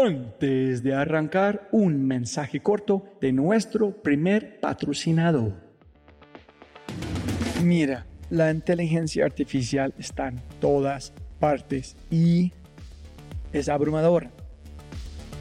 Antes 0.00 0.84
de 0.84 0.94
arrancar, 0.94 1.68
un 1.72 2.06
mensaje 2.06 2.60
corto 2.60 3.02
de 3.20 3.32
nuestro 3.32 3.90
primer 3.90 4.60
patrocinador. 4.60 5.54
Mira, 7.64 8.06
la 8.30 8.52
inteligencia 8.52 9.24
artificial 9.24 9.92
está 9.98 10.28
en 10.28 10.40
todas 10.60 11.12
partes 11.40 11.96
y 12.12 12.52
es 13.52 13.68
abrumadora. 13.68 14.30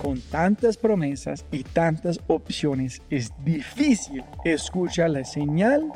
Con 0.01 0.19
tantas 0.21 0.75
promesas 0.75 1.45
y 1.51 1.61
tantas 1.61 2.19
opciones 2.25 3.03
es 3.11 3.31
difícil 3.45 4.23
escuchar 4.43 5.11
la 5.11 5.23
señal 5.23 5.91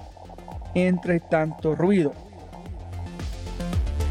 entre 0.76 1.20
tanto 1.20 1.74
ruido. 1.74 2.14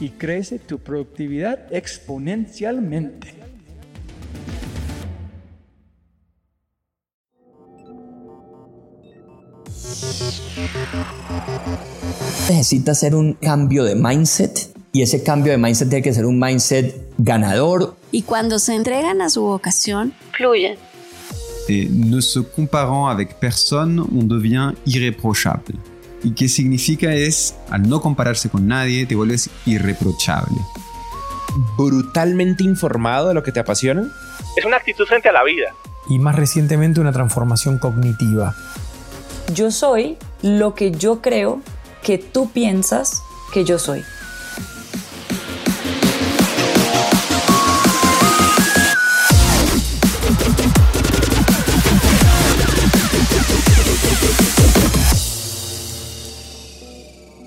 y 0.00 0.10
crece 0.10 0.58
tu 0.58 0.78
productividad 0.78 1.72
exponencialmente. 1.72 3.34
Necesitas 12.48 12.98
hacer 12.98 13.14
un 13.14 13.34
cambio 13.34 13.84
de 13.84 13.94
mindset 13.94 14.72
y 14.92 15.02
ese 15.02 15.22
cambio 15.22 15.52
de 15.52 15.58
mindset 15.58 15.88
tiene 15.88 16.02
que 16.02 16.14
ser 16.14 16.26
un 16.26 16.38
mindset 16.38 16.94
ganador. 17.18 17.96
Y 18.12 18.22
cuando 18.22 18.58
se 18.58 18.74
entregan 18.74 19.20
a 19.20 19.28
su 19.28 19.42
vocación, 19.42 20.12
fluyen. 20.32 20.78
Et 21.68 21.90
ne 21.90 22.20
se 22.20 22.40
comparant 22.40 23.08
avec 23.08 23.40
personne, 23.40 24.00
on 24.00 24.28
devient 24.28 24.74
irreprochable. 24.86 25.74
¿Y 26.22 26.32
qué 26.32 26.48
significa 26.48 27.12
es, 27.12 27.54
al 27.70 27.88
no 27.88 28.00
compararse 28.00 28.48
con 28.48 28.66
nadie, 28.66 29.06
te 29.06 29.14
vuelves 29.14 29.50
irreprochable? 29.64 30.56
Brutalmente 31.76 32.64
informado 32.64 33.28
de 33.28 33.34
lo 33.34 33.42
que 33.42 33.52
te 33.52 33.60
apasiona. 33.60 34.10
Es 34.56 34.64
una 34.64 34.76
actitud 34.76 35.06
frente 35.06 35.28
a 35.28 35.32
la 35.32 35.44
vida. 35.44 35.74
Y 36.08 36.18
más 36.18 36.34
recientemente 36.36 37.00
una 37.00 37.12
transformación 37.12 37.78
cognitiva. 37.78 38.54
Yo 39.54 39.70
soy 39.70 40.16
lo 40.42 40.74
que 40.74 40.90
yo 40.90 41.20
creo 41.20 41.60
que 42.02 42.18
tú 42.18 42.50
piensas 42.50 43.22
que 43.52 43.64
yo 43.64 43.78
soy. 43.78 44.02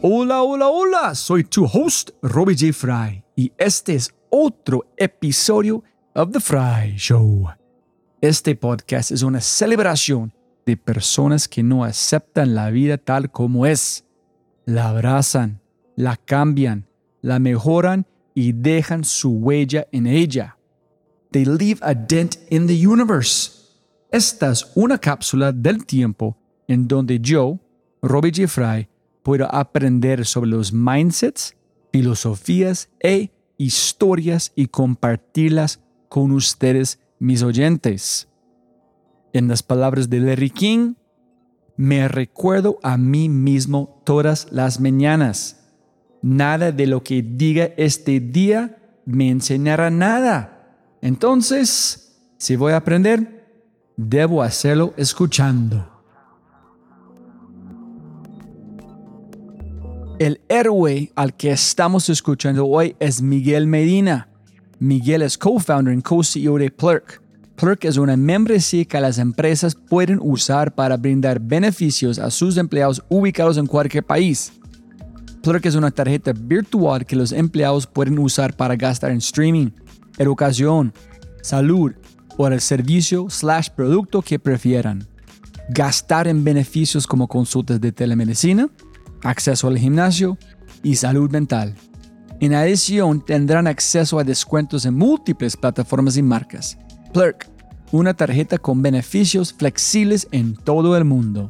Hola, 0.02 0.44
hola, 0.44 0.70
hola, 0.70 1.14
soy 1.14 1.44
tu 1.44 1.66
host, 1.66 2.12
Robbie 2.22 2.56
J. 2.56 2.72
Fry, 2.72 3.22
y 3.36 3.52
este 3.58 3.96
es 3.96 4.16
otro 4.30 4.86
episodio 4.96 5.84
of 6.16 6.32
The 6.32 6.40
Fry 6.40 6.96
Show. 6.96 7.50
Este 8.22 8.56
podcast 8.56 9.12
es 9.12 9.24
una 9.24 9.42
celebración 9.42 10.34
de 10.66 10.78
personas 10.78 11.50
que 11.50 11.64
no 11.64 11.84
aceptan 11.84 12.56
la 12.56 12.70
vida 12.70 12.98
tal 12.98 13.30
como 13.30 13.66
es. 13.66 14.06
La 14.64 14.88
abrazan, 14.88 15.60
la 15.98 16.16
cambian, 16.16 16.88
la 17.22 17.40
mejoran 17.40 18.08
y 18.34 18.54
dejan 18.54 19.04
su 19.04 19.32
huella 19.32 19.86
en 19.92 20.08
ella. 20.08 20.58
They 21.32 21.44
leave 21.44 21.80
a 21.82 21.94
dent 21.94 22.38
in 22.50 22.68
the 22.68 22.88
universe. 22.88 23.52
Esta 24.12 24.50
es 24.52 24.66
una 24.76 24.98
cápsula 24.98 25.52
del 25.52 25.86
tiempo 25.86 26.38
en 26.70 26.88
donde 26.88 27.20
yo, 27.20 27.60
Robbie 28.02 28.32
J. 28.34 28.48
Fry, 28.48 28.88
puedo 29.30 29.54
aprender 29.54 30.26
sobre 30.26 30.50
los 30.50 30.74
mindsets, 30.74 31.56
filosofías 31.94 32.90
e 33.00 33.30
historias 33.60 34.52
y 34.56 34.70
compartirlas 34.70 35.82
con 36.10 36.32
ustedes, 36.32 37.00
mis 37.20 37.44
oyentes. 37.44 38.28
En 39.32 39.48
las 39.48 39.62
palabras 39.62 40.10
de 40.10 40.20
Larry 40.20 40.50
King, 40.50 40.96
me 41.78 42.08
recuerdo 42.08 42.80
a 42.82 42.98
mí 42.98 43.30
mismo 43.30 44.02
todas 44.04 44.48
las 44.50 44.80
mañanas. 44.80 45.64
Nada 46.24 46.72
de 46.72 46.88
lo 46.88 47.04
que 47.04 47.22
diga 47.22 47.70
este 47.78 48.20
día 48.20 48.80
me 49.06 49.30
enseñará 49.30 49.92
nada. 49.92 50.76
Entonces, 51.04 52.20
si 52.40 52.56
voy 52.56 52.74
a 52.74 52.78
aprender, 52.78 53.46
debo 53.96 54.42
hacerlo 54.42 54.96
escuchando. 54.98 55.89
El 60.20 60.42
héroe 60.50 61.14
al 61.16 61.34
que 61.34 61.52
estamos 61.52 62.10
escuchando 62.10 62.68
hoy 62.68 62.94
es 63.00 63.22
Miguel 63.22 63.68
Medina. 63.68 64.28
Miguel 64.78 65.22
es 65.22 65.38
co-founder 65.38 65.98
y 65.98 66.02
co-CEO 66.02 66.58
de 66.58 66.70
Plurk. 66.70 67.22
Plurk 67.56 67.86
es 67.86 67.96
una 67.96 68.18
membresía 68.18 68.84
que 68.84 69.00
las 69.00 69.18
empresas 69.18 69.76
pueden 69.76 70.20
usar 70.22 70.76
para 70.76 70.98
brindar 70.98 71.40
beneficios 71.40 72.20
a 72.20 72.32
sus 72.32 72.58
empleados 72.58 73.02
ubicados 73.08 73.56
en 73.56 73.66
cualquier 73.66 74.04
país. 74.04 74.52
Plurk 75.42 75.66
es 75.66 75.76
una 75.76 75.90
tarjeta 75.90 76.34
virtual 76.34 77.06
que 77.06 77.16
los 77.16 77.32
empleados 77.32 77.88
pueden 77.88 78.20
usar 78.20 78.54
para 78.58 78.76
gastar 78.76 79.12
en 79.12 79.20
streaming, 79.20 79.70
educación, 80.18 80.94
salud 81.42 81.94
o 82.36 82.46
el 82.46 82.60
servicio 82.60 83.30
slash 83.30 83.70
producto 83.70 84.22
que 84.22 84.38
prefieran. 84.38 85.08
Gastar 85.70 86.28
en 86.28 86.44
beneficios 86.44 87.08
como 87.08 87.30
consultas 87.30 87.80
de 87.80 87.94
telemedicina, 87.94 88.70
acceso 89.24 89.68
al 89.68 89.78
gimnasio 89.78 90.38
y 90.84 90.96
salud 90.96 91.30
mental. 91.30 91.76
En 92.40 92.54
adición, 92.54 93.24
tendrán 93.24 93.68
acceso 93.68 94.18
a 94.18 94.24
descuentos 94.24 94.86
en 94.86 94.96
múltiples 94.96 95.58
plataformas 95.58 96.16
y 96.16 96.24
marcas. 96.24 96.78
Plurk, 97.14 97.50
una 97.92 98.14
tarjeta 98.14 98.58
con 98.58 98.82
beneficios 98.82 99.54
flexibles 99.54 100.28
en 100.32 100.56
todo 100.56 100.96
el 100.96 101.04
mundo. 101.04 101.50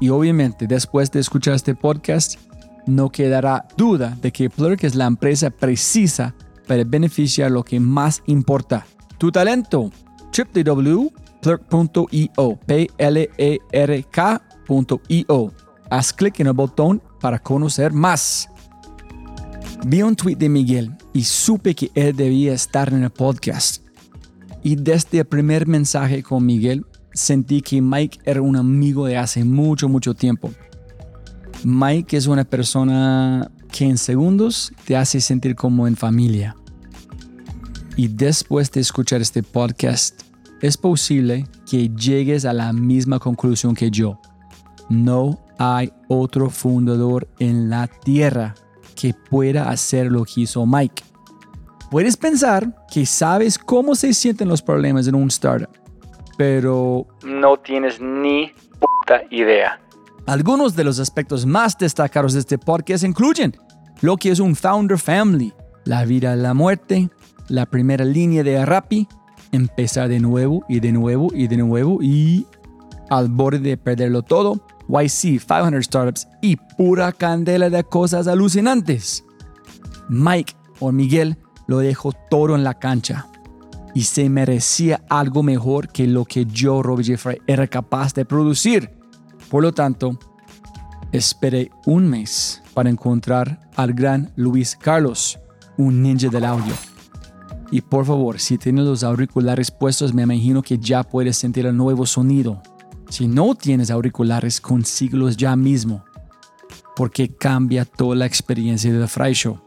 Y 0.00 0.08
obviamente, 0.08 0.66
después 0.66 1.10
de 1.10 1.20
escuchar 1.20 1.54
este 1.54 1.74
podcast, 1.74 2.40
no 2.86 3.10
quedará 3.10 3.66
duda 3.76 4.16
de 4.22 4.32
que 4.32 4.48
Plurk 4.48 4.84
es 4.84 4.94
la 4.94 5.04
empresa 5.04 5.50
precisa 5.50 6.34
para 6.66 6.84
beneficiar 6.84 7.50
lo 7.50 7.62
que 7.62 7.78
más 7.78 8.22
importa, 8.26 8.86
tu 9.18 9.30
talento. 9.30 9.90
www.plurk.io, 10.34 11.10
p 12.66 12.90
l 12.96 13.30
e 13.36 13.58
r 13.72 14.04
k.io 14.10 15.52
haz 15.90 16.12
clic 16.12 16.40
en 16.40 16.46
el 16.46 16.52
botón 16.52 17.02
para 17.20 17.38
conocer 17.38 17.92
más. 17.92 18.48
Vi 19.86 20.02
un 20.02 20.14
tweet 20.14 20.36
de 20.36 20.48
Miguel 20.48 20.96
y 21.12 21.24
supe 21.24 21.74
que 21.74 21.90
él 21.94 22.16
debía 22.16 22.54
estar 22.54 22.92
en 22.92 23.02
el 23.02 23.10
podcast. 23.10 23.82
Y 24.62 24.76
desde 24.76 25.18
el 25.18 25.24
primer 25.24 25.66
mensaje 25.66 26.22
con 26.22 26.46
Miguel 26.46 26.84
sentí 27.12 27.60
que 27.60 27.80
Mike 27.80 28.20
era 28.24 28.42
un 28.42 28.56
amigo 28.56 29.06
de 29.06 29.16
hace 29.16 29.44
mucho, 29.44 29.88
mucho 29.88 30.14
tiempo. 30.14 30.50
Mike 31.64 32.16
es 32.16 32.26
una 32.26 32.44
persona 32.44 33.50
que 33.72 33.84
en 33.84 33.98
segundos 33.98 34.72
te 34.84 34.96
hace 34.96 35.20
sentir 35.20 35.54
como 35.54 35.86
en 35.86 35.96
familia. 35.96 36.56
Y 37.96 38.08
después 38.08 38.70
de 38.70 38.80
escuchar 38.80 39.20
este 39.20 39.42
podcast, 39.42 40.22
es 40.60 40.76
posible 40.76 41.46
que 41.68 41.88
llegues 41.88 42.44
a 42.44 42.52
la 42.52 42.72
misma 42.72 43.18
conclusión 43.18 43.74
que 43.74 43.90
yo. 43.90 44.20
No 44.88 45.38
hay 45.62 45.92
otro 46.08 46.48
fundador 46.48 47.28
en 47.38 47.68
la 47.68 47.86
tierra 47.86 48.54
que 48.96 49.12
pueda 49.12 49.68
hacer 49.68 50.10
lo 50.10 50.24
que 50.24 50.40
hizo 50.40 50.64
Mike. 50.64 51.04
Puedes 51.90 52.16
pensar 52.16 52.86
que 52.90 53.04
sabes 53.04 53.58
cómo 53.58 53.94
se 53.94 54.14
sienten 54.14 54.48
los 54.48 54.62
problemas 54.62 55.06
en 55.06 55.16
un 55.16 55.28
startup, 55.28 55.68
pero 56.38 57.06
no 57.24 57.58
tienes 57.58 58.00
ni 58.00 58.50
puta 58.78 59.20
idea. 59.30 59.78
Algunos 60.24 60.74
de 60.74 60.84
los 60.84 60.98
aspectos 60.98 61.44
más 61.44 61.76
destacados 61.76 62.32
de 62.32 62.40
este 62.40 62.56
podcast 62.56 63.04
incluyen 63.04 63.54
lo 64.00 64.16
que 64.16 64.30
es 64.30 64.40
un 64.40 64.56
founder 64.56 64.96
family, 64.96 65.52
la 65.84 66.06
vida 66.06 66.34
y 66.34 66.40
la 66.40 66.54
muerte, 66.54 67.10
la 67.48 67.66
primera 67.66 68.06
línea 68.06 68.42
de 68.42 68.64
Rappi, 68.64 69.06
empezar 69.52 70.08
de 70.08 70.20
nuevo 70.20 70.64
y 70.70 70.80
de 70.80 70.92
nuevo 70.92 71.28
y 71.34 71.48
de 71.48 71.58
nuevo 71.58 71.98
y 72.00 72.46
al 73.10 73.28
borde 73.28 73.58
de 73.58 73.76
perderlo 73.76 74.22
todo, 74.22 74.64
YC 74.90 75.40
500 75.46 75.84
Startups 75.84 76.28
y 76.42 76.56
pura 76.56 77.12
candela 77.12 77.70
de 77.70 77.84
cosas 77.84 78.26
alucinantes. 78.26 79.24
Mike 80.08 80.54
o 80.80 80.90
Miguel 80.90 81.38
lo 81.66 81.78
dejó 81.78 82.12
todo 82.28 82.56
en 82.56 82.64
la 82.64 82.74
cancha 82.74 83.28
y 83.94 84.02
se 84.02 84.28
merecía 84.28 85.02
algo 85.08 85.42
mejor 85.42 85.88
que 85.88 86.06
lo 86.06 86.24
que 86.24 86.46
yo, 86.46 86.82
Robbie 86.82 87.04
Jeffrey, 87.04 87.38
era 87.46 87.66
capaz 87.66 88.14
de 88.14 88.24
producir. 88.24 88.90
Por 89.48 89.62
lo 89.62 89.72
tanto, 89.72 90.18
esperé 91.12 91.70
un 91.86 92.08
mes 92.08 92.62
para 92.74 92.90
encontrar 92.90 93.60
al 93.76 93.92
gran 93.92 94.32
Luis 94.36 94.76
Carlos, 94.76 95.38
un 95.76 96.02
ninja 96.02 96.28
del 96.28 96.44
audio. 96.44 96.74
Y 97.72 97.80
por 97.80 98.04
favor, 98.04 98.40
si 98.40 98.58
tienes 98.58 98.84
los 98.84 99.04
auriculares 99.04 99.70
puestos, 99.70 100.12
me 100.12 100.22
imagino 100.22 100.62
que 100.62 100.78
ya 100.78 101.04
puedes 101.04 101.36
sentir 101.36 101.66
el 101.66 101.76
nuevo 101.76 102.04
sonido. 102.04 102.62
Si 103.10 103.26
no 103.26 103.56
tienes 103.56 103.90
auriculares, 103.90 104.60
consíguelos 104.60 105.36
ya 105.36 105.56
mismo, 105.56 106.04
porque 106.94 107.28
cambia 107.28 107.84
toda 107.84 108.14
la 108.14 108.24
experiencia 108.24 108.92
de 108.92 109.00
The 109.00 109.08
Fry 109.08 109.32
Show. 109.32 109.60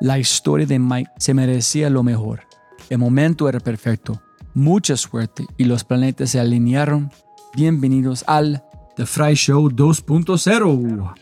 La 0.00 0.20
historia 0.20 0.66
de 0.66 0.78
Mike 0.78 1.10
se 1.18 1.34
merecía 1.34 1.90
lo 1.90 2.04
mejor. 2.04 2.42
El 2.88 2.98
momento 2.98 3.48
era 3.48 3.58
perfecto. 3.58 4.22
Mucha 4.54 4.96
suerte 4.96 5.46
y 5.56 5.64
los 5.64 5.82
planetas 5.82 6.30
se 6.30 6.38
alinearon. 6.38 7.10
Bienvenidos 7.54 8.22
al 8.28 8.62
The 8.94 9.04
Fry 9.04 9.34
Show 9.34 9.68
2.0. 9.68 11.14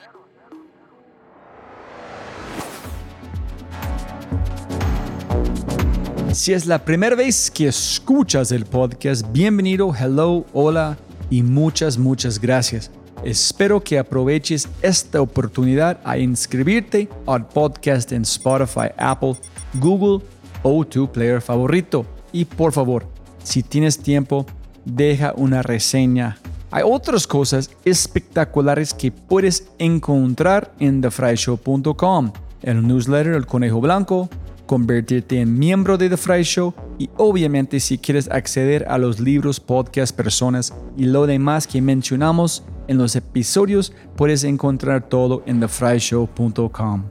Si 6.35 6.53
es 6.53 6.67
la 6.67 6.85
primera 6.85 7.17
vez 7.17 7.51
que 7.51 7.69
escuchas 7.69 8.53
el 8.53 8.67
podcast, 8.67 9.27
bienvenido, 9.33 9.95
hello, 9.99 10.45
hola 10.53 10.99
y 11.31 11.43
muchas, 11.43 11.99
muchas 11.99 12.41
gracias. 12.41 12.91
Espero 13.25 13.83
que 13.83 13.99
aproveches 13.99 14.69
esta 14.81 15.21
oportunidad 15.21 15.99
a 16.05 16.19
inscribirte 16.19 17.09
al 17.27 17.49
podcast 17.49 18.13
en 18.13 18.23
Spotify, 18.23 18.89
Apple, 18.97 19.35
Google 19.75 20.25
o 20.63 20.85
tu 20.85 21.11
player 21.11 21.41
favorito. 21.41 22.07
Y 22.33 22.45
por 22.45 22.73
favor, 22.73 23.07
si 23.43 23.63
tienes 23.63 23.99
tiempo, 23.99 24.47
deja 24.85 25.35
una 25.37 25.63
reseña. 25.63 26.39
Hay 26.71 26.83
otras 26.85 27.27
cosas 27.27 27.71
espectaculares 27.85 28.93
que 28.95 29.11
puedes 29.11 29.69
encontrar 29.79 30.73
en 30.79 31.01
thefryshow.com. 31.01 32.33
El 32.63 32.87
newsletter 32.87 33.35
El 33.35 33.47
Conejo 33.47 33.81
Blanco, 33.81 34.29
convertirte 34.67 35.41
en 35.41 35.59
miembro 35.59 35.97
de 35.97 36.11
The 36.11 36.17
Fry 36.17 36.43
Show 36.43 36.75
y 36.99 37.09
obviamente 37.17 37.81
si 37.81 37.97
quieres 37.97 38.29
acceder 38.29 38.85
a 38.89 38.99
los 38.99 39.21
libros, 39.21 39.61
podcasts, 39.61 40.13
personas 40.13 40.75
y 40.97 41.05
lo 41.05 41.27
demás 41.27 41.67
que 41.67 41.81
mencionamos 41.81 42.65
en 42.89 42.99
los 42.99 43.15
episodios, 43.15 43.93
puedes 44.17 44.45
encontrar 44.45 45.09
todo 45.09 45.43
en 45.47 45.61
thefryshow.com. 45.61 47.05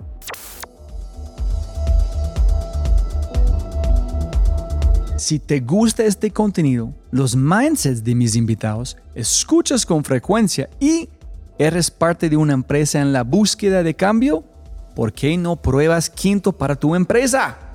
Si 5.15 5.39
te 5.39 5.61
gusta 5.61 6.03
este 6.03 6.29
contenido, 6.31 6.93
los 7.09 7.35
mindsets 7.35 8.03
de 8.03 8.13
mis 8.13 8.35
invitados, 8.35 8.97
escuchas 9.15 9.85
con 9.85 10.03
frecuencia 10.03 10.69
y 10.79 11.09
eres 11.57 11.89
parte 11.89 12.29
de 12.29 12.37
una 12.37 12.53
empresa 12.53 13.01
en 13.01 13.13
la 13.13 13.23
búsqueda 13.23 13.81
de 13.81 13.95
cambio, 13.95 14.43
¿por 14.95 15.13
qué 15.13 15.35
no 15.37 15.55
pruebas 15.55 16.09
Quinto 16.09 16.51
para 16.51 16.75
tu 16.75 16.93
empresa? 16.93 17.66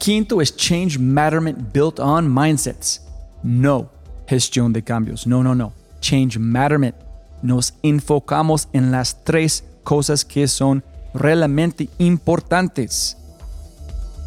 Quinto 0.00 0.40
es 0.40 0.56
Change 0.56 0.98
Matterment 0.98 1.74
Built 1.74 2.00
on 2.00 2.26
Mindsets. 2.26 3.02
No 3.42 3.90
gestión 4.26 4.72
de 4.72 4.82
cambios. 4.82 5.26
No, 5.26 5.42
no, 5.42 5.54
no. 5.54 5.74
Change 6.00 6.38
Matterment. 6.38 6.96
Nos 7.42 7.74
enfocamos 7.82 8.68
en 8.72 8.90
las 8.92 9.22
tres 9.24 9.62
cosas 9.84 10.24
que 10.24 10.48
son 10.48 10.82
realmente 11.12 11.90
importantes. 11.98 13.18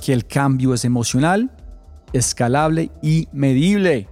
Que 0.05 0.13
el 0.13 0.27
cambio 0.27 0.75
es 0.75 0.85
emocional, 0.85 1.49
escalable 2.13 2.91
y 3.01 3.27
medible. 3.31 4.07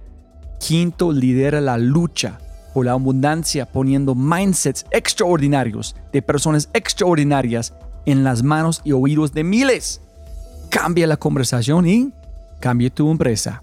Quinto, 0.58 1.12
lidera 1.12 1.60
la 1.60 1.78
lucha 1.78 2.40
por 2.74 2.86
la 2.86 2.92
abundancia 2.92 3.70
poniendo 3.70 4.16
mindsets 4.16 4.84
extraordinarios 4.90 5.94
de 6.12 6.22
personas 6.22 6.68
extraordinarias 6.74 7.72
en 8.04 8.24
las 8.24 8.42
manos 8.42 8.80
y 8.82 8.90
oídos 8.90 9.32
de 9.32 9.44
miles. 9.44 10.00
Cambia 10.72 11.06
la 11.06 11.18
conversación 11.18 11.86
y 11.86 12.12
cambia 12.58 12.88
tu 12.88 13.10
empresa. 13.10 13.62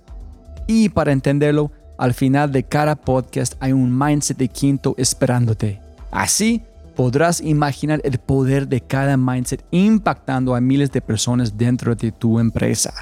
Y 0.68 0.90
para 0.90 1.12
entenderlo, 1.12 1.72
al 1.98 2.14
final 2.14 2.52
de 2.52 2.62
cada 2.62 2.96
podcast 2.96 3.56
hay 3.60 3.72
un 3.72 3.98
mindset 3.98 4.38
de 4.38 4.48
quinto 4.48 4.94
esperándote. 4.96 5.82
Así 6.12 6.62
podrás 6.96 7.42
imaginar 7.42 8.00
el 8.04 8.20
poder 8.20 8.68
de 8.68 8.82
cada 8.82 9.18
mindset 9.18 9.66
impactando 9.72 10.54
a 10.54 10.62
miles 10.62 10.92
de 10.92 11.02
personas 11.02 11.58
dentro 11.58 11.96
de 11.96 12.12
tu 12.12 12.38
empresa. 12.38 12.94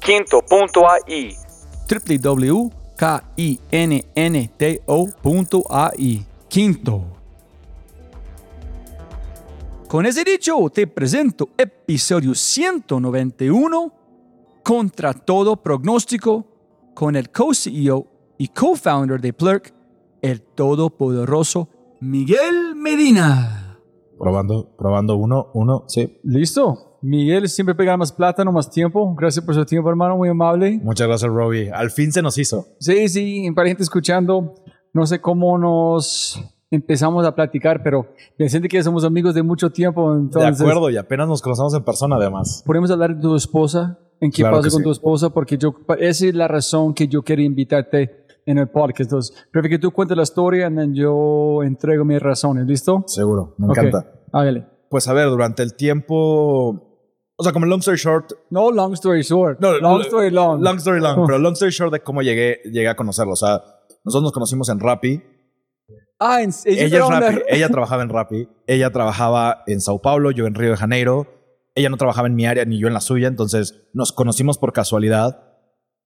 Quinto.ai 0.00 1.34
www.kinnto.ai 1.88 2.70
Quinto. 6.48 7.19
Con 9.90 10.06
ese 10.06 10.22
dicho, 10.22 10.54
te 10.72 10.86
presento 10.86 11.48
episodio 11.58 12.32
191 12.32 13.92
contra 14.62 15.12
todo 15.12 15.56
pronóstico 15.56 16.46
con 16.94 17.16
el 17.16 17.30
co-CEO 17.30 18.06
y 18.38 18.46
co-founder 18.46 19.20
de 19.20 19.32
Plurk, 19.32 19.74
el 20.22 20.42
todopoderoso 20.42 21.68
Miguel 21.98 22.76
Medina. 22.76 23.80
Probando, 24.16 24.76
probando 24.78 25.16
uno, 25.16 25.50
uno, 25.54 25.82
sí. 25.88 26.20
¿Listo? 26.22 27.00
Miguel 27.02 27.48
siempre 27.48 27.74
pega 27.74 27.96
más 27.96 28.12
plátano, 28.12 28.52
más 28.52 28.70
tiempo. 28.70 29.12
Gracias 29.16 29.44
por 29.44 29.56
su 29.56 29.64
tiempo, 29.64 29.90
hermano, 29.90 30.16
muy 30.16 30.28
amable. 30.28 30.78
Muchas 30.84 31.08
gracias, 31.08 31.28
Robbie. 31.32 31.72
Al 31.72 31.90
fin 31.90 32.12
se 32.12 32.22
nos 32.22 32.38
hizo. 32.38 32.68
Sí, 32.78 33.08
sí, 33.08 33.50
para 33.56 33.66
gente 33.66 33.82
escuchando, 33.82 34.54
no 34.92 35.04
sé 35.04 35.20
cómo 35.20 35.58
nos 35.58 36.59
empezamos 36.70 37.26
a 37.26 37.34
platicar, 37.34 37.82
pero 37.82 38.06
me 38.38 38.48
siento 38.48 38.68
que 38.68 38.82
somos 38.82 39.04
amigos 39.04 39.34
de 39.34 39.42
mucho 39.42 39.70
tiempo. 39.70 40.14
Entonces, 40.14 40.58
de 40.58 40.64
acuerdo, 40.64 40.90
y 40.90 40.96
apenas 40.96 41.28
nos 41.28 41.42
conocemos 41.42 41.74
en 41.74 41.82
persona, 41.82 42.16
además. 42.16 42.62
Podemos 42.64 42.90
hablar 42.90 43.16
de 43.16 43.20
tu 43.20 43.34
esposa, 43.34 43.98
en 44.20 44.30
qué 44.30 44.42
Claro 44.42 44.58
pasa 44.58 44.70
con 44.70 44.78
sí. 44.78 44.84
tu 44.84 44.90
esposa, 44.90 45.30
porque 45.30 45.58
yo, 45.58 45.74
esa 45.98 46.26
es 46.26 46.34
la 46.34 46.46
razón 46.46 46.94
que 46.94 47.08
yo 47.08 47.22
quería 47.22 47.46
invitarte 47.46 48.26
en 48.46 48.58
el 48.58 48.68
podcast. 48.68 49.00
Entonces, 49.00 49.36
prefiero 49.50 49.76
que 49.76 49.78
tú 49.78 49.90
cuentes 49.90 50.16
la 50.16 50.22
historia 50.22 50.70
y 50.70 50.94
yo 50.94 51.62
entrego 51.62 52.04
mis 52.04 52.20
razones. 52.20 52.66
¿Listo? 52.66 53.04
Seguro, 53.06 53.54
me 53.58 53.68
encanta. 53.68 54.12
Hágale. 54.32 54.66
Pues 54.88 55.08
a 55.08 55.12
ver, 55.12 55.28
durante 55.28 55.62
el 55.62 55.74
tiempo. 55.74 56.86
O 57.36 57.42
sea, 57.42 57.52
como 57.52 57.64
long 57.64 57.78
story 57.78 57.96
short. 57.96 58.32
No, 58.50 58.70
long 58.70 58.92
story 58.92 59.22
short. 59.22 59.60
No, 59.60 59.78
long 59.78 60.02
story 60.02 60.30
long. 60.30 60.60
Long 60.60 60.76
story 60.76 61.00
long, 61.00 61.26
pero 61.26 61.38
long 61.38 61.52
story 61.52 61.70
short 61.70 61.92
de 61.92 62.00
cómo 62.00 62.22
llegué, 62.22 62.60
llegué 62.64 62.88
a 62.88 62.96
conocerlo. 62.96 63.32
O 63.32 63.36
sea, 63.36 63.62
nosotros 64.04 64.24
nos 64.24 64.32
conocimos 64.32 64.68
en 64.68 64.78
Rappi. 64.78 65.22
Ah, 66.20 66.42
en, 66.42 66.50
Ella 66.66 66.84
es 66.86 66.92
era 66.92 67.06
una- 67.06 67.20
Rappi. 67.20 67.42
Ella 67.48 67.68
trabajaba 67.70 68.02
en 68.02 68.08
Rappi. 68.10 68.48
Ella 68.66 68.90
trabajaba 68.90 69.62
en 69.66 69.80
Sao 69.80 70.00
Paulo, 70.02 70.30
yo 70.30 70.46
en 70.46 70.54
Río 70.54 70.70
de 70.70 70.76
Janeiro. 70.76 71.26
Ella 71.74 71.88
no 71.88 71.96
trabajaba 71.96 72.28
en 72.28 72.34
mi 72.34 72.44
área 72.46 72.64
ni 72.64 72.78
yo 72.78 72.88
en 72.88 72.94
la 72.94 73.00
suya. 73.00 73.26
Entonces 73.28 73.88
nos 73.94 74.12
conocimos 74.12 74.58
por 74.58 74.72
casualidad 74.72 75.42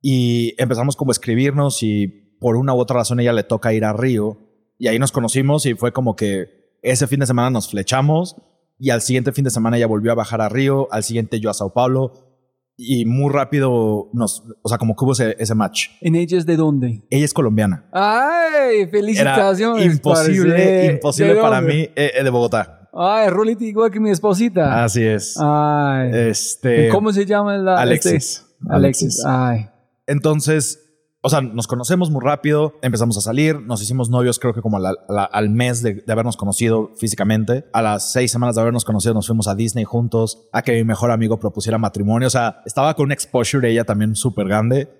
y 0.01 0.55
empezamos 0.59 0.97
como 0.97 1.11
a 1.11 1.15
escribirnos 1.15 1.83
y 1.83 2.07
por 2.41 2.57
una 2.57 2.75
u 2.75 2.79
otra 2.79 2.97
razón 2.99 3.21
ella 3.21 3.33
le 3.33 3.43
toca 3.43 3.73
ir 3.73 3.85
a 3.85 3.93
Río. 3.93 4.39
Y 4.79 4.89
ahí 4.89 4.99
nos 4.99 5.13
conocimos 5.13 5.67
y 5.67 5.75
fue 5.75 5.93
como 5.93 6.15
que 6.17 6.77
ese 6.83 7.07
fin 7.07 7.21
de 7.21 7.27
semana 7.27 7.51
nos 7.51 7.69
flechamos 7.71 8.37
y 8.79 8.91
al 8.91 9.01
siguiente 9.03 9.33
fin 9.33 9.45
de 9.45 9.51
semana 9.51 9.77
ella 9.79 9.87
volvió 9.87 10.13
a 10.13 10.17
bajar 10.17 10.41
a 10.43 10.49
Río, 10.49 10.89
al 10.93 11.03
siguiente 11.05 11.41
yo 11.41 11.49
a 11.51 11.55
Sao 11.55 11.73
Paulo. 11.73 12.34
Y 12.77 13.05
muy 13.07 13.33
rápido 13.33 14.09
nos, 14.13 14.43
o 14.63 14.69
sea, 14.69 14.79
como 14.79 14.97
que 14.97 15.05
hubo 15.05 15.13
ese, 15.13 15.37
ese 15.39 15.55
match. 15.55 15.91
¿En 16.01 16.15
ella 16.17 16.39
es 16.39 16.47
de 16.47 16.57
dónde? 16.57 17.03
Ella 17.11 17.25
es 17.25 17.33
colombiana. 17.33 17.87
¡Ay! 17.93 18.81
Era 18.81 18.91
¡Felicitaciones! 18.91 19.87
imposible, 19.87 20.55
parce. 20.55 20.87
imposible 20.95 21.35
¿De 21.35 21.41
para 21.41 21.57
dónde? 21.61 21.75
mí 21.75 21.81
eh, 21.95 22.13
eh, 22.17 22.25
de 22.25 22.31
Bogotá. 22.31 22.89
¡Ay, 22.93 23.29
Rolita 23.29 23.65
igual 23.65 23.91
que 23.91 23.99
mi 24.01 24.11
esposita! 24.11 24.85
Así 24.85 25.05
es. 25.05 25.37
¡Ay! 25.41 26.11
Este. 26.15 26.87
¿Y 26.87 26.91
¿Cómo 26.91 27.13
se 27.13 27.27
llama 27.27 27.57
la 27.57 27.77
Alexis. 27.81 28.13
este? 28.13 28.45
Alexis. 28.69 29.25
¡Ay! 29.27 29.69
Entonces, 30.07 30.81
o 31.27 31.31
sea, 31.31 31.41
nos 31.41 31.67
conocemos 31.67 32.11
muy 32.11 32.21
rápido, 32.23 32.75
empezamos 32.83 33.17
a 33.17 33.23
salir, 33.23 33.59
nos 33.63 33.81
hicimos 33.83 34.11
novios 34.11 34.39
creo 34.39 34.53
que 34.53 34.61
como 34.61 34.77
al, 34.77 34.85
al- 34.87 34.97
al 35.33 35.49
mes 35.51 35.83
de, 35.83 35.95
de 36.07 36.13
habernos 36.13 36.37
conocido 36.37 36.91
físicamente. 36.99 37.65
A 37.73 37.81
las 37.81 38.13
seis 38.13 38.31
semanas 38.31 38.55
de 38.57 38.61
habernos 38.61 38.85
conocido 38.85 39.15
nos 39.15 39.27
fuimos 39.27 39.49
a 39.49 39.55
Disney 39.55 39.85
juntos, 39.85 40.47
a 40.53 40.61
que 40.61 40.73
mi 40.73 40.85
mejor 40.85 41.11
amigo 41.11 41.41
propusiera 41.41 41.79
matrimonio. 41.79 42.27
O 42.29 42.31
sea, 42.31 42.61
estaba 42.67 42.93
con 42.95 43.07
un 43.07 43.13
exposure 43.13 43.71
ella 43.71 43.85
también 43.85 44.15
súper 44.17 44.47
grande. 44.47 44.91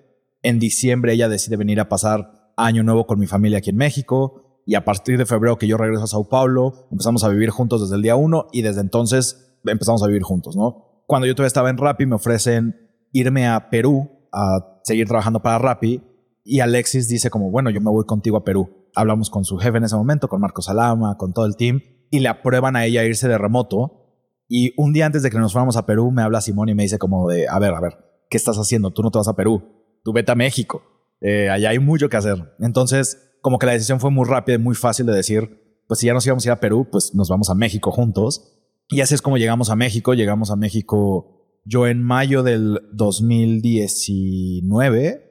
En 0.41 0.57
diciembre 0.57 1.13
ella 1.13 1.29
decide 1.29 1.57
venir 1.57 1.79
a 1.79 1.89
pasar 1.89 2.51
año 2.57 2.81
nuevo 2.83 3.05
con 3.05 3.19
mi 3.19 3.27
familia 3.27 3.59
aquí 3.59 3.69
en 3.69 3.77
México. 3.77 4.61
Y 4.65 4.73
a 4.73 4.83
partir 4.83 5.19
de 5.19 5.27
febrero 5.27 5.59
que 5.59 5.67
yo 5.67 5.77
regreso 5.77 6.05
a 6.05 6.07
Sao 6.07 6.27
Paulo, 6.27 6.87
empezamos 6.91 7.23
a 7.23 7.29
vivir 7.29 7.51
juntos 7.51 7.81
desde 7.81 7.97
el 7.97 8.01
día 8.01 8.15
uno 8.15 8.47
y 8.51 8.63
desde 8.63 8.81
entonces 8.81 9.59
empezamos 9.63 10.01
a 10.01 10.07
vivir 10.07 10.23
juntos, 10.23 10.55
¿no? 10.55 11.03
Cuando 11.05 11.27
yo 11.27 11.35
todavía 11.35 11.47
estaba 11.49 11.69
en 11.69 11.77
Rappi 11.77 12.07
me 12.07 12.15
ofrecen 12.15 12.89
irme 13.11 13.47
a 13.47 13.69
Perú 13.69 14.09
a 14.33 14.79
seguir 14.83 15.07
trabajando 15.07 15.39
para 15.43 15.59
Rappi 15.59 16.01
y 16.45 16.61
Alexis 16.61 17.09
dice 17.09 17.29
como, 17.29 17.51
bueno, 17.51 17.69
yo 17.71 17.81
me 17.81 17.89
voy 17.89 18.05
contigo 18.05 18.37
a 18.37 18.45
Perú. 18.45 18.87
Hablamos 18.95 19.29
con 19.29 19.43
su 19.43 19.57
jefe 19.57 19.79
en 19.79 19.83
ese 19.83 19.95
momento, 19.95 20.29
con 20.29 20.39
Marcos 20.39 20.65
Salama, 20.65 21.17
con 21.17 21.33
todo 21.33 21.45
el 21.45 21.57
team 21.57 21.81
y 22.11 22.19
le 22.19 22.29
aprueban 22.29 22.75
a 22.75 22.85
ella 22.85 23.03
irse 23.03 23.27
de 23.27 23.37
remoto. 23.37 24.03
Y 24.47 24.73
un 24.77 24.93
día 24.93 25.07
antes 25.07 25.23
de 25.23 25.31
que 25.31 25.37
nos 25.37 25.53
fuéramos 25.53 25.75
a 25.75 25.85
Perú 25.85 26.11
me 26.11 26.21
habla 26.21 26.41
Simón 26.41 26.69
y 26.69 26.75
me 26.75 26.83
dice 26.83 26.99
como 26.99 27.27
de, 27.27 27.47
a 27.49 27.59
ver, 27.59 27.73
a 27.73 27.81
ver, 27.81 27.97
¿qué 28.29 28.37
estás 28.37 28.57
haciendo? 28.57 28.91
Tú 28.91 29.01
no 29.01 29.11
te 29.11 29.17
vas 29.17 29.27
a 29.27 29.35
Perú, 29.35 29.63
tú 30.03 30.13
vete 30.13 30.31
a 30.31 30.35
México. 30.35 30.83
Eh, 31.19 31.49
allá 31.49 31.69
hay 31.69 31.79
mucho 31.79 32.09
que 32.09 32.17
hacer. 32.17 32.53
Entonces, 32.59 33.17
como 33.41 33.57
que 33.57 33.65
la 33.65 33.73
decisión 33.73 33.99
fue 33.99 34.11
muy 34.11 34.27
rápida 34.27 34.55
y 34.55 34.59
muy 34.59 34.75
fácil 34.75 35.07
de 35.07 35.13
decir, 35.13 35.81
pues 35.87 35.99
si 35.99 36.07
ya 36.07 36.13
nos 36.13 36.25
íbamos 36.25 36.45
a 36.45 36.49
ir 36.49 36.51
a 36.51 36.59
Perú, 36.59 36.87
pues 36.91 37.15
nos 37.15 37.29
vamos 37.29 37.49
a 37.49 37.55
México 37.55 37.91
juntos. 37.91 38.51
Y 38.89 39.01
así 39.01 39.15
es 39.15 39.21
como 39.21 39.37
llegamos 39.37 39.71
a 39.71 39.75
México. 39.75 40.13
Llegamos 40.13 40.51
a 40.51 40.55
México 40.55 41.35
yo 41.65 41.87
en 41.87 42.03
mayo 42.03 42.43
del 42.43 42.81
2019, 42.93 45.24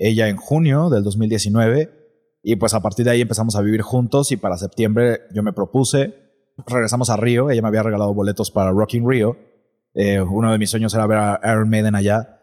ella 0.00 0.28
en 0.28 0.36
junio 0.36 0.88
del 0.88 1.04
2019. 1.04 1.90
Y 2.42 2.56
pues 2.56 2.72
a 2.74 2.80
partir 2.80 3.04
de 3.04 3.12
ahí 3.12 3.20
empezamos 3.20 3.54
a 3.54 3.60
vivir 3.60 3.82
juntos 3.82 4.32
y 4.32 4.36
para 4.36 4.56
septiembre 4.56 5.20
yo 5.32 5.42
me 5.42 5.52
propuse, 5.52 6.14
regresamos 6.66 7.10
a 7.10 7.16
Río, 7.16 7.50
ella 7.50 7.60
me 7.60 7.68
había 7.68 7.82
regalado 7.82 8.14
boletos 8.14 8.50
para 8.50 8.70
Rocking 8.70 9.08
Rio. 9.08 9.36
Eh, 9.92 10.20
uno 10.20 10.50
de 10.50 10.58
mis 10.58 10.70
sueños 10.70 10.94
era 10.94 11.06
ver 11.06 11.18
a 11.18 11.40
Iron 11.44 11.68
Maiden 11.68 11.94
allá. 11.94 12.40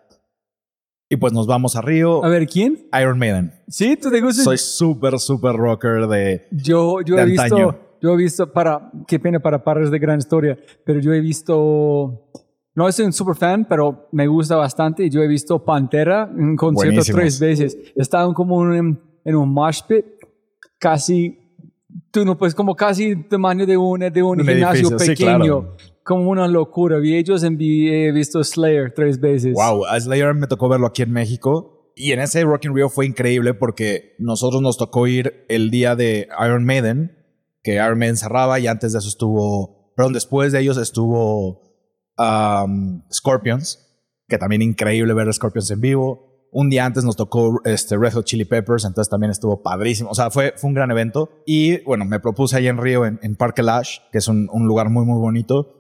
Y 1.10 1.16
pues 1.16 1.34
nos 1.34 1.48
vamos 1.48 1.76
a 1.76 1.82
Río. 1.82 2.24
A 2.24 2.30
ver, 2.30 2.48
¿quién? 2.48 2.88
Iron 3.00 3.18
Maiden. 3.18 3.54
¿Sí? 3.68 3.98
¿Tú 3.98 4.12
te 4.12 4.22
gusta? 4.22 4.44
Soy 4.44 4.58
súper, 4.58 5.20
súper 5.20 5.56
rocker 5.56 6.08
de... 6.08 6.48
Yo, 6.52 7.02
yo 7.02 7.16
de 7.16 7.24
he 7.24 7.26
visto, 7.26 7.44
antaño. 7.44 7.80
yo 8.02 8.14
he 8.14 8.18
visto, 8.18 8.54
para, 8.54 8.92
qué 9.08 9.20
pena 9.20 9.40
para 9.40 9.64
pares 9.64 9.90
de 9.90 9.98
gran 9.98 10.20
historia, 10.20 10.60
pero 10.86 11.00
yo 11.00 11.14
he 11.14 11.22
visto, 11.22 12.30
no 12.78 12.92
soy 12.92 13.06
un 13.08 13.14
super 13.14 13.36
fan, 13.36 13.66
pero 13.68 14.08
me 14.12 14.28
gusta 14.28 14.56
bastante. 14.56 15.10
Yo 15.10 15.24
he 15.24 15.28
visto 15.28 15.66
Pantera 15.66 16.30
en 16.32 16.56
concierto 16.56 16.98
Buenísimos. 16.98 17.20
tres 17.20 17.40
veces. 17.40 17.76
Estaban 17.96 18.36
como 18.36 18.72
en, 18.72 19.02
en 19.26 19.36
un 19.36 19.52
mosh 19.52 19.82
pit, 19.88 20.06
casi, 20.78 21.40
tú 22.12 22.24
no 22.24 22.38
puedes, 22.38 22.54
como 22.54 22.76
casi 22.76 23.16
tamaño 23.24 23.66
de 23.66 23.78
un, 23.78 24.02
de 24.02 24.22
un, 24.22 24.42
Un 24.42 24.48
gimnasio 24.48 24.90
edificio, 24.90 25.00
sí, 25.00 25.10
pequeño. 25.10 25.38
claro. 25.38 25.76
Como 26.04 26.30
una 26.30 26.48
locura. 26.48 27.00
Vi 27.00 27.16
ellos 27.18 27.42
en, 27.42 27.58
he 27.60 28.12
visto 28.12 28.44
Slayer 28.44 28.94
tres 28.94 29.20
veces. 29.20 29.56
Wow, 29.56 29.86
a 29.88 30.00
Slayer 30.00 30.36
me 30.36 30.46
tocó 30.46 30.70
verlo 30.70 30.86
aquí 30.86 31.02
en 31.02 31.12
México. 31.12 31.92
Y 31.96 32.12
en 32.12 32.20
ese 32.20 32.44
Rock 32.44 32.66
in 32.66 32.76
Rio 32.76 32.90
fue 32.90 33.08
increíble 33.08 33.56
porque 33.56 34.14
nosotros 34.20 34.62
nos 34.62 34.78
tocó 34.78 35.08
ir 35.08 35.46
el 35.50 35.72
día 35.72 35.96
de 35.96 36.28
Iron 36.46 36.64
Maiden, 36.64 37.26
que 37.64 37.74
Iron 37.78 37.98
Maiden 37.98 38.18
cerraba 38.18 38.60
y 38.60 38.68
antes 38.68 38.94
de 38.94 39.00
eso 39.00 39.08
estuvo, 39.10 39.92
perdón, 39.96 40.14
después 40.14 40.52
de 40.52 40.60
ellos 40.60 40.78
estuvo 40.78 41.67
um, 42.18 43.04
Scorpions, 43.12 43.80
que 44.28 44.38
también 44.38 44.62
increíble 44.62 45.14
ver 45.14 45.28
a 45.28 45.34
Scorpions 45.34 45.72
en 45.72 45.82
vivo. 45.82 46.48
Un 46.52 46.70
día 46.70 46.86
antes 46.86 47.04
nos 47.04 47.16
tocó 47.16 47.60
este 47.66 47.98
Red 47.98 48.14
Hot 48.14 48.26
Chili 48.26 48.46
Peppers, 48.46 48.86
entonces 48.86 49.10
también 49.10 49.32
estuvo 49.32 49.62
padrísimo. 49.62 50.10
O 50.10 50.16
sea, 50.16 50.32
fue, 50.32 50.54
fue 50.56 50.70
un 50.70 50.74
gran 50.74 50.90
evento. 50.92 51.30
Y 51.46 51.84
bueno, 51.84 52.06
me 52.06 52.20
propuse 52.20 52.58
ahí 52.58 52.68
en 52.68 52.78
Río, 52.78 53.06
en, 53.06 53.20
en 53.22 53.36
Parque 53.36 53.64
Lash, 53.64 54.00
que 54.12 54.20
es 54.20 54.28
un, 54.28 54.48
lugar 54.66 54.90
muy, 54.90 55.06
muy 55.06 55.20
bonito. 55.20 55.74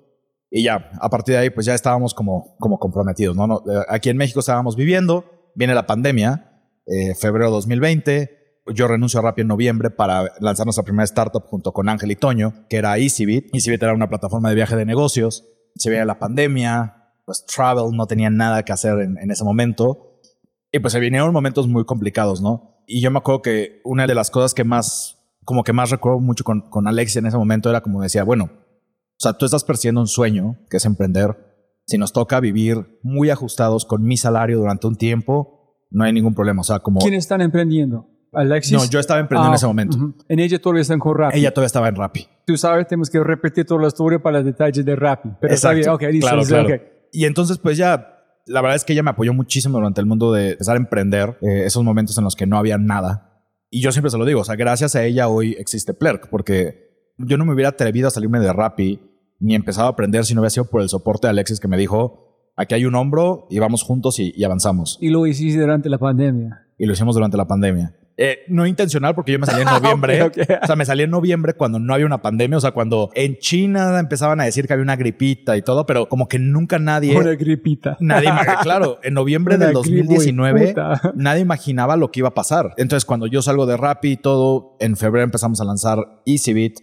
Y 0.49 0.63
ya, 0.63 0.91
a 1.01 1.09
partir 1.09 1.35
de 1.35 1.39
ahí, 1.39 1.49
pues 1.49 1.65
ya 1.65 1.73
estábamos 1.73 2.13
como, 2.13 2.55
como 2.59 2.79
comprometidos, 2.79 3.35
¿no? 3.35 3.47
No, 3.47 3.63
eh, 3.69 3.83
Aquí 3.89 4.09
en 4.09 4.17
México 4.17 4.39
estábamos 4.39 4.75
viviendo, 4.75 5.25
viene 5.55 5.73
la 5.73 5.85
pandemia, 5.85 6.71
eh, 6.85 7.15
febrero 7.15 7.49
2020, 7.51 8.37
yo 8.73 8.87
renuncio 8.87 9.25
a 9.25 9.33
en 9.37 9.47
noviembre 9.47 9.89
para 9.89 10.31
lanzar 10.39 10.65
nuestra 10.65 10.83
primera 10.83 11.05
startup 11.05 11.43
junto 11.45 11.71
con 11.71 11.89
Ángel 11.89 12.11
y 12.11 12.15
Toño, 12.15 12.65
que 12.69 12.77
era 12.77 12.97
EasyBit. 12.97 13.53
EasyBit 13.53 13.83
era 13.83 13.93
una 13.93 14.09
plataforma 14.09 14.49
de 14.49 14.55
viaje 14.55 14.75
de 14.75 14.85
negocios. 14.85 15.45
Se 15.77 15.89
viene 15.89 16.05
la 16.05 16.19
pandemia, 16.19 17.13
pues 17.25 17.45
Travel 17.45 17.95
no 17.95 18.07
tenía 18.07 18.29
nada 18.29 18.63
que 18.63 18.71
hacer 18.71 18.99
en, 18.99 19.31
ese 19.31 19.43
momento. 19.43 20.19
Y 20.71 20.79
pues 20.79 20.93
se 20.93 20.99
vinieron 20.99 21.31
momentos 21.33 21.67
muy 21.67 21.85
complicados, 21.85 22.41
¿no? 22.41 22.83
Y 22.87 23.01
yo 23.01 23.11
me 23.11 23.19
acuerdo 23.19 23.41
que 23.41 23.81
una 23.83 24.07
de 24.07 24.15
las 24.15 24.31
cosas 24.31 24.53
que 24.53 24.63
más, 24.63 25.17
como 25.43 25.63
que 25.63 25.73
más 25.73 25.89
recuerdo 25.89 26.19
mucho 26.19 26.43
con, 26.43 26.61
con 26.69 26.87
Alexia 26.87 27.19
en 27.19 27.27
ese 27.27 27.37
momento 27.37 27.69
era 27.69 27.81
como 27.81 28.01
decía, 28.01 28.23
bueno, 28.23 28.45
o 28.45 29.19
sea, 29.19 29.33
tú 29.33 29.45
estás 29.45 29.63
persiguiendo 29.63 30.01
un 30.01 30.07
sueño, 30.07 30.57
que 30.69 30.77
es 30.77 30.85
emprender. 30.85 31.35
Si 31.85 31.97
nos 31.97 32.13
toca 32.13 32.39
vivir 32.39 32.99
muy 33.01 33.29
ajustados 33.29 33.85
con 33.85 34.03
mi 34.03 34.15
salario 34.15 34.59
durante 34.59 34.87
un 34.87 34.95
tiempo, 34.95 35.77
no 35.89 36.03
hay 36.03 36.13
ningún 36.13 36.35
problema. 36.35 36.61
O 36.61 36.63
sea, 36.63 36.79
como... 36.79 36.99
¿Quiénes 36.99 37.23
están 37.23 37.41
emprendiendo? 37.41 38.09
Alexis. 38.33 38.73
No, 38.73 38.85
yo 38.89 38.99
estaba 38.99 39.19
emprendiendo 39.19 39.49
en 39.49 39.53
Ah, 39.53 39.55
ese 39.55 39.67
momento. 39.67 39.97
En 40.27 40.39
ella 40.39 40.59
todavía 40.59 40.81
están 40.81 40.99
con 40.99 41.17
Rappi. 41.17 41.39
Ella 41.39 41.51
todavía 41.51 41.67
estaba 41.67 41.87
en 41.87 41.95
Rappi. 41.95 42.27
Tú 42.45 42.57
sabes, 42.57 42.87
tenemos 42.87 43.09
que 43.09 43.19
repetir 43.23 43.65
toda 43.65 43.81
la 43.81 43.87
historia 43.87 44.19
para 44.19 44.37
los 44.37 44.45
detalles 44.45 44.83
de 44.85 44.95
Rappi. 44.95 45.29
Pero 45.41 45.53
está 45.53 45.71
bien. 45.73 45.89
Ok, 45.89 46.01
listo, 46.11 46.27
claro, 46.27 46.43
claro. 46.43 46.67
ok. 46.75 46.81
Y 47.13 47.25
entonces, 47.25 47.57
pues 47.57 47.77
ya, 47.77 48.13
la 48.45 48.61
verdad 48.61 48.75
es 48.75 48.83
que 48.85 48.93
ella 48.93 49.03
me 49.03 49.09
apoyó 49.11 49.33
muchísimo 49.33 49.77
durante 49.77 50.01
el 50.01 50.07
mundo 50.07 50.31
de 50.33 50.51
empezar 50.51 50.75
a 50.75 50.79
emprender, 50.79 51.37
eh, 51.41 51.63
esos 51.65 51.83
momentos 51.83 52.17
en 52.17 52.23
los 52.23 52.35
que 52.35 52.45
no 52.45 52.57
había 52.57 52.77
nada. 52.77 53.43
Y 53.69 53.81
yo 53.81 53.91
siempre 53.91 54.09
se 54.11 54.17
lo 54.17 54.25
digo, 54.25 54.41
o 54.41 54.43
sea, 54.45 54.55
gracias 54.55 54.95
a 54.95 55.03
ella 55.03 55.27
hoy 55.27 55.55
existe 55.59 55.93
Plerk, 55.93 56.29
porque 56.29 57.13
yo 57.17 57.37
no 57.37 57.45
me 57.45 57.53
hubiera 57.53 57.69
atrevido 57.69 58.07
a 58.07 58.11
salirme 58.11 58.39
de 58.39 58.53
Rappi 58.53 59.01
ni 59.39 59.55
empezado 59.55 59.87
a 59.87 59.91
aprender 59.91 60.23
si 60.25 60.33
no 60.33 60.41
hubiera 60.41 60.51
sido 60.51 60.65
por 60.69 60.81
el 60.81 60.89
soporte 60.89 61.27
de 61.27 61.31
Alexis 61.31 61.59
que 61.59 61.67
me 61.67 61.77
dijo, 61.77 62.51
aquí 62.55 62.75
hay 62.75 62.85
un 62.85 62.95
hombro 62.95 63.45
y 63.49 63.59
vamos 63.59 63.83
juntos 63.83 64.19
y, 64.19 64.31
y 64.35 64.43
avanzamos. 64.45 64.97
Y 65.01 65.09
lo 65.09 65.27
hiciste 65.27 65.59
durante 65.59 65.89
la 65.89 65.97
pandemia. 65.97 66.67
Y 66.77 66.85
lo 66.85 66.93
hicimos 66.93 67.15
durante 67.15 67.35
la 67.37 67.45
pandemia. 67.47 67.96
Eh, 68.19 68.39
no 68.47 68.65
intencional 68.65 69.13
porque 69.13 69.31
yo 69.31 69.37
me 69.39 69.45
salí 69.45 69.61
en 69.61 69.67
noviembre. 69.81 70.23
O 70.23 70.65
sea, 70.65 70.75
me 70.75 70.85
salí 70.85 71.03
en 71.03 71.11
noviembre 71.11 71.53
cuando 71.53 71.77
no 71.79 71.93
había 71.93 72.07
una 72.07 72.21
pandemia. 72.21 72.57
O 72.57 72.61
sea, 72.61 72.71
cuando 72.71 73.11
en 73.13 73.37
China 73.37 73.99
empezaban 73.99 74.41
a 74.41 74.45
decir 74.45 74.65
que 74.65 74.73
había 74.73 74.81
una 74.83 74.95
gripita 74.95 75.55
y 75.55 75.61
todo, 75.61 75.85
pero 75.85 76.09
como 76.09 76.27
que 76.27 76.39
nunca 76.39 76.79
nadie... 76.79 77.15
Una 77.15 77.35
gripita. 77.35 77.95
Nadie, 77.99 78.29
claro, 78.63 78.97
en 79.03 79.13
noviembre 79.13 79.55
Una 79.55 79.67
del 79.67 79.75
gripe, 79.75 79.97
2019 79.97 80.67
puta. 80.69 81.01
nadie 81.15 81.41
imaginaba 81.41 81.95
lo 81.95 82.11
que 82.11 82.21
iba 82.21 82.29
a 82.29 82.33
pasar. 82.33 82.73
Entonces, 82.77 83.05
cuando 83.05 83.27
yo 83.27 83.41
salgo 83.43 83.67
de 83.67 83.77
Rappi 83.77 84.13
y 84.13 84.17
todo, 84.17 84.77
en 84.79 84.97
febrero 84.97 85.23
empezamos 85.23 85.61
a 85.61 85.65
lanzar 85.65 85.99
EasyBit. 86.25 86.79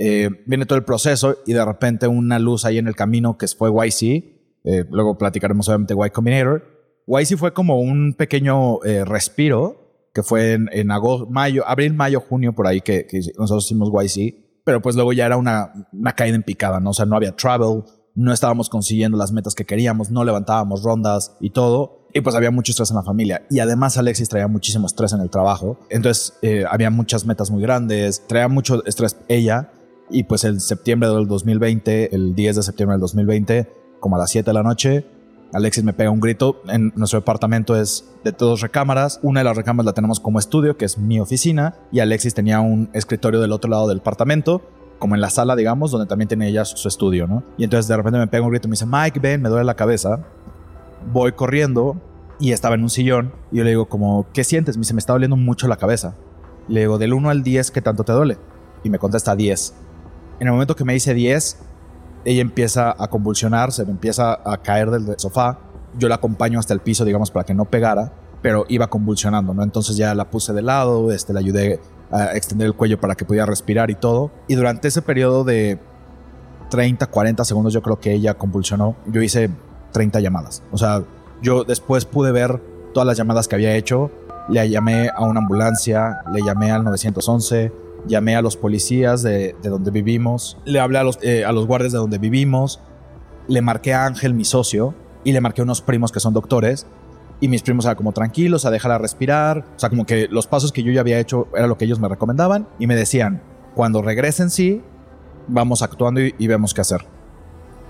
eh, 0.00 0.30
viene 0.46 0.64
todo 0.64 0.78
el 0.78 0.84
proceso 0.84 1.38
y 1.44 1.54
de 1.54 1.64
repente 1.64 2.06
una 2.06 2.38
luz 2.38 2.64
ahí 2.64 2.78
en 2.78 2.86
el 2.86 2.94
camino 2.94 3.36
que 3.36 3.48
fue 3.48 3.70
YC. 3.70 4.02
eh, 4.64 4.84
luego 4.90 5.18
platicaremos 5.18 5.68
obviamente 5.68 5.94
Y 5.94 6.10
Combinator. 6.10 6.62
YC 7.08 7.36
fue 7.36 7.52
como 7.52 7.80
un 7.80 8.14
pequeño 8.14 8.84
eh, 8.84 9.04
respiro 9.04 9.87
que 10.18 10.24
fue 10.24 10.54
en, 10.54 10.68
en 10.72 10.90
agosto, 10.90 11.28
mayo, 11.30 11.62
abril, 11.64 11.94
mayo, 11.94 12.20
junio, 12.20 12.52
por 12.52 12.66
ahí 12.66 12.80
que, 12.80 13.06
que 13.06 13.20
nosotros 13.38 13.66
hicimos 13.66 13.88
YC. 13.92 14.34
Pero 14.64 14.82
pues 14.82 14.96
luego 14.96 15.12
ya 15.12 15.26
era 15.26 15.36
una, 15.36 15.88
una 15.92 16.12
caída 16.12 16.34
en 16.34 16.42
picada, 16.42 16.80
¿no? 16.80 16.90
O 16.90 16.92
sea, 16.92 17.06
no 17.06 17.14
había 17.14 17.36
travel, 17.36 17.84
no 18.16 18.32
estábamos 18.32 18.68
consiguiendo 18.68 19.16
las 19.16 19.30
metas 19.30 19.54
que 19.54 19.64
queríamos, 19.64 20.10
no 20.10 20.24
levantábamos 20.24 20.82
rondas 20.82 21.36
y 21.40 21.50
todo. 21.50 22.08
Y 22.12 22.20
pues 22.20 22.34
había 22.34 22.50
mucho 22.50 22.72
estrés 22.72 22.90
en 22.90 22.96
la 22.96 23.04
familia. 23.04 23.46
Y 23.48 23.60
además 23.60 23.96
Alexis 23.96 24.28
traía 24.28 24.48
muchísimo 24.48 24.86
estrés 24.86 25.12
en 25.12 25.20
el 25.20 25.30
trabajo. 25.30 25.78
Entonces 25.88 26.36
eh, 26.42 26.64
había 26.68 26.90
muchas 26.90 27.24
metas 27.24 27.52
muy 27.52 27.62
grandes, 27.62 28.26
traía 28.26 28.48
mucho 28.48 28.84
estrés 28.86 29.16
ella. 29.28 29.70
Y 30.10 30.24
pues 30.24 30.42
el 30.42 30.60
septiembre 30.60 31.08
del 31.10 31.28
2020, 31.28 32.12
el 32.12 32.34
10 32.34 32.56
de 32.56 32.62
septiembre 32.64 32.94
del 32.94 33.02
2020, 33.02 33.72
como 34.00 34.16
a 34.16 34.18
las 34.18 34.30
7 34.30 34.50
de 34.50 34.54
la 34.54 34.64
noche, 34.64 35.06
Alexis 35.52 35.82
me 35.82 35.92
pega 35.92 36.10
un 36.10 36.20
grito. 36.20 36.62
En 36.68 36.92
nuestro 36.94 37.20
departamento 37.20 37.76
es 37.76 38.04
de 38.24 38.32
dos 38.32 38.60
recámaras. 38.60 39.18
Una 39.22 39.40
de 39.40 39.44
las 39.44 39.56
recámaras 39.56 39.86
la 39.86 39.92
tenemos 39.92 40.20
como 40.20 40.38
estudio, 40.38 40.76
que 40.76 40.84
es 40.84 40.98
mi 40.98 41.20
oficina. 41.20 41.74
Y 41.90 42.00
Alexis 42.00 42.34
tenía 42.34 42.60
un 42.60 42.90
escritorio 42.92 43.40
del 43.40 43.52
otro 43.52 43.70
lado 43.70 43.88
del 43.88 43.98
departamento, 43.98 44.62
como 44.98 45.14
en 45.14 45.20
la 45.20 45.30
sala, 45.30 45.56
digamos, 45.56 45.90
donde 45.90 46.06
también 46.06 46.28
tenía 46.28 46.48
ella 46.48 46.64
su, 46.64 46.86
estudio, 46.86 47.26
¿no? 47.26 47.42
Y 47.56 47.64
entonces 47.64 47.88
de 47.88 47.96
repente 47.96 48.18
me 48.18 48.26
pega 48.26 48.44
un 48.44 48.50
grito 48.50 48.68
y 48.68 48.70
me 48.70 48.74
dice, 48.74 48.86
Mike, 48.86 49.20
ven, 49.20 49.40
me 49.40 49.48
duele 49.48 49.64
la 49.64 49.74
cabeza. 49.74 50.20
Voy 51.12 51.32
corriendo 51.32 51.96
y 52.38 52.52
estaba 52.52 52.74
en 52.74 52.82
un 52.82 52.90
sillón. 52.90 53.32
Y 53.50 53.58
yo 53.58 53.64
le 53.64 53.70
digo, 53.70 53.88
como, 53.88 54.26
¿qué 54.34 54.44
sientes? 54.44 54.76
Me 54.76 54.82
dice, 54.82 54.94
me 54.94 54.98
está 54.98 55.14
doliendo 55.14 55.36
mucho 55.36 55.66
la 55.66 55.76
cabeza. 55.76 56.14
Le 56.68 56.80
digo, 56.80 56.98
del 56.98 57.14
1 57.14 57.30
al 57.30 57.42
10, 57.42 57.70
¿qué 57.70 57.80
tanto 57.80 58.04
te 58.04 58.12
duele? 58.12 58.36
Y 58.84 58.90
me 58.90 58.98
contesta 58.98 59.34
10. 59.34 59.74
En 60.40 60.46
el 60.46 60.52
momento 60.52 60.76
que 60.76 60.84
me 60.84 60.92
dice 60.92 61.14
10, 61.14 61.58
ella 62.24 62.42
empieza 62.42 62.94
a 62.98 63.08
convulsionar, 63.08 63.72
se 63.72 63.82
empieza 63.82 64.38
a 64.44 64.58
caer 64.58 64.90
del 64.90 65.18
sofá 65.18 65.58
yo 65.96 66.08
la 66.08 66.16
acompaño 66.16 66.58
hasta 66.58 66.74
el 66.74 66.80
piso, 66.80 67.04
digamos, 67.04 67.30
para 67.30 67.44
que 67.44 67.54
no 67.54 67.64
pegara, 67.64 68.12
pero 68.42 68.64
iba 68.68 68.88
convulsionando, 68.88 69.54
¿no? 69.54 69.62
Entonces 69.62 69.96
ya 69.96 70.14
la 70.14 70.30
puse 70.30 70.52
de 70.52 70.62
lado, 70.62 71.12
este, 71.12 71.32
la 71.32 71.40
ayudé 71.40 71.80
a 72.10 72.36
extender 72.36 72.66
el 72.66 72.74
cuello 72.74 73.00
para 73.00 73.14
que 73.14 73.24
pudiera 73.24 73.46
respirar 73.46 73.90
y 73.90 73.94
todo. 73.94 74.30
Y 74.46 74.54
durante 74.54 74.88
ese 74.88 75.02
periodo 75.02 75.44
de 75.44 75.78
30, 76.70 77.06
40 77.06 77.44
segundos, 77.44 77.72
yo 77.72 77.82
creo 77.82 77.98
que 77.98 78.12
ella 78.12 78.34
convulsionó. 78.34 78.96
Yo 79.06 79.22
hice 79.22 79.50
30 79.92 80.20
llamadas. 80.20 80.62
O 80.72 80.78
sea, 80.78 81.02
yo 81.42 81.64
después 81.64 82.04
pude 82.04 82.32
ver 82.32 82.62
todas 82.94 83.06
las 83.06 83.16
llamadas 83.16 83.48
que 83.48 83.56
había 83.56 83.74
hecho. 83.74 84.10
Le 84.48 84.68
llamé 84.70 85.10
a 85.14 85.24
una 85.24 85.40
ambulancia, 85.40 86.20
le 86.32 86.42
llamé 86.42 86.70
al 86.70 86.84
911, 86.84 87.72
llamé 88.06 88.36
a 88.36 88.42
los 88.42 88.56
policías 88.56 89.22
de, 89.22 89.56
de 89.62 89.68
donde 89.68 89.90
vivimos, 89.90 90.58
le 90.64 90.80
hablé 90.80 90.98
a 90.98 91.04
los, 91.04 91.18
eh, 91.22 91.44
a 91.44 91.52
los 91.52 91.66
guardias 91.66 91.92
de 91.92 91.98
donde 91.98 92.18
vivimos, 92.18 92.80
le 93.48 93.62
marqué 93.62 93.94
a 93.94 94.04
Ángel, 94.04 94.34
mi 94.34 94.44
socio, 94.44 94.94
y 95.24 95.32
le 95.32 95.40
marqué 95.40 95.62
a 95.62 95.64
unos 95.64 95.80
primos 95.80 96.12
que 96.12 96.20
son 96.20 96.34
doctores. 96.34 96.86
Y 97.40 97.48
mis 97.48 97.62
primos 97.62 97.84
eran 97.84 97.96
como 97.96 98.12
tranquilos, 98.12 98.64
a 98.64 98.70
dejarla 98.70 98.98
respirar. 98.98 99.64
O 99.76 99.78
sea, 99.78 99.90
como 99.90 100.06
que 100.06 100.28
los 100.28 100.46
pasos 100.46 100.72
que 100.72 100.82
yo 100.82 100.92
ya 100.92 101.00
había 101.00 101.18
hecho 101.18 101.48
era 101.54 101.66
lo 101.66 101.78
que 101.78 101.84
ellos 101.84 102.00
me 102.00 102.08
recomendaban. 102.08 102.68
Y 102.78 102.86
me 102.86 102.96
decían, 102.96 103.42
cuando 103.74 104.02
regresen 104.02 104.50
sí, 104.50 104.82
vamos 105.46 105.82
actuando 105.82 106.20
y, 106.20 106.46
vemos 106.46 106.74
qué 106.74 106.80
hacer. 106.80 107.04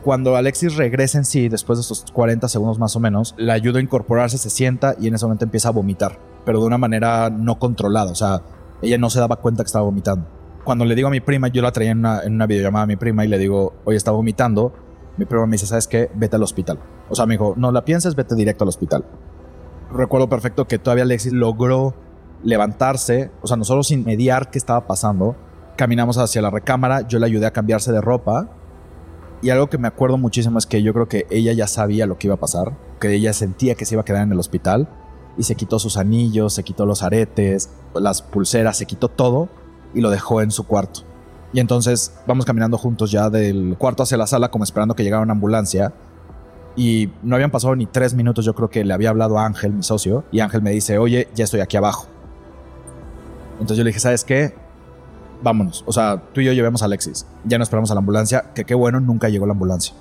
Cuando 0.03 0.37
Alexis 0.37 0.77
regresa 0.77 1.19
en 1.19 1.25
sí, 1.25 1.49
después 1.49 1.79
de 1.79 1.83
esos 1.83 2.05
40 2.13 2.49
segundos 2.49 2.79
más 2.79 2.95
o 2.95 3.01
menos, 3.01 3.35
la 3.37 3.55
ayudo 3.55 3.79
a 3.79 3.83
incorporarse, 3.83 4.39
se 4.39 4.51
sienta 4.51 4.95
y 5.01 5.09
en 5.09 5.15
ese 5.15 5.25
momento 5.25 5.45
empieza 5.45 5.69
a 5.69 5.73
vomitar, 5.73 6.19
pero 6.45 6.61
de 6.61 6.67
una 6.67 6.79
manera 6.79 7.31
no 7.31 7.59
controlada. 7.59 8.13
O 8.13 8.15
sea, 8.15 8.43
ella 8.83 8.99
no 8.99 9.11
se 9.11 9.21
daba 9.21 9.37
cuenta 9.37 9.63
que 9.63 9.67
estaba 9.67 9.85
vomitando. 9.85 10.27
Cuando 10.65 10.85
le 10.85 10.95
digo 10.95 11.09
a 11.09 11.11
mi 11.11 11.21
prima, 11.21 11.49
yo 11.49 11.63
la 11.63 11.73
traía 11.73 11.93
en 11.93 11.99
una, 11.99 12.21
en 12.23 12.35
una 12.35 12.47
videollamada 12.47 12.85
a 12.85 12.87
mi 12.87 12.97
prima 12.97 13.25
y 13.25 13.29
le 13.29 13.39
digo, 13.39 13.75
oye, 13.85 13.97
está 13.97 14.11
vomitando. 14.11 14.73
Mi 15.17 15.25
prima 15.25 15.47
me 15.47 15.53
dice, 15.53 15.67
¿sabes 15.67 15.89
qué? 15.89 16.11
Vete 16.15 16.37
al 16.37 16.43
hospital. 16.43 16.79
O 17.09 17.15
sea, 17.15 17.27
me 17.27 17.35
dijo, 17.35 17.55
no 17.57 17.73
la 17.73 17.85
pienses, 17.85 18.15
vete 18.15 18.35
directo 18.35 18.65
al 18.65 18.69
hospital. 18.69 19.05
Recuerdo 19.93 20.29
perfecto 20.29 20.67
que 20.67 20.79
todavía 20.79 21.05
Alexis 21.05 21.33
logró 21.33 21.95
levantarse, 22.45 23.31
o 23.41 23.47
sea, 23.47 23.57
nosotros 23.57 23.89
sin 23.89 24.05
mediar 24.05 24.51
qué 24.51 24.59
estaba 24.59 24.87
pasando, 24.87 25.37
caminamos 25.77 26.19
hacia 26.19 26.43
la 26.43 26.51
recámara, 26.51 27.07
yo 27.09 27.19
le 27.19 27.27
ayudé 27.27 27.47
a 27.47 27.53
cambiarse 27.53 27.91
de 27.91 28.01
ropa 28.01 28.51
y 29.41 29.51
algo 29.51 29.69
que 29.69 29.79
me 29.79 29.89
acuerdo 29.89 30.19
muchísimo 30.19 30.59
es 30.59 30.67
que 30.67 30.83
yo 30.83 30.93
creo 30.93 31.09
que 31.09 31.27
ella 31.31 31.53
ya 31.53 31.67
sabía 31.67 32.07
lo 32.07 32.19
que 32.19 32.27
iba 32.27 32.35
a 32.35 32.41
pasar, 32.41 32.77
que 33.01 33.13
ella 33.13 33.33
sentía 33.33 33.77
que 33.77 33.85
se 33.85 33.95
iba 33.95 34.03
a 34.03 34.05
quedar 34.05 34.23
en 34.23 34.33
el 34.33 34.39
hospital 34.39 34.89
y 35.39 35.45
se 35.45 35.55
quitó 35.55 35.79
sus 35.79 35.97
anillos, 35.97 36.53
se 36.53 36.65
quitó 36.65 36.85
los 36.85 37.03
aretes, 37.03 37.71
las 37.95 38.21
pulseras, 38.21 38.77
se 38.77 38.87
quitó 38.87 39.09
todo 39.09 39.49
y 39.95 40.01
lo 40.01 40.11
dejó 40.11 40.43
en 40.43 40.51
su 40.51 40.67
cuarto. 40.67 41.01
Y 41.53 41.61
entonces 41.61 42.13
vamos 42.27 42.45
caminando 42.45 42.77
juntos 42.77 43.11
ya 43.11 43.31
del 43.31 43.77
cuarto 43.79 44.03
hacia 44.03 44.19
la 44.19 44.27
sala 44.27 44.51
como 44.51 44.65
esperando 44.65 44.95
que 44.95 45.05
llegara 45.05 45.23
una 45.23 45.33
ambulancia 45.33 45.95
y 46.77 47.11
no 47.23 47.35
habían 47.35 47.51
pasado 47.51 47.75
ni 47.75 47.87
tres 47.87 48.15
minutos, 48.15 48.45
yo 48.45 48.55
creo 48.55 48.69
que 48.69 48.85
le 48.85 48.93
había 48.93 49.11
hablado 49.11 49.39
a 49.39 49.47
Ángel, 49.47 49.73
mi 49.73 49.83
socio, 49.83 50.25
y 50.31 50.41
Ángel 50.41 50.63
me 50.63 50.71
dice, 50.71 50.99
oye, 50.99 51.29
ya 51.35 51.45
estoy 51.45 51.61
aquí 51.61 51.77
abajo. 51.77 52.07
Entonces 53.55 53.79
yo 53.79 53.85
le 53.85 53.89
dije, 53.89 53.99
¿sabes 53.99 54.23
qué? 54.23 54.55
Vámonos. 55.43 55.83
O 55.87 55.93
sea, 55.93 56.23
tú 56.33 56.41
y 56.41 56.45
yo 56.45 56.53
llevemos 56.53 56.83
a 56.83 56.85
Alexis. 56.85 57.27
Ya 57.45 57.59
no 57.59 57.65
esperamos 57.65 57.91
a 57.91 57.95
la 57.95 57.99
ambulancia, 57.99 58.53
que 58.55 58.65
qué 58.65 58.75
bueno, 58.75 59.01
nunca 59.01 59.29
llegó 59.29 59.47
la 59.47 59.55
ambulancia. 59.55 59.95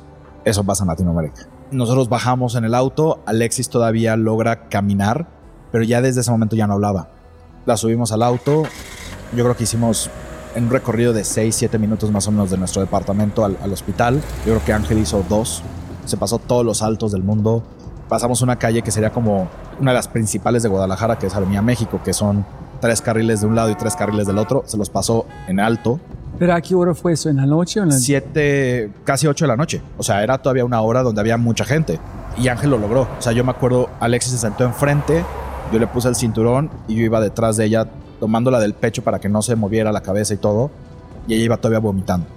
Eso 0.45 0.63
pasa 0.63 0.83
en 0.83 0.89
Latinoamérica. 0.89 1.47
Nosotros 1.71 2.07
bajamos 2.07 2.55
en 2.55 2.63
el 2.63 2.73
auto, 2.73 3.19
Alexis 3.25 3.69
todavía 3.69 4.15
logra 4.15 4.69
caminar, 4.69 5.27
pero 5.71 5.83
ya 5.83 6.01
desde 6.01 6.21
ese 6.21 6.31
momento 6.31 6.55
ya 6.55 6.65
no 6.65 6.73
hablaba. 6.73 7.09
La 7.65 7.75
subimos 7.75 8.13
al 8.13 8.23
auto, 8.23 8.63
yo 9.35 9.43
creo 9.43 9.57
que 9.57 9.63
hicimos 9.63 10.09
un 10.55 10.69
recorrido 10.69 11.11
de 11.11 11.25
6, 11.25 11.53
7 11.53 11.77
minutos 11.77 12.09
más 12.09 12.25
o 12.27 12.31
menos 12.31 12.49
de 12.49 12.57
nuestro 12.57 12.81
departamento 12.81 13.43
al, 13.43 13.57
al 13.61 13.73
hospital. 13.73 14.21
Yo 14.45 14.53
creo 14.53 14.65
que 14.65 14.73
Ángel 14.73 14.99
hizo 14.99 15.25
dos, 15.27 15.61
se 16.05 16.15
pasó 16.15 16.39
todos 16.39 16.65
los 16.65 16.81
altos 16.81 17.11
del 17.11 17.23
mundo. 17.23 17.63
Pasamos 18.07 18.41
una 18.41 18.57
calle 18.57 18.81
que 18.81 18.91
sería 18.91 19.11
como 19.11 19.49
una 19.79 19.91
de 19.91 19.95
las 19.95 20.07
principales 20.07 20.63
de 20.63 20.69
Guadalajara, 20.69 21.19
que 21.19 21.27
es 21.27 21.35
Avenida 21.35 21.61
México, 21.61 21.99
que 22.03 22.13
son 22.13 22.45
tres 22.79 23.01
carriles 23.01 23.41
de 23.41 23.47
un 23.47 23.55
lado 23.55 23.69
y 23.69 23.75
tres 23.75 23.95
carriles 23.95 24.25
del 24.25 24.37
otro. 24.37 24.63
Se 24.65 24.77
los 24.77 24.89
pasó 24.89 25.25
en 25.47 25.59
alto. 25.59 25.99
¿Pero 26.39 26.53
a 26.53 26.61
qué 26.61 26.75
hora 26.75 26.93
fue 26.93 27.13
eso? 27.13 27.29
¿En 27.29 27.37
la 27.37 27.45
noche 27.45 27.79
o 27.79 27.83
en 27.83 27.89
la 27.89 27.97
Siete, 27.97 28.91
casi 29.03 29.25
ocho 29.25 29.45
de 29.45 29.49
la 29.49 29.57
noche. 29.57 29.81
O 29.97 30.03
sea, 30.03 30.23
era 30.23 30.37
todavía 30.37 30.65
una 30.65 30.81
hora 30.81 31.01
donde 31.01 31.19
había 31.21 31.37
mucha 31.37 31.65
gente. 31.65 31.99
Y 32.37 32.47
Ángel 32.47 32.69
lo 32.69 32.77
logró. 32.77 33.01
O 33.01 33.21
sea, 33.21 33.31
yo 33.31 33.43
me 33.43 33.51
acuerdo, 33.51 33.89
Alexis 33.99 34.33
se 34.33 34.37
sentó 34.37 34.63
enfrente, 34.63 35.23
yo 35.71 35.79
le 35.79 35.87
puse 35.87 36.07
el 36.09 36.15
cinturón 36.15 36.69
y 36.87 36.95
yo 36.95 37.03
iba 37.03 37.19
detrás 37.19 37.57
de 37.57 37.65
ella 37.65 37.87
tomándola 38.19 38.59
del 38.59 38.73
pecho 38.73 39.03
para 39.03 39.19
que 39.19 39.29
no 39.29 39.41
se 39.41 39.55
moviera 39.55 39.91
la 39.91 40.01
cabeza 40.01 40.33
y 40.33 40.37
todo. 40.37 40.69
Y 41.27 41.33
ella 41.33 41.45
iba 41.45 41.57
todavía 41.57 41.79
vomitando. 41.79 42.27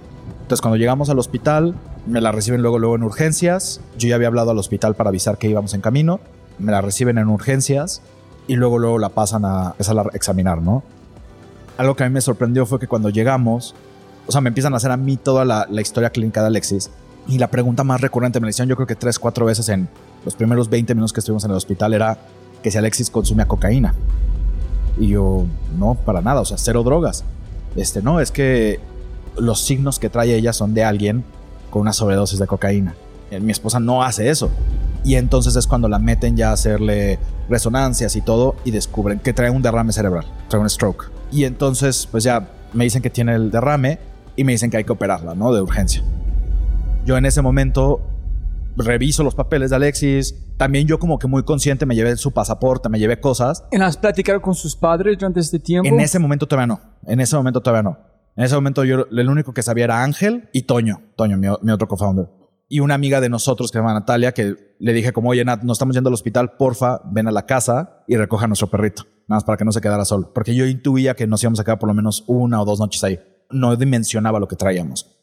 Entonces 0.41 0.61
cuando 0.61 0.77
llegamos 0.77 1.09
al 1.09 1.19
hospital, 1.19 1.75
me 2.07 2.19
la 2.21 2.31
reciben 2.31 2.61
luego, 2.61 2.79
luego 2.79 2.95
en 2.95 3.03
urgencias. 3.03 3.81
Yo 3.97 4.09
ya 4.09 4.15
había 4.15 4.27
hablado 4.27 4.51
al 4.51 4.57
hospital 4.57 4.95
para 4.95 5.09
avisar 5.09 5.37
que 5.37 5.47
íbamos 5.47 5.75
en 5.75 5.81
camino. 5.81 6.19
Me 6.57 6.71
la 6.71 6.81
reciben 6.81 7.19
en 7.19 7.27
urgencias 7.27 8.01
y 8.47 8.55
luego, 8.55 8.79
luego 8.79 8.97
la 8.97 9.09
pasan 9.09 9.45
a 9.45 9.69
a 9.69 9.75
examinar, 10.13 10.61
¿no? 10.61 10.83
Algo 11.77 11.95
que 11.95 12.03
a 12.03 12.09
mí 12.09 12.13
me 12.13 12.21
sorprendió 12.21 12.65
fue 12.65 12.79
que 12.79 12.87
cuando 12.87 13.09
llegamos, 13.09 13.75
o 14.27 14.31
sea, 14.31 14.41
me 14.41 14.49
empiezan 14.49 14.73
a 14.73 14.77
hacer 14.77 14.91
a 14.91 14.97
mí 14.97 15.17
toda 15.17 15.45
la, 15.45 15.67
la 15.69 15.81
historia 15.81 16.09
clínica 16.09 16.41
de 16.41 16.47
Alexis. 16.47 16.89
Y 17.27 17.37
la 17.37 17.49
pregunta 17.49 17.83
más 17.83 18.01
recurrente 18.01 18.39
me 18.39 18.45
la 18.47 18.49
hicieron 18.49 18.69
yo 18.69 18.75
creo 18.75 18.87
que 18.87 18.95
tres, 18.95 19.19
cuatro 19.19 19.45
veces 19.45 19.69
en 19.69 19.87
los 20.25 20.35
primeros 20.35 20.69
20 20.69 20.93
minutos 20.95 21.13
que 21.13 21.19
estuvimos 21.19 21.43
en 21.43 21.51
el 21.51 21.57
hospital 21.57 21.93
era 21.93 22.17
que 22.61 22.71
si 22.71 22.77
Alexis 22.77 23.09
consumía 23.09 23.47
cocaína. 23.47 23.93
Y 24.99 25.09
yo, 25.09 25.45
no, 25.77 25.95
para 25.95 26.21
nada, 26.21 26.41
o 26.41 26.45
sea, 26.45 26.57
cero 26.57 26.83
drogas. 26.83 27.23
Este, 27.75 28.01
no, 28.01 28.19
es 28.19 28.31
que 28.31 28.79
los 29.37 29.61
signos 29.61 29.99
que 29.99 30.09
trae 30.09 30.35
ella 30.35 30.53
son 30.53 30.73
de 30.73 30.83
alguien 30.83 31.23
con 31.69 31.81
una 31.81 31.93
sobredosis 31.93 32.39
de 32.39 32.47
cocaína. 32.47 32.95
Eh, 33.31 33.39
Mi 33.39 33.51
esposa 33.51 33.79
no 33.79 34.03
hace 34.03 34.29
eso. 34.29 34.49
Y 35.03 35.15
entonces 35.15 35.55
es 35.55 35.65
cuando 35.65 35.89
la 35.89 35.97
meten 35.97 36.37
ya 36.37 36.49
a 36.49 36.53
hacerle 36.53 37.17
resonancias 37.49 38.15
y 38.15 38.21
todo 38.21 38.55
y 38.63 38.71
descubren 38.71 39.19
que 39.19 39.33
trae 39.33 39.49
un 39.49 39.61
derrame 39.61 39.91
cerebral, 39.91 40.25
trae 40.47 40.61
un 40.61 40.69
stroke. 40.69 41.09
Y 41.31 41.45
entonces 41.45 42.07
pues 42.11 42.23
ya 42.23 42.49
me 42.73 42.83
dicen 42.83 43.01
que 43.01 43.09
tiene 43.09 43.33
el 43.33 43.49
derrame 43.49 43.99
y 44.35 44.43
me 44.43 44.53
dicen 44.53 44.69
que 44.69 44.77
hay 44.77 44.83
que 44.83 44.91
operarla, 44.91 45.35
¿no? 45.35 45.53
De 45.53 45.61
urgencia. 45.61 46.03
Yo 47.05 47.17
en 47.17 47.25
ese 47.25 47.41
momento 47.41 48.01
reviso 48.77 49.23
los 49.23 49.35
papeles 49.35 49.69
de 49.69 49.75
Alexis. 49.75 50.35
También 50.57 50.87
yo 50.87 50.99
como 50.99 51.17
que 51.19 51.27
muy 51.27 51.43
consciente 51.43 51.85
me 51.85 51.95
llevé 51.95 52.15
su 52.17 52.31
pasaporte, 52.31 52.89
me 52.89 52.99
llevé 52.99 53.19
cosas. 53.19 53.65
¿En 53.71 53.81
has 53.81 53.97
platicado 53.97 54.41
con 54.41 54.55
sus 54.55 54.75
padres 54.75 55.17
durante 55.17 55.39
este 55.39 55.59
tiempo? 55.59 55.87
En 55.87 55.99
ese 55.99 56.19
momento 56.19 56.47
todavía 56.47 56.67
no. 56.67 56.81
En 57.05 57.19
ese 57.19 57.35
momento 57.35 57.61
todavía 57.61 57.83
no. 57.83 57.97
En 58.35 58.45
ese 58.45 58.55
momento 58.55 58.83
yo 58.83 59.07
el 59.11 59.29
único 59.29 59.53
que 59.53 59.63
sabía 59.63 59.85
era 59.85 60.03
Ángel 60.03 60.49
y 60.53 60.63
Toño. 60.63 61.01
Toño, 61.15 61.37
mi, 61.37 61.47
mi 61.61 61.71
otro 61.71 61.87
co-founder. 61.87 62.27
Y 62.69 62.79
una 62.79 62.93
amiga 62.93 63.19
de 63.19 63.27
nosotros 63.27 63.69
que 63.69 63.77
se 63.77 63.79
llama 63.79 63.93
Natalia, 63.93 64.31
que 64.31 64.55
le 64.79 64.93
dije 64.93 65.11
como, 65.11 65.31
oye, 65.31 65.43
Nat, 65.43 65.61
nos 65.63 65.75
estamos 65.75 65.93
yendo 65.93 66.07
al 66.07 66.13
hospital, 66.13 66.53
porfa, 66.57 67.01
ven 67.03 67.27
a 67.27 67.31
la 67.31 67.45
casa 67.45 68.03
y 68.07 68.15
recoja 68.15 68.45
a 68.45 68.47
nuestro 68.47 68.69
perrito. 68.69 69.03
Nada 69.27 69.37
más 69.37 69.43
para 69.43 69.57
que 69.57 69.65
no 69.65 69.73
se 69.73 69.81
quedara 69.81 70.05
solo. 70.05 70.31
Porque 70.33 70.55
yo 70.55 70.65
intuía 70.65 71.13
que 71.13 71.27
nos 71.27 71.43
íbamos 71.43 71.59
a 71.59 71.65
quedar 71.65 71.79
por 71.79 71.89
lo 71.89 71.93
menos 71.93 72.23
una 72.27 72.61
o 72.61 72.65
dos 72.65 72.79
noches 72.79 73.03
ahí. 73.03 73.19
No 73.51 73.75
dimensionaba 73.75 74.39
lo 74.39 74.47
que 74.47 74.55
traíamos. 74.55 75.17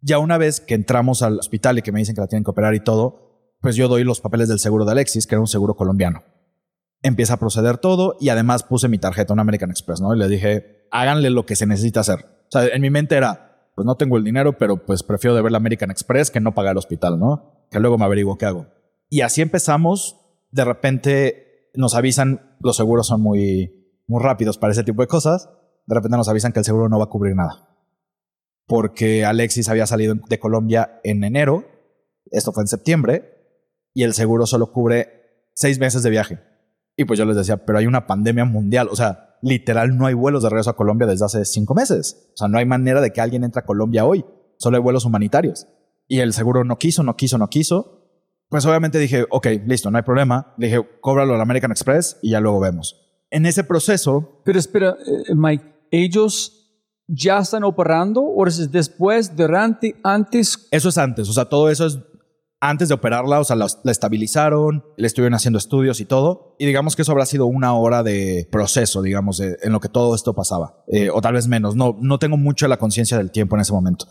Ya 0.00 0.18
una 0.18 0.38
vez 0.38 0.60
que 0.60 0.74
entramos 0.74 1.22
al 1.22 1.38
hospital 1.38 1.78
y 1.78 1.82
que 1.82 1.92
me 1.92 1.98
dicen 1.98 2.14
que 2.14 2.20
la 2.20 2.28
tienen 2.28 2.44
que 2.44 2.50
operar 2.50 2.74
y 2.74 2.80
todo, 2.80 3.56
pues 3.60 3.76
yo 3.76 3.88
doy 3.88 4.04
los 4.04 4.20
papeles 4.20 4.48
del 4.48 4.58
seguro 4.58 4.84
de 4.84 4.92
Alexis, 4.92 5.26
que 5.26 5.34
era 5.34 5.40
un 5.40 5.48
seguro 5.48 5.74
colombiano. 5.74 6.22
Empieza 7.02 7.34
a 7.34 7.38
proceder 7.38 7.78
todo 7.78 8.16
y 8.20 8.28
además 8.28 8.62
puse 8.62 8.88
mi 8.88 8.98
tarjeta, 8.98 9.32
un 9.32 9.40
American 9.40 9.70
Express, 9.70 10.00
¿no? 10.00 10.14
Y 10.14 10.18
le 10.18 10.28
dije, 10.28 10.86
háganle 10.90 11.30
lo 11.30 11.46
que 11.46 11.56
se 11.56 11.66
necesita 11.66 12.00
hacer. 12.00 12.18
O 12.20 12.50
sea, 12.50 12.66
en 12.66 12.80
mi 12.80 12.90
mente 12.90 13.16
era, 13.16 13.70
pues 13.74 13.86
no 13.86 13.96
tengo 13.96 14.16
el 14.16 14.24
dinero, 14.24 14.56
pero 14.58 14.84
pues 14.84 15.02
prefiero 15.02 15.34
deber 15.34 15.52
la 15.52 15.58
American 15.58 15.90
Express 15.90 16.30
que 16.30 16.40
no 16.40 16.54
pagar 16.54 16.72
el 16.72 16.78
hospital, 16.78 17.18
¿no? 17.18 17.66
Que 17.70 17.80
luego 17.80 17.98
me 17.98 18.04
averiguo 18.04 18.38
qué 18.38 18.46
hago. 18.46 18.66
Y 19.08 19.22
así 19.22 19.42
empezamos. 19.42 20.16
De 20.50 20.64
repente 20.64 21.70
nos 21.74 21.94
avisan, 21.94 22.56
los 22.60 22.76
seguros 22.76 23.06
son 23.06 23.20
muy, 23.20 23.94
muy 24.06 24.22
rápidos 24.22 24.58
para 24.58 24.72
ese 24.72 24.84
tipo 24.84 25.02
de 25.02 25.08
cosas. 25.08 25.50
De 25.88 25.94
repente 25.94 26.18
nos 26.18 26.28
avisan 26.28 26.52
que 26.52 26.58
el 26.58 26.66
seguro 26.66 26.90
no 26.90 26.98
va 26.98 27.04
a 27.04 27.08
cubrir 27.08 27.34
nada. 27.34 27.66
Porque 28.66 29.24
Alexis 29.24 29.70
había 29.70 29.86
salido 29.86 30.14
de 30.28 30.38
Colombia 30.38 31.00
en 31.02 31.24
enero. 31.24 31.64
Esto 32.26 32.52
fue 32.52 32.62
en 32.62 32.68
septiembre. 32.68 33.56
Y 33.94 34.02
el 34.02 34.12
seguro 34.12 34.44
solo 34.44 34.70
cubre 34.70 35.48
seis 35.54 35.78
meses 35.78 36.02
de 36.02 36.10
viaje. 36.10 36.40
Y 36.94 37.06
pues 37.06 37.18
yo 37.18 37.24
les 37.24 37.36
decía, 37.36 37.64
pero 37.64 37.78
hay 37.78 37.86
una 37.86 38.06
pandemia 38.06 38.44
mundial. 38.44 38.88
O 38.90 38.96
sea, 38.96 39.38
literal 39.40 39.96
no 39.96 40.04
hay 40.04 40.12
vuelos 40.12 40.42
de 40.42 40.50
regreso 40.50 40.68
a 40.68 40.76
Colombia 40.76 41.06
desde 41.06 41.24
hace 41.24 41.46
cinco 41.46 41.74
meses. 41.74 42.28
O 42.34 42.36
sea, 42.36 42.48
no 42.48 42.58
hay 42.58 42.66
manera 42.66 43.00
de 43.00 43.10
que 43.10 43.22
alguien 43.22 43.42
entre 43.42 43.60
a 43.60 43.64
Colombia 43.64 44.04
hoy. 44.04 44.26
Solo 44.58 44.76
hay 44.76 44.82
vuelos 44.82 45.06
humanitarios. 45.06 45.68
Y 46.06 46.18
el 46.18 46.34
seguro 46.34 46.64
no 46.64 46.76
quiso, 46.76 47.02
no 47.02 47.16
quiso, 47.16 47.38
no 47.38 47.48
quiso. 47.48 47.98
Pues 48.50 48.66
obviamente 48.66 48.98
dije, 48.98 49.24
ok, 49.30 49.46
listo, 49.64 49.90
no 49.90 49.96
hay 49.96 50.04
problema. 50.04 50.52
Le 50.58 50.66
dije, 50.66 50.86
cóbralo 51.00 51.34
al 51.34 51.40
American 51.40 51.70
Express 51.70 52.18
y 52.20 52.32
ya 52.32 52.40
luego 52.40 52.60
vemos. 52.60 53.08
En 53.30 53.46
ese 53.46 53.64
proceso, 53.64 54.42
Pero 54.44 54.58
espera, 54.58 54.90
eh, 55.06 55.34
Mike, 55.34 55.77
¿ellos 55.90 56.58
ya 57.06 57.38
están 57.38 57.64
operando 57.64 58.22
o 58.22 58.46
es 58.46 58.70
después, 58.70 59.34
durante, 59.36 59.96
antes? 60.04 60.68
eso 60.70 60.88
es 60.88 60.98
antes. 60.98 61.28
O 61.28 61.32
sea, 61.32 61.46
todo 61.46 61.70
eso 61.70 61.86
es 61.86 61.98
antes 62.60 62.88
de 62.88 62.94
operarla. 62.94 63.40
O 63.40 63.44
sea, 63.44 63.56
la, 63.56 63.66
la 63.82 63.92
estabilizaron, 63.92 64.84
le 64.96 65.06
estuvieron 65.06 65.34
haciendo 65.34 65.58
estudios 65.58 66.00
y 66.00 66.04
todo. 66.04 66.56
Y 66.58 66.66
digamos 66.66 66.96
que 66.96 67.02
eso 67.02 67.12
habrá 67.12 67.26
sido 67.26 67.46
una 67.46 67.74
hora 67.74 68.02
de 68.02 68.48
proceso, 68.50 69.02
digamos, 69.02 69.40
en 69.40 69.72
lo 69.72 69.80
que 69.80 69.88
todo 69.88 70.14
esto 70.14 70.34
pasaba. 70.34 70.84
Eh, 70.88 71.10
o 71.10 71.20
tal 71.20 71.34
vez 71.34 71.48
menos. 71.48 71.76
No, 71.76 71.96
no 72.00 72.18
tengo 72.18 72.36
mucho 72.36 72.68
la 72.68 72.78
conciencia 72.78 73.16
del 73.16 73.30
tiempo 73.30 73.56
en 73.56 73.62
ese 73.62 73.72
momento. 73.72 74.06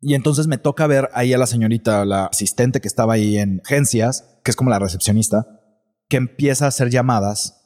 Y 0.00 0.14
entonces 0.14 0.46
me 0.46 0.58
toca 0.58 0.86
ver 0.86 1.08
ahí 1.12 1.32
a 1.32 1.38
la 1.38 1.46
señorita, 1.46 2.04
la 2.04 2.26
asistente 2.26 2.80
que 2.80 2.88
estaba 2.88 3.14
ahí 3.14 3.36
en 3.36 3.60
agencias, 3.64 4.38
que 4.44 4.52
es 4.52 4.56
como 4.56 4.70
la 4.70 4.78
recepcionista, 4.78 5.46
que 6.08 6.18
empieza 6.18 6.66
a 6.66 6.68
hacer 6.68 6.88
llamadas 6.88 7.58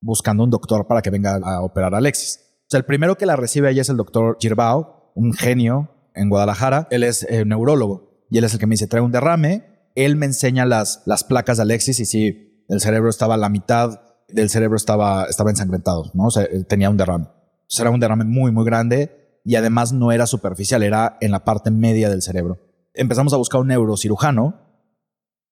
buscando 0.00 0.42
un 0.42 0.50
doctor 0.50 0.86
para 0.86 1.00
que 1.00 1.10
venga 1.10 1.36
a 1.36 1.62
operar 1.62 1.94
a 1.94 1.98
Alexis. 1.98 2.40
O 2.66 2.68
sea, 2.68 2.78
el 2.78 2.84
primero 2.84 3.16
que 3.16 3.26
la 3.26 3.36
recibe 3.36 3.68
ahí 3.68 3.78
es 3.78 3.88
el 3.88 3.96
doctor 3.96 4.38
Girbao, 4.40 5.12
un 5.14 5.32
genio 5.34 6.10
en 6.16 6.28
Guadalajara. 6.28 6.88
Él 6.90 7.04
es 7.04 7.22
eh, 7.30 7.44
neurólogo 7.44 8.26
y 8.28 8.38
él 8.38 8.44
es 8.44 8.54
el 8.54 8.58
que 8.58 8.66
me 8.66 8.72
dice, 8.72 8.88
trae 8.88 9.02
un 9.02 9.12
derrame. 9.12 9.64
Él 9.94 10.16
me 10.16 10.26
enseña 10.26 10.66
las, 10.66 11.02
las 11.06 11.22
placas 11.22 11.58
de 11.58 11.62
Alexis 11.62 12.00
y 12.00 12.06
sí, 12.06 12.64
el 12.68 12.80
cerebro 12.80 13.08
estaba, 13.08 13.36
la 13.36 13.48
mitad 13.48 14.00
del 14.28 14.50
cerebro 14.50 14.76
estaba, 14.76 15.26
estaba 15.26 15.50
ensangrentado, 15.50 16.10
¿no? 16.12 16.24
O 16.24 16.30
sea, 16.32 16.42
él 16.42 16.66
tenía 16.66 16.90
un 16.90 16.96
derrame. 16.96 17.28
Sea, 17.68 17.84
era 17.84 17.90
un 17.90 18.00
derrame 18.00 18.24
muy, 18.24 18.50
muy 18.50 18.64
grande 18.64 19.40
y 19.44 19.54
además 19.54 19.92
no 19.92 20.10
era 20.10 20.26
superficial, 20.26 20.82
era 20.82 21.18
en 21.20 21.30
la 21.30 21.44
parte 21.44 21.70
media 21.70 22.10
del 22.10 22.20
cerebro. 22.20 22.58
Empezamos 22.94 23.32
a 23.32 23.36
buscar 23.36 23.60
un 23.60 23.68
neurocirujano 23.68 24.60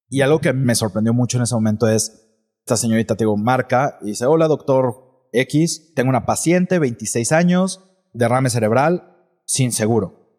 y 0.09 0.23
algo 0.23 0.41
que 0.41 0.53
me 0.53 0.75
sorprendió 0.75 1.15
mucho 1.15 1.37
en 1.37 1.45
ese 1.45 1.55
momento 1.55 1.89
es, 1.89 2.23
esta 2.67 2.77
señorita, 2.77 3.15
te 3.15 3.23
digo, 3.23 3.37
marca 3.37 3.99
y 4.03 4.07
dice, 4.07 4.27
hola 4.27 4.49
doctor 4.49 5.14
X, 5.35 5.93
tengo 5.95 6.11
una 6.11 6.27
paciente, 6.27 6.79
26 6.79 7.33
años, 7.33 7.85
derrame 8.13 8.51
cerebral, 8.51 9.17
sin 9.45 9.73
seguro. 9.73 10.31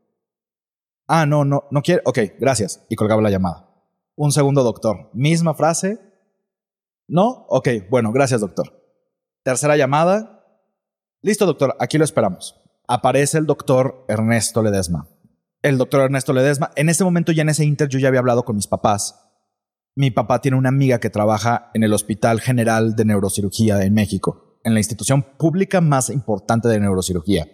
Ah, 1.07 1.25
no, 1.25 1.45
no, 1.45 1.65
no 1.69 1.81
quiere. 1.81 2.01
Ok, 2.05 2.19
gracias. 2.39 2.85
Y 2.89 2.95
colgaba 2.95 3.21
la 3.21 3.29
llamada. 3.29 3.69
Un 4.15 4.31
segundo, 4.31 4.63
doctor. 4.63 5.11
Misma 5.13 5.53
frase. 5.53 5.99
No, 7.07 7.45
ok, 7.49 7.69
bueno, 7.89 8.11
gracias, 8.11 8.41
doctor. 8.41 8.73
Tercera 9.43 9.77
llamada. 9.77 10.43
Listo, 11.21 11.45
doctor, 11.45 11.75
aquí 11.79 11.97
lo 11.97 12.03
esperamos. 12.03 12.59
Aparece 12.87 13.37
el 13.37 13.45
doctor 13.45 14.05
Ernesto 14.07 14.63
Ledesma. 14.63 15.07
El 15.61 15.77
doctor 15.77 16.01
Ernesto 16.01 16.33
Ledesma. 16.33 16.71
En 16.75 16.89
ese 16.89 17.03
momento, 17.03 17.31
ya 17.31 17.43
en 17.43 17.49
ese 17.49 17.65
inter, 17.65 17.89
yo 17.89 17.99
ya 17.99 18.07
había 18.07 18.21
hablado 18.21 18.45
con 18.45 18.55
mis 18.55 18.67
papás 18.67 19.25
mi 19.95 20.11
papá 20.11 20.41
tiene 20.41 20.57
una 20.57 20.69
amiga 20.69 20.99
que 20.99 21.09
trabaja 21.09 21.71
en 21.73 21.83
el 21.83 21.93
Hospital 21.93 22.41
General 22.41 22.97
de 22.97 23.05
Neurocirugía 23.05 23.81
en 23.83 23.93
México, 23.93 24.44
en 24.65 24.73
la 24.73 24.79
institución 24.81 25.23
pública 25.37 25.79
más 25.79 26.09
importante 26.09 26.67
de 26.67 26.79
neurocirugía. 26.79 27.47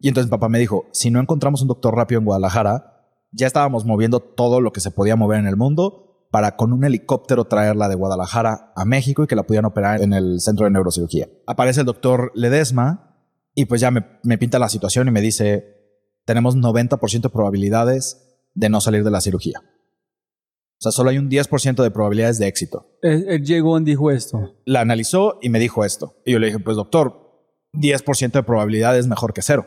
Y 0.00 0.08
entonces 0.08 0.30
papá 0.30 0.48
me 0.48 0.58
dijo, 0.58 0.86
si 0.92 1.10
no 1.10 1.20
encontramos 1.20 1.62
un 1.62 1.68
doctor 1.68 1.94
rápido 1.94 2.18
en 2.18 2.24
Guadalajara, 2.24 3.04
ya 3.30 3.46
estábamos 3.46 3.84
moviendo 3.84 4.20
todo 4.20 4.60
lo 4.60 4.72
que 4.72 4.80
se 4.80 4.90
podía 4.90 5.16
mover 5.16 5.38
en 5.38 5.46
el 5.46 5.56
mundo 5.56 6.26
para 6.30 6.56
con 6.56 6.72
un 6.72 6.84
helicóptero 6.84 7.44
traerla 7.44 7.88
de 7.88 7.94
Guadalajara 7.94 8.72
a 8.74 8.84
México 8.84 9.22
y 9.22 9.26
que 9.26 9.36
la 9.36 9.44
pudieran 9.44 9.66
operar 9.66 10.02
en 10.02 10.12
el 10.12 10.40
centro 10.40 10.64
de 10.64 10.70
neurocirugía. 10.70 11.28
Aparece 11.46 11.80
el 11.80 11.86
doctor 11.86 12.32
Ledesma 12.34 13.20
y 13.54 13.66
pues 13.66 13.80
ya 13.80 13.90
me, 13.90 14.04
me 14.22 14.38
pinta 14.38 14.58
la 14.58 14.68
situación 14.68 15.08
y 15.08 15.10
me 15.10 15.20
dice, 15.20 16.00
tenemos 16.24 16.56
90% 16.56 17.20
de 17.20 17.28
probabilidades 17.28 18.38
de 18.54 18.68
no 18.70 18.80
salir 18.80 19.04
de 19.04 19.10
la 19.10 19.20
cirugía. 19.20 19.62
O 20.78 20.82
sea, 20.82 20.92
solo 20.92 21.10
hay 21.10 21.18
un 21.18 21.30
10% 21.30 21.82
de 21.82 21.90
probabilidades 21.90 22.38
de 22.38 22.46
éxito. 22.46 22.98
Él, 23.00 23.42
llegó 23.44 23.78
y 23.78 23.84
dijo 23.84 24.10
esto. 24.10 24.54
La 24.66 24.82
analizó 24.82 25.38
y 25.40 25.48
me 25.48 25.58
dijo 25.58 25.84
esto. 25.84 26.20
Y 26.26 26.32
yo 26.32 26.38
le 26.38 26.48
dije, 26.48 26.58
pues 26.58 26.76
doctor, 26.76 27.48
10% 27.72 28.32
de 28.32 28.42
probabilidad 28.42 28.96
es 28.98 29.06
mejor 29.06 29.32
que 29.32 29.42
cero. 29.42 29.66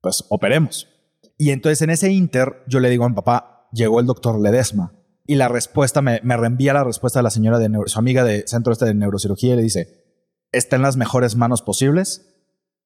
Pues 0.00 0.24
operemos. 0.28 0.88
Y 1.36 1.50
entonces 1.50 1.82
en 1.82 1.90
ese 1.90 2.12
inter 2.12 2.62
yo 2.68 2.78
le 2.78 2.90
digo 2.90 3.04
a 3.04 3.08
mi 3.08 3.14
papá, 3.14 3.68
llegó 3.72 3.98
el 3.98 4.06
doctor 4.06 4.40
Ledesma. 4.40 4.92
Y 5.26 5.34
la 5.34 5.48
respuesta, 5.48 6.00
me, 6.00 6.20
me 6.22 6.36
reenvía 6.36 6.74
la 6.74 6.84
respuesta 6.84 7.18
de 7.18 7.24
la 7.24 7.30
señora 7.30 7.58
de 7.58 7.68
su 7.86 7.98
amiga 7.98 8.24
de 8.24 8.44
centro 8.46 8.72
este 8.72 8.84
de 8.84 8.94
neurocirugía 8.94 9.54
y 9.54 9.56
le 9.56 9.62
dice, 9.62 10.00
está 10.52 10.76
en 10.76 10.82
las 10.82 10.96
mejores 10.96 11.36
manos 11.36 11.62
posibles, 11.62 12.26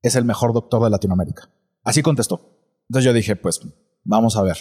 es 0.02 0.16
el 0.16 0.24
mejor 0.24 0.52
doctor 0.52 0.82
de 0.82 0.90
Latinoamérica. 0.90 1.50
Así 1.82 2.02
contestó. 2.02 2.54
Entonces 2.88 3.04
yo 3.04 3.12
dije, 3.12 3.36
pues 3.36 3.60
vamos 4.02 4.36
a 4.36 4.42
ver. 4.42 4.56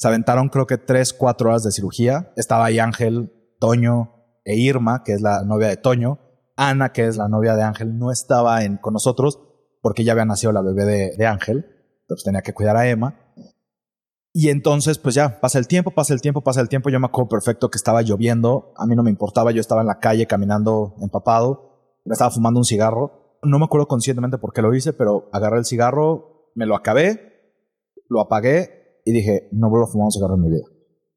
Se 0.00 0.08
aventaron 0.08 0.48
creo 0.48 0.66
que 0.66 0.78
tres, 0.78 1.12
cuatro 1.12 1.50
horas 1.50 1.62
de 1.62 1.72
cirugía. 1.72 2.32
Estaba 2.34 2.64
ahí 2.64 2.78
Ángel, 2.78 3.34
Toño 3.58 4.14
e 4.46 4.56
Irma, 4.56 5.02
que 5.04 5.12
es 5.12 5.20
la 5.20 5.44
novia 5.44 5.68
de 5.68 5.76
Toño. 5.76 6.18
Ana, 6.56 6.92
que 6.92 7.06
es 7.06 7.18
la 7.18 7.28
novia 7.28 7.54
de 7.54 7.64
Ángel, 7.64 7.98
no 7.98 8.10
estaba 8.10 8.64
en, 8.64 8.78
con 8.78 8.94
nosotros 8.94 9.40
porque 9.82 10.02
ya 10.02 10.12
había 10.12 10.24
nacido 10.24 10.52
la 10.52 10.62
bebé 10.62 11.12
de, 11.14 11.26
Ángel. 11.26 11.66
Entonces 12.00 12.24
tenía 12.24 12.40
que 12.40 12.54
cuidar 12.54 12.78
a 12.78 12.88
Emma. 12.88 13.14
Y 14.32 14.48
entonces, 14.48 14.96
pues 14.96 15.14
ya, 15.14 15.38
pasa 15.38 15.58
el 15.58 15.66
tiempo, 15.66 15.90
pasa 15.90 16.14
el 16.14 16.22
tiempo, 16.22 16.40
pasa 16.40 16.62
el 16.62 16.70
tiempo. 16.70 16.88
Yo 16.88 16.98
me 16.98 17.04
acuerdo 17.04 17.28
perfecto 17.28 17.68
que 17.68 17.76
estaba 17.76 18.00
lloviendo. 18.00 18.72
A 18.78 18.86
mí 18.86 18.96
no 18.96 19.02
me 19.02 19.10
importaba. 19.10 19.50
Yo 19.50 19.60
estaba 19.60 19.82
en 19.82 19.88
la 19.88 19.98
calle 19.98 20.26
caminando 20.26 20.94
empapado. 21.02 22.00
Me 22.06 22.14
estaba 22.14 22.30
fumando 22.30 22.58
un 22.58 22.64
cigarro. 22.64 23.36
No 23.42 23.58
me 23.58 23.66
acuerdo 23.66 23.86
conscientemente 23.86 24.38
por 24.38 24.54
qué 24.54 24.62
lo 24.62 24.74
hice, 24.74 24.94
pero 24.94 25.28
agarré 25.30 25.58
el 25.58 25.66
cigarro, 25.66 26.52
me 26.54 26.64
lo 26.64 26.74
acabé, 26.74 27.52
lo 28.08 28.22
apagué 28.22 28.79
y 29.04 29.12
dije, 29.12 29.48
no 29.52 29.68
vuelvo 29.70 29.86
a 29.86 29.90
fumar 29.90 30.06
un 30.06 30.12
cigarro 30.12 30.34
en 30.34 30.42
mi 30.42 30.50
vida. 30.50 30.64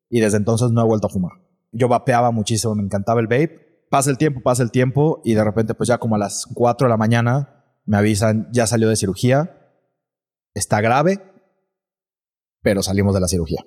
Y 0.09 0.19
desde 0.19 0.37
entonces 0.37 0.71
no 0.71 0.81
he 0.81 0.85
vuelto 0.85 1.07
a 1.07 1.09
fumar. 1.09 1.33
Yo 1.71 1.87
vapeaba 1.87 2.31
muchísimo, 2.31 2.75
me 2.75 2.83
encantaba 2.83 3.19
el 3.19 3.27
vape. 3.27 3.87
Pasa 3.89 4.09
el 4.09 4.17
tiempo, 4.17 4.41
pasa 4.41 4.63
el 4.63 4.71
tiempo 4.71 5.21
y 5.23 5.33
de 5.33 5.43
repente 5.43 5.75
pues 5.75 5.87
ya 5.87 5.97
como 5.97 6.15
a 6.15 6.19
las 6.19 6.47
4 6.53 6.87
de 6.87 6.89
la 6.89 6.97
mañana 6.97 7.65
me 7.85 7.97
avisan, 7.97 8.47
ya 8.51 8.65
salió 8.65 8.89
de 8.89 8.95
cirugía, 8.95 9.71
está 10.53 10.81
grave, 10.81 11.19
pero 12.61 12.81
salimos 12.81 13.13
de 13.13 13.19
la 13.19 13.27
cirugía. 13.27 13.65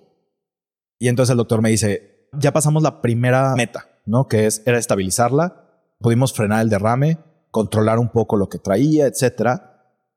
Y 0.98 1.08
entonces 1.08 1.30
el 1.32 1.36
doctor 1.36 1.62
me 1.62 1.70
dice, 1.70 2.28
ya 2.32 2.52
pasamos 2.52 2.82
la 2.82 3.02
primera 3.02 3.54
meta, 3.54 3.86
¿no? 4.04 4.26
Que 4.26 4.46
es, 4.46 4.62
era 4.66 4.78
estabilizarla, 4.78 5.68
pudimos 6.00 6.32
frenar 6.32 6.62
el 6.62 6.70
derrame, 6.70 7.18
controlar 7.50 7.98
un 7.98 8.08
poco 8.08 8.36
lo 8.36 8.48
que 8.48 8.58
traía, 8.58 9.06
etcétera 9.06 9.75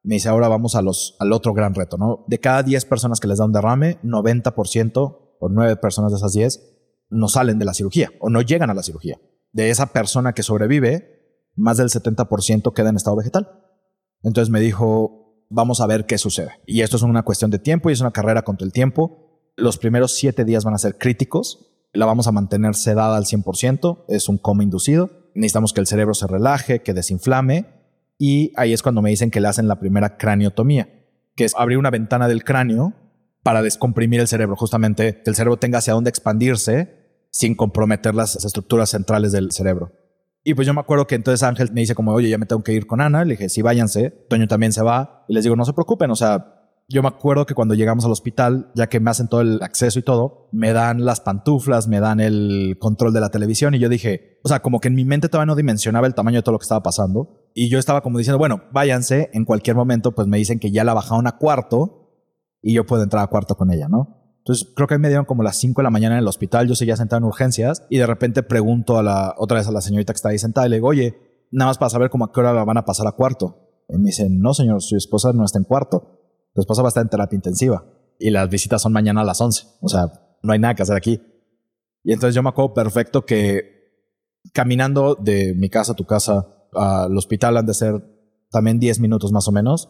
me 0.10 0.16
dice, 0.16 0.28
ahora 0.28 0.48
vamos 0.48 0.74
a 0.74 0.82
los, 0.82 1.16
al 1.20 1.32
otro 1.32 1.54
gran 1.54 1.76
reto, 1.76 1.96
¿no? 1.96 2.26
De 2.28 2.40
cada 2.40 2.64
10 2.64 2.84
personas 2.86 3.20
que 3.20 3.28
les 3.28 3.38
da 3.38 3.46
un 3.46 3.52
derrame, 3.52 4.02
90% 4.02 5.18
o 5.40 5.50
9 5.50 5.76
personas 5.76 6.12
de 6.12 6.18
esas 6.18 6.34
10 6.34 6.62
no 7.12 7.28
salen 7.28 7.60
de 7.60 7.66
la 7.66 7.76
cirugía 7.76 8.10
o 8.20 8.32
no 8.32 8.42
llegan 8.42 8.72
a 8.72 8.74
la 8.74 8.82
cirugía. 8.82 9.22
De 9.52 9.70
esa 9.70 9.94
persona 9.94 10.34
que 10.34 10.42
sobrevive, 10.42 11.52
más 11.56 11.78
del 11.78 11.90
70% 11.90 12.74
queda 12.74 12.90
en 12.90 12.96
estado 12.96 13.18
vegetal. 13.18 13.52
Entonces 14.24 14.50
me 14.50 14.60
dijo, 14.60 15.46
vamos 15.52 15.80
a 15.80 15.86
ver 15.86 16.08
qué 16.08 16.18
sucede. 16.18 16.54
Y 16.66 16.82
esto 16.82 16.98
es 16.98 17.04
una 17.04 17.22
cuestión 17.22 17.52
de 17.52 17.60
tiempo 17.60 17.92
y 17.92 17.94
es 17.94 18.02
una 18.02 18.10
carrera 18.10 18.42
contra 18.42 18.66
el 18.66 18.74
tiempo. 18.74 19.52
Los 19.58 19.78
primeros 19.78 20.16
7 20.16 20.44
días 20.44 20.66
van 20.66 20.74
a 20.74 20.80
ser 20.80 20.98
críticos. 20.98 21.68
La 21.94 22.08
vamos 22.08 22.26
a 22.26 22.32
mantener 22.32 22.74
sedada 22.74 23.16
al 23.16 23.26
100%. 23.26 24.06
Es 24.08 24.28
un 24.28 24.40
coma 24.40 24.64
inducido. 24.64 25.12
Necesitamos 25.36 25.72
que 25.72 25.82
el 25.82 25.86
cerebro 25.86 26.16
se 26.16 26.26
relaje, 26.26 26.82
que 26.82 26.96
desinflame 26.96 27.78
y 28.20 28.52
ahí 28.58 28.74
es 28.74 28.84
cuando 28.84 29.02
me 29.02 29.10
dicen 29.10 29.32
que 29.32 29.40
le 29.40 29.48
hacen 29.48 29.68
la 29.68 29.80
primera 29.80 30.18
craniotomía, 30.18 30.90
que 31.36 31.46
es 31.46 31.56
abrir 31.56 31.78
una 31.78 31.90
ventana 31.90 32.28
del 32.28 32.44
cráneo 32.44 32.94
para 33.42 33.64
descomprimir 33.64 34.20
el 34.20 34.28
cerebro, 34.28 34.56
justamente 34.58 35.24
que 35.24 35.30
el 35.30 35.36
cerebro 35.36 35.58
tenga 35.58 35.80
hacia 35.80 35.94
dónde 35.94 36.10
expandirse 36.10 37.00
sin 37.32 37.56
comprometer 37.56 38.14
las 38.14 38.36
estructuras 38.44 38.90
centrales 38.90 39.32
del 39.32 39.52
cerebro. 39.52 39.94
Y 40.44 40.54
pues 40.54 40.68
yo 40.68 40.74
me 40.74 40.82
acuerdo 40.82 41.08
que 41.08 41.16
entonces 41.16 41.44
Ángel 41.44 41.72
me 41.72 41.82
dice 41.82 41.96
como, 41.96 42.12
oye, 42.12 42.30
ya 42.30 42.38
me 42.38 42.46
tengo 42.46 42.64
que 42.64 42.74
ir 42.74 42.88
con 42.88 43.02
Ana. 43.02 43.24
Le 43.24 43.32
dije, 43.32 43.50
sí, 43.50 43.62
váyanse. 43.62 44.10
Toño 44.30 44.48
también 44.48 44.72
se 44.72 44.82
va. 44.82 45.26
Y 45.28 45.34
les 45.34 45.44
digo, 45.44 45.56
no 45.56 45.66
se 45.66 45.74
preocupen. 45.74 46.12
O 46.12 46.16
sea, 46.16 46.59
yo 46.90 47.04
me 47.04 47.08
acuerdo 47.08 47.46
que 47.46 47.54
cuando 47.54 47.76
llegamos 47.76 48.04
al 48.04 48.12
hospital, 48.12 48.72
ya 48.74 48.88
que 48.90 49.00
me 49.00 49.12
hacen 49.12 49.28
todo 49.28 49.42
el 49.42 49.62
acceso 49.62 50.00
y 50.00 50.02
todo, 50.02 50.50
me 50.52 50.74
dan 50.74 51.06
las 51.06 51.22
pantuflas, 51.22 51.88
me 51.88 52.00
dan 52.00 52.20
el 52.20 52.78
control 52.80 53.14
de 53.14 53.22
la 53.22 53.30
televisión. 53.30 53.76
Y 53.76 53.80
yo 53.80 53.90
dije, 53.90 54.40
o 54.44 54.50
sea, 54.50 54.62
como 54.62 54.80
que 54.80 54.88
en 54.88 54.96
mi 54.96 55.06
mente 55.06 55.30
todavía 55.30 55.46
no 55.46 55.56
dimensionaba 55.56 56.08
el 56.08 56.16
tamaño 56.16 56.38
de 56.38 56.42
todo 56.42 56.54
lo 56.54 56.60
que 56.60 56.64
estaba 56.64 56.82
pasando. 56.82 57.52
Y 57.54 57.70
yo 57.70 57.78
estaba 57.78 58.02
como 58.02 58.18
diciendo, 58.18 58.40
bueno, 58.40 58.64
váyanse, 58.72 59.30
en 59.34 59.46
cualquier 59.46 59.76
momento 59.76 60.16
pues 60.16 60.28
me 60.28 60.38
dicen 60.38 60.60
que 60.60 60.72
ya 60.72 60.84
la 60.84 60.96
bajaron 60.96 61.28
a 61.28 61.38
cuarto 61.38 62.10
y 62.62 62.74
yo 62.74 62.88
puedo 62.88 63.04
entrar 63.04 63.24
a 63.24 63.28
cuarto 63.28 63.56
con 63.56 63.72
ella, 63.72 63.88
¿no? 63.88 64.34
Entonces 64.40 64.68
creo 64.76 64.88
que 64.88 64.98
me 64.98 65.10
dieron 65.10 65.26
como 65.26 65.44
las 65.44 65.58
5 65.58 65.82
de 65.82 65.84
la 65.84 65.92
mañana 65.92 66.16
en 66.16 66.22
el 66.22 66.28
hospital, 66.28 66.68
yo 66.68 66.74
seguía 66.74 66.98
sentado 66.98 67.20
en 67.20 67.26
urgencias 67.26 67.86
y 67.92 68.00
de 68.00 68.08
repente 68.08 68.42
pregunto 68.42 68.98
a 68.98 69.04
la 69.04 69.36
otra 69.38 69.60
vez 69.60 69.68
a 69.68 69.72
la 69.72 69.82
señorita 69.82 70.12
que 70.12 70.18
está 70.18 70.30
ahí 70.30 70.40
sentada 70.40 70.66
y 70.66 70.72
le 70.72 70.78
digo, 70.78 70.88
oye, 70.88 71.16
nada 71.52 71.70
más 71.70 71.78
para 71.78 71.92
saber 71.92 72.10
cómo 72.10 72.26
a 72.26 72.32
qué 72.32 72.40
hora 72.40 72.54
la 72.54 72.64
van 72.64 72.78
a 72.78 72.86
pasar 72.86 73.06
a 73.06 73.12
cuarto. 73.12 73.84
Y 73.88 73.98
me 73.98 74.06
dice, 74.06 74.28
no 74.30 74.56
señor, 74.56 74.82
su 74.82 74.98
esposa 74.98 75.34
no 75.34 75.46
está 75.46 75.60
en 75.60 75.66
cuarto, 75.66 76.19
su 76.54 76.62
esposa 76.62 76.82
va 76.82 76.92
en 76.96 77.10
terapia 77.10 77.36
intensiva 77.36 77.86
y 78.20 78.30
las 78.32 78.50
visitas 78.50 78.82
son 78.82 78.94
mañana 78.94 79.22
a 79.22 79.24
las 79.24 79.40
11, 79.40 79.68
o 79.82 79.88
sea, 79.88 80.12
no 80.44 80.54
hay 80.54 80.60
nada 80.60 80.76
que 80.76 80.84
hacer 80.84 80.96
aquí. 80.96 81.22
Y 82.04 82.14
entonces 82.14 82.36
yo 82.36 82.44
me 82.44 82.50
acuerdo 82.50 82.74
perfecto 82.74 83.26
que 83.26 83.80
caminando 84.54 85.16
de 85.16 85.54
mi 85.56 85.70
casa 85.70 85.94
a 85.94 85.96
tu 85.96 86.06
casa, 86.06 86.48
al 86.74 87.16
hospital 87.18 87.58
han 87.58 87.66
de 87.66 87.74
ser 87.74 88.04
también 88.52 88.80
10 88.80 89.00
minutos 89.00 89.32
más 89.32 89.48
o 89.48 89.52
menos, 89.52 89.90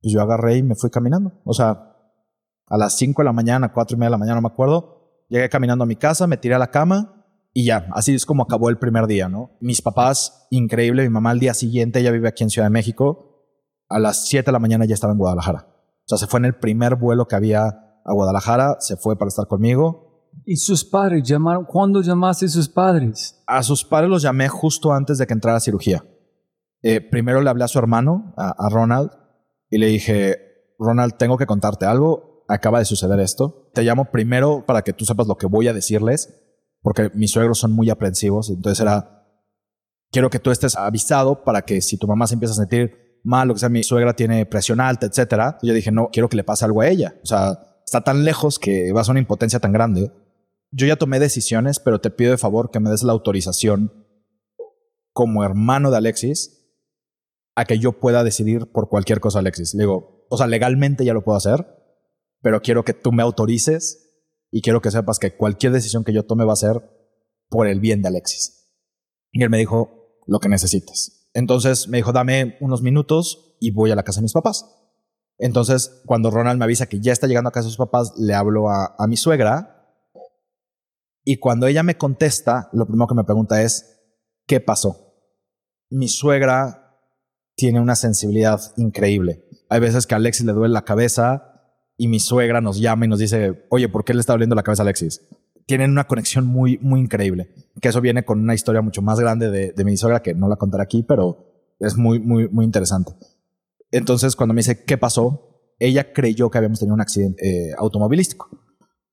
pues 0.00 0.12
yo 0.12 0.20
agarré 0.20 0.58
y 0.58 0.62
me 0.62 0.74
fui 0.74 0.90
caminando. 0.90 1.40
O 1.44 1.54
sea, 1.54 1.96
a 2.66 2.78
las 2.78 2.96
5 2.96 3.22
de 3.22 3.24
la 3.24 3.32
mañana, 3.32 3.72
4 3.72 3.96
y 3.96 3.98
media 3.98 4.08
de 4.08 4.12
la 4.12 4.18
mañana, 4.18 4.36
no 4.36 4.48
me 4.48 4.52
acuerdo, 4.52 5.24
llegué 5.28 5.48
caminando 5.48 5.84
a 5.84 5.86
mi 5.86 5.96
casa, 5.96 6.26
me 6.26 6.36
tiré 6.36 6.54
a 6.54 6.58
la 6.58 6.70
cama 6.70 7.24
y 7.52 7.66
ya, 7.66 7.88
así 7.92 8.14
es 8.14 8.26
como 8.26 8.42
acabó 8.42 8.68
el 8.68 8.78
primer 8.78 9.06
día, 9.06 9.28
¿no? 9.28 9.56
Mis 9.60 9.80
papás, 9.80 10.46
increíble, 10.50 11.02
mi 11.02 11.08
mamá 11.08 11.30
al 11.30 11.40
día 11.40 11.54
siguiente, 11.54 12.00
ella 12.00 12.10
vive 12.10 12.28
aquí 12.28 12.42
en 12.42 12.50
Ciudad 12.50 12.66
de 12.66 12.72
México, 12.72 13.33
a 13.94 14.00
las 14.00 14.26
7 14.26 14.46
de 14.46 14.52
la 14.52 14.58
mañana 14.58 14.86
ya 14.86 14.94
estaba 14.94 15.12
en 15.12 15.20
Guadalajara. 15.20 15.68
O 15.68 16.08
sea, 16.08 16.18
se 16.18 16.26
fue 16.26 16.38
en 16.40 16.46
el 16.46 16.56
primer 16.56 16.96
vuelo 16.96 17.28
que 17.28 17.36
había 17.36 17.62
a 18.04 18.12
Guadalajara, 18.12 18.78
se 18.80 18.96
fue 18.96 19.16
para 19.16 19.28
estar 19.28 19.46
conmigo. 19.46 20.32
¿Y 20.44 20.56
sus 20.56 20.84
padres 20.84 21.22
llamaron? 21.22 21.64
¿Cuándo 21.64 22.02
llamaste 22.02 22.46
a 22.46 22.48
sus 22.48 22.68
padres? 22.68 23.40
A 23.46 23.62
sus 23.62 23.84
padres 23.84 24.10
los 24.10 24.20
llamé 24.20 24.48
justo 24.48 24.92
antes 24.92 25.18
de 25.18 25.28
que 25.28 25.32
entrara 25.32 25.58
a 25.58 25.60
cirugía. 25.60 26.04
Eh, 26.82 27.00
primero 27.00 27.40
le 27.40 27.48
hablé 27.48 27.62
a 27.62 27.68
su 27.68 27.78
hermano, 27.78 28.34
a, 28.36 28.68
Ronald, 28.68 29.12
y 29.70 29.78
le 29.78 29.86
dije, 29.86 30.38
Ronald, 30.76 31.14
tengo 31.16 31.38
que 31.38 31.46
contarte 31.46 31.86
algo. 31.86 32.44
acaba 32.48 32.80
de 32.80 32.86
suceder 32.86 33.20
esto. 33.20 33.70
Te 33.74 33.84
llamo 33.84 34.10
primero 34.10 34.66
para 34.66 34.82
que 34.82 34.92
tú 34.92 35.04
sepas 35.04 35.28
lo 35.28 35.36
que 35.36 35.46
voy 35.46 35.68
a 35.68 35.72
decirles, 35.72 36.34
porque 36.82 37.12
mis 37.14 37.30
suegros 37.30 37.60
son 37.60 37.70
muy 37.70 37.90
aprensivos. 37.90 38.50
Entonces 38.50 38.80
era, 38.80 39.24
quiero 40.10 40.30
que 40.30 40.40
tú 40.40 40.50
estés 40.50 40.76
avisado 40.76 41.44
para 41.44 41.62
que 41.62 41.80
si 41.80 41.96
tu 41.96 42.08
mamá 42.08 42.26
se 42.26 42.34
empieza 42.34 42.54
a 42.54 42.56
sentir 42.56 43.03
mal, 43.24 43.48
lo 43.48 43.54
que 43.54 43.60
sea, 43.60 43.68
mi 43.68 43.82
suegra 43.82 44.14
tiene 44.14 44.46
presión 44.46 44.80
alta, 44.80 45.06
etcétera. 45.06 45.58
Yo 45.62 45.74
dije, 45.74 45.90
no, 45.90 46.10
quiero 46.12 46.28
que 46.28 46.36
le 46.36 46.44
pase 46.44 46.64
algo 46.64 46.82
a 46.82 46.88
ella. 46.88 47.18
O 47.22 47.26
sea, 47.26 47.58
está 47.84 48.02
tan 48.02 48.24
lejos 48.24 48.58
que 48.58 48.92
va 48.92 49.00
a 49.00 49.04
ser 49.04 49.12
una 49.12 49.20
impotencia 49.20 49.58
tan 49.58 49.72
grande. 49.72 50.12
Yo 50.70 50.86
ya 50.86 50.96
tomé 50.96 51.18
decisiones, 51.18 51.80
pero 51.80 52.00
te 52.00 52.10
pido 52.10 52.30
de 52.30 52.38
favor 52.38 52.70
que 52.70 52.80
me 52.80 52.90
des 52.90 53.02
la 53.02 53.12
autorización 53.12 53.92
como 55.12 55.44
hermano 55.44 55.90
de 55.90 55.96
Alexis 55.96 56.60
a 57.56 57.64
que 57.64 57.78
yo 57.78 57.92
pueda 57.92 58.24
decidir 58.24 58.70
por 58.70 58.88
cualquier 58.88 59.20
cosa, 59.20 59.38
Alexis. 59.38 59.74
Le 59.74 59.84
digo, 59.84 60.26
o 60.28 60.36
sea, 60.36 60.46
legalmente 60.46 61.04
ya 61.04 61.14
lo 61.14 61.22
puedo 61.22 61.38
hacer, 61.38 61.66
pero 62.42 62.60
quiero 62.60 62.84
que 62.84 62.92
tú 62.92 63.12
me 63.12 63.22
autorices 63.22 64.04
y 64.50 64.60
quiero 64.60 64.82
que 64.82 64.90
sepas 64.90 65.18
que 65.18 65.36
cualquier 65.36 65.72
decisión 65.72 66.04
que 66.04 66.12
yo 66.12 66.24
tome 66.24 66.44
va 66.44 66.52
a 66.52 66.56
ser 66.56 66.82
por 67.48 67.68
el 67.68 67.80
bien 67.80 68.02
de 68.02 68.08
Alexis. 68.08 68.72
Y 69.30 69.42
él 69.42 69.50
me 69.50 69.58
dijo, 69.58 70.20
lo 70.26 70.40
que 70.40 70.48
necesites. 70.48 71.23
Entonces 71.34 71.88
me 71.88 71.98
dijo, 71.98 72.12
dame 72.12 72.56
unos 72.60 72.80
minutos 72.80 73.56
y 73.60 73.72
voy 73.72 73.90
a 73.90 73.96
la 73.96 74.04
casa 74.04 74.20
de 74.20 74.24
mis 74.24 74.32
papás. 74.32 74.64
Entonces, 75.38 76.02
cuando 76.06 76.30
Ronald 76.30 76.58
me 76.58 76.64
avisa 76.64 76.86
que 76.86 77.00
ya 77.00 77.12
está 77.12 77.26
llegando 77.26 77.48
a 77.48 77.52
casa 77.52 77.66
de 77.66 77.70
sus 77.70 77.78
papás, 77.78 78.14
le 78.16 78.34
hablo 78.34 78.70
a, 78.70 78.94
mi 79.08 79.16
suegra. 79.16 79.70
Y 81.24 81.38
cuando 81.38 81.66
ella 81.66 81.82
me 81.82 81.96
contesta, 81.96 82.68
lo 82.72 82.86
primero 82.86 83.08
que 83.08 83.14
me 83.16 83.24
pregunta 83.24 83.62
es, 83.62 84.00
¿qué 84.46 84.60
pasó? 84.60 85.12
Mi 85.90 86.08
suegra 86.08 87.00
tiene 87.56 87.80
una 87.80 87.96
sensibilidad 87.96 88.60
increíble. 88.76 89.44
Hay 89.68 89.80
veces 89.80 90.06
que 90.06 90.14
a 90.14 90.18
Alexis 90.18 90.46
le 90.46 90.52
duele 90.52 90.72
la 90.72 90.84
cabeza 90.84 91.50
y 91.96 92.08
mi 92.08 92.20
suegra 92.20 92.60
nos 92.60 92.78
llama 92.78 93.06
y 93.06 93.08
nos 93.08 93.18
dice, 93.18 93.66
oye, 93.70 93.88
¿por 93.88 94.04
qué 94.04 94.14
le 94.14 94.20
está 94.20 94.34
doliendo 94.34 94.54
la 94.54 94.62
cabeza 94.62 94.82
a 94.82 94.84
Alexis? 94.84 95.20
Tienen 95.66 95.90
una 95.90 96.04
conexión 96.04 96.46
muy, 96.46 96.78
muy 96.78 97.00
increíble. 97.00 97.48
Que 97.80 97.88
eso 97.88 98.00
viene 98.00 98.24
con 98.24 98.40
una 98.40 98.54
historia 98.54 98.82
mucho 98.82 99.02
más 99.02 99.18
grande 99.18 99.50
de, 99.50 99.72
de 99.72 99.84
mi 99.84 99.96
suegra 99.96 100.22
que 100.22 100.34
no 100.34 100.48
la 100.48 100.56
contaré 100.56 100.82
aquí, 100.82 101.02
pero 101.02 101.54
es 101.78 101.96
muy, 101.96 102.20
muy, 102.20 102.48
muy 102.48 102.64
interesante. 102.64 103.12
Entonces, 103.90 104.36
cuando 104.36 104.54
me 104.54 104.60
dice, 104.60 104.84
¿qué 104.84 104.98
pasó? 104.98 105.74
Ella 105.78 106.12
creyó 106.12 106.50
que 106.50 106.58
habíamos 106.58 106.80
tenido 106.80 106.94
un 106.94 107.00
accidente 107.00 107.68
eh, 107.68 107.74
automovilístico, 107.78 108.48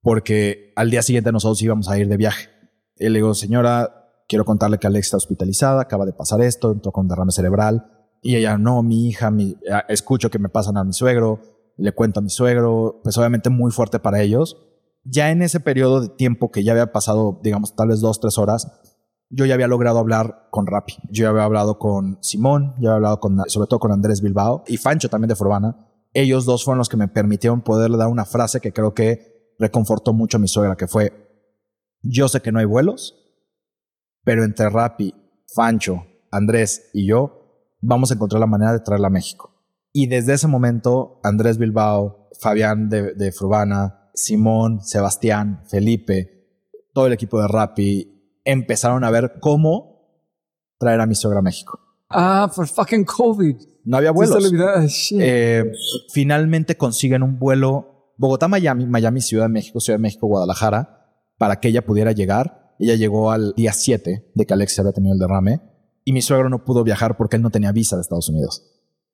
porque 0.00 0.72
al 0.76 0.90
día 0.90 1.02
siguiente 1.02 1.32
nosotros 1.32 1.62
íbamos 1.62 1.88
a 1.88 1.98
ir 1.98 2.08
de 2.08 2.16
viaje. 2.16 2.48
Y 2.96 3.08
le 3.08 3.18
digo, 3.18 3.34
señora, 3.34 4.10
quiero 4.28 4.44
contarle 4.44 4.78
que 4.78 4.86
Alex 4.86 5.06
está 5.06 5.16
hospitalizada, 5.16 5.82
acaba 5.82 6.06
de 6.06 6.12
pasar 6.12 6.40
esto, 6.40 6.72
entró 6.72 6.92
con 6.92 7.08
derrame 7.08 7.32
cerebral, 7.32 7.86
y 8.22 8.36
ella, 8.36 8.56
no, 8.56 8.82
mi 8.82 9.08
hija, 9.08 9.30
mi, 9.30 9.56
escucho 9.88 10.30
que 10.30 10.38
me 10.38 10.48
pasan 10.48 10.76
a 10.76 10.84
mi 10.84 10.92
suegro, 10.92 11.40
le 11.76 11.92
cuento 11.92 12.20
a 12.20 12.22
mi 12.22 12.30
suegro, 12.30 13.00
pues 13.02 13.18
obviamente 13.18 13.50
muy 13.50 13.72
fuerte 13.72 13.98
para 13.98 14.20
ellos. 14.20 14.56
Ya 15.04 15.30
en 15.30 15.42
ese 15.42 15.60
periodo 15.60 16.00
de 16.00 16.08
tiempo 16.08 16.50
que 16.50 16.62
ya 16.62 16.72
había 16.72 16.92
pasado, 16.92 17.40
digamos, 17.42 17.74
tal 17.74 17.88
vez 17.88 18.00
dos, 18.00 18.20
tres 18.20 18.38
horas, 18.38 18.68
yo 19.34 19.46
ya 19.46 19.54
había 19.54 19.66
logrado 19.66 19.98
hablar 19.98 20.48
con 20.50 20.66
Rappi. 20.66 20.94
Yo 21.10 21.24
ya 21.24 21.30
había 21.30 21.44
hablado 21.44 21.78
con 21.78 22.18
Simón, 22.20 22.74
ya 22.78 22.90
había 22.90 22.96
hablado 22.96 23.20
con, 23.20 23.38
sobre 23.46 23.66
todo 23.66 23.80
con 23.80 23.90
Andrés 23.90 24.20
Bilbao 24.20 24.62
y 24.66 24.76
Fancho 24.76 25.08
también 25.08 25.30
de 25.30 25.36
Forbana. 25.36 25.88
Ellos 26.12 26.44
dos 26.44 26.64
fueron 26.64 26.78
los 26.78 26.90
que 26.90 26.98
me 26.98 27.08
permitieron 27.08 27.62
poderle 27.62 27.96
dar 27.96 28.08
una 28.08 28.26
frase 28.26 28.60
que 28.60 28.72
creo 28.72 28.92
que 28.92 29.54
reconfortó 29.58 30.12
mucho 30.12 30.36
a 30.36 30.40
mi 30.40 30.48
suegra, 30.48 30.76
que 30.76 30.86
fue, 30.86 31.12
yo 32.02 32.28
sé 32.28 32.42
que 32.42 32.52
no 32.52 32.58
hay 32.58 32.66
vuelos, 32.66 33.14
pero 34.22 34.44
entre 34.44 34.68
Rappi, 34.68 35.14
Fancho, 35.54 36.04
Andrés 36.30 36.90
y 36.92 37.06
yo, 37.06 37.76
vamos 37.80 38.10
a 38.10 38.14
encontrar 38.14 38.40
la 38.40 38.46
manera 38.46 38.72
de 38.72 38.80
traerla 38.80 39.06
a 39.06 39.10
México. 39.10 39.50
Y 39.92 40.06
desde 40.06 40.34
ese 40.34 40.48
momento, 40.48 41.20
Andrés 41.22 41.56
Bilbao, 41.58 42.28
Fabián 42.40 42.90
de, 42.90 43.14
de 43.14 43.32
Frurbana, 43.32 44.01
Simón, 44.14 44.82
Sebastián, 44.82 45.62
Felipe, 45.66 46.68
todo 46.92 47.06
el 47.06 47.12
equipo 47.12 47.40
de 47.40 47.48
Rappi, 47.48 48.40
empezaron 48.44 49.04
a 49.04 49.10
ver 49.10 49.34
cómo 49.40 49.92
traer 50.78 51.00
a 51.00 51.06
mi 51.06 51.14
suegra 51.14 51.40
a 51.40 51.42
México. 51.42 51.80
Ah, 52.08 52.50
for 52.52 52.66
fucking 52.66 53.04
COVID. 53.04 53.56
No 53.84 53.96
había 53.96 54.10
vuelos. 54.10 54.52
Eh, 55.18 55.72
finalmente 56.12 56.76
consiguen 56.76 57.22
un 57.22 57.38
vuelo 57.38 58.14
Bogotá-Miami, 58.18 58.86
Miami, 58.86 59.20
Ciudad 59.20 59.44
de 59.44 59.48
México, 59.48 59.80
Ciudad 59.80 59.98
de 59.98 60.02
México, 60.02 60.26
Guadalajara, 60.26 61.22
para 61.38 61.58
que 61.58 61.68
ella 61.68 61.84
pudiera 61.84 62.12
llegar. 62.12 62.74
Ella 62.78 62.94
llegó 62.94 63.30
al 63.30 63.54
día 63.56 63.72
7 63.72 64.32
de 64.34 64.46
que 64.46 64.54
Alex 64.54 64.78
había 64.78 64.92
tenido 64.92 65.14
el 65.14 65.18
derrame 65.18 65.60
y 66.04 66.12
mi 66.12 66.22
suegro 66.22 66.48
no 66.48 66.64
pudo 66.64 66.84
viajar 66.84 67.16
porque 67.16 67.36
él 67.36 67.42
no 67.42 67.50
tenía 67.50 67.72
visa 67.72 67.96
de 67.96 68.02
Estados 68.02 68.28
Unidos. 68.28 68.62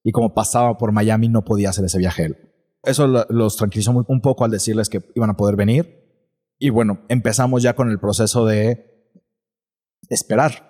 Y 0.03 0.13
como 0.13 0.35
pasaba 0.35 0.79
por 0.79 0.93
Miami, 0.93 1.29
no 1.29 1.45
podía 1.45 1.71
hacer 1.71 1.85
ese 1.85 1.99
viaje 1.99 2.25
él. 2.25 2.37
Eso 2.83 3.07
los 3.07 3.57
tranquilizó 3.57 3.93
un 3.93 4.21
poco 4.21 4.45
al 4.45 4.51
decirles 4.51 4.88
que 4.88 5.03
iban 5.14 5.31
a 5.31 5.37
poder 5.37 5.57
venir. 5.57 5.99
Y 6.59 6.71
bueno, 6.71 7.05
empezamos 7.09 7.62
ya 7.62 7.75
con 7.75 7.91
el 7.91 8.01
proceso 8.01 8.47
de 8.47 9.19
esperar. 10.09 10.69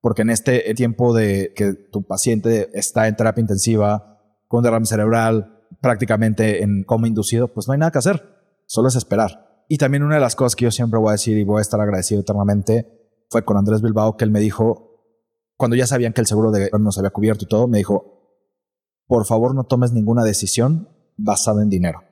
Porque 0.00 0.22
en 0.22 0.30
este 0.30 0.72
tiempo 0.74 1.14
de 1.14 1.52
que 1.56 1.72
tu 1.72 2.06
paciente 2.06 2.70
está 2.72 3.08
en 3.08 3.16
terapia 3.16 3.40
intensiva, 3.40 4.20
con 4.46 4.62
derrame 4.62 4.86
cerebral, 4.86 5.66
prácticamente 5.80 6.62
en 6.62 6.84
coma 6.84 7.08
inducido, 7.08 7.48
pues 7.48 7.66
no 7.66 7.72
hay 7.72 7.80
nada 7.80 7.90
que 7.90 7.98
hacer. 7.98 8.22
Solo 8.66 8.88
es 8.88 8.96
esperar. 8.96 9.64
Y 9.68 9.78
también 9.78 10.02
una 10.02 10.14
de 10.14 10.20
las 10.20 10.36
cosas 10.36 10.56
que 10.56 10.64
yo 10.64 10.70
siempre 10.70 10.98
voy 10.98 11.10
a 11.10 11.12
decir 11.12 11.36
y 11.36 11.44
voy 11.44 11.58
a 11.58 11.62
estar 11.62 11.80
agradecido 11.80 12.20
eternamente 12.20 12.86
fue 13.30 13.44
con 13.44 13.56
Andrés 13.58 13.82
Bilbao, 13.82 14.16
que 14.16 14.24
él 14.24 14.30
me 14.30 14.40
dijo, 14.40 15.02
cuando 15.56 15.76
ya 15.76 15.86
sabían 15.86 16.12
que 16.12 16.20
el 16.20 16.26
seguro 16.26 16.50
de 16.50 16.70
nos 16.78 16.96
había 16.96 17.10
cubierto 17.10 17.44
y 17.44 17.48
todo, 17.48 17.68
me 17.68 17.78
dijo, 17.78 18.38
por 19.06 19.26
favor 19.26 19.54
no 19.54 19.64
tomes 19.64 19.92
ninguna 19.92 20.24
decisión 20.24 20.88
basada 21.18 21.62
en 21.62 21.68
dinero. 21.68 22.02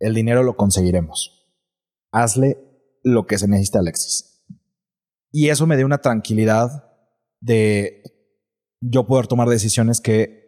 El 0.00 0.14
dinero 0.14 0.42
lo 0.42 0.56
conseguiremos. 0.56 1.48
Hazle 2.10 2.58
lo 3.04 3.26
que 3.26 3.38
se 3.38 3.46
necesita, 3.46 3.78
Alexis. 3.78 4.44
Y 5.30 5.48
eso 5.48 5.66
me 5.66 5.76
dio 5.76 5.86
una 5.86 5.98
tranquilidad 5.98 6.90
de 7.40 8.02
yo 8.80 9.06
poder 9.06 9.26
tomar 9.26 9.48
decisiones 9.48 10.00
que 10.00 10.44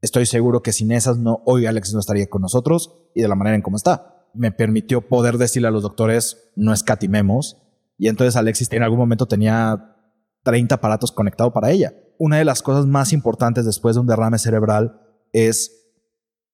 estoy 0.00 0.26
seguro 0.26 0.62
que 0.62 0.72
sin 0.72 0.92
esas 0.92 1.18
no, 1.18 1.42
hoy 1.46 1.66
Alexis 1.66 1.94
no 1.94 2.00
estaría 2.00 2.28
con 2.28 2.42
nosotros 2.42 3.10
y 3.14 3.22
de 3.22 3.28
la 3.28 3.34
manera 3.34 3.56
en 3.56 3.62
cómo 3.62 3.76
está. 3.76 4.28
Me 4.34 4.50
permitió 4.50 5.08
poder 5.08 5.38
decirle 5.38 5.68
a 5.68 5.72
los 5.72 5.82
doctores, 5.82 6.50
no 6.56 6.72
escatimemos. 6.72 7.58
Y 7.98 8.08
entonces 8.08 8.36
Alexis 8.36 8.72
en 8.72 8.82
algún 8.82 8.98
momento 8.98 9.26
tenía 9.26 9.96
30 10.42 10.74
aparatos 10.74 11.12
conectados 11.12 11.52
para 11.52 11.70
ella. 11.70 11.94
Una 12.18 12.38
de 12.38 12.44
las 12.44 12.62
cosas 12.62 12.86
más 12.86 13.12
importantes 13.12 13.64
después 13.64 13.94
de 13.94 14.00
un 14.00 14.06
derrame 14.06 14.38
cerebral 14.38 15.00
es 15.32 15.81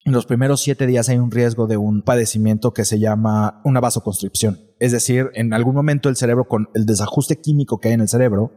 en 0.05 0.13
los 0.13 0.25
primeros 0.25 0.61
siete 0.61 0.87
días 0.87 1.09
hay 1.09 1.17
un 1.17 1.31
riesgo 1.31 1.67
de 1.67 1.77
un 1.77 2.01
padecimiento 2.01 2.73
que 2.73 2.85
se 2.85 2.99
llama 2.99 3.61
una 3.65 3.79
vasoconstricción. 3.79 4.59
Es 4.79 4.91
decir, 4.91 5.29
en 5.33 5.53
algún 5.53 5.75
momento 5.75 6.09
el 6.09 6.15
cerebro, 6.15 6.47
con 6.47 6.69
el 6.73 6.85
desajuste 6.85 7.39
químico 7.41 7.79
que 7.79 7.89
hay 7.89 7.95
en 7.95 8.01
el 8.01 8.07
cerebro, 8.07 8.51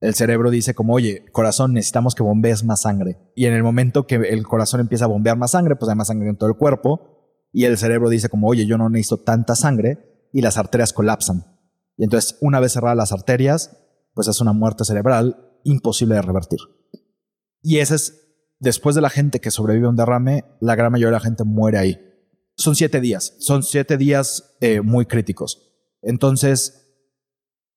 el 0.00 0.14
cerebro 0.14 0.50
dice 0.50 0.74
como, 0.74 0.94
oye, 0.94 1.24
corazón, 1.32 1.74
necesitamos 1.74 2.14
que 2.14 2.22
bombees 2.22 2.64
más 2.64 2.82
sangre. 2.82 3.18
Y 3.34 3.46
en 3.46 3.52
el 3.52 3.62
momento 3.62 4.06
que 4.06 4.16
el 4.16 4.46
corazón 4.46 4.80
empieza 4.80 5.04
a 5.04 5.08
bombear 5.08 5.36
más 5.36 5.52
sangre, 5.52 5.76
pues 5.76 5.88
hay 5.90 5.96
más 5.96 6.08
sangre 6.08 6.28
en 6.28 6.36
todo 6.36 6.48
el 6.48 6.56
cuerpo. 6.56 7.46
Y 7.52 7.64
el 7.64 7.76
cerebro 7.78 8.08
dice 8.08 8.28
como, 8.28 8.48
oye, 8.48 8.64
yo 8.66 8.78
no 8.78 8.88
necesito 8.88 9.18
tanta 9.18 9.56
sangre. 9.56 10.28
Y 10.32 10.42
las 10.42 10.56
arterias 10.56 10.92
colapsan. 10.92 11.44
Y 11.96 12.04
entonces, 12.04 12.38
una 12.40 12.60
vez 12.60 12.72
cerradas 12.72 12.96
las 12.96 13.12
arterias, 13.12 13.76
pues 14.14 14.28
es 14.28 14.40
una 14.40 14.52
muerte 14.52 14.84
cerebral 14.84 15.58
imposible 15.64 16.14
de 16.14 16.22
revertir. 16.22 16.60
Y 17.60 17.78
ese 17.78 17.96
es, 17.96 18.27
después 18.60 18.94
de 18.94 19.02
la 19.02 19.10
gente 19.10 19.40
que 19.40 19.50
sobrevive 19.50 19.86
a 19.86 19.90
un 19.90 19.96
derrame, 19.96 20.44
la 20.60 20.74
gran 20.74 20.92
mayoría 20.92 21.08
de 21.08 21.18
la 21.18 21.20
gente 21.20 21.44
muere 21.44 21.78
ahí. 21.78 22.00
Son 22.56 22.74
siete 22.74 23.00
días, 23.00 23.36
son 23.38 23.62
siete 23.62 23.96
días 23.96 24.56
eh, 24.60 24.80
muy 24.80 25.06
críticos. 25.06 25.68
Entonces, 26.02 26.88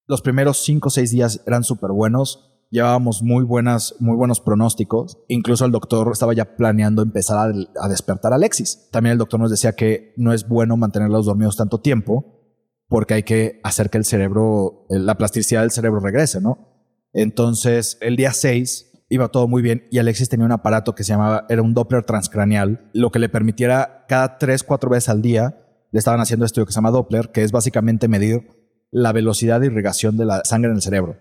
los 0.07 0.21
primeros 0.21 0.63
cinco 0.63 0.87
o 0.87 0.91
seis 0.91 1.11
días 1.11 1.41
eran 1.45 1.63
súper 1.63 1.91
buenos, 1.91 2.51
llevábamos 2.71 3.21
muy, 3.21 3.43
buenas, 3.43 3.95
muy 3.99 4.15
buenos 4.15 4.39
pronósticos. 4.39 5.19
Incluso 5.27 5.65
el 5.65 5.71
doctor 5.71 6.09
estaba 6.11 6.33
ya 6.33 6.55
planeando 6.55 7.03
empezar 7.03 7.53
a, 7.79 7.87
despertar 7.87 8.33
a 8.33 8.37
Alexis. 8.37 8.89
También 8.91 9.13
el 9.13 9.19
doctor 9.19 9.39
nos 9.39 9.51
decía 9.51 9.73
que 9.73 10.13
no 10.17 10.33
es 10.33 10.47
bueno 10.47 10.77
mantenerlos 10.77 11.27
dormidos 11.27 11.57
tanto 11.57 11.79
tiempo 11.81 12.39
porque 12.87 13.13
hay 13.13 13.23
que 13.23 13.61
hacer 13.63 13.89
que 13.89 13.97
el 13.97 14.05
cerebro, 14.05 14.85
la 14.89 15.17
plasticidad 15.17 15.61
del 15.61 15.71
cerebro 15.71 16.01
regrese, 16.01 16.41
¿no? 16.41 16.67
Entonces, 17.13 17.97
el 18.01 18.15
día 18.15 18.33
6 18.33 18.90
iba 19.11 19.27
todo 19.27 19.47
muy 19.47 19.61
bien 19.61 19.87
y 19.91 19.99
Alexis 19.99 20.29
tenía 20.29 20.45
un 20.45 20.51
aparato 20.53 20.95
que 20.95 21.03
se 21.03 21.09
llamaba, 21.09 21.45
era 21.49 21.61
un 21.61 21.73
Doppler 21.73 22.03
transcranial, 22.03 22.89
lo 22.93 23.11
que 23.11 23.19
le 23.19 23.29
permitiera 23.29 24.05
cada 24.07 24.37
3, 24.37 24.63
4 24.63 24.89
veces 24.89 25.09
al 25.09 25.21
día, 25.21 25.57
le 25.91 25.99
estaban 25.99 26.21
haciendo 26.21 26.45
esto 26.45 26.65
que 26.65 26.71
se 26.71 26.77
llama 26.77 26.91
Doppler, 26.91 27.31
que 27.31 27.43
es 27.43 27.51
básicamente 27.51 28.07
medir 28.07 28.47
la 28.89 29.11
velocidad 29.11 29.59
de 29.59 29.67
irrigación 29.67 30.17
de 30.17 30.25
la 30.25 30.41
sangre 30.45 30.69
en 30.69 30.77
el 30.77 30.81
cerebro. 30.81 31.17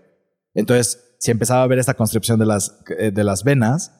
Entonces, 0.53 1.15
si 1.19 1.31
empezaba 1.31 1.63
a 1.63 1.67
ver 1.67 1.79
esta 1.79 1.93
constricción 1.93 2.39
de 2.39 2.45
las, 2.45 2.79
eh, 2.97 3.11
de 3.11 3.23
las 3.25 3.43
venas, 3.43 3.91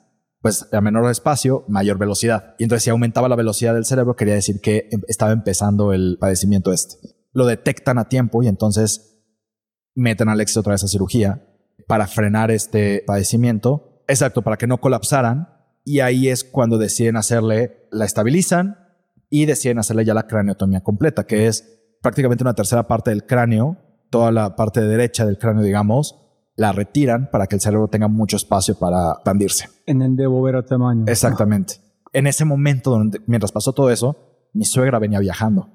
pues 0.42 0.68
a 0.72 0.82
menor 0.82 1.10
espacio, 1.12 1.66
mayor 1.68 1.98
velocidad. 1.98 2.56
Y 2.58 2.64
entonces 2.64 2.84
si 2.84 2.90
aumentaba 2.90 3.30
la 3.30 3.36
velocidad 3.36 3.74
del 3.74 3.86
cerebro, 3.86 4.16
quería 4.16 4.34
decir 4.34 4.62
que 4.62 4.88
em, 4.92 5.02
estaba 5.08 5.34
empezando 5.34 5.94
el 5.94 6.18
padecimiento 6.20 6.74
este 6.74 6.96
lo 7.34 7.46
detectan 7.46 7.98
a 7.98 8.10
tiempo 8.10 8.44
y 8.44 8.48
entonces 8.48 9.24
meten 9.96 10.28
a 10.28 10.34
Alexis 10.34 10.58
otra 10.58 10.74
vez 10.74 10.84
a 10.84 10.88
cirugía 10.88 11.51
para 11.88 12.08
frenar 12.08 12.52
este 12.52 13.04
padecimiento. 13.06 14.04
Exacto, 14.08 14.42
para 14.42 14.58
que 14.58 14.68
no 14.68 14.80
colapsaran. 14.80 15.50
Y 15.84 16.00
ahí 16.00 16.30
es 16.30 16.44
cuando 16.44 16.78
deciden 16.78 17.18
hacerle, 17.18 17.88
la 17.92 18.06
estabilizan, 18.06 18.78
y 19.32 19.46
deciden 19.46 19.80
hacerle 19.80 20.06
ya 20.06 20.14
la 20.14 20.28
craneotomía 20.28 20.82
completa, 20.82 21.24
que 21.26 21.48
es 21.48 21.80
prácticamente 22.02 22.44
una 22.44 22.54
tercera 22.54 22.88
parte 22.88 23.10
del 23.10 23.26
cráneo, 23.26 23.78
toda 24.10 24.32
la 24.32 24.58
parte 24.58 24.82
derecha 24.82 25.26
del 25.26 25.38
cráneo, 25.38 25.64
digamos, 25.64 26.18
la 26.58 26.74
retiran 26.74 27.30
para 27.32 27.48
que 27.48 27.56
el 27.56 27.62
cerebro 27.62 27.88
tenga 27.88 28.10
mucho 28.10 28.36
espacio 28.36 28.78
para 28.78 29.14
expandirse. 29.14 29.70
En 29.86 30.02
el 30.02 30.18
devolver 30.18 30.58
a 30.58 30.66
tamaño. 30.66 31.06
Exactamente. 31.08 31.76
En 32.12 32.28
ese 32.28 32.44
momento, 32.44 32.92
donde, 32.92 33.22
mientras 33.26 33.54
pasó 33.54 33.72
todo 33.72 33.90
eso, 33.90 34.50
mi 34.54 34.66
suegra 34.66 35.00
venía 35.00 35.20
viajando. 35.20 35.70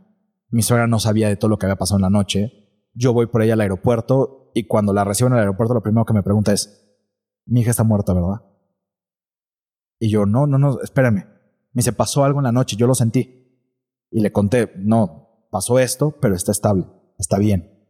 Mi 0.50 0.60
suegra 0.60 0.86
no 0.86 1.00
sabía 1.00 1.28
de 1.28 1.36
todo 1.36 1.48
lo 1.48 1.58
que 1.58 1.64
había 1.64 1.76
pasado 1.76 1.96
en 1.96 2.02
la 2.02 2.10
noche. 2.10 2.52
Yo 2.92 3.14
voy 3.14 3.26
por 3.26 3.40
ella 3.40 3.54
al 3.54 3.60
aeropuerto 3.62 4.45
y 4.56 4.66
cuando 4.66 4.94
la 4.94 5.04
recibo 5.04 5.28
en 5.28 5.34
el 5.34 5.40
aeropuerto, 5.40 5.74
lo 5.74 5.82
primero 5.82 6.06
que 6.06 6.14
me 6.14 6.22
pregunta 6.22 6.50
es, 6.50 6.82
mi 7.44 7.60
hija 7.60 7.72
está 7.72 7.84
muerta, 7.84 8.14
¿verdad? 8.14 8.40
Y 9.98 10.08
yo, 10.08 10.24
no, 10.24 10.46
no, 10.46 10.56
no, 10.56 10.80
espérame. 10.80 11.26
Me 11.74 11.80
dice, 11.80 11.92
pasó 11.92 12.24
algo 12.24 12.40
en 12.40 12.44
la 12.44 12.52
noche, 12.52 12.74
yo 12.74 12.86
lo 12.86 12.94
sentí. 12.94 13.68
Y 14.10 14.20
le 14.20 14.32
conté, 14.32 14.72
no, 14.78 15.46
pasó 15.50 15.78
esto, 15.78 16.16
pero 16.22 16.34
está 16.34 16.52
estable, 16.52 16.86
está 17.18 17.36
bien. 17.36 17.86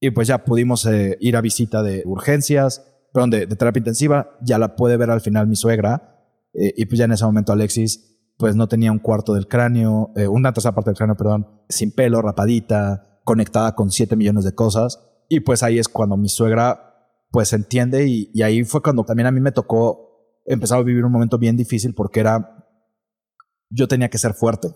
Y 0.00 0.10
pues 0.10 0.26
ya 0.26 0.44
pudimos 0.44 0.86
eh, 0.86 1.16
ir 1.20 1.36
a 1.36 1.40
visita 1.40 1.84
de 1.84 2.02
urgencias, 2.04 2.84
perdón, 3.12 3.30
de, 3.30 3.46
terapia 3.46 3.78
intensiva, 3.78 4.36
ya 4.42 4.58
la 4.58 4.74
puede 4.74 4.96
ver 4.96 5.12
al 5.12 5.20
final 5.20 5.46
mi 5.46 5.54
suegra. 5.54 6.26
Eh, 6.52 6.74
y 6.76 6.86
pues 6.86 6.98
ya 6.98 7.04
en 7.04 7.12
ese 7.12 7.26
momento 7.26 7.52
Alexis 7.52 8.32
pues 8.36 8.56
no 8.56 8.66
tenía 8.66 8.90
un 8.90 8.98
cuarto 8.98 9.34
del 9.34 9.46
cráneo, 9.46 10.10
eh, 10.16 10.26
una 10.26 10.52
tercera 10.52 10.74
parte 10.74 10.90
del 10.90 10.96
cráneo, 10.96 11.16
perdón, 11.16 11.62
sin 11.68 11.92
pelo, 11.92 12.22
rapadita, 12.22 13.20
conectada 13.22 13.76
con 13.76 13.92
7 13.92 14.16
millones 14.16 14.42
de 14.42 14.56
cosas. 14.56 15.07
Y 15.28 15.40
pues 15.40 15.62
ahí 15.62 15.78
es 15.78 15.88
cuando 15.88 16.16
mi 16.16 16.28
suegra 16.28 16.84
pues 17.30 17.52
entiende 17.52 18.06
y, 18.06 18.30
y 18.32 18.42
ahí 18.42 18.64
fue 18.64 18.82
cuando 18.82 19.04
también 19.04 19.26
a 19.26 19.30
mí 19.30 19.40
me 19.40 19.52
tocó 19.52 20.08
empezar 20.46 20.78
a 20.78 20.82
vivir 20.82 21.04
un 21.04 21.12
momento 21.12 21.38
bien 21.38 21.56
difícil 21.56 21.94
porque 21.94 22.20
era, 22.20 22.66
yo 23.70 23.86
tenía 23.86 24.08
que 24.08 24.18
ser 24.18 24.34
fuerte. 24.34 24.74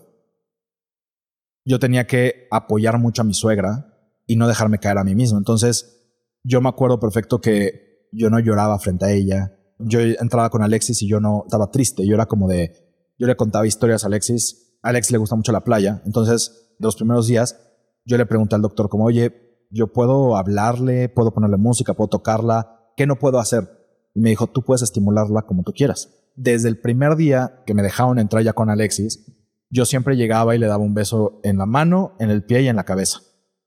Yo 1.65 1.79
tenía 1.79 2.05
que 2.05 2.47
apoyar 2.51 2.99
mucho 2.99 3.21
a 3.21 3.25
mi 3.25 3.33
suegra 3.33 3.93
y 4.27 4.35
no 4.35 4.47
dejarme 4.47 4.79
caer 4.79 4.97
a 4.97 5.03
mí 5.03 5.15
mismo. 5.15 5.37
Entonces, 5.37 6.03
yo 6.43 6.61
me 6.61 6.69
acuerdo 6.69 6.99
perfecto 6.99 7.41
que 7.41 8.07
yo 8.11 8.29
no 8.29 8.39
lloraba 8.39 8.77
frente 8.79 9.05
a 9.05 9.11
ella. 9.11 9.57
Yo 9.79 9.99
entraba 9.99 10.49
con 10.49 10.61
Alexis 10.61 11.01
y 11.01 11.07
yo 11.07 11.19
no 11.19 11.43
estaba 11.45 11.71
triste. 11.71 12.05
Yo 12.05 12.13
era 12.13 12.25
como 12.25 12.47
de, 12.47 12.73
yo 13.17 13.27
le 13.27 13.35
contaba 13.35 13.65
historias 13.65 14.03
a 14.03 14.07
Alexis. 14.07 14.77
A 14.83 14.89
Alexis 14.89 15.11
le 15.11 15.17
gusta 15.17 15.35
mucho 15.35 15.51
la 15.51 15.63
playa. 15.63 16.01
Entonces, 16.05 16.75
de 16.77 16.85
los 16.85 16.95
primeros 16.95 17.27
días, 17.27 17.59
yo 18.05 18.17
le 18.17 18.25
pregunté 18.25 18.55
al 18.55 18.61
doctor 18.61 18.89
como, 18.89 19.05
oye, 19.05 19.31
yo 19.73 19.91
puedo 19.91 20.37
hablarle, 20.37 21.09
puedo 21.09 21.33
ponerle 21.33 21.57
música, 21.57 21.93
puedo 21.93 22.09
tocarla, 22.09 22.91
¿qué 22.95 23.07
no 23.07 23.17
puedo 23.17 23.39
hacer? 23.39 23.69
Y 24.13 24.21
me 24.21 24.29
dijo, 24.29 24.47
tú 24.47 24.63
puedes 24.63 24.83
estimularla 24.83 25.41
como 25.43 25.63
tú 25.63 25.73
quieras. 25.73 26.09
Desde 26.35 26.69
el 26.69 26.79
primer 26.79 27.15
día 27.15 27.63
que 27.65 27.73
me 27.73 27.83
dejaron 27.83 28.19
entrar 28.19 28.43
ya 28.43 28.53
con 28.53 28.69
Alexis, 28.69 29.25
yo 29.69 29.85
siempre 29.85 30.15
llegaba 30.15 30.55
y 30.55 30.59
le 30.59 30.67
daba 30.67 30.83
un 30.83 30.93
beso 30.93 31.39
en 31.43 31.57
la 31.57 31.65
mano, 31.65 32.13
en 32.19 32.29
el 32.29 32.43
pie 32.43 32.61
y 32.61 32.67
en 32.67 32.75
la 32.75 32.83
cabeza 32.83 33.19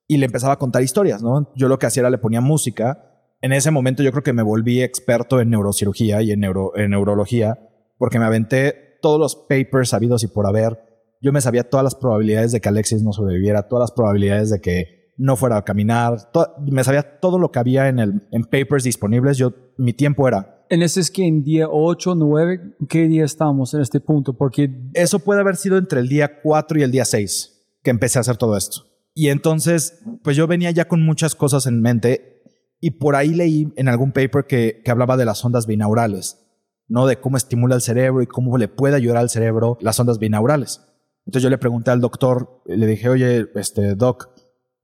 y 0.08 0.18
le 0.18 0.26
empezaba 0.26 0.54
a 0.54 0.58
contar 0.58 0.82
historias, 0.82 1.22
¿no? 1.22 1.52
Yo 1.56 1.68
lo 1.68 1.78
que 1.78 1.86
hacía 1.86 2.02
era 2.02 2.10
le 2.10 2.18
ponía 2.18 2.40
música. 2.40 3.10
En 3.40 3.52
ese 3.52 3.70
momento 3.70 4.02
yo 4.02 4.12
creo 4.12 4.22
que 4.22 4.32
me 4.32 4.42
volví 4.42 4.82
experto 4.82 5.40
en 5.40 5.50
neurocirugía 5.50 6.22
y 6.22 6.32
en, 6.32 6.40
neuro, 6.40 6.76
en 6.76 6.90
neurología 6.90 7.58
porque 7.98 8.18
me 8.18 8.24
aventé 8.24 8.98
todos 9.02 9.18
los 9.18 9.36
papers 9.36 9.90
sabidos 9.90 10.22
y 10.22 10.28
por 10.28 10.46
haber. 10.46 10.78
Yo 11.20 11.32
me 11.32 11.40
sabía 11.40 11.68
todas 11.68 11.84
las 11.84 11.94
probabilidades 11.94 12.52
de 12.52 12.60
que 12.60 12.68
Alexis 12.68 13.02
no 13.02 13.12
sobreviviera, 13.12 13.68
todas 13.68 13.84
las 13.84 13.92
probabilidades 13.92 14.50
de 14.50 14.60
que 14.60 15.05
no 15.16 15.36
fuera 15.36 15.58
a 15.58 15.64
caminar. 15.64 16.30
me 16.60 16.84
sabía 16.84 17.18
todo 17.20 17.38
lo 17.38 17.50
que 17.50 17.58
había 17.58 17.88
en, 17.88 17.98
el, 17.98 18.22
en 18.30 18.42
papers 18.44 18.84
disponibles. 18.84 19.38
Yo, 19.38 19.52
mi 19.78 19.92
tiempo 19.92 20.28
era. 20.28 20.64
En 20.68 20.82
ese 20.82 21.00
es 21.00 21.10
que 21.10 21.26
en 21.26 21.44
día 21.44 21.68
8, 21.70 22.14
9, 22.16 22.76
¿qué 22.88 23.06
día 23.06 23.24
estamos 23.24 23.72
en 23.74 23.80
este 23.82 24.00
punto? 24.00 24.36
Porque 24.36 24.70
eso 24.94 25.20
puede 25.20 25.40
haber 25.40 25.56
sido 25.56 25.78
entre 25.78 26.00
el 26.00 26.08
día 26.08 26.40
4 26.42 26.78
y 26.78 26.82
el 26.82 26.90
día 26.90 27.04
6 27.04 27.52
que 27.82 27.90
empecé 27.90 28.18
a 28.18 28.22
hacer 28.22 28.36
todo 28.36 28.56
esto. 28.56 28.82
Y 29.14 29.28
entonces, 29.28 30.00
pues 30.24 30.36
yo 30.36 30.46
venía 30.46 30.72
ya 30.72 30.88
con 30.88 31.02
muchas 31.02 31.36
cosas 31.36 31.66
en 31.66 31.80
mente 31.80 32.42
y 32.80 32.90
por 32.90 33.14
ahí 33.14 33.28
leí 33.28 33.72
en 33.76 33.88
algún 33.88 34.10
paper 34.10 34.46
que, 34.46 34.82
que 34.84 34.90
hablaba 34.90 35.16
de 35.16 35.24
las 35.24 35.44
ondas 35.44 35.66
binaurales, 35.66 36.44
¿no? 36.88 37.06
De 37.06 37.20
cómo 37.20 37.36
estimula 37.36 37.76
el 37.76 37.80
cerebro 37.80 38.22
y 38.22 38.26
cómo 38.26 38.58
le 38.58 38.66
puede 38.66 38.96
ayudar 38.96 39.18
al 39.18 39.30
cerebro 39.30 39.78
las 39.80 39.98
ondas 40.00 40.18
binaurales. 40.18 40.82
Entonces 41.26 41.44
yo 41.44 41.50
le 41.50 41.58
pregunté 41.58 41.92
al 41.92 42.00
doctor, 42.00 42.62
le 42.66 42.86
dije, 42.86 43.08
oye, 43.08 43.46
este, 43.54 43.94
doc, 43.94 44.30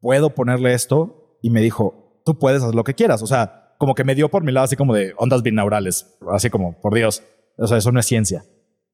¿puedo 0.03 0.35
ponerle 0.35 0.75
esto? 0.75 1.39
Y 1.41 1.49
me 1.49 1.63
dijo, 1.63 2.21
tú 2.27 2.39
puedes 2.39 2.63
hacer 2.63 2.75
lo 2.75 2.85
que 2.85 2.95
quieras. 2.95 3.23
O 3.23 3.27
sea, 3.27 3.75
como 3.79 3.95
que 3.95 4.05
me 4.05 4.15
dio 4.15 4.29
por 4.29 4.45
mi 4.45 4.53
lado 4.53 4.65
así 4.65 4.77
como 4.77 4.93
de 4.95 5.15
ondas 5.17 5.43
binaurales, 5.43 6.19
así 6.31 6.51
como, 6.51 6.79
por 6.81 6.95
Dios, 6.95 7.23
o 7.57 7.67
sea, 7.67 7.79
eso 7.79 7.91
no 7.91 8.01
es 8.01 8.07
ciencia. 8.07 8.45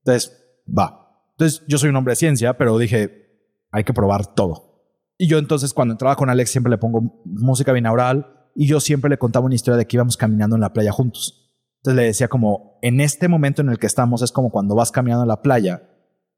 Entonces, 0.04 0.32
va. 0.66 1.24
Entonces 1.32 1.64
yo 1.66 1.78
soy 1.78 1.90
un 1.90 1.96
hombre 1.96 2.12
de 2.12 2.16
ciencia, 2.16 2.56
pero 2.56 2.78
dije, 2.78 3.28
hay 3.70 3.84
que 3.84 3.92
probar 3.92 4.34
todo. 4.34 4.68
Y 5.16 5.26
yo 5.26 5.38
entonces 5.38 5.74
cuando 5.74 5.92
entraba 5.92 6.16
con 6.16 6.30
Alex 6.30 6.50
siempre 6.50 6.70
le 6.70 6.78
pongo 6.78 7.22
música 7.24 7.72
binaural 7.72 8.50
y 8.54 8.66
yo 8.66 8.80
siempre 8.80 9.10
le 9.10 9.18
contaba 9.18 9.46
una 9.46 9.54
historia 9.54 9.76
de 9.76 9.86
que 9.86 9.96
íbamos 9.96 10.16
caminando 10.16 10.56
en 10.56 10.62
la 10.62 10.72
playa 10.72 10.92
juntos. 10.92 11.54
Entonces 11.78 11.96
le 11.96 12.06
decía 12.06 12.28
como, 12.28 12.78
en 12.82 13.00
este 13.00 13.28
momento 13.28 13.62
en 13.62 13.68
el 13.68 13.78
que 13.78 13.86
estamos 13.86 14.22
es 14.22 14.32
como 14.32 14.50
cuando 14.50 14.74
vas 14.74 14.90
caminando 14.90 15.22
en 15.22 15.28
la 15.28 15.42
playa 15.42 15.82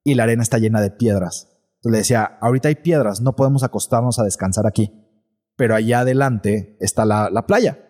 y 0.04 0.14
la 0.14 0.24
arena 0.24 0.42
está 0.42 0.58
llena 0.58 0.80
de 0.80 0.90
piedras. 0.90 1.49
Entonces 1.80 1.92
le 1.92 1.98
decía, 1.98 2.38
ahorita 2.42 2.68
hay 2.68 2.74
piedras, 2.74 3.22
no 3.22 3.34
podemos 3.34 3.62
acostarnos 3.62 4.18
a 4.18 4.24
descansar 4.24 4.66
aquí, 4.66 4.92
pero 5.56 5.74
allá 5.74 6.00
adelante 6.00 6.76
está 6.78 7.06
la, 7.06 7.30
la 7.30 7.46
playa. 7.46 7.86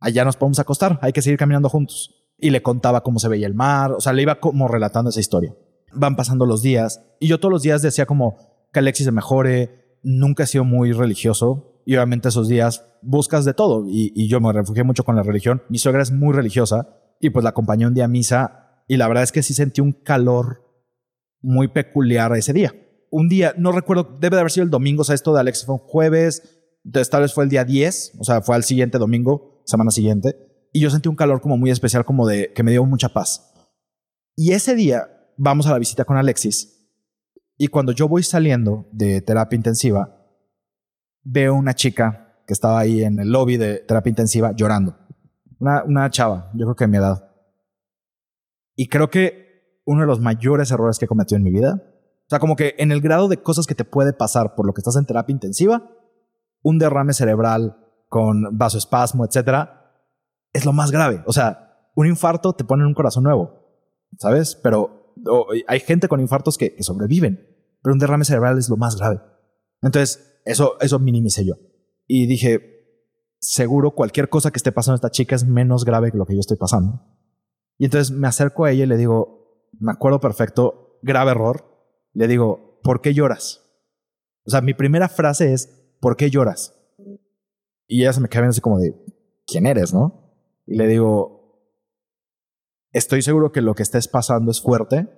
Allá 0.00 0.24
nos 0.24 0.36
podemos 0.36 0.58
acostar, 0.58 0.98
hay 1.02 1.12
que 1.12 1.20
seguir 1.20 1.38
caminando 1.38 1.68
juntos. 1.68 2.32
Y 2.38 2.50
le 2.50 2.62
contaba 2.62 3.02
cómo 3.02 3.18
se 3.18 3.28
veía 3.28 3.46
el 3.46 3.54
mar, 3.54 3.92
o 3.92 4.00
sea, 4.00 4.14
le 4.14 4.22
iba 4.22 4.40
como 4.40 4.66
relatando 4.66 5.10
esa 5.10 5.20
historia. 5.20 5.54
Van 5.92 6.16
pasando 6.16 6.46
los 6.46 6.62
días 6.62 7.04
y 7.20 7.28
yo 7.28 7.38
todos 7.38 7.52
los 7.52 7.62
días 7.62 7.82
decía 7.82 8.06
como 8.06 8.38
que 8.72 8.78
Alexis 8.78 9.04
se 9.04 9.12
mejore, 9.12 9.98
nunca 10.02 10.44
he 10.44 10.46
sido 10.46 10.64
muy 10.64 10.92
religioso 10.92 11.82
y 11.84 11.96
obviamente 11.96 12.28
esos 12.28 12.48
días 12.48 12.86
buscas 13.02 13.44
de 13.44 13.54
todo 13.54 13.84
y, 13.86 14.28
yo 14.28 14.40
me 14.40 14.52
refugié 14.52 14.84
mucho 14.84 15.04
con 15.04 15.16
la 15.16 15.22
religión. 15.22 15.62
Mi 15.68 15.78
suegra 15.78 16.02
es 16.02 16.12
muy 16.12 16.32
religiosa 16.32 16.88
y 17.20 17.30
pues 17.30 17.42
la 17.42 17.50
acompañé 17.50 17.86
un 17.86 17.94
día 17.94 18.06
a 18.06 18.08
misa 18.08 18.82
y 18.88 18.96
la 18.96 19.08
verdad 19.08 19.24
es 19.24 19.32
que 19.32 19.42
sí 19.42 19.54
sentí 19.54 19.80
un 19.80 19.92
calor 19.92 20.64
muy 21.40 21.68
peculiar 21.68 22.34
ese 22.36 22.52
día. 22.52 22.74
Un 23.14 23.28
día, 23.28 23.54
no 23.58 23.72
recuerdo, 23.72 24.16
debe 24.18 24.36
de 24.36 24.40
haber 24.40 24.50
sido 24.50 24.64
el 24.64 24.70
domingo, 24.70 25.02
o 25.02 25.04
sea, 25.04 25.14
esto 25.14 25.34
de 25.34 25.40
Alex 25.40 25.66
fue 25.66 25.74
un 25.74 25.80
jueves, 25.82 26.42
entonces 26.82 27.10
tal 27.10 27.20
vez 27.20 27.34
fue 27.34 27.44
el 27.44 27.50
día 27.50 27.62
10, 27.62 28.14
o 28.18 28.24
sea, 28.24 28.40
fue 28.40 28.56
al 28.56 28.64
siguiente 28.64 28.96
domingo, 28.96 29.62
semana 29.66 29.90
siguiente, 29.90 30.34
y 30.72 30.80
yo 30.80 30.88
sentí 30.88 31.10
un 31.10 31.14
calor 31.14 31.42
como 31.42 31.58
muy 31.58 31.70
especial, 31.70 32.06
como 32.06 32.26
de 32.26 32.54
que 32.54 32.62
me 32.62 32.70
dio 32.70 32.84
mucha 32.86 33.10
paz. 33.10 33.52
Y 34.34 34.52
ese 34.52 34.74
día 34.74 35.10
vamos 35.36 35.66
a 35.66 35.72
la 35.72 35.78
visita 35.78 36.06
con 36.06 36.16
Alexis 36.16 36.88
y 37.58 37.68
cuando 37.68 37.92
yo 37.92 38.08
voy 38.08 38.22
saliendo 38.22 38.88
de 38.92 39.20
terapia 39.20 39.56
intensiva, 39.56 40.18
veo 41.22 41.54
una 41.54 41.74
chica 41.74 42.42
que 42.46 42.54
estaba 42.54 42.80
ahí 42.80 43.04
en 43.04 43.20
el 43.20 43.30
lobby 43.30 43.58
de 43.58 43.80
terapia 43.80 44.10
intensiva 44.10 44.52
llorando. 44.52 44.96
Una, 45.58 45.84
una 45.84 46.10
chava, 46.10 46.50
yo 46.54 46.64
creo 46.64 46.76
que 46.76 46.84
de 46.84 46.88
mi 46.88 46.96
edad. 46.96 47.30
Y 48.74 48.88
creo 48.88 49.10
que 49.10 49.80
uno 49.84 50.00
de 50.00 50.06
los 50.06 50.20
mayores 50.20 50.70
errores 50.70 50.98
que 50.98 51.04
he 51.04 51.08
cometido 51.08 51.36
en 51.36 51.44
mi 51.44 51.52
vida, 51.52 51.91
sea, 52.32 52.40
como 52.40 52.56
que 52.56 52.74
en 52.78 52.92
el 52.92 53.00
grado 53.00 53.28
de 53.28 53.42
cosas 53.42 53.66
que 53.66 53.74
te 53.74 53.84
puede 53.84 54.12
pasar 54.12 54.54
por 54.54 54.66
lo 54.66 54.74
que 54.74 54.80
estás 54.80 54.96
en 54.96 55.06
terapia 55.06 55.32
intensiva, 55.32 55.90
un 56.62 56.78
derrame 56.78 57.12
cerebral 57.12 57.76
con 58.08 58.56
vasoespasmo, 58.56 59.24
etcétera, 59.24 59.92
es 60.52 60.64
lo 60.64 60.72
más 60.72 60.90
grave. 60.90 61.22
O 61.26 61.32
sea, 61.32 61.90
un 61.94 62.06
infarto 62.06 62.52
te 62.52 62.64
pone 62.64 62.86
un 62.86 62.94
corazón 62.94 63.24
nuevo, 63.24 63.50
¿sabes? 64.18 64.58
Pero 64.62 65.14
hay 65.66 65.80
gente 65.80 66.08
con 66.08 66.20
infartos 66.20 66.58
que 66.58 66.76
sobreviven 66.80 67.52
pero 67.82 67.92
un 67.92 67.98
derrame 67.98 68.24
cerebral 68.24 68.58
es 68.58 68.68
lo 68.68 68.76
más 68.76 68.96
grave. 68.96 69.20
Entonces, 69.82 70.40
eso, 70.44 70.74
eso 70.80 70.98
minimicé 70.98 71.44
yo. 71.44 71.54
Y 72.06 72.26
dije, 72.26 72.60
seguro 73.40 73.92
cualquier 73.92 74.28
cosa 74.28 74.50
que 74.50 74.58
esté 74.58 74.70
pasando 74.72 74.94
a 74.94 74.96
esta 74.96 75.10
chica 75.10 75.34
es 75.34 75.44
menos 75.44 75.84
grave 75.84 76.12
que 76.12 76.18
lo 76.18 76.24
que 76.24 76.34
yo 76.34 76.40
estoy 76.40 76.56
pasando. 76.56 77.02
Y 77.78 77.86
entonces 77.86 78.16
me 78.16 78.28
acerco 78.28 78.64
a 78.64 78.70
ella 78.70 78.84
y 78.84 78.86
le 78.86 78.96
digo, 78.96 79.68
me 79.80 79.92
acuerdo 79.92 80.20
perfecto, 80.20 80.98
grave 81.02 81.32
error. 81.32 81.71
Le 82.12 82.28
digo, 82.28 82.80
¿por 82.82 83.00
qué 83.00 83.14
lloras? 83.14 83.62
O 84.44 84.50
sea, 84.50 84.60
mi 84.60 84.74
primera 84.74 85.08
frase 85.08 85.52
es, 85.52 85.96
¿por 86.00 86.16
qué 86.16 86.30
lloras? 86.30 86.74
Y 87.86 88.02
ella 88.02 88.12
se 88.12 88.20
me 88.20 88.28
queda 88.28 88.48
así 88.48 88.60
como 88.60 88.78
de, 88.78 88.94
¿quién 89.46 89.66
eres, 89.66 89.92
no? 89.94 90.34
Y 90.66 90.76
le 90.76 90.86
digo, 90.86 91.42
estoy 92.92 93.22
seguro 93.22 93.52
que 93.52 93.60
lo 93.60 93.74
que 93.74 93.82
estés 93.82 94.08
pasando 94.08 94.50
es 94.50 94.60
fuerte, 94.60 95.08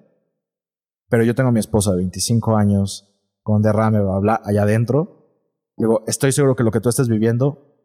pero 1.08 1.24
yo 1.24 1.34
tengo 1.34 1.50
a 1.50 1.52
mi 1.52 1.60
esposa 1.60 1.90
de 1.92 1.98
25 1.98 2.56
años 2.56 3.14
con 3.42 3.62
derrame, 3.62 4.00
bla, 4.00 4.18
bla, 4.18 4.40
allá 4.44 4.62
adentro. 4.62 5.28
Digo, 5.76 6.02
estoy 6.06 6.32
seguro 6.32 6.56
que 6.56 6.64
lo 6.64 6.70
que 6.70 6.80
tú 6.80 6.88
estés 6.88 7.08
viviendo, 7.08 7.76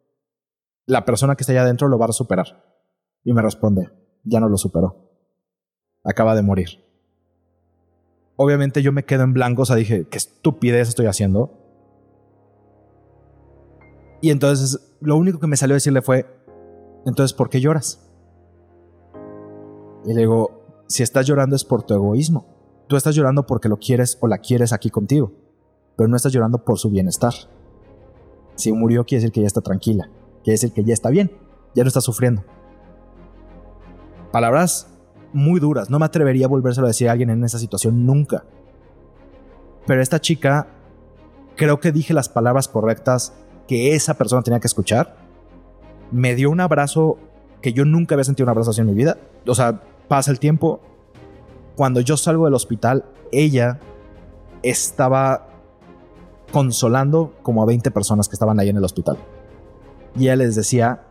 la 0.86 1.06
persona 1.06 1.36
que 1.36 1.44
está 1.44 1.52
allá 1.54 1.64
adentro 1.64 1.88
lo 1.88 2.00
va 2.00 2.06
a 2.06 2.12
superar. 2.12 2.64
Y 3.24 3.34
me 3.34 3.42
responde, 3.42 3.92
ya 4.24 4.40
no 4.40 4.50
lo 4.50 4.58
superó. 4.58 5.12
Acaba 6.04 6.36
de 6.36 6.42
morir. 6.42 6.89
Obviamente 8.42 8.82
yo 8.82 8.94
me 8.94 9.04
quedo 9.04 9.24
en 9.24 9.34
blanco, 9.34 9.64
o 9.64 9.66
sea, 9.66 9.76
dije, 9.76 10.08
qué 10.10 10.18
estupidez 10.18 10.88
estoy 10.88 11.08
haciendo. 11.08 11.52
Y 14.22 14.32
entonces 14.32 14.80
lo 15.02 15.18
único 15.18 15.40
que 15.40 15.48
me 15.48 15.58
salió 15.58 15.74
a 15.74 15.78
decirle 15.78 16.02
fue, 16.02 16.26
entonces, 17.06 17.34
¿por 17.34 17.50
qué 17.50 17.60
lloras? 17.60 18.10
Y 20.06 20.14
le 20.14 20.22
digo, 20.22 20.84
si 20.88 21.04
estás 21.04 21.26
llorando 21.26 21.56
es 21.56 21.66
por 21.66 21.84
tu 21.84 21.94
egoísmo 21.94 22.60
tú 22.90 22.98
estás 22.98 23.16
llorando 23.16 23.46
porque 23.46 23.70
lo 23.70 23.78
quieres 23.78 24.18
o 24.20 24.28
la 24.28 24.40
quieres 24.40 24.74
aquí 24.74 24.90
contigo, 24.90 25.32
pero 25.96 26.10
no 26.10 26.18
estás 26.18 26.34
llorando 26.34 26.66
por 26.66 26.80
su 26.80 26.90
bienestar. 26.90 27.34
Si 28.56 28.74
murió 28.74 29.06
quiere 29.06 29.22
decir 29.22 29.32
que 29.32 29.42
ya 29.42 29.48
está 29.48 29.62
tranquila, 29.62 30.10
quiere 30.44 30.56
decir 30.56 30.74
que 30.74 30.84
ya 30.84 30.94
está 30.94 31.10
bien, 31.10 31.32
ya 31.76 31.84
no 31.84 31.88
está 31.88 32.02
sufriendo. 32.02 32.44
Palabras 34.32 34.89
muy 35.34 35.60
duras, 35.60 35.90
no 35.90 36.00
me 36.00 36.06
atrevería 36.06 36.46
a 36.46 36.50
volvérselo 36.50 36.88
a 36.88 36.90
decir 36.90 37.10
a 37.10 37.12
alguien 37.12 37.30
en 37.30 37.44
esa 37.44 37.60
situación 37.60 38.06
nunca. 38.06 38.44
Pero 39.86 40.02
esta 40.02 40.20
chica, 40.20 40.68
creo 41.56 41.80
que 41.80 41.92
dije 41.92 42.14
las 42.14 42.30
palabras 42.30 42.68
correctas 42.68 43.34
que 43.68 43.96
esa 43.96 44.16
persona 44.16 44.42
tenía 44.42 44.60
que 44.60 44.68
escuchar. 44.68 45.16
Me 46.12 46.36
dio 46.36 46.50
un 46.50 46.60
abrazo 46.60 47.18
que 47.62 47.74
yo 47.74 47.86
nunca 47.86 48.16
había 48.16 48.24
sentido 48.24 48.46
un 48.46 48.50
abrazo 48.50 48.72
así 48.72 48.82
en 48.82 48.88
mi 48.88 48.94
vida. 48.94 49.18
O 49.46 49.56
sea, 49.56 49.82
pasa 50.08 50.32
el 50.32 50.40
tiempo. 50.40 50.80
Cuando 51.76 52.02
yo 52.02 52.18
salgo 52.18 52.46
del 52.46 52.54
hospital, 52.56 53.06
ella 53.32 53.80
estaba 54.64 55.48
consolando 56.52 57.34
como 57.42 57.62
a 57.62 57.66
20 57.66 57.92
personas 57.92 58.28
que 58.28 58.34
estaban 58.36 58.60
ahí 58.60 58.70
en 58.70 58.78
el 58.78 58.84
hospital. 58.84 59.18
Y 60.18 60.24
ella 60.24 60.38
les 60.38 60.56
decía, 60.56 61.04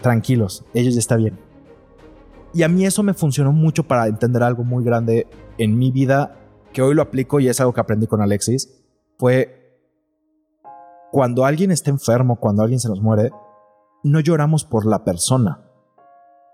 tranquilos, 0.00 0.64
ellos 0.74 0.94
ya 0.94 1.00
está 1.00 1.16
bien. 1.16 1.38
Y 2.56 2.62
a 2.62 2.68
mí 2.68 2.86
eso 2.86 3.02
me 3.02 3.12
funcionó 3.12 3.52
mucho 3.52 3.82
para 3.82 4.06
entender 4.06 4.42
algo 4.42 4.64
muy 4.64 4.82
grande 4.82 5.26
en 5.58 5.76
mi 5.76 5.90
vida, 5.90 6.38
que 6.72 6.80
hoy 6.80 6.94
lo 6.94 7.02
aplico 7.02 7.38
y 7.38 7.48
es 7.48 7.60
algo 7.60 7.74
que 7.74 7.82
aprendí 7.82 8.06
con 8.06 8.22
Alexis, 8.22 8.82
fue 9.18 9.78
cuando 11.12 11.44
alguien 11.44 11.70
está 11.70 11.90
enfermo, 11.90 12.40
cuando 12.40 12.62
alguien 12.62 12.80
se 12.80 12.88
nos 12.88 13.02
muere, 13.02 13.30
no 14.04 14.20
lloramos 14.20 14.64
por 14.64 14.86
la 14.86 15.04
persona, 15.04 15.68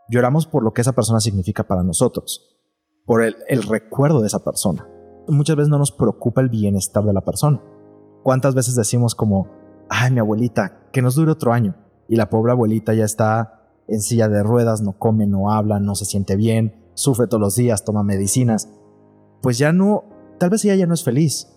lloramos 0.09 0.49
por 0.49 0.65
lo 0.65 0.73
que 0.73 0.81
esa 0.81 0.93
persona 0.93 1.21
significa 1.21 1.63
para 1.63 1.85
nosotros, 1.85 2.59
por 3.07 3.23
el, 3.23 3.37
el 3.47 3.63
recuerdo 3.63 4.23
de 4.23 4.27
esa 4.27 4.43
persona. 4.43 4.89
Muchas 5.29 5.55
veces 5.55 5.69
no 5.69 5.79
nos 5.79 5.93
preocupa 5.93 6.41
el 6.41 6.49
bienestar 6.49 7.05
de 7.05 7.13
la 7.13 7.21
persona. 7.21 7.63
¿Cuántas 8.25 8.57
veces 8.57 8.75
decimos 8.75 9.15
como, 9.15 9.47
ay, 9.89 10.11
mi 10.11 10.19
abuelita, 10.19 10.89
que 10.91 11.01
nos 11.01 11.15
dure 11.15 11.31
otro 11.31 11.53
año? 11.53 11.77
Y 12.09 12.17
la 12.17 12.29
pobre 12.29 12.51
abuelita 12.51 12.93
ya 12.93 13.05
está 13.05 13.62
en 13.93 14.01
silla 14.01 14.29
de 14.29 14.43
ruedas, 14.43 14.81
no 14.81 14.93
come, 14.93 15.27
no 15.27 15.51
habla, 15.53 15.79
no 15.79 15.95
se 15.95 16.05
siente 16.05 16.35
bien, 16.37 16.75
sufre 16.95 17.27
todos 17.27 17.41
los 17.41 17.57
días, 17.57 17.85
toma 17.85 18.03
medicinas. 18.03 18.69
Pues 19.43 19.59
ya 19.59 19.73
no, 19.73 20.05
tal 20.39 20.51
vez 20.51 20.65
ella 20.65 20.77
ya 20.77 20.87
no 20.87 20.95
es 20.95 21.05
feliz. 21.05 21.49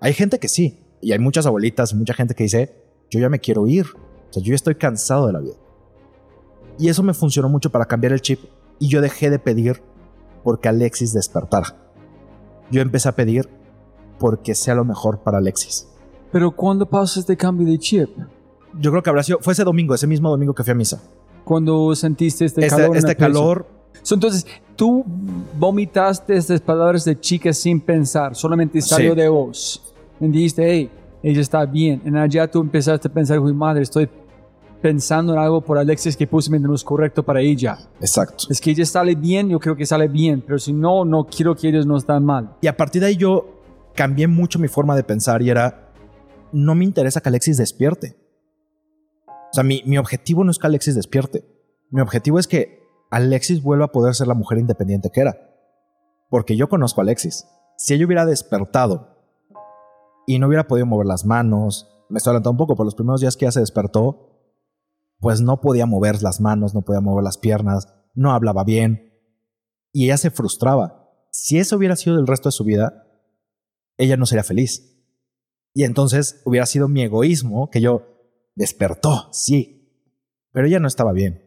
Hay 0.00 0.14
gente 0.14 0.38
que 0.38 0.48
sí, 0.48 0.84
y 1.00 1.12
hay 1.12 1.18
muchas 1.18 1.46
abuelitas, 1.46 1.94
mucha 1.94 2.14
gente 2.14 2.34
que 2.34 2.44
dice, 2.44 2.82
yo 3.10 3.20
ya 3.20 3.28
me 3.28 3.40
quiero 3.40 3.66
ir, 3.66 3.86
o 3.86 4.32
sea, 4.32 4.42
yo 4.42 4.50
ya 4.50 4.54
estoy 4.54 4.76
cansado 4.76 5.26
de 5.26 5.32
la 5.34 5.40
vida. 5.40 5.54
Y 6.78 6.88
eso 6.88 7.02
me 7.02 7.14
funcionó 7.14 7.48
mucho 7.48 7.70
para 7.70 7.86
cambiar 7.86 8.12
el 8.12 8.20
chip 8.20 8.40
y 8.78 8.88
yo 8.88 9.00
dejé 9.00 9.30
de 9.30 9.38
pedir 9.38 9.82
porque 10.42 10.68
Alexis 10.68 11.12
despertara. 11.12 11.76
Yo 12.70 12.80
empecé 12.80 13.08
a 13.08 13.16
pedir 13.16 13.48
porque 14.18 14.54
sea 14.54 14.74
lo 14.74 14.84
mejor 14.84 15.20
para 15.20 15.38
Alexis. 15.38 15.88
Pero 16.32 16.50
¿cuándo 16.54 16.86
pasó 16.86 17.20
este 17.20 17.36
cambio 17.36 17.66
de 17.66 17.78
chip? 17.78 18.10
Yo 18.78 18.90
creo 18.90 19.02
que 19.02 19.10
habrá 19.10 19.22
sido, 19.22 19.38
fue 19.40 19.52
ese 19.52 19.64
domingo, 19.64 19.94
ese 19.94 20.06
mismo 20.06 20.28
domingo 20.28 20.54
que 20.54 20.62
fui 20.64 20.72
a 20.72 20.74
misa. 20.74 21.00
Cuando 21.46 21.94
sentiste 21.94 22.44
este, 22.44 22.66
Este, 22.66 22.76
calor. 22.76 22.90
en 22.90 22.96
este 22.98 23.14
pecho. 23.14 23.18
calor, 23.20 23.66
So, 24.02 24.14
entonces, 24.16 24.44
tú 24.74 25.04
vomitaste 25.56 26.36
estas 26.36 26.60
palabras 26.60 27.04
de 27.04 27.18
chica 27.20 27.52
sin 27.52 27.80
pensar, 27.80 28.34
solamente 28.34 28.80
salió 28.82 29.14
Sí. 29.14 29.20
de 29.20 29.28
vos. 29.28 29.94
Y 30.20 30.26
dijiste, 30.26 30.68
hey, 30.68 30.90
ella 31.22 31.40
está 31.40 31.64
bien. 31.64 32.02
En 32.04 32.16
allá 32.16 32.50
tú 32.50 32.60
empezaste 32.60 33.06
a 33.06 33.12
pensar, 33.12 33.38
uy, 33.38 33.52
madre, 33.52 33.82
estoy 33.84 34.08
pensando 34.82 35.32
en 35.34 35.38
algo 35.38 35.60
por 35.60 35.78
Alexis 35.78 36.16
que 36.16 36.26
posiblemente 36.26 36.68
no 36.68 36.74
es 36.74 36.82
correcto 36.84 37.22
para 37.22 37.40
ella. 37.40 37.78
exacto. 38.00 38.44
Es 38.50 38.60
que 38.60 38.72
ella 38.72 38.84
sale 38.84 39.14
bien, 39.14 39.48
yo 39.48 39.60
creo 39.60 39.76
que 39.76 39.86
sale 39.86 40.08
bien, 40.08 40.42
pero 40.44 40.58
si 40.58 40.72
no, 40.72 41.04
no 41.04 41.24
quiero 41.24 41.54
que 41.54 41.68
ellos 41.68 41.86
no 41.86 41.96
estén 41.96 42.24
mal. 42.24 42.56
Y 42.60 42.66
a 42.66 42.76
partir 42.76 43.00
de 43.02 43.08
ahí 43.08 43.16
yo 43.16 43.62
cambié 43.94 44.26
mucho 44.26 44.58
mi 44.58 44.66
forma 44.68 44.94
de 44.96 45.02
pensar 45.04 45.42
y 45.42 45.50
era, 45.50 45.90
no 46.52 46.74
me 46.74 46.84
interesa 46.84 47.20
que 47.20 47.28
Alexis 47.28 47.56
despierte. 47.56 48.16
Sea, 49.56 49.64
mi, 49.64 49.82
mi 49.86 49.96
objetivo 49.96 50.44
no 50.44 50.50
es 50.50 50.58
que 50.58 50.66
Alexis 50.66 50.94
despierte. 50.94 51.44
Mi 51.90 52.02
objetivo 52.02 52.38
es 52.38 52.46
que 52.46 52.86
Alexis 53.10 53.62
vuelva 53.62 53.86
a 53.86 53.92
poder 53.92 54.14
ser 54.14 54.26
la 54.26 54.34
mujer 54.34 54.58
independiente 54.58 55.08
que 55.10 55.22
era. 55.22 55.34
Porque 56.28 56.56
yo 56.56 56.68
conozco 56.68 57.00
a 57.00 57.04
Alexis. 57.04 57.46
Si 57.78 57.94
ella 57.94 58.04
hubiera 58.04 58.26
despertado 58.26 59.16
y 60.26 60.38
no 60.38 60.48
hubiera 60.48 60.66
podido 60.66 60.84
mover 60.84 61.06
las 61.06 61.24
manos, 61.24 61.88
me 62.10 62.18
estoy 62.18 62.32
adelantando 62.32 62.50
un 62.50 62.56
poco, 62.58 62.76
por 62.76 62.84
los 62.84 62.94
primeros 62.94 63.22
días 63.22 63.34
que 63.34 63.46
ella 63.46 63.52
se 63.52 63.60
despertó, 63.60 64.52
pues 65.20 65.40
no 65.40 65.62
podía 65.62 65.86
mover 65.86 66.22
las 66.22 66.38
manos, 66.38 66.74
no 66.74 66.82
podía 66.82 67.00
mover 67.00 67.24
las 67.24 67.38
piernas, 67.38 67.88
no 68.14 68.32
hablaba 68.32 68.62
bien. 68.62 69.14
Y 69.90 70.04
ella 70.04 70.18
se 70.18 70.30
frustraba. 70.30 71.10
Si 71.30 71.58
eso 71.58 71.76
hubiera 71.76 71.96
sido 71.96 72.18
el 72.18 72.26
resto 72.26 72.50
de 72.50 72.52
su 72.52 72.64
vida, 72.64 73.06
ella 73.96 74.18
no 74.18 74.26
sería 74.26 74.44
feliz. 74.44 75.02
Y 75.72 75.84
entonces 75.84 76.42
hubiera 76.44 76.66
sido 76.66 76.88
mi 76.88 77.02
egoísmo 77.02 77.70
que 77.70 77.80
yo 77.80 78.15
despertó, 78.56 79.28
sí, 79.32 79.76
pero 80.50 80.66
ella 80.66 80.80
no 80.80 80.88
estaba 80.88 81.12
bien. 81.12 81.44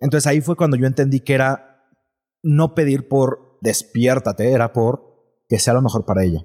Entonces 0.00 0.26
ahí 0.26 0.42
fue 0.42 0.56
cuando 0.56 0.76
yo 0.76 0.86
entendí 0.86 1.20
que 1.20 1.34
era 1.34 1.88
no 2.42 2.74
pedir 2.74 3.08
por 3.08 3.58
despiértate, 3.62 4.52
era 4.52 4.72
por 4.72 5.08
que 5.48 5.58
sea 5.58 5.74
lo 5.74 5.82
mejor 5.82 6.04
para 6.04 6.24
ella. 6.24 6.44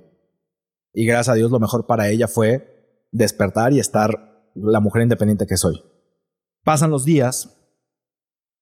Y 0.93 1.05
gracias 1.05 1.29
a 1.29 1.33
Dios 1.33 1.51
lo 1.51 1.59
mejor 1.59 1.85
para 1.85 2.09
ella 2.09 2.27
fue 2.27 3.07
despertar 3.11 3.73
y 3.73 3.79
estar 3.79 4.51
la 4.55 4.79
mujer 4.79 5.01
independiente 5.01 5.47
que 5.47 5.57
soy. 5.57 5.83
Pasan 6.63 6.91
los 6.91 7.03
días 7.03 7.57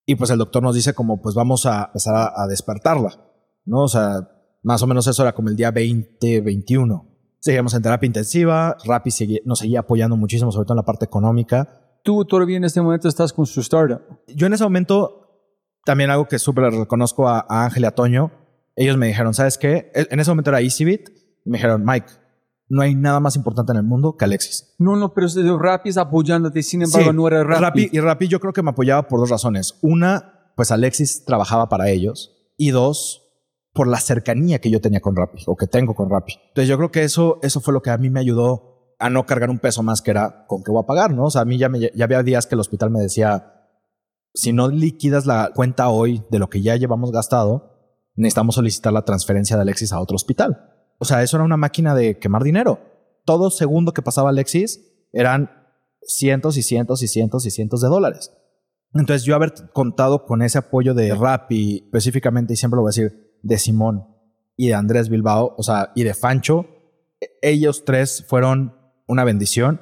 y 0.06 0.16
pues 0.16 0.30
el 0.30 0.40
doctor 0.40 0.64
nos 0.64 0.76
dice 0.76 0.94
como 0.94 1.22
pues 1.22 1.36
vamos 1.36 1.66
a 1.66 1.86
empezar 1.86 2.32
a, 2.36 2.48
despertarla, 2.48 3.30
¿no? 3.66 3.84
O 3.84 3.88
sea, 3.88 4.30
más 4.64 4.82
o 4.82 4.88
menos 4.88 5.08
eso 5.08 5.22
era 5.22 5.34
como 5.34 5.50
el 5.50 5.56
día 5.56 5.72
20, 5.72 6.42
21. 6.42 7.11
Seguíamos 7.42 7.74
en 7.74 7.82
terapia 7.82 8.06
intensiva, 8.08 8.78
Rappi 8.86 9.10
segui- 9.10 9.42
nos 9.46 9.60
seguía 9.60 9.80
apoyando 9.80 10.16
muchísimo, 10.16 10.52
sobre 10.52 10.66
todo 10.66 10.76
en 10.76 10.78
la 10.78 10.86
parte 10.86 11.06
económica. 11.06 11.82
Tú 12.04 12.24
todavía 12.26 12.58
en 12.58 12.64
este 12.64 12.82
momento 12.82 13.08
estás 13.08 13.34
con 13.34 13.46
su 13.48 13.62
startup. 13.62 14.02
Yo 14.28 14.46
en 14.48 14.54
ese 14.54 14.64
momento, 14.64 15.28
también 15.84 16.12
algo 16.12 16.28
que 16.28 16.38
súper 16.40 16.66
reconozco 16.72 17.28
a, 17.28 17.46
a 17.50 17.66
Ángel 17.66 17.84
y 17.84 17.86
a 17.88 17.92
Toño, 17.92 18.32
ellos 18.76 18.96
me 18.98 19.08
dijeron, 19.08 19.34
¿sabes 19.34 19.58
qué? 19.58 19.92
En 19.96 20.20
ese 20.20 20.30
momento 20.32 20.52
era 20.52 20.62
EasyBit, 20.62 21.10
y 21.46 21.50
me 21.50 21.58
dijeron, 21.58 21.84
Mike, 21.84 22.08
no 22.70 22.84
hay 22.84 22.94
nada 22.96 23.20
más 23.20 23.36
importante 23.36 23.72
en 23.72 23.80
el 23.80 23.84
mundo 23.84 24.16
que 24.18 24.24
Alexis. 24.26 24.76
No, 24.78 24.96
no, 24.96 25.14
pero 25.14 25.28
Rappi 25.58 25.90
es 25.90 25.98
apoyándote, 25.98 26.62
sin 26.64 26.84
embargo, 26.84 27.10
Sí, 27.10 27.16
no 27.16 27.28
era 27.28 27.44
Rappi. 27.44 27.88
Rappi- 27.88 27.90
Y 27.92 28.00
Rappi 28.00 28.28
yo 28.28 28.40
creo 28.40 28.54
que 28.54 28.62
me 28.64 28.70
apoyaba 28.70 29.08
por 29.08 29.20
dos 29.20 29.30
razones. 29.32 29.78
Una, 29.82 30.54
pues 30.56 30.72
Alexis 30.72 31.26
trabajaba 31.26 31.68
para 31.70 31.90
ellos. 31.90 32.32
Y 32.58 32.70
dos, 32.70 33.21
por 33.74 33.88
la 33.88 34.00
cercanía 34.00 34.60
que 34.60 34.70
yo 34.70 34.82
tenía 34.82 35.00
con 35.00 35.16
Rappi 35.16 35.44
o 35.48 35.56
que 35.56 35.68
tengo 35.68 35.96
con 35.96 36.10
Rappi. 36.10 36.34
Entonces 36.50 36.68
yo 36.68 36.78
creo 36.78 36.92
que 36.92 37.04
eso, 37.04 37.40
eso 37.42 37.62
fue 37.62 37.74
lo 37.74 37.82
que 37.82 37.90
a 37.90 37.98
mí 37.98 38.10
me 38.10 38.20
ayudó 38.20 38.96
a 39.00 39.10
no 39.10 39.26
cargar 39.26 39.50
un 39.50 39.60
peso 39.60 39.82
más 39.82 40.02
que 40.02 40.12
era 40.12 40.46
con 40.48 40.64
qué 40.64 40.72
voy 40.72 40.82
a 40.84 40.86
pagar, 40.86 41.14
¿no? 41.14 41.26
O 41.26 41.32
sea, 41.32 41.42
a 41.42 41.46
mí 41.46 41.58
ya, 41.58 41.70
ya 41.96 42.06
había 42.06 42.22
días 42.24 42.46
que 42.46 42.56
el 42.56 42.62
hospital 42.62 42.92
me 42.92 43.00
decía, 43.00 43.68
si 44.34 44.54
no 44.54 44.68
liquidas 44.68 45.26
la 45.26 45.52
cuenta 45.56 45.90
hoy 45.90 46.24
de 46.30 46.40
lo 46.40 46.50
que 46.50 46.62
ya 46.62 46.76
llevamos 46.76 47.12
gastado, 47.12 47.72
necesitamos 48.16 48.56
solicitar 48.56 48.94
la 48.94 49.06
transferencia 49.06 49.56
de 49.56 49.64
Alexis 49.64 49.94
a 49.94 50.00
otro 50.00 50.16
hospital. 50.16 50.70
O 51.00 51.06
sea, 51.06 51.24
eso 51.24 51.38
era 51.38 51.44
una 51.46 51.58
máquina 51.58 51.96
de 51.96 52.20
quemar 52.20 52.44
dinero. 52.44 52.80
Todo 53.26 53.50
segundo 53.50 53.94
que 53.94 54.02
pasaba 54.02 54.30
Alexis 54.30 55.08
eran 55.12 55.50
cientos 56.04 56.58
y 56.58 56.64
cientos 56.64 57.02
y 57.02 57.08
cientos 57.08 57.46
y 57.46 57.52
cientos 57.52 57.82
de 57.82 57.88
dólares. 57.88 58.32
Entonces 58.94 59.24
yo 59.24 59.36
haber 59.36 59.54
contado 59.74 60.26
con 60.26 60.42
ese 60.42 60.58
apoyo 60.58 60.94
de 60.94 61.16
Rappi 61.16 61.84
específicamente, 61.86 62.54
y 62.54 62.58
siempre 62.58 62.76
lo 62.76 62.82
voy 62.82 62.90
a 62.90 62.96
decir, 62.96 63.31
de 63.44 63.58
Simón 63.58 64.08
y 64.56 64.68
de 64.68 64.76
Andrés 64.76 65.10
Bilbao, 65.10 65.56
o 65.58 65.64
sea, 65.64 65.92
y 65.96 66.04
de 66.04 66.14
Fancho, 66.14 66.68
e- 67.20 67.30
ellos 67.42 67.84
tres 67.86 68.26
fueron 68.28 68.76
una 69.08 69.24
bendición 69.24 69.82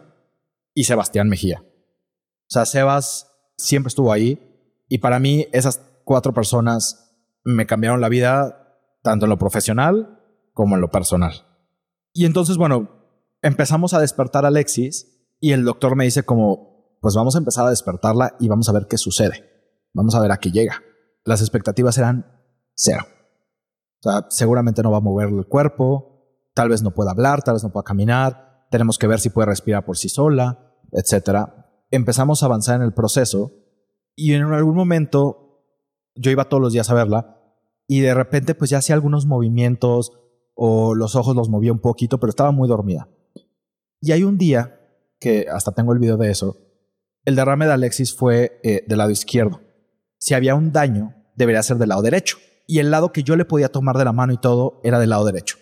y 0.74 0.86
Sebastián 0.86 1.30
Mejía. 1.30 1.64
O 1.64 2.51
sea, 2.51 2.66
Sebas 2.66 3.32
siempre 3.57 3.89
estuvo 3.89 4.12
ahí 4.12 4.39
y 4.88 4.99
para 4.99 5.20
mí 5.20 5.47
esas 5.51 5.82
cuatro 6.03 6.34
personas 6.34 7.16
me 7.43 7.66
cambiaron 7.66 8.01
la 8.01 8.10
vida 8.10 8.78
tanto 9.03 9.26
en 9.26 9.30
lo 9.30 9.38
profesional 9.38 10.20
como 10.53 10.76
en 10.76 10.82
lo 10.82 10.89
personal. 10.89 11.45
Y 12.14 12.26
entonces, 12.26 12.57
bueno, 12.57 12.89
empezamos 13.41 13.93
a 13.93 14.01
despertar 14.01 14.45
a 14.45 14.49
Alexis 14.49 15.36
y 15.39 15.51
el 15.51 15.64
doctor 15.64 15.95
me 15.95 16.05
dice 16.05 16.24
como, 16.24 16.97
pues 17.01 17.16
vamos 17.16 17.36
a 17.36 17.39
empezar 17.39 17.66
a 17.66 17.70
despertarla 17.70 18.36
y 18.39 18.47
vamos 18.47 18.68
a 18.70 18.74
ver 18.74 18.88
qué 18.88 18.97
sucede. 18.97 19.45
Vamos 19.93 20.16
a 20.16 20.20
ver 20.20 20.32
a 20.32 20.38
qué 20.38 20.51
llega. 20.51 20.82
Las 21.24 21.41
expectativas 21.41 21.97
eran 21.97 22.26
cero. 22.74 23.05
O 24.00 24.10
sea, 24.10 24.26
seguramente 24.30 24.82
no 24.82 24.91
va 24.91 24.97
a 24.97 25.02
mover 25.02 25.30
el 25.30 25.45
cuerpo, 25.45 26.10
tal 26.54 26.70
vez 26.70 26.82
no 26.82 26.93
pueda 26.93 27.12
hablar, 27.12 27.41
tal 27.43 27.56
vez 27.56 27.64
no 27.64 27.72
pueda 27.72 27.84
caminar, 27.84 28.66
tenemos 28.72 28.97
que 28.97 29.08
ver 29.08 29.20
si 29.20 29.30
puede 29.30 29.47
respirar 29.47 29.86
por 29.86 29.97
sí 29.97 30.10
sola, 30.10 30.74
etcétera. 30.91 31.84
Empezamos 31.91 32.41
a 32.41 32.45
avanzar 32.45 32.78
en 32.78 32.84
el 32.84 32.93
proceso 32.93 33.52
y 34.16 34.34
en 34.34 34.43
algún 34.43 34.76
momento 34.76 35.66
yo 36.16 36.32
iba 36.32 36.45
todos 36.45 36.62
los 36.62 36.74
días 36.74 36.89
a 36.89 36.93
verla 36.93 37.38
y 37.88 38.02
de 38.02 38.14
repente 38.14 38.56
pues 38.56 38.70
ya 38.70 38.78
hacía 38.78 38.95
algunos 38.95 39.26
movimientos 39.26 40.14
o 40.54 40.93
los 40.93 41.16
ojos 41.16 41.36
los 41.36 41.50
movía 41.50 41.72
un 41.72 41.80
poquito, 41.80 42.20
pero 42.20 42.30
estaba 42.30 42.52
muy 42.52 42.68
dormida. 42.68 43.10
Y 44.02 44.12
hay 44.12 44.24
un 44.24 44.38
día 44.38 44.80
que 45.20 45.47
hasta 45.52 45.72
tengo 45.72 45.93
el 45.93 46.00
video 46.00 46.18
de 46.18 46.32
eso, 46.32 46.58
el 47.26 47.36
derrame 47.36 47.66
de 47.66 47.74
Alexis 47.74 48.14
fue 48.14 48.60
eh, 48.64 48.84
del 48.88 48.97
lado 48.97 49.12
izquierdo. 49.12 49.62
Si 50.18 50.34
había 50.34 50.56
un 50.56 50.72
daño, 50.72 51.16
debería 51.36 51.64
ser 51.64 51.78
del 51.78 51.89
lado 51.89 52.02
derecho, 52.02 52.38
y 52.70 52.78
el 52.78 52.91
lado 52.91 53.11
que 53.11 53.24
yo 53.24 53.36
le 53.36 53.45
podía 53.45 53.70
tomar 53.70 53.97
de 53.97 54.05
la 54.05 54.13
mano 54.13 54.32
y 54.32 54.38
todo 54.38 54.80
era 54.84 54.99
del 54.99 55.09
lado 55.09 55.26
derecho. 55.26 55.57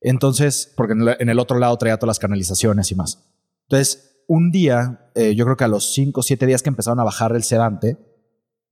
Entonces, 0.00 0.72
porque 0.74 0.94
en 0.94 1.28
el- 1.28 1.38
otro 1.38 1.58
lado 1.58 1.76
traía 1.76 1.98
todas 1.98 2.08
las 2.08 2.18
canalizaciones 2.18 2.90
y 2.90 2.94
más. 2.94 3.28
Entonces, 3.68 4.24
un 4.26 4.50
día, 4.50 5.10
eh, 5.14 5.34
yo 5.34 5.44
creo 5.44 5.58
que 5.58 5.64
a 5.64 5.68
los 5.68 5.92
5 5.92 6.20
o 6.20 6.22
7 6.22 6.46
días 6.46 6.62
que 6.62 6.70
empezaron 6.70 6.98
a 6.98 7.04
bajar 7.04 7.36
el 7.36 7.42
sedante, 7.42 7.98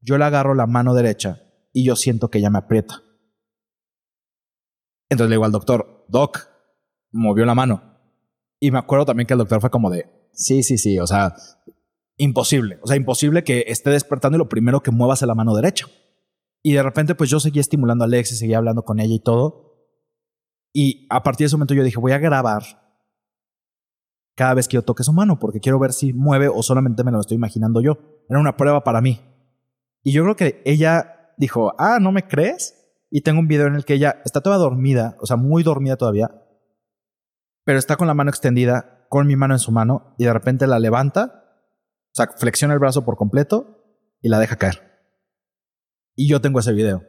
yo 0.01 0.17
le 0.17 0.25
agarro 0.25 0.55
la 0.55 0.67
mano 0.67 0.95
derecha 0.95 1.43
y 1.75 1.85
yo 1.85 1.95
siento 1.95 2.31
que 2.31 2.39
ella 2.39 2.49
me 2.49 2.57
aprieta. 2.59 3.03
Entonces 5.11 5.29
le 5.29 5.35
digo 5.35 5.45
al 5.45 5.53
doctor, 5.53 6.07
Doc, 6.09 6.49
movió 7.13 7.45
la 7.45 7.55
mano. 7.55 7.99
Y 8.61 8.71
me 8.71 8.79
acuerdo 8.79 9.05
también 9.05 9.27
que 9.27 9.35
el 9.35 9.39
doctor 9.39 9.61
fue 9.61 9.71
como 9.71 9.91
de, 9.91 10.07
sí, 10.33 10.63
sí, 10.63 10.79
sí, 10.79 10.99
o 10.99 11.07
sea, 11.07 11.35
imposible. 12.17 12.79
O 12.83 12.87
sea, 12.87 12.97
imposible 12.97 13.45
que 13.45 13.65
esté 13.69 13.91
despertando 13.91 14.37
y 14.37 14.39
lo 14.39 14.49
primero 14.49 14.83
que 14.83 14.91
muevas 14.91 15.21
es 15.21 15.29
la 15.29 15.35
mano 15.35 15.55
derecha. 15.55 15.87
Y 16.67 16.73
de 16.73 16.83
repente, 16.83 17.15
pues 17.15 17.29
yo 17.29 17.41
seguía 17.41 17.61
estimulando 17.61 18.05
a 18.05 18.07
Alexis, 18.07 18.39
seguía 18.39 18.57
hablando 18.57 18.85
con 18.85 18.99
ella 18.99 19.15
y 19.15 19.21
todo. 19.21 19.87
Y 20.73 21.07
a 21.11 21.23
partir 21.23 21.45
de 21.45 21.49
ese 21.49 21.57
momento 21.57 21.75
yo 21.75 21.85
dije, 21.85 22.01
voy 22.01 22.13
a 22.13 22.19
grabar 22.19 22.63
cada 24.35 24.55
vez 24.55 24.67
que 24.67 24.77
yo 24.77 24.83
toque 24.83 25.05
su 25.05 25.13
mano, 25.13 25.39
porque 25.39 25.61
quiero 25.61 25.79
ver 25.79 25.93
si 25.93 26.15
mueve 26.15 26.49
o 26.49 26.63
solamente 26.63 27.05
me 27.05 27.13
lo 27.13 27.21
estoy 27.21 27.37
imaginando 27.37 27.83
yo. 27.83 27.99
Era 28.31 28.41
una 28.41 28.57
prueba 28.57 28.83
para 28.83 29.03
mí. 29.03 29.21
Y 30.03 30.13
yo 30.13 30.23
creo 30.23 30.37
que 30.37 30.63
ella 30.65 31.35
dijo, 31.37 31.75
ah, 31.79 31.99
¿no 32.01 32.13
me 32.13 32.27
crees? 32.27 32.75
Y 33.11 33.21
tengo 33.21 33.41
un 33.41 33.47
video 33.47 33.67
en 33.67 33.75
el 33.75 33.85
que 33.85 33.95
ella 33.95 34.23
está 34.25 34.41
toda 34.41 34.57
dormida, 34.57 35.19
o 35.21 35.27
sea, 35.27 35.37
muy 35.37 35.63
dormida 35.63 35.97
todavía, 35.97 36.31
pero 37.65 37.79
está 37.79 37.97
con 37.97 38.07
la 38.07 38.15
mano 38.15 38.31
extendida, 38.31 39.07
con 39.11 39.27
mi 39.27 39.37
mano 39.37 39.55
en 39.55 39.61
su 39.61 39.71
mano, 39.71 40.15
y 40.19 40.25
de 40.25 40.33
repente 40.33 40.67
la 40.67 40.79
levanta, 40.79 41.45
o 42.07 42.15
sea, 42.15 42.29
flexiona 42.39 42.73
el 42.73 42.81
brazo 42.81 43.05
por 43.05 43.17
completo 43.17 43.85
y 44.23 44.31
la 44.31 44.39
deja 44.39 44.57
caer. 44.57 44.94
Y 46.15 46.29
yo 46.29 46.41
tengo 46.41 46.61
ese 46.61 46.73
video. 46.73 47.03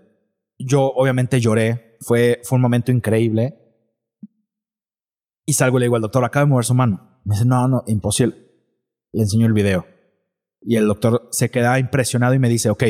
Yo 0.58 0.92
obviamente 0.94 1.40
lloré, 1.40 1.98
fue, 2.00 2.42
fue 2.44 2.58
un 2.58 2.62
momento 2.62 2.92
increíble. 2.92 3.60
Y 5.46 5.54
salgo 5.54 5.78
y 5.78 5.82
le 5.82 5.86
digo 5.86 5.96
al 5.96 6.02
doctor, 6.02 6.24
acaba 6.24 6.46
de 6.46 6.50
mover 6.50 6.66
su 6.66 6.74
mano. 6.74 7.22
Me 7.24 7.36
dice, 7.36 7.46
no, 7.46 7.68
no, 7.68 7.84
imposible. 7.88 8.36
Le 9.12 9.24
enseño 9.24 9.46
el 9.46 9.54
video. 9.54 9.86
Y 10.62 10.78
el 10.78 10.88
doctor 10.88 11.28
se 11.32 11.52
queda 11.52 11.78
impresionado 11.78 12.34
y 12.34 12.40
me 12.40 12.50
dice, 12.50 12.70
ok, 12.70 12.84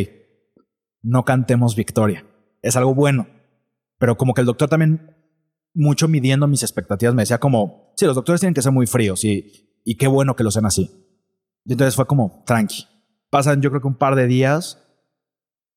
no 1.02 1.26
cantemos 1.26 1.76
victoria. 1.76 2.26
Es 2.62 2.76
algo 2.76 2.96
bueno. 2.96 3.28
Pero 3.98 4.18
como 4.18 4.34
que 4.34 4.42
el 4.42 4.48
doctor 4.48 4.70
también, 4.70 5.16
mucho 5.74 6.08
midiendo 6.08 6.48
mis 6.48 6.64
expectativas, 6.64 7.14
me 7.14 7.24
decía 7.24 7.40
como, 7.40 7.94
sí, 7.98 8.06
los 8.06 8.16
doctores 8.16 8.40
tienen 8.40 8.54
que 8.54 8.62
ser 8.62 8.72
muy 8.72 8.88
fríos 8.88 9.24
y, 9.26 9.82
y 9.84 9.98
qué 9.98 10.08
bueno 10.08 10.36
que 10.36 10.44
lo 10.44 10.52
sean 10.52 10.66
así. 10.66 10.90
Y 11.66 11.74
entonces 11.74 11.96
fue 11.96 12.08
como, 12.08 12.44
tranqui. 12.46 12.86
Pasan 13.30 13.62
yo 13.62 13.70
creo 13.70 13.82
que 13.82 13.88
un 13.88 13.98
par 13.98 14.16
de 14.16 14.28
días 14.28 14.85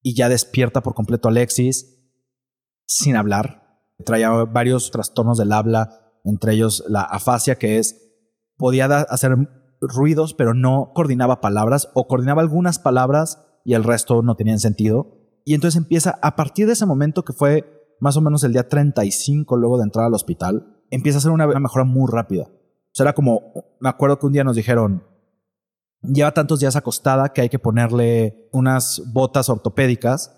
y 0.02 0.14
ya 0.14 0.28
despierta 0.28 0.82
por 0.82 0.94
completo 0.94 1.28
Alexis 1.28 1.98
sin 2.86 3.16
hablar. 3.16 3.82
Traía 4.04 4.30
varios 4.30 4.90
trastornos 4.90 5.38
del 5.38 5.52
habla, 5.52 6.12
entre 6.24 6.54
ellos 6.54 6.84
la 6.88 7.02
afasia, 7.02 7.56
que 7.56 7.78
es, 7.78 8.00
podía 8.56 8.86
hacer 8.86 9.36
ruidos, 9.80 10.34
pero 10.34 10.54
no 10.54 10.92
coordinaba 10.94 11.40
palabras 11.40 11.88
o 11.94 12.06
coordinaba 12.06 12.42
algunas 12.42 12.78
palabras 12.78 13.44
y 13.64 13.74
el 13.74 13.84
resto 13.84 14.22
no 14.22 14.34
tenían 14.34 14.58
sentido. 14.58 15.18
Y 15.44 15.54
entonces 15.54 15.78
empieza, 15.78 16.18
a 16.22 16.36
partir 16.36 16.66
de 16.66 16.72
ese 16.72 16.86
momento 16.86 17.24
que 17.24 17.32
fue 17.32 17.96
más 18.00 18.16
o 18.16 18.20
menos 18.20 18.44
el 18.44 18.52
día 18.52 18.68
35 18.68 19.56
luego 19.56 19.78
de 19.78 19.84
entrar 19.84 20.06
al 20.06 20.14
hospital, 20.14 20.82
empieza 20.90 21.18
a 21.18 21.20
hacer 21.20 21.32
una 21.32 21.46
mejora 21.46 21.84
muy 21.84 22.08
rápida. 22.10 22.44
O 22.44 22.94
sea, 22.94 23.04
era 23.04 23.14
como, 23.14 23.52
me 23.80 23.88
acuerdo 23.88 24.18
que 24.18 24.26
un 24.26 24.32
día 24.32 24.44
nos 24.44 24.56
dijeron, 24.56 25.04
lleva 26.02 26.32
tantos 26.32 26.60
días 26.60 26.76
acostada 26.76 27.30
que 27.30 27.40
hay 27.42 27.48
que 27.48 27.58
ponerle 27.58 28.48
unas 28.52 29.02
botas 29.12 29.48
ortopédicas 29.48 30.34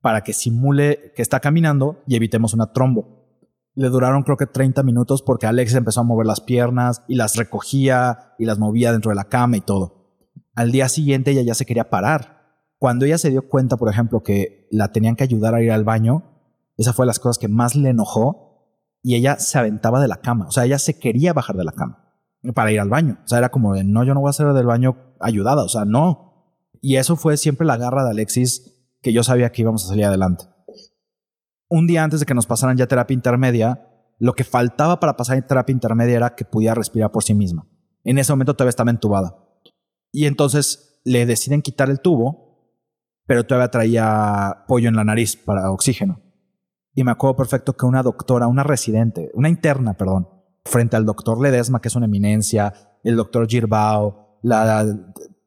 para 0.00 0.22
que 0.22 0.32
simule 0.32 1.12
que 1.16 1.22
está 1.22 1.40
caminando 1.40 2.02
y 2.06 2.16
evitemos 2.16 2.54
una 2.54 2.72
trombo. 2.72 3.16
Le 3.74 3.88
duraron 3.88 4.22
creo 4.22 4.36
que 4.36 4.46
30 4.46 4.82
minutos 4.82 5.22
porque 5.22 5.46
Alex 5.46 5.74
empezó 5.74 6.00
a 6.00 6.04
mover 6.04 6.26
las 6.26 6.40
piernas 6.40 7.02
y 7.08 7.14
las 7.14 7.36
recogía 7.36 8.34
y 8.38 8.44
las 8.44 8.58
movía 8.58 8.92
dentro 8.92 9.10
de 9.10 9.16
la 9.16 9.24
cama 9.24 9.56
y 9.56 9.60
todo. 9.60 10.14
Al 10.54 10.72
día 10.72 10.88
siguiente 10.88 11.30
ella 11.30 11.42
ya 11.42 11.54
se 11.54 11.66
quería 11.66 11.90
parar. 11.90 12.38
Cuando 12.78 13.06
ella 13.06 13.18
se 13.18 13.30
dio 13.30 13.48
cuenta, 13.48 13.76
por 13.76 13.90
ejemplo, 13.90 14.22
que 14.22 14.68
la 14.70 14.92
tenían 14.92 15.16
que 15.16 15.24
ayudar 15.24 15.54
a 15.54 15.62
ir 15.62 15.72
al 15.72 15.84
baño, 15.84 16.24
esa 16.76 16.92
fue 16.92 17.04
de 17.04 17.08
las 17.08 17.18
cosas 17.18 17.38
que 17.38 17.48
más 17.48 17.74
le 17.74 17.90
enojó 17.90 18.68
y 19.02 19.16
ella 19.16 19.38
se 19.38 19.58
aventaba 19.58 20.00
de 20.00 20.08
la 20.08 20.20
cama. 20.20 20.46
O 20.46 20.50
sea, 20.52 20.64
ella 20.64 20.78
se 20.78 20.98
quería 20.98 21.32
bajar 21.32 21.56
de 21.56 21.64
la 21.64 21.72
cama 21.72 22.07
para 22.54 22.72
ir 22.72 22.80
al 22.80 22.88
baño. 22.88 23.18
O 23.24 23.28
sea, 23.28 23.38
era 23.38 23.50
como 23.50 23.74
de, 23.74 23.84
no, 23.84 24.04
yo 24.04 24.14
no 24.14 24.20
voy 24.20 24.28
a 24.28 24.30
hacer 24.30 24.52
del 24.52 24.66
baño 24.66 25.14
ayudada. 25.20 25.62
O 25.62 25.68
sea, 25.68 25.84
no. 25.84 26.54
Y 26.80 26.96
eso 26.96 27.16
fue 27.16 27.36
siempre 27.36 27.66
la 27.66 27.76
garra 27.76 28.04
de 28.04 28.10
Alexis 28.10 28.74
que 29.02 29.12
yo 29.12 29.22
sabía 29.22 29.50
que 29.50 29.62
íbamos 29.62 29.84
a 29.84 29.88
salir 29.88 30.04
adelante. 30.04 30.44
Un 31.68 31.86
día 31.86 32.02
antes 32.02 32.20
de 32.20 32.26
que 32.26 32.34
nos 32.34 32.46
pasaran 32.46 32.76
ya 32.76 32.86
terapia 32.86 33.14
intermedia, 33.14 33.88
lo 34.18 34.34
que 34.34 34.44
faltaba 34.44 35.00
para 35.00 35.16
pasar 35.16 35.36
en 35.36 35.46
terapia 35.46 35.72
intermedia 35.72 36.16
era 36.16 36.34
que 36.34 36.44
pudiera 36.44 36.74
respirar 36.74 37.10
por 37.10 37.22
sí 37.22 37.34
misma. 37.34 37.66
En 38.04 38.18
ese 38.18 38.32
momento 38.32 38.54
todavía 38.54 38.70
estaba 38.70 38.90
entubada. 38.90 39.36
Y 40.12 40.26
entonces 40.26 41.00
le 41.04 41.26
deciden 41.26 41.62
quitar 41.62 41.90
el 41.90 42.00
tubo, 42.00 42.72
pero 43.26 43.44
todavía 43.44 43.70
traía 43.70 44.64
pollo 44.66 44.88
en 44.88 44.96
la 44.96 45.04
nariz 45.04 45.36
para 45.36 45.70
oxígeno. 45.70 46.22
Y 46.94 47.04
me 47.04 47.10
acuerdo 47.10 47.36
perfecto 47.36 47.76
que 47.76 47.86
una 47.86 48.02
doctora, 48.02 48.48
una 48.48 48.64
residente, 48.64 49.30
una 49.34 49.48
interna, 49.48 49.94
perdón, 49.94 50.28
frente 50.68 50.96
al 50.96 51.04
doctor 51.04 51.40
Ledesma, 51.40 51.80
que 51.80 51.88
es 51.88 51.96
una 51.96 52.06
eminencia, 52.06 52.72
el 53.02 53.16
doctor 53.16 53.48
Girbao, 53.48 54.38
la, 54.42 54.86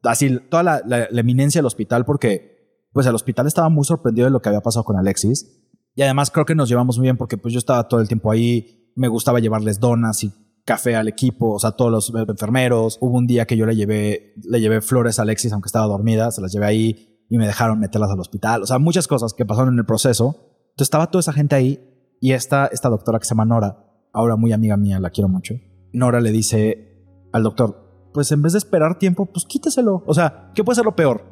así, 0.02 0.38
toda 0.50 0.62
la, 0.62 1.08
eminencia 1.10 1.60
del 1.60 1.66
hospital, 1.66 2.04
porque 2.04 2.52
pues 2.92 3.06
el 3.06 3.14
hospital 3.14 3.46
estaba 3.46 3.68
muy 3.68 3.84
sorprendido 3.84 4.26
de 4.26 4.30
lo 4.30 4.42
que 4.42 4.48
había 4.48 4.60
pasado 4.60 4.84
con 4.84 4.96
Alexis. 4.96 5.60
Y 5.94 6.02
además 6.02 6.30
creo 6.30 6.44
que 6.44 6.54
nos 6.54 6.68
llevamos 6.68 6.98
muy 6.98 7.06
bien 7.06 7.16
porque 7.16 7.38
pues 7.38 7.54
yo 7.54 7.58
estaba 7.58 7.88
todo 7.88 8.00
el 8.00 8.08
tiempo 8.08 8.30
ahí, 8.30 8.92
me 8.96 9.08
gustaba 9.08 9.40
llevarles 9.40 9.80
donas 9.80 10.22
y 10.24 10.32
café 10.64 10.96
al 10.96 11.08
equipo, 11.08 11.52
o 11.52 11.58
sea, 11.58 11.72
todos 11.72 11.90
los 11.90 12.12
enfermeros. 12.28 12.98
Hubo 13.00 13.16
un 13.16 13.26
día 13.26 13.46
que 13.46 13.56
yo 13.56 13.66
le 13.66 13.76
llevé, 13.76 14.34
le 14.42 14.60
llevé 14.60 14.80
flores 14.80 15.18
a 15.18 15.22
Alexis 15.22 15.52
aunque 15.52 15.68
estaba 15.68 15.86
dormida, 15.86 16.30
se 16.30 16.40
las 16.40 16.52
llevé 16.52 16.66
ahí 16.66 17.24
y 17.28 17.38
me 17.38 17.46
dejaron 17.46 17.78
meterlas 17.78 18.10
al 18.10 18.20
hospital. 18.20 18.62
O 18.62 18.66
sea, 18.66 18.78
muchas 18.78 19.08
cosas 19.08 19.32
que 19.32 19.46
pasaron 19.46 19.74
en 19.74 19.78
el 19.78 19.86
proceso. 19.86 20.36
Entonces 20.72 20.86
estaba 20.86 21.10
toda 21.10 21.20
esa 21.20 21.32
gente 21.32 21.54
ahí 21.54 21.80
y 22.20 22.32
esta, 22.32 22.66
esta 22.66 22.88
doctora 22.88 23.18
que 23.18 23.24
se 23.24 23.30
llama 23.30 23.44
Nora, 23.44 23.91
ahora 24.12 24.36
muy 24.36 24.52
amiga 24.52 24.76
mía, 24.76 25.00
la 25.00 25.10
quiero 25.10 25.28
mucho. 25.28 25.54
Nora 25.92 26.20
le 26.20 26.30
dice 26.30 27.04
al 27.32 27.42
doctor, 27.42 28.10
pues 28.12 28.30
en 28.32 28.42
vez 28.42 28.52
de 28.52 28.58
esperar 28.58 28.98
tiempo, 28.98 29.26
pues 29.26 29.44
quíteselo. 29.44 30.02
O 30.06 30.14
sea, 30.14 30.50
¿qué 30.54 30.64
puede 30.64 30.76
ser 30.76 30.84
lo 30.84 30.96
peor? 30.96 31.24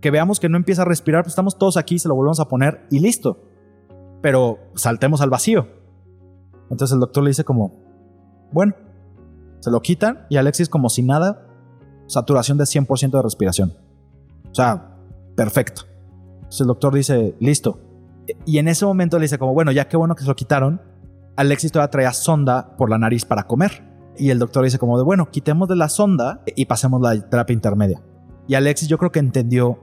Que 0.00 0.10
veamos 0.10 0.38
que 0.40 0.48
no 0.48 0.56
empieza 0.56 0.82
a 0.82 0.84
respirar, 0.84 1.24
pues 1.24 1.32
estamos 1.32 1.58
todos 1.58 1.76
aquí, 1.76 1.98
se 1.98 2.08
lo 2.08 2.14
volvemos 2.14 2.40
a 2.40 2.48
poner 2.48 2.86
y 2.90 3.00
listo. 3.00 3.42
Pero 4.22 4.58
saltemos 4.74 5.20
al 5.20 5.30
vacío. 5.30 5.66
Entonces 6.70 6.94
el 6.94 7.00
doctor 7.00 7.24
le 7.24 7.30
dice 7.30 7.44
como, 7.44 7.72
bueno, 8.52 8.74
se 9.60 9.70
lo 9.70 9.80
quitan 9.80 10.26
y 10.28 10.36
Alexis 10.36 10.68
como 10.68 10.88
si 10.88 11.02
nada, 11.02 11.46
saturación 12.06 12.58
de 12.58 12.64
100% 12.64 13.10
de 13.10 13.22
respiración. 13.22 13.72
O 14.50 14.54
sea, 14.54 14.96
perfecto. 15.34 15.82
Entonces 16.36 16.60
el 16.60 16.66
doctor 16.68 16.94
dice, 16.94 17.36
listo. 17.40 17.80
Y 18.44 18.58
en 18.58 18.68
ese 18.68 18.84
momento 18.84 19.18
le 19.18 19.24
dice 19.24 19.38
como, 19.38 19.54
bueno, 19.54 19.72
ya 19.72 19.88
qué 19.88 19.96
bueno 19.96 20.14
que 20.14 20.22
se 20.22 20.28
lo 20.28 20.36
quitaron. 20.36 20.80
Alexis 21.38 21.70
todavía 21.70 21.92
traía 21.92 22.12
sonda 22.12 22.76
por 22.76 22.90
la 22.90 22.98
nariz 22.98 23.24
para 23.24 23.44
comer. 23.44 23.84
Y 24.16 24.30
el 24.30 24.40
doctor 24.40 24.64
dice 24.64 24.80
como 24.80 24.98
de, 24.98 25.04
bueno, 25.04 25.30
quitemos 25.30 25.68
de 25.68 25.76
la 25.76 25.88
sonda 25.88 26.42
y 26.56 26.66
pasemos 26.66 27.00
la 27.00 27.16
terapia 27.30 27.54
intermedia. 27.54 28.02
Y 28.48 28.56
Alexis 28.56 28.88
yo 28.88 28.98
creo 28.98 29.12
que 29.12 29.20
entendió, 29.20 29.78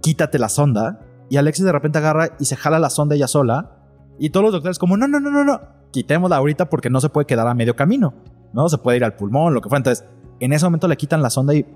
quítate 0.00 0.38
la 0.38 0.48
sonda. 0.48 1.00
Y 1.28 1.36
Alexis 1.36 1.66
de 1.66 1.72
repente 1.72 1.98
agarra 1.98 2.30
y 2.38 2.46
se 2.46 2.56
jala 2.56 2.78
la 2.78 2.88
sonda 2.88 3.14
ella 3.14 3.28
sola. 3.28 3.76
Y 4.18 4.30
todos 4.30 4.44
los 4.44 4.52
doctores 4.54 4.78
como, 4.78 4.96
no, 4.96 5.06
no, 5.06 5.20
no, 5.20 5.30
no, 5.30 5.44
no, 5.44 5.60
quitémosla 5.90 6.36
ahorita 6.36 6.70
porque 6.70 6.88
no 6.88 7.02
se 7.02 7.10
puede 7.10 7.26
quedar 7.26 7.46
a 7.46 7.52
medio 7.52 7.76
camino. 7.76 8.14
No, 8.54 8.66
se 8.70 8.78
puede 8.78 8.96
ir 8.96 9.04
al 9.04 9.16
pulmón, 9.16 9.52
lo 9.52 9.60
que 9.60 9.68
fue. 9.68 9.76
Entonces, 9.76 10.06
en 10.40 10.54
ese 10.54 10.64
momento 10.64 10.88
le 10.88 10.96
quitan 10.96 11.20
la 11.20 11.28
sonda 11.28 11.52
y 11.54 11.66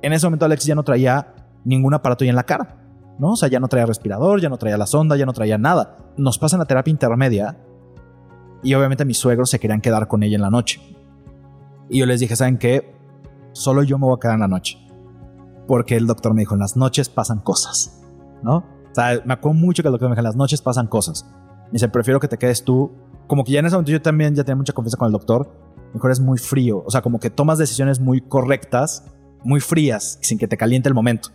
en 0.00 0.12
ese 0.14 0.26
momento 0.26 0.46
Alexis 0.46 0.68
ya 0.68 0.74
no 0.74 0.84
traía 0.84 1.34
ningún 1.66 1.92
aparato 1.92 2.24
ya 2.24 2.30
en 2.30 2.36
la 2.36 2.44
cara. 2.44 2.78
¿no? 3.18 3.32
O 3.32 3.36
sea, 3.36 3.50
ya 3.50 3.60
no 3.60 3.68
traía 3.68 3.84
respirador, 3.84 4.40
ya 4.40 4.48
no 4.48 4.56
traía 4.56 4.78
la 4.78 4.86
sonda, 4.86 5.18
ya 5.18 5.26
no 5.26 5.34
traía 5.34 5.58
nada. 5.58 5.98
Nos 6.16 6.38
pasan 6.38 6.60
la 6.60 6.64
terapia 6.64 6.90
intermedia 6.90 7.58
y 8.64 8.74
obviamente 8.74 9.04
mis 9.04 9.18
suegros 9.18 9.50
se 9.50 9.60
querían 9.60 9.80
quedar 9.80 10.08
con 10.08 10.22
ella 10.22 10.36
en 10.36 10.42
la 10.42 10.50
noche. 10.50 10.80
Y 11.88 12.00
yo 12.00 12.06
les 12.06 12.18
dije, 12.18 12.34
¿saben 12.34 12.58
qué? 12.58 12.96
Solo 13.52 13.82
yo 13.82 13.98
me 13.98 14.06
voy 14.06 14.16
a 14.16 14.20
quedar 14.20 14.34
en 14.34 14.40
la 14.40 14.48
noche. 14.48 14.78
Porque 15.68 15.96
el 15.96 16.06
doctor 16.06 16.34
me 16.34 16.42
dijo, 16.42 16.54
en 16.54 16.60
las 16.60 16.76
noches 16.76 17.08
pasan 17.08 17.40
cosas, 17.40 18.02
¿no? 18.42 18.56
O 18.56 19.26
me 19.26 19.34
acuerdo 19.34 19.58
mucho 19.58 19.82
que 19.82 19.88
el 19.88 19.92
doctor 19.92 20.08
me 20.08 20.14
dijo, 20.14 20.20
en 20.20 20.24
las 20.24 20.36
noches 20.36 20.62
pasan 20.62 20.86
cosas. 20.86 21.26
Me 21.66 21.72
dice, 21.72 21.88
prefiero 21.88 22.20
que 22.20 22.28
te 22.28 22.38
quedes 22.38 22.64
tú. 22.64 22.92
Como 23.26 23.44
que 23.44 23.52
ya 23.52 23.60
en 23.60 23.66
ese 23.66 23.74
momento 23.74 23.92
yo 23.92 24.00
también 24.00 24.34
ya 24.34 24.44
tenía 24.44 24.56
mucha 24.56 24.72
confianza 24.72 24.96
con 24.96 25.06
el 25.06 25.12
doctor. 25.12 25.50
Mejor 25.92 26.10
es 26.10 26.20
muy 26.20 26.38
frío. 26.38 26.82
O 26.86 26.90
sea, 26.90 27.02
como 27.02 27.18
que 27.18 27.30
tomas 27.30 27.58
decisiones 27.58 28.00
muy 28.00 28.20
correctas, 28.20 29.04
muy 29.42 29.60
frías, 29.60 30.18
sin 30.22 30.38
que 30.38 30.48
te 30.48 30.56
caliente 30.56 30.88
el 30.88 30.94
momento. 30.94 31.30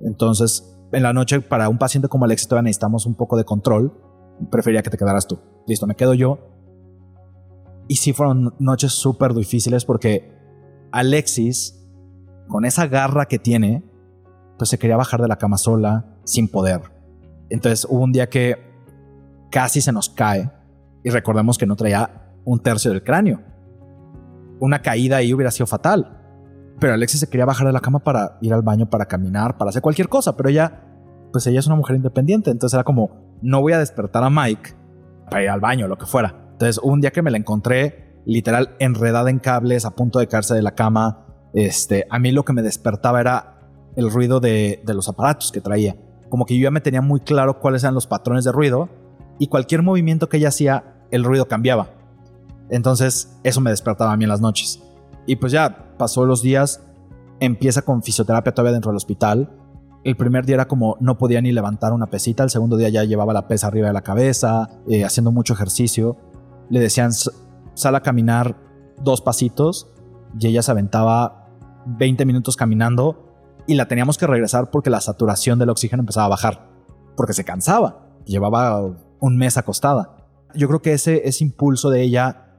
Entonces, 0.00 0.76
en 0.92 1.02
la 1.02 1.12
noche, 1.12 1.40
para 1.40 1.68
un 1.68 1.78
paciente 1.78 2.08
como 2.08 2.24
Alexis, 2.24 2.48
todavía 2.48 2.64
necesitamos 2.64 3.06
un 3.06 3.14
poco 3.14 3.36
de 3.36 3.44
control. 3.44 3.92
Prefería 4.50 4.82
que 4.82 4.90
te 4.90 4.96
quedaras 4.96 5.26
tú. 5.26 5.38
Listo, 5.66 5.86
me 5.86 5.94
quedo 5.94 6.14
yo. 6.14 6.57
Y 7.88 7.96
sí 7.96 8.12
fueron 8.12 8.54
noches 8.58 8.92
súper 8.92 9.34
difíciles 9.34 9.84
porque 9.84 10.32
Alexis, 10.92 11.84
con 12.46 12.64
esa 12.64 12.86
garra 12.86 13.26
que 13.26 13.38
tiene, 13.38 13.82
pues 14.58 14.70
se 14.70 14.78
quería 14.78 14.96
bajar 14.96 15.22
de 15.22 15.28
la 15.28 15.36
cama 15.36 15.56
sola, 15.56 16.04
sin 16.24 16.48
poder. 16.48 16.82
Entonces 17.48 17.86
hubo 17.88 18.04
un 18.04 18.12
día 18.12 18.28
que 18.28 18.56
casi 19.50 19.80
se 19.80 19.92
nos 19.92 20.10
cae. 20.10 20.50
Y 21.02 21.10
recordemos 21.10 21.56
que 21.56 21.66
no 21.66 21.76
traía 21.76 22.34
un 22.44 22.60
tercio 22.60 22.90
del 22.90 23.02
cráneo. 23.02 23.40
Una 24.60 24.82
caída 24.82 25.18
ahí 25.18 25.32
hubiera 25.32 25.50
sido 25.50 25.66
fatal. 25.66 26.14
Pero 26.80 26.94
Alexis 26.94 27.20
se 27.20 27.28
quería 27.28 27.46
bajar 27.46 27.66
de 27.66 27.72
la 27.72 27.80
cama 27.80 28.00
para 28.00 28.38
ir 28.42 28.52
al 28.52 28.62
baño, 28.62 28.90
para 28.90 29.06
caminar, 29.06 29.56
para 29.56 29.70
hacer 29.70 29.82
cualquier 29.82 30.08
cosa. 30.08 30.36
Pero 30.36 30.50
ella, 30.50 30.82
pues 31.32 31.46
ella 31.46 31.60
es 31.60 31.66
una 31.66 31.76
mujer 31.76 31.96
independiente. 31.96 32.50
Entonces 32.50 32.74
era 32.74 32.84
como, 32.84 33.38
no 33.40 33.60
voy 33.60 33.72
a 33.72 33.78
despertar 33.78 34.22
a 34.22 34.30
Mike 34.30 34.74
para 35.30 35.42
ir 35.42 35.50
al 35.50 35.60
baño, 35.60 35.88
lo 35.88 35.96
que 35.96 36.06
fuera. 36.06 36.47
Entonces, 36.58 36.80
un 36.82 37.00
día 37.00 37.12
que 37.12 37.22
me 37.22 37.30
la 37.30 37.38
encontré, 37.38 38.20
literal, 38.24 38.74
enredada 38.80 39.30
en 39.30 39.38
cables, 39.38 39.84
a 39.84 39.92
punto 39.92 40.18
de 40.18 40.26
caerse 40.26 40.54
de 40.54 40.62
la 40.62 40.74
cama, 40.74 41.24
este, 41.54 42.04
a 42.10 42.18
mí 42.18 42.32
lo 42.32 42.44
que 42.44 42.52
me 42.52 42.62
despertaba 42.62 43.20
era 43.20 43.60
el 43.94 44.10
ruido 44.10 44.40
de, 44.40 44.82
de 44.84 44.92
los 44.92 45.08
aparatos 45.08 45.52
que 45.52 45.60
traía. 45.60 45.96
Como 46.28 46.46
que 46.46 46.58
yo 46.58 46.64
ya 46.64 46.72
me 46.72 46.80
tenía 46.80 47.00
muy 47.00 47.20
claro 47.20 47.60
cuáles 47.60 47.84
eran 47.84 47.94
los 47.94 48.08
patrones 48.08 48.44
de 48.44 48.50
ruido 48.50 48.88
y 49.38 49.46
cualquier 49.46 49.82
movimiento 49.82 50.28
que 50.28 50.38
ella 50.38 50.48
hacía, 50.48 51.06
el 51.12 51.22
ruido 51.22 51.46
cambiaba. 51.46 51.90
Entonces, 52.70 53.38
eso 53.44 53.60
me 53.60 53.70
despertaba 53.70 54.12
a 54.12 54.16
mí 54.16 54.24
en 54.24 54.30
las 54.30 54.40
noches. 54.40 54.82
Y 55.26 55.36
pues 55.36 55.52
ya 55.52 55.94
pasó 55.96 56.26
los 56.26 56.42
días, 56.42 56.82
empieza 57.38 57.82
con 57.82 58.02
fisioterapia 58.02 58.52
todavía 58.52 58.72
dentro 58.72 58.90
del 58.90 58.96
hospital. 58.96 59.48
El 60.02 60.16
primer 60.16 60.44
día 60.44 60.56
era 60.56 60.66
como 60.66 60.96
no 60.98 61.18
podía 61.18 61.40
ni 61.40 61.52
levantar 61.52 61.92
una 61.92 62.06
pesita, 62.06 62.42
el 62.42 62.50
segundo 62.50 62.76
día 62.76 62.88
ya 62.88 63.04
llevaba 63.04 63.32
la 63.32 63.46
pesa 63.46 63.68
arriba 63.68 63.86
de 63.86 63.92
la 63.92 64.02
cabeza, 64.02 64.70
eh, 64.88 65.04
haciendo 65.04 65.30
mucho 65.30 65.54
ejercicio. 65.54 66.16
Le 66.70 66.80
decían, 66.80 67.12
sal 67.12 67.94
a 67.94 68.02
caminar 68.02 68.56
dos 69.02 69.20
pasitos 69.20 69.90
y 70.38 70.48
ella 70.48 70.62
se 70.62 70.70
aventaba 70.70 71.48
20 71.86 72.26
minutos 72.26 72.56
caminando 72.56 73.28
y 73.66 73.74
la 73.74 73.86
teníamos 73.86 74.18
que 74.18 74.26
regresar 74.26 74.70
porque 74.70 74.90
la 74.90 75.00
saturación 75.00 75.58
del 75.58 75.70
oxígeno 75.70 76.00
empezaba 76.00 76.26
a 76.26 76.30
bajar, 76.30 76.70
porque 77.16 77.34
se 77.34 77.44
cansaba, 77.44 78.06
llevaba 78.24 78.82
un 79.20 79.36
mes 79.36 79.56
acostada. 79.56 80.16
Yo 80.54 80.68
creo 80.68 80.80
que 80.80 80.92
ese, 80.92 81.28
ese 81.28 81.44
impulso 81.44 81.90
de 81.90 82.02
ella 82.02 82.56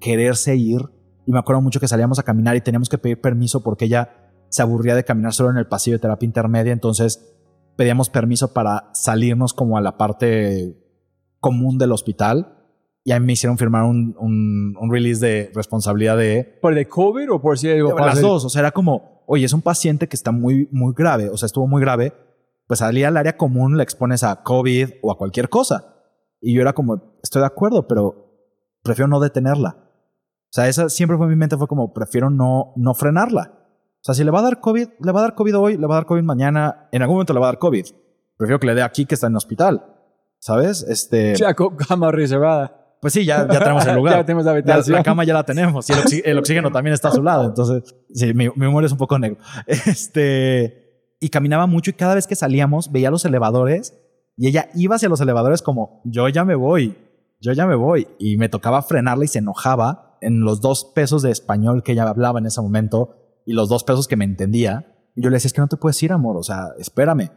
quererse 0.00 0.56
ir, 0.56 0.80
y 1.26 1.32
me 1.32 1.38
acuerdo 1.38 1.60
mucho 1.60 1.78
que 1.78 1.88
salíamos 1.88 2.18
a 2.18 2.22
caminar 2.22 2.56
y 2.56 2.62
teníamos 2.62 2.88
que 2.88 2.98
pedir 2.98 3.20
permiso 3.20 3.62
porque 3.62 3.84
ella 3.84 4.30
se 4.48 4.62
aburría 4.62 4.94
de 4.94 5.04
caminar 5.04 5.32
solo 5.34 5.50
en 5.50 5.58
el 5.58 5.66
pasillo 5.66 5.96
de 5.96 6.00
terapia 6.00 6.26
intermedia, 6.26 6.72
entonces 6.72 7.36
pedíamos 7.76 8.10
permiso 8.10 8.52
para 8.52 8.90
salirnos 8.94 9.52
como 9.52 9.76
a 9.76 9.80
la 9.80 9.96
parte 9.96 10.76
común 11.38 11.78
del 11.78 11.92
hospital 11.92 12.59
y 13.04 13.12
ahí 13.12 13.20
me 13.20 13.32
hicieron 13.32 13.56
firmar 13.56 13.84
un, 13.84 14.14
un, 14.18 14.76
un 14.78 14.92
release 14.92 15.24
de 15.24 15.50
responsabilidad 15.54 16.16
de... 16.16 16.58
¿Por 16.60 16.76
el 16.76 16.86
COVID 16.86 17.32
o 17.32 17.40
por 17.40 17.58
si 17.58 17.70
algo 17.70 17.98
Las 17.98 18.20
dos, 18.20 18.44
o 18.44 18.50
sea, 18.50 18.60
era 18.60 18.72
como, 18.72 19.24
oye, 19.26 19.46
es 19.46 19.52
un 19.52 19.62
paciente 19.62 20.08
que 20.08 20.16
está 20.16 20.32
muy, 20.32 20.68
muy 20.70 20.92
grave, 20.94 21.30
o 21.30 21.36
sea, 21.36 21.46
estuvo 21.46 21.66
muy 21.66 21.80
grave, 21.80 22.12
pues 22.66 22.80
salía 22.80 23.08
al 23.08 23.16
área 23.16 23.36
común, 23.36 23.76
le 23.76 23.82
expones 23.82 24.22
a 24.22 24.42
COVID 24.42 24.90
o 25.02 25.10
a 25.10 25.18
cualquier 25.18 25.48
cosa. 25.48 25.96
Y 26.40 26.54
yo 26.54 26.62
era 26.62 26.72
como, 26.72 27.18
estoy 27.22 27.40
de 27.40 27.46
acuerdo, 27.46 27.88
pero 27.88 28.30
prefiero 28.82 29.08
no 29.08 29.20
detenerla. 29.20 29.76
O 29.78 30.52
sea, 30.52 30.68
esa 30.68 30.88
siempre 30.88 31.16
fue 31.16 31.26
mi 31.26 31.36
mente, 31.36 31.56
fue 31.56 31.68
como, 31.68 31.92
prefiero 31.92 32.28
no, 32.28 32.72
no 32.76 32.94
frenarla. 32.94 33.52
O 34.00 34.02
sea, 34.02 34.14
si 34.14 34.24
le 34.24 34.30
va 34.30 34.40
a 34.40 34.42
dar 34.42 34.60
COVID, 34.60 34.88
le 34.98 35.12
va 35.12 35.20
a 35.20 35.22
dar 35.22 35.34
COVID 35.34 35.58
hoy, 35.58 35.76
le 35.76 35.86
va 35.86 35.94
a 35.94 35.98
dar 35.98 36.06
COVID 36.06 36.22
mañana, 36.22 36.88
en 36.92 37.02
algún 37.02 37.16
momento 37.16 37.32
le 37.32 37.40
va 37.40 37.46
a 37.46 37.52
dar 37.52 37.58
COVID. 37.58 37.86
Prefiero 38.36 38.58
que 38.58 38.66
le 38.66 38.74
dé 38.74 38.82
aquí 38.82 39.04
que 39.04 39.14
está 39.14 39.26
en 39.26 39.34
el 39.34 39.38
hospital. 39.38 39.84
¿Sabes? 40.38 40.82
Este. 40.88 41.36
Ya 41.36 41.54
con 41.54 41.76
cama 41.88 42.10
reservada. 42.10 42.79
Pues 43.00 43.14
sí, 43.14 43.24
ya, 43.24 43.46
ya 43.50 43.60
tenemos 43.60 43.86
el 43.86 43.94
lugar. 43.96 44.16
Ya 44.16 44.24
tenemos 44.24 44.44
la 44.44 44.52
La, 44.52 44.58
habitación. 44.58 44.96
la 44.96 45.02
cama 45.02 45.24
ya 45.24 45.34
la 45.34 45.44
tenemos 45.44 45.88
y 45.88 45.92
el, 45.94 45.98
oxi- 46.00 46.22
el 46.24 46.38
oxígeno 46.38 46.70
también 46.70 46.92
está 46.94 47.08
a 47.08 47.12
su 47.12 47.22
lado. 47.22 47.46
Entonces, 47.46 47.94
sí, 48.12 48.34
mi, 48.34 48.48
mi 48.54 48.66
humor 48.66 48.84
es 48.84 48.92
un 48.92 48.98
poco 48.98 49.18
negro. 49.18 49.38
Este, 49.66 51.14
y 51.20 51.28
caminaba 51.28 51.66
mucho 51.66 51.90
y 51.90 51.94
cada 51.94 52.14
vez 52.14 52.26
que 52.26 52.34
salíamos 52.36 52.90
veía 52.92 53.10
los 53.10 53.24
elevadores 53.24 53.94
y 54.36 54.48
ella 54.48 54.70
iba 54.74 54.96
hacia 54.96 55.08
los 55.08 55.20
elevadores 55.20 55.60
como, 55.62 56.00
yo 56.04 56.28
ya 56.28 56.44
me 56.44 56.54
voy, 56.54 56.96
yo 57.40 57.52
ya 57.52 57.66
me 57.66 57.74
voy. 57.74 58.08
Y 58.18 58.36
me 58.38 58.48
tocaba 58.48 58.82
frenarla 58.82 59.24
y 59.24 59.28
se 59.28 59.38
enojaba 59.38 60.16
en 60.22 60.40
los 60.40 60.60
dos 60.60 60.84
pesos 60.94 61.22
de 61.22 61.30
español 61.30 61.82
que 61.82 61.92
ella 61.92 62.08
hablaba 62.08 62.38
en 62.38 62.46
ese 62.46 62.60
momento 62.60 63.16
y 63.46 63.52
los 63.54 63.68
dos 63.68 63.84
pesos 63.84 64.08
que 64.08 64.16
me 64.16 64.24
entendía. 64.24 64.94
Y 65.14 65.22
yo 65.22 65.30
le 65.30 65.36
decía, 65.36 65.48
es 65.48 65.52
que 65.52 65.60
no 65.60 65.68
te 65.68 65.76
puedes 65.76 66.02
ir, 66.02 66.12
amor, 66.12 66.36
o 66.36 66.42
sea, 66.42 66.68
espérame. 66.78 67.30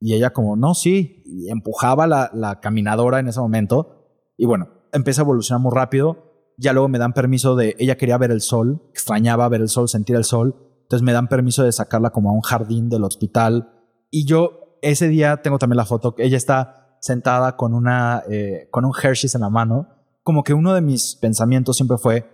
Y 0.00 0.14
ella 0.14 0.30
como, 0.32 0.56
no, 0.56 0.74
sí, 0.74 1.22
y 1.26 1.50
empujaba 1.50 2.06
la, 2.06 2.30
la 2.34 2.60
caminadora 2.60 3.18
en 3.20 3.28
ese 3.28 3.40
momento. 3.40 4.00
Y 4.36 4.46
bueno, 4.46 4.68
empieza 4.94 5.20
a 5.20 5.24
evolucionar 5.24 5.60
muy 5.60 5.72
rápido. 5.74 6.32
Ya 6.56 6.72
luego 6.72 6.88
me 6.88 6.98
dan 6.98 7.12
permiso 7.12 7.56
de, 7.56 7.76
ella 7.78 7.96
quería 7.96 8.16
ver 8.16 8.30
el 8.30 8.40
sol, 8.40 8.82
extrañaba 8.90 9.48
ver 9.48 9.60
el 9.60 9.68
sol, 9.68 9.88
sentir 9.88 10.16
el 10.16 10.24
sol. 10.24 10.56
Entonces 10.82 11.04
me 11.04 11.12
dan 11.12 11.28
permiso 11.28 11.64
de 11.64 11.72
sacarla 11.72 12.10
como 12.10 12.30
a 12.30 12.32
un 12.32 12.40
jardín 12.40 12.88
del 12.88 13.04
hospital. 13.04 13.72
Y 14.10 14.24
yo 14.24 14.78
ese 14.80 15.08
día 15.08 15.42
tengo 15.42 15.58
también 15.58 15.78
la 15.78 15.86
foto, 15.86 16.14
ella 16.18 16.36
está 16.36 16.98
sentada 17.00 17.56
con, 17.56 17.74
una, 17.74 18.22
eh, 18.30 18.68
con 18.70 18.84
un 18.84 18.92
Hershey's 18.92 19.34
en 19.34 19.40
la 19.40 19.50
mano. 19.50 19.88
Como 20.22 20.42
que 20.42 20.54
uno 20.54 20.72
de 20.72 20.80
mis 20.80 21.16
pensamientos 21.16 21.76
siempre 21.76 21.98
fue, 21.98 22.30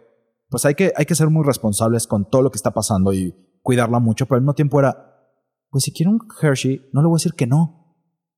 pues 0.48 0.64
hay 0.64 0.74
que, 0.74 0.92
hay 0.96 1.06
que 1.06 1.14
ser 1.14 1.28
muy 1.30 1.44
responsables 1.44 2.06
con 2.06 2.28
todo 2.28 2.42
lo 2.42 2.50
que 2.50 2.56
está 2.56 2.72
pasando 2.72 3.12
y 3.12 3.34
cuidarla 3.62 3.98
mucho, 3.98 4.26
pero 4.26 4.36
al 4.36 4.42
mismo 4.42 4.54
tiempo 4.54 4.78
era, 4.78 5.32
pues 5.70 5.84
si 5.84 5.92
quiere 5.92 6.11
un 6.11 6.20
Hershey, 6.40 6.88
no 6.92 7.02
le 7.02 7.08
voy 7.08 7.14
a 7.14 7.20
decir 7.20 7.34
que 7.34 7.46
no. 7.46 7.96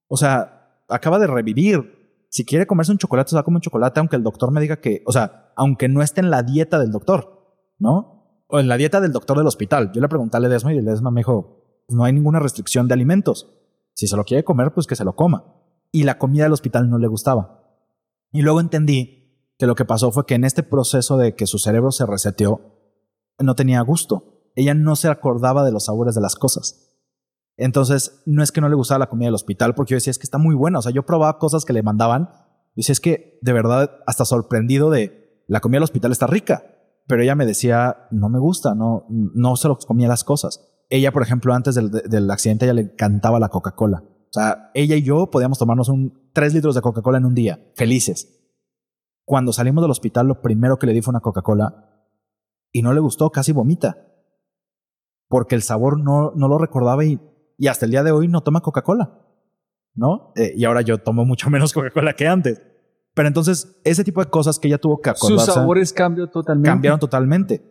O 0.08 0.16
sea, 0.16 0.62
acaba 0.88 1.18
de 1.18 1.26
revivir. 1.26 2.01
Si 2.32 2.46
quiere 2.46 2.66
comerse 2.66 2.90
un 2.90 2.96
chocolate, 2.96 3.28
se 3.28 3.36
va 3.36 3.40
a 3.40 3.44
comer 3.44 3.58
un 3.58 3.60
chocolate, 3.60 4.00
aunque 4.00 4.16
el 4.16 4.22
doctor 4.22 4.50
me 4.52 4.62
diga 4.62 4.80
que, 4.80 5.02
o 5.04 5.12
sea, 5.12 5.52
aunque 5.54 5.90
no 5.90 6.00
esté 6.00 6.22
en 6.22 6.30
la 6.30 6.42
dieta 6.42 6.78
del 6.78 6.90
doctor, 6.90 7.60
¿no? 7.78 8.40
O 8.48 8.58
en 8.58 8.68
la 8.68 8.78
dieta 8.78 9.02
del 9.02 9.12
doctor 9.12 9.36
del 9.36 9.46
hospital. 9.46 9.92
Yo 9.92 10.00
le 10.00 10.08
pregunté 10.08 10.38
a 10.38 10.40
Ledesma 10.40 10.72
y 10.72 10.76
Ledesma 10.76 11.10
me 11.10 11.20
dijo, 11.20 11.84
"Pues 11.86 11.94
no 11.94 12.04
hay 12.04 12.14
ninguna 12.14 12.40
restricción 12.40 12.88
de 12.88 12.94
alimentos. 12.94 13.52
Si 13.92 14.06
se 14.06 14.16
lo 14.16 14.24
quiere 14.24 14.44
comer, 14.44 14.72
pues 14.72 14.86
que 14.86 14.96
se 14.96 15.04
lo 15.04 15.14
coma. 15.14 15.44
Y 15.90 16.04
la 16.04 16.16
comida 16.16 16.44
del 16.44 16.54
hospital 16.54 16.88
no 16.88 16.96
le 16.96 17.06
gustaba. 17.06 17.66
Y 18.30 18.40
luego 18.40 18.60
entendí 18.60 19.52
que 19.58 19.66
lo 19.66 19.74
que 19.74 19.84
pasó 19.84 20.10
fue 20.10 20.24
que 20.24 20.34
en 20.34 20.44
este 20.44 20.62
proceso 20.62 21.18
de 21.18 21.34
que 21.34 21.46
su 21.46 21.58
cerebro 21.58 21.92
se 21.92 22.06
reseteó, 22.06 22.78
no 23.40 23.54
tenía 23.54 23.82
gusto. 23.82 24.48
Ella 24.54 24.72
no 24.72 24.96
se 24.96 25.08
acordaba 25.08 25.64
de 25.64 25.72
los 25.72 25.84
sabores 25.84 26.14
de 26.14 26.22
las 26.22 26.36
cosas. 26.36 26.91
Entonces, 27.56 28.22
no 28.26 28.42
es 28.42 28.50
que 28.52 28.60
no 28.60 28.68
le 28.68 28.74
gustaba 28.74 29.00
la 29.00 29.08
comida 29.08 29.26
del 29.26 29.34
hospital, 29.34 29.74
porque 29.74 29.92
yo 29.92 29.96
decía, 29.96 30.10
es 30.10 30.18
que 30.18 30.24
está 30.24 30.38
muy 30.38 30.54
buena. 30.54 30.78
O 30.78 30.82
sea, 30.82 30.92
yo 30.92 31.04
probaba 31.04 31.38
cosas 31.38 31.64
que 31.64 31.72
le 31.72 31.82
mandaban. 31.82 32.30
Y 32.74 32.80
decía, 32.80 32.92
es 32.92 33.00
que 33.00 33.38
de 33.42 33.52
verdad, 33.52 33.98
hasta 34.06 34.24
sorprendido 34.24 34.90
de 34.90 35.44
la 35.48 35.60
comida 35.60 35.76
del 35.76 35.84
hospital 35.84 36.12
está 36.12 36.26
rica. 36.26 36.64
Pero 37.06 37.22
ella 37.22 37.34
me 37.34 37.46
decía, 37.46 38.08
no 38.10 38.28
me 38.28 38.38
gusta, 38.38 38.74
no, 38.74 39.06
no 39.08 39.56
se 39.56 39.68
lo 39.68 39.76
comía 39.78 40.08
las 40.08 40.24
cosas. 40.24 40.68
Ella, 40.88 41.12
por 41.12 41.22
ejemplo, 41.22 41.52
antes 41.54 41.74
del, 41.74 41.90
del 41.90 42.30
accidente, 42.30 42.64
ella 42.64 42.74
le 42.74 42.82
encantaba 42.82 43.40
la 43.40 43.48
Coca-Cola. 43.48 44.04
O 44.04 44.32
sea, 44.32 44.70
ella 44.72 44.96
y 44.96 45.02
yo 45.02 45.30
podíamos 45.30 45.58
tomarnos 45.58 45.88
un 45.88 46.30
3 46.32 46.54
litros 46.54 46.74
de 46.74 46.80
Coca-Cola 46.80 47.18
en 47.18 47.26
un 47.26 47.34
día, 47.34 47.60
felices. 47.74 48.42
Cuando 49.24 49.52
salimos 49.52 49.82
del 49.82 49.90
hospital, 49.90 50.26
lo 50.26 50.40
primero 50.40 50.78
que 50.78 50.86
le 50.86 50.94
di 50.94 51.02
fue 51.02 51.12
una 51.12 51.20
Coca-Cola 51.20 51.90
y 52.72 52.82
no 52.82 52.94
le 52.94 53.00
gustó, 53.00 53.30
casi 53.30 53.52
vomita. 53.52 54.08
Porque 55.28 55.54
el 55.54 55.62
sabor 55.62 56.00
no, 56.00 56.32
no 56.34 56.48
lo 56.48 56.58
recordaba 56.58 57.04
y, 57.04 57.20
y 57.62 57.68
hasta 57.68 57.84
el 57.84 57.92
día 57.92 58.02
de 58.02 58.10
hoy 58.10 58.26
no 58.26 58.40
toma 58.40 58.60
Coca-Cola. 58.60 59.20
¿No? 59.94 60.32
Eh, 60.34 60.52
y 60.56 60.64
ahora 60.64 60.80
yo 60.80 60.98
tomo 60.98 61.24
mucho 61.24 61.48
menos 61.50 61.72
Coca-Cola 61.72 62.14
que 62.14 62.26
antes. 62.26 62.60
Pero 63.14 63.28
entonces, 63.28 63.80
ese 63.84 64.02
tipo 64.02 64.20
de 64.20 64.28
cosas 64.28 64.58
que 64.58 64.66
ella 64.66 64.78
tuvo 64.78 65.00
que 65.00 65.10
Sus 65.10 65.22
acordarse 65.30 65.52
sabores 65.52 65.92
cambian 65.92 66.28
totalmente. 66.28 66.68
cambiaron 66.68 66.98
totalmente. 66.98 67.62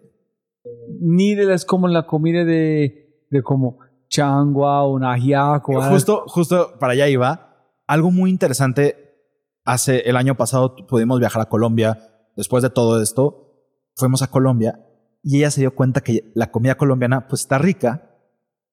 Ni 1.02 1.36
de 1.36 1.44
las 1.44 1.66
como 1.66 1.90
la 1.90 2.08
comida 2.08 2.46
de, 2.46 3.26
de 3.30 3.44
como 3.44 3.80
changua 4.08 4.84
o 4.84 4.94
un 4.94 5.04
ajiaco. 5.04 5.74
o 5.74 5.82
algo. 5.82 5.94
Justo, 5.94 6.24
justo 6.26 6.80
para 6.80 6.94
allá 6.94 7.10
iba. 7.10 7.68
Algo 7.86 8.12
muy 8.12 8.30
interesante. 8.30 9.18
Hace 9.66 10.10
el 10.10 10.16
año 10.16 10.38
pasado 10.38 10.74
pudimos 10.88 11.20
viajar 11.20 11.42
a 11.42 11.50
Colombia. 11.50 12.00
Después 12.38 12.64
de 12.64 12.70
todo 12.70 13.02
esto, 13.02 13.58
fuimos 13.96 14.22
a 14.22 14.28
Colombia 14.32 14.80
y 15.22 15.40
ella 15.40 15.52
se 15.52 15.60
dio 15.60 15.76
cuenta 15.76 16.00
que 16.00 16.32
la 16.34 16.50
comida 16.50 16.76
colombiana 16.76 17.28
pues 17.28 17.42
está 17.42 17.58
rica, 17.58 18.16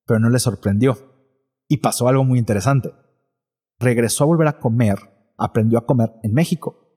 pero 0.06 0.20
no 0.20 0.30
le 0.30 0.38
sorprendió. 0.38 1.07
Y 1.68 1.78
pasó 1.78 2.08
algo 2.08 2.24
muy 2.24 2.38
interesante. 2.38 2.92
Regresó 3.78 4.24
a 4.24 4.28
volver 4.28 4.48
a 4.48 4.58
comer, 4.58 4.98
aprendió 5.36 5.78
a 5.78 5.86
comer 5.86 6.14
en 6.22 6.32
México, 6.32 6.88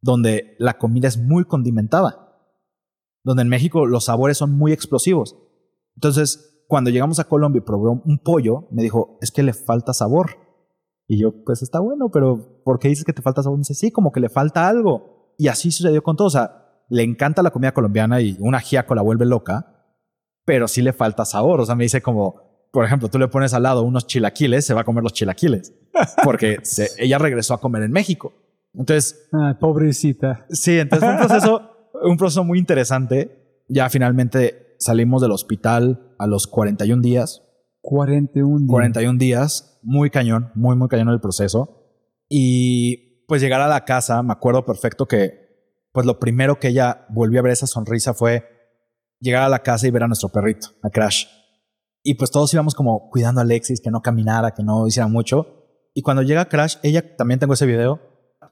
donde 0.00 0.54
la 0.58 0.78
comida 0.78 1.08
es 1.08 1.18
muy 1.18 1.44
condimentada, 1.44 2.38
donde 3.24 3.42
en 3.42 3.48
México 3.48 3.86
los 3.86 4.04
sabores 4.04 4.38
son 4.38 4.52
muy 4.52 4.72
explosivos. 4.72 5.36
Entonces, 5.96 6.64
cuando 6.68 6.90
llegamos 6.90 7.18
a 7.18 7.24
Colombia 7.24 7.60
y 7.60 7.66
probé 7.66 7.88
un 7.90 8.18
pollo, 8.18 8.68
me 8.70 8.82
dijo, 8.82 9.18
es 9.22 9.30
que 9.32 9.42
le 9.42 9.54
falta 9.54 9.94
sabor. 9.94 10.36
Y 11.08 11.18
yo, 11.18 11.42
pues 11.44 11.62
está 11.62 11.80
bueno, 11.80 12.10
pero 12.10 12.62
¿por 12.62 12.78
qué 12.78 12.88
dices 12.88 13.04
que 13.04 13.14
te 13.14 13.22
falta 13.22 13.42
sabor? 13.42 13.56
Me 13.56 13.62
dice, 13.62 13.74
sí, 13.74 13.90
como 13.90 14.12
que 14.12 14.20
le 14.20 14.28
falta 14.28 14.68
algo. 14.68 15.34
Y 15.38 15.48
así 15.48 15.70
sucedió 15.70 16.02
con 16.02 16.16
todo. 16.16 16.28
O 16.28 16.30
sea, 16.30 16.84
le 16.90 17.02
encanta 17.02 17.42
la 17.42 17.50
comida 17.50 17.72
colombiana 17.72 18.20
y 18.20 18.36
una 18.40 18.58
ajiaco 18.58 18.94
la 18.94 19.02
vuelve 19.02 19.24
loca, 19.24 19.94
pero 20.44 20.68
sí 20.68 20.82
le 20.82 20.92
falta 20.92 21.24
sabor. 21.24 21.60
O 21.60 21.66
sea, 21.66 21.74
me 21.74 21.84
dice 21.84 22.02
como, 22.02 22.47
por 22.72 22.84
ejemplo, 22.84 23.08
tú 23.08 23.18
le 23.18 23.28
pones 23.28 23.54
al 23.54 23.62
lado 23.62 23.82
unos 23.82 24.06
chilaquiles, 24.06 24.64
se 24.66 24.74
va 24.74 24.82
a 24.82 24.84
comer 24.84 25.02
los 25.02 25.12
chilaquiles, 25.12 25.72
porque 26.24 26.58
se- 26.62 26.90
ella 26.98 27.18
regresó 27.18 27.54
a 27.54 27.60
comer 27.60 27.82
en 27.82 27.92
México. 27.92 28.32
Entonces, 28.74 29.28
Ay, 29.32 29.54
pobrecita. 29.60 30.46
Sí, 30.50 30.78
entonces 30.78 31.08
fue 31.08 31.14
un 31.20 31.26
proceso, 31.26 31.70
un 32.02 32.16
proceso 32.16 32.44
muy 32.44 32.58
interesante. 32.58 33.62
Ya 33.68 33.88
finalmente 33.90 34.76
salimos 34.78 35.20
del 35.22 35.32
hospital 35.32 36.14
a 36.18 36.26
los 36.26 36.46
41 36.46 37.02
días. 37.02 37.42
41 37.80 38.58
días. 38.58 38.68
41 38.70 39.18
días, 39.18 39.78
muy 39.82 40.10
cañón, 40.10 40.50
muy, 40.54 40.76
muy 40.76 40.88
cañón 40.88 41.08
el 41.08 41.20
proceso. 41.20 41.86
Y 42.28 43.24
pues 43.26 43.40
llegar 43.42 43.60
a 43.60 43.68
la 43.68 43.84
casa, 43.84 44.22
me 44.22 44.32
acuerdo 44.32 44.64
perfecto 44.64 45.06
que 45.06 45.48
pues 45.92 46.06
lo 46.06 46.18
primero 46.18 46.58
que 46.60 46.68
ella 46.68 47.06
volvió 47.08 47.40
a 47.40 47.42
ver 47.42 47.52
esa 47.52 47.66
sonrisa 47.66 48.14
fue 48.14 48.44
llegar 49.20 49.42
a 49.42 49.48
la 49.48 49.60
casa 49.62 49.86
y 49.86 49.90
ver 49.90 50.02
a 50.02 50.06
nuestro 50.06 50.28
perrito, 50.28 50.68
a 50.82 50.90
Crash. 50.90 51.26
Y 52.02 52.14
pues 52.14 52.30
todos 52.30 52.52
íbamos 52.54 52.74
como 52.74 53.10
cuidando 53.10 53.40
a 53.40 53.44
Alexis, 53.44 53.80
que 53.80 53.90
no 53.90 54.00
caminara, 54.00 54.52
que 54.52 54.62
no 54.62 54.86
hiciera 54.86 55.08
mucho. 55.08 55.46
Y 55.94 56.02
cuando 56.02 56.22
llega 56.22 56.48
Crash, 56.48 56.76
ella, 56.82 57.16
también 57.16 57.40
tengo 57.40 57.54
ese 57.54 57.66
video, 57.66 58.00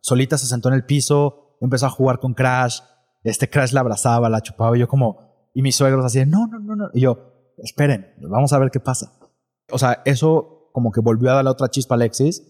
solita 0.01 0.37
se 0.39 0.47
sentó 0.47 0.69
en 0.69 0.75
el 0.75 0.85
piso, 0.85 1.57
empezó 1.61 1.87
a 1.87 1.91
jugar 1.91 2.19
con 2.19 2.35
Crash. 2.35 2.81
Este 3.23 3.49
Crash 3.49 3.73
la 3.73 3.81
abrazaba, 3.81 4.29
la 4.29 4.41
chupaba 4.41 4.77
y 4.77 4.81
yo 4.81 4.89
como, 4.89 5.51
y 5.55 5.63
mis 5.63 5.77
suegros 5.77 6.05
así, 6.05 6.25
no, 6.27 6.47
no, 6.47 6.59
no, 6.59 6.77
no. 6.77 6.91
Y 6.93 7.01
yo, 7.01 7.53
esperen, 7.59 8.15
vamos 8.21 8.53
a 8.53 8.59
ver 8.59 8.71
qué 8.71 8.81
pasa. 8.81 9.13
O 9.71 9.79
sea, 9.79 10.03
eso 10.05 10.71
como 10.73 10.93
que 10.93 11.01
volvió 11.01 11.31
a 11.31 11.35
darle 11.35 11.51
otra 11.51 11.69
chispa 11.69 11.95
a 11.95 11.97
Alexis. 11.97 12.43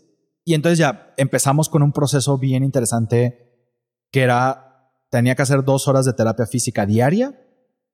Y 0.44 0.55
entonces 0.55 0.78
ya 0.78 1.12
empezamos 1.16 1.68
con 1.68 1.82
un 1.82 1.92
proceso 1.92 2.38
bien 2.38 2.64
interesante 2.64 3.70
que 4.11 4.22
era, 4.22 4.92
tenía 5.11 5.34
que 5.34 5.42
hacer 5.42 5.64
dos 5.64 5.88
horas 5.88 6.05
de 6.07 6.12
terapia 6.12 6.47
física 6.47 6.86
diaria 6.86 7.38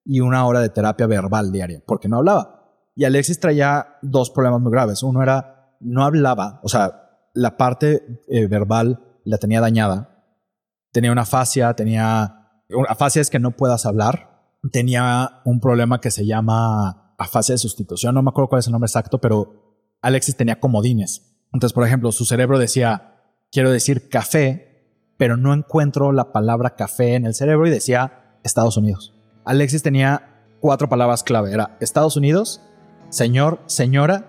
y 0.04 0.20
una 0.20 0.46
hora 0.46 0.60
de 0.60 0.68
terapia 0.68 1.06
verbal 1.06 1.52
diaria, 1.52 1.82
porque 1.86 2.08
no 2.08 2.18
hablaba. 2.18 2.61
Y 2.94 3.04
Alexis 3.04 3.40
traía 3.40 3.96
dos 4.02 4.30
problemas 4.30 4.60
muy 4.60 4.70
graves. 4.70 5.02
Uno 5.02 5.22
era, 5.22 5.76
no 5.80 6.04
hablaba, 6.04 6.60
o 6.62 6.68
sea, 6.68 7.02
la 7.34 7.56
parte 7.56 8.22
eh, 8.28 8.46
verbal 8.46 9.00
la 9.24 9.38
tenía 9.38 9.60
dañada. 9.60 10.24
Tenía 10.92 11.12
una 11.12 11.24
fascia, 11.24 11.74
tenía... 11.74 12.38
Afasia 12.88 13.22
es 13.22 13.30
que 13.30 13.38
no 13.38 13.52
puedas 13.52 13.86
hablar. 13.86 14.56
Tenía 14.70 15.40
un 15.44 15.60
problema 15.60 16.00
que 16.00 16.10
se 16.10 16.26
llama 16.26 17.14
afasia 17.18 17.54
de 17.54 17.58
sustitución. 17.58 18.14
No 18.14 18.22
me 18.22 18.30
acuerdo 18.30 18.48
cuál 18.48 18.60
es 18.60 18.66
el 18.66 18.72
nombre 18.72 18.86
exacto, 18.86 19.18
pero 19.18 19.88
Alexis 20.00 20.36
tenía 20.36 20.60
comodines. 20.60 21.34
Entonces, 21.52 21.72
por 21.74 21.86
ejemplo, 21.86 22.12
su 22.12 22.24
cerebro 22.24 22.58
decía, 22.58 23.14
quiero 23.50 23.70
decir 23.70 24.08
café, 24.08 25.14
pero 25.16 25.36
no 25.36 25.52
encuentro 25.54 26.12
la 26.12 26.32
palabra 26.32 26.74
café 26.76 27.14
en 27.14 27.26
el 27.26 27.34
cerebro 27.34 27.66
y 27.66 27.70
decía 27.70 28.38
Estados 28.42 28.76
Unidos. 28.76 29.14
Alexis 29.44 29.82
tenía 29.82 30.46
cuatro 30.60 30.88
palabras 30.88 31.22
clave. 31.22 31.52
Era 31.52 31.76
Estados 31.80 32.16
Unidos, 32.16 32.60
señor, 33.12 33.60
señora 33.66 34.24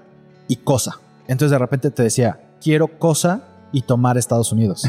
y 0.47 0.57
cosa. 0.57 0.99
Entonces 1.27 1.51
de 1.51 1.57
repente 1.57 1.89
te 1.89 2.03
decía, 2.03 2.41
quiero 2.61 2.99
cosa 2.99 3.43
y 3.71 3.81
tomar 3.81 4.17
Estados 4.17 4.51
Unidos. 4.51 4.87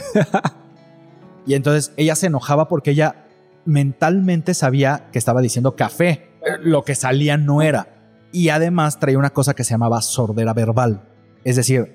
y 1.46 1.54
entonces 1.54 1.92
ella 1.96 2.16
se 2.16 2.26
enojaba 2.26 2.68
porque 2.68 2.90
ella 2.90 3.24
mentalmente 3.64 4.52
sabía 4.52 5.08
que 5.12 5.18
estaba 5.18 5.40
diciendo 5.40 5.76
café. 5.76 6.28
Lo 6.60 6.82
que 6.84 6.94
salía 6.94 7.36
no 7.36 7.62
era. 7.62 7.88
Y 8.32 8.48
además 8.48 8.98
traía 8.98 9.18
una 9.18 9.30
cosa 9.30 9.54
que 9.54 9.64
se 9.64 9.70
llamaba 9.70 10.02
sordera 10.02 10.52
verbal. 10.52 11.02
Es 11.44 11.56
decir, 11.56 11.94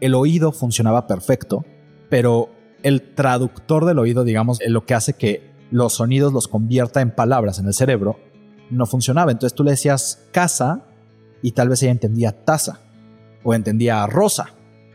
el 0.00 0.14
oído 0.14 0.52
funcionaba 0.52 1.08
perfecto, 1.08 1.64
pero 2.08 2.50
el 2.84 3.14
traductor 3.14 3.84
del 3.84 3.98
oído, 3.98 4.22
digamos, 4.22 4.60
lo 4.66 4.86
que 4.86 4.94
hace 4.94 5.14
que 5.14 5.50
los 5.72 5.94
sonidos 5.94 6.32
los 6.32 6.46
convierta 6.46 7.00
en 7.00 7.10
palabras 7.10 7.58
en 7.58 7.66
el 7.66 7.74
cerebro, 7.74 8.18
no 8.70 8.86
funcionaba. 8.86 9.32
Entonces 9.32 9.56
tú 9.56 9.64
le 9.64 9.72
decías 9.72 10.22
casa 10.30 10.84
y 11.42 11.52
tal 11.52 11.68
vez 11.68 11.82
ella 11.82 11.92
entendía 11.92 12.32
taza 12.44 12.80
o 13.44 13.54
entendía 13.54 14.06
rosa 14.06 14.46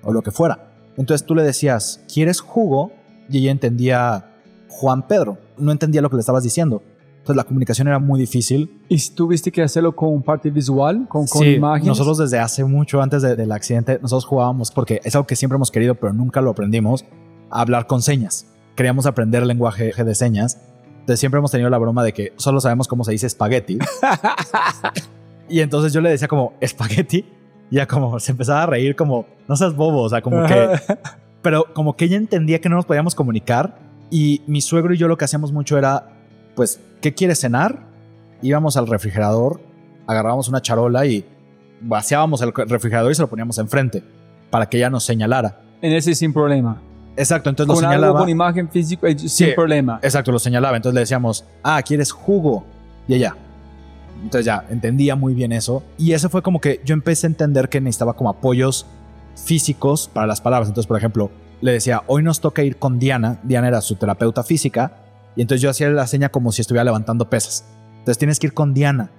o 0.04 0.12
lo 0.14 0.22
que 0.22 0.32
fuera. 0.32 0.72
Entonces 0.98 1.26
tú 1.28 1.36
le 1.36 1.44
decías, 1.44 2.02
¿quieres 2.12 2.40
jugo? 2.42 2.92
Y 3.30 3.40
ella 3.40 3.52
entendía 3.52 4.32
Juan 4.70 5.08
Pedro. 5.08 5.38
No 5.58 5.72
entendía 5.72 6.02
lo 6.02 6.10
que 6.10 6.16
le 6.16 6.22
estabas 6.22 6.44
diciendo. 6.44 6.82
Entonces 7.18 7.36
la 7.36 7.44
comunicación 7.44 7.88
era 7.90 8.00
muy 8.00 8.20
difícil. 8.20 8.80
¿Y 8.88 8.98
tuviste 9.10 9.52
que 9.52 9.62
hacerlo 9.62 9.94
con 9.96 10.24
parte 10.24 10.50
visual, 10.50 11.08
con, 11.10 11.28
con 11.28 11.42
Sí, 11.42 11.56
imágenes? 11.56 11.88
nosotros 11.90 12.18
desde 12.20 12.40
hace 12.40 12.64
mucho 12.64 13.02
antes 13.02 13.22
de- 13.22 13.36
del 13.36 13.52
accidente, 13.52 14.00
nosotros 14.02 14.24
jugábamos, 14.26 14.72
porque 14.72 15.02
es 15.04 15.14
algo 15.14 15.28
que 15.28 15.36
siempre 15.36 15.58
hemos 15.58 15.70
querido, 15.72 15.96
pero 15.96 16.14
nunca 16.14 16.40
lo 16.42 16.52
aprendimos, 16.52 17.04
a 17.52 17.60
hablar 17.62 17.86
con 17.86 18.02
señas. 18.02 18.48
Queríamos 18.78 19.06
aprender 19.06 19.42
el 19.42 19.50
lenguaje 19.50 19.92
de 19.92 20.16
señas. 20.16 20.58
Entonces 21.02 21.20
siempre 21.20 21.40
hemos 21.40 21.52
tenido 21.52 21.70
la 21.70 21.78
broma 21.78 22.02
de 22.04 22.14
que 22.14 22.34
solo 22.38 22.62
sabemos 22.62 22.88
cómo 22.88 23.04
se 23.04 23.12
dice 23.12 23.28
espagueti. 23.28 23.78
y 25.50 25.62
entonces 25.62 25.94
yo 25.94 26.02
le 26.02 26.10
decía 26.10 26.28
como 26.28 26.54
espagueti 26.62 27.26
y 27.70 27.76
ya 27.76 27.88
como 27.88 28.20
se 28.20 28.32
empezaba 28.32 28.64
a 28.64 28.66
reír 28.66 28.96
como, 28.96 29.26
no 29.48 29.56
seas 29.56 29.76
bobo, 29.76 30.04
o 30.04 30.10
sea, 30.10 30.22
como 30.22 30.46
que... 30.46 30.70
Pero 31.42 31.74
como 31.74 31.96
que 31.96 32.06
ella 32.06 32.18
entendía 32.18 32.60
que 32.60 32.68
no 32.68 32.76
nos 32.76 32.86
podíamos 32.86 33.16
comunicar 33.16 33.78
y 34.10 34.42
mi 34.48 34.60
suegro 34.62 34.94
y 34.94 34.98
yo 34.98 35.08
lo 35.08 35.18
que 35.18 35.26
hacíamos 35.26 35.52
mucho 35.54 35.78
era, 35.78 36.10
pues, 36.56 36.80
¿qué 37.02 37.14
quieres 37.14 37.40
cenar? 37.40 37.80
Íbamos 38.42 38.76
al 38.76 38.88
refrigerador, 38.88 39.62
agarrábamos 40.08 40.50
una 40.50 40.62
charola 40.62 41.06
y 41.06 41.26
vaciábamos 41.80 42.42
el 42.42 42.52
refrigerador 42.54 43.12
y 43.12 43.16
se 43.16 43.22
lo 43.22 43.30
poníamos 43.30 43.58
enfrente 43.60 44.04
para 44.50 44.68
que 44.68 44.78
ella 44.78 44.90
nos 44.90 45.04
señalara. 45.06 45.60
En 45.82 45.94
ese 45.94 46.16
sin 46.16 46.34
problema. 46.34 46.82
Exacto, 47.16 47.50
entonces 47.50 47.70
lo 47.70 47.76
Con 47.76 47.86
algo 47.86 47.94
señalaba. 47.96 48.20
con 48.20 48.30
imagen 48.30 48.70
física, 48.70 49.08
eh, 49.08 49.18
sin 49.20 49.30
Sí. 49.30 49.48
problema. 49.56 50.00
Exacto, 50.02 50.32
lo 50.32 50.40
señalaba. 50.40 50.76
Entonces 50.76 50.96
le 50.96 51.00
decíamos, 51.02 51.46
ah, 51.64 51.82
¿quieres 51.84 52.12
jugo? 52.12 52.66
Y 53.08 53.14
ella. 53.16 53.36
Entonces 54.24 54.46
ya 54.46 54.66
entendía 54.70 55.16
muy 55.16 55.34
bien 55.34 55.52
eso. 55.52 55.84
Y 55.98 56.14
eso 56.14 56.30
fue 56.30 56.42
como 56.42 56.60
que 56.60 56.82
yo 56.86 56.94
empecé 56.94 57.28
a 57.28 57.30
entender 57.30 57.70
que 57.70 57.82
necesitaba 57.82 58.14
como 58.14 58.30
apoyos 58.30 58.86
físicos 59.36 60.10
para 60.12 60.28
las 60.28 60.42
palabras. 60.42 60.70
Entonces, 60.70 60.88
por 60.88 60.98
ejemplo, 60.98 61.32
le 61.62 61.72
decía, 61.72 62.04
hoy 62.08 62.24
nos 62.24 62.42
toca 62.42 62.64
ir 62.64 62.78
con 62.78 63.00
Diana. 63.00 63.40
Diana 63.44 63.68
era 63.68 63.82
su 63.82 63.96
terapeuta 63.96 64.44
física. 64.44 65.04
Y 65.36 65.42
entonces 65.42 65.62
yo 65.62 65.70
hacía 65.70 65.90
la 65.90 66.08
seña 66.08 66.30
como 66.30 66.52
si 66.52 66.62
estuviera 66.62 66.84
levantando 66.84 67.30
pesas. 67.30 67.66
Entonces 68.00 68.18
tienes 68.18 68.40
que 68.40 68.48
ir 68.48 68.54
con 68.54 68.74
Diana. 68.74 69.12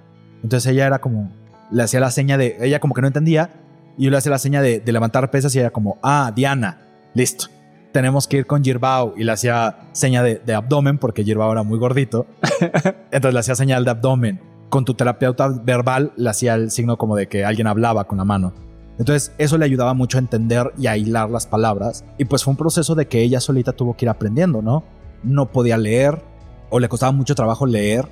Entonces 0.43 0.71
ella 0.71 0.85
era 0.85 0.99
como, 0.99 1.31
le 1.71 1.83
hacía 1.83 1.99
la 1.99 2.11
seña 2.11 2.37
de, 2.37 2.57
ella 2.61 2.79
como 2.79 2.93
que 2.93 3.01
no 3.01 3.07
entendía. 3.07 3.49
Y 3.97 4.05
yo 4.05 4.11
le 4.11 4.17
hacía 4.17 4.31
la 4.31 4.39
seña 4.39 4.61
de, 4.61 4.79
de 4.79 4.91
levantar 4.91 5.31
pesas 5.31 5.55
y 5.55 5.59
ella 5.59 5.71
como, 5.71 5.97
ah, 6.01 6.31
Diana, 6.35 6.81
listo. 7.13 7.47
Tenemos 7.91 8.27
que 8.27 8.37
ir 8.37 8.45
con 8.45 8.63
Girbao 8.63 9.15
y 9.17 9.23
le 9.23 9.31
hacía 9.31 9.89
seña 9.93 10.21
de, 10.21 10.35
de 10.35 10.53
abdomen 10.53 10.99
porque 10.99 11.23
Girbao 11.23 11.51
era 11.51 11.63
muy 11.63 11.79
gordito. 11.79 12.27
Entonces 13.11 13.33
le 13.33 13.39
hacía 13.39 13.55
señal 13.55 13.83
de 13.83 13.91
abdomen. 13.91 14.48
Con 14.69 14.85
tu 14.85 14.93
terapeuta 14.93 15.49
verbal 15.49 16.13
le 16.15 16.29
hacía 16.29 16.55
el 16.55 16.71
signo 16.71 16.97
como 16.97 17.15
de 17.15 17.27
que 17.27 17.43
alguien 17.43 17.67
hablaba 17.67 18.05
con 18.05 18.17
la 18.17 18.25
mano. 18.25 18.53
Entonces 18.99 19.31
eso 19.37 19.57
le 19.57 19.65
ayudaba 19.65 19.93
mucho 19.93 20.17
a 20.17 20.21
entender 20.21 20.73
y 20.77 20.87
a 20.87 20.97
hilar 20.97 21.29
las 21.29 21.47
palabras. 21.47 22.03
Y 22.17 22.25
pues 22.25 22.43
fue 22.43 22.51
un 22.51 22.57
proceso 22.57 22.95
de 22.95 23.07
que 23.07 23.21
ella 23.21 23.39
solita 23.39 23.71
tuvo 23.73 23.95
que 23.95 24.05
ir 24.05 24.09
aprendiendo, 24.09 24.61
¿no? 24.61 24.83
No 25.23 25.51
podía 25.51 25.77
leer 25.77 26.21
o 26.69 26.79
le 26.79 26.89
costaba 26.89 27.11
mucho 27.11 27.33
trabajo 27.33 27.65
leer. 27.65 28.07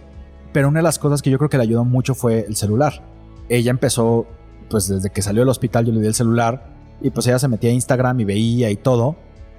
Pero 0.53 0.69
una 0.69 0.79
de 0.79 0.83
las 0.83 0.97
cosas 0.97 1.21
que 1.21 1.29
yo 1.29 1.37
creo 1.37 1.49
que 1.49 1.57
le 1.57 1.63
ayudó 1.63 1.83
mucho 1.83 2.15
fue 2.15 2.45
el 2.47 2.55
celular. 2.55 3.03
Ella 3.49 3.69
empezó, 3.69 4.25
pues 4.69 4.87
desde 4.87 5.09
que 5.09 5.21
salió 5.21 5.41
del 5.41 5.49
hospital 5.49 5.85
yo 5.85 5.93
le 5.93 6.01
di 6.01 6.07
el 6.07 6.13
celular 6.13 6.73
y 7.01 7.09
pues 7.11 7.27
ella 7.27 7.37
se 7.37 7.47
metía 7.47 7.69
a 7.69 7.73
Instagram 7.73 8.19
y 8.21 8.25
veía 8.25 8.69
y 8.69 8.77
todo 8.77 9.17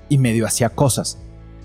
y 0.09 0.19
medio 0.19 0.47
hacía 0.47 0.71
cosas. 0.71 1.19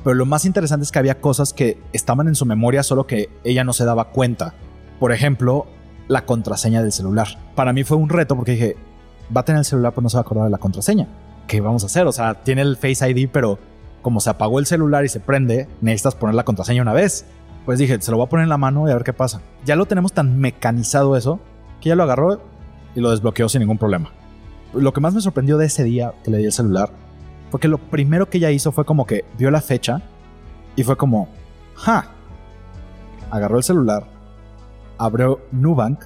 Pero 0.04 0.16
lo 0.16 0.26
más 0.26 0.46
interesante 0.46 0.84
es 0.84 0.92
que 0.92 1.00
había 1.00 1.22
cosas 1.22 1.54
que 1.54 1.78
estaban 1.94 2.28
en 2.28 2.36
su 2.36 2.46
memoria 2.46 2.84
solo 2.84 3.08
que 3.08 3.30
ella 3.44 3.64
no 3.64 3.74
se 3.74 3.86
daba 3.86 4.10
cuenta. 4.10 4.54
Por 5.00 5.12
ejemplo, 5.12 5.68
la 6.08 6.26
contraseña 6.26 6.82
del 6.82 6.92
celular. 6.92 7.28
Para 7.56 7.74
mí 7.74 7.84
fue 7.84 7.98
un 7.98 8.10
reto 8.10 8.36
porque 8.36 8.52
dije, 8.52 8.78
va 9.36 9.42
a 9.42 9.46
tener 9.46 9.60
el 9.60 9.66
celular 9.66 9.94
pero 9.94 10.04
no 10.04 10.10
se 10.10 10.18
va 10.18 10.22
a 10.22 10.24
acordar 10.24 10.46
de 10.46 10.52
la 10.52 10.58
contraseña. 10.58 11.08
¿Qué 11.48 11.62
vamos 11.62 11.84
a 11.84 11.88
hacer? 11.88 12.08
O 12.08 12.12
sea, 12.12 12.36
tiene 12.36 12.62
el 12.62 12.78
Face 12.78 13.10
ID 13.10 13.30
pero 13.32 13.60
como 14.02 14.20
se 14.20 14.30
apagó 14.30 14.60
el 14.60 14.66
celular 14.66 15.06
y 15.06 15.10
se 15.10 15.20
prende, 15.20 15.68
necesitas 15.82 16.16
poner 16.16 16.36
la 16.36 16.44
contraseña 16.44 16.82
una 16.82 16.94
vez. 16.94 17.26
Pues 17.66 17.80
dije, 17.80 18.02
se 18.02 18.12
lo 18.12 18.18
voy 18.18 18.26
a 18.26 18.30
poner 18.30 18.44
en 18.44 18.50
la 18.50 18.58
mano 18.58 18.88
y 18.88 18.92
a 18.92 18.96
ver 18.96 19.04
qué 19.04 19.14
pasa. 19.14 19.42
Ya 19.66 19.76
lo 19.76 19.86
tenemos 19.86 20.12
tan 20.12 20.38
mecanizado 20.38 21.16
eso 21.16 21.40
que 21.80 21.90
ya 21.90 21.96
lo 21.96 22.04
agarró 22.04 22.42
y 22.96 23.00
lo 23.00 23.12
desbloqueó 23.12 23.48
sin 23.48 23.60
ningún 23.60 23.78
problema. 23.78 24.12
Lo 24.74 24.92
que 24.92 25.02
más 25.02 25.14
me 25.14 25.22
sorprendió 25.22 25.58
de 25.58 25.68
ese 25.68 25.84
día 25.84 26.14
que 26.24 26.32
le 26.32 26.40
di 26.40 26.46
el 26.46 26.52
celular 26.52 26.90
fue 27.50 27.60
que 27.60 27.68
lo 27.68 27.78
primero 27.78 28.30
que 28.30 28.40
ella 28.40 28.52
hizo 28.52 28.72
fue 28.72 28.84
como 28.84 29.06
que 29.06 29.24
vio 29.38 29.52
la 29.52 29.62
fecha 29.62 30.02
y 30.76 30.84
fue 30.84 30.98
como, 30.98 31.30
ja. 31.76 32.08
Agarró 33.32 33.58
el 33.58 33.64
celular, 33.64 34.06
abrió 35.04 35.42
Nubank 35.52 36.04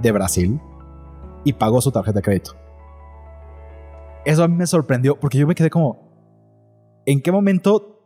de 0.00 0.12
Brasil 0.12 0.60
y 1.44 1.52
pagó 1.52 1.80
su 1.80 1.90
tarjeta 1.90 2.18
de 2.18 2.22
crédito. 2.22 2.52
Eso 4.24 4.44
a 4.44 4.48
mí 4.48 4.54
me 4.56 4.66
sorprendió 4.66 5.18
porque 5.18 5.38
yo 5.38 5.46
me 5.46 5.54
quedé 5.54 5.70
como, 5.70 7.02
¿en 7.06 7.22
qué 7.22 7.32
momento 7.32 7.96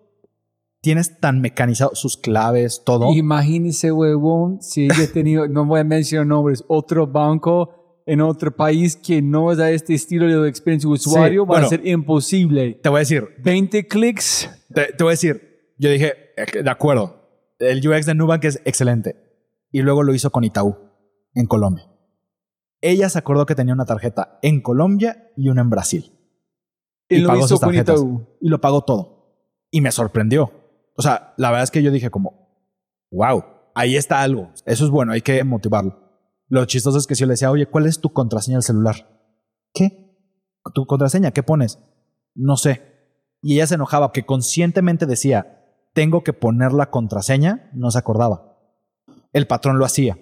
tienes 0.80 1.18
tan 1.18 1.40
mecanizado 1.40 1.94
sus 1.94 2.16
claves, 2.16 2.82
todo? 2.84 3.12
Imagínese, 3.12 3.90
huevón, 3.92 4.62
si 4.62 4.84
ella 4.84 5.12
tenido, 5.12 5.48
no 5.48 5.64
voy 5.66 5.80
a 5.80 5.84
mencionar 5.84 6.26
nombres, 6.26 6.64
otro 6.68 7.06
banco 7.06 8.02
en 8.06 8.20
otro 8.20 8.54
país 8.54 8.96
que 8.96 9.22
no 9.22 9.50
es 9.50 9.58
a 9.58 9.70
este 9.70 9.94
estilo 9.94 10.42
de 10.42 10.48
experiencia 10.48 10.88
de 10.88 10.94
usuario, 10.94 11.42
va 11.42 11.54
bueno. 11.54 11.66
a 11.66 11.70
ser 11.70 11.86
imposible. 11.86 12.78
Te 12.82 12.88
voy 12.88 12.98
a 12.98 13.00
decir, 13.00 13.28
20 13.42 13.88
clics. 13.88 14.50
Te, 14.72 14.92
te 14.92 15.02
voy 15.02 15.10
a 15.10 15.14
decir, 15.14 15.72
yo 15.78 15.90
dije, 15.90 16.12
eh, 16.36 16.62
de 16.62 16.70
acuerdo, 16.70 17.24
el 17.58 17.86
UX 17.86 18.06
de 18.06 18.14
Nubank 18.14 18.44
es 18.44 18.60
excelente. 18.64 19.23
Y 19.74 19.82
luego 19.82 20.04
lo 20.04 20.14
hizo 20.14 20.30
con 20.30 20.44
Itaú, 20.44 20.76
en 21.34 21.46
Colombia. 21.46 21.90
Ella 22.80 23.08
se 23.08 23.18
acordó 23.18 23.44
que 23.44 23.56
tenía 23.56 23.74
una 23.74 23.84
tarjeta 23.84 24.38
en 24.40 24.62
Colombia 24.62 25.32
y 25.36 25.48
una 25.48 25.62
en 25.62 25.70
Brasil. 25.70 26.12
Él 27.08 27.24
lo 27.24 27.36
hizo 27.36 27.48
sus 27.48 27.60
con. 27.60 27.74
Itaú. 27.74 28.24
Y 28.40 28.50
lo 28.50 28.60
pagó 28.60 28.84
todo. 28.84 29.34
Y 29.72 29.80
me 29.80 29.90
sorprendió. 29.90 30.52
O 30.96 31.02
sea, 31.02 31.34
la 31.38 31.50
verdad 31.50 31.64
es 31.64 31.72
que 31.72 31.82
yo 31.82 31.90
dije 31.90 32.08
como, 32.08 32.56
wow, 33.10 33.42
ahí 33.74 33.96
está 33.96 34.22
algo. 34.22 34.52
Eso 34.64 34.84
es 34.84 34.90
bueno, 34.92 35.10
hay 35.10 35.22
que 35.22 35.42
motivarlo. 35.42 35.98
Lo 36.46 36.64
chistoso 36.66 36.96
es 36.96 37.08
que 37.08 37.16
si 37.16 37.22
yo 37.22 37.26
le 37.26 37.32
decía, 37.32 37.50
oye, 37.50 37.66
¿cuál 37.66 37.86
es 37.86 38.00
tu 38.00 38.12
contraseña 38.12 38.58
del 38.58 38.62
celular? 38.62 39.08
¿Qué? 39.72 40.16
¿Tu 40.72 40.86
contraseña? 40.86 41.32
¿Qué 41.32 41.42
pones? 41.42 41.80
No 42.36 42.56
sé. 42.56 42.80
y 43.42 43.54
ella 43.54 43.66
se 43.66 43.74
enojaba 43.74 44.12
que 44.12 44.24
conscientemente 44.24 45.04
decía, 45.04 45.64
tengo 45.94 46.22
que 46.22 46.32
poner 46.32 46.72
la 46.72 46.90
contraseña, 46.90 47.70
no 47.72 47.90
se 47.90 47.98
acordaba. 47.98 48.53
El 49.34 49.46
patrón 49.46 49.78
lo 49.78 49.84
hacía. 49.84 50.16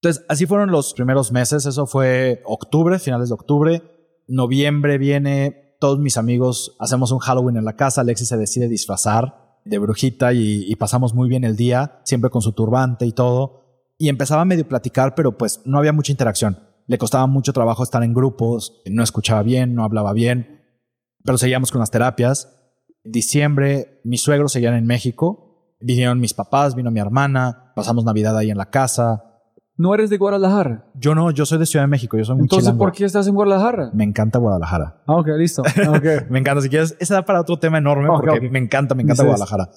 Entonces, 0.00 0.24
así 0.28 0.46
fueron 0.46 0.70
los 0.70 0.94
primeros 0.94 1.32
meses. 1.32 1.66
Eso 1.66 1.86
fue 1.86 2.42
octubre, 2.44 3.00
finales 3.00 3.30
de 3.30 3.34
octubre. 3.34 3.82
Noviembre 4.28 4.98
viene, 4.98 5.74
todos 5.80 5.98
mis 5.98 6.16
amigos 6.16 6.76
hacemos 6.78 7.10
un 7.10 7.18
Halloween 7.18 7.56
en 7.56 7.64
la 7.64 7.74
casa. 7.74 8.02
Alexis 8.02 8.28
se 8.28 8.36
decide 8.36 8.68
disfrazar 8.68 9.58
de 9.64 9.78
brujita 9.78 10.32
y, 10.32 10.74
pasamos 10.76 11.14
muy 11.14 11.28
bien 11.28 11.44
el 11.44 11.56
día, 11.56 12.00
siempre 12.04 12.30
con 12.30 12.42
su 12.42 12.52
turbante 12.52 13.06
y 13.06 13.12
todo. 13.12 13.82
Y 13.98 14.08
empezaba 14.08 14.42
a 14.42 14.44
medio 14.44 14.68
platicar, 14.68 15.14
pero 15.14 15.36
pues 15.36 15.62
no 15.64 15.78
había 15.78 15.92
mucha 15.92 16.12
interacción. 16.12 16.60
Le 16.86 16.98
costaba 16.98 17.26
mucho 17.26 17.52
trabajo 17.52 17.82
estar 17.82 18.02
en 18.02 18.14
grupos, 18.14 18.80
no 18.86 19.02
escuchaba 19.02 19.42
bien, 19.42 19.74
no 19.74 19.84
hablaba 19.84 20.12
bien, 20.12 20.62
pero 21.24 21.36
seguíamos 21.36 21.70
con 21.70 21.80
las 21.80 21.90
terapias. 21.90 22.54
Diciembre, 23.04 24.00
mis 24.04 24.22
suegros 24.22 24.52
seguían 24.52 24.74
en 24.74 24.86
México, 24.86 25.47
vinieron 25.80 26.20
mis 26.20 26.34
papás, 26.34 26.74
vino 26.74 26.90
mi 26.90 27.00
hermana, 27.00 27.72
pasamos 27.74 28.04
Navidad 28.04 28.36
ahí 28.36 28.50
en 28.50 28.58
la 28.58 28.70
casa. 28.70 29.24
¿No 29.76 29.94
eres 29.94 30.10
de 30.10 30.16
Guadalajara? 30.18 30.90
Yo 30.94 31.14
no, 31.14 31.30
yo 31.30 31.46
soy 31.46 31.58
de 31.58 31.66
Ciudad 31.66 31.84
de 31.84 31.88
México, 31.88 32.16
yo 32.18 32.24
soy 32.24 32.34
muy 32.34 32.42
Entonces, 32.44 32.64
chilango. 32.66 32.84
¿por 32.84 32.92
qué 32.92 33.04
estás 33.04 33.28
en 33.28 33.34
Guadalajara? 33.34 33.90
Me 33.94 34.02
encanta 34.02 34.38
Guadalajara. 34.40 35.02
Ah, 35.06 35.16
ok, 35.16 35.28
listo. 35.38 35.62
Ah, 35.64 35.90
ok. 35.96 36.30
Me 36.30 36.40
encanta, 36.40 36.62
si 36.62 36.68
quieres, 36.68 36.96
esa 36.98 37.14
da 37.14 37.24
para 37.24 37.40
otro 37.40 37.58
tema 37.60 37.78
enorme 37.78 38.08
Ok, 38.08 38.24
porque 38.24 38.46
ok. 38.46 38.52
me 38.52 38.58
encanta, 38.58 38.96
me 38.96 39.04
encanta 39.04 39.22
sí. 39.22 39.26
Guadalajara. 39.28 39.70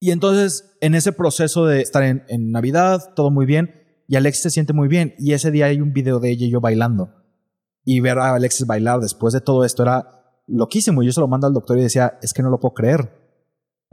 Y 0.00 0.10
entonces, 0.10 0.76
en 0.82 0.94
ese 0.94 1.12
proceso 1.12 1.64
de 1.64 1.80
estar 1.80 2.02
en, 2.02 2.24
en 2.28 2.50
Navidad, 2.50 3.14
todo 3.14 3.30
muy 3.30 3.46
bien, 3.46 3.70
y 4.06 4.16
Alexis 4.16 4.42
se 4.42 4.50
siente 4.50 4.74
muy 4.74 4.88
bien, 4.88 5.14
y 5.18 5.32
ese 5.32 5.50
día 5.50 5.66
hay 5.66 5.80
un 5.80 5.94
video 5.94 6.20
de 6.20 6.30
ella 6.30 6.44
y 6.46 6.50
yo 6.50 6.60
bailando. 6.60 7.14
Y 7.84 8.00
ver 8.00 8.18
a 8.18 8.34
Alexis 8.34 8.66
bailar 8.66 9.00
después 9.00 9.32
de 9.32 9.40
todo 9.40 9.64
esto 9.64 9.82
era 9.82 10.22
loquísimo. 10.46 11.02
Y 11.02 11.06
yo 11.06 11.12
se 11.12 11.20
lo 11.20 11.26
mando 11.28 11.46
al 11.46 11.54
doctor 11.54 11.78
y 11.78 11.82
decía, 11.82 12.18
es 12.20 12.34
que 12.34 12.42
no 12.42 12.50
lo 12.50 12.60
puedo 12.60 12.74
creer. 12.74 13.21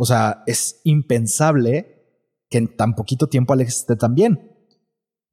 O 0.02 0.06
sea, 0.06 0.44
es 0.48 0.80
impensable 0.86 2.06
que 2.50 2.58
en 2.58 2.74
tan 2.78 2.96
poquito 2.96 3.28
tiempo 3.28 3.52
Alexis 3.52 3.82
esté 3.82 3.98
tan 3.98 4.16
bien. 4.16 4.56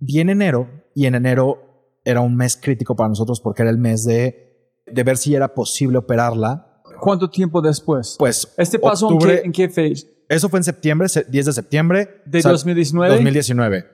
Viene 0.00 0.32
enero, 0.32 0.68
y 0.92 1.06
en 1.06 1.14
enero 1.14 2.00
era 2.04 2.20
un 2.20 2.34
mes 2.36 2.56
crítico 2.56 2.96
para 2.96 3.08
nosotros 3.08 3.40
porque 3.40 3.62
era 3.62 3.70
el 3.70 3.78
mes 3.78 4.04
de, 4.04 4.80
de 4.86 5.02
ver 5.04 5.16
si 5.18 5.34
era 5.36 5.54
posible 5.54 5.98
operarla. 5.98 6.82
¿Cuánto 7.00 7.30
tiempo 7.30 7.62
después? 7.62 8.16
Pues 8.18 8.52
¿Este 8.56 8.78
pasó 8.80 9.08
en 9.08 9.14
octubre- 9.16 9.40
qué, 9.40 9.46
en 9.46 9.52
qué 9.52 9.68
fecha? 9.68 10.06
Eso 10.28 10.48
fue 10.48 10.58
en 10.58 10.64
septiembre, 10.64 11.08
se- 11.08 11.24
10 11.24 11.46
de 11.46 11.52
septiembre. 11.52 12.22
¿De 12.26 12.40
O 12.40 12.42
sea, 12.42 12.50
2019? 12.50 13.14
2019. 13.14 13.84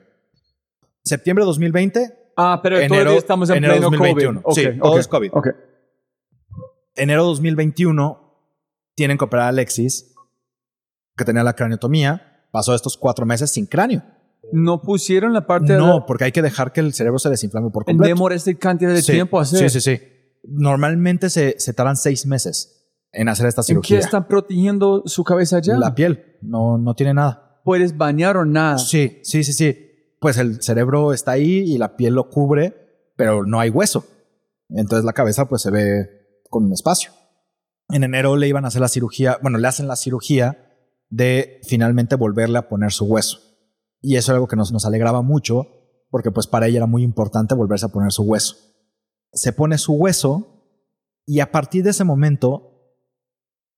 Septiembre 1.03 1.45
2020, 1.45 2.13
Ah, 2.35 2.59
pero 2.63 2.77
enero, 2.77 2.95
todavía 2.95 3.19
estamos 3.19 3.49
en 3.51 3.57
enero 3.57 3.73
pleno 3.75 3.89
2021. 3.91 4.41
COVID. 4.41 4.55
Sí, 4.55 4.67
Ok, 4.67 4.81
todo 4.81 4.97
es 4.99 5.07
COVID. 5.07 5.29
ok. 5.33 5.47
enero 6.95 7.23
2021 7.25 8.19
tienen 8.95 9.17
que 9.17 9.25
operar 9.25 9.45
a 9.45 9.49
Alexis, 9.49 10.12
que 11.15 11.25
tenía 11.25 11.43
la 11.43 11.53
craniotomía. 11.53 12.45
Pasó 12.51 12.73
estos 12.75 12.97
cuatro 12.97 13.25
meses 13.25 13.51
sin 13.51 13.65
cráneo. 13.65 14.03
¿No 14.51 14.81
pusieron 14.81 15.33
la 15.33 15.47
parte 15.47 15.73
de 15.73 15.79
No, 15.79 16.05
porque 16.05 16.25
hay 16.25 16.31
que 16.31 16.41
dejar 16.41 16.71
que 16.73 16.81
el 16.81 16.93
cerebro 16.93 17.17
se 17.17 17.29
desinflame 17.29 17.69
por 17.71 17.85
completo. 17.85 18.07
demora 18.07 18.35
esta 18.35 18.53
cantidad 18.55 18.91
de 18.93 19.01
Sí, 19.01 19.13
tiempo 19.13 19.39
hacer? 19.39 19.69
Sí, 19.69 19.79
sí, 19.79 19.81
sí. 19.97 20.03
Normalmente 20.43 21.29
se, 21.29 21.55
se 21.59 21.73
tardan 21.73 21.95
seis 21.95 22.25
meses 22.25 22.91
en 23.11 23.29
hacer 23.29 23.47
esta 23.47 23.61
¿En 23.61 23.63
qué 23.63 23.67
cirugía. 23.67 23.99
están 23.99 24.27
protegiendo 24.27 25.03
su 25.05 25.23
cabeza 25.23 25.59
ya? 25.59 25.77
La 25.77 25.95
piel, 25.95 26.37
no, 26.41 26.77
no 26.77 26.93
tiene 26.93 27.13
nada. 27.13 27.61
¿Puedes 27.63 27.97
bañar 27.97 28.37
o 28.37 28.45
nada? 28.45 28.77
Sí, 28.77 29.19
sí, 29.23 29.43
sí, 29.43 29.53
sí. 29.53 29.89
Pues 30.19 30.37
el 30.37 30.61
cerebro 30.61 31.13
está 31.13 31.31
ahí 31.31 31.59
y 31.59 31.77
la 31.77 31.95
piel 31.95 32.13
lo 32.13 32.29
cubre, 32.29 33.11
pero 33.15 33.45
no 33.45 33.59
hay 33.59 33.69
hueso. 33.69 34.05
Entonces 34.69 35.05
la 35.05 35.13
cabeza 35.13 35.45
pues 35.47 35.61
se 35.61 35.71
ve 35.71 36.09
con 36.49 36.65
un 36.65 36.73
espacio. 36.73 37.11
En 37.89 38.03
enero 38.03 38.35
le 38.35 38.47
iban 38.47 38.65
a 38.65 38.67
hacer 38.69 38.81
la 38.81 38.87
cirugía, 38.87 39.37
bueno, 39.41 39.57
le 39.57 39.67
hacen 39.67 39.87
la 39.87 39.95
cirugía 39.95 40.62
de 41.13 41.61
finalmente 41.61 42.15
volverle 42.15 42.57
a 42.57 42.67
poner 42.67 42.91
su 42.91 43.05
hueso. 43.05 43.37
Y 44.01 44.15
eso 44.15 44.31
es 44.31 44.35
algo 44.35 44.47
que 44.47 44.55
nos, 44.55 44.71
nos 44.71 44.83
alegraba 44.85 45.21
mucho, 45.21 45.67
porque 46.09 46.31
pues 46.31 46.47
para 46.47 46.65
ella 46.65 46.77
era 46.77 46.87
muy 46.87 47.03
importante 47.03 47.53
volverse 47.53 47.85
a 47.85 47.89
poner 47.89 48.11
su 48.11 48.23
hueso. 48.23 48.55
Se 49.31 49.53
pone 49.53 49.77
su 49.77 49.93
hueso 49.93 50.65
y 51.27 51.39
a 51.39 51.51
partir 51.51 51.83
de 51.83 51.91
ese 51.91 52.03
momento 52.03 52.97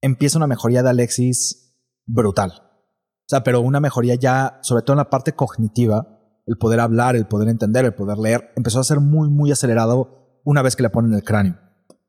empieza 0.01 0.37
una 0.37 0.47
mejoría 0.47 0.81
de 0.81 0.91
Alexis 0.91 1.77
brutal. 2.05 2.53
O 2.53 3.27
sea, 3.27 3.43
pero 3.43 3.59
una 3.59 3.81
mejoría 3.81 4.15
ya, 4.15 4.59
sobre 4.61 4.83
todo 4.83 4.93
en 4.93 4.99
la 4.99 5.09
parte 5.09 5.33
cognitiva, 5.33 6.07
el 6.45 6.57
poder 6.57 6.79
hablar, 6.79 7.17
el 7.17 7.27
poder 7.27 7.49
entender, 7.49 7.83
el 7.83 7.95
poder 7.95 8.17
leer, 8.17 8.51
empezó 8.55 8.79
a 8.79 8.85
ser 8.85 9.01
muy, 9.01 9.29
muy 9.29 9.51
acelerado 9.51 10.39
una 10.45 10.61
vez 10.61 10.77
que 10.77 10.83
le 10.83 10.89
ponen 10.89 11.13
el 11.13 11.23
cráneo. 11.23 11.59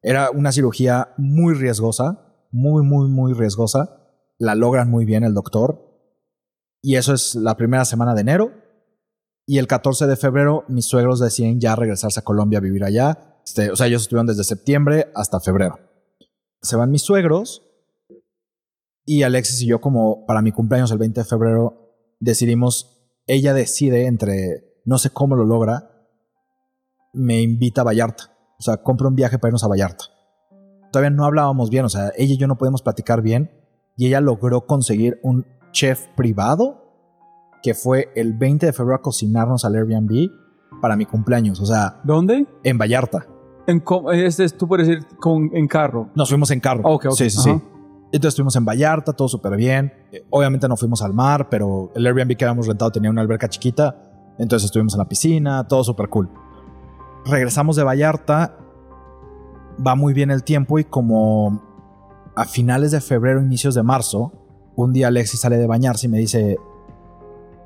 Era 0.02 0.30
una 0.30 0.52
cirugía 0.52 1.14
muy 1.16 1.54
riesgosa, 1.54 2.46
muy, 2.52 2.84
muy, 2.84 3.08
muy 3.08 3.32
riesgosa. 3.32 4.05
La 4.38 4.54
logran 4.54 4.90
muy 4.90 5.04
bien 5.04 5.24
el 5.24 5.34
doctor. 5.34 5.86
Y 6.82 6.96
eso 6.96 7.14
es 7.14 7.34
la 7.34 7.56
primera 7.56 7.84
semana 7.84 8.14
de 8.14 8.20
enero. 8.20 8.52
Y 9.46 9.58
el 9.58 9.66
14 9.66 10.06
de 10.06 10.16
febrero 10.16 10.64
mis 10.68 10.86
suegros 10.86 11.20
deciden 11.20 11.60
ya 11.60 11.76
regresarse 11.76 12.20
a 12.20 12.24
Colombia 12.24 12.58
a 12.58 12.62
vivir 12.62 12.84
allá. 12.84 13.40
Este, 13.44 13.70
o 13.70 13.76
sea, 13.76 13.86
ellos 13.86 14.02
estuvieron 14.02 14.26
desde 14.26 14.44
septiembre 14.44 15.10
hasta 15.14 15.40
febrero. 15.40 15.78
Se 16.62 16.76
van 16.76 16.90
mis 16.90 17.02
suegros 17.02 17.62
y 19.04 19.22
Alexis 19.22 19.62
y 19.62 19.66
yo 19.66 19.80
como 19.80 20.26
para 20.26 20.42
mi 20.42 20.50
cumpleaños 20.50 20.90
el 20.90 20.98
20 20.98 21.20
de 21.20 21.24
febrero 21.24 21.94
decidimos, 22.18 23.12
ella 23.26 23.54
decide 23.54 24.06
entre, 24.06 24.80
no 24.84 24.98
sé 24.98 25.10
cómo 25.10 25.36
lo 25.36 25.44
logra, 25.44 25.90
me 27.12 27.40
invita 27.40 27.82
a 27.82 27.84
Vallarta. 27.84 28.36
O 28.58 28.62
sea, 28.62 28.78
compra 28.78 29.06
un 29.06 29.14
viaje 29.14 29.38
para 29.38 29.50
irnos 29.50 29.62
a 29.62 29.68
Vallarta. 29.68 30.06
Todavía 30.90 31.10
no 31.10 31.24
hablábamos 31.24 31.70
bien, 31.70 31.84
o 31.84 31.88
sea, 31.88 32.12
ella 32.16 32.34
y 32.34 32.36
yo 32.36 32.48
no 32.48 32.58
podemos 32.58 32.82
platicar 32.82 33.22
bien 33.22 33.50
y 33.96 34.06
ella 34.06 34.20
logró 34.20 34.66
conseguir 34.66 35.18
un 35.22 35.46
chef 35.72 36.06
privado 36.16 36.82
que 37.62 37.74
fue 37.74 38.10
el 38.14 38.34
20 38.34 38.66
de 38.66 38.72
febrero 38.72 38.96
a 38.96 39.02
cocinarnos 39.02 39.64
al 39.64 39.74
Airbnb 39.74 40.30
para 40.80 40.96
mi 40.96 41.06
cumpleaños, 41.06 41.60
o 41.60 41.66
sea, 41.66 42.00
¿Dónde? 42.04 42.46
en 42.62 42.78
Vallarta. 42.78 43.26
En, 43.66 43.82
este 44.12 44.44
es, 44.44 44.56
tú 44.56 44.68
puedes 44.68 44.86
ir 44.88 45.04
con, 45.18 45.50
en 45.52 45.66
carro. 45.66 46.10
Nos 46.14 46.28
fuimos 46.28 46.50
en 46.52 46.60
carro. 46.60 46.82
Ok, 46.84 47.06
ok, 47.06 47.14
Sí, 47.14 47.30
sí, 47.30 47.38
ajá. 47.50 47.58
sí. 47.58 47.64
Entonces 48.12 48.28
estuvimos 48.28 48.54
en 48.54 48.64
Vallarta, 48.64 49.12
todo 49.12 49.26
súper 49.26 49.56
bien. 49.56 49.92
Obviamente 50.30 50.68
no 50.68 50.76
fuimos 50.76 51.02
al 51.02 51.12
mar, 51.12 51.48
pero 51.50 51.90
el 51.96 52.06
Airbnb 52.06 52.36
que 52.36 52.44
habíamos 52.44 52.68
rentado 52.68 52.92
tenía 52.92 53.10
una 53.10 53.22
alberca 53.22 53.48
chiquita. 53.48 54.34
Entonces 54.38 54.66
estuvimos 54.66 54.94
en 54.94 54.98
la 54.98 55.08
piscina, 55.08 55.66
todo 55.66 55.82
súper 55.82 56.08
cool. 56.08 56.30
Regresamos 57.24 57.74
de 57.74 57.82
Vallarta, 57.82 58.56
va 59.84 59.96
muy 59.96 60.14
bien 60.14 60.30
el 60.30 60.44
tiempo 60.44 60.78
y 60.78 60.84
como 60.84 61.60
a 62.36 62.44
finales 62.44 62.90
de 62.90 63.00
febrero, 63.00 63.40
inicios 63.40 63.74
de 63.74 63.82
marzo, 63.82 64.32
un 64.76 64.92
día 64.92 65.08
Alexis 65.08 65.40
sale 65.40 65.56
de 65.56 65.66
bañarse 65.66 66.06
y 66.06 66.10
me 66.10 66.18
dice, 66.18 66.58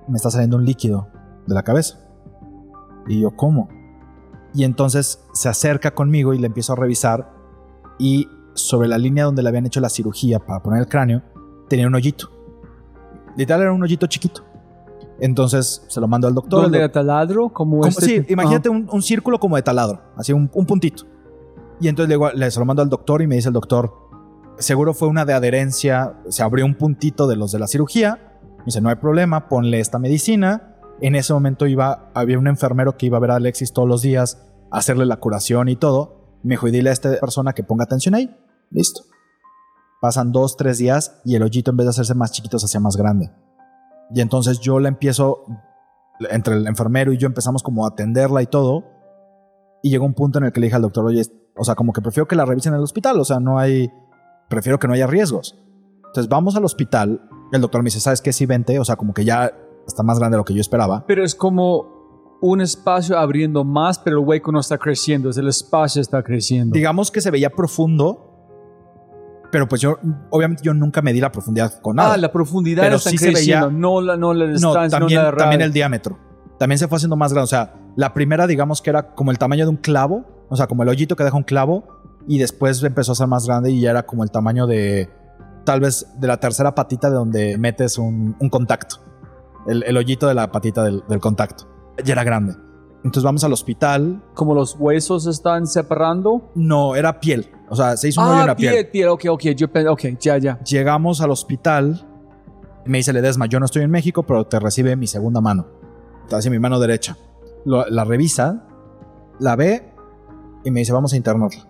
me 0.07 0.17
está 0.17 0.31
saliendo 0.31 0.57
un 0.57 0.65
líquido 0.65 1.09
de 1.47 1.55
la 1.55 1.65
cabeza. 1.65 1.99
Y 3.09 3.21
yo, 3.21 3.33
¿cómo? 3.33 3.69
Y 4.55 4.63
entonces 4.63 5.27
se 5.33 5.49
acerca 5.49 5.93
conmigo 5.93 6.35
y 6.35 6.39
le 6.39 6.47
empiezo 6.47 6.73
a 6.73 6.77
revisar 6.77 7.33
y 7.99 8.29
sobre 8.55 8.89
la 8.89 8.97
línea 8.97 9.25
donde 9.25 9.43
le 9.43 9.49
habían 9.49 9.67
hecho 9.67 9.81
la 9.81 9.89
cirugía 9.89 10.39
para 10.39 10.63
poner 10.63 10.81
el 10.81 10.89
cráneo, 10.89 11.23
tenía 11.69 11.89
un 11.89 11.95
hoyito. 11.95 12.31
Literal 13.37 13.63
era 13.63 13.73
un 13.73 13.83
hoyito 13.83 14.07
chiquito. 14.07 14.45
Entonces 15.19 15.85
se 15.89 16.01
lo 16.01 16.07
mando 16.07 16.29
al 16.29 16.35
doctor. 16.35 16.63
¿Dónde 16.63 16.79
el 16.79 16.85
era 16.85 16.93
taladro? 16.93 17.49
Como, 17.49 17.85
este 17.87 18.05
sí, 18.05 18.21
tipo? 18.21 18.33
imagínate 18.33 18.69
un, 18.69 18.89
un 18.91 19.03
círculo 19.03 19.39
como 19.41 19.57
de 19.57 19.63
taladro, 19.63 20.01
así 20.17 20.33
un, 20.33 20.49
un 20.53 20.67
puntito. 20.67 21.05
Y 21.81 21.89
entonces 21.89 22.17
le, 22.17 22.39
le 22.39 22.51
se 22.51 22.61
lo 22.61 22.67
mando 22.67 22.83
al 22.83 22.89
doctor 22.89 23.21
y 23.21 23.27
me 23.27 23.35
dice 23.35 23.49
el 23.49 23.55
doctor, 23.55 24.10
seguro 24.61 24.95
fue 24.95 25.09
una 25.09 25.25
de 25.25 25.33
adherencia, 25.33 26.15
se 26.29 26.43
abrió 26.43 26.65
un 26.65 26.75
puntito 26.75 27.27
de 27.27 27.37
los 27.37 27.53
de 27.53 27.59
la 27.59 27.67
cirugía. 27.67 28.39
Me 28.59 28.67
dice, 28.67 28.81
no 28.81 28.89
hay 28.89 28.97
problema, 28.97 29.49
ponle 29.49 29.81
esta 29.81 29.99
medicina. 29.99 30.77
En 31.01 31.15
ese 31.15 31.33
momento 31.33 31.67
iba, 31.67 32.11
había 32.15 32.39
un 32.39 32.47
enfermero 32.47 32.97
que 32.97 33.07
iba 33.07 33.17
a 33.17 33.21
ver 33.21 33.31
a 33.31 33.37
Alexis 33.37 33.73
todos 33.73 33.89
los 33.89 34.03
días, 34.03 34.47
hacerle 34.71 35.07
la 35.07 35.17
curación 35.17 35.69
y 35.69 35.77
todo. 35.77 36.39
Me 36.43 36.55
dijo, 36.55 36.69
y 36.69 36.71
dile 36.71 36.91
a 36.91 36.93
esta 36.93 37.19
persona 37.19 37.53
que 37.53 37.65
ponga 37.65 37.85
atención 37.85 38.15
ahí. 38.15 38.37
Listo. 38.71 39.03
Pasan 40.01 40.33
dos, 40.33 40.57
tres 40.57 40.79
días 40.79 41.21
y 41.25 41.35
el 41.35 41.43
hoyito 41.43 41.71
en 41.71 41.77
vez 41.79 41.87
de 41.87 41.91
hacerse 41.91 42.15
más 42.15 42.33
chiquito 42.33 42.59
se 42.59 42.67
hacía 42.67 42.81
más 42.81 42.97
grande. 42.97 43.31
Y 44.15 44.21
entonces 44.21 44.61
yo 44.61 44.79
la 44.79 44.89
empiezo, 44.89 45.45
entre 46.31 46.55
el 46.55 46.67
enfermero 46.67 47.13
y 47.13 47.19
yo 47.19 47.27
empezamos 47.27 47.63
como 47.63 47.85
a 47.85 47.91
atenderla 47.91 48.43
y 48.43 48.47
todo. 48.47 48.85
Y 49.83 49.91
llegó 49.91 50.05
un 50.05 50.15
punto 50.15 50.39
en 50.39 50.47
el 50.47 50.53
que 50.53 50.61
le 50.61 50.67
dije 50.67 50.77
al 50.77 50.83
doctor, 50.83 51.05
oye, 51.07 51.23
o 51.57 51.65
sea, 51.65 51.75
como 51.75 51.93
que 51.93 52.01
prefiero 52.01 52.27
que 52.27 52.37
la 52.37 52.45
revisen 52.45 52.73
en 52.73 52.79
el 52.79 52.85
hospital, 52.85 53.19
o 53.19 53.25
sea, 53.25 53.41
no 53.41 53.59
hay, 53.59 53.91
prefiero 54.51 54.79
que 54.79 54.87
no 54.87 54.93
haya 54.93 55.07
riesgos. 55.07 55.59
Entonces 56.09 56.29
vamos 56.29 56.57
al 56.57 56.65
hospital, 56.67 57.23
el 57.53 57.61
doctor 57.63 57.81
me 57.83 57.87
dice, 57.87 58.01
¿sabes 58.01 58.21
qué? 58.21 58.33
Sí, 58.35 58.45
vente, 58.45 58.79
o 58.79 58.85
sea, 58.85 58.97
como 58.97 59.15
que 59.15 59.25
ya 59.25 59.51
está 59.87 60.03
más 60.03 60.19
grande 60.19 60.35
de 60.35 60.39
lo 60.41 60.45
que 60.45 60.53
yo 60.55 60.61
esperaba. 60.61 61.05
Pero 61.07 61.25
es 61.25 61.35
como 61.35 62.39
un 62.43 62.61
espacio 62.61 63.19
abriendo 63.19 63.65
más, 63.65 63.99
pero 63.99 64.19
el 64.21 64.27
hueco 64.27 64.51
no 64.53 64.61
está 64.61 64.77
creciendo, 64.79 65.31
es 65.31 65.37
el 65.39 65.49
espacio 65.49 66.03
está 66.03 66.23
creciendo. 66.23 66.75
Digamos 66.75 67.11
que 67.11 67.21
se 67.21 67.31
veía 67.31 67.51
profundo, 67.51 68.27
pero 69.53 69.69
pues 69.69 69.81
yo, 69.81 69.99
obviamente 70.31 70.63
yo 70.65 70.73
nunca 70.75 71.03
medí 71.03 71.21
la 71.21 71.33
profundidad 71.33 71.81
con 71.81 71.97
nada. 71.97 72.15
ah, 72.15 72.17
la 72.17 72.31
profundidad 72.33 72.83
Pero 72.85 72.97
está 72.97 73.11
sí 73.11 73.19
se 73.19 73.33
creciendo, 73.33 73.69
veía- 73.69 73.79
no 73.79 74.01
la, 74.01 74.17
no 74.17 74.33
la 74.33 74.47
No, 74.47 74.53
distancia, 74.53 74.99
no, 74.99 75.07
también, 75.07 75.23
la 75.25 75.33
también 75.37 75.61
el 75.61 75.73
diámetro. 75.73 76.19
También 76.59 76.79
se 76.79 76.89
fue 76.89 76.97
haciendo 76.97 77.17
más 77.17 77.33
grande. 77.33 77.45
O 77.45 77.49
sea, 77.49 77.75
la 77.97 78.13
primera, 78.15 78.47
digamos 78.47 78.81
que 78.83 78.91
era 78.91 79.15
como 79.15 79.31
el 79.31 79.39
tamaño 79.39 79.65
de 79.65 79.71
un 79.71 79.77
clavo. 79.77 80.25
O 80.51 80.57
sea, 80.57 80.67
como 80.67 80.83
el 80.83 80.89
hoyito 80.89 81.17
que 81.17 81.25
deja 81.25 81.37
un 81.37 81.43
clavo. 81.43 82.00
Y 82.27 82.39
después 82.39 82.83
empezó 82.83 83.13
a 83.13 83.15
ser 83.15 83.27
más 83.27 83.47
grande 83.47 83.71
y 83.71 83.81
ya 83.81 83.91
era 83.91 84.05
como 84.05 84.23
el 84.25 84.31
tamaño 84.31 84.67
de 84.67 85.09
tal 85.65 85.81
vez 85.81 86.07
de 86.19 86.27
la 86.27 86.39
tercera 86.39 86.75
patita 86.75 87.09
de 87.11 87.17
donde 87.17 87.59
metes 87.59 87.99
un, 87.99 88.37
un 88.39 88.49
contacto. 88.49 88.97
El, 89.67 89.83
el 89.85 89.97
hoyito 89.97 90.27
de 90.27 90.35
la 90.35 90.51
patita 90.51 90.83
del, 90.85 91.03
del 91.09 91.21
contacto. 91.21 91.69
Ya 92.05 92.13
era 92.15 92.25
grande. 92.25 92.55
Entonces 93.05 93.23
vamos 93.23 93.45
al 93.45 93.53
hospital. 93.53 94.23
Como 94.35 94.55
los 94.55 94.77
huesos 94.79 95.27
están 95.27 95.67
separando. 95.67 96.51
No, 96.55 96.97
era 96.97 97.21
piel. 97.21 97.51
O 97.69 97.77
sea, 97.77 97.97
se 97.97 98.09
hizo 98.09 98.21
un 98.21 98.27
hoyo 98.29 98.37
en 98.37 98.43
Ah, 98.43 98.47
la 98.49 98.57
piel. 98.57 98.73
piel, 98.73 98.89
piel, 98.91 99.09
ok, 99.09 99.25
ok, 99.31 99.43
yo 99.57 99.67
ok, 99.93 100.03
ya, 100.21 100.39
ya. 100.39 100.59
Llegamos 100.65 101.21
al 101.21 101.31
hospital. 101.31 102.07
Me 102.87 102.99
dice 102.99 103.13
Ledesma, 103.13 103.47
yo 103.47 103.59
no 103.61 103.67
estoy 103.67 103.83
en 103.83 103.91
México, 103.91 104.23
pero 104.25 104.47
te 104.47 104.59
recibe 104.59 104.97
mi 104.97 105.07
segunda 105.07 105.41
mano. 105.41 105.67
Así 106.33 106.49
mi 106.51 106.59
mano 106.59 106.79
derecha. 106.81 107.17
Lo- 107.65 107.87
la 107.89 108.05
revisa, 108.05 108.67
la 109.39 109.57
ve 109.57 109.93
y 110.65 110.71
me 110.71 110.81
dice, 110.81 110.93
vamos 110.93 111.13
a 111.13 111.17
internarla. 111.17 111.67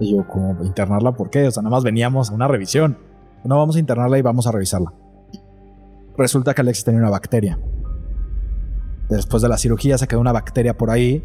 Y 0.00 0.12
yo, 0.16 0.26
¿cómo 0.26 0.56
internarla? 0.64 1.12
¿Por 1.12 1.30
qué? 1.30 1.46
O 1.46 1.50
sea, 1.50 1.62
nada 1.62 1.76
más 1.76 1.84
veníamos 1.84 2.30
a 2.30 2.34
una 2.34 2.48
revisión. 2.48 2.98
No, 3.44 3.56
vamos 3.58 3.76
a 3.76 3.78
internarla 3.78 4.18
y 4.18 4.22
vamos 4.22 4.46
a 4.46 4.52
revisarla. 4.52 4.92
Resulta 6.16 6.54
que 6.54 6.60
Alexis 6.62 6.84
tenía 6.84 7.00
una 7.00 7.10
bacteria. 7.10 7.58
Después 9.08 9.42
de 9.42 9.48
la 9.48 9.58
cirugía 9.58 9.98
se 9.98 10.06
quedó 10.06 10.20
una 10.20 10.32
bacteria 10.32 10.76
por 10.76 10.90
ahí 10.90 11.24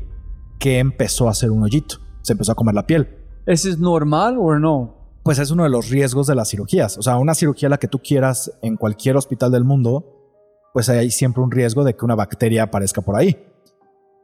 que 0.59 0.79
empezó 0.79 1.27
a 1.27 1.31
hacer 1.31 1.51
un 1.51 1.63
hoyito. 1.63 1.97
Se 2.21 2.33
empezó 2.33 2.53
a 2.53 2.55
comer 2.55 2.73
la 2.73 2.87
piel 2.87 3.07
¿Ese 3.45 3.69
es 3.69 3.77
normal 3.79 4.37
o 4.39 4.57
no? 4.57 4.95
pues 5.23 5.39
es 5.39 5.49
uno 5.49 5.63
de 5.63 5.69
los 5.69 5.89
riesgos 5.89 6.27
de 6.27 6.35
las 6.35 6.49
cirugías. 6.49 6.97
O 6.99 7.01
sea, 7.01 7.17
una 7.17 7.33
cirugía 7.33 7.67
la 7.67 7.77
que 7.79 7.87
tú 7.87 7.97
quieras 7.99 8.51
en 8.61 8.75
cualquier 8.77 9.17
hospital 9.17 9.51
del 9.51 9.63
mundo, 9.63 10.05
pues 10.71 10.87
hay 10.87 11.09
siempre 11.09 11.41
un 11.41 11.49
riesgo 11.49 11.83
de 11.83 11.95
que 11.95 12.05
una 12.05 12.13
bacteria 12.13 12.61
aparezca 12.63 13.01
por 13.01 13.15
ahí. 13.15 13.35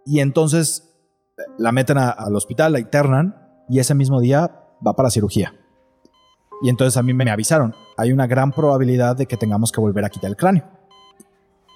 Y 0.06 0.20
entonces 0.20 0.94
eh, 1.40 1.42
la 1.58 1.72
meten 1.72 1.98
a- 1.98 2.10
al 2.12 2.36
hospital, 2.36 2.74
la 2.74 2.80
internan 2.80 3.41
y 3.72 3.80
ese 3.80 3.96
mismo 3.96 4.20
día 4.20 4.52
va 4.86 4.94
para 4.94 5.10
cirugía. 5.10 5.56
Y 6.62 6.70
entonces 6.70 6.98
a 6.98 7.04
mí 7.04 7.14
me 7.14 7.30
avisaron, 7.32 7.74
hay 7.98 8.12
una 8.12 8.28
gran 8.28 8.52
probabilidad 8.52 9.16
de 9.16 9.26
que 9.26 9.38
tengamos 9.38 9.72
que 9.72 9.82
volver 9.82 10.06
a 10.06 10.10
quitar 10.10 10.30
el 10.30 10.38
cráneo. 10.38 10.66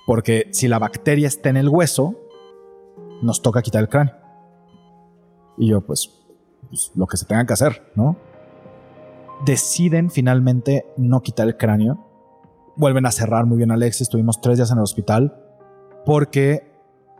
Porque 0.05 0.49
si 0.51 0.67
la 0.67 0.77
bacteria 0.77 1.27
está 1.27 1.49
en 1.49 1.57
el 1.57 1.69
hueso, 1.69 2.13
nos 3.23 3.41
toca 3.41 3.63
quitar 3.63 3.81
el 3.81 3.89
cráneo. 3.89 4.13
Y 5.57 5.69
yo, 5.69 5.81
pues, 5.81 6.11
pues, 6.69 6.91
lo 6.95 7.07
que 7.07 7.17
se 7.17 7.25
tenga 7.25 7.45
que 7.45 7.53
hacer, 7.53 7.91
¿no? 7.95 8.15
deciden 9.43 10.09
finalmente 10.11 10.85
no 10.97 11.21
quitar 11.21 11.47
el 11.47 11.57
cráneo. 11.57 12.05
Vuelven 12.75 13.05
a 13.05 13.11
cerrar 13.11 13.45
muy 13.45 13.57
bien 13.57 13.71
a 13.71 13.75
Alexis. 13.75 14.03
Estuvimos 14.03 14.41
tres 14.41 14.57
días 14.57 14.71
en 14.71 14.77
el 14.77 14.83
hospital 14.83 15.41
porque 16.05 16.71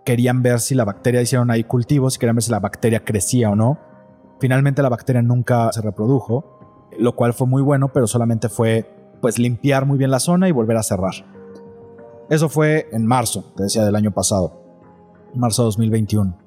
querían 0.05 0.43
ver 0.43 0.59
si 0.59 0.76
la 0.76 0.86
bacteria, 0.86 1.21
hicieron 1.21 1.49
ahí 1.49 1.63
cultivos 1.63 2.19
querían 2.19 2.36
ver 2.36 2.43
si 2.43 2.51
la 2.51 2.59
bacteria 2.59 3.03
crecía 3.03 3.49
o 3.49 3.55
no. 3.55 3.80
Finalmente 4.39 4.81
la 4.81 4.89
bacteria 4.89 5.21
nunca 5.21 5.71
se 5.71 5.81
reprodujo, 5.81 6.89
lo 6.97 7.15
cual 7.15 7.33
fue 7.33 7.47
muy 7.47 7.61
bueno, 7.61 7.91
pero 7.93 8.07
solamente 8.07 8.49
fue 8.49 8.91
pues 9.21 9.39
limpiar 9.39 9.86
muy 9.86 9.97
bien 9.97 10.11
la 10.11 10.19
zona 10.19 10.47
y 10.49 10.51
volver 10.51 10.77
a 10.77 10.83
cerrar. 10.83 11.13
Eso 12.29 12.49
fue 12.49 12.89
en 12.91 13.05
marzo, 13.05 13.53
te 13.55 13.63
decía, 13.63 13.86
del 13.86 13.95
año 13.95 14.11
pasado, 14.11 14.61
marzo 15.33 15.63
de 15.63 15.67
2021. 15.67 16.38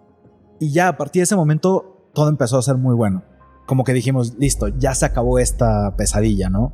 Y 0.61 0.73
ya 0.73 0.89
a 0.89 0.97
partir 0.97 1.21
de 1.21 1.25
ese 1.25 1.37
momento 1.37 2.11
todo 2.13 2.29
empezó 2.29 2.59
a 2.59 2.63
ser 2.63 2.77
muy 2.77 2.95
bueno 2.95 3.23
como 3.69 3.85
que 3.85 3.93
dijimos, 3.93 4.35
listo, 4.39 4.69
ya 4.69 4.95
se 4.95 5.05
acabó 5.05 5.39
esta 5.39 5.95
pesadilla, 5.95 6.49
¿no? 6.49 6.73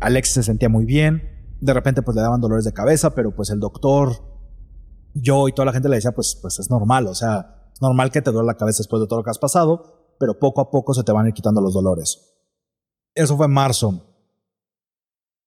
Alex 0.00 0.28
se 0.28 0.42
sentía 0.42 0.68
muy 0.68 0.84
bien, 0.84 1.22
de 1.62 1.72
repente 1.72 2.02
pues 2.02 2.14
le 2.14 2.20
daban 2.20 2.42
dolores 2.42 2.66
de 2.66 2.74
cabeza, 2.74 3.14
pero 3.14 3.34
pues 3.34 3.48
el 3.48 3.60
doctor, 3.60 4.12
yo 5.14 5.48
y 5.48 5.52
toda 5.52 5.64
la 5.64 5.72
gente 5.72 5.88
le 5.88 5.96
decía, 5.96 6.12
pues, 6.12 6.38
pues 6.40 6.58
es 6.58 6.68
normal, 6.68 7.06
o 7.06 7.14
sea, 7.14 7.70
normal 7.80 8.10
que 8.10 8.20
te 8.20 8.30
duele 8.30 8.46
la 8.46 8.58
cabeza 8.58 8.80
después 8.80 9.00
de 9.00 9.08
todo 9.08 9.20
lo 9.20 9.24
que 9.24 9.30
has 9.30 9.38
pasado, 9.38 10.03
pero 10.18 10.38
poco 10.38 10.60
a 10.60 10.70
poco 10.70 10.94
se 10.94 11.04
te 11.04 11.12
van 11.12 11.26
a 11.26 11.28
ir 11.28 11.34
quitando 11.34 11.60
los 11.60 11.74
dolores. 11.74 12.34
Eso 13.14 13.36
fue 13.36 13.46
en 13.46 13.52
marzo. 13.52 14.06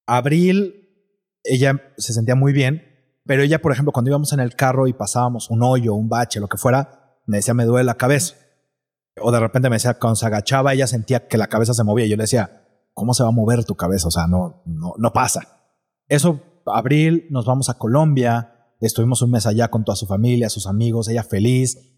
Abril, 0.05 0.87
ella 1.43 1.81
se 1.97 2.13
sentía 2.13 2.35
muy 2.35 2.53
bien, 2.53 2.81
pero 3.25 3.43
ella, 3.43 3.61
por 3.61 3.71
ejemplo, 3.71 3.91
cuando 3.91 4.09
íbamos 4.09 4.31
en 4.33 4.39
el 4.39 4.55
carro 4.55 4.87
y 4.87 4.93
pasábamos 4.93 5.49
un 5.49 5.61
hoyo, 5.63 5.93
un 5.93 6.07
bache, 6.07 6.39
lo 6.39 6.47
que 6.47 6.57
fuera, 6.57 7.19
me 7.25 7.37
decía, 7.37 7.53
me 7.53 7.65
duele 7.65 7.83
la 7.83 7.95
cabeza. 7.95 8.35
O 9.19 9.31
de 9.31 9.39
repente 9.39 9.69
me 9.69 9.75
decía, 9.75 9.95
cuando 9.95 10.15
se 10.15 10.25
agachaba, 10.25 10.73
ella 10.73 10.87
sentía 10.87 11.27
que 11.27 11.37
la 11.37 11.47
cabeza 11.47 11.73
se 11.73 11.83
movía. 11.83 12.05
Y 12.05 12.09
yo 12.09 12.15
le 12.15 12.23
decía, 12.23 12.65
¿cómo 12.93 13.13
se 13.13 13.23
va 13.23 13.29
a 13.29 13.33
mover 13.33 13.65
tu 13.65 13.75
cabeza? 13.75 14.07
O 14.07 14.11
sea, 14.11 14.27
no, 14.27 14.61
no, 14.65 14.93
no 14.97 15.11
pasa. 15.11 15.41
Eso, 16.07 16.41
abril, 16.65 17.27
nos 17.29 17.45
vamos 17.45 17.69
a 17.69 17.73
Colombia. 17.73 18.73
Estuvimos 18.79 19.21
un 19.21 19.31
mes 19.31 19.45
allá 19.45 19.69
con 19.69 19.83
toda 19.83 19.95
su 19.95 20.05
familia, 20.05 20.49
sus 20.49 20.67
amigos, 20.67 21.09
ella 21.09 21.23
feliz. 21.23 21.96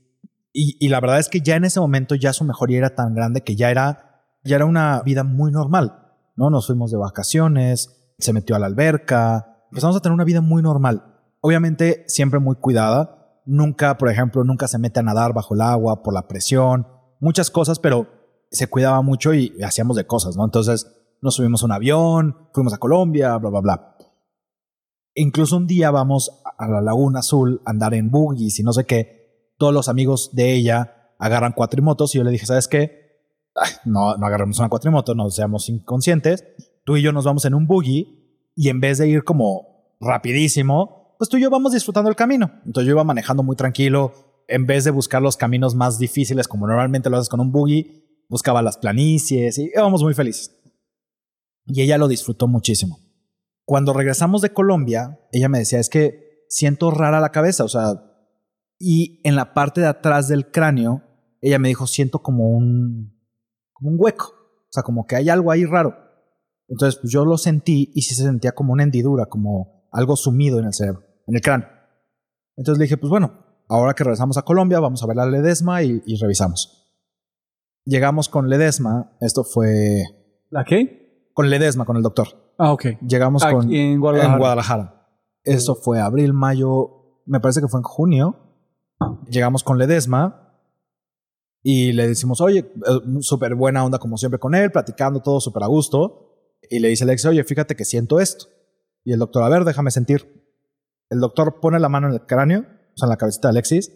Y, 0.61 0.89
la 0.89 0.99
verdad 0.99 1.19
es 1.19 1.29
que 1.29 1.39
ya 1.39 1.55
en 1.55 1.63
ese 1.63 1.79
momento 1.79 2.15
ya 2.15 2.33
su 2.33 2.43
mejoría 2.43 2.79
era 2.79 2.95
tan 2.95 3.15
grande 3.15 3.41
que 3.41 3.55
ya 3.55 3.71
era, 3.71 4.25
ya 4.43 4.57
era 4.57 4.65
una 4.65 5.01
vida 5.03 5.23
muy 5.23 5.51
normal. 5.51 6.07
¿no? 6.35 6.49
Nos 6.49 6.67
fuimos 6.67 6.91
de 6.91 6.97
vacaciones, 6.97 8.13
se 8.17 8.33
metió 8.33 8.57
a 8.57 8.59
la 8.59 8.65
alberca, 8.65 9.63
empezamos 9.71 9.95
a 9.95 10.01
tener 10.01 10.13
una 10.13 10.25
vida 10.25 10.41
muy 10.41 10.61
normal. 10.61 11.15
Obviamente 11.39 12.03
siempre 12.07 12.39
muy 12.39 12.57
cuidada. 12.57 13.41
Nunca, 13.45 13.97
por 13.97 14.09
ejemplo, 14.09 14.43
nunca 14.43 14.67
se 14.67 14.79
mete 14.79 14.99
a 14.99 15.03
nadar 15.03 15.33
bajo 15.33 15.53
el 15.53 15.61
agua 15.61 16.03
por 16.03 16.13
la 16.13 16.27
presión 16.27 16.85
muchas 17.19 17.51
cosas, 17.51 17.79
pero 17.79 18.07
se 18.51 18.67
cuidaba 18.67 19.01
mucho 19.01 19.33
y 19.33 19.53
hacíamos 19.63 19.95
de 19.95 20.07
cosas, 20.07 20.35
¿no? 20.35 20.45
Entonces 20.45 20.87
nos 21.21 21.35
subimos 21.35 21.61
a 21.61 21.65
un 21.65 21.71
avión, 21.73 22.49
fuimos 22.53 22.73
a 22.73 22.77
Colombia, 22.77 23.37
bla, 23.37 23.49
bla, 23.49 23.59
bla. 23.59 23.95
Incluso 25.15 25.57
un 25.57 25.67
día 25.67 25.91
vamos 25.91 26.41
a 26.57 26.67
la 26.67 26.81
Laguna 26.81 27.19
Azul 27.19 27.61
a 27.65 27.71
andar 27.71 27.93
en 27.93 28.09
buggies 28.09 28.59
y 28.59 28.63
no 28.63 28.73
sé 28.73 28.85
qué. 28.85 29.18
Todos 29.59 29.73
los 29.73 29.89
amigos 29.89 30.31
de 30.33 30.53
ella 30.53 31.13
agarran 31.19 31.51
cuatrimotos 31.51 32.15
y 32.15 32.17
yo 32.17 32.23
le 32.23 32.31
dije, 32.31 32.45
¿sabes 32.45 32.67
qué? 32.67 33.27
No, 33.83 34.15
no 34.15 34.25
agarramos 34.25 34.57
una 34.57 34.69
cuatrimoto, 34.69 35.13
no 35.15 35.29
seamos 35.29 35.67
inconscientes. 35.67 36.45
Tú 36.85 36.95
y 36.95 37.01
yo 37.01 37.11
nos 37.11 37.25
vamos 37.25 37.43
en 37.43 37.53
un 37.53 37.67
buggy 37.67 38.51
y 38.55 38.69
en 38.69 38.79
vez 38.79 38.97
de 38.99 39.09
ir 39.09 39.25
como 39.25 39.95
rapidísimo, 39.99 41.15
pues 41.17 41.29
tú 41.29 41.35
y 41.35 41.41
yo 41.41 41.49
vamos 41.49 41.73
disfrutando 41.73 42.09
el 42.09 42.15
camino. 42.15 42.51
Entonces 42.65 42.87
yo 42.87 42.93
iba 42.93 43.03
manejando 43.03 43.43
muy 43.43 43.57
tranquilo, 43.57 44.13
en 44.47 44.65
vez 44.65 44.85
de 44.85 44.91
buscar 44.91 45.21
los 45.21 45.35
caminos 45.35 45.75
más 45.75 45.99
difíciles 45.99 46.47
como 46.47 46.65
normalmente 46.65 47.09
lo 47.09 47.17
haces 47.17 47.27
con 47.27 47.41
un 47.41 47.51
buggy, 47.51 48.23
buscaba 48.29 48.61
las 48.61 48.77
planicies 48.77 49.57
y 49.57 49.71
íbamos 49.75 50.01
muy 50.01 50.13
felices. 50.13 50.55
Y 51.65 51.81
ella 51.81 51.97
lo 51.97 52.07
disfrutó 52.07 52.47
muchísimo. 52.47 52.99
Cuando 53.65 53.91
regresamos 53.91 54.41
de 54.41 54.53
Colombia, 54.53 55.19
ella 55.33 55.49
me 55.49 55.59
decía, 55.59 55.79
es 55.79 55.89
que 55.89 56.45
siento 56.47 56.89
rara 56.91 57.19
la 57.19 57.33
cabeza, 57.33 57.65
o 57.65 57.69
sea, 57.69 58.08
y 58.79 59.21
en 59.25 59.35
la 59.35 59.53
parte 59.53 59.81
de 59.81 59.87
atrás 59.87 60.29
del 60.29 60.49
cráneo, 60.51 61.03
ella 61.41 61.59
me 61.59 61.67
dijo, 61.67 61.85
siento 61.85 62.23
como 62.23 62.49
un, 62.49 63.13
como 63.73 63.91
un 63.91 63.97
hueco, 63.99 64.27
o 64.27 64.71
sea, 64.71 64.83
como 64.83 65.05
que 65.05 65.17
hay 65.17 65.29
algo 65.29 65.51
ahí 65.51 65.65
raro. 65.65 65.95
Entonces, 66.67 66.99
pues 66.99 67.11
yo 67.11 67.25
lo 67.25 67.37
sentí 67.37 67.91
y 67.93 68.03
sí 68.03 68.15
se 68.15 68.23
sentía 68.23 68.53
como 68.53 68.73
una 68.73 68.83
hendidura, 68.83 69.25
como 69.25 69.87
algo 69.91 70.15
sumido 70.15 70.59
en 70.59 70.65
el 70.65 70.73
cerebro, 70.73 71.03
en 71.27 71.35
el 71.35 71.41
cráneo. 71.41 71.67
Entonces 72.55 72.79
le 72.79 72.85
dije, 72.85 72.97
pues 72.97 73.09
bueno, 73.09 73.45
ahora 73.67 73.93
que 73.93 74.03
regresamos 74.03 74.37
a 74.37 74.43
Colombia, 74.43 74.79
vamos 74.79 75.03
a 75.03 75.07
ver 75.07 75.17
la 75.17 75.25
Ledesma 75.25 75.83
y, 75.83 76.01
y 76.05 76.15
revisamos. 76.17 76.79
Llegamos 77.85 78.29
con 78.29 78.49
Ledesma, 78.49 79.17
esto 79.19 79.43
fue... 79.43 80.03
¿La 80.49 80.63
qué? 80.63 81.31
Con 81.33 81.49
Ledesma, 81.49 81.85
con 81.85 81.97
el 81.97 82.03
doctor. 82.03 82.53
Ah, 82.57 82.71
ok. 82.71 82.85
Llegamos 83.01 83.43
Aquí 83.43 83.55
con... 83.55 83.73
en 83.73 83.99
Guadalajara. 83.99 84.33
En 84.33 84.39
Guadalajara. 84.39 85.07
Eso 85.43 85.75
fue 85.75 85.99
abril, 85.99 86.33
mayo, 86.33 87.21
me 87.25 87.39
parece 87.39 87.61
que 87.61 87.67
fue 87.67 87.79
en 87.79 87.83
junio. 87.83 88.48
Llegamos 89.29 89.63
con 89.63 89.77
Ledesma 89.77 90.49
y 91.61 91.91
le 91.91 92.07
decimos, 92.07 92.41
oye, 92.41 92.59
eh, 92.59 93.21
súper 93.21 93.55
buena 93.55 93.83
onda 93.85 93.99
como 93.99 94.17
siempre 94.17 94.39
con 94.39 94.55
él, 94.55 94.71
platicando 94.71 95.21
todo 95.21 95.39
súper 95.39 95.63
a 95.63 95.67
gusto. 95.67 96.57
Y 96.69 96.79
le 96.79 96.89
dice 96.89 97.03
Alex, 97.03 97.25
oye, 97.25 97.43
fíjate 97.43 97.75
que 97.75 97.85
siento 97.85 98.19
esto. 98.19 98.47
Y 99.03 99.13
el 99.13 99.19
doctor, 99.19 99.43
a 99.43 99.49
ver, 99.49 99.65
déjame 99.65 99.91
sentir. 99.91 100.53
El 101.09 101.19
doctor 101.19 101.59
pone 101.59 101.79
la 101.79 101.89
mano 101.89 102.07
en 102.07 102.13
el 102.13 102.25
cráneo, 102.25 102.61
o 102.61 102.97
sea, 102.97 103.05
en 103.05 103.09
la 103.09 103.17
cabecita 103.17 103.47
de 103.47 103.53
Alexis, 103.53 103.91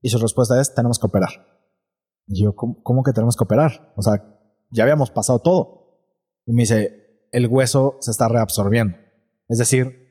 y 0.00 0.08
su 0.10 0.18
respuesta 0.18 0.60
es, 0.60 0.74
tenemos 0.74 0.98
que 0.98 1.06
operar. 1.06 1.30
Y 2.26 2.42
yo, 2.42 2.54
¿cómo, 2.54 2.82
cómo 2.82 3.02
que 3.02 3.12
tenemos 3.12 3.36
que 3.36 3.44
operar? 3.44 3.92
O 3.96 4.02
sea, 4.02 4.24
ya 4.70 4.84
habíamos 4.84 5.10
pasado 5.10 5.40
todo. 5.40 6.00
Y 6.46 6.52
me 6.52 6.62
dice, 6.62 7.28
el 7.32 7.46
hueso 7.46 7.96
se 8.00 8.10
está 8.10 8.28
reabsorbiendo. 8.28 8.96
Es 9.48 9.58
decir, 9.58 10.02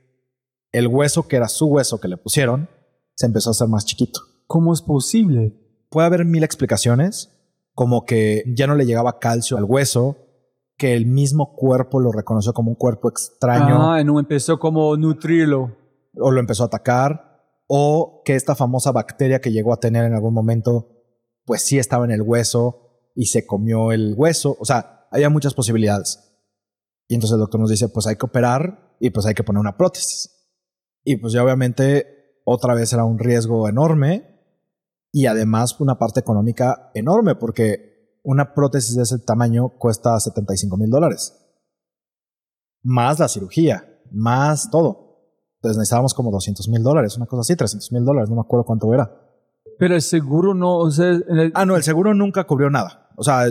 el 0.71 0.87
hueso 0.87 1.27
que 1.27 1.37
era 1.37 1.47
su 1.47 1.67
hueso 1.67 1.99
que 1.99 2.07
le 2.07 2.17
pusieron, 2.17 2.69
se 3.15 3.25
empezó 3.25 3.49
a 3.49 3.51
hacer 3.51 3.67
más 3.67 3.85
chiquito. 3.85 4.21
¿Cómo 4.51 4.73
es 4.73 4.81
posible? 4.81 5.53
Puede 5.89 6.07
haber 6.07 6.25
mil 6.25 6.43
explicaciones, 6.43 7.31
como 7.73 8.03
que 8.03 8.43
ya 8.53 8.67
no 8.67 8.75
le 8.75 8.85
llegaba 8.85 9.17
calcio 9.17 9.55
al 9.55 9.63
hueso, 9.63 10.17
que 10.77 10.93
el 10.93 11.05
mismo 11.05 11.55
cuerpo 11.55 12.01
lo 12.01 12.11
reconoció 12.11 12.51
como 12.51 12.69
un 12.69 12.75
cuerpo 12.75 13.07
extraño 13.07 13.93
Ah, 13.93 14.03
no 14.03 14.19
empezó 14.19 14.59
como 14.59 14.97
nutrirlo. 14.97 15.77
o 16.19 16.31
lo 16.31 16.41
empezó 16.41 16.63
a 16.63 16.65
atacar, 16.65 17.45
o 17.65 18.23
que 18.25 18.35
esta 18.35 18.53
famosa 18.53 18.91
bacteria 18.91 19.39
que 19.39 19.53
llegó 19.53 19.71
a 19.71 19.79
tener 19.79 20.03
en 20.03 20.15
algún 20.15 20.33
momento, 20.33 21.01
pues 21.45 21.61
sí 21.61 21.79
estaba 21.79 22.03
en 22.03 22.11
el 22.11 22.21
hueso 22.21 23.07
y 23.15 23.27
se 23.27 23.45
comió 23.45 23.93
el 23.93 24.15
hueso. 24.17 24.57
O 24.59 24.65
sea, 24.65 25.07
había 25.11 25.29
muchas 25.29 25.53
posibilidades. 25.53 26.43
Y 27.07 27.13
entonces 27.15 27.35
el 27.35 27.39
doctor 27.39 27.61
nos 27.61 27.69
dice, 27.69 27.87
pues 27.87 28.05
hay 28.05 28.17
que 28.17 28.25
operar 28.25 28.97
y 28.99 29.11
pues 29.11 29.25
hay 29.25 29.33
que 29.33 29.45
poner 29.45 29.61
una 29.61 29.77
prótesis. 29.77 30.29
Y 31.05 31.15
pues 31.15 31.31
ya 31.31 31.41
obviamente 31.41 32.41
otra 32.43 32.73
vez 32.73 32.91
era 32.91 33.05
un 33.05 33.17
riesgo 33.17 33.69
enorme 33.69 34.30
y 35.11 35.25
además 35.25 35.79
una 35.79 35.97
parte 35.97 36.19
económica 36.19 36.91
enorme 36.93 37.35
porque 37.35 38.19
una 38.23 38.53
prótesis 38.53 38.95
de 38.95 39.03
ese 39.03 39.19
tamaño 39.19 39.69
cuesta 39.77 40.19
75 40.19 40.77
mil 40.77 40.89
dólares. 40.89 41.37
Más 42.83 43.19
la 43.19 43.27
cirugía, 43.27 43.99
más 44.11 44.69
todo. 44.71 45.09
Entonces 45.57 45.77
necesitábamos 45.77 46.13
como 46.13 46.31
200 46.31 46.67
mil 46.69 46.81
dólares, 46.81 47.15
una 47.17 47.25
cosa 47.27 47.41
así, 47.41 47.55
300 47.55 47.91
mil 47.91 48.03
dólares, 48.05 48.29
no 48.29 48.35
me 48.35 48.41
acuerdo 48.41 48.65
cuánto 48.65 48.93
era. 48.93 49.11
Pero 49.77 49.95
el 49.95 50.01
seguro 50.01 50.53
no, 50.53 50.77
o 50.77 50.91
sea, 50.91 51.09
el- 51.09 51.51
Ah, 51.55 51.65
no, 51.65 51.75
el 51.75 51.83
seguro 51.83 52.13
nunca 52.13 52.45
cubrió 52.45 52.69
nada. 52.69 53.09
O 53.17 53.23
sea, 53.23 53.45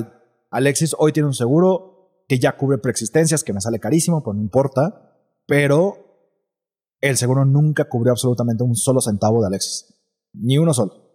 Alexis 0.50 0.94
hoy 0.98 1.12
tiene 1.12 1.28
un 1.28 1.34
seguro 1.34 2.24
que 2.28 2.38
ya 2.38 2.56
cubre 2.56 2.78
preexistencias, 2.78 3.44
que 3.44 3.52
me 3.52 3.60
sale 3.60 3.78
carísimo, 3.80 4.22
pero 4.22 4.34
no 4.34 4.40
importa. 4.40 5.16
Pero 5.46 5.94
el 7.00 7.16
seguro 7.16 7.44
nunca 7.44 7.88
cubrió 7.88 8.12
absolutamente 8.12 8.62
un 8.64 8.74
solo 8.76 9.00
centavo 9.00 9.40
de 9.40 9.48
Alexis. 9.48 9.94
Ni 10.32 10.58
uno 10.58 10.72
solo. 10.74 11.09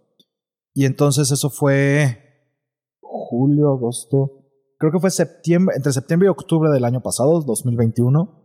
Y 0.75 0.85
entonces 0.85 1.31
eso 1.31 1.49
fue 1.49 2.19
julio, 2.99 3.71
agosto. 3.71 4.43
Creo 4.77 4.91
que 4.91 4.99
fue 4.99 5.09
septiembre, 5.09 5.73
entre 5.77 5.93
septiembre 5.93 6.27
y 6.27 6.29
octubre 6.29 6.69
del 6.69 6.83
año 6.83 7.01
pasado, 7.01 7.41
2021, 7.41 8.43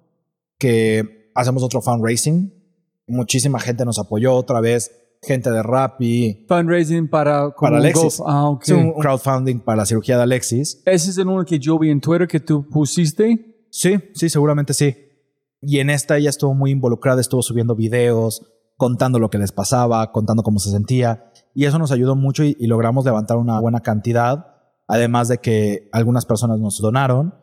que 0.57 1.33
hacemos 1.35 1.65
otro 1.65 1.83
fundraising. 1.83 2.55
Muchísima 3.09 3.59
gente 3.59 3.85
nos 3.85 3.99
apoyó 3.99 4.35
otra 4.35 4.61
vez. 4.61 4.93
Gente 5.23 5.51
de 5.51 5.63
Rappi, 5.63 6.47
fundraising 6.49 7.11
para, 7.11 7.51
Para 7.51 7.77
Alexis. 7.77 8.23
Ah, 8.25 8.49
ok. 8.49 8.63
Sí, 8.65 8.73
un 8.73 8.95
crowdfunding 8.95 9.61
para 9.61 9.79
la 9.79 9.85
cirugía 9.85 10.17
de 10.17 10.23
Alexis. 10.23 10.81
Ese 10.87 11.11
es 11.11 11.19
el 11.19 11.29
uno 11.29 11.45
que 11.45 11.59
yo 11.59 11.79
vi 11.79 11.91
en 11.91 12.01
Twitter 12.01 12.27
que 12.27 12.41
tú 12.41 12.67
pusiste. 12.67 13.67
Sí, 13.71 13.97
sí, 14.15 14.31
seguramente 14.31 14.73
sí. 14.73 14.97
Y 15.61 15.81
en 15.81 15.91
esta 15.91 16.17
ella 16.17 16.31
estuvo 16.31 16.55
muy 16.55 16.71
involucrada, 16.71 17.21
estuvo 17.21 17.43
subiendo 17.43 17.75
videos, 17.75 18.41
contando 18.81 19.19
lo 19.19 19.29
que 19.29 19.37
les 19.37 19.53
pasaba, 19.53 20.11
contando 20.11 20.43
cómo 20.43 20.59
se 20.59 20.71
sentía. 20.71 21.31
Y 21.55 21.67
eso 21.67 21.79
nos 21.79 21.93
ayudó 21.93 22.17
mucho 22.17 22.45
y, 22.45 22.57
logramos 22.61 23.05
levantar 23.05 23.37
una 23.37 23.61
buena 23.61 23.81
cantidad. 23.81 24.55
Además 24.89 25.29
de 25.29 25.37
que 25.37 25.91
algunas 25.93 26.25
personas 26.25 26.59
nos 26.59 26.81
donaron. 26.81 27.35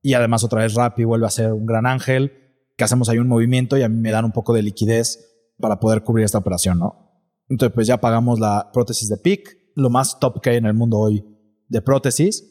Y 0.00 0.14
además 0.14 0.42
otra 0.42 0.62
vez 0.62 0.72
Rappi 0.72 1.04
vuelve 1.04 1.26
a 1.26 1.30
ser 1.30 1.52
un 1.52 1.66
gran 1.66 1.84
ángel, 1.84 2.32
que 2.78 2.84
hacemos 2.84 3.10
ahí 3.10 3.18
un 3.18 3.28
movimiento 3.28 3.76
y 3.76 3.82
a 3.82 3.90
mí 3.90 4.00
me 4.00 4.10
dan 4.10 4.24
un 4.24 4.32
poco 4.32 4.54
de 4.54 4.62
liquidez 4.62 5.52
para 5.60 5.78
poder 5.78 6.02
cubrir 6.02 6.24
esta 6.24 6.38
operación, 6.38 6.78
¿no? 6.78 7.10
Entonces 7.50 7.74
pues 7.74 7.86
ya 7.86 8.00
pagamos 8.00 8.40
la 8.40 8.70
prótesis 8.72 9.10
de 9.10 9.18
PIC, 9.18 9.72
lo 9.74 9.90
más 9.90 10.18
top 10.18 10.40
que 10.40 10.50
hay 10.50 10.56
en 10.56 10.66
el 10.66 10.74
mundo 10.74 10.98
hoy 10.98 11.26
de 11.68 11.82
prótesis, 11.82 12.42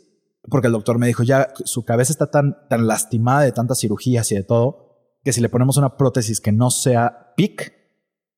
porque 0.50 0.68
el 0.68 0.74
doctor 0.74 1.00
me 1.00 1.08
dijo 1.08 1.24
ya 1.24 1.50
su 1.64 1.84
cabeza 1.84 2.12
está 2.12 2.30
tan, 2.30 2.58
tan 2.70 2.86
lastimada 2.86 3.41
de 3.41 3.52
tantas 3.52 3.80
cirugías 3.80 4.32
y 4.32 4.36
de 4.36 4.43
todo, 4.43 5.00
que 5.24 5.34
si 5.34 5.41
le 5.41 5.50
ponemos 5.50 5.78
una 5.78 5.98
prótesis 5.98 6.41
que 6.41 6.52
no 6.52 6.70
sea 6.70 7.34
PIC, 7.38 7.75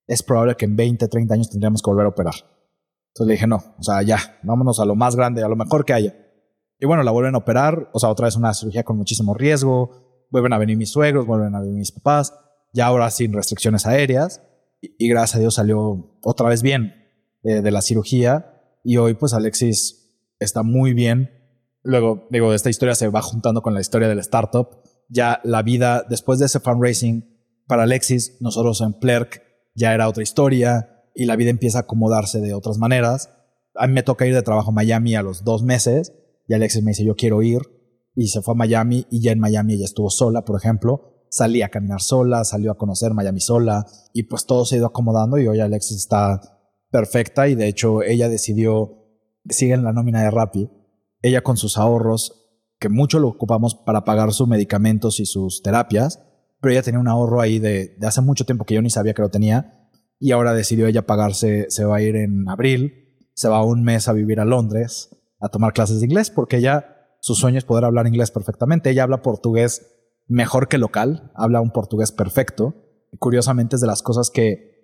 es 0.07 0.23
probable 0.23 0.55
que 0.55 0.65
en 0.65 0.75
20, 0.75 1.07
30 1.07 1.33
años 1.33 1.49
tendríamos 1.49 1.81
que 1.81 1.89
volver 1.89 2.05
a 2.05 2.09
operar. 2.09 2.33
Entonces 3.13 3.27
le 3.27 3.33
dije, 3.33 3.47
no, 3.47 3.57
o 3.77 3.83
sea, 3.83 4.01
ya, 4.01 4.39
vámonos 4.43 4.79
a 4.79 4.85
lo 4.85 4.95
más 4.95 5.15
grande, 5.15 5.43
a 5.43 5.47
lo 5.47 5.55
mejor 5.55 5.85
que 5.85 5.93
haya. 5.93 6.15
Y 6.79 6.85
bueno, 6.85 7.03
la 7.03 7.11
vuelven 7.11 7.35
a 7.35 7.39
operar, 7.39 7.89
o 7.93 7.99
sea, 7.99 8.09
otra 8.09 8.25
vez 8.25 8.35
una 8.35 8.53
cirugía 8.53 8.83
con 8.83 8.97
muchísimo 8.97 9.33
riesgo, 9.33 10.27
vuelven 10.31 10.53
a 10.53 10.57
venir 10.57 10.77
mis 10.77 10.91
suegros, 10.91 11.25
vuelven 11.25 11.55
a 11.55 11.59
venir 11.59 11.75
mis 11.75 11.91
papás, 11.91 12.33
ya 12.73 12.85
ahora 12.85 13.09
sin 13.09 13.33
restricciones 13.33 13.85
aéreas, 13.85 14.41
y, 14.79 15.09
gracias 15.09 15.37
a 15.37 15.39
Dios 15.39 15.55
salió 15.55 16.19
otra 16.21 16.49
vez 16.49 16.61
bien 16.61 16.93
eh, 17.43 17.61
de 17.61 17.71
la 17.71 17.81
cirugía, 17.81 18.53
y 18.83 18.97
hoy 18.97 19.15
pues 19.15 19.33
Alexis 19.33 20.07
está 20.39 20.63
muy 20.63 20.93
bien. 20.93 21.31
Luego, 21.81 22.27
digo, 22.29 22.53
esta 22.53 22.69
historia 22.69 22.95
se 22.95 23.07
va 23.07 23.21
juntando 23.21 23.61
con 23.61 23.73
la 23.73 23.81
historia 23.81 24.07
del 24.07 24.19
startup. 24.19 24.81
Ya 25.09 25.41
la 25.43 25.63
vida, 25.63 26.05
después 26.07 26.37
de 26.39 26.45
ese 26.45 26.59
fundraising 26.59 27.25
para 27.65 27.83
Alexis, 27.83 28.37
nosotros 28.39 28.81
en 28.81 28.93
Plerk 28.93 29.46
ya 29.77 29.93
era 29.93 30.09
otra 30.09 30.23
historia 30.23 31.03
y 31.13 31.25
la 31.25 31.35
vida 31.35 31.51
empieza 31.51 31.77
a 31.77 31.81
acomodarse 31.81 32.41
de 32.41 32.53
otras 32.53 32.79
maneras. 32.79 33.29
A 33.75 33.87
mí 33.87 33.93
me 33.93 34.03
toca 34.03 34.25
ir 34.25 34.33
de 34.33 34.41
trabajo 34.41 34.71
a 34.71 34.73
Miami 34.73 35.15
a 35.15 35.21
los 35.21 35.43
dos 35.43 35.63
meses 35.63 36.13
y 36.47 36.55
Alexis 36.55 36.83
me 36.83 36.91
dice, 36.91 37.05
yo 37.05 37.15
quiero 37.15 37.41
ir. 37.43 37.61
Y 38.15 38.29
se 38.29 38.41
fue 38.41 38.53
a 38.53 38.57
Miami 38.57 39.05
y 39.11 39.21
ya 39.21 39.31
en 39.31 39.39
Miami 39.39 39.75
ella 39.75 39.85
estuvo 39.85 40.09
sola, 40.09 40.43
por 40.43 40.57
ejemplo. 40.57 41.25
Salí 41.29 41.61
a 41.61 41.69
caminar 41.69 42.01
sola, 42.01 42.43
salió 42.43 42.71
a 42.71 42.77
conocer 42.77 43.13
Miami 43.13 43.39
sola 43.39 43.85
y 44.13 44.23
pues 44.23 44.47
todo 44.47 44.65
se 44.65 44.75
ha 44.75 44.77
ido 44.79 44.87
acomodando 44.87 45.37
y 45.37 45.47
hoy 45.47 45.59
Alexis 45.59 45.97
está 45.97 46.41
perfecta 46.89 47.47
y 47.47 47.53
de 47.53 47.67
hecho 47.67 48.01
ella 48.01 48.29
decidió, 48.29 49.05
sigue 49.47 49.73
en 49.73 49.83
la 49.83 49.93
nómina 49.93 50.23
de 50.23 50.31
Rappi, 50.31 50.71
ella 51.21 51.41
con 51.41 51.57
sus 51.57 51.77
ahorros, 51.77 52.47
que 52.79 52.89
mucho 52.89 53.19
lo 53.19 53.27
ocupamos 53.27 53.75
para 53.75 54.05
pagar 54.05 54.33
sus 54.33 54.47
medicamentos 54.47 55.19
y 55.19 55.25
sus 55.25 55.61
terapias, 55.61 56.23
pero 56.61 56.71
ella 56.71 56.83
tenía 56.83 56.99
un 56.99 57.07
ahorro 57.07 57.41
ahí 57.41 57.59
de, 57.59 57.95
de 57.97 58.07
hace 58.07 58.21
mucho 58.21 58.45
tiempo 58.45 58.65
que 58.65 58.75
yo 58.75 58.81
ni 58.81 58.89
sabía 58.89 59.13
que 59.13 59.21
lo 59.21 59.29
tenía 59.29 59.77
y 60.19 60.31
ahora 60.31 60.53
decidió 60.53 60.87
ella 60.87 61.05
pagarse, 61.05 61.67
se 61.69 61.85
va 61.85 61.97
a 61.97 62.01
ir 62.01 62.15
en 62.15 62.47
abril, 62.49 63.07
se 63.33 63.49
va 63.49 63.63
un 63.63 63.83
mes 63.83 64.07
a 64.07 64.13
vivir 64.13 64.39
a 64.39 64.45
Londres 64.45 65.09
a 65.39 65.49
tomar 65.49 65.73
clases 65.73 65.99
de 65.99 66.05
inglés 66.05 66.31
porque 66.31 66.57
ella, 66.57 67.15
su 67.19 67.35
sueño 67.35 67.57
es 67.57 67.65
poder 67.65 67.85
hablar 67.85 68.07
inglés 68.07 68.31
perfectamente. 68.31 68.89
Ella 68.89 69.03
habla 69.03 69.21
portugués 69.21 69.93
mejor 70.27 70.67
que 70.67 70.77
local, 70.77 71.31
habla 71.35 71.61
un 71.61 71.71
portugués 71.71 72.11
perfecto. 72.11 72.75
Y 73.11 73.17
curiosamente 73.17 73.75
es 73.75 73.81
de 73.81 73.87
las 73.87 74.01
cosas 74.01 74.29
que 74.29 74.75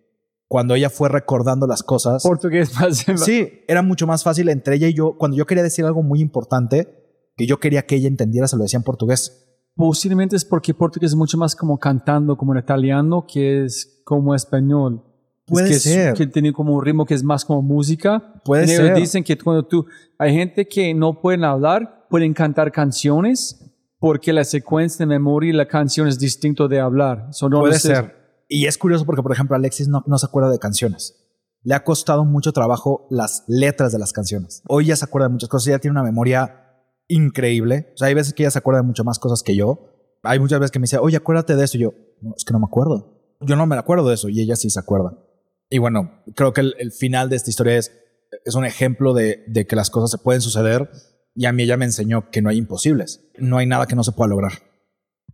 cuando 0.47 0.75
ella 0.75 0.89
fue 0.89 1.09
recordando 1.09 1.65
las 1.65 1.81
cosas, 1.81 2.21
Portugués 2.21 2.73
más. 2.79 3.05
sí, 3.17 3.63
era 3.67 3.81
mucho 3.81 4.05
más 4.05 4.23
fácil 4.23 4.49
entre 4.49 4.75
ella 4.75 4.87
y 4.87 4.93
yo. 4.93 5.17
Cuando 5.17 5.35
yo 5.35 5.45
quería 5.45 5.63
decir 5.63 5.83
algo 5.85 6.03
muy 6.03 6.21
importante, 6.21 6.87
que 7.35 7.47
yo 7.47 7.59
quería 7.59 7.87
que 7.87 7.95
ella 7.95 8.07
entendiera, 8.07 8.47
se 8.47 8.55
lo 8.55 8.63
decía 8.63 8.77
en 8.77 8.83
portugués. 8.83 9.52
Posiblemente 9.75 10.35
es 10.35 10.45
porque 10.45 10.73
portugués 10.73 11.11
es 11.11 11.15
mucho 11.15 11.37
más 11.37 11.55
como 11.55 11.77
cantando 11.79 12.37
como 12.37 12.53
en 12.53 12.59
italiano 12.59 13.25
que 13.27 13.65
es 13.65 14.01
como 14.05 14.35
español. 14.35 15.03
Puede 15.45 15.65
es 15.65 15.69
que 15.71 15.75
es- 15.77 15.83
ser. 15.83 16.13
que 16.13 16.27
tiene 16.27 16.53
como 16.53 16.75
un 16.75 16.85
ritmo 16.85 17.05
que 17.05 17.13
es 17.15 17.23
más 17.23 17.43
como 17.43 17.61
música. 17.61 18.41
Puede 18.45 18.63
ellos 18.65 18.77
ser. 18.77 18.95
Dicen 18.95 19.23
que 19.23 19.37
cuando 19.37 19.65
tú, 19.65 19.85
hay 20.17 20.33
gente 20.33 20.67
que 20.67 20.93
no 20.93 21.19
pueden 21.19 21.43
hablar, 21.43 22.05
pueden 22.09 22.33
cantar 22.33 22.71
canciones 22.71 23.59
porque 23.99 24.31
la 24.31 24.43
secuencia 24.43 24.99
de 24.99 25.07
memoria 25.07 25.49
y 25.49 25.53
la 25.53 25.67
canción 25.67 26.07
es 26.07 26.19
distinto 26.19 26.67
de 26.67 26.79
hablar. 26.79 27.27
So, 27.31 27.49
no 27.49 27.61
Puede 27.61 27.75
neces- 27.75 27.79
ser. 27.95 28.15
Y 28.47 28.67
es 28.67 28.77
curioso 28.77 29.05
porque, 29.05 29.23
por 29.23 29.31
ejemplo, 29.31 29.55
Alexis 29.55 29.87
no, 29.87 30.03
no 30.05 30.17
se 30.17 30.25
acuerda 30.27 30.49
de 30.51 30.59
canciones. 30.59 31.19
Le 31.63 31.73
ha 31.73 31.83
costado 31.83 32.23
mucho 32.25 32.51
trabajo 32.51 33.07
las 33.09 33.43
letras 33.47 33.91
de 33.91 33.97
las 33.99 34.11
canciones. 34.13 34.61
Hoy 34.67 34.85
ya 34.87 34.95
se 34.95 35.05
acuerda 35.05 35.27
de 35.27 35.33
muchas 35.33 35.49
cosas. 35.49 35.67
Ella 35.69 35.79
tiene 35.79 35.93
una 35.93 36.03
memoria 36.03 36.62
increíble. 37.13 37.91
O 37.93 37.97
sea, 37.97 38.07
hay 38.07 38.13
veces 38.13 38.33
que 38.33 38.43
ella 38.43 38.51
se 38.51 38.59
acuerda 38.59 38.81
de 38.81 38.87
mucho 38.87 39.03
más 39.03 39.19
cosas 39.19 39.43
que 39.43 39.55
yo. 39.55 39.89
Hay 40.23 40.39
muchas 40.39 40.59
veces 40.59 40.71
que 40.71 40.79
me 40.79 40.83
dice, 40.83 40.97
oye, 40.97 41.17
acuérdate 41.17 41.55
de 41.55 41.63
eso. 41.63 41.77
Y 41.77 41.81
yo, 41.81 41.93
no, 42.21 42.33
es 42.35 42.43
que 42.45 42.53
no 42.53 42.59
me 42.59 42.65
acuerdo. 42.65 43.35
Yo 43.41 43.55
no 43.55 43.65
me 43.67 43.75
acuerdo 43.75 44.07
de 44.07 44.15
eso. 44.15 44.29
Y 44.29 44.41
ella 44.41 44.55
sí 44.55 44.69
se 44.69 44.79
acuerda. 44.79 45.17
Y 45.69 45.77
bueno, 45.77 46.23
creo 46.35 46.53
que 46.53 46.61
el, 46.61 46.75
el 46.79 46.91
final 46.91 47.29
de 47.29 47.35
esta 47.35 47.49
historia 47.49 47.77
es, 47.77 47.91
es 48.45 48.55
un 48.55 48.65
ejemplo 48.65 49.13
de, 49.13 49.43
de 49.47 49.65
que 49.65 49.75
las 49.75 49.89
cosas 49.89 50.11
se 50.11 50.17
pueden 50.17 50.41
suceder. 50.41 50.89
Y 51.35 51.45
a 51.45 51.51
mí 51.51 51.63
ella 51.63 51.77
me 51.77 51.85
enseñó 51.85 52.29
que 52.29 52.41
no 52.41 52.49
hay 52.49 52.57
imposibles. 52.57 53.29
No 53.37 53.57
hay 53.57 53.67
nada 53.67 53.85
que 53.85 53.95
no 53.95 54.03
se 54.03 54.11
pueda 54.11 54.29
lograr. 54.29 54.53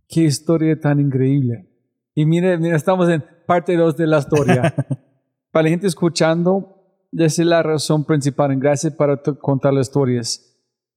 Qué 0.08 0.22
historia 0.22 0.78
tan 0.78 0.98
increíble. 0.98 1.68
Y 2.14 2.26
mire, 2.26 2.58
mira, 2.58 2.76
estamos 2.76 3.08
en 3.08 3.24
parte 3.46 3.76
2 3.76 3.96
de 3.96 4.06
la 4.06 4.18
historia. 4.18 4.74
para 5.52 5.64
la 5.64 5.70
gente 5.70 5.86
escuchando, 5.86 6.80
esa 7.12 7.42
es 7.42 7.48
la 7.48 7.62
razón 7.62 8.04
principal. 8.04 8.58
Gracias 8.58 8.94
para 8.94 9.22
contar 9.22 9.72
las 9.72 9.88
historias. 9.88 10.49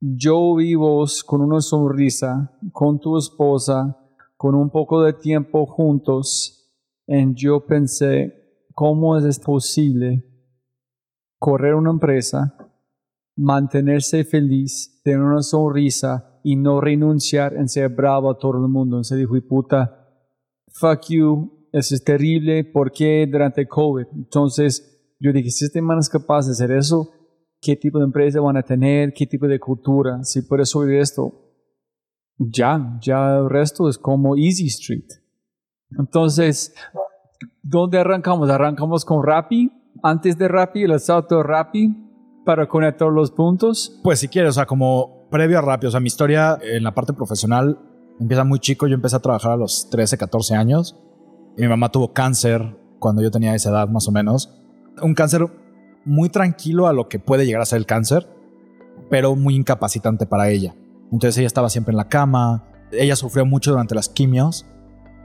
Yo 0.05 0.53
vivo 0.55 1.05
con 1.25 1.39
una 1.39 1.61
sonrisa, 1.61 2.51
con 2.73 2.99
tu 2.99 3.17
esposa, 3.17 3.97
con 4.35 4.53
un 4.53 4.69
poco 4.69 5.01
de 5.01 5.13
tiempo 5.13 5.65
juntos. 5.65 6.69
Y 7.07 7.33
yo 7.35 7.65
pensé, 7.65 8.65
¿cómo 8.73 9.17
es 9.17 9.39
posible 9.39 10.25
correr 11.39 11.75
una 11.75 11.91
empresa, 11.91 12.53
mantenerse 13.37 14.25
feliz, 14.25 14.99
tener 15.05 15.21
una 15.21 15.41
sonrisa 15.41 16.37
y 16.43 16.57
no 16.57 16.81
renunciar 16.81 17.53
en 17.53 17.69
ser 17.69 17.87
bravo 17.87 18.29
a 18.29 18.37
todo 18.37 18.57
el 18.57 18.69
mundo? 18.69 18.97
En 18.97 19.05
ser 19.05 19.21
hijo 19.21 19.35
de 19.35 19.41
puta, 19.41 20.05
fuck 20.67 20.99
you, 21.07 21.69
eso 21.71 21.95
es 21.95 22.03
terrible, 22.03 22.65
¿por 22.65 22.91
qué 22.91 23.25
durante 23.31 23.65
COVID? 23.65 24.07
Entonces, 24.15 25.15
yo 25.17 25.31
dije, 25.31 25.49
si 25.49 25.63
este 25.63 25.81
man 25.81 25.99
es 25.99 26.09
capaz 26.09 26.45
de 26.45 26.51
hacer 26.51 26.71
eso, 26.71 27.09
¿qué 27.63 27.75
tipo 27.75 27.97
de 27.97 28.05
empresa 28.05 28.41
van 28.41 28.57
a 28.57 28.63
tener? 28.63 29.13
¿Qué 29.13 29.25
tipo 29.25 29.47
de 29.47 29.59
cultura? 29.59 30.23
Si 30.23 30.41
puedes 30.41 30.69
subir 30.69 30.97
esto, 30.99 31.33
ya, 32.37 32.99
ya 33.01 33.37
el 33.37 33.49
resto 33.49 33.87
es 33.87 33.97
como 33.97 34.35
Easy 34.35 34.67
Street. 34.67 35.07
Entonces, 35.97 36.73
¿dónde 37.61 37.99
arrancamos? 37.99 38.49
Arrancamos 38.49 39.05
con 39.05 39.25
Rappi, 39.25 39.71
antes 40.03 40.37
de 40.37 40.47
Rappi, 40.47 40.83
el 40.83 40.99
salto 40.99 41.37
de 41.37 41.43
Rappi, 41.43 41.95
para 42.45 42.67
conectar 42.67 43.07
los 43.09 43.31
puntos. 43.31 43.99
Pues 44.03 44.19
si 44.19 44.27
quieres, 44.27 44.51
o 44.51 44.53
sea, 44.53 44.65
como 44.65 45.29
previo 45.29 45.59
a 45.59 45.61
Rappi, 45.61 45.87
o 45.87 45.91
sea, 45.91 45.99
mi 45.99 46.07
historia 46.07 46.57
en 46.61 46.83
la 46.83 46.93
parte 46.93 47.13
profesional 47.13 47.79
empieza 48.19 48.43
muy 48.43 48.59
chico. 48.59 48.87
Yo 48.87 48.95
empecé 48.95 49.15
a 49.15 49.19
trabajar 49.19 49.51
a 49.51 49.57
los 49.57 49.89
13, 49.89 50.17
14 50.17 50.55
años. 50.55 50.99
Mi 51.57 51.67
mamá 51.67 51.89
tuvo 51.89 52.11
cáncer 52.11 52.77
cuando 52.99 53.21
yo 53.21 53.31
tenía 53.31 53.55
esa 53.55 53.69
edad 53.69 53.87
más 53.87 54.07
o 54.07 54.11
menos. 54.11 54.53
Un 55.01 55.13
cáncer 55.13 55.47
muy 56.05 56.29
tranquilo 56.29 56.87
a 56.87 56.93
lo 56.93 57.07
que 57.07 57.19
puede 57.19 57.45
llegar 57.45 57.61
a 57.61 57.65
ser 57.65 57.77
el 57.77 57.85
cáncer, 57.85 58.27
pero 59.09 59.35
muy 59.35 59.55
incapacitante 59.55 60.25
para 60.25 60.49
ella. 60.49 60.75
Entonces 61.11 61.37
ella 61.37 61.47
estaba 61.47 61.69
siempre 61.69 61.91
en 61.91 61.97
la 61.97 62.07
cama, 62.07 62.63
ella 62.91 63.15
sufrió 63.15 63.45
mucho 63.45 63.71
durante 63.71 63.95
las 63.95 64.09
quimios. 64.09 64.65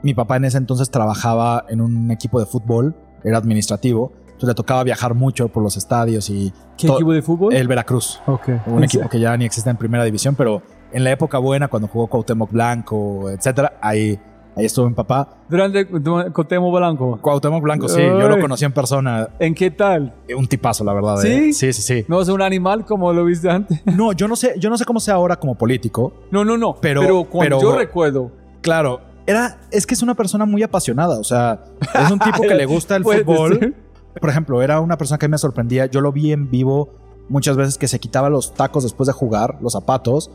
Mi 0.01 0.13
papá 0.13 0.37
en 0.37 0.45
ese 0.45 0.57
entonces 0.57 0.89
trabajaba 0.91 1.65
en 1.69 1.81
un 1.81 2.11
equipo 2.11 2.39
de 2.39 2.45
fútbol, 2.45 2.95
era 3.23 3.37
administrativo, 3.37 4.13
Entonces 4.39 4.49
le 4.49 4.55
tocaba 4.55 4.83
viajar 4.83 5.13
mucho 5.13 5.49
por 5.49 5.61
los 5.61 5.75
estadios 5.75 6.29
y... 6.29 6.53
¿Qué 6.77 6.87
equipo 6.87 7.11
de 7.11 7.21
fútbol? 7.21 7.53
El 7.53 7.67
Veracruz. 7.67 8.21
Ok. 8.25 8.49
Un 8.67 8.85
equipo 8.85 9.09
que 9.09 9.19
ya 9.19 9.35
ni 9.35 9.43
existe 9.43 9.69
en 9.69 9.75
primera 9.75 10.05
división, 10.05 10.35
pero 10.35 10.61
en 10.93 11.03
la 11.03 11.11
época 11.11 11.37
buena, 11.39 11.67
cuando 11.67 11.89
jugó 11.89 12.07
Cuauhtémoc 12.07 12.49
Blanco, 12.49 13.29
etcétera, 13.29 13.73
ahí, 13.81 14.17
ahí 14.59 14.65
estuvo 14.65 14.87
mi 14.87 14.93
papá. 14.95 15.27
Durante 15.49 15.85
du- 15.85 16.31
Cotemo 16.33 16.71
Blanco. 16.71 17.17
Cuauhtémoc 17.21 17.63
Blanco, 17.63 17.87
sí, 17.89 18.01
yo 18.01 18.27
lo 18.27 18.39
conocí 18.39 18.65
en 18.65 18.71
persona. 18.71 19.29
¿En 19.39 19.55
qué 19.55 19.71
tal? 19.71 20.13
Un 20.37 20.47
tipazo, 20.47 20.83
la 20.83 20.93
verdad. 20.93 21.17
¿Sí? 21.17 21.27
¿eh? 21.27 21.53
Sí, 21.53 21.73
sí, 21.73 21.81
sí. 21.81 22.05
¿No 22.07 22.21
es 22.21 22.27
un 22.29 22.41
animal 22.41 22.85
como 22.85 23.11
lo 23.13 23.25
viste 23.25 23.49
antes? 23.49 23.81
No, 23.85 24.11
yo 24.13 24.27
no 24.27 24.35
sé, 24.35 24.55
yo 24.59 24.69
no 24.69 24.77
sé 24.77 24.85
cómo 24.85 24.99
sea 24.99 25.15
ahora 25.15 25.37
como 25.37 25.55
político. 25.55 26.13
No, 26.31 26.45
no, 26.45 26.57
no. 26.57 26.75
Pero- 26.79 27.01
Pero, 27.01 27.23
cuando 27.25 27.57
pero- 27.57 27.71
yo 27.71 27.77
recuerdo. 27.77 28.31
Claro, 28.61 29.01
era, 29.25 29.59
es 29.71 29.85
que 29.87 29.93
es 29.93 30.01
una 30.01 30.15
persona 30.15 30.45
muy 30.45 30.63
apasionada. 30.63 31.19
O 31.19 31.23
sea, 31.23 31.63
es 32.03 32.11
un 32.11 32.19
tipo 32.19 32.41
que 32.41 32.55
le 32.55 32.65
gusta 32.67 32.95
el 32.95 33.03
fútbol. 33.03 33.75
Por 34.19 34.29
ejemplo, 34.29 34.61
era 34.61 34.79
una 34.81 34.97
persona 34.97 35.17
que 35.17 35.27
me 35.27 35.37
sorprendía. 35.37 35.85
Yo 35.85 36.01
lo 36.01 36.11
vi 36.11 36.31
en 36.33 36.49
vivo 36.49 36.89
muchas 37.29 37.55
veces 37.55 37.77
que 37.77 37.87
se 37.87 37.99
quitaba 37.99 38.29
los 38.29 38.53
tacos 38.55 38.83
después 38.83 39.05
de 39.07 39.13
jugar, 39.13 39.57
los 39.61 39.73
zapatos, 39.73 40.31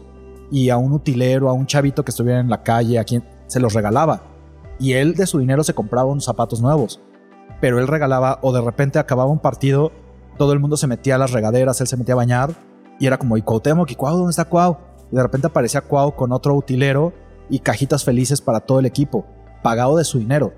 y 0.50 0.70
a 0.70 0.76
un 0.76 0.92
utilero, 0.92 1.48
a 1.48 1.52
un 1.52 1.66
chavito 1.66 2.04
que 2.04 2.10
estuviera 2.12 2.38
en 2.38 2.48
la 2.48 2.62
calle, 2.62 2.98
a 3.00 3.04
quien 3.04 3.24
se 3.46 3.60
los 3.60 3.74
regalaba. 3.74 4.22
Y 4.78 4.92
él 4.92 5.14
de 5.14 5.26
su 5.26 5.38
dinero 5.38 5.64
se 5.64 5.74
compraba 5.74 6.10
unos 6.10 6.24
zapatos 6.24 6.60
nuevos. 6.60 7.00
Pero 7.60 7.78
él 7.78 7.88
regalaba, 7.88 8.38
o 8.42 8.52
de 8.52 8.60
repente 8.60 8.98
acababa 8.98 9.30
un 9.30 9.38
partido, 9.38 9.92
todo 10.36 10.52
el 10.52 10.60
mundo 10.60 10.76
se 10.76 10.86
metía 10.86 11.14
a 11.14 11.18
las 11.18 11.32
regaderas, 11.32 11.80
él 11.80 11.86
se 11.86 11.96
metía 11.96 12.14
a 12.14 12.16
bañar, 12.16 12.54
y 12.98 13.06
era 13.06 13.18
como, 13.18 13.36
¿y 13.36 13.42
Cuauhtémoc? 13.42 13.90
¿Y 13.90 13.94
Cuau? 13.94 14.16
¿Dónde 14.16 14.30
está 14.30 14.44
Cuau? 14.44 14.78
Y 15.10 15.16
de 15.16 15.22
repente 15.22 15.46
aparecía 15.46 15.80
Cuau 15.80 16.14
con 16.14 16.32
otro 16.32 16.54
utilero 16.54 17.12
y 17.48 17.60
cajitas 17.60 18.04
felices 18.04 18.40
para 18.40 18.60
todo 18.60 18.80
el 18.80 18.86
equipo, 18.86 19.24
pagado 19.62 19.96
de 19.96 20.04
su 20.04 20.18
dinero. 20.18 20.52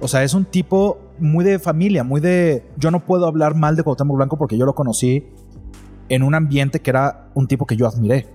O 0.00 0.08
sea, 0.08 0.24
es 0.24 0.34
un 0.34 0.44
tipo 0.44 0.98
muy 1.18 1.44
de 1.44 1.58
familia, 1.58 2.04
muy 2.04 2.20
de... 2.20 2.68
Yo 2.76 2.90
no 2.90 3.04
puedo 3.04 3.26
hablar 3.26 3.54
mal 3.54 3.76
de 3.76 3.82
Cuauhtémoc 3.82 4.16
Blanco 4.16 4.38
porque 4.38 4.56
yo 4.56 4.66
lo 4.66 4.74
conocí 4.74 5.28
en 6.08 6.22
un 6.22 6.34
ambiente 6.34 6.80
que 6.80 6.90
era 6.90 7.30
un 7.34 7.46
tipo 7.46 7.66
que 7.66 7.76
yo 7.76 7.86
admiré, 7.86 8.26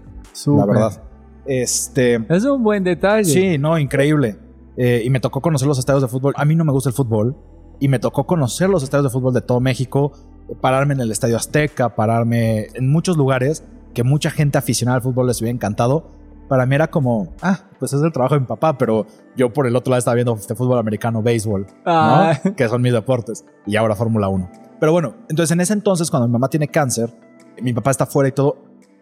la 0.46 0.66
verdad. 0.66 1.04
Este... 1.46 2.26
Es 2.30 2.44
un 2.46 2.64
buen 2.64 2.84
detalle. 2.84 3.26
Sí, 3.26 3.58
no, 3.58 3.78
increíble. 3.78 4.38
Eh, 4.78 5.04
y 5.06 5.10
me 5.10 5.20
tocó 5.20 5.42
conocer 5.42 5.68
los 5.68 5.80
estadios 5.80 6.02
de 6.02 6.08
fútbol. 6.08 6.34
A 6.38 6.46
mí 6.46 6.56
no 6.56 6.66
me 6.66 6.72
gusta 6.72 6.90
el 6.90 6.96
fútbol. 6.96 7.36
Y 7.80 7.88
me 7.88 8.00
tocó 8.00 8.26
conocer 8.26 8.70
los 8.70 8.84
estadios 8.84 9.06
de 9.06 9.10
fútbol 9.10 9.34
de 9.34 9.42
todo 9.42 9.60
México. 9.60 10.14
Pararme 10.62 10.94
en 10.94 11.02
el 11.02 11.12
Estadio 11.12 11.38
Azteca, 11.38 11.96
pararme 11.96 12.68
en 12.74 12.90
muchos 12.90 13.18
lugares 13.18 13.64
que 13.94 14.04
mucha 14.04 14.30
gente 14.30 14.58
aficionada 14.58 14.98
al 14.98 15.02
fútbol 15.02 15.28
les 15.28 15.42
hubiera 15.42 15.56
encantado. 15.56 16.12
Para 16.48 16.68
mí 16.68 16.76
era 16.76 16.88
como, 16.88 17.34
ah, 17.42 17.62
pues 17.80 17.94
es 17.94 18.02
el 18.04 18.12
trabajo 18.12 18.36
de 18.36 18.42
mi 18.42 18.46
papá, 18.46 18.78
pero 18.78 19.08
yo 19.36 19.52
por 19.52 19.66
el 19.66 19.76
otro 19.76 19.90
lado 19.90 20.00
estaba 20.00 20.14
viendo 20.14 20.36
este 20.36 20.54
fútbol 20.54 20.78
americano, 20.78 21.24
béisbol, 21.24 21.66
¿no? 21.66 21.72
Ah. 21.86 22.40
que 22.56 22.70
son 22.70 22.84
mis 22.84 22.94
deportes. 22.94 23.46
Y 23.66 23.76
ahora 23.78 23.96
Fórmula 23.96 24.28
1. 24.28 24.52
Pero 24.80 24.92
bueno, 24.92 25.16
entonces 25.30 25.52
en 25.52 25.62
ese 25.62 25.74
entonces, 25.74 26.12
cuando 26.12 26.28
mi 26.28 26.34
mamá 26.34 26.50
tiene 26.50 26.68
cáncer, 26.68 27.18
mi 27.62 27.74
papá 27.74 27.90
está 27.90 28.06
fuera 28.06 28.30
y 28.30 28.32
todo, 28.32 28.58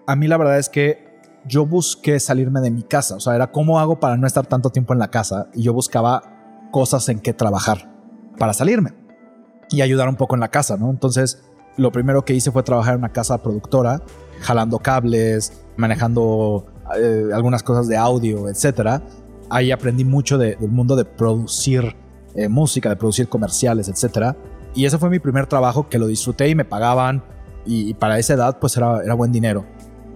a 0.07 0.15
mí 0.15 0.27
la 0.27 0.37
verdad 0.37 0.57
es 0.57 0.69
que 0.69 1.12
yo 1.47 1.65
busqué 1.65 2.19
salirme 2.19 2.61
de 2.61 2.71
mi 2.71 2.83
casa. 2.83 3.15
O 3.15 3.19
sea, 3.19 3.35
era 3.35 3.51
cómo 3.51 3.79
hago 3.79 3.99
para 3.99 4.17
no 4.17 4.27
estar 4.27 4.45
tanto 4.45 4.69
tiempo 4.69 4.93
en 4.93 4.99
la 4.99 5.09
casa. 5.09 5.47
Y 5.53 5.63
yo 5.63 5.73
buscaba 5.73 6.21
cosas 6.71 7.07
en 7.09 7.19
qué 7.19 7.33
trabajar 7.33 7.89
para 8.37 8.53
salirme 8.53 8.93
y 9.69 9.81
ayudar 9.81 10.07
un 10.09 10.15
poco 10.15 10.35
en 10.35 10.41
la 10.41 10.49
casa, 10.49 10.77
¿no? 10.77 10.89
Entonces, 10.89 11.43
lo 11.77 11.91
primero 11.91 12.23
que 12.25 12.33
hice 12.33 12.51
fue 12.51 12.63
trabajar 12.63 12.93
en 12.93 12.99
una 12.99 13.11
casa 13.11 13.41
productora, 13.41 14.01
jalando 14.41 14.79
cables, 14.79 15.63
manejando 15.77 16.65
eh, 16.97 17.29
algunas 17.33 17.63
cosas 17.63 17.87
de 17.87 17.97
audio, 17.97 18.49
etcétera. 18.49 19.01
Ahí 19.49 19.71
aprendí 19.71 20.03
mucho 20.05 20.37
de- 20.37 20.55
del 20.55 20.71
mundo 20.71 20.95
de 20.95 21.05
producir 21.05 21.95
eh, 22.35 22.47
música, 22.49 22.89
de 22.89 22.95
producir 22.95 23.27
comerciales, 23.29 23.87
etcétera. 23.89 24.35
Y 24.73 24.85
ese 24.85 24.97
fue 24.97 25.09
mi 25.11 25.19
primer 25.19 25.45
trabajo 25.45 25.87
que 25.87 25.99
lo 25.99 26.07
disfruté 26.07 26.49
y 26.49 26.55
me 26.55 26.65
pagaban. 26.65 27.23
Y, 27.65 27.93
para 27.93 28.17
esa 28.19 28.33
edad, 28.33 28.57
pues 28.59 28.75
era 28.75 29.13
buen 29.13 29.31
dinero. 29.31 29.65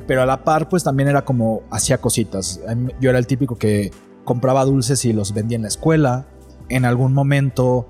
Pero 0.07 0.21
a 0.21 0.25
la 0.25 0.43
par, 0.43 0.69
pues 0.69 0.83
también 0.83 1.09
era 1.09 1.23
como 1.25 1.61
hacía 1.69 1.99
cositas. 1.99 2.61
Mí- 2.75 2.93
Yo 3.01 3.09
era 3.09 3.19
el 3.19 3.27
típico 3.27 3.55
que 3.57 3.91
compraba 4.23 4.63
dulces 4.65 5.03
y 5.05 5.13
los 5.13 5.33
vendía 5.33 5.57
en 5.57 5.63
la 5.63 5.67
escuela. 5.67 6.27
En 6.69 6.85
algún 6.85 7.13
momento, 7.13 7.87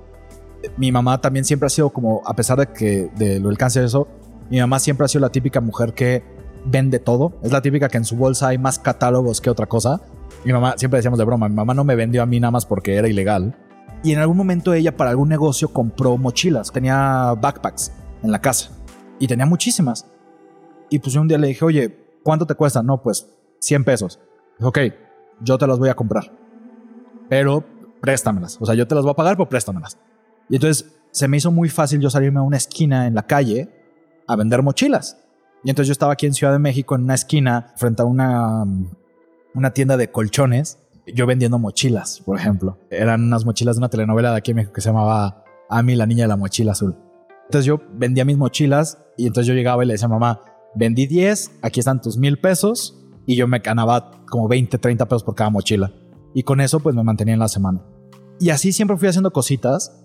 eh, 0.64 0.70
mi 0.78 0.92
mamá 0.92 1.22
también 1.22 1.46
siempre 1.46 1.68
ha 1.68 1.70
sido 1.70 1.90
como, 1.92 2.22
a 2.26 2.36
pesar 2.36 2.58
de 2.60 2.68
que 2.68 3.10
de 3.18 3.40
lo 3.40 3.50
del 3.50 3.58
cáncer, 3.58 3.84
eso, 3.84 4.08
mi 4.50 4.60
mamá 4.60 4.80
siempre 4.80 5.06
ha 5.06 5.08
sido 5.08 5.22
la 5.22 5.30
típica 5.30 5.62
mujer 5.62 5.94
que 5.94 6.24
vende 6.66 7.00
todo. 7.00 7.34
Es 7.44 7.52
la 7.52 7.62
típica 7.62 7.88
que 7.88 7.98
en 7.98 8.06
su 8.06 8.16
bolsa 8.18 8.48
hay 8.50 8.58
más 8.58 8.80
catálogos 8.80 9.40
que 9.42 9.50
otra 9.50 9.68
cosa. 9.68 10.02
Mi 10.44 10.54
mamá, 10.54 10.74
siempre 10.78 10.98
decíamos 10.98 11.20
de 11.20 11.26
broma, 11.26 11.48
mi 11.50 11.56
mamá 11.56 11.74
no 11.74 11.84
me 11.84 11.96
vendió 11.96 12.22
a 12.24 12.26
mí 12.26 12.40
nada 12.40 12.52
más 12.52 12.66
porque 12.66 12.96
era 12.96 13.08
ilegal. 13.08 13.56
Y 14.04 14.12
en 14.14 14.20
algún 14.20 14.38
momento 14.38 14.74
ella 14.74 14.96
para 14.96 15.10
algún 15.12 15.30
negocio 15.30 15.70
compró 15.74 16.18
mochilas, 16.18 16.72
tenía 16.72 17.34
backpacks 17.40 17.92
en 18.24 18.32
la 18.32 18.40
casa 18.40 18.72
y 19.20 19.28
tenía 19.28 19.46
muchísimas. 19.46 20.06
Y 20.90 21.00
pues 21.00 21.14
yo 21.14 21.22
un 21.22 21.28
día 21.28 21.38
le 21.38 21.48
dije, 21.48 21.66
oye, 21.66 22.07
¿cuánto 22.28 22.46
te 22.46 22.56
cuesta? 22.56 22.84
No, 22.84 23.02
pues 23.02 23.26
100 23.60 23.86
pesos. 23.86 24.20
Ok, 24.60 24.80
yo 25.40 25.58
te 25.58 25.66
las 25.66 25.80
voy 25.80 25.88
a 25.88 25.94
comprar, 25.94 26.30
pero 27.30 27.64
préstamelas. 28.02 28.58
O 28.60 28.66
sea, 28.66 28.76
yo 28.76 28.86
te 28.86 28.96
las 28.96 29.06
voy 29.06 29.12
a 29.12 29.16
pagar, 29.16 29.38
pero 29.38 29.48
préstamelas. 29.48 29.98
Y 30.50 30.56
entonces 30.56 30.94
se 31.12 31.30
me 31.30 31.38
hizo 31.38 31.52
muy 31.52 31.70
fácil 31.70 32.02
yo 32.02 32.10
salirme 32.10 32.40
a 32.40 32.44
una 32.44 32.58
esquina 32.58 33.08
en 33.08 33.16
la 33.16 33.26
calle 33.26 33.70
a 34.28 34.36
vender 34.36 34.62
mochilas. 34.62 35.24
Y 35.64 35.70
entonces 35.70 35.88
yo 35.88 35.94
estaba 35.94 36.12
aquí 36.12 36.26
en 36.26 36.34
Ciudad 36.34 36.52
de 36.52 36.60
México 36.60 36.96
en 36.96 37.04
una 37.04 37.14
esquina 37.14 37.72
frente 37.78 38.02
a 38.02 38.06
una, 38.06 38.66
una 39.54 39.72
tienda 39.72 39.96
de 39.96 40.12
colchones, 40.12 40.80
yo 41.06 41.28
vendiendo 41.28 41.60
mochilas, 41.60 42.20
por 42.26 42.38
ejemplo. 42.38 42.78
Eran 42.90 43.24
unas 43.24 43.46
mochilas 43.46 43.78
de 43.78 43.80
una 43.80 43.90
telenovela 43.90 44.32
de 44.32 44.38
aquí 44.38 44.52
en 44.52 44.58
México 44.58 44.74
que 44.74 44.82
se 44.82 44.90
llamaba 44.90 45.46
Ami, 45.70 45.96
la 45.96 46.06
niña 46.06 46.26
de 46.26 46.28
la 46.28 46.36
mochila 46.36 46.74
azul. 46.74 46.94
Entonces 47.46 47.66
yo 47.66 47.80
vendía 47.94 48.26
mis 48.26 48.38
mochilas 48.38 48.98
y 49.16 49.28
entonces 49.28 49.48
yo 49.48 49.54
llegaba 49.54 49.86
y 49.86 49.88
le 49.88 49.94
decía 49.94 50.08
a 50.08 50.10
mamá, 50.10 50.42
vendí 50.76 51.08
10, 51.08 51.60
aquí 51.62 51.80
están 51.80 52.02
tus 52.02 52.18
mil 52.18 52.40
pesos 52.40 52.98
y 53.26 53.36
yo 53.36 53.48
me 53.48 53.60
ganaba 53.60 54.12
como 54.30 54.48
20, 54.48 54.78
30 54.78 55.06
pesos 55.08 55.24
por 55.24 55.36
cada 55.36 55.50
mochila. 55.50 55.92
Y 56.34 56.44
con 56.44 56.62
eso 56.62 56.80
pues 56.80 56.96
me 56.96 57.04
mantenía 57.04 57.34
en 57.34 57.40
la 57.40 57.48
semana. 57.48 57.84
Y 58.40 58.50
así 58.50 58.72
siempre 58.72 58.98
fui 58.98 59.08
haciendo 59.08 59.32
cositas. 59.32 60.04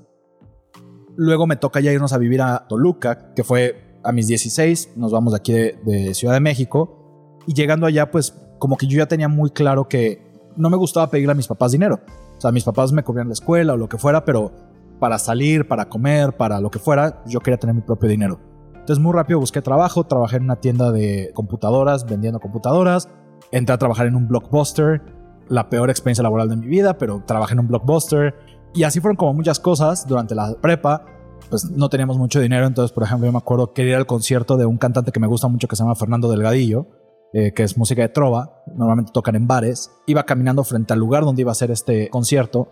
Luego 1.17 1.47
me 1.47 1.57
toca 1.57 1.81
ya 1.81 1.93
irnos 1.93 2.13
a 2.13 2.19
vivir 2.19 2.41
a 2.41 2.67
Toluca, 2.69 3.35
que 3.35 3.45
fue 3.45 3.99
a 4.03 4.13
mis 4.13 4.27
16, 4.27 4.93
nos 4.97 5.13
vamos 5.13 5.35
de 5.35 5.37
aquí 5.37 5.53
de, 5.53 6.15
Ciudad 6.15 6.35
de 6.35 6.41
México. 6.41 7.39
Y 7.47 7.55
llegando 7.55 7.87
allá 7.87 8.11
pues 8.11 8.35
como 8.59 8.77
que 8.77 8.87
yo 8.87 8.99
ya 8.99 9.07
tenía 9.07 9.29
muy 9.29 9.51
claro 9.51 9.89
que 9.89 10.23
no 10.57 10.71
me 10.71 10.77
gustaba 10.77 11.11
pedirle 11.11 11.33
a 11.33 11.37
mis 11.37 11.47
papás 11.47 11.73
dinero. 11.73 12.01
O 12.37 12.41
sea, 12.41 12.51
mis 12.51 12.65
papás 12.65 12.93
me 12.93 13.05
cubrían 13.05 13.29
la 13.29 13.35
escuela 13.35 13.75
o 13.75 13.77
lo 13.77 13.89
que 13.89 13.99
fuera, 13.99 14.25
pero 14.25 14.53
para 14.99 15.19
salir, 15.19 15.69
para 15.69 15.89
comer, 15.89 16.37
para 16.37 16.61
lo 16.61 16.71
que 16.71 16.79
fuera, 16.79 17.23
yo 17.27 17.41
quería 17.41 17.59
tener 17.59 17.75
mi 17.75 17.83
propio 17.83 18.09
dinero. 18.09 18.52
Entonces 18.83 19.01
muy 19.01 19.13
rápido 19.13 19.39
busqué 19.39 19.63
trabajo, 19.63 20.03
trabajé 20.03 20.39
en 20.39 20.43
una 20.43 20.57
tienda 20.57 20.91
de 20.91 21.31
computadoras, 21.35 22.05
vendiendo 22.05 22.41
computadoras, 22.41 23.09
entré 23.53 23.73
a 23.73 23.79
trabajar 23.79 24.09
en 24.09 24.17
un 24.17 24.27
blockbuster, 24.27 25.01
la 25.49 25.69
peor 25.69 25.89
experiencia 25.89 26.25
laboral 26.25 26.49
de 26.49 26.57
mi 26.57 26.67
vida, 26.67 26.99
pero 26.99 27.23
trabajé 27.25 27.53
en 27.53 27.61
un 27.61 27.69
blockbuster 27.69 28.35
y 28.75 28.83
así 28.83 29.01
fueron 29.01 29.17
como 29.17 29.35
muchas 29.35 29.61
cosas 29.61 30.05
durante 30.05 30.35
la 30.35 30.57
prepa. 30.61 31.05
Pues 31.49 31.71
no 31.71 31.89
teníamos 31.89 32.19
mucho 32.19 32.41
dinero, 32.41 32.67
entonces 32.67 32.93
por 32.93 33.05
ejemplo 33.05 33.27
yo 33.27 33.33
me 33.33 33.39
acuerdo 33.39 33.73
que 33.73 33.85
ir 33.85 33.95
al 33.95 34.07
concierto 34.07 34.57
de 34.57 34.67
un 34.67 34.79
cantante 34.79 35.13
que 35.13 35.21
me 35.21 35.29
gusta 35.29 35.47
mucho 35.47 35.69
que 35.69 35.77
se 35.77 35.85
llama 35.85 35.95
Fernando 35.95 36.29
Delgadillo, 36.29 36.89
eh, 37.35 37.53
que 37.53 37.63
es 37.63 37.79
música 37.79 38.03
de 38.03 38.09
trova, 38.09 38.65
normalmente 38.75 39.13
tocan 39.13 39.37
en 39.37 39.47
bares. 39.47 39.93
Iba 40.07 40.25
caminando 40.25 40.65
frente 40.65 40.93
al 40.93 40.99
lugar 40.99 41.25
donde 41.25 41.43
iba 41.43 41.53
a 41.53 41.55
ser 41.55 41.71
este 41.71 42.11
concierto 42.11 42.69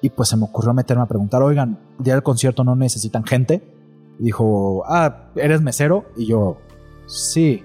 y 0.00 0.08
pues 0.08 0.30
se 0.30 0.38
me 0.38 0.44
ocurrió 0.44 0.72
meterme 0.72 1.02
a 1.02 1.06
preguntar, 1.06 1.42
oigan, 1.42 1.78
día 1.98 2.14
del 2.14 2.22
concierto 2.22 2.64
no 2.64 2.76
necesitan 2.76 3.24
gente. 3.24 3.73
Dijo, 4.18 4.84
ah, 4.86 5.30
¿eres 5.36 5.60
mesero? 5.60 6.06
Y 6.16 6.26
yo, 6.26 6.58
sí. 7.06 7.64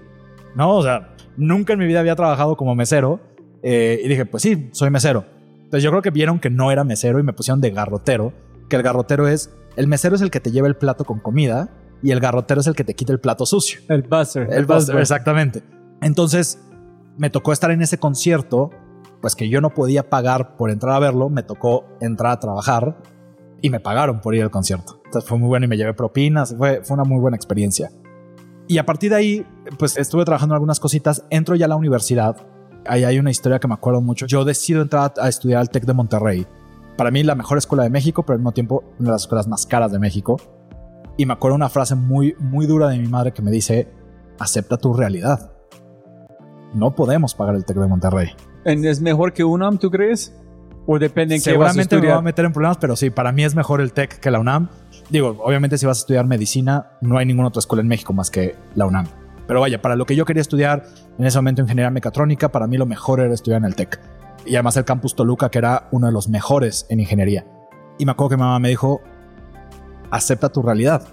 No, 0.56 0.78
o 0.78 0.84
sea, 0.84 1.16
nunca 1.38 1.74
en 1.74 1.80
mi 1.80 1.86
vida 1.86 2.00
había 2.00 2.16
trabajado 2.16 2.58
como 2.58 2.76
mesero. 2.76 3.20
Eh, 3.62 4.02
y 4.04 4.08
dije, 4.08 4.26
pues 4.26 4.44
sí, 4.44 4.70
soy 4.72 4.90
mesero. 4.90 5.26
Entonces 5.56 5.84
yo 5.84 5.92
creo 5.92 6.02
que 6.02 6.12
vieron 6.12 6.40
que 6.40 6.50
no 6.50 6.72
era 6.72 6.84
mesero 6.84 7.20
y 7.20 7.24
me 7.24 7.34
pusieron 7.34 7.62
de 7.62 7.70
garrotero, 7.70 8.34
que 8.70 8.76
el 8.76 8.82
garrotero 8.82 9.28
es, 9.28 9.54
el 9.76 9.88
mesero 9.88 10.16
es 10.16 10.22
el 10.22 10.32
que 10.32 10.40
te 10.40 10.52
lleva 10.52 10.68
el 10.68 10.76
plato 10.76 11.06
con 11.06 11.20
comida 11.20 11.70
y 12.02 12.12
el 12.12 12.20
garrotero 12.20 12.62
es 12.62 12.68
el 12.68 12.76
que 12.76 12.84
te 12.84 12.96
quita 12.96 13.14
el 13.14 13.20
plato 13.20 13.46
sucio. 13.46 13.82
El 13.90 14.02
buzzer. 14.02 14.48
El 14.52 14.66
buster, 14.66 14.98
exactamente. 14.98 15.62
Entonces, 16.02 16.60
me 17.18 17.30
tocó 17.30 17.52
estar 17.52 17.70
en 17.72 17.82
ese 17.82 18.00
concierto, 18.00 18.72
pues 19.22 19.36
que 19.36 19.50
yo 19.50 19.62
no 19.62 19.72
podía 19.72 20.10
pagar 20.10 20.56
por 20.56 20.72
entrar 20.72 20.96
a 20.96 21.00
verlo, 21.00 21.30
me 21.30 21.44
tocó 21.44 21.86
entrar 22.02 22.32
a 22.32 22.40
trabajar 22.40 22.98
y 23.62 23.70
me 23.70 23.80
pagaron 23.80 24.22
por 24.22 24.36
ir 24.36 24.44
al 24.44 24.52
concierto. 24.52 25.02
Entonces 25.06 25.28
fue 25.28 25.38
muy 25.38 25.48
bueno 25.48 25.66
y 25.66 25.70
me 25.70 25.78
llevé 25.78 25.94
propinas, 25.94 26.56
fue, 26.58 26.82
fue 26.84 26.96
una 26.96 27.04
muy 27.04 27.20
buena 27.20 27.36
experiencia. 27.36 27.92
Y 28.68 28.78
a 28.78 28.86
partir 28.86 29.10
de 29.10 29.16
ahí, 29.16 29.46
pues 29.78 29.98
estuve 29.98 30.26
trabajando 30.26 30.54
en 30.54 30.58
algunas 30.58 30.80
cositas, 30.80 31.26
entro 31.30 31.56
ya 31.56 31.66
a 31.66 31.70
la 31.70 31.76
universidad, 31.76 32.38
ahí 32.86 33.04
hay 33.04 33.20
una 33.20 33.32
historia 33.32 33.60
que 33.60 33.68
me 33.68 33.74
acuerdo 33.74 34.02
mucho, 34.02 34.26
yo 34.28 34.46
decido 34.46 34.82
entrar 34.82 35.14
a 35.20 35.28
estudiar 35.28 35.62
al 35.62 35.70
TEC 35.70 35.86
de 35.86 35.94
Monterrey. 35.94 36.48
Para 36.96 37.12
mí 37.12 37.24
la 37.24 37.36
mejor 37.36 37.58
escuela 37.58 37.84
de 37.84 37.90
México, 37.90 38.24
pero 38.24 38.34
al 38.34 38.40
mismo 38.40 38.52
tiempo 38.52 38.84
una 39.00 39.10
de 39.10 39.12
las 39.14 39.24
escuelas 39.24 39.48
más 39.48 39.66
caras 39.66 39.92
de 39.92 40.00
México. 40.00 40.38
Y 41.18 41.26
me 41.26 41.34
acuerdo 41.34 41.56
una 41.56 41.70
frase 41.70 41.96
muy, 41.96 42.36
muy 42.40 42.66
dura 42.66 42.90
de 42.90 42.98
mi 42.98 43.08
madre 43.08 43.32
que 43.34 43.42
me 43.42 43.52
dice, 43.52 43.90
acepta 44.38 44.78
tu 44.78 44.94
realidad. 44.94 45.52
No 46.74 46.94
podemos 46.94 47.34
pagar 47.34 47.56
el 47.56 47.66
TEC 47.66 47.78
de 47.78 47.88
Monterrey. 47.88 48.30
¿Es 48.66 49.02
mejor 49.02 49.34
que 49.34 49.44
UNAM, 49.44 49.80
tú 49.80 49.90
crees? 49.90 50.34
O 50.92 50.98
depende 50.98 51.36
en 51.36 51.42
qué 51.44 51.56
vas 51.56 51.70
a 51.70 51.74
Seguramente 51.74 51.96
me 51.98 52.02
voy 52.08 52.18
a 52.18 52.22
meter 52.22 52.46
en 52.46 52.52
problemas, 52.52 52.78
pero 52.78 52.96
sí, 52.96 53.12
para 53.12 53.32
mí 53.32 53.44
es 53.44 53.54
mejor 53.54 53.80
el 53.80 53.94
TEC 53.94 54.20
que 54.20 54.32
la 54.32 54.40
UNAM. 54.40 54.70
Digo, 55.12 55.38
obviamente 55.44 55.78
si 55.78 55.86
vas 55.86 56.00
a 56.00 56.02
estudiar 56.02 56.26
medicina, 56.26 56.94
no 57.02 57.20
hay 57.20 57.28
ninguna 57.28 57.50
otra 57.50 57.60
escuela 57.60 57.84
en 57.84 57.88
México 57.88 58.12
más 58.12 58.32
que 58.32 58.56
la 58.74 58.88
UNAM. 58.88 59.06
Pero 59.46 59.62
vaya, 59.62 59.80
para 59.84 59.96
lo 59.96 60.08
que 60.08 60.16
yo 60.16 60.26
quería 60.26 60.42
estudiar 60.42 60.84
en 61.20 61.28
ese 61.28 61.38
momento 61.38 61.62
ingeniería 61.62 61.92
mecatrónica, 61.92 62.52
para 62.52 62.66
mí 62.66 62.76
lo 62.76 62.88
mejor 62.88 63.20
era 63.20 63.32
estudiar 63.32 63.60
en 63.60 63.66
el 63.66 63.76
TEC. 63.76 64.00
Y 64.48 64.56
además 64.56 64.78
el 64.78 64.86
campus 64.86 65.16
Toluca, 65.16 65.52
que 65.52 65.60
era 65.60 65.90
uno 65.92 66.08
de 66.08 66.12
los 66.12 66.28
mejores 66.28 66.88
en 66.90 67.00
ingeniería. 67.00 67.46
Y 68.00 68.06
me 68.08 68.14
acuerdo 68.14 68.30
que 68.30 68.38
mi 68.38 68.42
mamá 68.42 68.58
me 68.58 68.70
dijo, 68.70 69.00
acepta 70.10 70.50
tu 70.50 70.64
realidad. 70.64 71.08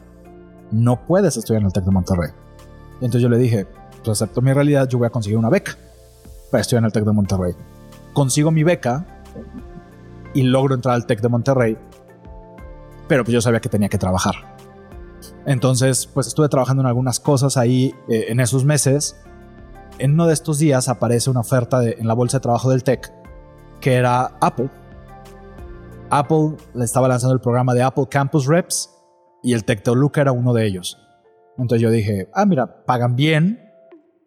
No 0.70 1.04
puedes 1.04 1.36
estudiar 1.36 1.60
en 1.60 1.66
el 1.66 1.74
TEC 1.74 1.84
de 1.84 1.90
Monterrey. 1.90 2.30
Y 3.02 3.04
entonces 3.04 3.20
yo 3.20 3.28
le 3.28 3.36
dije, 3.36 3.66
pues 4.02 4.22
acepto 4.22 4.40
mi 4.40 4.54
realidad, 4.54 4.88
yo 4.88 4.96
voy 4.96 5.06
a 5.06 5.10
conseguir 5.10 5.36
una 5.36 5.50
beca 5.50 5.72
para 6.50 6.62
estudiar 6.62 6.80
en 6.80 6.86
el 6.86 6.92
TEC 6.92 7.04
de 7.04 7.12
Monterrey. 7.12 7.52
Consigo 8.14 8.50
mi 8.50 8.62
beca 8.62 9.04
y 10.36 10.42
logro 10.42 10.74
entrar 10.74 10.94
al 10.94 11.06
TEC 11.06 11.20
de 11.20 11.28
Monterrey, 11.28 11.78
pero 13.08 13.24
pues 13.24 13.32
yo 13.32 13.40
sabía 13.40 13.60
que 13.60 13.68
tenía 13.68 13.88
que 13.88 13.98
trabajar. 13.98 14.34
Entonces, 15.46 16.06
pues 16.06 16.26
estuve 16.26 16.48
trabajando 16.48 16.82
en 16.82 16.86
algunas 16.88 17.20
cosas 17.20 17.56
ahí 17.56 17.94
eh, 18.08 18.26
en 18.28 18.40
esos 18.40 18.64
meses. 18.64 19.16
En 19.98 20.12
uno 20.12 20.26
de 20.26 20.34
estos 20.34 20.58
días 20.58 20.88
aparece 20.88 21.30
una 21.30 21.40
oferta 21.40 21.78
de- 21.80 21.96
en 21.98 22.06
la 22.06 22.14
bolsa 22.14 22.38
de 22.38 22.42
trabajo 22.42 22.70
del 22.70 22.82
TEC 22.82 23.12
que 23.80 23.94
era 23.94 24.32
Apple. 24.40 24.70
Apple 26.10 26.56
le 26.74 26.84
estaba 26.84 27.08
lanzando 27.08 27.34
el 27.34 27.40
programa 27.40 27.74
de 27.74 27.82
Apple 27.82 28.06
Campus 28.10 28.46
Reps 28.46 28.90
y 29.42 29.52
el 29.54 29.64
TEC 29.64 29.82
Toluca 29.82 30.20
era 30.20 30.32
uno 30.32 30.52
de 30.52 30.66
ellos. 30.66 30.98
Entonces 31.58 31.80
yo 31.82 31.90
dije, 31.90 32.28
ah, 32.34 32.44
mira, 32.46 32.84
pagan 32.84 33.16
bien. 33.16 33.60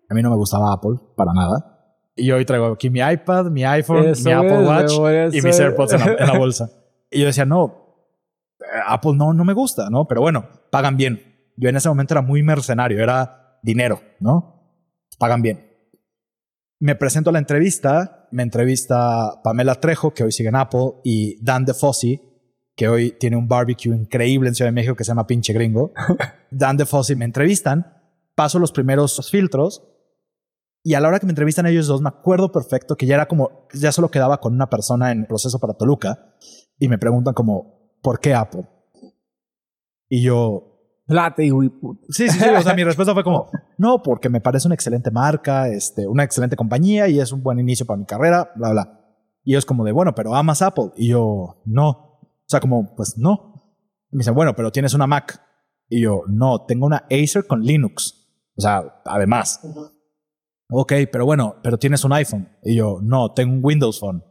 A 0.10 0.14
mí 0.14 0.22
no 0.22 0.30
me 0.30 0.36
gustaba 0.36 0.74
Apple 0.74 0.98
para 1.16 1.34
nada. 1.34 1.79
Y 2.20 2.32
hoy 2.32 2.46
traigo 2.46 2.68
aquí 2.68 2.90
mi 2.90 3.00
iPad, 3.00 3.46
mi 3.46 3.64
iPhone, 3.64 4.10
Eso 4.10 4.30
mi 4.30 4.32
Apple 4.32 4.62
es, 4.62 4.98
Watch 4.98 5.36
y 5.36 5.42
mis. 5.42 5.60
AirPods 5.60 5.94
en 5.94 6.00
la, 6.00 6.14
en 6.20 6.28
la 6.28 6.38
bolsa. 6.38 6.70
Y 7.10 7.20
yo 7.20 7.26
decía, 7.26 7.46
no, 7.46 7.90
Apple 8.86 9.14
no, 9.16 9.34
no 9.34 9.44
me 9.46 9.54
gusta, 9.54 9.90
¿no? 9.90 10.08
Pero 10.08 10.22
bueno, 10.22 10.48
pagan 10.72 10.98
bien. 10.98 11.52
Yo 11.58 11.70
en 11.70 11.76
ese 11.76 11.90
momento 11.90 12.14
era 12.14 12.22
muy 12.22 12.44
mercenario, 12.44 13.02
era 13.02 13.60
dinero, 13.62 14.02
¿no? 14.20 14.78
Pagan 15.18 15.42
bien. 15.42 15.66
Me 16.80 16.96
presento 16.96 17.30
a 17.30 17.34
la 17.34 17.40
entrevista, 17.40 18.28
me 18.32 18.44
entrevista 18.44 19.42
Pamela 19.44 19.76
Trejo, 19.76 20.14
que 20.14 20.24
hoy 20.24 20.32
sigue 20.32 20.50
en 20.50 20.56
Apple, 20.56 20.94
y 21.04 21.44
Dan 21.44 21.66
DeFossi, 21.66 22.22
que 22.76 22.88
hoy 22.88 23.12
tiene 23.20 23.36
un 23.36 23.48
barbecue 23.48 23.94
increíble 23.94 24.48
en 24.48 24.56
Ciudad 24.56 24.70
de 24.70 24.76
México 24.76 24.96
que 24.96 25.04
se 25.04 25.10
llama 25.10 25.28
Pinche 25.28 25.52
Gringo. 25.52 25.92
Dan 26.52 26.78
DeFossi 26.78 27.16
me 27.16 27.26
entrevistan, 27.26 27.98
paso 28.36 28.60
los 28.60 28.72
primeros 28.72 29.30
filtros, 29.30 29.84
y 30.84 30.94
a 30.94 31.00
la 31.00 31.08
hora 31.08 31.20
que 31.20 31.26
me 31.26 31.32
entrevistan 31.32 31.66
ellos 31.66 31.88
dos, 31.88 32.02
me 32.02 32.10
acuerdo 32.10 32.52
perfecto 32.52 32.96
que 32.96 33.06
ya 33.06 33.16
era 33.16 33.28
como, 33.28 33.68
ya 33.74 33.92
solo 33.92 34.10
quedaba 34.10 34.40
con 34.40 34.54
una 34.54 34.70
persona 34.70 35.12
en 35.12 35.26
proceso 35.26 35.60
para 35.60 35.74
Toluca, 35.74 36.36
y 36.78 36.88
me 36.88 36.98
preguntan 36.98 37.34
como, 37.34 37.94
¿por 38.02 38.20
qué 38.20 38.34
Apple? 38.34 38.68
Y 40.08 40.24
yo, 40.24 40.70
Plata, 41.10 41.42
puta. 41.82 42.06
Sí, 42.10 42.30
sí, 42.30 42.40
sí. 42.40 42.50
O 42.50 42.62
sea, 42.62 42.76
mi 42.76 42.84
respuesta 42.86 43.16
fue 43.16 43.24
como, 43.24 43.50
no, 43.80 44.04
porque 44.04 44.30
me 44.30 44.42
parece 44.42 44.68
una 44.68 44.76
excelente 44.76 45.10
marca, 45.10 45.68
este, 45.68 46.08
una 46.08 46.24
excelente 46.24 46.56
compañía 46.56 47.08
y 47.08 47.20
es 47.20 47.32
un 47.32 47.42
buen 47.42 47.58
inicio 47.58 47.88
para 47.88 47.98
mi 47.98 48.06
carrera, 48.06 48.52
bla, 48.56 48.70
bla. 48.70 49.00
Y 49.44 49.54
ellos 49.54 49.66
como 49.66 49.84
de, 49.84 49.92
bueno, 49.92 50.14
pero 50.14 50.36
amas 50.36 50.62
Apple. 50.62 50.92
Y 50.96 51.08
yo, 51.08 51.64
no. 51.66 51.90
O 51.90 52.46
sea, 52.46 52.60
como, 52.60 52.96
pues 52.96 53.18
no. 53.18 53.74
Y 54.12 54.18
me 54.18 54.20
dicen, 54.20 54.36
bueno, 54.36 54.56
pero 54.56 54.72
tienes 54.72 54.94
una 54.94 55.08
Mac. 55.08 55.42
Y 55.88 56.02
yo, 56.02 56.22
no, 56.28 56.66
tengo 56.68 56.86
una 56.86 57.08
Acer 57.10 57.48
con 57.48 57.64
Linux. 57.64 58.30
O 58.56 58.62
sea, 58.62 59.02
además. 59.04 59.62
Ok, 60.72 60.94
pero 61.12 61.26
bueno, 61.26 61.56
pero 61.64 61.78
tienes 61.78 62.04
un 62.04 62.14
iPhone. 62.14 62.50
Y 62.64 62.76
yo, 62.76 63.00
no, 63.02 63.34
tengo 63.34 63.54
un 63.54 63.60
Windows 63.64 64.00
Phone. 64.00 64.24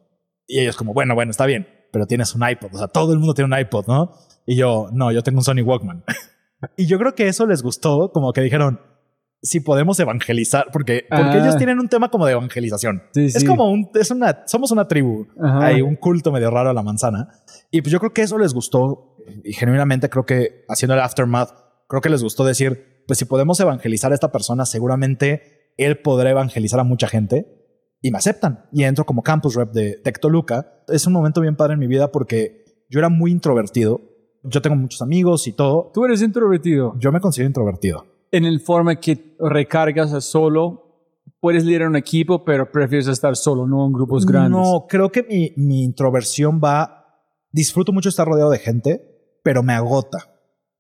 Y 0.47 0.61
ellos 0.61 0.77
como, 0.77 0.95
bueno, 0.95 1.15
bueno, 1.15 1.31
está 1.31 1.47
bien, 1.47 1.67
pero 1.93 2.07
tienes 2.07 2.35
un 2.35 2.49
iPod. 2.49 2.75
O 2.75 2.79
sea, 2.79 2.89
todo 2.89 3.13
el 3.13 3.19
mundo 3.19 3.35
tiene 3.35 3.53
un 3.55 3.61
iPod, 3.61 3.87
¿no? 3.87 4.13
Y 4.47 4.57
yo, 4.57 4.89
no, 4.93 5.11
yo 5.13 5.23
tengo 5.23 5.39
un 5.39 5.45
Sony 5.45 5.63
Walkman. 5.65 6.05
y 6.77 6.87
yo 6.87 6.99
creo 6.99 7.15
que 7.15 7.29
eso 7.29 7.47
les 7.47 7.63
gustó, 7.63 8.13
como 8.13 8.33
que 8.33 8.41
dijeron, 8.41 8.81
si 9.43 9.61
podemos 9.61 9.99
evangelizar, 10.01 10.69
porque, 10.73 11.05
porque 11.09 11.23
Ah. 11.25 11.39
ellos 11.39 11.57
tienen 11.57 11.79
un 11.79 11.89
tema 11.89 12.09
como 12.11 12.25
de 12.27 12.33
evangelización. 12.33 13.03
Sí, 13.13 13.27
Es 13.27 13.35
sí. 13.35 13.47
como 13.47 13.71
un, 13.71 13.91
es 13.95 14.11
una, 14.11 14.43
somos 14.47 14.71
una 14.71 14.89
tribu. 14.89 15.27
Ajá. 15.43 15.67
Hay 15.67 15.83
un 15.83 15.97
culto 15.97 16.33
medio 16.33 16.51
raro 16.51 16.71
a 16.71 16.73
la 16.73 16.83
manzana. 16.83 17.29
Y 17.71 17.83
pues 17.83 17.93
yo 17.93 17.99
creo 18.01 18.13
que 18.13 18.23
eso 18.23 18.39
les 18.39 18.55
gustó. 18.55 19.17
Y 19.45 19.53
genuinamente 19.53 20.09
creo 20.09 20.25
que 20.25 20.65
haciendo 20.69 20.95
el 20.95 21.01
aftermath, 21.01 21.51
creo 21.89 22.01
que 22.01 22.09
les 22.09 22.23
gustó 22.23 22.45
decir, 22.45 23.05
pues 23.07 23.19
si 23.19 23.27
podemos 23.27 23.61
evangelizar 23.61 24.11
a 24.13 24.15
esta 24.15 24.33
persona, 24.33 24.65
seguramente 24.67 25.58
él 25.79 26.01
podrá 26.01 26.31
evangelizar 26.31 26.79
a 26.81 26.85
mucha 26.85 27.09
gente. 27.09 27.47
Y 28.01 28.11
me 28.11 28.19
aceptan. 28.19 28.67
Y 28.73 28.85
entro 28.85 29.07
como 29.07 29.23
campus 29.23 29.55
rep 29.55 29.73
de 29.73 29.97
Tec 30.05 30.21
Toluca. 30.21 30.85
Es 30.89 31.07
un 31.07 31.13
momento 31.13 31.41
bien 31.41 31.57
padre 31.57 31.75
en 31.75 31.81
mi 31.81 31.87
vida 31.87 32.13
porque 32.13 32.65
yo 32.91 32.99
era 32.99 33.09
muy 33.09 33.33
introvertido. 33.33 34.01
Yo 34.45 34.63
tengo 34.63 34.77
muchos 34.77 35.03
amigos 35.03 35.49
y 35.49 35.53
todo. 35.53 35.91
Tú 35.93 36.05
eres 36.05 36.23
introvertido. 36.23 36.95
Yo 36.99 37.11
me 37.11 37.21
considero 37.21 37.49
introvertido. 37.49 38.07
En 38.31 38.45
el 38.45 38.61
forma 38.61 39.01
que 39.01 39.37
recargas 39.41 40.13
a 40.13 40.21
solo, 40.21 40.89
puedes 41.41 41.65
liderar 41.65 41.89
un 41.89 41.97
equipo, 41.97 42.45
pero 42.45 42.71
prefieres 42.71 43.09
estar 43.09 43.37
solo, 43.37 43.67
no 43.67 43.87
en 43.87 43.93
grupos 43.93 44.27
grandes. 44.27 44.51
No, 44.51 44.87
creo 44.89 45.11
que 45.11 45.23
mi, 45.23 45.53
mi 45.57 45.83
introversión 45.83 46.61
va. 46.63 47.07
Disfruto 47.51 47.93
mucho 47.93 48.11
estar 48.11 48.29
rodeado 48.29 48.51
de 48.51 48.59
gente, 48.59 49.01
pero 49.43 49.63
me 49.63 49.73
agota. 49.73 50.19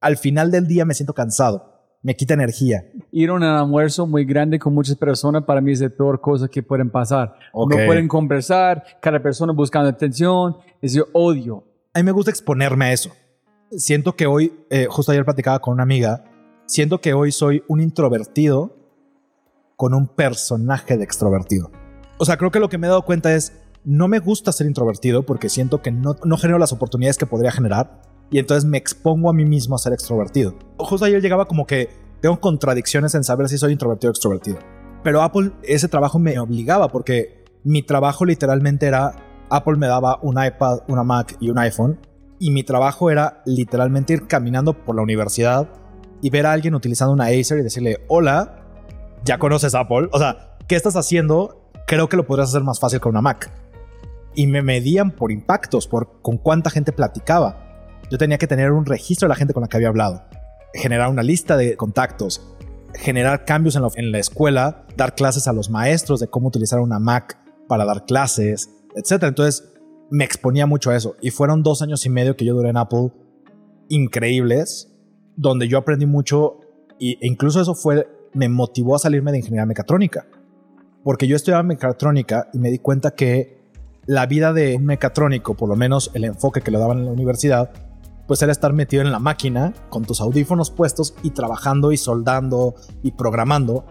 Al 0.01 0.17
final 0.17 0.51
del 0.51 0.67
día 0.67 0.85
me 0.85 0.95
siento 0.95 1.15
cansado. 1.15 1.78
Me 2.09 2.17
quita 2.17 2.33
energía. 2.33 2.87
Ir 3.13 3.29
a 3.29 3.35
un 3.35 3.43
almuerzo 3.43 4.07
muy 4.07 4.25
grande 4.25 4.59
con 4.59 4.73
muchas 4.73 4.97
personas 4.97 5.45
para 5.45 5.61
mí 5.61 5.73
es 5.73 5.81
de 5.81 5.91
peor 5.91 6.23
cosa 6.23 6.49
que 6.49 6.63
pueden 6.63 6.89
pasar. 6.89 7.35
No 7.53 7.67
pueden 7.67 8.09
conversar, 8.09 8.83
cada 8.99 9.21
persona 9.21 9.53
buscando 9.53 9.91
atención. 9.91 10.57
Es 10.81 10.99
odio. 11.13 11.65
A 11.93 11.99
mí 11.99 12.05
me 12.05 12.13
gusta 12.13 12.31
exponerme 12.31 12.87
a 12.87 12.93
eso. 12.95 13.11
Siento 13.73 14.17
que 14.17 14.27
hoy, 14.27 14.55
eh, 14.71 14.87
justo 14.89 15.13
ayer 15.13 15.23
platicaba 15.23 15.59
con 15.59 15.75
una 15.75 15.83
amiga, 15.83 16.25
siento 16.65 16.99
que 16.99 17.13
hoy 17.13 17.31
soy 17.31 17.63
un 17.69 17.83
introvertido 17.83 18.75
con 19.77 19.93
un 19.93 20.09
personaje 20.09 20.97
de 20.97 21.05
extrovertido. 21.05 21.71
O 22.17 22.25
sea, 22.25 22.39
creo 22.39 22.51
que 22.51 22.59
lo 22.59 22.71
que 22.71 22.79
me 22.79 22.87
he 22.87 22.89
dado 22.89 23.03
cuenta 23.03 23.35
es, 23.35 23.53
no 23.85 24.09
me 24.09 24.19
gusta 24.19 24.51
ser 24.53 24.67
introvertido 24.67 25.27
porque 25.27 25.51
siento 25.51 25.83
que 25.83 25.91
no, 25.91 26.17
no 26.25 26.39
genero 26.39 26.59
las 26.59 26.73
oportunidades 26.73 27.19
que 27.19 27.27
podría 27.27 27.53
generar 27.53 28.01
y 28.31 28.39
entonces 28.39 28.65
me 28.65 28.79
expongo 28.79 29.31
a 29.31 29.33
mí 29.33 29.45
mismo 29.45 29.75
a 29.75 29.79
ser 29.79 29.93
extrovertido. 29.93 30.55
Justo 30.79 31.07
ayer 31.07 31.21
llegaba 31.21 31.47
como 31.47 31.67
que 31.67 31.89
tengo 32.21 32.41
contradicciones 32.41 33.15
en 33.15 33.25
saber 33.25 33.49
si 33.49 33.59
soy 33.59 33.73
introvertido 33.73 34.11
o 34.11 34.13
extrovertido. 34.13 34.59
Pero 35.03 35.23
Apple, 35.23 35.53
ese 35.63 35.89
trabajo 35.89 36.19
me 36.19 36.39
obligaba 36.39 36.89
porque 36.89 37.45
mi 37.65 37.83
trabajo 37.83 38.25
literalmente 38.25 38.87
era, 38.87 39.15
Apple 39.51 39.77
me 39.77 39.87
daba 39.87 40.19
un 40.23 40.43
iPad, 40.43 40.81
una 40.89 41.05
Mac 41.05 41.37
y 41.41 41.51
un 41.51 41.59
iPhone 41.59 41.99
y 42.39 42.51
mi 42.51 42.63
trabajo 42.63 43.11
era 43.11 43.43
literalmente 43.47 44.13
ir 44.13 44.27
caminando 44.27 44.73
por 44.73 44.95
la 44.97 45.03
universidad 45.03 45.69
y 46.21 46.31
ver 46.31 46.47
a 46.47 46.53
alguien 46.53 46.75
utilizando 46.75 47.13
una 47.13 47.27
Acer 47.27 47.59
y 47.59 47.63
decirle, 47.63 48.05
hola, 48.09 48.65
ya 49.25 49.39
conoces 49.39 49.75
Apple. 49.75 50.09
O 50.13 50.19
sea, 50.19 50.57
¿qué 50.67 50.77
estás 50.77 50.97
haciendo? 50.97 51.71
Creo 51.87 52.09
que 52.09 52.17
lo 52.17 52.27
podrías 52.27 52.51
hacer 52.51 52.63
más 52.63 52.81
fácil 52.81 53.01
con 53.01 53.11
una 53.11 53.23
Mac. 53.23 53.53
Y 54.35 54.47
me 54.47 54.63
medían 54.63 55.11
por 55.11 55.33
impactos, 55.33 55.87
por 55.87 56.21
con 56.23 56.39
cuánta 56.39 56.71
gente 56.71 56.93
platicaba. 56.93 57.68
Yo 58.11 58.19
tenía 58.19 58.39
que 58.39 58.47
tener 58.47 58.73
un 58.73 58.87
registro 58.87 59.27
de 59.27 59.31
la 59.31 59.37
gente 59.37 59.53
con 59.53 59.63
la 59.63 59.69
que 59.69 59.77
había 59.77 59.89
hablado, 59.89 60.25
generar 60.75 61.11
una 61.11 61.23
lista 61.23 61.57
de 61.57 61.77
contactos, 61.77 62.55
generar 62.95 63.45
cambios 63.45 63.77
en 63.77 63.83
la, 63.83 63.89
en 63.97 64.13
la 64.13 64.19
escuela, 64.19 64.87
dar 64.97 65.15
clases 65.15 65.47
a 65.49 65.53
los 65.53 65.71
maestros 65.71 66.21
de 66.21 66.29
cómo 66.29 66.49
utilizar 66.49 66.81
una 66.81 66.99
Mac 66.99 67.39
para 67.69 67.85
dar 67.85 68.05
clases, 68.07 68.71
etc. 68.95 69.25
Entonces 69.25 69.73
me 70.11 70.25
exponía 70.25 70.67
mucho 70.67 70.91
a 70.91 70.97
eso. 70.97 71.17
Y 71.21 71.31
fueron 71.31 71.63
dos 71.63 71.83
años 71.83 72.05
y 72.07 72.11
medio 72.11 72.37
que 72.37 72.45
yo 72.45 72.55
duré 72.55 72.71
en 72.71 72.79
Apple 72.79 73.13
increíbles, 73.89 74.93
donde 75.37 75.69
yo 75.69 75.79
aprendí 75.79 76.07
mucho 76.07 76.61
e 77.01 77.17
incluso 77.21 77.61
eso 77.61 77.75
fue, 77.75 78.09
me 78.35 78.49
motivó 78.49 78.97
a 78.97 78.99
salirme 78.99 79.33
de 79.33 79.39
ingeniería 79.39 79.67
mecatrónica. 79.67 80.27
Porque 81.05 81.27
yo 81.27 81.37
estudiaba 81.37 81.63
mecatrónica 81.63 82.49
y 82.53 82.59
me 82.59 82.71
di 82.71 82.79
cuenta 82.79 83.13
que 83.13 83.59
la 84.07 84.27
vida 84.27 84.53
de 84.53 84.77
un 84.77 84.85
mecatrónico, 84.85 85.55
por 85.55 85.69
lo 85.69 85.77
menos 85.77 86.11
el 86.15 86.25
enfoque 86.25 86.61
que 86.61 86.71
le 86.71 86.79
daban 86.79 86.99
en 86.99 87.05
la 87.05 87.13
universidad, 87.13 87.71
pues 88.29 88.41
era 88.43 88.53
estar 88.53 88.73
metido 88.73 89.03
en 89.03 89.11
la 89.11 89.19
máquina 89.19 89.73
con 89.89 90.05
tus 90.05 90.21
audífonos 90.21 90.71
puestos 90.71 91.15
y 91.25 91.31
trabajando 91.31 91.91
y 91.91 91.97
soldando 91.97 92.77
y 93.03 93.11
programando 93.13 93.85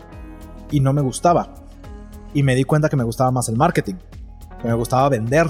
y 0.71 0.79
no 0.79 0.93
me 0.93 1.01
gustaba. 1.01 1.55
Y 2.33 2.43
me 2.43 2.55
di 2.55 2.63
cuenta 2.63 2.87
que 2.87 2.95
me 2.95 3.03
gustaba 3.03 3.31
más 3.31 3.49
el 3.49 3.57
marketing, 3.57 3.95
que 4.61 4.67
me 4.67 4.75
gustaba 4.75 5.09
vender. 5.09 5.47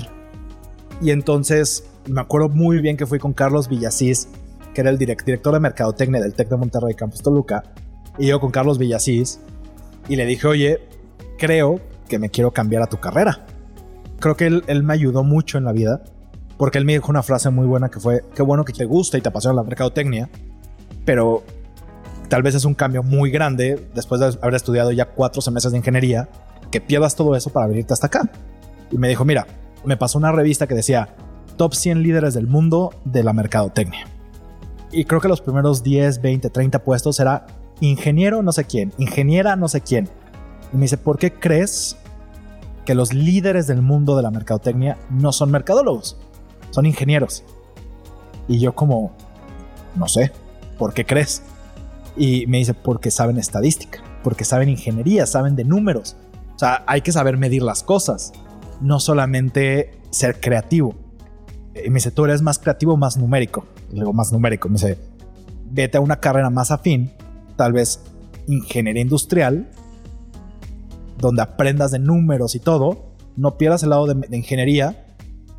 Y 1.02 1.12
entonces 1.12 1.88
me 2.08 2.22
acuerdo 2.22 2.48
muy 2.50 2.80
bien 2.80 2.96
que 2.98 3.06
fui 3.06 3.20
con 3.20 3.34
Carlos 3.34 3.68
Villasís, 3.68 4.30
que 4.74 4.82
era 4.82 4.90
el 4.90 4.98
direct- 4.98 5.26
director 5.26 5.54
de 5.54 5.60
mercadotecnia 5.60 6.22
del 6.22 6.34
TEC 6.34 6.48
de 6.50 6.58
Monterrey 6.58 6.96
Campus 6.96 7.22
Toluca, 7.22 7.64
y 8.18 8.28
yo 8.28 8.40
con 8.40 8.52
Carlos 8.52 8.78
Villasís 8.78 9.42
y 10.08 10.16
le 10.16 10.26
dije, 10.26 10.48
oye, 10.48 10.80
creo 11.38 11.82
que 12.08 12.20
me 12.20 12.30
quiero 12.30 12.52
cambiar 12.52 12.84
a 12.84 12.88
tu 12.88 12.98
carrera. 12.98 13.46
Creo 14.20 14.38
que 14.38 14.48
él, 14.48 14.64
él 14.68 14.84
me 14.84 14.94
ayudó 14.94 15.26
mucho 15.26 15.58
en 15.58 15.66
la 15.66 15.74
vida 15.74 16.04
porque 16.58 16.78
él 16.78 16.86
me 16.86 16.94
dijo 16.94 17.10
una 17.10 17.24
frase 17.24 17.50
muy 17.50 17.66
buena 17.66 17.90
que 17.90 18.00
fue, 18.00 18.24
qué 18.36 18.42
bueno 18.42 18.66
que 18.66 18.74
te 18.74 18.86
gusta 18.86 19.18
y 19.18 19.22
te 19.22 19.30
apasiona 19.30 19.56
la 19.56 19.64
mercadotecnia, 19.64 20.30
pero 21.06 21.44
tal 22.30 22.44
vez 22.44 22.56
es 22.56 22.66
un 22.66 22.74
cambio 22.74 23.04
muy 23.04 23.32
grande 23.32 23.88
después 23.94 24.20
de 24.20 24.38
haber 24.42 24.56
estudiado 24.56 24.92
ya 24.92 25.06
cuatro 25.06 25.42
semestres 25.42 25.72
de 25.72 25.78
ingeniería, 25.78 26.28
que 26.72 26.82
pierdas 26.82 27.16
todo 27.16 27.36
eso 27.36 27.52
para 27.52 27.68
venirte 27.68 27.94
hasta 27.94 28.08
acá. 28.08 28.30
Y 28.92 28.98
me 28.98 29.08
dijo, 29.08 29.24
mira, 29.24 29.48
me 29.86 29.98
pasó 29.98 30.18
una 30.18 30.32
revista 30.32 30.68
que 30.68 30.76
decía 30.76 31.16
top 31.56 31.74
100 31.74 32.04
líderes 32.04 32.34
del 32.34 32.48
mundo 32.48 32.94
de 33.06 33.24
la 33.24 33.34
mercadotecnia. 33.34 34.08
Y 34.92 35.06
creo 35.06 35.22
que 35.22 35.28
los 35.28 35.42
primeros 35.42 35.84
10, 35.84 36.22
20, 36.22 36.50
30 36.50 36.84
puestos 36.84 37.20
era 37.20 37.46
ingeniero 37.80 38.42
no 38.42 38.52
sé 38.52 38.66
quién, 38.66 38.94
ingeniera 38.98 39.56
no 39.56 39.68
sé 39.68 39.82
quién. 39.82 40.10
Y 40.74 40.78
me 40.78 40.84
dice, 40.84 40.98
¿por 40.98 41.18
qué 41.18 41.34
crees 41.34 41.98
que 42.86 42.96
los 42.96 43.14
líderes 43.14 43.68
del 43.68 43.82
mundo 43.82 44.16
de 44.16 44.24
la 44.24 44.32
mercadotecnia 44.32 44.98
no 45.10 45.32
son 45.32 45.52
mercadólogos? 45.52 46.18
Son 46.78 46.86
ingenieros. 46.86 47.44
Y 48.48 48.60
yo 48.60 48.76
como, 48.76 49.12
no 49.96 50.08
sé, 50.08 50.32
¿por 50.78 50.94
qué 50.94 51.08
crees? 51.08 51.42
Y 52.16 52.46
me 52.46 52.60
dice, 52.60 52.76
porque 52.76 53.10
saben 53.10 53.40
estadística, 53.40 54.04
porque 54.24 54.46
saben 54.46 54.70
ingeniería, 54.70 55.26
saben 55.26 55.56
de 55.56 55.64
números. 55.64 56.16
O 56.56 56.60
sea, 56.60 56.84
hay 56.86 57.02
que 57.02 57.12
saber 57.12 57.36
medir 57.36 57.64
las 57.64 57.82
cosas, 57.82 58.32
no 58.80 59.00
solamente 59.00 60.00
ser 60.12 60.40
creativo. 60.40 60.94
Y 61.84 61.90
me 61.90 61.96
dice, 61.96 62.12
tú 62.12 62.26
eres 62.26 62.44
más 62.44 62.60
creativo 62.60 62.96
más 62.96 63.18
numérico. 63.18 63.66
Y 63.92 63.96
luego 63.96 64.14
más 64.14 64.32
numérico. 64.32 64.70
Me 64.70 64.74
dice, 64.74 65.00
vete 65.72 65.98
a 65.98 66.02
una 66.02 66.20
carrera 66.20 66.52
más 66.52 66.70
afín, 66.70 67.12
tal 67.56 67.74
vez 67.74 68.02
ingeniería 68.46 69.02
industrial, 69.02 69.68
donde 71.18 71.42
aprendas 71.42 71.90
de 71.90 71.98
números 71.98 72.54
y 72.54 72.60
todo, 72.60 73.14
no 73.36 73.58
pierdas 73.58 73.82
el 73.82 73.90
lado 73.90 74.06
de 74.06 74.38
ingeniería 74.38 75.07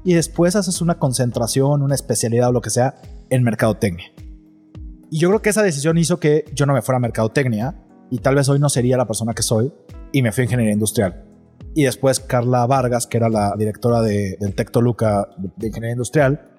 y 0.04 0.14
después 0.14 0.56
haces 0.56 0.80
una 0.80 0.98
concentración, 0.98 1.82
una 1.82 1.94
especialidad 1.94 2.48
o 2.48 2.52
lo 2.52 2.60
que 2.60 2.70
sea 2.70 3.00
en 3.30 3.42
mercadotecnia. 3.42 4.06
Y 5.10 5.18
yo 5.18 5.28
creo 5.28 5.42
que 5.42 5.50
esa 5.50 5.62
decisión 5.62 5.98
hizo 5.98 6.20
que 6.20 6.44
yo 6.54 6.66
no 6.66 6.74
me 6.74 6.82
fuera 6.82 6.98
a 6.98 7.00
mercadotecnia 7.00 7.74
y 8.10 8.18
tal 8.18 8.34
vez 8.34 8.48
hoy 8.48 8.58
no 8.58 8.68
sería 8.68 8.96
la 8.96 9.06
persona 9.06 9.34
que 9.34 9.42
soy 9.42 9.72
y 10.12 10.22
me 10.22 10.32
fui 10.32 10.42
a 10.42 10.44
ingeniería 10.44 10.72
industrial. 10.74 11.24
Y 11.74 11.84
después 11.84 12.20
Carla 12.20 12.66
Vargas, 12.66 13.06
que 13.06 13.16
era 13.16 13.28
la 13.28 13.54
directora 13.56 14.00
de, 14.02 14.36
del 14.40 14.54
Tec 14.54 14.70
Toluca 14.70 15.28
de 15.56 15.68
ingeniería 15.68 15.92
industrial, 15.92 16.50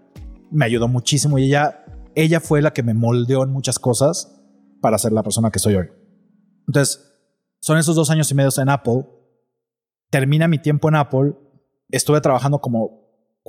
me 0.52 0.66
ayudó 0.66 0.88
muchísimo 0.88 1.38
y 1.38 1.46
ella, 1.46 1.84
ella 2.16 2.40
fue 2.40 2.62
la 2.62 2.72
que 2.72 2.84
me 2.84 2.94
moldeó 2.94 3.44
en 3.44 3.52
muchas 3.52 3.80
cosas 3.80 4.36
para 4.82 4.98
ser 4.98 5.12
la 5.12 5.24
persona 5.24 5.52
que 5.52 5.60
soy 5.60 5.76
hoy. 5.76 5.90
Entonces, 6.68 7.10
son 7.60 7.78
esos 7.78 7.96
dos 7.96 8.10
años 8.10 8.32
y 8.32 8.36
medio 8.36 8.50
en 8.58 8.70
Apple. 8.70 9.06
Termina 10.10 10.48
mi 10.48 10.60
tiempo 10.60 10.88
en 10.90 10.96
Apple. 10.96 11.34
Estuve 11.90 12.22
trabajando 12.22 12.62
como 12.62 12.99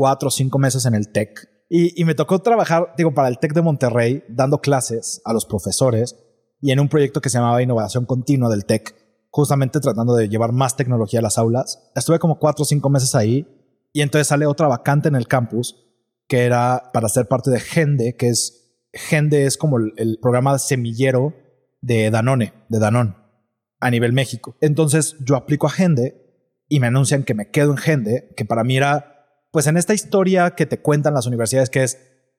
cuatro 0.01 0.29
o 0.29 0.31
cinco 0.31 0.59
meses 0.59 0.87
en 0.87 0.95
el 0.95 1.13
Tech. 1.13 1.47
Y, 1.69 2.03
me 2.07 2.15
tocó 2.15 2.39
trabajar, 2.39 2.95
digo, 2.97 3.13
para 3.13 3.29
el 3.29 3.39
Tech 3.39 3.53
de 3.53 3.61
Monterrey, 3.61 4.25
dando 4.31 4.63
clases 4.63 5.21
a 5.27 5.35
los 5.35 5.45
profesores 5.45 6.17
y 6.59 6.71
en 6.71 6.81
un 6.81 6.89
proyecto 6.89 7.21
que 7.21 7.29
se 7.29 7.37
llamaba 7.37 7.63
Innovación 7.63 8.07
Continua 8.07 8.49
del 8.49 8.65
Tech, 8.65 8.97
justamente 9.29 9.79
tratando 9.79 10.15
de 10.15 10.31
llevar 10.31 10.53
más 10.53 10.75
tecnología 10.75 11.21
a 11.21 11.23
las 11.23 11.37
aulas. 11.37 11.91
Estuve 11.95 12.19
como 12.19 12.39
cuatro 12.39 12.63
o 12.63 12.65
cinco 12.65 12.89
meses 12.89 13.15
ahí 13.15 13.47
y 13.93 14.01
entonces 14.01 14.29
sale 14.29 14.47
otra 14.47 14.69
vacante 14.69 15.09
en 15.09 15.17
el 15.17 15.29
campus 15.29 15.77
que 16.27 16.47
era 16.47 16.91
para 16.95 17.11
ser 17.11 17.29
parte 17.29 17.51
de 17.51 17.61
Gende, 17.61 18.17
que 18.17 18.31
es, 18.31 18.79
Gende 18.95 19.45
es 19.45 19.59
como 19.59 19.77
el, 19.77 19.93
el 19.99 20.19
programa 20.23 20.59
semillero 20.59 21.35
de 21.83 22.11
Danone, 22.11 22.55
de 22.71 22.79
Danone, 22.79 23.17
a 23.81 23.91
nivel 23.91 24.15
México. 24.15 24.57
Entonces 24.63 25.17
yo 25.21 25.37
aplico 25.37 25.67
a 25.67 25.71
Gende 25.71 26.21
y 26.71 26.79
me 26.81 26.87
anuncian 26.87 27.25
que 27.25 27.35
me 27.35 27.51
quedo 27.51 27.73
en 27.73 27.77
Gende, 27.77 28.33
que 28.37 28.47
para 28.47 28.65
mí 28.65 28.77
era, 28.77 29.10
pues 29.51 29.67
en 29.67 29.77
esta 29.77 29.95
historia 29.95 30.51
que 30.53 30.67
te 30.67 30.81
cuentan 30.81 31.15
las 31.15 31.27
universidades, 31.27 31.71
que 31.71 31.83
es 31.83 31.99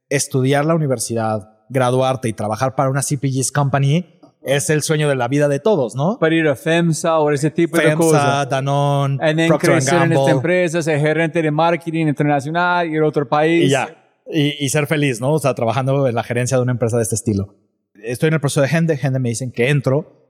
estudiar 0.09 0.65
la 0.65 0.75
universidad, 0.75 1.49
graduarte 1.69 2.29
y 2.29 2.33
trabajar 2.33 2.75
para 2.75 2.89
una 2.89 3.01
CPG's 3.01 3.51
company, 3.51 4.19
es 4.43 4.69
el 4.69 4.81
sueño 4.81 5.07
de 5.07 5.15
la 5.15 5.27
vida 5.27 5.47
de 5.47 5.59
todos, 5.59 5.95
¿no? 5.95 6.17
Para 6.19 6.35
ir 6.35 6.47
a 6.47 6.55
FEMSA 6.55 7.19
o 7.19 7.31
ese 7.31 7.51
tipo 7.51 7.77
FEMSA, 7.77 7.89
de 7.89 7.95
cosas. 7.95 8.49
Danone, 8.49 9.15
Y 9.15 9.35
then 9.35 9.47
Procter 9.47 9.71
crecer 9.71 10.01
en 10.01 10.13
esta 10.13 10.31
empresa, 10.31 10.81
ser 10.81 10.99
gerente 10.99 11.41
de 11.41 11.51
marketing 11.51 12.07
internacional, 12.07 12.89
ir 12.89 13.01
a 13.01 13.07
otro 13.07 13.27
país. 13.27 13.65
y 13.65 13.69
ya. 13.69 13.97
Y, 14.33 14.65
y 14.65 14.69
ser 14.69 14.87
feliz, 14.87 15.19
¿no? 15.19 15.33
O 15.33 15.39
sea, 15.39 15.53
trabajando 15.53 16.07
en 16.07 16.15
la 16.15 16.23
gerencia 16.23 16.57
de 16.57 16.63
una 16.63 16.71
empresa 16.71 16.97
de 16.97 17.03
este 17.03 17.15
estilo. 17.15 17.55
Estoy 18.03 18.27
en 18.29 18.35
el 18.35 18.39
proceso 18.39 18.61
de 18.61 18.67
Gende, 18.67 18.97
Gende 18.97 19.19
me 19.19 19.29
dicen 19.29 19.51
que 19.51 19.69
entro 19.69 20.21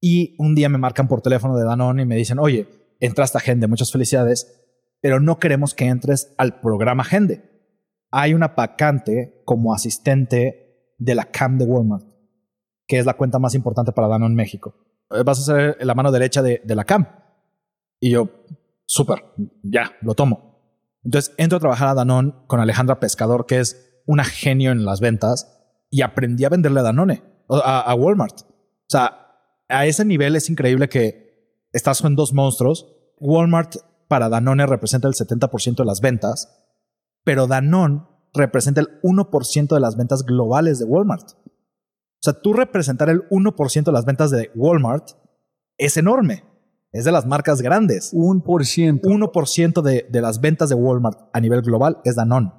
y 0.00 0.34
un 0.38 0.54
día 0.54 0.68
me 0.68 0.78
marcan 0.78 1.08
por 1.08 1.20
teléfono 1.20 1.56
de 1.56 1.64
Danone 1.64 2.02
y 2.02 2.06
me 2.06 2.16
dicen, 2.16 2.38
oye, 2.38 2.66
entraste 3.00 3.38
a 3.38 3.40
Gende, 3.40 3.66
muchas 3.66 3.92
felicidades, 3.92 4.67
pero 5.00 5.20
no 5.20 5.38
queremos 5.38 5.74
que 5.74 5.86
entres 5.86 6.34
al 6.38 6.60
programa 6.60 7.04
Gende. 7.04 7.44
Hay 8.10 8.34
una 8.34 8.48
vacante 8.48 9.42
como 9.44 9.74
asistente 9.74 10.94
de 10.98 11.14
la 11.14 11.24
CAM 11.24 11.58
de 11.58 11.64
Walmart, 11.64 12.06
que 12.86 12.98
es 12.98 13.06
la 13.06 13.14
cuenta 13.14 13.38
más 13.38 13.54
importante 13.54 13.92
para 13.92 14.08
Danone 14.08 14.34
México. 14.34 14.74
Eh, 15.10 15.22
Vas 15.24 15.40
a 15.40 15.54
ser 15.54 15.84
la 15.84 15.94
mano 15.94 16.10
derecha 16.10 16.42
de, 16.42 16.62
la 16.64 16.84
CAM. 16.84 17.06
Y 18.00 18.10
yo, 18.10 18.30
súper, 18.86 19.24
ya, 19.62 19.92
lo 20.02 20.14
tomo. 20.14 20.48
Entonces 21.04 21.34
entro 21.38 21.58
a 21.58 21.60
trabajar 21.60 21.88
a 21.88 21.94
Danone 21.94 22.34
con 22.46 22.60
Alejandra 22.60 23.00
Pescador, 23.00 23.46
que 23.46 23.60
es 23.60 24.02
una 24.06 24.24
genio 24.24 24.72
en 24.72 24.84
las 24.84 25.00
ventas, 25.00 25.54
y 25.90 26.02
aprendí 26.02 26.44
a 26.44 26.48
venderle 26.48 26.80
a 26.80 26.84
Danone, 26.84 27.22
a, 27.48 27.80
a 27.80 27.94
Walmart. 27.94 28.40
O 28.40 28.90
sea, 28.90 29.28
a 29.68 29.86
ese 29.86 30.04
nivel 30.04 30.34
es 30.34 30.50
increíble 30.50 30.88
que 30.88 31.28
estás 31.72 32.02
con 32.02 32.16
dos 32.16 32.32
monstruos. 32.32 32.86
Walmart 33.18 33.76
para 34.08 34.28
Danone 34.28 34.66
representa 34.66 35.06
el 35.06 35.14
70% 35.14 35.76
de 35.76 35.84
las 35.84 36.00
ventas, 36.00 36.48
pero 37.24 37.46
Danone 37.46 38.02
representa 38.34 38.80
el 38.80 39.00
1% 39.02 39.74
de 39.74 39.80
las 39.80 39.96
ventas 39.96 40.24
globales 40.24 40.78
de 40.78 40.84
Walmart. 40.84 41.30
O 41.30 42.22
sea, 42.22 42.32
tú 42.32 42.52
representar 42.52 43.10
el 43.10 43.28
1% 43.28 43.84
de 43.84 43.92
las 43.92 44.04
ventas 44.04 44.30
de 44.30 44.50
Walmart 44.54 45.10
es 45.76 45.96
enorme. 45.96 46.44
Es 46.90 47.04
de 47.04 47.12
las 47.12 47.26
marcas 47.26 47.60
grandes. 47.60 48.10
Un 48.12 48.42
por 48.42 48.64
ciento. 48.64 49.08
1% 49.08 49.82
de, 49.82 50.06
de 50.10 50.20
las 50.20 50.40
ventas 50.40 50.68
de 50.68 50.74
Walmart 50.74 51.28
a 51.32 51.40
nivel 51.40 51.62
global 51.62 51.98
es 52.04 52.16
Danone. 52.16 52.52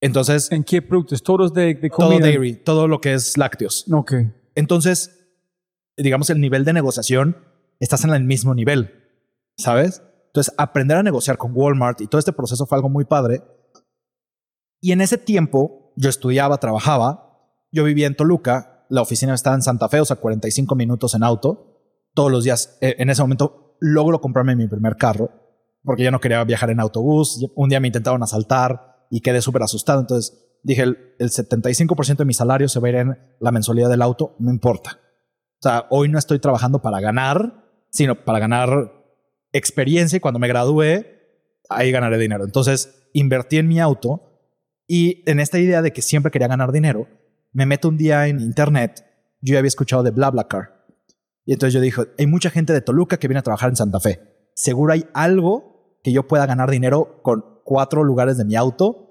Entonces, 0.00 0.50
¿En 0.52 0.64
qué 0.64 0.82
productos? 0.82 1.22
Todos 1.22 1.52
de, 1.54 1.74
de 1.74 1.88
todo 1.88 2.08
comida. 2.08 2.26
dairy, 2.26 2.54
todo 2.56 2.86
lo 2.86 3.00
que 3.00 3.14
es 3.14 3.36
lácteos. 3.36 3.84
Ok. 3.90 4.14
Entonces, 4.54 5.18
digamos, 5.96 6.30
el 6.30 6.40
nivel 6.40 6.64
de 6.64 6.72
negociación, 6.72 7.36
estás 7.80 8.04
en 8.04 8.10
el 8.10 8.24
mismo 8.24 8.54
nivel, 8.54 8.92
¿sabes? 9.56 10.02
Entonces, 10.28 10.54
aprender 10.56 10.96
a 10.96 11.02
negociar 11.02 11.36
con 11.36 11.52
Walmart 11.54 12.00
y 12.00 12.06
todo 12.06 12.18
este 12.18 12.32
proceso 12.32 12.66
fue 12.66 12.76
algo 12.76 12.88
muy 12.88 13.04
padre. 13.04 13.42
Y 14.80 14.92
en 14.92 15.00
ese 15.00 15.18
tiempo, 15.18 15.92
yo 15.96 16.08
estudiaba, 16.08 16.58
trabajaba, 16.58 17.28
yo 17.72 17.84
vivía 17.84 18.06
en 18.06 18.16
Toluca, 18.16 18.86
la 18.88 19.02
oficina 19.02 19.34
estaba 19.34 19.56
en 19.56 19.62
Santa 19.62 19.88
Fe, 19.88 20.00
o 20.00 20.04
sea, 20.04 20.16
45 20.16 20.74
minutos 20.74 21.14
en 21.14 21.22
auto. 21.22 21.80
Todos 22.14 22.30
los 22.30 22.44
días, 22.44 22.78
eh, 22.80 22.96
en 22.98 23.10
ese 23.10 23.22
momento, 23.22 23.76
logro 23.80 24.20
comprarme 24.20 24.56
mi 24.56 24.66
primer 24.68 24.96
carro, 24.96 25.30
porque 25.82 26.04
yo 26.04 26.10
no 26.10 26.20
quería 26.20 26.42
viajar 26.44 26.70
en 26.70 26.80
autobús. 26.80 27.46
Un 27.54 27.68
día 27.68 27.80
me 27.80 27.88
intentaron 27.88 28.22
asaltar 28.22 29.06
y 29.10 29.20
quedé 29.20 29.42
súper 29.42 29.62
asustado. 29.62 30.00
Entonces 30.00 30.60
dije, 30.62 30.82
el, 30.82 31.14
el 31.18 31.30
75% 31.30 32.16
de 32.16 32.24
mi 32.24 32.34
salario 32.34 32.68
se 32.68 32.80
va 32.80 32.88
a 32.88 32.90
ir 32.90 32.96
en 32.96 33.18
la 33.40 33.52
mensualidad 33.52 33.88
del 33.88 34.02
auto, 34.02 34.36
no 34.38 34.50
importa. 34.50 34.98
O 35.60 35.62
sea, 35.62 35.86
hoy 35.90 36.08
no 36.08 36.18
estoy 36.18 36.38
trabajando 36.38 36.80
para 36.80 37.00
ganar, 37.00 37.64
sino 37.90 38.24
para 38.24 38.38
ganar 38.38 38.97
experiencia 39.52 40.16
y 40.16 40.20
cuando 40.20 40.38
me 40.38 40.48
gradúe, 40.48 41.04
ahí 41.68 41.90
ganaré 41.90 42.18
dinero. 42.18 42.44
Entonces 42.44 43.08
invertí 43.12 43.58
en 43.58 43.68
mi 43.68 43.80
auto 43.80 44.22
y 44.86 45.22
en 45.30 45.40
esta 45.40 45.58
idea 45.58 45.82
de 45.82 45.92
que 45.92 46.02
siempre 46.02 46.30
quería 46.30 46.48
ganar 46.48 46.72
dinero, 46.72 47.08
me 47.52 47.66
meto 47.66 47.88
un 47.88 47.96
día 47.96 48.26
en 48.26 48.40
internet, 48.40 49.04
yo 49.40 49.54
ya 49.54 49.58
había 49.58 49.68
escuchado 49.68 50.02
de 50.02 50.10
BlaBlaCar. 50.10 50.86
Y 51.44 51.52
entonces 51.52 51.74
yo 51.74 51.80
dije, 51.80 52.02
hay 52.18 52.26
mucha 52.26 52.50
gente 52.50 52.72
de 52.72 52.80
Toluca 52.80 53.18
que 53.18 53.28
viene 53.28 53.40
a 53.40 53.42
trabajar 53.42 53.70
en 53.70 53.76
Santa 53.76 54.00
Fe. 54.00 54.20
Seguro 54.54 54.92
hay 54.92 55.06
algo 55.14 55.98
que 56.02 56.12
yo 56.12 56.26
pueda 56.26 56.46
ganar 56.46 56.70
dinero 56.70 57.20
con 57.22 57.44
cuatro 57.64 58.04
lugares 58.04 58.36
de 58.36 58.44
mi 58.44 58.54
auto 58.54 59.08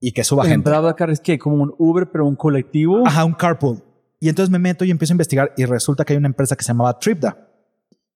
y 0.00 0.12
que 0.12 0.24
suba 0.24 0.44
En 0.44 0.50
gente. 0.50 0.70
BlaBlaCar 0.70 1.10
es 1.10 1.20
que 1.20 1.38
como 1.38 1.62
un 1.62 1.74
Uber, 1.78 2.10
pero 2.10 2.26
un 2.26 2.36
colectivo. 2.36 3.06
Ajá, 3.06 3.24
un 3.24 3.34
carpool. 3.34 3.82
Y 4.18 4.28
entonces 4.28 4.50
me 4.50 4.58
meto 4.58 4.84
y 4.84 4.90
empiezo 4.90 5.12
a 5.12 5.14
investigar 5.14 5.52
y 5.56 5.64
resulta 5.64 6.04
que 6.04 6.12
hay 6.12 6.16
una 6.18 6.28
empresa 6.28 6.54
que 6.54 6.62
se 6.62 6.68
llamaba 6.68 6.98
Tripda, 6.98 7.49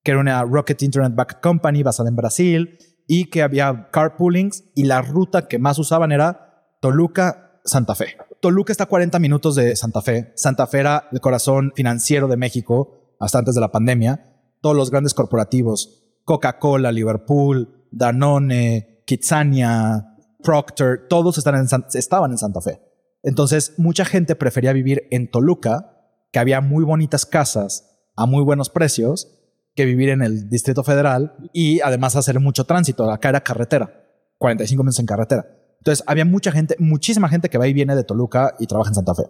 que 0.05 0.13
era 0.13 0.21
una 0.21 0.45
Rocket 0.45 0.81
Internet 0.83 1.15
Backed 1.17 1.39
Company 1.41 1.83
basada 1.83 2.11
en 2.11 2.17
Brasil 2.17 2.79
y 3.07 3.31
que 3.31 3.43
había 3.43 3.89
carpoolings 3.91 4.65
y 4.75 4.85
la 4.85 5.03
ruta 5.03 5.49
que 5.49 5.59
más 5.59 5.79
usaban 5.79 6.13
era 6.13 6.77
Toluca-Santa 6.81 7.95
Fe. 7.95 8.17
Toluca 8.41 8.73
está 8.73 8.85
a 8.85 8.89
40 8.89 9.19
minutos 9.19 9.55
de 9.55 9.75
Santa 9.75 10.03
Fe. 10.03 10.33
Santa 10.37 10.67
Fe 10.67 10.81
era 10.81 11.09
el 11.11 11.21
corazón 11.21 11.73
financiero 11.75 12.29
de 12.29 12.37
México 12.37 13.17
hasta 13.19 13.39
antes 13.39 13.55
de 13.55 13.63
la 13.63 13.73
pandemia. 13.73 14.43
Todos 14.61 14.77
los 14.77 14.91
grandes 14.91 15.15
corporativos, 15.15 16.05
Coca-Cola, 16.25 16.93
Liverpool, 16.93 17.89
Danone, 17.91 19.03
Kitsania, 19.07 20.17
Procter, 20.43 21.09
todos 21.09 21.39
estaban 21.39 22.31
en 22.31 22.39
Santa 22.39 22.61
Fe. 22.61 22.81
Entonces, 23.23 23.73
mucha 23.79 24.05
gente 24.05 24.37
prefería 24.37 24.75
vivir 24.75 25.09
en 25.11 25.31
Toluca, 25.31 26.13
que 26.31 26.39
había 26.39 26.61
muy 26.61 26.85
bonitas 26.85 27.25
casas 27.25 27.91
a 28.17 28.27
muy 28.27 28.45
buenos 28.45 28.69
precios, 28.69 29.44
que 29.75 29.85
vivir 29.85 30.11
en 30.11 30.23
el 30.23 30.49
Distrito 30.49 30.85
Federal 30.85 31.35
y 31.53 31.81
además 31.81 32.17
hacer 32.17 32.39
mucho 32.41 32.65
tránsito. 32.65 33.11
Acá 33.11 33.31
era 33.31 33.43
carretera, 33.43 34.05
45 34.39 34.83
minutos 34.83 35.01
en 35.01 35.07
carretera. 35.07 35.47
Entonces, 35.79 36.05
había 36.07 36.25
mucha 36.25 36.53
gente, 36.53 36.77
muchísima 36.79 37.29
gente 37.29 37.49
que 37.49 37.59
va 37.59 37.67
y 37.67 37.73
viene 37.73 37.95
de 37.95 38.05
Toluca 38.05 38.55
y 38.59 38.67
trabaja 38.67 38.91
en 38.91 38.95
Santa 38.95 39.15
Fe. 39.15 39.25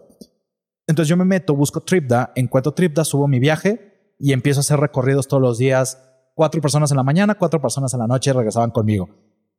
Entonces, 0.86 1.08
yo 1.08 1.16
me 1.16 1.24
meto, 1.24 1.56
busco 1.56 1.80
Tripda, 1.80 2.32
encuentro 2.36 2.72
Tripda, 2.74 3.04
subo 3.04 3.26
mi 3.26 3.40
viaje 3.40 4.14
y 4.18 4.32
empiezo 4.32 4.60
a 4.60 4.62
hacer 4.62 4.78
recorridos 4.78 5.26
todos 5.26 5.42
los 5.42 5.58
días. 5.58 5.98
Cuatro 6.34 6.60
personas 6.60 6.90
en 6.90 6.96
la 6.96 7.02
mañana, 7.02 7.36
cuatro 7.36 7.60
personas 7.60 7.92
en 7.94 8.00
la 8.00 8.06
noche 8.06 8.32
regresaban 8.32 8.70
conmigo. 8.70 9.08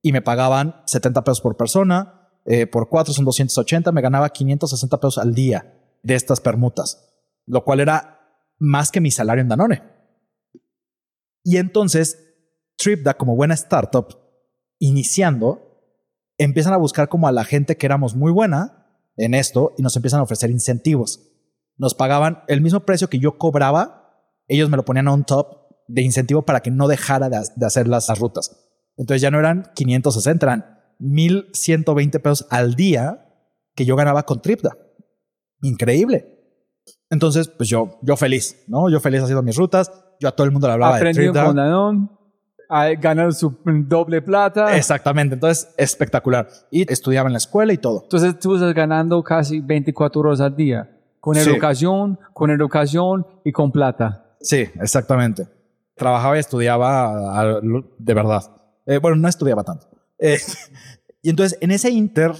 y 0.02 0.12
me 0.12 0.22
pagaban 0.22 0.84
70 0.86 1.24
pesos 1.24 1.42
por 1.42 1.58
persona, 1.58 2.30
eh, 2.46 2.68
por 2.68 2.90
cuatro 2.90 3.12
son 3.12 3.26
280, 3.26 3.92
me 3.92 4.02
ganaba 4.02 4.30
560 4.30 5.00
pesos 5.00 5.18
al 5.18 5.34
día 5.34 5.74
de 6.04 6.14
estas 6.14 6.42
permutas, 6.42 7.10
lo 7.48 7.64
cual 7.64 7.80
era 7.80 8.20
más 8.60 8.92
que 8.92 9.02
mi 9.02 9.10
salario 9.10 9.42
en 9.42 9.50
Danone. 9.50 9.95
Y 11.46 11.58
entonces, 11.58 12.18
TripDa, 12.76 13.14
como 13.14 13.36
buena 13.36 13.54
startup, 13.54 14.08
iniciando, 14.80 15.62
empiezan 16.40 16.74
a 16.74 16.78
buscar 16.78 17.08
como 17.08 17.28
a 17.28 17.32
la 17.32 17.46
gente 17.46 17.78
que 17.78 17.86
éramos 17.86 18.16
muy 18.16 18.32
buena 18.32 18.88
en 19.16 19.36
esto 19.36 19.74
y 19.78 19.84
nos 19.84 19.96
empiezan 19.96 20.22
a 20.22 20.24
ofrecer 20.24 20.50
incentivos. 20.50 21.32
Nos 21.78 21.94
pagaban 21.94 22.40
el 22.48 22.62
mismo 22.62 22.80
precio 22.82 23.12
que 23.12 23.20
yo 23.20 23.38
cobraba, 23.38 24.28
ellos 24.48 24.72
me 24.72 24.76
lo 24.76 24.86
ponían 24.86 25.08
on 25.08 25.24
top 25.24 25.68
de 25.88 26.02
incentivo 26.02 26.46
para 26.46 26.62
que 26.62 26.72
no 26.72 26.88
dejara 26.88 27.30
de, 27.30 27.38
hacer 27.64 27.88
las, 27.88 28.10
las 28.10 28.20
rutas. 28.20 28.52
Entonces 28.98 29.22
ya 29.22 29.30
no 29.30 29.38
eran 29.38 29.70
560, 29.76 30.46
eran 30.48 30.66
1120 30.98 32.20
pesos 32.22 32.48
al 32.50 32.74
día 32.74 33.24
que 33.76 33.86
yo 33.86 33.96
ganaba 33.96 34.24
con 34.24 34.42
Tripda. 34.42 34.76
Increíble. 35.62 36.36
Entonces, 37.12 37.50
pues 37.50 37.70
yo, 37.70 38.00
yo 38.02 38.18
feliz, 38.18 38.64
¿no? 38.68 38.90
Yo 38.90 39.00
feliz 39.00 39.22
haciendo 39.22 39.44
mis 39.44 39.58
rutas. 39.58 39.92
Yo 40.20 40.30
a 40.30 40.32
todo 40.32 40.46
el 40.46 40.52
mundo 40.52 40.68
le 40.68 40.74
hablaba 40.74 40.96
Aprendió 40.98 41.24
de 41.24 41.28
Tripda. 41.30 41.46
con 41.46 41.56
Danone, 41.56 42.10
a 42.70 42.88
ganar 42.96 43.34
su 43.34 43.56
doble 43.64 44.22
plata. 44.22 44.76
Exactamente. 44.76 45.36
Entonces, 45.36 45.74
espectacular. 45.78 46.48
Y 46.72 46.92
estudiaba 46.92 47.28
en 47.30 47.34
la 47.34 47.38
escuela 47.38 47.74
y 47.74 47.78
todo. 47.78 48.02
Entonces 48.04 48.40
tú 48.40 48.56
estás 48.56 48.74
ganando 48.74 49.22
casi 49.24 49.60
24 49.60 50.22
horas 50.22 50.42
al 50.42 50.56
día. 50.56 50.92
Con 51.20 51.36
Sí. 51.36 51.50
educación, 51.50 52.20
con 52.34 52.52
educación 52.52 53.26
y 53.44 53.52
con 53.52 53.72
plata. 53.72 54.36
Sí, 54.42 54.68
exactamente. 54.82 55.48
Trabajaba 55.96 56.36
y 56.38 56.40
estudiaba 56.40 57.40
a- 57.40 57.60
de 57.62 58.14
verdad. 58.14 58.44
Eh, 58.86 58.98
bueno, 59.00 59.18
no 59.18 59.28
estudiaba 59.28 59.64
tanto. 59.64 59.88
Eh, 60.20 60.38
y 61.22 61.30
entonces, 61.30 61.58
en 61.62 61.72
ese 61.72 61.90
inter, 61.90 62.32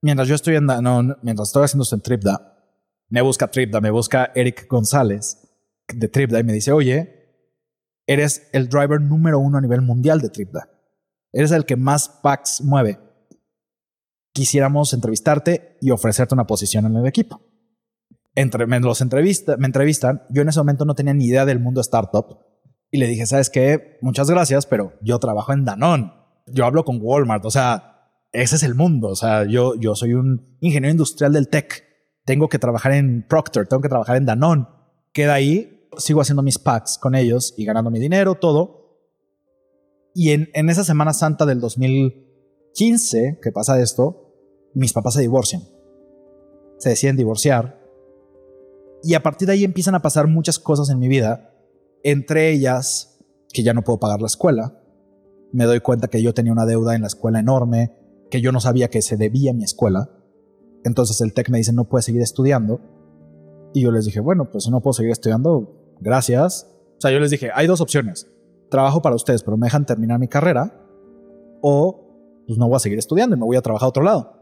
mientras 0.00 0.28
yo 0.28 0.34
estoy 0.34 0.56
en 0.56 0.66
Danone, 0.66 1.14
mientras 1.22 1.48
estoy 1.48 1.64
haciendo 1.64 1.82
esto 1.82 1.96
en 1.96 2.02
Tripda, 2.02 2.50
me 3.10 3.20
busca 3.20 3.46
Tripda, 3.48 3.80
me 3.80 3.90
busca 3.90 4.30
Eric 4.34 4.66
González 4.68 5.43
de 5.88 6.08
Tripda 6.08 6.40
y 6.40 6.44
me 6.44 6.52
dice, 6.52 6.72
oye, 6.72 7.24
eres 8.06 8.48
el 8.52 8.68
driver 8.68 9.00
número 9.00 9.38
uno 9.38 9.58
a 9.58 9.60
nivel 9.60 9.82
mundial 9.82 10.20
de 10.20 10.30
Tripda. 10.30 10.70
Eres 11.32 11.50
el 11.50 11.64
que 11.64 11.76
más 11.76 12.08
packs 12.22 12.62
mueve. 12.62 12.98
Quisiéramos 14.32 14.92
entrevistarte 14.92 15.78
y 15.80 15.90
ofrecerte 15.90 16.34
una 16.34 16.46
posición 16.46 16.86
en 16.86 16.96
el 16.96 17.06
equipo. 17.06 17.40
Entre, 18.34 18.66
me, 18.66 18.80
los 18.80 19.00
entrevista, 19.00 19.56
me 19.56 19.66
entrevistan. 19.66 20.22
Yo 20.30 20.42
en 20.42 20.48
ese 20.48 20.60
momento 20.60 20.84
no 20.84 20.94
tenía 20.94 21.14
ni 21.14 21.26
idea 21.26 21.44
del 21.44 21.60
mundo 21.60 21.80
startup. 21.80 22.38
Y 22.90 22.98
le 22.98 23.06
dije, 23.06 23.26
¿sabes 23.26 23.50
qué? 23.50 23.98
Muchas 24.00 24.30
gracias, 24.30 24.66
pero 24.66 24.94
yo 25.02 25.18
trabajo 25.18 25.52
en 25.52 25.64
Danone. 25.64 26.12
Yo 26.46 26.64
hablo 26.64 26.84
con 26.84 26.98
Walmart. 27.00 27.44
O 27.44 27.50
sea, 27.50 28.10
ese 28.32 28.56
es 28.56 28.62
el 28.62 28.74
mundo. 28.74 29.08
O 29.08 29.16
sea, 29.16 29.44
yo, 29.44 29.74
yo 29.76 29.94
soy 29.94 30.14
un 30.14 30.56
ingeniero 30.60 30.92
industrial 30.92 31.32
del 31.32 31.48
tech. 31.48 31.84
Tengo 32.24 32.48
que 32.48 32.58
trabajar 32.58 32.92
en 32.92 33.26
Procter, 33.28 33.66
tengo 33.66 33.82
que 33.82 33.88
trabajar 33.88 34.16
en 34.16 34.26
Danone. 34.26 34.66
Queda 35.12 35.34
ahí, 35.34 35.73
sigo 35.98 36.20
haciendo 36.20 36.42
mis 36.42 36.58
packs 36.58 36.98
con 36.98 37.14
ellos 37.14 37.54
y 37.56 37.64
ganando 37.64 37.90
mi 37.90 37.98
dinero, 37.98 38.34
todo. 38.36 38.98
Y 40.14 40.30
en, 40.30 40.48
en 40.54 40.70
esa 40.70 40.84
Semana 40.84 41.12
Santa 41.12 41.46
del 41.46 41.60
2015, 41.60 43.40
que 43.42 43.52
pasa 43.52 43.80
esto, 43.80 44.24
mis 44.74 44.92
papás 44.92 45.14
se 45.14 45.20
divorcian. 45.20 45.62
Se 46.78 46.90
deciden 46.90 47.16
divorciar. 47.16 47.80
Y 49.02 49.14
a 49.14 49.22
partir 49.22 49.46
de 49.46 49.54
ahí 49.54 49.64
empiezan 49.64 49.94
a 49.94 50.02
pasar 50.02 50.28
muchas 50.28 50.58
cosas 50.58 50.90
en 50.90 50.98
mi 50.98 51.08
vida. 51.08 51.52
Entre 52.02 52.50
ellas, 52.50 53.18
que 53.52 53.62
ya 53.62 53.74
no 53.74 53.82
puedo 53.82 53.98
pagar 53.98 54.20
la 54.20 54.26
escuela. 54.26 54.80
Me 55.52 55.64
doy 55.64 55.80
cuenta 55.80 56.08
que 56.08 56.22
yo 56.22 56.34
tenía 56.34 56.52
una 56.52 56.66
deuda 56.66 56.94
en 56.94 57.02
la 57.02 57.06
escuela 57.06 57.38
enorme, 57.38 57.92
que 58.30 58.40
yo 58.40 58.50
no 58.50 58.60
sabía 58.60 58.88
que 58.88 59.02
se 59.02 59.16
debía 59.16 59.52
a 59.52 59.54
mi 59.54 59.64
escuela. 59.64 60.10
Entonces 60.84 61.20
el 61.20 61.32
TEC 61.32 61.50
me 61.50 61.58
dice, 61.58 61.72
no 61.72 61.84
puedes 61.84 62.04
seguir 62.04 62.20
estudiando. 62.20 62.80
Y 63.72 63.82
yo 63.82 63.92
les 63.92 64.04
dije, 64.04 64.20
bueno, 64.20 64.50
pues 64.50 64.64
si 64.64 64.70
no 64.70 64.80
puedo 64.80 64.92
seguir 64.92 65.12
estudiando, 65.12 65.83
gracias. 66.00 66.70
O 66.98 67.00
sea, 67.00 67.10
yo 67.10 67.20
les 67.20 67.30
dije, 67.30 67.50
hay 67.54 67.66
dos 67.66 67.80
opciones. 67.80 68.30
Trabajo 68.70 69.02
para 69.02 69.14
ustedes, 69.16 69.42
pero 69.42 69.56
me 69.56 69.66
dejan 69.66 69.86
terminar 69.86 70.18
mi 70.18 70.28
carrera. 70.28 70.80
O 71.60 72.04
pues 72.46 72.58
no 72.58 72.68
voy 72.68 72.76
a 72.76 72.80
seguir 72.80 72.98
estudiando 72.98 73.36
y 73.36 73.38
me 73.38 73.44
voy 73.46 73.56
a 73.56 73.62
trabajar 73.62 73.86
a 73.86 73.88
otro 73.88 74.02
lado. 74.02 74.32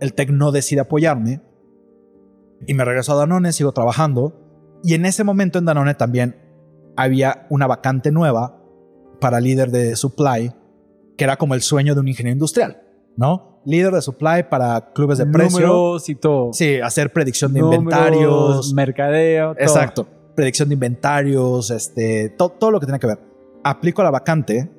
El 0.00 0.12
TEC 0.12 0.30
no 0.30 0.52
decide 0.52 0.80
apoyarme. 0.80 1.40
Y 2.66 2.74
me 2.74 2.84
regreso 2.84 3.12
a 3.12 3.16
Danone, 3.16 3.52
sigo 3.52 3.72
trabajando. 3.72 4.34
Y 4.82 4.94
en 4.94 5.06
ese 5.06 5.24
momento 5.24 5.58
en 5.58 5.64
Danone 5.64 5.94
también 5.94 6.36
había 6.96 7.46
una 7.50 7.66
vacante 7.66 8.10
nueva 8.10 8.62
para 9.20 9.40
líder 9.40 9.70
de 9.70 9.96
supply, 9.96 10.52
que 11.16 11.24
era 11.24 11.36
como 11.36 11.54
el 11.54 11.62
sueño 11.62 11.94
de 11.94 12.00
un 12.00 12.08
ingeniero 12.08 12.34
industrial, 12.34 12.82
¿no? 13.16 13.60
Líder 13.64 13.92
de 13.92 14.02
supply 14.02 14.44
para 14.50 14.92
clubes 14.92 15.18
de 15.18 15.26
precio. 15.26 15.66
Números 15.66 16.08
y 16.08 16.14
todo. 16.14 16.52
Sí, 16.52 16.78
hacer 16.78 17.12
predicción 17.12 17.52
de 17.52 17.60
Números, 17.60 17.80
inventarios. 17.82 18.74
mercadeo. 18.74 19.54
todo. 19.54 19.62
Exacto. 19.62 20.06
Predicción 20.36 20.68
de 20.68 20.74
inventarios, 20.74 21.70
este, 21.70 22.28
to- 22.30 22.50
todo 22.50 22.70
lo 22.70 22.78
que 22.78 22.86
tiene 22.86 22.98
que 23.00 23.06
ver. 23.08 23.18
Aplico 23.64 24.02
a 24.02 24.04
la 24.04 24.10
vacante, 24.10 24.70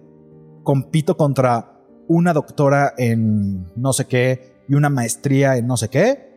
compito 0.64 1.18
contra 1.18 1.82
una 2.08 2.32
doctora 2.32 2.94
en 2.98 3.66
no 3.76 3.92
sé 3.92 4.06
qué 4.06 4.62
y 4.70 4.76
una 4.76 4.90
maestría 4.90 5.58
en 5.58 5.68
no 5.68 5.76
sé 5.76 5.90
qué, 5.90 6.28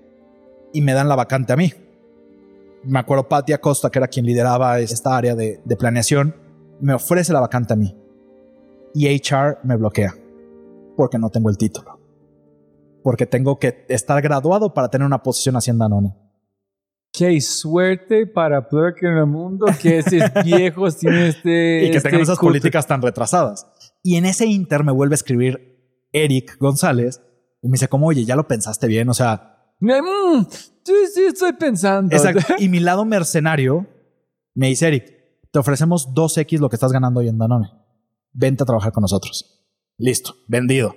y 0.73 0.81
me 0.83 0.95
dan 0.95 1.09
la 1.09 1.17
vacante 1.17 1.53
a 1.53 1.57
mí. 1.57 1.73
Me 2.83 2.99
acuerdo 2.99 3.29
Patti 3.29 3.53
Acosta, 3.53 3.91
que 3.91 3.99
era 3.99 4.09
quien 4.09 4.25
lideraba 4.25 4.79
esta 4.81 5.17
área 5.17 5.35
de, 5.35 5.61
planeación, 5.79 6.35
me 6.81 6.95
ofrece 6.95 7.33
la 7.33 7.41
vacante 7.41 7.75
a 7.75 7.77
mí. 7.77 7.95
Y 8.95 9.07
HR 9.07 9.59
me 9.65 9.77
bloquea 9.77 10.15
porque 10.97 11.19
no 11.19 11.29
tengo 11.31 11.51
el 11.51 11.59
título. 11.59 12.01
Porque 13.03 13.27
tengo 13.27 13.59
que 13.59 13.85
estar 13.89 14.21
graduado 14.23 14.73
para 14.73 14.89
tener 14.89 15.07
una 15.07 15.23
posición 15.23 15.57
en 15.67 15.79
Danone. 15.79 16.17
Qué 17.13 17.41
suerte 17.41 18.27
para 18.27 18.69
Plurk 18.69 19.03
en 19.03 19.17
el 19.17 19.27
mundo 19.27 19.67
que 19.81 19.99
estos 19.99 20.23
viejos 20.45 20.97
tienen 20.99 21.25
este. 21.25 21.85
y 21.85 21.91
que 21.91 21.97
este 21.97 22.09
tengan 22.09 22.23
esas 22.23 22.39
culto. 22.39 22.51
políticas 22.51 22.87
tan 22.87 23.03
retrasadas. 23.03 23.67
Y 24.03 24.17
en 24.17 24.27
ese 24.27 24.47
inter 24.47 24.85
me 24.85 24.93
vuelve 24.93 25.15
a 25.15 25.17
escribir 25.17 26.07
Eric 26.13 26.57
González 26.59 27.21
y 27.63 27.69
me 27.69 27.73
dice 27.73 27.89
como, 27.89 28.07
oye, 28.07 28.25
ya 28.25 28.37
lo 28.37 28.47
pensaste 28.47 28.87
bien, 28.87 29.09
o 29.09 29.15
sea, 29.15 29.47
Mm, 29.81 30.45
sí, 30.85 30.93
sí, 31.15 31.23
estoy 31.29 31.55
pensando. 31.55 32.15
exacto. 32.15 32.55
y 32.59 32.69
mi 32.69 32.81
lado 32.81 33.05
mercenario 33.05 33.87
me 34.55 34.69
dice, 34.69 34.89
Eric, 34.89 35.15
te 35.51 35.59
ofrecemos 35.59 36.15
2X 36.15 36.59
lo 36.59 36.69
que 36.69 36.77
estás 36.77 36.93
ganando 36.93 37.21
hoy 37.21 37.29
en 37.29 37.39
Danone. 37.39 37.71
Vente 38.33 38.63
a 38.63 38.67
trabajar 38.67 38.93
con 38.93 39.03
nosotros. 39.03 39.67
Listo, 39.97 40.35
vendido. 40.49 40.95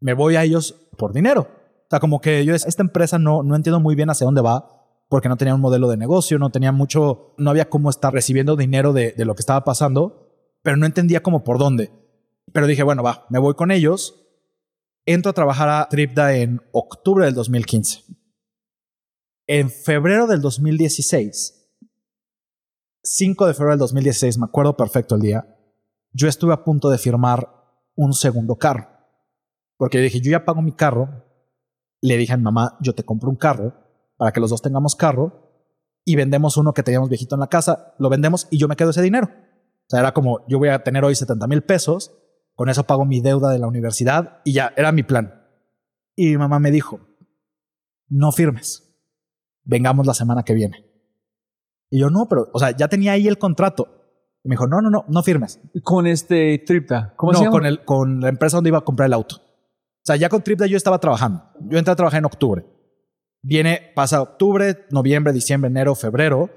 Me 0.00 0.14
voy 0.14 0.36
a 0.36 0.42
ellos 0.42 0.74
por 0.96 1.12
dinero. 1.12 1.42
O 1.42 1.86
sea, 1.90 2.00
como 2.00 2.20
que 2.20 2.44
yo, 2.44 2.54
esta 2.54 2.82
empresa 2.82 3.18
no, 3.18 3.42
no 3.42 3.54
entiendo 3.54 3.78
muy 3.78 3.94
bien 3.94 4.10
hacia 4.10 4.24
dónde 4.24 4.40
va 4.40 4.81
porque 5.12 5.28
no 5.28 5.36
tenía 5.36 5.54
un 5.54 5.60
modelo 5.60 5.90
de 5.90 5.98
negocio, 5.98 6.38
no 6.38 6.48
tenía 6.48 6.72
mucho, 6.72 7.34
no 7.36 7.50
había 7.50 7.68
cómo 7.68 7.90
estar 7.90 8.14
recibiendo 8.14 8.56
dinero 8.56 8.94
de, 8.94 9.12
de 9.12 9.26
lo 9.26 9.34
que 9.34 9.40
estaba 9.40 9.62
pasando, 9.62 10.32
pero 10.62 10.78
no 10.78 10.86
entendía 10.86 11.22
cómo 11.22 11.44
por 11.44 11.58
dónde. 11.58 11.92
Pero 12.50 12.66
dije, 12.66 12.82
bueno, 12.82 13.02
va, 13.02 13.26
me 13.28 13.38
voy 13.38 13.52
con 13.52 13.70
ellos. 13.70 14.24
Entro 15.04 15.28
a 15.28 15.34
trabajar 15.34 15.68
a 15.68 15.86
Tripda 15.90 16.34
en 16.36 16.62
octubre 16.72 17.26
del 17.26 17.34
2015. 17.34 18.04
En 19.48 19.68
febrero 19.68 20.26
del 20.26 20.40
2016, 20.40 21.76
5 23.02 23.46
de 23.46 23.52
febrero 23.52 23.72
del 23.72 23.80
2016, 23.80 24.38
me 24.38 24.46
acuerdo 24.46 24.78
perfecto 24.78 25.16
el 25.16 25.20
día, 25.20 25.58
yo 26.12 26.26
estuve 26.26 26.54
a 26.54 26.64
punto 26.64 26.88
de 26.88 26.96
firmar 26.96 27.50
un 27.96 28.14
segundo 28.14 28.56
carro. 28.56 28.88
Porque 29.76 29.98
dije, 29.98 30.22
yo 30.22 30.30
ya 30.30 30.46
pago 30.46 30.62
mi 30.62 30.72
carro. 30.72 31.26
Le 32.00 32.16
dije 32.16 32.32
a 32.32 32.38
mi 32.38 32.44
mamá, 32.44 32.78
yo 32.80 32.94
te 32.94 33.04
compro 33.04 33.28
un 33.28 33.36
carro 33.36 33.81
para 34.22 34.30
que 34.30 34.38
los 34.38 34.50
dos 34.50 34.62
tengamos 34.62 34.94
carro 34.94 35.50
y 36.04 36.14
vendemos 36.14 36.56
uno 36.56 36.72
que 36.72 36.84
teníamos 36.84 37.08
viejito 37.08 37.34
en 37.34 37.40
la 37.40 37.48
casa, 37.48 37.92
lo 37.98 38.08
vendemos 38.08 38.46
y 38.52 38.58
yo 38.58 38.68
me 38.68 38.76
quedo 38.76 38.90
ese 38.90 39.02
dinero. 39.02 39.28
O 39.32 39.86
sea, 39.88 39.98
era 39.98 40.14
como, 40.14 40.46
yo 40.46 40.60
voy 40.60 40.68
a 40.68 40.84
tener 40.84 41.02
hoy 41.02 41.16
70 41.16 41.44
mil 41.48 41.62
pesos, 41.62 42.12
con 42.54 42.68
eso 42.68 42.84
pago 42.84 43.04
mi 43.04 43.20
deuda 43.20 43.50
de 43.50 43.58
la 43.58 43.66
universidad 43.66 44.40
y 44.44 44.52
ya, 44.52 44.72
era 44.76 44.92
mi 44.92 45.02
plan. 45.02 45.42
Y 46.14 46.26
mi 46.28 46.36
mamá 46.36 46.60
me 46.60 46.70
dijo, 46.70 47.00
no 48.06 48.30
firmes, 48.30 48.96
vengamos 49.64 50.06
la 50.06 50.14
semana 50.14 50.44
que 50.44 50.54
viene. 50.54 50.86
Y 51.90 51.98
yo, 51.98 52.08
no, 52.08 52.28
pero, 52.28 52.48
o 52.52 52.60
sea, 52.60 52.70
ya 52.70 52.86
tenía 52.86 53.10
ahí 53.10 53.26
el 53.26 53.38
contrato. 53.38 53.88
Y 54.44 54.50
me 54.50 54.52
dijo, 54.52 54.68
no, 54.68 54.80
no, 54.80 54.88
no, 54.88 55.04
no 55.08 55.22
firmes. 55.24 55.60
Con 55.82 56.06
este 56.06 56.62
Tripta. 56.64 57.12
¿Cómo 57.16 57.32
no, 57.32 57.38
se 57.38 57.44
llama? 57.46 57.56
Con, 57.56 57.66
el, 57.66 57.84
con 57.84 58.20
la 58.20 58.28
empresa 58.28 58.58
donde 58.58 58.68
iba 58.68 58.78
a 58.78 58.84
comprar 58.84 59.08
el 59.08 59.14
auto. 59.14 59.34
O 59.34 60.04
sea, 60.04 60.14
ya 60.14 60.28
con 60.28 60.44
Tripda 60.44 60.66
yo 60.66 60.76
estaba 60.76 61.00
trabajando. 61.00 61.42
Yo 61.62 61.76
entré 61.76 61.90
a 61.90 61.96
trabajar 61.96 62.20
en 62.20 62.26
octubre. 62.26 62.64
Viene, 63.42 63.92
pasa 63.94 64.22
octubre, 64.22 64.86
noviembre, 64.90 65.32
diciembre, 65.32 65.68
enero, 65.68 65.94
febrero. 65.94 66.50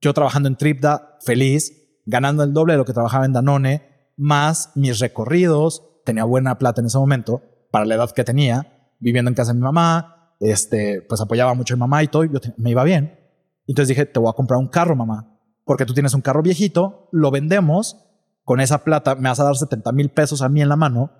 Yo 0.00 0.14
trabajando 0.14 0.48
en 0.48 0.56
Tripda, 0.56 1.18
feliz, 1.24 2.00
ganando 2.06 2.42
el 2.42 2.52
doble 2.52 2.72
de 2.72 2.78
lo 2.78 2.84
que 2.84 2.92
trabajaba 2.92 3.26
en 3.26 3.32
Danone, 3.32 4.12
más 4.16 4.72
mis 4.74 4.98
recorridos. 4.98 5.82
Tenía 6.04 6.24
buena 6.24 6.58
plata 6.58 6.80
en 6.80 6.86
ese 6.86 6.98
momento, 6.98 7.42
para 7.70 7.84
la 7.84 7.94
edad 7.94 8.10
que 8.10 8.24
tenía, 8.24 8.94
viviendo 8.98 9.28
en 9.28 9.34
casa 9.34 9.52
de 9.52 9.58
mi 9.58 9.64
mamá. 9.64 10.34
Este, 10.40 11.02
pues 11.02 11.20
apoyaba 11.20 11.54
mucho 11.54 11.74
a 11.74 11.76
mi 11.76 11.80
mamá 11.80 12.02
y 12.02 12.08
todo. 12.08 12.24
Yo 12.24 12.40
me 12.56 12.70
iba 12.70 12.82
bien. 12.82 13.18
Entonces 13.66 13.88
dije, 13.88 14.06
te 14.06 14.18
voy 14.18 14.30
a 14.30 14.32
comprar 14.32 14.58
un 14.58 14.68
carro, 14.68 14.96
mamá, 14.96 15.38
porque 15.64 15.86
tú 15.86 15.94
tienes 15.94 16.14
un 16.14 16.20
carro 16.20 16.42
viejito, 16.42 17.08
lo 17.12 17.30
vendemos 17.30 18.08
con 18.44 18.60
esa 18.60 18.84
plata 18.84 19.14
me 19.14 19.28
vas 19.28 19.40
a 19.40 19.44
dar 19.44 19.56
70 19.56 19.92
mil 19.92 20.10
pesos 20.10 20.42
a 20.42 20.48
mí 20.48 20.62
en 20.62 20.68
la 20.68 20.76
mano, 20.76 21.12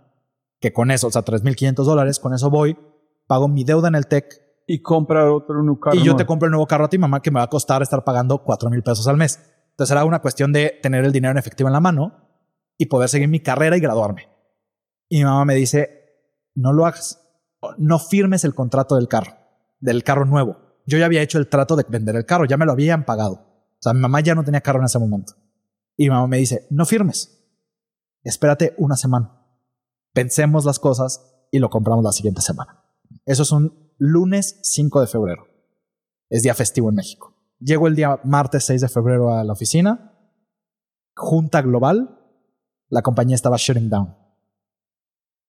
que 0.61 0.73
con 0.73 0.91
eso, 0.91 1.09
o 1.09 1.11
sea, 1.11 1.25
3.500 1.25 1.75
dólares, 1.85 2.19
con 2.19 2.35
eso 2.35 2.51
voy, 2.51 2.77
pago 3.27 3.49
mi 3.49 3.65
deuda 3.65 3.89
en 3.89 3.95
el 3.95 4.07
TEC 4.07 4.41
Y 4.73 4.81
compra 4.81 5.31
otro 5.31 5.61
un 5.61 5.77
carro. 5.77 5.97
y 5.97 5.99
yo 5.99 6.05
nuevo. 6.05 6.17
te 6.17 6.25
compro 6.25 6.47
el 6.47 6.53
nuevo 6.53 6.67
carro 6.67 6.87
a 6.87 6.89
ti, 6.89 6.97
mamá, 6.97 7.21
que 7.21 7.31
me 7.31 7.41
va 7.41 7.45
a 7.45 7.51
costar 7.51 7.83
estar 7.83 8.05
pagando 8.05 8.43
4 8.43 8.71
mil 8.71 8.83
pesos 8.83 9.07
al 9.07 9.19
mes. 9.19 9.39
Entonces 9.69 9.93
era 9.93 10.07
una 10.07 10.23
cuestión 10.23 10.51
de 10.51 10.79
tener 10.83 11.05
el 11.05 11.13
dinero 11.13 11.33
en 11.33 11.37
efectivo 11.37 11.69
en 11.69 11.75
la 11.75 11.81
mano 11.81 12.15
y 12.79 12.87
poder 12.87 13.11
seguir 13.11 13.29
mi 13.29 13.41
carrera 13.41 13.77
y 13.77 13.81
graduarme. 13.81 14.31
Y 15.11 15.19
mi 15.19 15.25
mamá 15.25 15.45
me 15.45 15.57
dice, 15.57 16.15
no 16.55 16.73
lo 16.73 16.87
hagas, 16.87 17.21
no 17.77 17.99
firmes 17.99 18.45
el 18.45 18.55
contrato 18.55 18.97
del 18.97 19.09
carro, 19.09 19.35
del 19.79 20.05
carro 20.05 20.25
nuevo. 20.25 20.57
Yo 20.87 20.97
ya 20.97 21.05
había 21.05 21.21
hecho 21.21 21.37
el 21.37 21.49
trato 21.49 21.77
de 21.77 21.85
vender 21.87 22.17
el 22.17 22.25
carro, 22.25 22.47
ya 22.47 22.57
me 22.57 22.65
lo 22.65 22.73
habían 22.73 23.05
pagado. 23.05 23.35
O 23.35 23.79
sea, 23.79 23.93
mi 23.93 24.01
mamá 24.01 24.21
ya 24.21 24.35
no 24.35 24.43
tenía 24.43 24.63
carro 24.63 24.79
en 24.79 24.87
ese 24.87 24.99
momento. 24.99 25.35
Y 25.99 26.05
mi 26.05 26.11
mamá 26.15 26.29
me 26.29 26.39
dice, 26.39 26.67
no 26.71 26.87
firmes, 26.87 27.45
espérate 28.23 28.75
una 28.79 28.97
semana, 28.97 29.39
pensemos 30.15 30.65
las 30.65 30.79
cosas 30.79 31.47
y 31.51 31.59
lo 31.59 31.69
compramos 31.69 32.03
la 32.03 32.13
siguiente 32.13 32.41
semana. 32.41 32.83
Eso 33.27 33.43
es 33.43 33.53
un 33.53 33.92
lunes 34.05 34.59
5 34.65 35.01
de 35.01 35.07
febrero. 35.07 35.47
Es 36.29 36.43
día 36.43 36.55
festivo 36.55 36.89
en 36.89 36.97
México. 36.97 37.37
Llego 37.61 37.87
el 37.87 37.95
día 37.95 38.19
martes 38.25 38.65
6 38.65 38.81
de 38.81 38.89
febrero 38.89 39.33
a 39.33 39.45
la 39.45 39.53
oficina. 39.53 40.13
Junta 41.15 41.63
global. 41.63 42.19
La 42.89 43.03
compañía 43.03 43.37
estaba 43.37 43.59
shutting 43.59 43.89
down. 43.89 44.17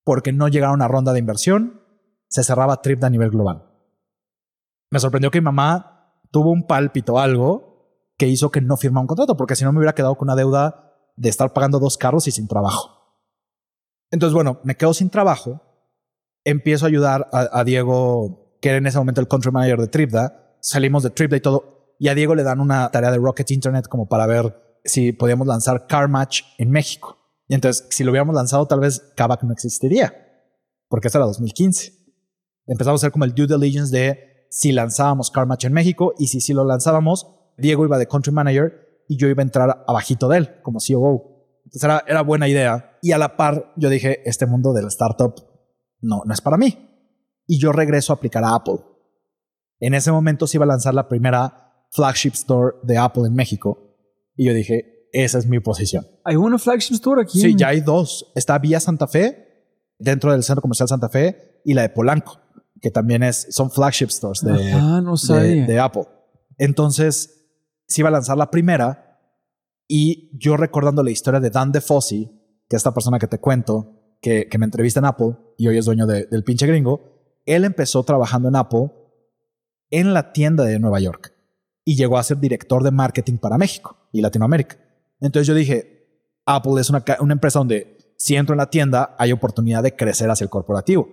Porque 0.04 0.32
no 0.32 0.50
llegaron 0.50 0.84
a 0.84 0.88
ronda 0.88 1.14
de 1.14 1.20
inversión. 1.20 1.82
Se 2.28 2.44
cerraba 2.44 2.82
trip 2.84 3.04
a 3.04 3.10
nivel 3.10 3.32
global. 3.32 3.72
Me 4.92 5.00
sorprendió 5.00 5.32
que 5.32 5.42
mi 5.42 5.46
mamá 5.46 6.22
tuvo 6.30 6.52
un 6.52 6.68
pálpito 6.68 7.18
algo 7.18 8.14
que 8.20 8.28
hizo 8.28 8.52
que 8.52 8.62
no 8.62 8.78
firmara 8.78 9.02
un 9.02 9.08
contrato, 9.08 9.36
porque 9.36 9.56
si 9.56 9.64
no 9.64 9.72
me 9.72 9.80
hubiera 9.80 9.96
quedado 9.96 10.16
con 10.16 10.28
una 10.28 10.36
deuda 10.36 10.94
de 11.16 11.30
estar 11.30 11.54
pagando 11.54 11.80
dos 11.80 11.98
carros 11.98 12.28
y 12.28 12.32
sin 12.32 12.48
trabajo. 12.48 13.18
Entonces, 14.12 14.36
bueno, 14.36 14.60
me 14.64 14.76
quedo 14.76 14.94
sin 14.94 15.10
trabajo. 15.10 15.60
Empiezo 16.44 16.86
a 16.86 16.90
ayudar 16.90 17.30
a, 17.32 17.60
a 17.60 17.64
Diego, 17.64 18.43
que 18.64 18.70
era 18.70 18.78
en 18.78 18.88
ese 18.88 18.98
momento 18.98 19.20
el 19.20 19.28
country 19.28 19.52
manager 19.52 19.78
de 19.78 19.88
Tripda. 19.90 20.56
Salimos 20.62 21.04
de 21.04 21.10
Tripda 21.10 21.36
y 21.36 21.42
todo. 21.42 21.96
Y 22.00 22.08
a 22.08 22.16
Diego 22.16 22.34
le 22.34 22.44
dan 22.44 22.62
una 22.62 22.90
tarea 22.92 23.12
de 23.12 23.18
Rocket 23.18 23.52
Internet 23.52 23.90
como 23.90 24.08
para 24.08 24.26
ver 24.26 24.56
si 24.86 25.12
podíamos 25.12 25.48
lanzar 25.48 25.86
Car 25.86 26.08
Match 26.08 26.44
en 26.58 26.72
México. 26.72 27.18
Y 27.50 27.56
entonces, 27.56 27.86
si 27.90 28.06
lo 28.06 28.12
hubiéramos 28.12 28.34
lanzado, 28.34 28.66
tal 28.66 28.80
vez 28.80 29.12
Kavak 29.18 29.44
no 29.44 29.52
existiría, 29.52 30.14
porque 30.88 31.10
eso 31.10 31.18
era 31.18 31.28
2015. 31.28 31.92
Empezamos 32.68 33.02
a 33.02 33.08
hacer 33.08 33.12
como 33.12 33.26
el 33.26 33.36
due 33.36 33.48
diligence 33.48 33.94
de 33.94 34.48
si 34.50 34.72
lanzábamos 34.72 35.30
Car 35.30 35.46
Match 35.46 35.66
en 35.66 35.74
México 35.74 36.14
y 36.18 36.28
si 36.28 36.40
sí 36.40 36.54
lo 36.54 36.64
lanzábamos, 36.64 37.28
Diego 37.58 37.84
iba 37.84 37.98
de 37.98 38.08
country 38.08 38.32
manager 38.32 39.04
y 39.10 39.18
yo 39.18 39.28
iba 39.28 39.42
a 39.42 39.44
entrar 39.44 39.84
abajito 39.90 40.30
de 40.30 40.38
él 40.38 40.62
como 40.62 40.80
COO. 40.80 41.60
Entonces 41.66 41.84
era, 41.84 42.02
era 42.08 42.22
buena 42.22 42.48
idea. 42.48 42.98
Y 43.02 43.12
a 43.12 43.18
la 43.18 43.36
par, 43.36 43.74
yo 43.76 43.90
dije, 43.90 44.22
este 44.24 44.46
mundo 44.46 44.72
del 44.72 44.88
startup 44.88 45.36
no, 46.00 46.22
no 46.26 46.34
es 46.34 46.40
para 46.40 46.56
mí. 46.56 46.93
Y 47.48 47.60
yo 47.60 47.72
regreso 47.72 48.14
a 48.14 48.16
aplicar 48.16 48.44
a 48.44 48.56
Apple. 48.56 48.80
En 49.80 49.94
ese 49.94 50.12
momento 50.12 50.48
se 50.48 50.58
iba 50.58 50.66
a 50.66 50.68
lanzar 50.68 50.94
la 50.94 51.08
primera 51.10 51.86
flagship 51.92 52.32
store 52.34 52.78
de 52.84 52.98
Apple 52.98 53.24
en 53.28 53.34
México. 53.34 53.98
Y 54.36 54.46
yo 54.48 54.54
dije, 54.54 55.08
esa 55.12 55.38
es 55.38 55.46
mi 55.48 55.60
posición. 55.60 56.06
Hay 56.24 56.36
una 56.38 56.58
flagship 56.58 56.94
store 56.96 57.22
aquí. 57.24 57.40
Sí, 57.40 57.56
ya 57.56 57.68
hay 57.70 57.82
dos. 57.82 58.32
Está 58.36 58.58
Vía 58.60 58.80
Santa 58.80 59.08
Fe, 59.08 59.68
dentro 60.00 60.32
del 60.32 60.44
Centro 60.44 60.62
Comercial 60.62 60.88
Santa 60.88 61.10
Fe, 61.10 61.62
y 61.66 61.74
la 61.74 61.82
de 61.84 61.90
Polanco, 61.90 62.40
que 62.82 62.92
también 62.92 63.24
es, 63.24 63.48
son 63.52 63.70
flagship 63.72 64.08
stores 64.10 64.42
de, 64.42 64.72
Ah, 64.74 65.02
no 65.04 65.16
de, 65.16 65.66
de 65.66 65.80
Apple. 65.80 66.06
Entonces, 66.58 67.46
se 67.88 68.02
iba 68.02 68.10
a 68.10 68.12
lanzar 68.12 68.38
la 68.38 68.50
primera 68.50 69.20
y 69.88 70.32
yo 70.40 70.56
recordando 70.58 71.04
la 71.04 71.12
historia 71.12 71.40
de 71.40 71.50
Dan 71.50 71.72
DeFossi, 71.72 72.26
que 72.70 72.76
es 72.76 72.80
esta 72.80 72.94
persona 72.94 73.20
que 73.20 73.28
te 73.28 73.40
cuento, 73.40 74.16
que, 74.22 74.48
que 74.48 74.58
me 74.58 74.66
entrevista 74.66 75.00
en 75.00 75.06
Apple 75.06 75.36
y 75.58 75.68
hoy 75.68 75.78
es 75.78 75.86
dueño 75.86 76.08
de- 76.08 76.26
del 76.26 76.44
pinche 76.44 76.66
gringo, 76.66 77.13
él 77.46 77.66
empezó 77.66 78.04
trabajando 78.04 78.50
en 78.50 78.56
Apple 78.56 78.92
en 79.90 80.14
la 80.14 80.34
tienda 80.34 80.64
de 80.64 80.80
Nueva 80.80 81.00
York 81.00 81.34
y 81.86 81.96
llegó 81.96 82.18
a 82.18 82.24
ser 82.24 82.40
director 82.40 82.84
de 82.84 82.92
marketing 82.92 83.38
para 83.38 83.58
México 83.58 83.98
y 84.12 84.22
Latinoamérica. 84.22 84.78
Entonces 85.20 85.48
yo 85.48 85.54
dije, 85.54 85.94
Apple 86.46 86.80
es 86.80 86.90
una, 86.90 87.04
empresa 87.32 87.60
donde 87.60 88.16
si 88.18 88.36
entro 88.36 88.54
en 88.54 88.60
la 88.60 88.70
tienda 88.70 89.16
hay 89.18 89.32
oportunidad 89.32 89.84
de 89.84 89.96
crecer 89.96 90.30
hacia 90.30 90.46
el 90.46 90.50
corporativo. 90.50 91.08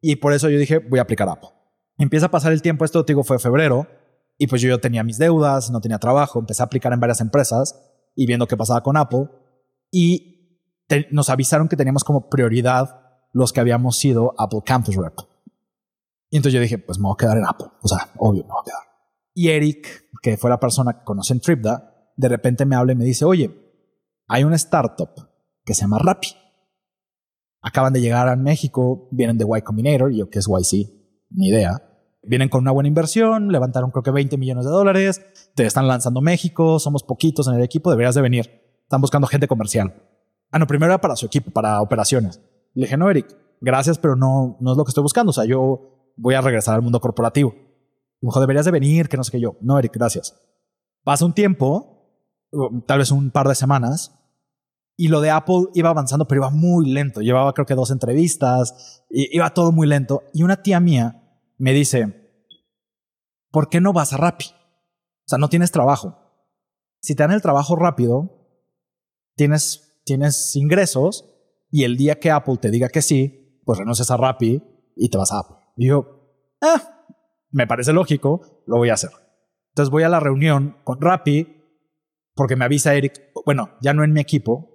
Y 0.00 0.16
por 0.16 0.32
eso 0.32 0.48
yo 0.48 0.58
dije, 0.58 0.78
voy 0.78 0.98
a 0.98 1.02
aplicar 1.02 1.28
a 1.28 1.32
Apple. 1.32 1.50
Empieza 1.98 2.26
a 2.26 2.30
pasar 2.30 2.52
el 2.52 2.62
tiempo, 2.62 2.84
esto 2.84 3.04
te 3.04 3.12
digo 3.12 3.24
fue 3.24 3.38
febrero, 3.38 3.88
y 4.38 4.46
pues 4.46 4.62
yo, 4.62 4.78
tenía 4.78 5.02
mis 5.02 5.18
deudas, 5.18 5.70
no 5.70 5.80
tenía 5.80 5.98
trabajo, 5.98 6.38
empecé 6.38 6.62
a 6.62 6.66
aplicar 6.66 6.92
en 6.92 7.00
varias 7.00 7.20
empresas 7.20 7.74
y 8.14 8.24
viendo 8.24 8.46
qué 8.46 8.56
pasaba 8.56 8.82
con 8.84 8.96
Apple. 8.96 9.28
Y 9.90 10.60
nos 11.10 11.28
avisaron 11.28 11.68
que 11.68 11.76
teníamos 11.76 12.04
como 12.04 12.30
prioridad 12.30 13.00
los 13.32 13.52
que 13.52 13.60
habíamos 13.60 13.98
sido 13.98 14.34
Apple 14.38 14.60
Campus 14.64 14.94
Rep. 14.94 15.18
Y 16.30 16.36
entonces 16.36 16.54
yo 16.54 16.60
dije, 16.60 16.78
pues 16.78 16.98
me 16.98 17.04
voy 17.04 17.14
a 17.14 17.16
quedar 17.16 17.38
en 17.38 17.46
Apple. 17.46 17.68
O 17.82 17.88
sea, 17.88 18.10
obvio, 18.18 18.44
me 18.44 18.50
voy 18.50 18.60
a 18.60 18.64
quedar. 18.64 18.82
Y 19.34 19.48
Eric, 19.48 20.10
que 20.20 20.36
fue 20.36 20.50
la 20.50 20.60
persona 20.60 20.92
que 20.92 21.04
conocí 21.04 21.32
en 21.32 21.40
Tripda, 21.40 22.12
de 22.16 22.28
repente 22.28 22.66
me 22.66 22.76
habla 22.76 22.92
y 22.92 22.96
me 22.96 23.04
dice, 23.04 23.24
oye, 23.24 23.50
hay 24.26 24.44
una 24.44 24.56
startup 24.56 25.10
que 25.64 25.74
se 25.74 25.82
llama 25.82 25.98
Rappi. 25.98 26.28
Acaban 27.62 27.92
de 27.92 28.00
llegar 28.00 28.28
a 28.28 28.36
México, 28.36 29.08
vienen 29.10 29.38
de 29.38 29.44
Y 29.44 29.62
Combinator, 29.62 30.12
yo 30.12 30.28
que 30.28 30.38
es 30.38 30.46
YC, 30.48 30.90
ni 31.30 31.48
idea. 31.48 31.82
Vienen 32.22 32.48
con 32.48 32.60
una 32.62 32.72
buena 32.72 32.88
inversión, 32.88 33.52
levantaron 33.52 33.90
creo 33.90 34.02
que 34.02 34.10
20 34.10 34.36
millones 34.36 34.64
de 34.64 34.70
dólares, 34.70 35.22
te 35.54 35.64
están 35.64 35.88
lanzando 35.88 36.20
México, 36.20 36.78
somos 36.78 37.02
poquitos 37.02 37.48
en 37.48 37.54
el 37.54 37.62
equipo, 37.62 37.90
deberías 37.90 38.14
de 38.14 38.22
venir. 38.22 38.50
Están 38.82 39.00
buscando 39.00 39.26
gente 39.26 39.48
comercial. 39.48 39.94
Ah, 40.50 40.58
no, 40.58 40.66
primero 40.66 40.92
era 40.92 41.00
para 41.00 41.16
su 41.16 41.26
equipo, 41.26 41.50
para 41.50 41.80
operaciones. 41.80 42.40
Le 42.74 42.86
dije, 42.86 42.96
no, 42.96 43.10
Eric, 43.10 43.36
gracias, 43.60 43.98
pero 43.98 44.16
no, 44.16 44.56
no 44.60 44.72
es 44.72 44.78
lo 44.78 44.84
que 44.84 44.90
estoy 44.90 45.02
buscando. 45.02 45.30
O 45.30 45.32
sea, 45.32 45.44
yo 45.44 45.97
voy 46.18 46.34
a 46.34 46.40
regresar 46.40 46.74
al 46.74 46.82
mundo 46.82 47.00
corporativo. 47.00 47.54
Me 48.20 48.28
dijo, 48.28 48.40
deberías 48.40 48.64
de 48.64 48.72
venir, 48.72 49.08
que 49.08 49.16
no 49.16 49.24
sé 49.24 49.32
qué 49.32 49.40
yo. 49.40 49.56
No, 49.60 49.78
Eric, 49.78 49.94
gracias. 49.94 50.34
Pasa 51.04 51.24
un 51.24 51.32
tiempo, 51.32 52.12
tal 52.86 52.98
vez 52.98 53.10
un 53.10 53.30
par 53.30 53.48
de 53.48 53.54
semanas, 53.54 54.14
y 54.96 55.08
lo 55.08 55.20
de 55.20 55.30
Apple 55.30 55.68
iba 55.74 55.90
avanzando, 55.90 56.26
pero 56.26 56.40
iba 56.40 56.50
muy 56.50 56.90
lento. 56.90 57.20
Llevaba 57.20 57.54
creo 57.54 57.66
que 57.66 57.74
dos 57.74 57.92
entrevistas, 57.92 59.04
y 59.08 59.34
iba 59.34 59.54
todo 59.54 59.70
muy 59.70 59.86
lento. 59.86 60.24
Y 60.34 60.42
una 60.42 60.60
tía 60.62 60.80
mía 60.80 61.22
me 61.56 61.72
dice, 61.72 62.42
¿por 63.50 63.68
qué 63.68 63.80
no 63.80 63.92
vas 63.92 64.12
a 64.12 64.16
Rappi? 64.16 64.46
O 64.46 65.28
sea, 65.28 65.38
no 65.38 65.48
tienes 65.48 65.70
trabajo. 65.70 66.18
Si 67.00 67.14
te 67.14 67.22
dan 67.22 67.32
el 67.32 67.42
trabajo 67.42 67.76
rápido, 67.76 68.48
tienes, 69.36 70.02
tienes 70.04 70.56
ingresos, 70.56 71.24
y 71.70 71.84
el 71.84 71.96
día 71.96 72.18
que 72.18 72.32
Apple 72.32 72.56
te 72.56 72.70
diga 72.70 72.88
que 72.88 73.02
sí, 73.02 73.60
pues 73.64 73.78
renuncias 73.78 74.10
a 74.10 74.16
Rappi 74.16 74.62
y 74.96 75.08
te 75.10 75.18
vas 75.18 75.30
a 75.32 75.40
Apple. 75.40 75.57
Y 75.78 75.86
yo, 75.86 76.34
ah, 76.60 77.06
me 77.50 77.66
parece 77.68 77.92
lógico, 77.92 78.64
lo 78.66 78.76
voy 78.76 78.90
a 78.90 78.94
hacer. 78.94 79.10
Entonces 79.70 79.90
voy 79.90 80.02
a 80.02 80.08
la 80.08 80.18
reunión 80.18 80.76
con 80.82 81.00
Rappi 81.00 81.46
porque 82.34 82.56
me 82.56 82.64
avisa 82.64 82.94
Eric, 82.94 83.30
bueno, 83.46 83.70
ya 83.80 83.94
no 83.94 84.02
en 84.02 84.12
mi 84.12 84.20
equipo, 84.20 84.68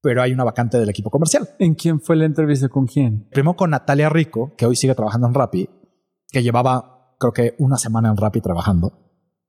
pero 0.00 0.22
hay 0.22 0.32
una 0.32 0.44
vacante 0.44 0.78
del 0.78 0.88
equipo 0.88 1.10
comercial. 1.10 1.50
¿En 1.58 1.74
quién 1.74 2.00
fue 2.00 2.14
la 2.14 2.24
entrevista? 2.24 2.68
¿Con 2.68 2.86
quién? 2.86 3.28
Primero 3.30 3.56
con 3.56 3.70
Natalia 3.70 4.08
Rico, 4.08 4.52
que 4.56 4.64
hoy 4.64 4.76
sigue 4.76 4.94
trabajando 4.94 5.26
en 5.26 5.34
Rappi, 5.34 5.68
que 6.28 6.42
llevaba 6.42 7.16
creo 7.18 7.32
que 7.32 7.54
una 7.58 7.78
semana 7.78 8.08
en 8.08 8.16
Rappi 8.16 8.40
trabajando. 8.40 8.92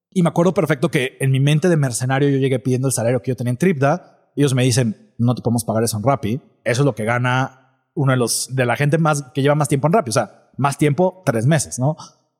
Y 0.09 0.23
me 0.23 0.29
acuerdo 0.29 0.55
perfecto 0.55 0.89
que 0.89 1.17
en 1.19 1.29
mi 1.29 1.39
mente 1.39 1.69
de 1.69 1.77
mercenario 1.77 2.29
yo 2.29 2.37
llegué 2.37 2.59
pidiendo 2.59 2.87
el 2.87 2.93
salario 2.93 3.21
que 3.21 3.29
yo 3.29 3.35
tenía 3.35 3.51
en 3.51 3.57
Tripda. 3.57 4.31
Ellos 4.35 4.55
me 4.55 4.63
dicen, 4.63 5.13
no 5.19 5.35
te 5.35 5.43
podemos 5.43 5.65
pagar 5.65 5.83
eso 5.83 5.97
en 5.97 6.03
Rappi. 6.03 6.41
Eso 6.63 6.81
es 6.81 6.85
lo 6.85 6.95
que 6.95 7.05
gana 7.05 7.87
uno 7.95 8.11
de 8.11 8.17
los 8.17 8.55
de 8.55 8.65
la 8.65 8.75
gente 8.75 8.97
más 8.97 9.23
que 9.33 9.43
lleva 9.43 9.55
más 9.55 9.69
tiempo 9.69 9.87
en 9.87 9.93
Rappi. 9.93 10.09
O 10.09 10.13
sea, 10.13 10.42
más 10.57 10.77
tiempo, 10.77 11.21
tres 11.25 11.45
meses, 11.45 11.79
¿no? 11.79 11.95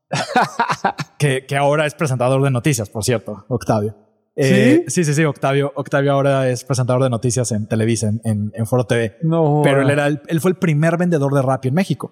que, 1.18 1.46
que 1.46 1.56
ahora 1.56 1.86
es 1.86 1.96
presentador 1.96 2.42
de 2.44 2.52
noticias, 2.52 2.90
por 2.90 3.04
cierto, 3.04 3.46
Octavio. 3.50 3.96
Eh, 4.36 4.86
sí, 4.88 5.04
sí, 5.04 5.14
sí, 5.14 5.24
Octavio. 5.26 5.72
Octavio 5.76 6.12
ahora 6.12 6.50
es 6.50 6.64
presentador 6.64 7.04
de 7.04 7.10
noticias 7.10 7.52
en 7.52 7.68
Televisa, 7.68 8.08
en, 8.08 8.22
en, 8.24 8.52
en 8.56 8.66
Foro 8.66 8.86
TV. 8.86 9.18
No. 9.22 9.62
Pero 9.64 9.82
él, 9.84 9.90
era 9.92 10.08
el- 10.08 10.22
él 10.28 10.42
fue 10.42 10.50
el 10.52 10.58
primer 10.58 10.98
vendedor 10.98 11.34
de 11.34 11.42
Rappi 11.44 11.68
en 11.68 11.76
México. 11.76 12.12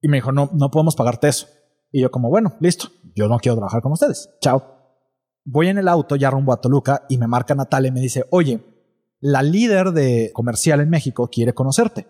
Y 0.00 0.08
me 0.08 0.16
dijo, 0.16 0.32
no, 0.32 0.50
no 0.54 0.70
podemos 0.72 0.96
pagarte 0.96 1.28
eso. 1.28 1.46
Y 1.92 2.02
yo 2.02 2.10
como, 2.10 2.30
bueno, 2.30 2.54
listo. 2.60 2.88
Yo 3.14 3.28
no 3.28 3.38
quiero 3.38 3.56
trabajar 3.56 3.80
con 3.80 3.92
ustedes. 3.92 4.28
Chao. 4.40 4.64
Voy 5.44 5.68
en 5.68 5.78
el 5.78 5.86
auto 5.86 6.16
ya 6.16 6.30
rumbo 6.30 6.52
a 6.52 6.60
Toluca 6.60 7.04
y 7.08 7.18
me 7.18 7.28
marca 7.28 7.54
Natalia 7.54 7.88
y 7.88 7.92
me 7.92 8.00
dice, 8.00 8.24
oye, 8.30 8.60
la 9.20 9.42
líder 9.44 9.92
de 9.92 10.30
comercial 10.32 10.80
en 10.80 10.90
México 10.90 11.28
quiere 11.30 11.52
conocerte. 11.54 12.08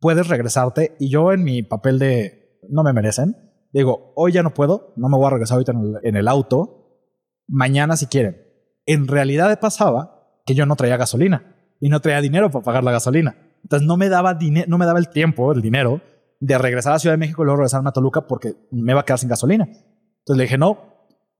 Puedes 0.00 0.28
regresarte. 0.28 0.96
Y 0.98 1.10
yo 1.10 1.32
en 1.32 1.44
mi 1.44 1.62
papel 1.62 1.98
de 1.98 2.47
no 2.68 2.82
me 2.82 2.92
merecen, 2.92 3.36
digo, 3.72 4.12
hoy 4.16 4.32
ya 4.32 4.42
no 4.42 4.54
puedo, 4.54 4.92
no 4.96 5.08
me 5.08 5.16
voy 5.16 5.26
a 5.26 5.30
regresar 5.30 5.56
ahorita 5.56 5.72
en 6.02 6.16
el, 6.16 6.28
auto. 6.28 7.06
Mañana 7.46 7.96
si 7.96 8.06
quieren. 8.06 8.42
En 8.86 9.08
realidad 9.08 9.58
pasaba 9.60 10.40
que 10.46 10.54
yo 10.54 10.66
no 10.66 10.76
traía 10.76 10.96
gasolina 10.96 11.56
y 11.80 11.88
no 11.88 12.00
traía 12.00 12.20
dinero 12.20 12.50
para 12.50 12.64
pagar 12.64 12.84
la 12.84 12.92
gasolina. 12.92 13.36
Entonces 13.62 13.86
no 13.86 13.96
me 13.96 14.08
daba 14.08 14.34
dinero, 14.34 14.66
no 14.68 14.78
me 14.78 14.86
daba 14.86 14.98
el 14.98 15.08
tiempo, 15.08 15.52
el 15.52 15.62
dinero 15.62 16.00
de 16.40 16.56
regresar 16.56 16.92
a 16.92 16.98
Ciudad 16.98 17.14
de 17.14 17.18
México 17.18 17.42
y 17.42 17.44
luego 17.44 17.58
regresarme 17.58 17.88
a 17.88 17.92
Toluca 17.92 18.26
porque 18.26 18.54
me 18.70 18.92
iba 18.92 19.00
a 19.00 19.04
quedar 19.04 19.18
sin 19.18 19.28
gasolina. 19.28 19.64
Entonces 19.64 20.36
le 20.36 20.42
dije, 20.44 20.58
no. 20.58 20.78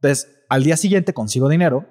Entonces 0.00 0.44
al 0.48 0.64
día 0.64 0.76
siguiente 0.76 1.14
consigo 1.14 1.48
dinero, 1.48 1.86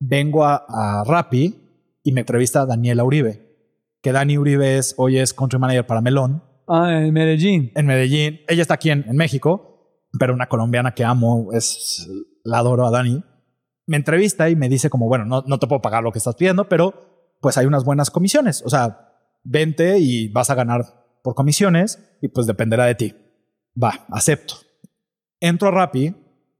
vengo 0.00 0.44
a, 0.44 0.64
a 0.68 1.04
Rappi 1.04 1.98
y 2.02 2.12
me 2.12 2.20
entrevista 2.20 2.62
a 2.62 2.66
Daniela 2.66 3.04
Uribe, 3.04 3.56
que 4.02 4.12
Dani 4.12 4.36
Uribe 4.36 4.78
es, 4.78 4.94
hoy 4.98 5.18
es 5.18 5.32
country 5.32 5.58
manager 5.58 5.86
para 5.86 6.00
Melón 6.00 6.42
Ah, 6.68 7.02
en 7.02 7.12
Medellín. 7.12 7.72
en 7.74 7.86
Medellín. 7.86 8.40
Ella 8.48 8.62
está 8.62 8.74
aquí 8.74 8.90
en, 8.90 9.04
en 9.08 9.16
México, 9.16 10.08
pero 10.18 10.34
una 10.34 10.48
colombiana 10.48 10.94
que 10.94 11.04
amo, 11.04 11.50
es, 11.52 12.08
la 12.44 12.58
adoro 12.58 12.86
a 12.86 12.90
Dani. 12.90 13.22
Me 13.86 13.96
entrevista 13.96 14.48
y 14.48 14.56
me 14.56 14.68
dice 14.68 14.90
como, 14.90 15.08
bueno, 15.08 15.24
no, 15.24 15.42
no 15.46 15.58
te 15.58 15.66
puedo 15.66 15.82
pagar 15.82 16.02
lo 16.02 16.12
que 16.12 16.18
estás 16.18 16.36
pidiendo, 16.36 16.68
pero 16.68 17.36
pues 17.40 17.58
hay 17.58 17.66
unas 17.66 17.84
buenas 17.84 18.10
comisiones. 18.10 18.62
O 18.64 18.70
sea, 18.70 19.12
vente 19.42 19.98
y 19.98 20.28
vas 20.28 20.50
a 20.50 20.54
ganar 20.54 20.82
por 21.22 21.34
comisiones 21.34 21.98
y 22.22 22.28
pues 22.28 22.46
dependerá 22.46 22.86
de 22.86 22.94
ti. 22.94 23.14
Va, 23.82 24.06
acepto. 24.10 24.54
Entro 25.40 25.68
a 25.68 25.70
Rappi 25.72 26.14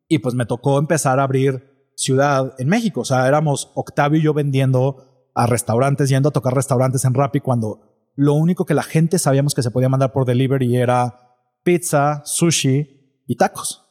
y 0.09 0.18
pues 0.18 0.35
me 0.35 0.47
tocó 0.47 0.78
empezar 0.78 1.20
a 1.20 1.22
abrir 1.22 1.90
ciudad 1.97 2.55
en 2.59 2.68
México. 2.68 3.01
O 3.01 3.05
sea, 3.05 3.26
éramos 3.26 3.72
Octavio 3.74 4.20
y 4.20 4.24
yo 4.24 4.35
vendiendo 4.35 5.31
a 5.35 5.47
restaurantes, 5.47 6.09
yendo 6.09 6.28
a 6.28 6.32
tocar 6.32 6.55
restaurantes 6.55 7.05
en 7.05 7.14
Rappi 7.14 7.40
cuando 7.40 7.93
lo 8.15 8.35
único 8.35 8.65
que 8.65 8.74
la 8.74 8.82
gente 8.82 9.19
sabíamos 9.19 9.55
que 9.55 9.62
se 9.62 9.70
podía 9.70 9.89
mandar 9.89 10.12
por 10.12 10.24
delivery 10.24 10.77
era 10.77 11.36
pizza, 11.62 12.23
sushi 12.24 13.23
y 13.27 13.36
tacos. 13.36 13.82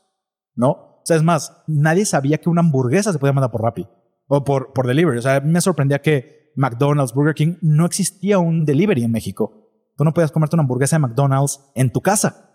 ¿No? 0.55 0.69
O 0.69 1.01
sea, 1.03 1.17
es 1.17 1.23
más, 1.23 1.63
nadie 1.67 2.05
sabía 2.05 2.37
que 2.37 2.49
una 2.49 2.61
hamburguesa 2.61 3.11
se 3.11 3.19
podía 3.19 3.33
mandar 3.33 3.51
por 3.51 3.61
Rappi 3.61 3.87
o 4.27 4.43
por, 4.43 4.71
por 4.71 4.87
delivery. 4.87 5.17
O 5.17 5.21
sea, 5.21 5.41
me 5.41 5.59
sorprendía 5.59 6.01
que 6.01 6.51
McDonald's, 6.55 7.13
Burger 7.13 7.33
King, 7.33 7.55
no 7.61 7.85
existía 7.85 8.39
un 8.39 8.63
delivery 8.63 9.03
en 9.03 9.11
México. 9.11 9.69
Tú 9.97 10.03
no 10.03 10.13
podías 10.13 10.31
comerte 10.31 10.55
una 10.55 10.63
hamburguesa 10.63 10.95
de 10.95 11.01
McDonald's 11.01 11.59
en 11.75 11.91
tu 11.91 12.01
casa. 12.01 12.51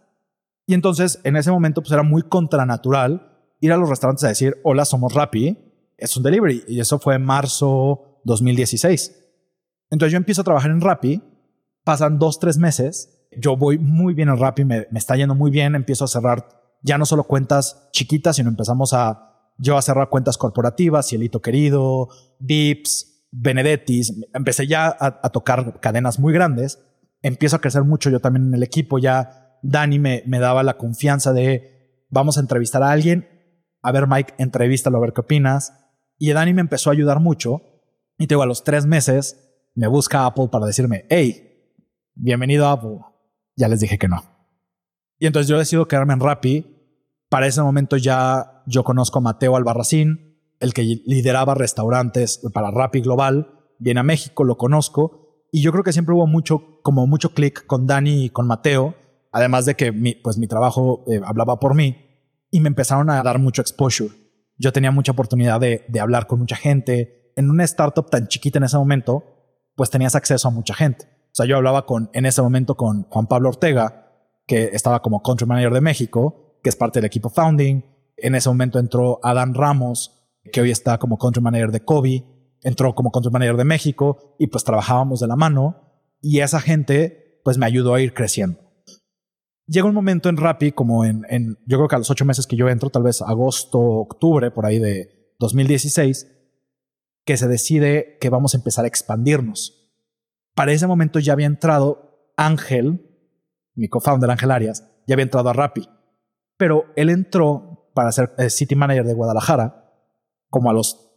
Y 0.67 0.75
entonces, 0.75 1.21
en 1.25 1.37
ese 1.37 1.51
momento, 1.51 1.83
pues 1.83 1.93
era 1.93 2.03
muy 2.03 2.23
contranatural 2.23 3.39
ir 3.61 3.73
a 3.73 3.77
los 3.77 3.89
restaurantes 3.89 4.25
a 4.25 4.29
decir, 4.29 4.57
hola, 4.63 4.85
somos 4.85 5.15
Rappi, 5.15 5.59
es 5.97 6.17
un 6.17 6.23
delivery. 6.23 6.65
Y 6.69 6.81
eso 6.81 6.99
fue 6.99 7.17
en 7.17 7.25
marzo 7.25 8.21
2016. 8.25 9.15
Entonces 9.91 10.13
yo 10.13 10.19
empiezo 10.19 10.43
a 10.43 10.45
trabajar 10.45 10.71
en 10.71 10.81
Rappi, 10.81 11.23
pasan 11.89 12.19
dos, 12.19 12.39
tres 12.39 12.59
meses, 12.59 13.19
yo 13.35 13.57
voy 13.57 13.79
muy 13.79 14.13
bien 14.13 14.29
en 14.29 14.37
Rappi, 14.37 14.63
me, 14.63 14.87
me 14.91 14.99
está 14.99 15.17
yendo 15.17 15.35
muy 15.35 15.51
bien, 15.51 15.75
empiezo 15.75 16.05
a 16.05 16.09
cerrar 16.09 16.47
ya 16.83 16.99
no 16.99 17.07
solo 17.07 17.25
cuentas 17.25 17.89
chiquitas, 17.93 18.37
sino 18.37 18.51
empezamos 18.51 18.93
a 18.93 19.55
yo 19.57 19.79
a 19.79 19.81
cerrar 19.81 20.11
cuentas 20.11 20.37
corporativas, 20.37 21.09
Cielito 21.09 21.41
Querido, 21.41 22.11
Vips, 22.41 23.27
Benedettis, 23.31 24.13
empecé 24.35 24.67
ya 24.67 24.95
a, 25.01 25.31
tocar 25.31 25.81
cadenas 25.81 26.19
muy 26.19 26.35
grandes, 26.35 26.79
empiezo 27.23 27.57
a 27.57 27.63
crecer 27.63 27.85
mucho 27.85 28.11
yo 28.11 28.21
también 28.21 28.49
en 28.49 28.55
el 28.55 28.63
equipo, 28.65 28.99
ya 28.99 29.57
Dani 29.63 29.99
me, 29.99 30.23
me 30.27 30.41
daba 30.41 30.63
la 30.63 30.77
confianza 30.77 31.33
de 31.33 32.05
vamos 32.11 32.37
a 32.37 32.41
entrevistar 32.41 32.83
a 32.83 32.91
alguien, 32.91 33.27
a 33.81 33.93
ver 33.93 34.07
Mike, 34.07 34.35
entrevístalo 34.37 34.99
a 34.99 35.01
ver 35.01 35.15
qué 35.15 35.23
opinas, 35.23 35.73
y 36.19 36.35
Dani 36.35 36.53
me 36.53 36.61
empezó 36.61 36.91
a 36.91 36.93
ayudar 36.93 37.21
mucho, 37.21 37.63
y 38.19 38.27
te 38.27 38.35
digo, 38.35 38.43
a 38.43 38.47
los 38.47 38.63
tres 38.63 38.85
meses 38.85 39.71
me 39.75 39.87
busca 39.87 40.27
Apple 40.27 40.49
para 40.53 40.67
decirme, 40.67 41.07
hey, 41.09 41.47
bienvenido 42.19 42.67
a 42.67 42.73
Apple, 42.73 42.99
ya 43.57 43.69
les 43.69 43.81
dije 43.81 43.99
que 43.99 44.09
no. 44.09 44.23
Y 45.19 45.27
entonces 45.27 45.49
yo 45.49 45.59
decido 45.59 45.89
quedarme 45.89 46.15
en 46.15 46.21
Rappi. 46.21 46.67
Para 47.29 47.47
ese 47.47 47.63
momento 47.63 47.97
ya 47.97 48.63
yo 48.67 48.85
conozco 48.85 49.19
a 49.19 49.23
Mateo 49.23 49.57
Albarracín, 49.57 50.39
el 50.61 50.75
que 50.75 50.83
lideraba 50.83 51.55
restaurantes 51.55 52.41
para 52.53 52.71
Rappi 52.71 53.01
Global. 53.01 53.53
Viene 53.79 54.01
a 54.01 54.05
México, 54.05 54.45
lo 54.45 54.57
conozco. 54.57 55.47
Y 55.53 55.63
yo 55.63 55.73
creo 55.73 55.85
que 55.85 55.93
siempre 55.93 56.15
hubo 56.15 56.27
mucho, 56.27 56.81
como 56.83 57.07
mucho 57.07 57.33
clic 57.33 57.67
con 57.67 57.87
Dani 57.87 58.25
y 58.25 58.31
con 58.31 58.47
Mateo. 58.47 58.95
Además 59.33 59.67
de 59.67 59.75
que 59.75 59.93
mi, 59.93 60.15
pues 60.15 60.39
mi 60.39 60.47
trabajo 60.47 61.05
eh, 61.09 61.21
hablaba 61.25 61.61
por 61.61 61.75
mí. 61.75 61.97
Y 62.51 62.61
me 62.61 62.69
empezaron 62.69 63.11
a 63.11 63.23
dar 63.23 63.39
mucho 63.39 63.63
exposure. 63.63 64.11
Yo 64.57 64.73
tenía 64.73 64.91
mucha 64.91 65.13
oportunidad 65.13 65.61
de, 65.61 65.85
de 65.89 66.01
hablar 66.01 66.27
con 66.27 66.41
mucha 66.41 66.57
gente. 66.57 67.33
En 67.37 67.51
una 67.51 67.65
startup 67.65 68.11
tan 68.11 68.29
chiquita 68.29 68.59
en 68.59 68.65
ese 68.65 68.77
momento, 68.77 69.25
pues 69.77 69.91
tenías 69.91 70.15
acceso 70.15 70.49
a 70.49 70.51
mucha 70.51 70.75
gente. 70.75 71.18
O 71.29 71.35
sea, 71.35 71.47
yo 71.47 71.57
hablaba 71.57 71.87
con, 71.87 72.11
en 72.13 72.27
ese 72.27 72.43
momento 72.43 72.77
con 72.77 73.05
Juan 73.05 73.27
Pablo 73.27 73.51
Ortega, 73.51 74.09
que 74.47 74.71
estaba 74.73 75.03
como 75.03 75.23
country 75.23 75.47
manager 75.47 75.73
de 75.73 75.81
México, 75.81 76.59
que 76.63 76.71
es 76.71 76.77
parte 76.77 76.99
del 76.99 77.07
equipo 77.07 77.29
founding. 77.29 77.83
En 78.17 78.35
ese 78.35 78.49
momento 78.49 78.79
entró 78.79 79.21
Adán 79.23 79.55
Ramos, 79.55 80.19
que 80.53 80.61
hoy 80.61 80.71
está 80.71 80.99
como 80.99 81.19
country 81.19 81.43
manager 81.43 81.71
de 81.71 81.85
Kobe, 81.85 82.25
entró 82.63 82.95
como 82.95 83.11
country 83.11 83.31
manager 83.31 83.57
de 83.57 83.65
México 83.65 84.35
y 84.39 84.49
pues 84.49 84.65
trabajábamos 84.65 85.21
de 85.21 85.27
la 85.27 85.37
mano 85.37 85.89
y 86.21 86.41
esa 86.41 86.61
gente 86.61 87.41
pues 87.45 87.59
me 87.59 87.67
ayudó 87.67 87.95
a 87.95 88.01
ir 88.01 88.15
creciendo. 88.15 88.61
Llega 89.67 89.87
un 89.87 89.95
momento 89.95 90.31
en 90.31 90.39
Rappi, 90.39 90.73
como 90.73 91.05
en, 91.05 91.27
en, 91.29 91.59
yo 91.67 91.77
creo 91.77 91.89
que 91.89 91.97
a 91.97 91.99
los 91.99 92.11
ocho 92.11 92.25
meses 92.25 92.47
que 92.47 92.57
yo 92.57 92.69
entro, 92.69 92.89
tal 92.89 93.03
vez 93.03 93.21
agosto, 93.21 93.79
octubre, 93.79 94.51
por 94.51 94.65
ahí 94.65 94.79
de 94.79 95.35
2016, 95.39 96.27
que 97.27 97.37
se 97.37 97.49
decide 97.49 98.17
que 98.19 98.31
vamos 98.31 98.55
a 98.55 98.57
empezar 98.57 98.87
a 98.87 98.89
expandirnos. 98.89 99.78
Para 100.59 100.73
ese 100.73 100.89
momento 100.89 101.21
ya 101.21 101.35
había 101.35 101.47
entrado 101.47 102.33
Ángel, 102.37 103.09
mi 103.77 103.87
co-founder 103.87 104.29
Ángel 104.29 104.51
Arias, 104.51 104.91
ya 105.07 105.15
había 105.15 105.23
entrado 105.23 105.49
a 105.49 105.53
Rappi. 105.53 105.89
Pero 106.57 106.87
él 106.97 107.11
entró 107.11 107.93
para 107.95 108.11
ser 108.11 108.35
eh, 108.39 108.51
City 108.51 108.75
Manager 108.75 109.05
de 109.05 109.15
Guadalajara, 109.15 109.89
como 110.51 110.69
a 110.69 110.73
los 110.73 111.13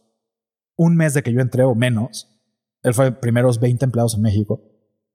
un 0.76 0.94
mes 0.94 1.14
de 1.14 1.24
que 1.24 1.32
yo 1.32 1.40
entré 1.40 1.64
o 1.64 1.74
menos. 1.74 2.40
Él 2.84 2.94
fue 2.94 3.10
primeros 3.10 3.58
20 3.58 3.84
empleados 3.84 4.14
en 4.14 4.22
México. 4.22 4.62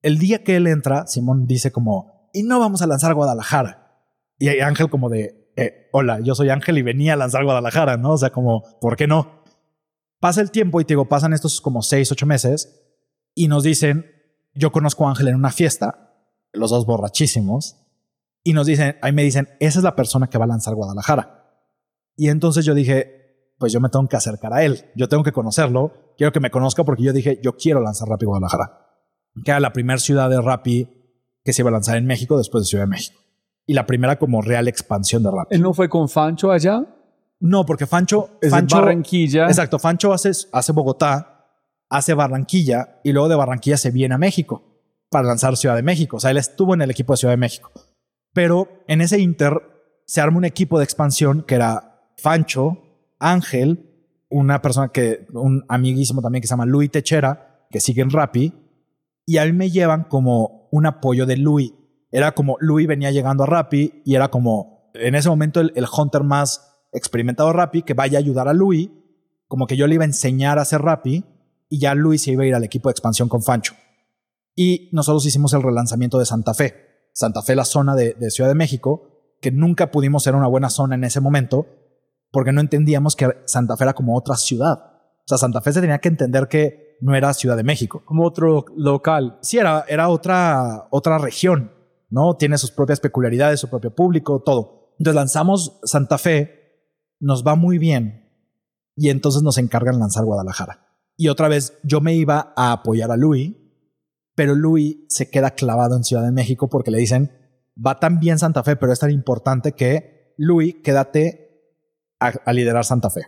El 0.02 0.18
día 0.18 0.44
que 0.44 0.58
él 0.58 0.68
entra, 0.68 1.08
Simón 1.08 1.48
dice 1.48 1.72
como, 1.72 2.30
y 2.34 2.44
no 2.44 2.60
vamos 2.60 2.82
a 2.82 2.88
lanzar 2.88 3.14
Guadalajara. 3.14 4.12
Y 4.38 4.50
Ángel 4.60 4.90
como 4.90 5.08
de, 5.08 5.54
eh, 5.56 5.88
hola, 5.94 6.20
yo 6.20 6.36
soy 6.36 6.50
Ángel 6.50 6.78
y 6.78 6.82
venía 6.82 7.14
a 7.14 7.16
lanzar 7.16 7.46
Guadalajara, 7.46 7.96
¿no? 7.96 8.12
O 8.12 8.18
sea, 8.18 8.32
como, 8.32 8.64
¿por 8.82 8.98
qué 8.98 9.08
no? 9.08 9.46
Pasa 10.20 10.42
el 10.42 10.52
tiempo 10.52 10.82
y 10.82 10.84
te 10.84 10.96
digo, 10.96 11.08
pasan 11.08 11.32
estos 11.32 11.62
como 11.62 11.82
seis, 11.82 12.12
ocho 12.12 12.26
meses 12.26 12.84
y 13.34 13.48
nos 13.48 13.64
dicen, 13.64 14.17
yo 14.58 14.72
conozco 14.72 15.06
a 15.06 15.10
Ángel 15.10 15.30
en 15.30 15.36
una 15.36 15.52
fiesta, 15.52 16.14
los 16.54 16.72
dos 16.72 16.86
borrachísimos, 16.86 17.78
y 18.44 18.54
nos 18.54 18.66
dicen, 18.66 18.98
ahí 19.02 19.12
me 19.12 19.24
dicen, 19.24 19.50
esa 19.60 19.80
es 19.80 19.84
la 19.84 19.96
persona 19.96 20.28
que 20.28 20.38
va 20.38 20.46
a 20.46 20.48
lanzar 20.48 20.74
Guadalajara. 20.74 21.44
Y 22.16 22.30
entonces 22.30 22.66
yo 22.66 22.74
dije, 22.74 23.54
pues 23.60 23.74
yo 23.74 23.80
me 23.80 23.90
tengo 23.90 24.08
que 24.08 24.16
acercar 24.16 24.54
a 24.54 24.64
él, 24.64 24.86
yo 24.96 25.08
tengo 25.10 25.24
que 25.24 25.32
conocerlo, 25.32 26.14
quiero 26.18 26.32
que 26.32 26.40
me 26.40 26.52
conozca 26.52 26.84
porque 26.84 27.04
yo 27.04 27.14
dije, 27.14 27.40
yo 27.44 27.58
quiero 27.58 27.82
lanzar 27.82 28.08
Rappi 28.08 28.26
Guadalajara, 28.26 28.88
que 29.44 29.52
era 29.52 29.60
la 29.60 29.74
primera 29.74 30.00
ciudad 30.00 30.30
de 30.30 30.42
Rappi 30.42 30.90
que 31.44 31.54
se 31.54 31.62
iba 31.62 31.70
a 31.70 31.74
lanzar 31.74 31.98
en 31.98 32.06
México 32.06 32.38
después 32.38 32.64
de 32.64 32.68
Ciudad 32.68 32.84
de 32.84 32.90
México. 32.90 33.20
Y 33.66 33.74
la 33.74 33.86
primera 33.86 34.18
como 34.18 34.42
real 34.42 34.68
expansión 34.68 35.24
de 35.24 35.32
Rappi. 35.32 35.56
¿Él 35.56 35.62
no 35.62 35.74
fue 35.74 35.90
con 35.90 36.10
Fancho 36.10 36.52
allá? 36.52 36.86
No, 37.40 37.66
porque 37.66 37.86
Fancho... 37.86 38.38
Es 38.42 38.50
Fancho 38.50 38.78
Barranquilla. 38.78 39.48
Exacto, 39.48 39.78
Fancho 39.78 40.14
hace, 40.14 40.32
hace 40.52 40.72
Bogotá, 40.72 41.37
hace 41.90 42.14
Barranquilla 42.14 43.00
y 43.04 43.12
luego 43.12 43.30
de 43.30 43.36
Barranquilla 43.36 43.78
se 43.78 43.92
viene 43.92 44.16
a 44.16 44.18
México 44.18 44.64
para 45.10 45.28
lanzar 45.28 45.58
Ciudad 45.58 45.76
de 45.76 45.84
México. 45.84 46.18
O 46.18 46.20
sea, 46.20 46.32
él 46.32 46.38
estuvo 46.38 46.74
en 46.74 46.82
el 46.82 46.92
equipo 46.92 47.14
de 47.14 47.18
Ciudad 47.18 47.34
de 47.34 47.38
México. 47.38 47.72
Pero 48.34 48.84
en 48.88 49.02
ese 49.02 49.20
inter 49.20 49.62
se 50.06 50.22
arma 50.22 50.38
un 50.38 50.46
equipo 50.46 50.78
de 50.78 50.84
expansión 50.84 51.44
que 51.44 51.56
era 51.56 52.12
Fancho, 52.18 52.84
Ángel, 53.20 53.88
una 54.30 54.62
persona 54.62 54.90
que, 54.90 55.28
un 55.34 55.64
amiguísimo 55.68 56.22
también 56.22 56.42
que 56.42 56.48
se 56.48 56.54
llama 56.54 56.66
Luis 56.66 56.92
Techera, 56.92 57.66
que 57.70 57.80
sigue 57.80 58.02
en 58.02 58.10
Rappi, 58.10 58.54
y 59.26 59.38
a 59.38 59.46
mí 59.46 59.54
me 59.54 59.70
llevan 59.70 60.06
como 60.06 60.70
un 60.72 60.86
apoyo 60.86 61.26
de 61.26 61.38
Luis. 61.38 61.74
Era 62.12 62.34
como 62.34 62.58
Luis 62.60 62.88
venía 62.88 63.12
llegando 63.12 63.44
a 63.44 63.48
Rappi 63.48 64.02
y 64.06 64.16
era 64.16 64.30
como 64.30 64.92
en 64.94 65.16
ese 65.16 65.30
momento 65.30 65.60
el, 65.60 65.86
hunter 65.98 66.24
más 66.24 66.64
experimentado 66.94 67.52
Rappi 67.52 67.82
que 67.82 67.94
vaya 67.94 68.18
a 68.18 68.22
ayudar 68.22 68.48
a 68.48 68.54
Luis, 68.54 68.90
como 69.48 69.68
que 69.68 69.76
yo 69.76 69.88
le 69.88 69.96
iba 69.96 70.04
a 70.04 70.08
enseñar 70.08 70.58
a 70.58 70.62
hacer 70.62 70.82
Rappi 70.82 71.26
y 71.70 71.80
ya 71.80 71.96
Luis 71.96 72.24
se 72.24 72.32
iba 72.32 72.44
a 72.44 72.48
ir 72.48 72.56
al 72.56 72.64
equipo 72.64 72.90
de 72.90 72.92
expansión 72.92 73.30
con 73.30 73.44
Fancho. 73.44 73.74
Y 74.56 74.90
nosotros 74.92 75.26
hicimos 75.26 75.54
el 75.54 75.64
relanzamiento 75.64 76.20
de 76.20 76.26
Santa 76.26 76.54
Fe. 76.54 77.10
Santa 77.14 77.42
Fe, 77.42 77.56
la 77.56 77.66
zona 77.66 77.96
de, 77.96 78.14
de 78.14 78.32
Ciudad 78.32 78.50
de 78.50 78.56
México, 78.56 79.36
que 79.42 79.52
nunca 79.52 79.92
pudimos 79.92 80.24
ser 80.24 80.36
una 80.36 80.48
buena 80.48 80.70
zona 80.70 80.96
en 80.96 81.04
ese 81.04 81.20
momento 81.20 81.68
porque 82.32 82.52
no 82.52 82.62
entendíamos 82.62 83.16
que 83.16 83.30
Santa 83.46 83.78
Fe 83.78 83.86
era 83.86 83.94
como 83.94 84.16
otra 84.18 84.36
ciudad. 84.36 84.80
O 84.80 85.28
sea, 85.28 85.38
Santa 85.38 85.62
Fe 85.62 85.74
se 85.74 85.82
tenía 85.82 86.00
que 86.00 86.10
entender 86.10 86.48
que 86.48 86.98
no 87.02 87.16
era 87.16 87.34
Ciudad 87.34 87.58
de 87.58 87.64
México. 87.64 88.02
Como 88.06 88.26
otro 88.26 88.66
local. 88.76 89.38
Sí, 89.42 89.58
era, 89.58 89.86
era 89.88 90.10
otra, 90.10 90.88
otra 90.90 91.18
región, 91.18 91.72
¿no? 92.10 92.36
Tiene 92.36 92.58
sus 92.58 92.72
propias 92.72 93.00
peculiaridades, 93.00 93.60
su 93.60 93.70
propio 93.70 93.94
público, 93.94 94.42
todo. 94.42 94.94
Entonces 95.00 95.16
lanzamos 95.16 95.80
Santa 95.84 96.18
Fe, 96.18 96.86
nos 97.20 97.46
va 97.46 97.56
muy 97.56 97.78
bien 97.78 98.32
y 98.96 99.10
entonces 99.10 99.44
nos 99.44 99.58
encargan 99.58 100.00
lanzar 100.00 100.26
Guadalajara. 100.26 100.87
Y 101.18 101.30
otra 101.30 101.48
vez 101.48 101.78
yo 101.84 102.00
me 102.00 102.16
iba 102.16 102.54
a 102.56 102.72
apoyar 102.72 103.12
a 103.12 103.18
Luis, 103.18 103.56
pero 104.36 104.54
Luis 104.54 104.98
se 105.10 105.30
queda 105.30 105.52
clavado 105.52 105.98
en 105.98 106.04
Ciudad 106.04 106.24
de 106.24 106.32
México 106.32 106.70
porque 106.70 106.92
le 106.92 107.00
dicen, 107.00 107.32
va 107.84 108.00
tan 108.00 108.20
bien 108.20 108.38
Santa 108.38 108.64
Fe, 108.64 108.76
pero 108.76 108.94
es 108.94 109.00
tan 109.00 109.12
importante 109.12 109.72
que 109.72 110.36
Luis, 110.38 110.76
quédate 110.84 111.74
a, 112.20 112.28
a, 112.46 112.54
liderar 112.54 112.86
Santa 112.86 113.10
Fe. 113.10 113.22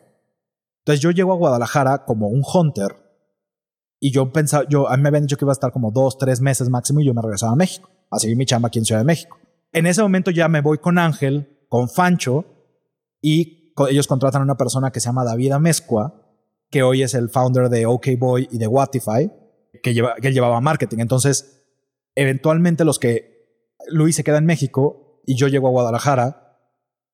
Entonces 0.81 1.01
yo 1.01 1.09
llego 1.09 1.33
a 1.33 1.37
Guadalajara 1.37 2.05
como 2.05 2.27
un 2.27 2.43
hunter 2.43 2.95
y 3.99 4.11
yo 4.11 4.31
pensaba, 4.31 4.65
yo, 4.69 4.87
a 4.87 4.95
mí 4.95 5.03
me 5.03 5.09
habían 5.09 5.23
dicho 5.23 5.35
que 5.35 5.45
iba 5.45 5.51
a 5.51 5.53
estar 5.53 5.71
como 5.71 5.91
dos, 5.91 6.17
tres 6.17 6.41
meses 6.41 6.69
máximo 6.69 7.01
y 7.01 7.05
yo 7.05 7.13
me 7.13 7.21
regresaba 7.21 7.53
a 7.53 7.55
México, 7.55 7.89
a 8.11 8.19
seguir 8.19 8.37
mi 8.37 8.45
chamba 8.45 8.67
aquí 8.67 8.79
en 8.79 8.85
Ciudad 8.85 9.01
de 9.01 9.05
México. 9.05 9.37
En 9.71 9.85
ese 9.87 10.01
momento 10.01 10.31
ya 10.31 10.47
me 10.47 10.61
voy 10.61 10.77
con 10.77 10.97
Ángel, 10.97 11.65
con 11.69 11.89
Fancho 11.89 12.45
y 13.21 13.73
ellos 13.89 14.07
contratan 14.07 14.41
a 14.41 14.45
una 14.45 14.57
persona 14.57 14.91
que 14.91 14.99
se 14.99 15.07
llama 15.07 15.23
David 15.23 15.51
Amezcua, 15.51 16.18
que 16.69 16.83
hoy 16.83 17.03
es 17.03 17.13
el 17.13 17.29
founder 17.29 17.69
de 17.69 17.85
OKBoy 17.85 18.47
y 18.51 18.57
de 18.57 18.67
Watify, 18.67 19.31
que, 19.81 19.93
lleva, 19.93 20.15
que 20.15 20.31
llevaba 20.31 20.61
marketing. 20.61 20.99
Entonces, 20.99 21.63
eventualmente 22.15 22.85
los 22.85 22.99
que 22.99 23.39
Luis 23.87 24.15
se 24.15 24.23
queda 24.23 24.37
en 24.37 24.45
México 24.45 25.21
y 25.25 25.35
yo 25.35 25.47
llego 25.47 25.67
a 25.67 25.71
Guadalajara 25.71 26.49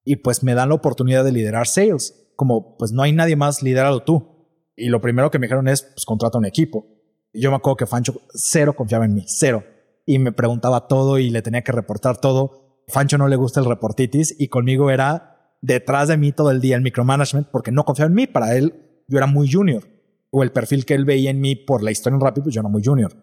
y 0.03 0.18
pues 0.18 0.44
me 0.44 0.53
dan 0.53 0.69
la 0.69 0.76
oportunidad 0.76 1.23
de 1.23 1.32
liderar 1.32 1.68
sales. 1.68 2.32
Como 2.36 2.77
pues 2.77 2.91
no 2.91 3.03
hay 3.03 3.11
nadie 3.11 3.36
más, 3.36 3.64
liderado 3.64 4.03
tú. 4.03 4.36
Y 4.76 4.90
lo 4.90 5.02
primero 5.02 5.32
que 5.32 5.40
me 5.40 5.48
dijeron 5.48 5.68
es, 5.68 5.84
pues 5.84 6.06
contrata 6.06 6.38
un 6.38 6.45
equipo. 6.45 6.86
Yo 7.34 7.49
me 7.49 7.57
acuerdo 7.57 7.77
que 7.77 7.86
Fancho 7.86 8.22
cero 8.34 8.76
confiaba 8.76 9.06
en 9.06 9.14
mí, 9.14 9.23
cero. 9.27 9.64
Y 10.06 10.19
me 10.19 10.32
preguntaba 10.32 10.88
todo 10.88 11.18
y 11.18 11.30
le 11.30 11.41
tenía 11.41 11.64
que 11.64 11.72
reportar 11.72 12.18
todo. 12.18 12.84
Fancho 12.88 13.18
no 13.18 13.27
le 13.27 13.36
gusta 13.36 13.60
el 13.60 13.65
reportitis 13.65 14.36
y 14.38 14.49
conmigo 14.49 14.91
era 14.91 15.56
detrás 15.61 16.10
de 16.10 16.18
mí 16.18 16.32
todo 16.32 16.52
el 16.52 16.61
día 16.61 16.76
el 16.76 16.84
micromanagement 16.84 17.48
porque 17.48 17.72
no 17.72 17.86
confiaba 17.86 18.10
en 18.10 18.15
mí. 18.15 18.27
Para 18.27 18.56
él 18.56 18.85
yo 19.07 19.18
era 19.18 19.27
muy 19.27 19.52
junior. 19.52 19.84
O 20.32 20.44
el 20.44 20.52
perfil 20.52 20.86
que 20.86 20.94
él 20.94 21.06
veía 21.06 21.30
en 21.30 21.40
mí 21.40 21.56
por 21.56 21.84
la 21.84 21.91
historia 21.91 22.15
en 22.15 22.22
Rappi, 22.22 22.41
pues 22.41 22.53
yo 22.53 22.61
era 22.61 22.69
muy 22.69 22.84
junior. 22.84 23.14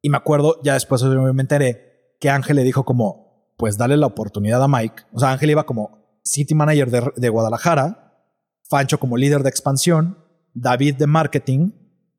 Y 0.00 0.08
me 0.08 0.16
acuerdo, 0.16 0.60
ya 0.62 0.74
después 0.74 1.02
me 1.02 1.42
enteré 1.42 2.16
que 2.18 2.30
Ángel 2.30 2.56
le 2.56 2.64
dijo 2.64 2.84
como, 2.84 3.54
pues 3.56 3.76
dale 3.76 3.96
la 3.96 4.06
oportunidad 4.06 4.62
a 4.62 4.68
Mike. 4.68 5.02
O 5.12 5.20
sea, 5.20 5.32
Ángel 5.32 5.50
iba 5.50 5.64
como 5.64 6.18
city 6.24 6.54
manager 6.54 6.90
de, 6.90 7.12
de 7.16 7.28
Guadalajara, 7.28 8.26
Fancho 8.68 8.98
como 8.98 9.16
líder 9.16 9.42
de 9.42 9.50
expansión, 9.50 10.18
David 10.54 10.96
de 10.96 11.06
marketing 11.06 11.72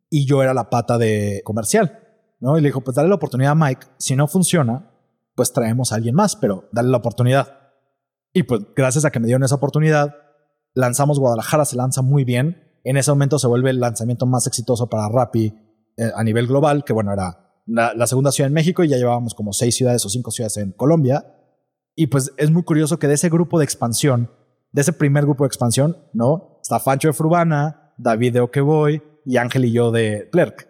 y 0.10 0.26
yo 0.26 0.44
era 0.44 0.54
la 0.54 0.70
pata 0.70 0.98
de 0.98 1.42
comercial. 1.44 2.00
¿no? 2.40 2.58
Y 2.58 2.62
le 2.62 2.68
dijo, 2.68 2.82
pues 2.82 2.96
dale 2.96 3.10
la 3.10 3.16
oportunidad 3.16 3.54
a 3.54 3.56
Mike. 3.56 3.88
Si 3.98 4.16
no 4.16 4.28
funciona, 4.28 4.92
pues 5.34 5.54
traemos 5.54 5.92
a 5.92 5.96
alguien 5.96 6.14
más, 6.14 6.36
pero 6.36 6.70
dale 6.72 6.90
la 6.90 6.98
oportunidad. 6.98 7.72
Y 8.34 8.44
pues 8.44 8.62
gracias 8.76 9.06
a 9.06 9.12
que 9.12 9.20
me 9.20 9.28
dieron 9.28 9.44
esa 9.44 9.56
oportunidad, 9.56 10.16
lanzamos 10.74 11.20
Guadalajara, 11.20 11.66
se 11.66 11.78
lanza 11.78 12.02
muy 12.02 12.24
bien. 12.26 12.73
En 12.84 12.98
ese 12.98 13.12
momento 13.12 13.40
se 13.40 13.48
vuelve 13.48 13.70
el 13.70 13.80
lanzamiento 13.80 14.26
más 14.26 14.48
exitoso 14.48 14.88
para 14.88 15.10
Rappi 15.10 15.54
eh, 15.98 16.12
a 16.16 16.24
nivel 16.24 16.48
global, 16.48 16.84
que 16.84 16.94
bueno, 16.94 17.14
era 17.14 17.44
la, 17.66 18.08
segunda 18.08 18.32
ciudad 18.32 18.48
en 18.48 18.54
México 18.54 18.84
y 18.84 18.90
ya 18.90 18.98
llevábamos 18.98 19.34
como 19.34 19.54
seis 19.54 19.76
ciudades 19.76 20.06
o 20.06 20.10
cinco 20.10 20.32
ciudades 20.32 20.58
en 20.58 20.72
Colombia. 20.72 21.26
Y 21.96 22.08
pues 22.08 22.34
es 22.38 22.52
muy 22.52 22.64
curioso 22.64 23.00
que 23.00 23.08
de 23.08 23.14
ese 23.14 23.30
grupo 23.30 23.60
de 23.60 23.66
expansión, 23.66 24.32
de 24.72 24.82
ese 24.82 24.94
primer 24.94 25.24
grupo 25.24 25.44
de 25.44 25.48
expansión, 25.48 25.98
¿no? 26.14 26.60
Está 26.62 26.80
Fancho 26.80 27.08
de 27.08 27.14
Frubana, 27.14 27.94
David 27.98 28.34
de 28.34 28.40
Okeboy 28.42 29.02
y 29.26 29.38
Ángel 29.38 29.66
y 29.66 29.72
yo 29.72 29.92
de 29.92 30.30
Clerk, 30.32 30.68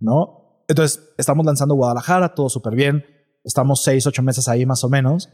¿no? 0.00 0.64
Entonces 0.68 1.14
estamos 1.16 1.46
lanzando 1.46 1.74
Guadalajara, 1.74 2.34
todo 2.34 2.48
súper 2.48 2.74
bien. 2.74 3.04
Estamos 3.44 3.82
seis, 3.82 4.06
ocho 4.06 4.22
meses 4.22 4.48
ahí 4.48 4.66
más 4.66 4.82
o 4.84 4.88
menos. 4.88 5.30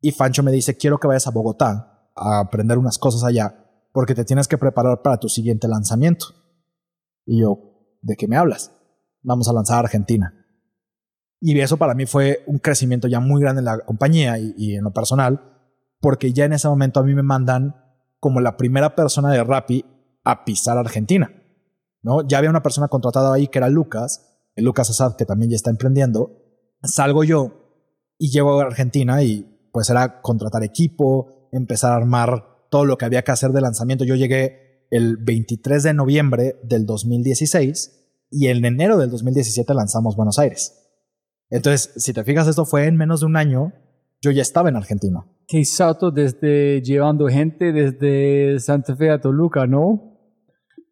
Y 0.00 0.12
Fancho 0.12 0.42
me 0.42 0.50
dice, 0.50 0.76
quiero 0.76 0.98
que 0.98 1.06
vayas 1.06 1.26
a 1.26 1.30
Bogotá 1.30 2.08
a 2.16 2.40
aprender 2.40 2.78
unas 2.78 2.98
cosas 2.98 3.24
allá, 3.24 3.61
porque 3.92 4.14
te 4.14 4.24
tienes 4.24 4.48
que 4.48 4.58
preparar 4.58 5.02
para 5.02 5.18
tu 5.18 5.28
siguiente 5.28 5.68
lanzamiento. 5.68 6.26
Y 7.24 7.40
yo, 7.40 7.58
¿de 8.00 8.16
qué 8.16 8.26
me 8.26 8.36
hablas? 8.36 8.72
vamos 9.22 9.48
a 9.48 9.52
lanzar 9.52 9.76
a 9.76 9.80
Argentina. 9.80 10.34
Y 11.40 11.58
eso 11.58 11.76
para 11.76 11.94
mí 11.94 12.06
fue 12.06 12.44
un 12.46 12.58
crecimiento 12.58 13.08
ya 13.08 13.20
muy 13.20 13.40
grande 13.40 13.60
en 13.60 13.64
la 13.64 13.78
compañía 13.80 14.38
y, 14.38 14.76
en 14.76 14.84
lo 14.84 14.92
personal, 14.92 15.40
porque 16.00 16.32
ya 16.32 16.44
en 16.44 16.52
ese 16.52 16.68
momento 16.68 17.00
a 17.00 17.02
mí 17.02 17.14
me 17.14 17.22
mandan 17.22 17.76
como 18.20 18.40
la 18.40 18.56
primera 18.56 18.94
persona 18.94 19.30
de 19.30 19.42
Rappi 19.42 19.84
a 20.24 20.44
pisar 20.44 20.78
Argentina. 20.78 21.32
¿no? 22.02 22.26
Ya 22.26 22.38
había 22.38 22.50
una 22.50 22.62
persona 22.62 22.88
contratada 22.88 23.34
ahí 23.34 23.48
que 23.48 23.58
era 23.58 23.68
Lucas, 23.68 24.38
el 24.54 24.64
Lucas 24.64 24.90
Asad, 24.90 25.16
que 25.16 25.24
también 25.24 25.50
ya 25.50 25.56
está 25.56 25.70
emprendiendo. 25.70 26.30
Salgo 26.82 27.24
yo 27.24 27.52
y 28.18 28.30
llego 28.30 28.60
a 28.60 28.64
Argentina 28.64 29.22
y 29.22 29.68
pues 29.72 29.90
era 29.90 30.20
contratar 30.20 30.62
equipo, 30.62 31.48
empezar 31.50 31.92
a 31.92 31.96
armar 31.96 32.51
todo 32.72 32.86
lo 32.86 32.96
que 32.96 33.04
había 33.04 33.20
que 33.22 33.30
hacer 33.30 33.50
de 33.50 33.60
lanzamiento. 33.60 34.04
Yo 34.04 34.14
llegué 34.14 34.86
el 34.90 35.18
23 35.18 35.82
de 35.82 35.92
noviembre 35.92 36.56
del 36.64 36.86
2016 36.86 38.24
y 38.30 38.46
en 38.48 38.64
enero 38.64 38.96
del 38.96 39.10
2017 39.10 39.74
lanzamos 39.74 40.16
Buenos 40.16 40.38
Aires. 40.38 40.72
Entonces, 41.50 41.92
si 41.96 42.14
te 42.14 42.24
fijas, 42.24 42.48
esto 42.48 42.64
fue 42.64 42.86
en 42.86 42.96
menos 42.96 43.20
de 43.20 43.26
un 43.26 43.36
año, 43.36 43.74
yo 44.22 44.30
ya 44.30 44.40
estaba 44.40 44.70
en 44.70 44.76
Argentina. 44.76 45.26
Qué 45.46 45.62
salto 45.66 46.10
desde 46.10 46.80
llevando 46.80 47.28
gente 47.28 47.72
desde 47.72 48.58
Santa 48.58 48.96
Fe 48.96 49.10
a 49.10 49.20
Toluca, 49.20 49.66
¿no? 49.66 50.16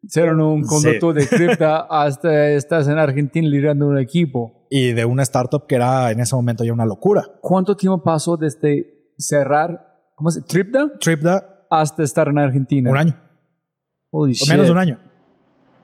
Ser 0.07 0.35
un 0.35 0.61
conductor 0.61 1.15
de 1.15 1.27
cripta 1.27 1.87
hasta 1.89 2.51
estás 2.51 2.87
en 2.89 2.99
Argentina 2.99 3.47
liderando 3.47 3.87
un 3.87 3.97
equipo. 3.97 4.67
Y 4.69 4.93
de 4.93 5.03
una 5.05 5.23
startup 5.23 5.65
que 5.65 5.75
era 5.75 6.11
en 6.11 6.19
ese 6.19 6.35
momento 6.35 6.63
ya 6.63 6.73
una 6.73 6.85
locura. 6.85 7.25
¿Cuánto 7.41 7.75
tiempo 7.75 8.03
pasó 8.03 8.37
desde 8.37 9.13
cerrar, 9.17 10.11
¿cómo 10.13 10.29
se 10.29 10.43
Tripda? 10.43 10.91
Tripda. 10.99 11.50
Hasta 11.71 12.03
estar 12.03 12.27
en 12.27 12.37
Argentina. 12.37 12.91
Un 12.91 12.97
año. 12.97 13.15
o 14.11 14.27
menos 14.27 14.65
de 14.65 14.71
un 14.71 14.77
año. 14.77 14.99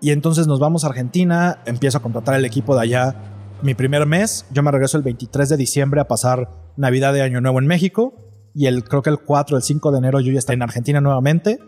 Y 0.01 0.11
entonces 0.11 0.45
nos 0.45 0.59
vamos 0.59 0.83
a 0.83 0.87
Argentina, 0.87 1.59
empiezo 1.65 1.97
a 1.97 2.01
contratar 2.01 2.35
el 2.35 2.45
equipo 2.45 2.75
de 2.75 2.81
allá. 2.81 3.15
Mi 3.63 3.73
primer 3.73 4.05
mes, 4.05 4.45
yo 4.51 4.61
me 4.61 4.69
regreso 4.69 4.97
el 4.97 5.03
23 5.03 5.49
de 5.49 5.57
diciembre 5.57 6.01
a 6.01 6.07
pasar 6.07 6.49
Navidad 6.75 7.13
de 7.13 7.21
Año 7.21 7.41
Nuevo 7.41 7.59
en 7.59 7.67
México. 7.67 8.13
Y 8.53 8.65
el, 8.65 8.83
creo 8.83 9.01
que 9.01 9.09
el 9.09 9.19
4, 9.19 9.57
el 9.57 9.63
5 9.63 9.91
de 9.91 9.97
enero 9.97 10.19
yo 10.19 10.31
ya 10.31 10.39
estoy 10.39 10.55
en 10.55 10.61
Argentina 10.61 10.99
nuevamente. 10.99 11.59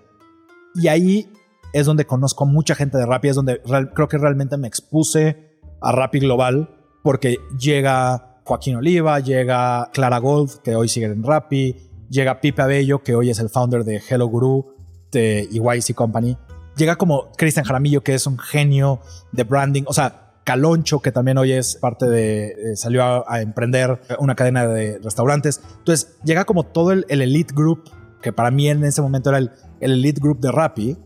Y 0.76 0.90
ahí 0.90 1.32
es 1.72 1.86
donde 1.86 2.06
conozco 2.06 2.46
mucha 2.46 2.76
gente 2.76 2.98
de 2.98 3.06
Rappi, 3.06 3.30
es 3.30 3.36
donde 3.36 3.62
creo 3.94 4.08
que 4.08 4.18
realmente 4.18 4.58
me 4.58 4.68
expuse 4.68 5.62
a 5.82 5.91
Rappi 5.91 6.20
Global, 6.20 6.70
porque 7.04 7.38
llega 7.58 8.41
Joaquín 8.44 8.76
Oliva, 8.76 9.20
llega 9.20 9.90
Clara 9.94 10.18
Gold, 10.18 10.62
que 10.64 10.76
hoy 10.76 10.90
sigue 10.90 11.06
en 11.06 11.24
Rappi, 11.24 11.89
llega 12.10 12.41
Pipe 12.41 12.61
Abello, 12.61 13.03
que 13.03 13.15
hoy 13.15 13.30
es 13.30 13.40
el 13.40 13.49
founder 13.49 13.84
de 13.84 14.02
Hello 14.07 14.27
Guru, 14.27 14.76
de 15.11 15.49
EYC 15.52 15.95
Company 15.95 16.38
llega 16.80 16.95
como 16.95 17.31
Cristian 17.38 17.65
Jaramillo, 17.65 18.02
que 18.02 18.15
es 18.15 18.26
un 18.26 18.40
genio 18.40 19.02
de 19.31 19.44
branding, 19.44 19.84
o 19.86 19.94
sea, 19.94 20.34
Caloncho, 20.45 21.02
que 21.02 21.11
también 21.11 21.38
hoy 21.38 21.52
es 21.52 21.76
parte 21.76 22.07
de, 22.07 22.48
eh, 22.48 22.76
salió 22.76 23.30
a, 23.30 23.41
emprender 23.41 24.02
una 24.18 24.34
cadena 24.34 24.65
de 24.65 24.98
restaurantes. 24.98 25.61
Entonces, 25.77 26.18
llega 26.23 26.45
como 26.45 26.64
todo 26.64 26.91
el, 26.91 27.06
elite 27.07 27.53
group, 27.53 27.84
que 28.22 28.34
para 28.34 28.49
mí 28.49 28.68
en 28.68 28.84
ese 28.84 29.03
momento 29.03 29.30
era 29.30 29.38
el, 29.38 29.52
elite 29.80 30.19
group 30.19 30.40
de 30.40 30.52
Rappi, 30.52 30.98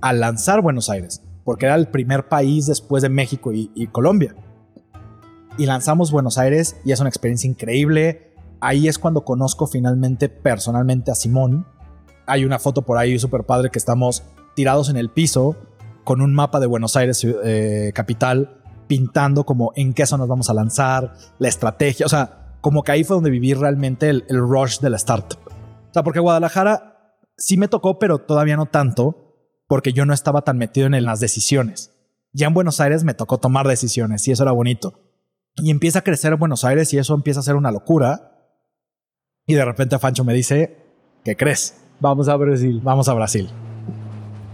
a 0.00 0.12
lanzar 0.12 0.60
Buenos 0.60 0.90
Aires, 0.90 1.22
porque 1.44 1.66
era 1.66 1.74
el 1.74 1.88
primer 1.88 2.28
país 2.28 2.66
después 2.66 3.02
de 3.02 3.08
México 3.08 3.50
y 3.52 3.86
Colombia. 3.88 4.36
Y 5.56 5.66
lanzamos 5.66 6.12
Buenos 6.12 6.38
Aires 6.38 6.76
y 6.84 6.92
es 6.92 7.00
una 7.00 7.08
experiencia 7.08 7.48
increíble. 7.48 8.33
Ahí 8.64 8.88
es 8.88 8.98
cuando 8.98 9.26
conozco 9.26 9.66
finalmente 9.66 10.30
personalmente 10.30 11.10
a 11.10 11.14
Simón. 11.14 11.66
Hay 12.24 12.46
una 12.46 12.58
foto 12.58 12.80
por 12.80 12.96
ahí 12.96 13.18
súper 13.18 13.44
padre 13.44 13.68
que 13.68 13.78
estamos 13.78 14.22
tirados 14.56 14.88
en 14.88 14.96
el 14.96 15.10
piso 15.10 15.54
con 16.02 16.22
un 16.22 16.32
mapa 16.32 16.60
de 16.60 16.66
Buenos 16.66 16.96
Aires 16.96 17.26
eh, 17.44 17.92
capital 17.94 18.62
pintando 18.86 19.44
como 19.44 19.72
en 19.76 19.92
qué 19.92 20.04
eso 20.04 20.16
nos 20.16 20.28
vamos 20.28 20.48
a 20.48 20.54
lanzar, 20.54 21.12
la 21.38 21.48
estrategia, 21.48 22.06
o 22.06 22.08
sea, 22.08 22.56
como 22.62 22.82
que 22.82 22.92
ahí 22.92 23.04
fue 23.04 23.16
donde 23.16 23.28
viví 23.28 23.52
realmente 23.52 24.08
el, 24.08 24.24
rush 24.30 24.78
de 24.78 24.88
la 24.88 24.96
startup. 24.96 25.40
O 25.46 25.92
sea, 25.92 26.02
porque 26.02 26.20
Guadalajara 26.20 27.18
sí 27.36 27.58
me 27.58 27.68
tocó, 27.68 27.98
pero 27.98 28.20
todavía 28.20 28.56
no 28.56 28.64
tanto, 28.64 29.36
porque 29.68 29.92
yo 29.92 30.06
no 30.06 30.14
estaba 30.14 30.40
tan 30.40 30.56
metido 30.56 30.86
en 30.86 31.04
las 31.04 31.20
decisiones. 31.20 31.92
Ya 32.32 32.46
en 32.46 32.54
Buenos 32.54 32.80
Aires 32.80 33.04
me 33.04 33.12
tocó 33.12 33.36
tomar 33.36 33.68
decisiones 33.68 34.26
y 34.26 34.32
eso 34.32 34.42
era 34.42 34.52
bonito. 34.52 34.94
Y 35.56 35.70
empieza 35.70 35.98
a 35.98 36.02
crecer 36.02 36.36
Buenos 36.36 36.64
Aires 36.64 36.94
y 36.94 36.98
eso 36.98 37.14
empieza 37.14 37.40
a 37.40 37.42
ser 37.42 37.56
una 37.56 37.70
locura. 37.70 38.30
Y 39.46 39.54
de 39.54 39.64
repente 39.64 39.98
Fancho 39.98 40.24
me 40.24 40.32
dice, 40.32 40.78
¿qué 41.22 41.36
crees? 41.36 41.76
Vamos 42.00 42.28
a 42.28 42.36
Brasil. 42.36 42.80
Vamos 42.82 43.08
a 43.08 43.14
Brasil. 43.14 43.50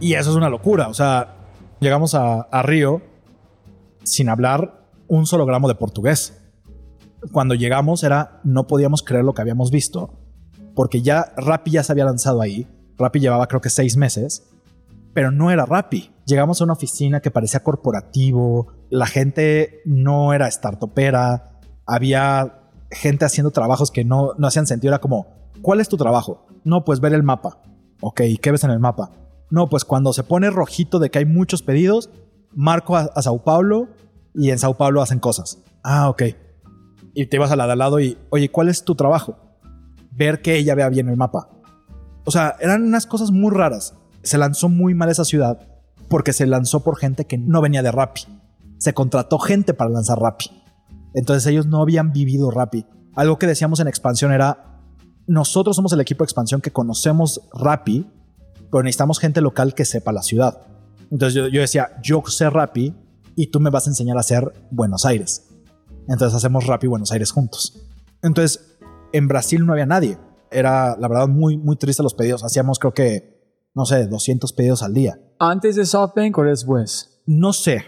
Y 0.01 0.15
eso 0.15 0.31
es 0.31 0.37
una 0.37 0.49
locura. 0.49 0.89
O 0.89 0.95
sea, 0.95 1.37
llegamos 1.79 2.15
a, 2.15 2.47
Río 2.63 3.01
sin 4.03 4.29
hablar 4.29 4.89
un 5.07 5.27
solo 5.27 5.47
gramo 5.47 5.69
de 5.69 5.77
portugués. 5.77 6.43
Cuando 7.33 7.55
llegamos 7.55 8.03
era, 8.03 8.41
no 8.43 8.67
podíamos 8.67 9.03
creer 9.03 9.25
lo 9.25 9.35
que 9.35 9.43
habíamos 9.43 9.71
visto, 9.71 10.19
porque 10.75 11.03
ya 11.03 11.33
Rappi 11.37 11.73
ya 11.73 11.83
se 11.83 11.93
había 11.93 12.07
lanzado 12.07 12.41
ahí. 12.41 12.67
Rappi 12.99 13.21
llevaba 13.21 13.47
creo 13.47 13.61
que 13.61 13.71
seis 13.71 13.97
meses, 13.97 14.51
pero 15.13 15.31
no 15.31 15.51
era 15.51 15.67
Rappi. 15.67 16.13
Llegamos 16.25 16.61
a 16.61 16.65
una 16.65 16.73
oficina 16.73 17.21
que 17.21 17.31
parecía 17.31 17.63
corporativo, 17.63 18.73
la 18.89 19.07
gente 19.07 19.83
no 19.85 20.33
era 20.33 20.51
startupera, 20.51 21.61
había 21.85 22.60
gente 22.91 23.25
haciendo 23.25 23.51
trabajos 23.51 23.91
que 23.91 24.05
no, 24.05 24.33
no 24.39 24.47
hacían 24.47 24.67
sentido. 24.67 24.93
Era 24.93 25.01
como, 25.01 25.27
¿cuál 25.63 25.81
es 25.81 25.89
tu 25.89 25.97
trabajo? 25.97 26.47
No, 26.65 26.85
pues 26.85 27.01
ver 27.01 27.13
el 27.13 27.23
mapa. 27.23 27.59
Ok, 28.01 28.23
¿qué 28.41 28.51
ves 28.51 28.65
en 28.65 28.71
el 28.71 28.81
mapa? 28.81 29.11
No, 29.51 29.69
pues 29.69 29.85
cuando 29.85 30.13
se 30.13 30.23
pone 30.23 30.51
rojito 30.51 30.99
de 30.99 31.11
que 31.11 31.19
hay 31.19 31.25
muchos 31.25 31.63
pedidos, 31.63 32.11
marco 32.53 32.97
a, 32.97 33.11
Sao 33.21 33.43
Paulo 33.43 33.89
y 34.35 34.51
en 34.51 34.59
Sao 34.59 34.77
Paulo 34.77 35.03
hacen 35.03 35.19
cosas. 35.19 35.59
Ah, 35.83 36.09
ok. 36.09 36.23
Y 37.15 37.27
te 37.27 37.39
vas 37.39 37.51
a 37.51 37.57
la 37.57 37.67
de 37.67 37.73
al 37.73 37.79
lado 37.79 38.01
y, 38.01 38.17
oye, 38.31 38.51
¿cuál 38.51 38.69
es 38.69 38.85
tu 38.85 38.95
trabajo? 38.95 39.37
Ver 40.13 40.41
que 40.41 40.57
ella 40.57 40.75
vea 40.75 40.89
bien 40.89 41.09
el 41.09 41.17
mapa. 41.17 41.49
O 42.25 42.31
sea, 42.31 42.57
eran 42.61 42.85
unas 42.85 43.07
cosas 43.07 43.31
muy 43.31 43.51
raras. 43.53 43.95
Se 44.23 44.39
lanzó 44.39 44.69
muy 44.69 44.95
mal 44.95 45.09
esa 45.09 45.25
ciudad 45.25 45.59
porque 46.09 46.33
se 46.33 46.47
lanzó 46.47 46.81
por 46.81 46.97
gente 46.97 47.25
que 47.25 47.39
no 47.39 47.61
venía 47.61 47.83
de 47.83 47.93
Rappi. 47.93 48.23
Se 48.79 48.95
contrató 48.95 49.39
gente 49.39 49.75
para 49.75 49.91
lanzar 49.91 50.19
Rappi. 50.19 50.51
Entonces 51.15 51.47
ellos 51.47 51.67
no 51.67 51.83
habían 51.83 52.13
vivido 52.13 52.51
Rappi. 52.51 52.87
Algo 53.15 53.39
que 53.39 53.47
decíamos 53.47 53.81
en 53.81 53.89
expansión 53.89 54.33
era, 54.33 54.81
nosotros 55.27 55.77
somos 55.77 55.93
el 55.93 56.01
equipo 56.01 56.25
de 56.25 56.27
expansión 56.27 56.61
que 56.61 56.71
conocemos 56.71 57.41
Rappi 57.53 58.07
pero 58.71 58.83
necesitamos 58.83 59.19
gente 59.19 59.41
local 59.41 59.75
que 59.75 59.85
sepa 59.85 60.13
la 60.13 60.23
ciudad. 60.23 60.63
Entonces 61.11 61.35
yo, 61.35 61.49
yo 61.49 61.61
decía, 61.61 61.91
yo 62.03 62.23
sé 62.27 62.49
Rappi 62.49 62.95
y 63.35 63.49
tú 63.49 63.61
me 63.61 63.71
vas 63.71 63.87
a 63.87 63.91
enseñar 63.91 64.17
a 64.17 64.21
hacer 64.21 64.53
Buenos 64.71 65.05
Aires. 65.05 65.49
Entonces 66.09 66.35
hacemos 66.35 66.67
Rappi 66.67 66.87
Buenos 66.87 67.11
Aires 67.13 67.33
juntos. 67.33 67.81
Entonces 68.23 68.79
en 69.13 69.29
Brasil 69.29 69.67
no 69.67 69.73
había 69.73 69.87
nadie. 69.87 70.19
Era 70.51 70.97
la 70.97 71.09
verdad 71.09 71.29
muy, 71.29 71.57
muy 71.57 71.77
triste 71.77 72.03
los 72.03 72.15
pedidos. 72.15 72.45
Hacíamos 72.45 72.79
creo 72.79 72.95
que, 72.95 73.69
no 73.75 73.87
sé, 73.87 74.07
200 74.07 74.53
pedidos 74.53 74.83
al 74.83 74.95
día. 74.95 75.21
¿Antes 75.39 75.77
de 75.77 75.85
SoftBank 75.85 76.39
o 76.39 76.43
después? 76.45 77.23
No 77.27 77.53
sé. 77.53 77.83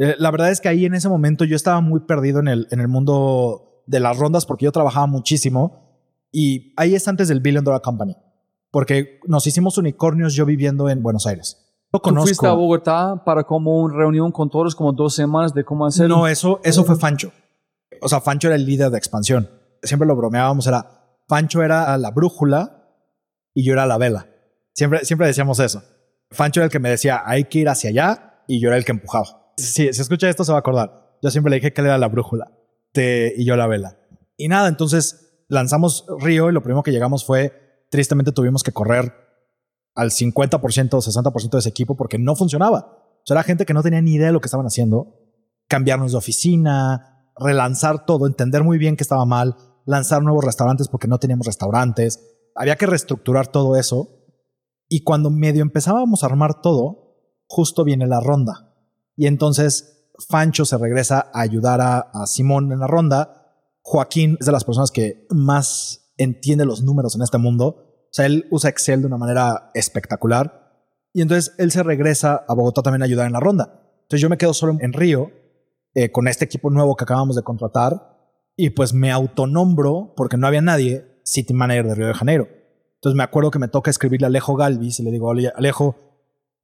Eh, 0.00 0.16
la 0.18 0.30
verdad 0.30 0.50
es 0.50 0.62
que 0.62 0.68
ahí 0.68 0.86
en 0.86 0.94
ese 0.94 1.10
momento 1.10 1.44
yo 1.44 1.54
estaba 1.54 1.82
muy 1.82 2.00
perdido 2.00 2.40
en 2.40 2.48
el, 2.48 2.68
en 2.70 2.80
el 2.80 2.88
mundo 2.88 3.84
de 3.86 4.00
las 4.00 4.16
rondas 4.16 4.46
porque 4.46 4.64
yo 4.64 4.72
trabajaba 4.72 5.06
muchísimo 5.06 6.08
y 6.32 6.72
ahí 6.78 6.94
es 6.94 7.06
antes 7.06 7.28
del 7.28 7.40
Billion 7.40 7.62
Dollar 7.62 7.82
Company 7.82 8.16
porque 8.70 9.20
nos 9.26 9.46
hicimos 9.46 9.76
unicornios 9.76 10.34
yo 10.34 10.46
viviendo 10.46 10.88
en 10.88 11.02
Buenos 11.02 11.26
Aires. 11.26 11.66
Lo 11.92 12.00
¿Tú 12.00 12.14
fuiste 12.14 12.46
a 12.46 12.52
Bogotá 12.52 13.22
para 13.26 13.44
como 13.44 13.82
una 13.82 13.94
reunión 13.94 14.32
con 14.32 14.48
todos 14.48 14.74
como 14.74 14.92
dos 14.92 15.14
semanas 15.14 15.52
de 15.52 15.64
cómo 15.64 15.84
hacerlo? 15.84 16.18
No, 16.18 16.26
eso, 16.28 16.60
eso 16.62 16.84
fue 16.84 16.96
Fancho. 16.96 17.32
O 18.00 18.08
sea, 18.08 18.20
Fancho 18.20 18.46
era 18.46 18.54
el 18.54 18.64
líder 18.64 18.90
de 18.90 18.96
expansión. 18.96 19.50
Siempre 19.82 20.06
lo 20.06 20.16
bromeábamos, 20.16 20.66
era 20.66 21.18
Fancho 21.28 21.62
era 21.62 21.98
la 21.98 22.10
brújula 22.10 22.86
y 23.52 23.64
yo 23.64 23.74
era 23.74 23.86
la 23.86 23.98
vela. 23.98 24.28
Siempre, 24.72 25.04
siempre 25.04 25.26
decíamos 25.26 25.58
eso. 25.58 25.82
Fancho 26.30 26.60
era 26.60 26.66
el 26.66 26.70
que 26.70 26.78
me 26.78 26.88
decía, 26.88 27.22
hay 27.26 27.44
que 27.44 27.58
ir 27.58 27.68
hacia 27.68 27.90
allá 27.90 28.44
y 28.46 28.60
yo 28.60 28.68
era 28.68 28.78
el 28.78 28.84
que 28.84 28.92
empujaba. 28.92 29.39
Si, 29.60 29.92
si 29.92 30.00
escucha 30.00 30.28
esto 30.28 30.44
se 30.44 30.52
va 30.52 30.58
a 30.58 30.60
acordar. 30.60 31.18
Yo 31.22 31.30
siempre 31.30 31.50
le 31.50 31.56
dije 31.56 31.72
que 31.72 31.80
él 31.80 31.88
era 31.88 31.98
la 31.98 32.08
brújula 32.08 32.50
y 32.94 33.44
yo 33.44 33.56
la 33.56 33.66
vela. 33.66 33.98
Y 34.36 34.48
nada, 34.48 34.68
entonces 34.68 35.44
lanzamos 35.48 36.06
Río 36.18 36.50
y 36.50 36.52
lo 36.52 36.62
primero 36.62 36.82
que 36.82 36.92
llegamos 36.92 37.24
fue 37.24 37.86
tristemente 37.90 38.32
tuvimos 38.32 38.62
que 38.62 38.72
correr 38.72 39.12
al 39.94 40.10
50% 40.10 40.94
o 40.94 40.98
60% 40.98 41.50
de 41.50 41.58
ese 41.58 41.68
equipo 41.68 41.96
porque 41.96 42.18
no 42.18 42.36
funcionaba. 42.36 42.96
O 43.22 43.22
sea, 43.24 43.34
era 43.34 43.42
gente 43.42 43.66
que 43.66 43.74
no 43.74 43.82
tenía 43.82 44.00
ni 44.00 44.14
idea 44.14 44.28
de 44.28 44.32
lo 44.32 44.40
que 44.40 44.46
estaban 44.46 44.66
haciendo. 44.66 45.16
Cambiarnos 45.68 46.12
de 46.12 46.18
oficina, 46.18 47.32
relanzar 47.36 48.06
todo, 48.06 48.26
entender 48.26 48.64
muy 48.64 48.78
bien 48.78 48.96
que 48.96 49.02
estaba 49.02 49.26
mal, 49.26 49.56
lanzar 49.84 50.22
nuevos 50.22 50.44
restaurantes 50.44 50.88
porque 50.88 51.08
no 51.08 51.18
teníamos 51.18 51.46
restaurantes. 51.46 52.20
Había 52.54 52.76
que 52.76 52.86
reestructurar 52.86 53.48
todo 53.48 53.76
eso. 53.76 54.08
Y 54.88 55.02
cuando 55.02 55.30
medio 55.30 55.62
empezábamos 55.62 56.22
a 56.22 56.26
armar 56.26 56.60
todo, 56.62 57.16
justo 57.46 57.84
viene 57.84 58.06
la 58.06 58.20
ronda. 58.20 58.69
Y 59.20 59.26
entonces 59.26 60.08
Fancho 60.30 60.64
se 60.64 60.78
regresa 60.78 61.30
a 61.34 61.42
ayudar 61.42 61.82
a, 61.82 62.10
Simón 62.24 62.72
en 62.72 62.78
la 62.78 62.86
ronda. 62.86 63.52
Joaquín 63.82 64.38
es 64.40 64.46
de 64.46 64.52
las 64.52 64.64
personas 64.64 64.90
que 64.90 65.26
más 65.28 66.10
entiende 66.16 66.64
los 66.64 66.82
números 66.82 67.16
en 67.16 67.20
este 67.20 67.36
mundo. 67.36 67.66
O 67.66 68.12
sea, 68.12 68.24
él 68.24 68.46
usa 68.50 68.70
Excel 68.70 69.02
de 69.02 69.08
una 69.08 69.18
manera 69.18 69.72
espectacular. 69.74 70.88
Y 71.12 71.20
entonces 71.20 71.54
él 71.58 71.70
se 71.70 71.82
regresa 71.82 72.46
a 72.48 72.54
Bogotá 72.54 72.80
también 72.80 73.02
a 73.02 73.04
ayudar 73.04 73.26
en 73.26 73.34
la 73.34 73.40
ronda. 73.40 73.82
Entonces 74.04 74.22
yo 74.22 74.30
me 74.30 74.38
quedo 74.38 74.54
solo 74.54 74.78
en 74.80 74.94
Río 74.94 75.30
eh, 75.92 76.10
con 76.10 76.26
este 76.26 76.46
equipo 76.46 76.70
nuevo 76.70 76.96
que 76.96 77.04
acabamos 77.04 77.36
de 77.36 77.42
contratar 77.42 78.16
y 78.56 78.70
pues 78.70 78.94
me 78.94 79.10
autonombro 79.10 80.14
porque 80.16 80.38
no 80.38 80.46
había 80.46 80.62
nadie 80.62 81.20
City 81.24 81.52
Manager 81.52 81.88
de 81.88 81.94
Río 81.94 82.06
de 82.06 82.14
Janeiro. 82.14 82.48
Entonces 82.94 83.18
me 83.18 83.22
acuerdo 83.22 83.50
que 83.50 83.58
me 83.58 83.68
toca 83.68 83.90
escribirle 83.90 84.24
a 84.24 84.28
Alejo 84.28 84.56
Galvis 84.56 84.98
y 84.98 85.02
le 85.02 85.10
digo, 85.10 85.30
Alejo, 85.30 85.96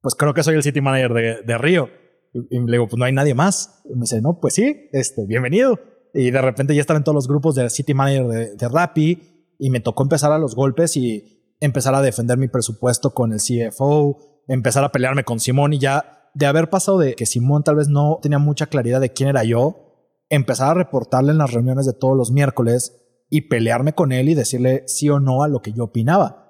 pues 0.01 0.15
creo 0.15 0.33
que 0.33 0.41
soy 0.41 0.55
el 0.55 0.63
City 0.63 0.81
Manager 0.81 1.45
de 1.45 1.57
Río. 1.59 2.06
Y, 2.49 2.59
le 2.59 2.71
digo, 2.73 2.87
pues 2.87 2.97
no 2.97 3.05
hay 3.05 3.13
nadie 3.13 3.33
más. 3.33 3.81
Y 3.85 3.93
me 3.93 4.01
dice, 4.01 4.21
no, 4.21 4.39
pues 4.39 4.53
sí, 4.53 4.89
este, 4.91 5.25
bienvenido. 5.25 5.79
Y 6.13 6.31
de 6.31 6.41
repente 6.41 6.73
ya 6.73 6.81
están 6.81 6.97
en 6.97 7.03
todos 7.03 7.15
los 7.15 7.27
grupos 7.27 7.55
de 7.55 7.69
City 7.69 7.93
Manager 7.93 8.27
de, 8.27 8.55
de 8.55 8.69
Rappi 8.69 9.55
y 9.59 9.69
me 9.69 9.79
tocó 9.79 10.03
empezar 10.03 10.31
a 10.31 10.37
los 10.37 10.55
golpes 10.55 10.95
y 10.97 11.55
empezar 11.59 11.95
a 11.95 12.01
defender 12.01 12.37
mi 12.37 12.47
presupuesto 12.47 13.11
con 13.11 13.33
el 13.33 13.39
CFO, 13.39 14.43
empezar 14.47 14.83
a 14.83 14.91
pelearme 14.91 15.23
con 15.23 15.39
Simón 15.39 15.73
y 15.73 15.79
ya 15.79 16.29
de 16.33 16.45
haber 16.45 16.69
pasado 16.69 16.99
de 16.99 17.15
que 17.15 17.25
Simón 17.25 17.63
tal 17.63 17.75
vez 17.75 17.87
no 17.89 18.19
tenía 18.21 18.39
mucha 18.39 18.67
claridad 18.67 19.01
de 19.01 19.11
quién 19.11 19.29
era 19.29 19.43
yo, 19.43 19.87
empezar 20.29 20.69
a 20.69 20.73
reportarle 20.75 21.31
en 21.31 21.39
las 21.39 21.51
reuniones 21.51 21.85
de 21.85 21.93
todos 21.93 22.15
los 22.15 22.31
miércoles 22.31 23.03
y 23.29 23.41
pelearme 23.41 23.93
con 23.93 24.11
él 24.11 24.29
y 24.29 24.35
decirle 24.35 24.83
sí 24.87 25.09
o 25.09 25.19
no 25.19 25.43
a 25.43 25.47
lo 25.47 25.61
que 25.61 25.73
yo 25.73 25.85
opinaba. 25.85 26.47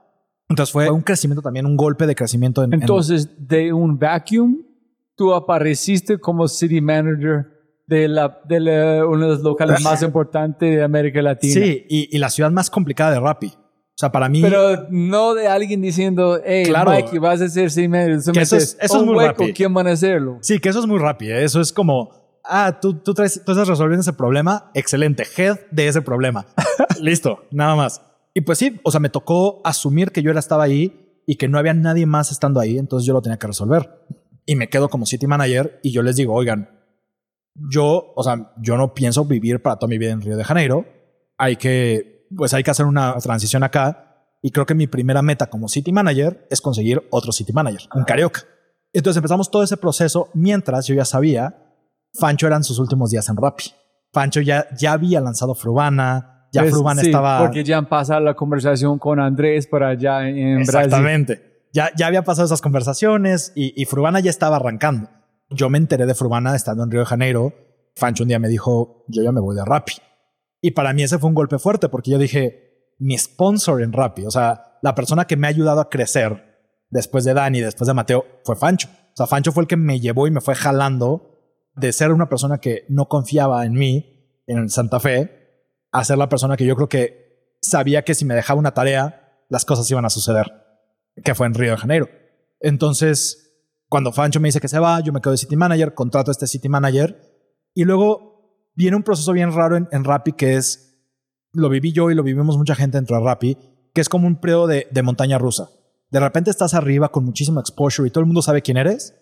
Entonces 0.49 0.71
fue 0.71 0.89
un 0.89 1.01
crecimiento 1.01 1.41
también, 1.41 1.65
un 1.65 1.75
golpe 1.75 2.07
de 2.07 2.15
crecimiento. 2.15 2.63
En, 2.63 2.73
Entonces, 2.73 3.29
de 3.37 3.73
un 3.73 3.97
vacuum, 3.97 4.63
tú 5.17 5.33
apareciste 5.33 6.19
como 6.19 6.47
city 6.47 6.79
manager 6.79 7.47
de, 7.87 8.07
la, 8.07 8.39
de 8.47 9.03
uno 9.03 9.25
de 9.25 9.31
los 9.33 9.41
locales 9.41 9.81
más 9.81 10.01
importantes 10.03 10.75
de 10.75 10.83
América 10.83 11.21
Latina. 11.21 11.53
Sí, 11.53 11.85
y, 11.89 12.15
y, 12.15 12.19
la 12.19 12.29
ciudad 12.29 12.51
más 12.51 12.69
complicada 12.69 13.11
de 13.11 13.19
Rappi. 13.19 13.47
O 13.47 13.99
sea, 13.99 14.11
para 14.11 14.29
mí. 14.29 14.41
Pero 14.41 14.87
no 14.91 15.33
de 15.33 15.47
alguien 15.47 15.81
diciendo, 15.81 16.39
hey, 16.45 16.65
claro, 16.67 16.91
Mikey, 16.91 17.17
vas 17.17 17.41
a 17.41 17.49
ser 17.49 17.71
sí, 17.71 17.89
que 17.89 18.41
eso 18.41 18.55
es, 18.57 18.77
eso 18.79 18.97
es 18.97 19.03
muy 19.03 19.15
hueco, 19.15 19.45
¿quién 19.55 19.73
van 19.73 19.87
a 19.87 19.91
hacerlo? 19.93 20.37
Sí, 20.41 20.59
que 20.59 20.69
eso 20.69 20.79
es 20.79 20.85
muy 20.85 20.99
rápido. 20.99 21.35
¿eh? 21.35 21.43
Eso 21.43 21.59
es 21.59 21.73
como, 21.73 22.11
ah, 22.43 22.77
tú, 22.79 22.93
tú, 22.93 23.15
traes, 23.15 23.41
tú 23.43 23.53
estás 23.53 23.67
resolviendo 23.67 24.01
ese 24.01 24.13
problema. 24.13 24.69
Excelente. 24.75 25.23
Head 25.35 25.57
de 25.71 25.87
ese 25.87 26.03
problema. 26.03 26.45
Listo, 27.01 27.45
nada 27.49 27.75
más. 27.75 28.03
Y 28.35 28.41
pues 28.41 28.59
sí, 28.59 28.79
o 28.83 28.91
sea, 28.91 28.99
me 28.99 29.09
tocó 29.09 29.61
asumir 29.63 30.11
que 30.11 30.21
yo 30.21 30.29
era, 30.29 30.39
estaba 30.39 30.63
ahí 30.63 31.21
y 31.25 31.37
que 31.37 31.47
no 31.47 31.57
había 31.57 31.73
nadie 31.73 32.05
más 32.05 32.31
estando 32.31 32.59
ahí, 32.59 32.77
entonces 32.77 33.07
yo 33.07 33.13
lo 33.13 33.21
tenía 33.23 33.39
que 33.39 33.47
resolver. 33.47 33.89
Y 34.49 34.55
me 34.55 34.69
quedo 34.69 34.87
como 34.87 35.05
city 35.05 35.27
manager 35.27 35.79
y 35.83 35.91
yo 35.91 36.01
les 36.01 36.15
digo, 36.15 36.33
oigan, 36.33 36.69
yo, 37.69 38.13
o 38.15 38.23
sea, 38.23 38.53
yo 38.61 38.77
no 38.77 38.93
pienso 38.93 39.25
vivir 39.25 39.61
para 39.61 39.75
toda 39.75 39.89
mi 39.89 39.97
vida 39.97 40.11
en 40.11 40.21
Río 40.21 40.37
de 40.37 40.45
Janeiro. 40.45 40.85
Hay 41.37 41.57
que, 41.57 42.25
pues 42.35 42.53
hay 42.53 42.63
que 42.63 42.71
hacer 42.71 42.85
una 42.85 43.13
transición 43.17 43.63
acá. 43.63 44.25
Y 44.41 44.51
creo 44.51 44.65
que 44.65 44.73
mi 44.73 44.87
primera 44.87 45.21
meta 45.21 45.47
como 45.47 45.67
city 45.67 45.91
manager 45.91 46.47
es 46.49 46.61
conseguir 46.61 47.05
otro 47.09 47.33
city 47.33 47.51
manager, 47.51 47.81
un 47.93 48.05
carioca. 48.05 48.43
Entonces 48.93 49.17
empezamos 49.17 49.51
todo 49.51 49.63
ese 49.63 49.75
proceso 49.75 50.29
mientras 50.33 50.87
yo 50.87 50.95
ya 50.95 51.03
sabía, 51.03 51.75
Fancho 52.17 52.47
eran 52.47 52.63
sus 52.63 52.79
últimos 52.79 53.11
días 53.11 53.27
en 53.27 53.35
Rappi. 53.35 53.65
Fancho 54.13 54.39
ya, 54.39 54.67
ya 54.79 54.93
había 54.93 55.19
lanzado 55.19 55.55
Frubana, 55.55 56.47
ya 56.53 56.61
pues, 56.61 56.73
Frubana 56.73 57.01
estaba... 57.01 57.39
Porque 57.39 57.65
ya 57.65 57.79
han 57.79 57.89
pasado 57.89 58.21
la 58.21 58.33
conversación 58.33 58.97
con 58.97 59.19
Andrés 59.19 59.67
para 59.67 59.89
allá 59.89 60.29
en 60.29 60.63
Brasil. 60.63 60.85
Exactamente. 60.85 61.56
Ya, 61.77 61.91
ya 61.95 62.07
había 62.07 62.23
pasado 62.23 62.47
esas 62.47 62.61
conversaciones 62.61 63.51
y, 63.55 63.79
y 63.79 63.85
Frubana 63.85 64.19
ya 64.19 64.31
estaba 64.31 64.55
arrancando 64.55 65.09
yo 65.49 65.69
me 65.69 65.77
enteré 65.77 66.05
de 66.05 66.15
Frubana 66.15 66.55
estando 66.55 66.83
en 66.83 66.91
Río 66.91 67.01
de 67.01 67.05
Janeiro. 67.05 67.53
Fancho 67.95 68.23
un 68.23 68.29
día 68.29 68.39
me 68.39 68.49
dijo, 68.49 69.05
yo 69.07 69.23
ya 69.23 69.31
me 69.31 69.41
voy 69.41 69.55
de 69.55 69.65
Rappi. 69.65 69.93
Y 70.61 70.71
para 70.71 70.93
mí 70.93 71.03
ese 71.03 71.19
fue 71.19 71.29
un 71.29 71.35
golpe 71.35 71.59
fuerte 71.59 71.89
porque 71.89 72.11
yo 72.11 72.17
dije, 72.17 72.93
mi 72.99 73.17
sponsor 73.17 73.81
en 73.81 73.93
Rappi, 73.93 74.25
o 74.25 74.31
sea, 74.31 74.79
la 74.81 74.95
persona 74.95 75.25
que 75.25 75.37
me 75.37 75.47
ha 75.47 75.49
ayudado 75.49 75.81
a 75.81 75.89
crecer 75.89 76.43
después 76.89 77.23
de 77.23 77.33
Dani, 77.33 77.61
después 77.61 77.87
de 77.87 77.93
Mateo, 77.93 78.25
fue 78.43 78.55
Fancho. 78.55 78.89
O 78.89 79.15
sea, 79.15 79.27
Fancho 79.27 79.51
fue 79.51 79.63
el 79.63 79.67
que 79.67 79.77
me 79.77 79.99
llevó 79.99 80.27
y 80.27 80.31
me 80.31 80.41
fue 80.41 80.55
jalando 80.55 81.39
de 81.75 81.91
ser 81.91 82.11
una 82.11 82.29
persona 82.29 82.59
que 82.59 82.85
no 82.89 83.07
confiaba 83.07 83.65
en 83.65 83.73
mí, 83.73 84.43
en 84.47 84.69
Santa 84.69 84.99
Fe, 84.99 85.75
a 85.91 86.03
ser 86.03 86.17
la 86.17 86.29
persona 86.29 86.57
que 86.57 86.65
yo 86.65 86.75
creo 86.75 86.89
que 86.89 87.55
sabía 87.61 88.03
que 88.03 88.15
si 88.15 88.25
me 88.25 88.35
dejaba 88.35 88.59
una 88.59 88.73
tarea, 88.73 89.45
las 89.49 89.65
cosas 89.65 89.89
iban 89.89 90.05
a 90.05 90.09
suceder, 90.09 90.51
que 91.23 91.35
fue 91.35 91.47
en 91.47 91.53
Río 91.53 91.71
de 91.71 91.77
Janeiro. 91.77 92.09
Entonces, 92.59 93.47
cuando 93.89 94.11
Fancho 94.11 94.39
me 94.39 94.47
dice 94.47 94.59
que 94.59 94.67
se 94.67 94.79
va, 94.79 94.99
yo 94.99 95.13
me 95.13 95.21
quedo 95.21 95.31
de 95.31 95.37
City 95.37 95.55
Manager, 95.55 95.93
contrato 95.93 96.31
a 96.31 96.33
este 96.33 96.47
City 96.47 96.69
Manager 96.69 97.19
y 97.73 97.83
luego 97.83 98.71
viene 98.75 98.97
un 98.97 99.03
proceso 99.03 99.31
bien 99.33 99.53
raro 99.53 99.77
en, 99.77 99.87
en 99.91 100.03
Rappi 100.03 100.33
que 100.33 100.55
es, 100.55 100.99
lo 101.53 101.69
viví 101.69 101.93
yo 101.93 102.11
y 102.11 102.15
lo 102.15 102.23
vivimos 102.23 102.57
mucha 102.57 102.75
gente 102.75 102.97
dentro 102.97 103.17
de 103.17 103.23
Rappi, 103.23 103.57
que 103.93 104.01
es 104.01 104.09
como 104.09 104.27
un 104.27 104.39
periodo 104.39 104.67
de, 104.67 104.87
de 104.91 105.03
montaña 105.03 105.37
rusa. 105.37 105.69
De 106.09 106.19
repente 106.19 106.49
estás 106.49 106.73
arriba 106.73 107.09
con 107.09 107.25
muchísimo 107.25 107.59
exposure 107.59 108.07
y 108.07 108.11
todo 108.11 108.21
el 108.21 108.27
mundo 108.27 108.41
sabe 108.41 108.61
quién 108.61 108.77
eres. 108.77 109.15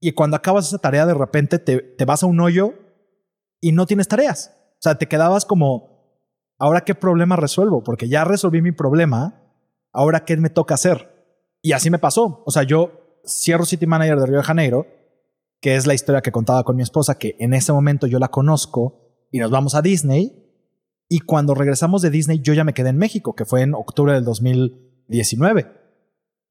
Y 0.00 0.12
cuando 0.12 0.36
acabas 0.36 0.68
esa 0.68 0.78
tarea, 0.78 1.06
de 1.06 1.14
repente 1.14 1.58
te, 1.58 1.78
te 1.78 2.04
vas 2.04 2.22
a 2.22 2.26
un 2.26 2.40
hoyo 2.40 2.74
y 3.60 3.72
no 3.72 3.86
tienes 3.86 4.08
tareas. 4.08 4.54
O 4.72 4.82
sea, 4.82 4.96
te 4.96 5.08
quedabas 5.08 5.46
como, 5.46 6.20
¿ahora 6.58 6.82
qué 6.82 6.94
problema 6.94 7.36
resuelvo? 7.36 7.82
Porque 7.82 8.08
ya 8.08 8.24
resolví 8.24 8.60
mi 8.60 8.72
problema, 8.72 9.42
¿ahora 9.92 10.24
qué 10.24 10.36
me 10.36 10.50
toca 10.50 10.74
hacer? 10.74 11.13
Y 11.64 11.72
así 11.72 11.88
me 11.88 11.98
pasó. 11.98 12.42
O 12.44 12.50
sea, 12.50 12.62
yo 12.62 13.20
cierro 13.26 13.64
City 13.64 13.86
Manager 13.86 14.18
de 14.20 14.26
Río 14.26 14.36
de 14.36 14.42
Janeiro, 14.42 14.86
que 15.62 15.76
es 15.76 15.86
la 15.86 15.94
historia 15.94 16.20
que 16.20 16.30
contaba 16.30 16.62
con 16.62 16.76
mi 16.76 16.82
esposa, 16.82 17.16
que 17.18 17.36
en 17.40 17.54
ese 17.54 17.72
momento 17.72 18.06
yo 18.06 18.18
la 18.18 18.28
conozco 18.28 19.26
y 19.32 19.38
nos 19.38 19.50
vamos 19.50 19.74
a 19.74 19.80
Disney. 19.80 20.44
Y 21.08 21.20
cuando 21.20 21.54
regresamos 21.54 22.02
de 22.02 22.10
Disney, 22.10 22.40
yo 22.40 22.52
ya 22.52 22.64
me 22.64 22.74
quedé 22.74 22.90
en 22.90 22.98
México, 22.98 23.34
que 23.34 23.46
fue 23.46 23.62
en 23.62 23.72
octubre 23.72 24.12
del 24.12 24.24
2019. 24.24 25.66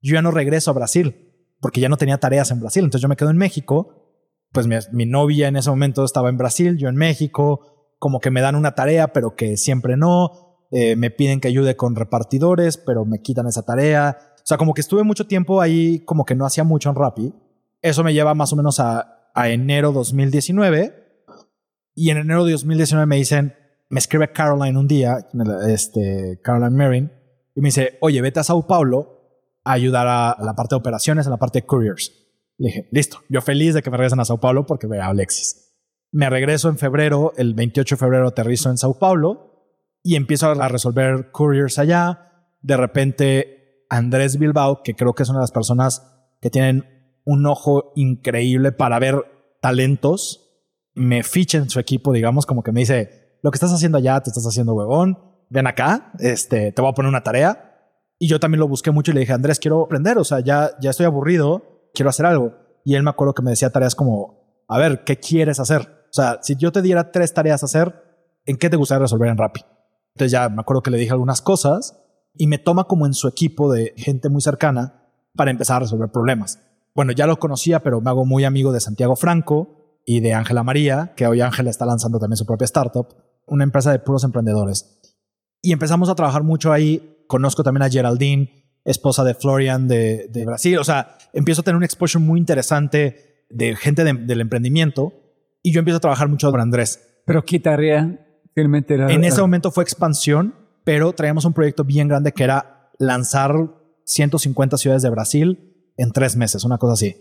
Yo 0.01 0.15
ya 0.15 0.23
no 0.23 0.31
regreso 0.31 0.71
a 0.71 0.73
Brasil, 0.73 1.45
porque 1.61 1.79
ya 1.79 1.89
no 1.89 1.97
tenía 1.97 2.17
tareas 2.17 2.49
en 2.49 2.59
Brasil. 2.59 2.83
Entonces 2.83 3.03
yo 3.03 3.07
me 3.07 3.15
quedo 3.15 3.29
en 3.29 3.37
México. 3.37 4.17
Pues 4.51 4.67
mi, 4.91 5.05
novia 5.05 5.47
en 5.47 5.57
ese 5.57 5.69
momento 5.69 6.03
estaba 6.03 6.29
en 6.29 6.39
Brasil, 6.39 6.75
yo 6.77 6.89
en 6.89 6.95
México. 6.95 7.93
Como 7.99 8.19
que 8.19 8.31
me 8.31 8.41
dan 8.41 8.55
una 8.55 8.73
tarea, 8.73 9.13
pero 9.13 9.35
que 9.35 9.57
siempre 9.57 9.95
no. 9.95 10.65
Eh, 10.71 10.95
me 10.95 11.11
piden 11.11 11.39
que 11.39 11.49
ayude 11.49 11.75
con 11.75 11.95
repartidores, 11.95 12.77
pero 12.77 13.05
me 13.05 13.21
quitan 13.21 13.45
esa 13.45 13.61
tarea 13.61 14.32
o 14.43 14.45
sea, 14.45 14.57
como 14.57 14.73
que 14.73 14.81
estuve 14.81 15.03
mucho 15.03 15.25
tiempo 15.25 15.61
ahí, 15.61 15.99
como 15.99 16.25
que 16.25 16.35
no 16.35 16.45
hacía 16.45 16.65
mucho 16.65 16.89
en 16.89 16.95
Rappi. 16.95 17.33
Eso 17.81 18.03
me 18.03 18.13
lleva 18.13 18.33
más 18.33 18.51
o 18.51 18.57
menos 18.57 18.81
a, 18.81 19.29
a 19.33 19.49
enero 19.49 19.93
2019. 19.93 21.01
Y 21.95 22.09
en 22.09 22.17
enero 22.17 22.43
de 22.43 22.51
2019 22.51 23.05
me 23.05 23.15
dicen, 23.15 23.55
me 23.89 23.99
escribe 23.99 24.33
Caroline 24.33 24.77
un 24.77 24.87
día, 24.87 25.27
este, 25.67 26.39
Caroline 26.43 26.75
Marin, 26.75 27.11
y 27.55 27.61
me 27.61 27.67
dice, 27.67 27.97
oye, 28.01 28.21
vete 28.21 28.39
a 28.39 28.43
Sao 28.43 28.65
Paulo 28.67 29.21
a 29.63 29.71
ayudar 29.71 30.07
a, 30.07 30.35
la 30.43 30.55
parte 30.55 30.75
de 30.75 30.79
operaciones, 30.79 31.27
a 31.27 31.29
la 31.29 31.37
parte 31.37 31.59
de 31.59 31.65
couriers. 31.65 32.11
Le 32.57 32.67
dije, 32.67 32.89
listo, 32.91 33.19
yo 33.29 33.41
feliz 33.41 33.73
de 33.73 33.81
que 33.81 33.91
me 33.91 33.97
regresen 33.97 34.19
a 34.19 34.25
Sao 34.25 34.39
Paulo 34.39 34.65
porque 34.65 34.87
vea 34.87 35.05
a 35.05 35.09
Alexis. 35.09 35.75
Me 36.11 36.29
regreso 36.29 36.69
en 36.69 36.77
febrero, 36.77 37.33
el 37.37 37.53
28 37.53 37.95
de 37.95 37.99
febrero 37.99 38.27
aterrizo 38.27 38.69
en 38.69 38.77
Sao 38.77 38.97
Paulo 38.99 39.77
y 40.03 40.15
empiezo 40.15 40.49
a 40.49 40.67
resolver 40.67 41.31
couriers 41.31 41.79
allá. 41.79 42.49
De 42.61 42.77
repente, 42.77 43.62
Andrés 43.89 44.37
Bilbao, 44.37 44.81
que 44.83 44.95
creo 44.95 45.13
que 45.13 45.23
es 45.23 45.29
una 45.29 45.39
de 45.39 45.43
las 45.43 45.51
personas 45.51 46.13
que 46.41 46.49
tienen 46.49 46.85
un 47.25 47.45
ojo 47.45 47.93
increíble 47.95 48.71
para 48.71 48.99
ver 48.99 49.15
talentos, 49.61 50.43
me 50.93 51.23
ficha 51.23 51.57
en 51.57 51.69
su 51.69 51.79
equipo, 51.79 52.11
digamos, 52.11 52.45
como 52.45 52.63
que 52.63 52.71
me 52.71 52.81
dice, 52.81 53.37
lo 53.41 53.51
que 53.51 53.55
estás 53.55 53.71
haciendo 53.71 53.97
allá, 53.97 54.21
te 54.21 54.29
estás 54.29 54.45
haciendo 54.45 54.73
huevón, 54.73 55.17
ven 55.49 55.67
acá, 55.67 56.11
este, 56.19 56.71
te 56.71 56.81
voy 56.81 56.91
a 56.91 56.93
poner 56.93 57.09
una 57.09 57.23
tarea. 57.23 57.69
Y 58.19 58.27
yo 58.27 58.39
también 58.39 58.59
lo 58.59 58.67
busqué 58.67 58.91
mucho 58.91 59.11
y 59.11 59.15
le 59.15 59.21
dije, 59.21 59.33
Andrés, 59.33 59.59
quiero 59.59 59.83
aprender, 59.83 60.17
o 60.17 60.23
sea, 60.23 60.39
ya, 60.39 60.71
ya 60.79 60.89
estoy 60.89 61.05
aburrido, 61.05 61.89
quiero 61.93 62.09
hacer 62.09 62.25
algo. 62.25 62.53
Y 62.85 62.95
él 62.95 63.03
me 63.03 63.09
acuerdo 63.09 63.33
que 63.33 63.41
me 63.41 63.51
decía 63.51 63.69
tareas 63.69 63.95
como, 63.95 64.63
a 64.67 64.77
ver, 64.77 65.03
¿qué 65.03 65.17
quieres 65.17 65.59
hacer? 65.59 65.81
O 65.81 66.13
sea, 66.13 66.39
si 66.41 66.55
yo 66.55 66.71
te 66.71 66.81
diera 66.81 67.11
tres 67.11 67.33
tareas 67.33 67.63
a 67.63 67.65
hacer, 67.65 67.93
¿en 68.45 68.57
qué 68.57 68.69
te 68.69 68.75
gustaría 68.75 69.01
resolver 69.01 69.29
en 69.29 69.37
Rappi? 69.37 69.61
Entonces 70.15 70.31
ya 70.31 70.47
me 70.49 70.61
acuerdo 70.61 70.83
que 70.83 70.91
le 70.91 70.97
dije 70.97 71.11
algunas 71.11 71.41
cosas 71.41 72.02
y 72.35 72.47
me 72.47 72.57
toma 72.57 72.85
como 72.85 73.05
en 73.05 73.13
su 73.13 73.27
equipo 73.27 73.71
de 73.71 73.93
gente 73.97 74.29
muy 74.29 74.41
cercana 74.41 75.05
para 75.35 75.51
empezar 75.51 75.77
a 75.77 75.79
resolver 75.81 76.09
problemas. 76.09 76.59
Bueno, 76.95 77.11
ya 77.11 77.25
lo 77.27 77.37
conocía, 77.39 77.81
pero 77.81 78.01
me 78.01 78.09
hago 78.09 78.25
muy 78.25 78.43
amigo 78.43 78.71
de 78.71 78.79
Santiago 78.79 79.15
Franco 79.15 80.01
y 80.05 80.19
de 80.19 80.33
Ángela 80.33 80.63
María, 80.63 81.13
que 81.15 81.25
hoy 81.27 81.41
Ángela 81.41 81.69
está 81.69 81.85
lanzando 81.85 82.19
también 82.19 82.37
su 82.37 82.45
propia 82.45 82.65
startup, 82.65 83.07
una 83.47 83.63
empresa 83.63 83.91
de 83.91 83.99
puros 83.99 84.23
emprendedores. 84.23 84.99
Y 85.61 85.71
empezamos 85.71 86.09
a 86.09 86.15
trabajar 86.15 86.43
mucho 86.43 86.71
ahí. 86.71 87.23
Conozco 87.27 87.63
también 87.63 87.83
a 87.83 87.89
Geraldine, 87.89 88.65
esposa 88.85 89.23
de 89.23 89.33
Florian 89.33 89.87
de, 89.87 90.27
de 90.29 90.45
Brasil. 90.45 90.77
O 90.77 90.83
sea, 90.83 91.17
empiezo 91.33 91.61
a 91.61 91.63
tener 91.63 91.77
un 91.77 91.83
exposure 91.83 92.23
muy 92.23 92.39
interesante 92.39 93.45
de 93.49 93.75
gente 93.75 94.03
de- 94.03 94.13
del 94.13 94.41
emprendimiento 94.41 95.13
y 95.63 95.71
yo 95.71 95.79
empiezo 95.79 95.97
a 95.97 96.01
trabajar 96.01 96.27
mucho 96.27 96.51
con 96.51 96.59
Andrés. 96.59 97.21
Pero 97.25 97.43
qué 97.45 97.59
tarea 97.59 98.19
finalmente 98.53 98.93
era. 98.95 99.11
En 99.11 99.23
ese 99.23 99.39
momento 99.41 99.71
fue 99.71 99.83
expansión, 99.83 100.53
pero 100.83 101.13
traíamos 101.13 101.45
un 101.45 101.53
proyecto 101.53 101.83
bien 101.83 102.07
grande 102.07 102.31
que 102.31 102.43
era 102.43 102.91
lanzar 102.99 103.53
150 104.05 104.77
ciudades 104.77 105.03
de 105.03 105.09
Brasil 105.09 105.93
en 105.97 106.11
tres 106.11 106.35
meses, 106.35 106.63
una 106.63 106.77
cosa 106.77 106.93
así. 106.93 107.15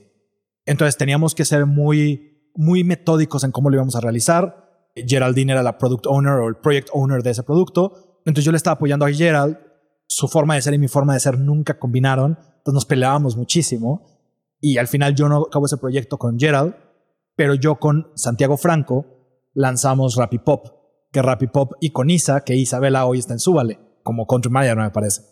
Entonces 0.67 0.97
teníamos 0.97 1.35
que 1.35 1.45
ser 1.45 1.67
muy, 1.67 2.51
muy 2.55 2.85
metódicos 2.85 3.45
en 3.45 3.53
cómo 3.53 3.71
lo 3.71 3.77
íbamos 3.77 3.97
a 3.97 4.01
realizar. 4.01 4.91
Geraldine 4.95 5.53
era 5.53 5.63
la 5.63 5.79
product 5.79 6.07
owner 6.07 6.35
o 6.35 6.49
el 6.49 6.57
project 6.57 6.89
owner 6.93 7.23
de 7.23 7.31
ese 7.31 7.43
producto. 7.43 8.21
Entonces 8.25 8.45
yo 8.45 8.53
le 8.53 8.57
estaba 8.57 8.75
apoyando 8.75 9.07
a 9.07 9.13
Gerald. 9.13 9.59
Su 10.07 10.29
forma 10.29 10.55
de 10.55 10.63
ser 10.63 10.75
y 10.75 10.79
mi 10.79 10.89
forma 10.89 11.15
de 11.15 11.21
ser 11.21 11.39
nunca 11.39 11.79
combinaron. 11.79 12.39
Entonces 12.39 12.75
nos 12.75 12.85
peleábamos 12.85 13.37
muchísimo. 13.37 14.07
Y 14.61 14.79
al 14.79 14.87
final 14.87 15.15
yo 15.15 15.29
no 15.29 15.43
acabo 15.49 15.67
ese 15.67 15.77
proyecto 15.77 16.19
con 16.19 16.39
Gerald, 16.39 16.75
pero 17.35 17.55
yo 17.55 17.77
con 17.77 18.13
Santiago 18.15 18.57
Franco 18.57 19.07
lanzamos 19.55 20.15
Rapipop, 20.15 20.67
que 21.13 21.23
Rapipop 21.23 21.75
y 21.81 21.91
con 21.91 22.11
Isa, 22.11 22.43
que 22.43 22.57
Isabela 22.57 23.07
hoy 23.07 23.19
está 23.19 23.35
en 23.35 23.39
Súbale, 23.39 23.79
como 24.03 24.27
country 24.27 24.51
manager 24.51 24.79
me 24.79 24.91
parece. 24.91 25.23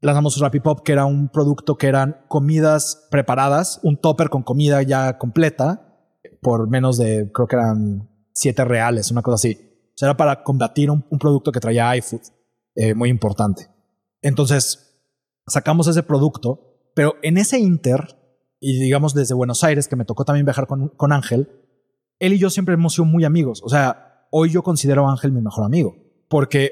Lanzamos 0.00 0.38
Rapipop, 0.38 0.80
que 0.80 0.92
era 0.92 1.04
un 1.04 1.28
producto 1.28 1.76
que 1.76 1.88
eran 1.88 2.24
comidas 2.28 3.06
preparadas, 3.10 3.80
un 3.82 3.96
topper 3.96 4.30
con 4.30 4.42
comida 4.42 4.82
ya 4.82 5.18
completa, 5.18 5.98
por 6.40 6.68
menos 6.68 6.96
de, 6.96 7.30
creo 7.32 7.48
que 7.48 7.56
eran 7.56 8.08
siete 8.32 8.64
reales, 8.64 9.10
una 9.10 9.22
cosa 9.22 9.34
así. 9.34 9.58
O 9.94 9.98
sea, 9.98 10.08
era 10.08 10.16
para 10.16 10.44
combatir 10.44 10.90
un, 10.90 11.04
un 11.10 11.18
producto 11.18 11.50
que 11.50 11.60
traía 11.60 11.96
iFood, 11.96 12.20
eh, 12.76 12.94
muy 12.94 13.08
importante. 13.08 13.68
Entonces, 14.22 15.00
sacamos 15.46 15.88
ese 15.88 16.02
producto, 16.02 16.90
pero 16.94 17.14
en 17.22 17.38
ese 17.38 17.58
inter, 17.58 18.16
y 18.60 18.78
digamos 18.78 19.14
desde 19.14 19.34
Buenos 19.34 19.64
Aires, 19.64 19.88
que 19.88 19.96
me 19.96 20.04
tocó 20.04 20.24
también 20.24 20.46
viajar 20.46 20.66
con, 20.66 20.88
con 20.90 21.12
Ángel, 21.12 21.48
él 22.18 22.34
y 22.34 22.38
yo 22.38 22.50
siempre 22.50 22.74
hemos 22.74 22.94
sido 22.94 23.06
muy 23.06 23.24
amigos. 23.24 23.62
O 23.64 23.68
sea, 23.68 24.15
hoy 24.36 24.50
yo 24.50 24.62
considero 24.62 25.06
a 25.08 25.10
Ángel 25.12 25.32
mi 25.32 25.40
mejor 25.40 25.64
amigo. 25.64 25.94
Porque, 26.28 26.70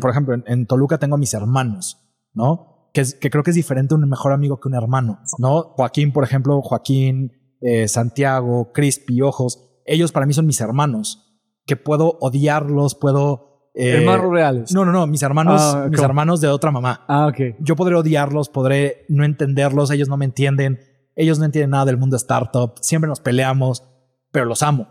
por 0.00 0.10
ejemplo, 0.10 0.34
en, 0.34 0.44
en 0.46 0.66
Toluca 0.66 0.98
tengo 0.98 1.16
a 1.16 1.18
mis 1.18 1.34
hermanos, 1.34 1.98
¿no? 2.32 2.88
Que, 2.94 3.02
es- 3.02 3.14
que 3.14 3.30
creo 3.30 3.42
que 3.42 3.50
es 3.50 3.56
diferente 3.56 3.94
un 3.94 4.08
mejor 4.08 4.32
amigo 4.32 4.60
que 4.60 4.68
un 4.68 4.74
hermano, 4.74 5.20
¿no? 5.38 5.62
Joaquín, 5.76 6.12
por 6.12 6.24
ejemplo, 6.24 6.60
Joaquín, 6.62 7.32
eh, 7.60 7.88
Santiago, 7.88 8.72
Crispy, 8.72 9.20
Ojos, 9.22 9.80
ellos 9.84 10.12
para 10.12 10.26
mí 10.26 10.32
son 10.32 10.46
mis 10.46 10.60
hermanos, 10.60 11.40
que 11.66 11.76
puedo 11.76 12.16
odiarlos, 12.20 12.94
puedo... 12.94 13.70
eh, 13.74 13.98
Hermanos 13.98 14.30
reales. 14.32 14.72
No, 14.72 14.84
no, 14.84 14.92
no, 14.92 15.06
mis 15.06 15.22
hermanos, 15.22 15.60
Ah, 15.62 15.86
mis 15.90 16.00
hermanos 16.00 16.40
de 16.40 16.48
otra 16.48 16.70
mamá. 16.70 17.04
Ah, 17.08 17.26
ok. 17.28 17.56
Yo 17.60 17.76
podré 17.76 17.94
odiarlos, 17.96 18.48
podré 18.48 19.04
no 19.08 19.24
entenderlos, 19.24 19.90
ellos 19.90 20.08
no 20.08 20.16
me 20.16 20.24
entienden, 20.24 20.80
ellos 21.16 21.38
no 21.38 21.44
entienden 21.44 21.70
nada 21.70 21.84
del 21.84 21.96
mundo 21.98 22.16
startup, 22.16 22.74
siempre 22.80 23.08
nos 23.08 23.20
peleamos, 23.20 23.84
pero 24.32 24.46
los 24.46 24.62
amo. 24.62 24.86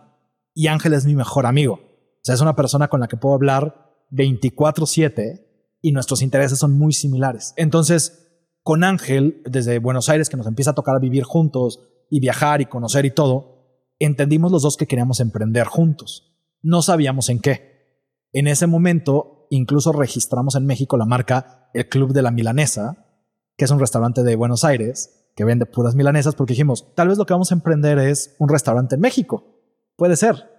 Y 0.59 0.67
Ángel 0.67 0.93
es 0.93 1.05
mi 1.05 1.15
mejor 1.15 1.45
amigo. 1.45 1.75
O 1.75 2.21
sea, 2.21 2.35
es 2.35 2.41
una 2.41 2.57
persona 2.57 2.89
con 2.89 2.99
la 2.99 3.07
que 3.07 3.15
puedo 3.15 3.33
hablar 3.33 3.95
24/7 4.11 5.77
y 5.81 5.93
nuestros 5.93 6.21
intereses 6.21 6.59
son 6.59 6.77
muy 6.77 6.91
similares. 6.91 7.53
Entonces, 7.55 8.27
con 8.61 8.83
Ángel, 8.83 9.41
desde 9.49 9.79
Buenos 9.79 10.09
Aires, 10.09 10.27
que 10.27 10.35
nos 10.35 10.47
empieza 10.47 10.71
a 10.71 10.75
tocar 10.75 10.99
vivir 10.99 11.23
juntos 11.23 11.79
y 12.09 12.19
viajar 12.19 12.59
y 12.59 12.65
conocer 12.65 13.05
y 13.05 13.11
todo, 13.11 13.85
entendimos 13.99 14.51
los 14.51 14.63
dos 14.63 14.75
que 14.75 14.85
queríamos 14.85 15.21
emprender 15.21 15.65
juntos. 15.65 16.37
No 16.61 16.81
sabíamos 16.81 17.29
en 17.29 17.39
qué. 17.39 18.03
En 18.33 18.45
ese 18.47 18.67
momento, 18.67 19.47
incluso 19.51 19.93
registramos 19.93 20.55
en 20.55 20.65
México 20.65 20.97
la 20.97 21.05
marca 21.05 21.69
El 21.73 21.87
Club 21.87 22.11
de 22.11 22.21
la 22.21 22.31
Milanesa, 22.31 23.07
que 23.55 23.63
es 23.63 23.71
un 23.71 23.79
restaurante 23.79 24.23
de 24.23 24.35
Buenos 24.35 24.65
Aires 24.65 25.31
que 25.37 25.45
vende 25.45 25.65
puras 25.65 25.95
milanesas, 25.95 26.35
porque 26.35 26.51
dijimos, 26.51 26.93
tal 26.95 27.07
vez 27.07 27.17
lo 27.17 27.25
que 27.25 27.33
vamos 27.33 27.53
a 27.53 27.55
emprender 27.55 27.97
es 27.97 28.35
un 28.39 28.49
restaurante 28.49 28.95
en 28.95 29.01
México. 29.01 29.55
Puede 29.99 30.15
ser. 30.15 30.49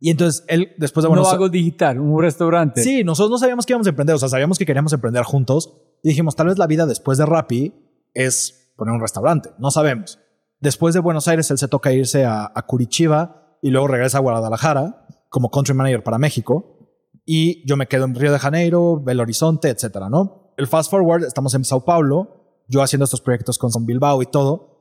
Y 0.00 0.10
entonces 0.10 0.44
él, 0.48 0.72
después 0.78 1.04
de 1.04 1.08
no 1.08 1.14
Buenos 1.14 1.32
algo 1.32 1.48
digital, 1.48 2.00
un 2.00 2.20
restaurante. 2.20 2.82
Sí, 2.82 3.04
nosotros 3.04 3.30
no 3.30 3.38
sabíamos 3.38 3.64
que 3.64 3.72
íbamos 3.72 3.86
a 3.86 3.90
emprender, 3.90 4.16
o 4.16 4.18
sea, 4.18 4.28
sabíamos 4.28 4.58
que 4.58 4.66
queríamos 4.66 4.92
emprender 4.92 5.22
juntos 5.22 5.72
y 6.02 6.08
dijimos, 6.08 6.34
tal 6.34 6.48
vez 6.48 6.58
la 6.58 6.66
vida 6.66 6.86
después 6.86 7.16
de 7.18 7.26
Rappi 7.26 7.72
es 8.12 8.72
poner 8.76 8.94
un 8.94 9.00
restaurante, 9.00 9.50
no 9.58 9.70
sabemos. 9.70 10.18
Después 10.60 10.94
de 10.94 11.00
Buenos 11.00 11.28
Aires, 11.28 11.50
él 11.50 11.58
se 11.58 11.68
toca 11.68 11.92
irse 11.92 12.24
a, 12.24 12.50
a 12.52 12.66
Curitiba 12.66 13.58
y 13.62 13.70
luego 13.70 13.86
regresa 13.86 14.18
a 14.18 14.20
Guadalajara 14.22 15.06
como 15.28 15.50
country 15.50 15.74
manager 15.74 16.02
para 16.02 16.18
México 16.18 16.76
y 17.26 17.66
yo 17.66 17.76
me 17.76 17.88
quedo 17.88 18.04
en 18.04 18.14
Río 18.14 18.32
de 18.32 18.38
Janeiro, 18.38 19.00
Belo 19.02 19.22
Horizonte, 19.22 19.68
etcétera, 19.68 20.08
¿no? 20.08 20.52
El 20.56 20.66
fast 20.66 20.90
forward, 20.90 21.24
estamos 21.24 21.54
en 21.54 21.64
Sao 21.64 21.84
Paulo, 21.84 22.62
yo 22.68 22.82
haciendo 22.82 23.04
estos 23.04 23.20
proyectos 23.20 23.58
con 23.58 23.70
Son 23.70 23.84
Bilbao 23.84 24.22
y 24.22 24.26
todo, 24.26 24.76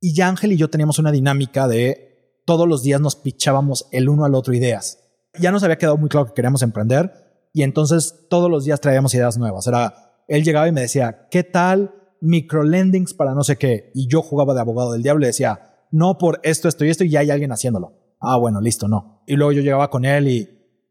y 0.00 0.14
ya 0.14 0.28
Ángel 0.28 0.52
y 0.52 0.56
yo 0.56 0.70
teníamos 0.70 0.98
una 0.98 1.10
dinámica 1.10 1.68
de 1.68 2.11
todos 2.44 2.68
los 2.68 2.82
días 2.82 3.00
nos 3.00 3.16
pichábamos 3.16 3.88
el 3.92 4.08
uno 4.08 4.24
al 4.24 4.34
otro 4.34 4.54
ideas. 4.54 4.98
Ya 5.38 5.50
nos 5.50 5.62
había 5.62 5.78
quedado 5.78 5.96
muy 5.96 6.08
claro 6.08 6.26
que 6.26 6.34
queríamos 6.34 6.62
emprender 6.62 7.12
y 7.52 7.62
entonces 7.62 8.26
todos 8.28 8.50
los 8.50 8.64
días 8.64 8.80
traíamos 8.80 9.14
ideas 9.14 9.38
nuevas. 9.38 9.66
Era, 9.66 10.22
él 10.28 10.44
llegaba 10.44 10.68
y 10.68 10.72
me 10.72 10.82
decía, 10.82 11.28
¿qué 11.30 11.44
tal 11.44 11.94
microlendings 12.20 13.14
para 13.14 13.34
no 13.34 13.42
sé 13.44 13.56
qué? 13.56 13.90
Y 13.94 14.08
yo 14.08 14.22
jugaba 14.22 14.54
de 14.54 14.60
abogado 14.60 14.92
del 14.92 15.02
diablo 15.02 15.24
y 15.24 15.28
decía, 15.28 15.72
no 15.90 16.18
por 16.18 16.40
esto, 16.42 16.68
esto 16.68 16.84
y 16.84 16.90
esto 16.90 17.04
y 17.04 17.10
ya 17.10 17.20
hay 17.20 17.30
alguien 17.30 17.52
haciéndolo. 17.52 17.92
Ah, 18.20 18.36
bueno, 18.36 18.60
listo, 18.60 18.88
no. 18.88 19.22
Y 19.26 19.36
luego 19.36 19.52
yo 19.52 19.62
llegaba 19.62 19.90
con 19.90 20.04
él 20.04 20.28
y, 20.28 20.48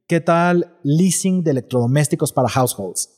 ¿qué 0.07 0.19
tal 0.19 0.77
leasing 0.83 1.43
de 1.43 1.51
electrodomésticos 1.51 2.33
para 2.33 2.49
households? 2.49 3.09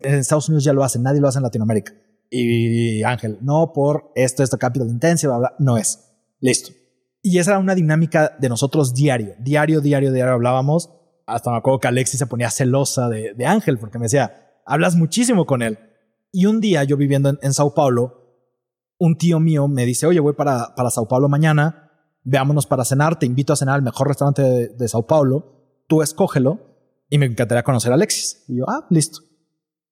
En 0.00 0.14
Estados 0.14 0.48
Unidos 0.48 0.64
ya 0.64 0.72
lo 0.72 0.82
hacen, 0.82 1.02
nadie 1.02 1.20
lo 1.20 1.28
hace 1.28 1.38
en 1.38 1.44
Latinoamérica. 1.44 1.92
Y 2.30 3.02
Ángel, 3.02 3.38
no 3.42 3.72
por 3.72 4.12
esto, 4.14 4.42
esto, 4.42 4.58
capital 4.58 4.88
intensive, 4.88 5.30
bla, 5.30 5.38
bla, 5.38 5.54
no 5.58 5.76
es. 5.76 6.10
Listo. 6.40 6.79
Y 7.22 7.38
esa 7.38 7.52
era 7.52 7.60
una 7.60 7.74
dinámica 7.74 8.36
de 8.38 8.48
nosotros 8.48 8.94
diario, 8.94 9.34
diario, 9.38 9.80
diario, 9.80 10.12
diario 10.12 10.34
hablábamos. 10.34 10.90
Hasta 11.26 11.50
me 11.50 11.58
acuerdo 11.58 11.80
que 11.80 11.88
Alexis 11.88 12.18
se 12.18 12.26
ponía 12.26 12.50
celosa 12.50 13.08
de, 13.08 13.34
de 13.34 13.46
Ángel 13.46 13.78
porque 13.78 13.98
me 13.98 14.06
decía, 14.06 14.50
hablas 14.64 14.96
muchísimo 14.96 15.46
con 15.46 15.62
él. 15.62 15.78
Y 16.32 16.46
un 16.46 16.60
día 16.60 16.84
yo 16.84 16.96
viviendo 16.96 17.36
en, 17.40 17.52
Sao 17.52 17.74
Paulo, 17.74 18.46
un 18.98 19.16
tío 19.16 19.40
mío 19.40 19.68
me 19.68 19.84
dice, 19.84 20.06
oye, 20.06 20.20
voy 20.20 20.32
para, 20.32 20.74
para 20.74 20.90
Sao 20.90 21.08
Paulo 21.08 21.28
mañana, 21.28 21.90
veámonos 22.22 22.66
para 22.66 22.84
cenar, 22.84 23.18
te 23.18 23.26
invito 23.26 23.52
a 23.52 23.56
cenar 23.56 23.74
al 23.74 23.82
mejor 23.82 24.08
restaurante 24.08 24.42
de, 24.42 24.68
de 24.68 24.88
Sao 24.88 25.06
Paulo, 25.06 25.82
tú 25.88 26.02
escógelo 26.02 26.70
y 27.10 27.18
me 27.18 27.26
encantaría 27.26 27.64
conocer 27.64 27.92
a 27.92 27.96
Alexis. 27.96 28.44
Y 28.48 28.58
yo, 28.58 28.64
ah, 28.68 28.86
listo. 28.88 29.20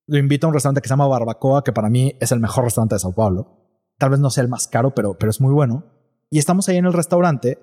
Lo 0.07 0.17
invito 0.17 0.47
a 0.47 0.49
un 0.49 0.55
restaurante 0.55 0.81
que 0.81 0.89
se 0.89 0.93
llama 0.93 1.09
Barbacoa, 1.09 1.63
que 1.63 1.73
para 1.73 1.91
mí 1.91 2.17
es 2.21 2.33
el 2.33 2.41
mejor 2.41 2.65
restaurante 2.65 2.95
de 2.95 3.01
Sao 3.01 3.13
Paulo. 3.13 3.59
Tal 3.99 4.11
vez 4.11 4.21
no 4.21 4.31
sea 4.31 4.43
el 4.43 4.49
más 4.49 4.69
caro, 4.69 4.95
pero, 4.95 5.19
pero 5.19 5.31
es 5.31 5.41
muy 5.41 5.53
bueno. 5.53 5.85
Y 6.31 6.39
estamos 6.39 6.69
ahí 6.69 6.77
en 6.77 6.87
el 6.87 6.93
restaurante 6.93 7.59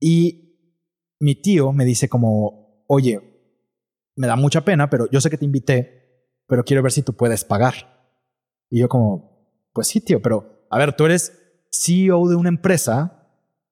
y 0.00 0.44
mi 1.20 1.34
tío 1.34 1.72
me 1.72 1.84
dice 1.84 2.08
como, 2.08 2.84
oye, 2.86 3.20
me 4.16 4.26
da 4.26 4.36
mucha 4.36 4.64
pena, 4.64 4.90
pero 4.90 5.08
yo 5.10 5.20
sé 5.20 5.30
que 5.30 5.38
te 5.38 5.44
invité, 5.44 6.32
pero 6.46 6.64
quiero 6.64 6.82
ver 6.82 6.92
si 6.92 7.02
tú 7.02 7.14
puedes 7.14 7.44
pagar. 7.44 7.74
Y 8.70 8.80
yo 8.80 8.88
como, 8.88 9.68
pues 9.72 9.88
sí, 9.88 10.00
tío, 10.00 10.22
pero 10.22 10.66
a 10.70 10.78
ver, 10.78 10.94
tú 10.94 11.04
eres 11.04 11.32
CEO 11.70 12.28
de 12.28 12.36
una 12.36 12.48
empresa 12.48 13.28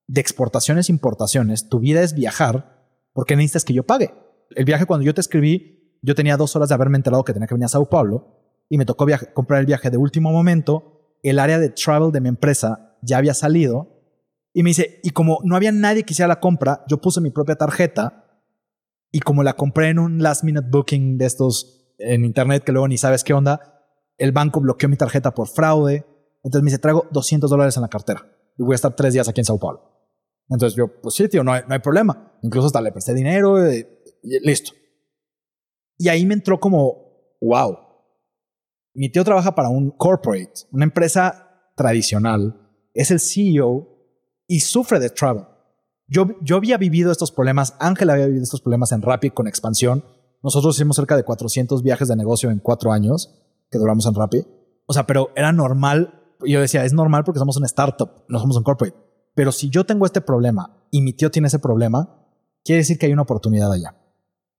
de 0.06 0.20
exportaciones 0.20 0.88
e 0.88 0.92
importaciones, 0.92 1.68
tu 1.68 1.80
vida 1.80 2.02
es 2.02 2.14
viajar, 2.14 2.86
¿por 3.12 3.24
qué 3.24 3.36
necesitas 3.36 3.64
que 3.64 3.74
yo 3.74 3.84
pague? 3.84 4.12
El 4.50 4.64
viaje 4.64 4.86
cuando 4.86 5.06
yo 5.06 5.14
te 5.14 5.20
escribí, 5.20 5.98
yo 6.02 6.14
tenía 6.14 6.36
dos 6.36 6.54
horas 6.56 6.68
de 6.68 6.74
haberme 6.74 6.98
enterado 6.98 7.24
que 7.24 7.32
tenía 7.32 7.46
que 7.46 7.54
venir 7.54 7.66
a 7.66 7.68
Sao 7.68 7.88
Paulo 7.88 8.64
y 8.68 8.76
me 8.76 8.84
tocó 8.84 9.06
comprar 9.34 9.60
el 9.60 9.66
viaje 9.66 9.90
de 9.90 9.96
último 9.96 10.32
momento. 10.32 11.16
El 11.22 11.38
área 11.38 11.58
de 11.58 11.68
travel 11.68 12.10
de 12.10 12.20
mi 12.20 12.28
empresa 12.28 12.96
ya 13.02 13.18
había 13.18 13.34
salido 13.34 13.91
Y 14.52 14.62
me 14.62 14.70
dice, 14.70 15.00
y 15.02 15.10
como 15.10 15.38
no 15.44 15.56
había 15.56 15.72
nadie 15.72 16.04
que 16.04 16.12
hiciera 16.12 16.28
la 16.28 16.40
compra, 16.40 16.84
yo 16.88 16.98
puse 17.00 17.20
mi 17.20 17.30
propia 17.30 17.56
tarjeta 17.56 18.42
y 19.10 19.20
como 19.20 19.42
la 19.42 19.54
compré 19.54 19.88
en 19.88 19.98
un 19.98 20.22
last 20.22 20.44
minute 20.44 20.68
booking 20.70 21.18
de 21.18 21.26
estos 21.26 21.94
en 21.98 22.24
internet 22.24 22.64
que 22.64 22.72
luego 22.72 22.88
ni 22.88 22.98
sabes 22.98 23.24
qué 23.24 23.32
onda, 23.32 23.84
el 24.18 24.32
banco 24.32 24.60
bloqueó 24.60 24.88
mi 24.88 24.96
tarjeta 24.96 25.32
por 25.32 25.48
fraude. 25.48 26.04
Entonces 26.42 26.62
me 26.62 26.70
dice, 26.70 26.78
traigo 26.78 27.06
200 27.12 27.48
dólares 27.50 27.76
en 27.76 27.82
la 27.82 27.88
cartera 27.88 28.26
y 28.58 28.62
voy 28.62 28.74
a 28.74 28.76
estar 28.76 28.94
tres 28.94 29.14
días 29.14 29.28
aquí 29.28 29.40
en 29.40 29.44
Sao 29.44 29.58
Paulo. 29.58 29.92
Entonces 30.48 30.76
yo, 30.76 31.00
pues 31.00 31.14
sí, 31.14 31.28
tío, 31.28 31.44
no 31.44 31.52
hay, 31.52 31.62
no 31.66 31.74
hay 31.74 31.80
problema. 31.80 32.32
Incluso 32.42 32.66
hasta 32.66 32.80
le 32.80 32.92
presté 32.92 33.14
dinero 33.14 33.72
y, 33.72 33.86
y 34.22 34.40
listo. 34.40 34.72
Y 35.96 36.08
ahí 36.08 36.26
me 36.26 36.34
entró 36.34 36.58
como, 36.58 37.36
wow. 37.40 37.78
Mi 38.94 39.10
tío 39.10 39.24
trabaja 39.24 39.54
para 39.54 39.68
un 39.68 39.90
corporate, 39.90 40.52
una 40.72 40.84
empresa 40.84 41.70
tradicional. 41.76 42.58
Es 42.92 43.10
el 43.10 43.20
CEO 43.20 43.91
y 44.46 44.60
sufre 44.60 45.00
de 45.00 45.10
travel. 45.10 45.44
Yo, 46.06 46.26
yo 46.42 46.56
había 46.56 46.76
vivido 46.76 47.10
estos 47.10 47.32
problemas, 47.32 47.74
Ángel 47.78 48.10
había 48.10 48.26
vivido 48.26 48.44
estos 48.44 48.60
problemas 48.60 48.92
en 48.92 49.02
Rappi 49.02 49.30
con 49.30 49.46
expansión. 49.46 50.04
Nosotros 50.42 50.76
hicimos 50.76 50.96
cerca 50.96 51.16
de 51.16 51.24
400 51.24 51.82
viajes 51.82 52.08
de 52.08 52.16
negocio 52.16 52.50
en 52.50 52.58
cuatro 52.58 52.92
años 52.92 53.34
que 53.70 53.78
duramos 53.78 54.06
en 54.06 54.14
Rappi. 54.14 54.46
O 54.86 54.92
sea, 54.92 55.06
pero 55.06 55.30
era 55.36 55.52
normal. 55.52 56.20
Yo 56.44 56.60
decía, 56.60 56.84
es 56.84 56.92
normal 56.92 57.24
porque 57.24 57.38
somos 57.38 57.56
una 57.56 57.66
startup, 57.66 58.24
no 58.28 58.38
somos 58.38 58.56
un 58.56 58.62
corporate. 58.62 58.96
Pero 59.34 59.52
si 59.52 59.70
yo 59.70 59.84
tengo 59.84 60.04
este 60.04 60.20
problema 60.20 60.84
y 60.90 61.00
mi 61.00 61.12
tío 61.12 61.30
tiene 61.30 61.48
ese 61.48 61.58
problema, 61.58 62.26
quiere 62.64 62.80
decir 62.80 62.98
que 62.98 63.06
hay 63.06 63.12
una 63.12 63.22
oportunidad 63.22 63.72
allá. 63.72 63.96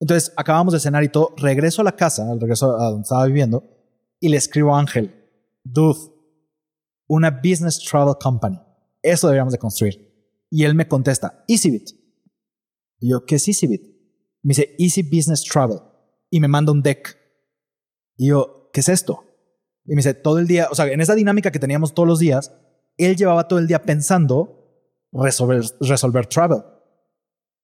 Entonces 0.00 0.32
acabamos 0.36 0.74
de 0.74 0.80
cenar 0.80 1.04
y 1.04 1.08
todo. 1.08 1.34
Regreso 1.36 1.82
a 1.82 1.84
la 1.84 1.92
casa, 1.92 2.30
al 2.30 2.40
regreso 2.40 2.74
a 2.80 2.86
donde 2.86 3.02
estaba 3.02 3.24
viviendo, 3.26 3.62
y 4.18 4.28
le 4.28 4.36
escribo 4.36 4.74
a 4.74 4.80
Ángel, 4.80 5.14
dude, 5.62 5.98
una 7.06 7.30
business 7.30 7.78
travel 7.78 8.14
company. 8.20 8.58
Eso 9.04 9.28
deberíamos 9.28 9.52
de 9.52 9.58
construir. 9.58 10.14
Y 10.50 10.64
él 10.64 10.74
me 10.74 10.88
contesta, 10.88 11.44
EasyBit. 11.46 11.90
Y 13.00 13.10
yo, 13.10 13.26
¿qué 13.26 13.34
es 13.34 13.46
EasyBit? 13.46 13.82
Me 14.42 14.50
dice, 14.50 14.74
Easy 14.78 15.02
Business 15.02 15.44
Travel. 15.44 15.78
Y 16.30 16.40
me 16.40 16.48
manda 16.48 16.72
un 16.72 16.82
deck. 16.82 17.18
Y 18.16 18.28
yo, 18.28 18.70
¿qué 18.72 18.80
es 18.80 18.88
esto? 18.88 19.24
Y 19.84 19.90
me 19.90 19.96
dice, 19.96 20.14
todo 20.14 20.38
el 20.38 20.46
día, 20.46 20.68
o 20.70 20.74
sea, 20.74 20.86
en 20.86 21.02
esa 21.02 21.14
dinámica 21.14 21.50
que 21.50 21.58
teníamos 21.58 21.92
todos 21.92 22.08
los 22.08 22.18
días, 22.18 22.54
él 22.96 23.14
llevaba 23.16 23.46
todo 23.46 23.58
el 23.58 23.66
día 23.66 23.82
pensando 23.82 24.88
resolver, 25.12 25.62
resolver 25.80 26.26
travel. 26.26 26.62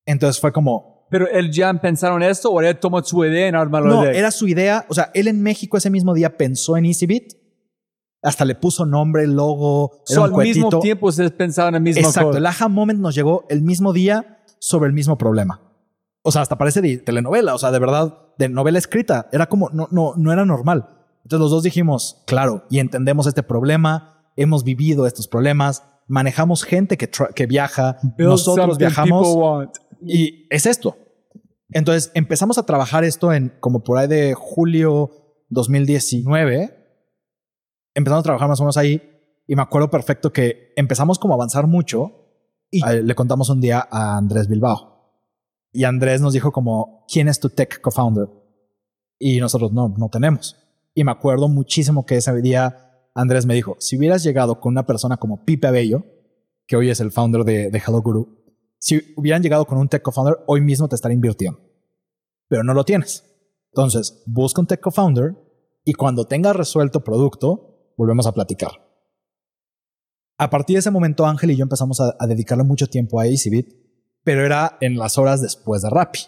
Entonces 0.05 0.39
fue 0.39 0.53
como... 0.53 1.07
¿Pero 1.11 1.27
él 1.27 1.51
ya 1.51 1.73
pensaron 1.81 2.23
esto 2.23 2.51
o 2.51 2.61
él 2.61 2.79
tomó 2.79 3.03
su 3.03 3.25
idea 3.25 3.49
en 3.49 3.55
armarlo 3.55 3.95
No, 3.95 4.03
de 4.03 4.17
era 4.17 4.31
su 4.31 4.47
idea. 4.47 4.85
O 4.89 4.95
sea, 4.95 5.11
él 5.15 5.27
en 5.27 5.43
México 5.43 5.77
ese 5.77 5.91
mismo 5.91 6.15
día 6.15 6.37
pensó 6.37 6.77
en 6.77 6.85
EasyBit. 6.85 7.33
Hasta 8.23 8.45
le 8.45 8.55
puso 8.55 8.85
nombre, 8.85 9.27
logo, 9.27 10.03
era 10.09 10.15
So, 10.17 10.25
un 10.25 10.41
al 10.41 10.47
mismo 10.47 10.69
tiempo 10.81 11.07
ustedes 11.07 11.31
pensaban 11.33 11.75
en 11.75 11.79
el 11.79 11.83
mismo 11.83 12.07
Exacto, 12.07 12.29
cosa. 12.29 12.39
el 12.39 12.47
aha 12.47 12.69
moment 12.69 13.01
nos 13.01 13.15
llegó 13.15 13.47
el 13.49 13.63
mismo 13.63 13.93
día 13.93 14.43
sobre 14.59 14.89
el 14.89 14.93
mismo 14.93 15.17
problema. 15.17 15.61
O 16.23 16.31
sea, 16.31 16.43
hasta 16.43 16.59
parece 16.59 16.83
de 16.83 16.99
telenovela, 16.99 17.55
o 17.55 17.59
sea, 17.59 17.71
de 17.71 17.79
verdad, 17.79 18.19
de 18.37 18.51
novela 18.51 18.79
escrita. 18.79 19.29
Era 19.33 19.47
como, 19.47 19.71
no, 19.71 19.89
no, 19.91 20.13
no 20.17 20.33
era 20.33 20.45
normal. 20.45 20.91
Entonces 21.23 21.41
los 21.41 21.51
dos 21.51 21.63
dijimos, 21.63 22.23
claro, 22.27 22.65
y 22.69 22.79
entendemos 22.79 23.27
este 23.27 23.43
problema, 23.43 24.31
hemos 24.37 24.65
vivido 24.65 25.07
estos 25.07 25.29
problemas, 25.29 25.83
manejamos 26.07 26.65
gente 26.65 26.97
que, 26.97 27.09
que 27.35 27.47
viaja, 27.47 27.99
Build 28.03 28.31
nosotros 28.31 28.79
viajamos 28.79 29.69
y 30.05 30.47
es 30.51 30.67
esto. 30.67 30.99
Entonces 31.71 32.11
empezamos 32.15 32.59
a 32.59 32.67
trabajar 32.67 33.05
esto 33.05 33.33
en 33.33 33.53
como 33.61 33.85
por 33.85 33.99
ahí 33.99 34.09
de 34.09 34.35
julio 34.35 35.11
2019. 35.51 36.80
Empezamos 37.95 38.21
a 38.21 38.25
trabajar 38.25 38.49
más 38.49 38.61
o 38.61 38.65
menos 38.65 38.77
ahí 38.77 39.03
y 39.47 39.57
me 39.57 39.63
acuerdo 39.63 39.91
perfecto 39.91 40.33
que 40.33 40.73
empezamos 40.77 41.19
como 41.19 41.35
a 41.35 41.37
avanzar 41.37 41.67
mucho 41.67 42.13
y 42.71 42.87
eh, 42.87 43.03
le 43.03 43.15
contamos 43.15 43.51
un 43.51 43.61
día 43.61 43.87
a 43.91 44.17
Andrés 44.17 44.49
Bilbao. 44.49 44.91
Y 45.73 45.85
Andrés 45.85 46.21
nos 46.21 46.33
dijo 46.33 46.53
como, 46.53 47.05
¿quién 47.13 47.29
es 47.29 47.41
tu 47.41 47.51
tech 47.51 47.81
co-founder? 47.81 48.29
Y 49.19 49.39
nosotros 49.41 49.73
no, 49.73 49.89
no 49.97 50.09
tenemos. 50.09 50.57
Y 50.95 51.05
me 51.05 51.13
acuerdo 51.13 51.49
muchísimo 51.49 52.07
que 52.07 52.17
ese 52.17 52.41
día 52.41 53.09
Andrés 53.15 53.47
me 53.47 53.55
dijo, 53.55 53.77
si 53.79 53.97
hubieras 53.97 54.23
llegado 54.23 54.61
con 54.61 54.73
una 54.73 54.87
persona 54.87 55.17
como 55.17 55.45
Pipe 55.45 55.67
Abello, 55.67 56.05
que 56.67 56.77
hoy 56.77 56.91
es 56.91 57.01
el 57.01 57.11
founder 57.11 57.45
de, 57.45 57.71
de 57.71 57.79
Hello 57.79 58.01
Guru, 58.03 58.41
si 58.79 59.03
hubieran 59.17 59.43
llegado 59.43 59.67
con 59.67 59.79
un 59.79 59.89
tech 59.89 60.03
co-founder, 60.03 60.39
hoy 60.47 60.61
mismo 60.61 60.89
te 60.89 60.95
estaría 60.95 61.15
invirtiendo. 61.15 61.61
Pero 62.49 62.65
no 62.65 62.73
lo 62.73 62.85
tienes. 62.85 63.25
Entonces, 63.73 64.23
busca 64.27 64.61
un 64.61 64.67
tech 64.67 64.81
co-founder 64.81 65.37
y 65.85 65.93
cuando 65.93 66.25
tengas 66.25 66.57
resuelto 66.57 67.05
producto, 67.05 67.70
volvemos 68.01 68.27
a 68.27 68.33
platicar. 68.33 68.71
A 70.39 70.49
partir 70.49 70.75
de 70.77 70.81
ese 70.81 70.91
momento, 70.91 71.27
Ángel 71.27 71.51
y 71.51 71.57
yo 71.57 71.65
empezamos 71.65 72.01
a, 72.01 72.17
a 72.19 72.27
dedicarle 72.27 72.65
mucho 72.65 72.87
tiempo 72.87 73.21
a 73.21 73.27
EasyBit, 73.27 73.69
pero 74.25 74.45
era 74.45 74.79
en 74.81 74.97
las 74.97 75.19
horas 75.19 75.43
después 75.43 75.83
de 75.83 75.91
Rappi. 75.91 76.21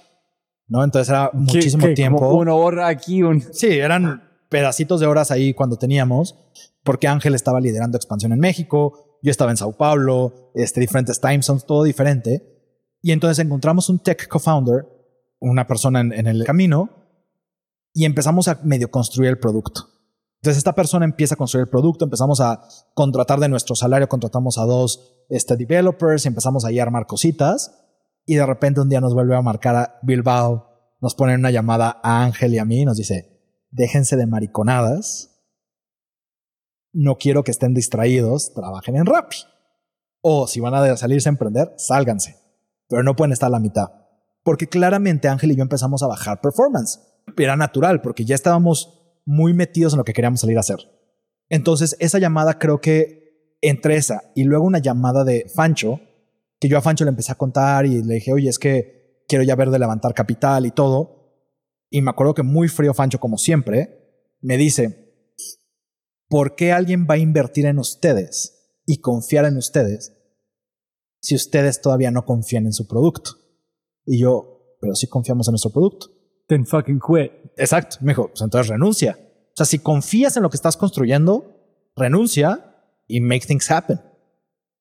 ¿no? 0.68 0.84
Entonces 0.84 1.08
era 1.08 1.30
¿Qué- 1.32 1.38
muchísimo 1.38 1.86
qué? 1.86 1.94
tiempo. 1.94 2.18
Como 2.18 2.34
una 2.40 2.54
hora 2.54 2.88
aquí, 2.88 3.22
un... 3.22 3.40
Sí, 3.40 3.68
eran 3.68 4.22
pedacitos 4.50 5.00
de 5.00 5.06
horas 5.06 5.30
ahí 5.30 5.54
cuando 5.54 5.76
teníamos, 5.76 6.36
porque 6.84 7.08
Ángel 7.08 7.34
estaba 7.34 7.58
liderando 7.58 7.96
expansión 7.96 8.32
en 8.32 8.38
México, 8.38 9.18
yo 9.22 9.30
estaba 9.30 9.50
en 9.50 9.56
Sao 9.56 9.72
Paulo, 9.72 10.50
este, 10.54 10.80
diferentes 10.80 11.20
time 11.20 11.42
zones, 11.42 11.64
todo 11.64 11.84
diferente. 11.84 12.48
Y 13.00 13.12
entonces 13.12 13.42
encontramos 13.44 13.88
un 13.88 13.98
tech 13.98 14.28
co-founder, 14.28 14.84
una 15.40 15.66
persona 15.66 16.00
en, 16.00 16.12
en 16.12 16.26
el 16.26 16.44
camino, 16.44 16.90
y 17.94 18.04
empezamos 18.04 18.48
a 18.48 18.60
medio 18.62 18.90
construir 18.90 19.30
el 19.30 19.38
producto. 19.38 19.88
Entonces 20.42 20.58
esta 20.58 20.74
persona 20.74 21.04
empieza 21.04 21.34
a 21.34 21.36
construir 21.36 21.62
el 21.62 21.70
producto, 21.70 22.04
empezamos 22.04 22.40
a 22.40 22.66
contratar 22.94 23.38
de 23.38 23.48
nuestro 23.48 23.76
salario, 23.76 24.08
contratamos 24.08 24.58
a 24.58 24.64
dos 24.64 25.24
este, 25.28 25.56
developers, 25.56 26.26
empezamos 26.26 26.64
ahí 26.64 26.80
a 26.80 26.82
armar 26.82 27.06
cositas, 27.06 27.78
y 28.26 28.34
de 28.34 28.44
repente 28.44 28.80
un 28.80 28.88
día 28.88 29.00
nos 29.00 29.14
vuelve 29.14 29.36
a 29.36 29.42
marcar 29.42 29.76
a 29.76 30.00
Bilbao, 30.02 30.96
nos 31.00 31.14
ponen 31.14 31.38
una 31.38 31.52
llamada 31.52 32.00
a 32.02 32.24
Ángel 32.24 32.54
y 32.54 32.58
a 32.58 32.64
mí, 32.64 32.84
nos 32.84 32.96
dice, 32.96 33.40
déjense 33.70 34.16
de 34.16 34.26
mariconadas, 34.26 35.30
no 36.92 37.18
quiero 37.18 37.44
que 37.44 37.52
estén 37.52 37.72
distraídos, 37.72 38.52
trabajen 38.52 38.96
en 38.96 39.06
Rappi. 39.06 39.36
O 40.22 40.48
si 40.48 40.58
van 40.58 40.74
a 40.74 40.96
salirse 40.96 41.28
a 41.28 41.30
emprender, 41.30 41.72
sálganse. 41.76 42.36
Pero 42.88 43.04
no 43.04 43.14
pueden 43.14 43.32
estar 43.32 43.46
a 43.46 43.50
la 43.50 43.60
mitad. 43.60 43.92
Porque 44.42 44.68
claramente 44.68 45.28
Ángel 45.28 45.52
y 45.52 45.56
yo 45.56 45.62
empezamos 45.62 46.02
a 46.02 46.08
bajar 46.08 46.40
performance. 46.40 47.00
Era 47.36 47.56
natural, 47.56 48.02
porque 48.02 48.24
ya 48.24 48.34
estábamos 48.34 49.01
muy 49.24 49.54
metidos 49.54 49.92
en 49.92 49.98
lo 49.98 50.04
que 50.04 50.12
queríamos 50.12 50.40
salir 50.40 50.56
a 50.56 50.60
hacer. 50.60 50.78
Entonces, 51.48 51.96
esa 52.00 52.18
llamada 52.18 52.58
creo 52.58 52.80
que 52.80 53.56
entre 53.60 53.96
esa 53.96 54.32
y 54.34 54.44
luego 54.44 54.64
una 54.64 54.78
llamada 54.78 55.24
de 55.24 55.48
Fancho, 55.54 56.00
que 56.58 56.68
yo 56.68 56.78
a 56.78 56.82
Fancho 56.82 57.04
le 57.04 57.10
empecé 57.10 57.32
a 57.32 57.36
contar 57.36 57.86
y 57.86 58.02
le 58.02 58.14
dije, 58.14 58.32
oye, 58.32 58.48
es 58.48 58.58
que 58.58 59.24
quiero 59.28 59.44
ya 59.44 59.56
ver 59.56 59.70
de 59.70 59.78
levantar 59.78 60.14
capital 60.14 60.66
y 60.66 60.70
todo. 60.70 61.22
Y 61.90 62.02
me 62.02 62.10
acuerdo 62.10 62.34
que 62.34 62.42
muy 62.42 62.68
frío 62.68 62.94
Fancho, 62.94 63.20
como 63.20 63.38
siempre, 63.38 64.02
me 64.40 64.56
dice, 64.56 65.34
¿por 66.28 66.54
qué 66.54 66.72
alguien 66.72 67.06
va 67.08 67.14
a 67.14 67.18
invertir 67.18 67.66
en 67.66 67.78
ustedes 67.78 68.80
y 68.86 69.00
confiar 69.00 69.44
en 69.44 69.56
ustedes 69.56 70.18
si 71.20 71.34
ustedes 71.34 71.80
todavía 71.80 72.10
no 72.10 72.24
confían 72.24 72.66
en 72.66 72.72
su 72.72 72.86
producto? 72.86 73.32
Y 74.04 74.20
yo, 74.20 74.76
pero 74.80 74.94
sí 74.94 75.06
confiamos 75.06 75.46
en 75.48 75.52
nuestro 75.52 75.70
producto. 75.70 76.06
Then 76.48 76.66
fucking 76.66 77.00
quit. 77.00 77.32
Exacto. 77.56 77.96
Me 78.00 78.12
dijo, 78.12 78.28
pues 78.28 78.40
entonces 78.42 78.68
renuncia. 78.68 79.18
O 79.20 79.56
sea, 79.56 79.66
si 79.66 79.78
confías 79.78 80.36
en 80.36 80.42
lo 80.42 80.50
que 80.50 80.56
estás 80.56 80.76
construyendo, 80.76 81.62
renuncia 81.94 82.86
y 83.06 83.20
make 83.20 83.46
things 83.46 83.70
happen. 83.70 84.00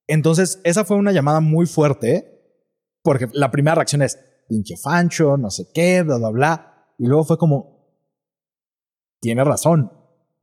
Entonces, 0.07 0.59
esa 0.63 0.85
fue 0.85 0.97
una 0.97 1.11
llamada 1.11 1.39
muy 1.39 1.65
fuerte, 1.65 2.41
porque 3.03 3.27
la 3.33 3.51
primera 3.51 3.75
reacción 3.75 4.01
es, 4.01 4.19
pinche 4.47 4.75
Fancho, 4.77 5.37
no 5.37 5.49
sé 5.49 5.67
qué, 5.73 6.03
bla, 6.03 6.17
bla, 6.17 6.29
bla. 6.29 6.85
Y 6.97 7.07
luego 7.07 7.23
fue 7.23 7.37
como, 7.37 7.81
tiene 9.19 9.43
razón. 9.43 9.91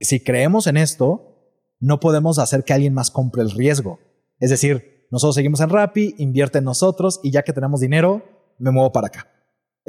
Si 0.00 0.20
creemos 0.20 0.66
en 0.66 0.76
esto, 0.76 1.28
no 1.80 2.00
podemos 2.00 2.38
hacer 2.38 2.64
que 2.64 2.72
alguien 2.72 2.94
más 2.94 3.10
compre 3.10 3.42
el 3.42 3.50
riesgo. 3.50 3.98
Es 4.38 4.50
decir, 4.50 5.06
nosotros 5.10 5.34
seguimos 5.34 5.60
en 5.60 5.70
Rappi, 5.70 6.14
invierte 6.18 6.58
en 6.58 6.64
nosotros 6.64 7.20
y 7.22 7.30
ya 7.30 7.42
que 7.42 7.52
tenemos 7.52 7.80
dinero, 7.80 8.22
me 8.58 8.70
muevo 8.70 8.92
para 8.92 9.08
acá. 9.08 9.37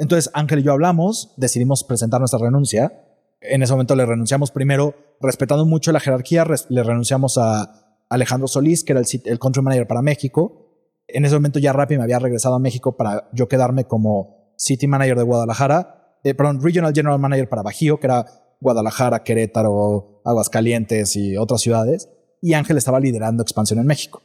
Entonces 0.00 0.30
Ángel 0.32 0.60
y 0.60 0.62
yo 0.62 0.72
hablamos, 0.72 1.34
decidimos 1.36 1.84
presentar 1.84 2.20
nuestra 2.20 2.40
renuncia. 2.40 3.04
En 3.42 3.62
ese 3.62 3.74
momento 3.74 3.94
le 3.94 4.06
renunciamos 4.06 4.50
primero, 4.50 4.94
respetando 5.20 5.66
mucho 5.66 5.92
la 5.92 6.00
jerarquía, 6.00 6.46
le 6.70 6.82
renunciamos 6.82 7.36
a 7.36 7.98
Alejandro 8.08 8.48
Solís, 8.48 8.82
que 8.82 8.92
era 8.92 9.00
el, 9.00 9.06
el 9.26 9.38
country 9.38 9.62
manager 9.62 9.86
para 9.86 10.00
México. 10.00 11.04
En 11.06 11.26
ese 11.26 11.34
momento 11.34 11.58
ya 11.58 11.74
Rappi 11.74 11.98
me 11.98 12.04
había 12.04 12.18
regresado 12.18 12.54
a 12.54 12.58
México 12.58 12.96
para 12.96 13.28
yo 13.34 13.46
quedarme 13.46 13.84
como 13.84 14.54
city 14.56 14.86
manager 14.86 15.18
de 15.18 15.22
Guadalajara, 15.22 16.16
eh, 16.24 16.32
perdón, 16.32 16.62
regional 16.62 16.94
general 16.94 17.18
manager 17.18 17.50
para 17.50 17.62
Bajío, 17.62 18.00
que 18.00 18.06
era 18.06 18.24
Guadalajara, 18.58 19.22
Querétaro, 19.22 20.22
Aguascalientes 20.24 21.14
y 21.14 21.36
otras 21.36 21.60
ciudades. 21.60 22.08
Y 22.40 22.54
Ángel 22.54 22.78
estaba 22.78 23.00
liderando 23.00 23.42
expansión 23.42 23.78
en 23.78 23.86
México. 23.86 24.22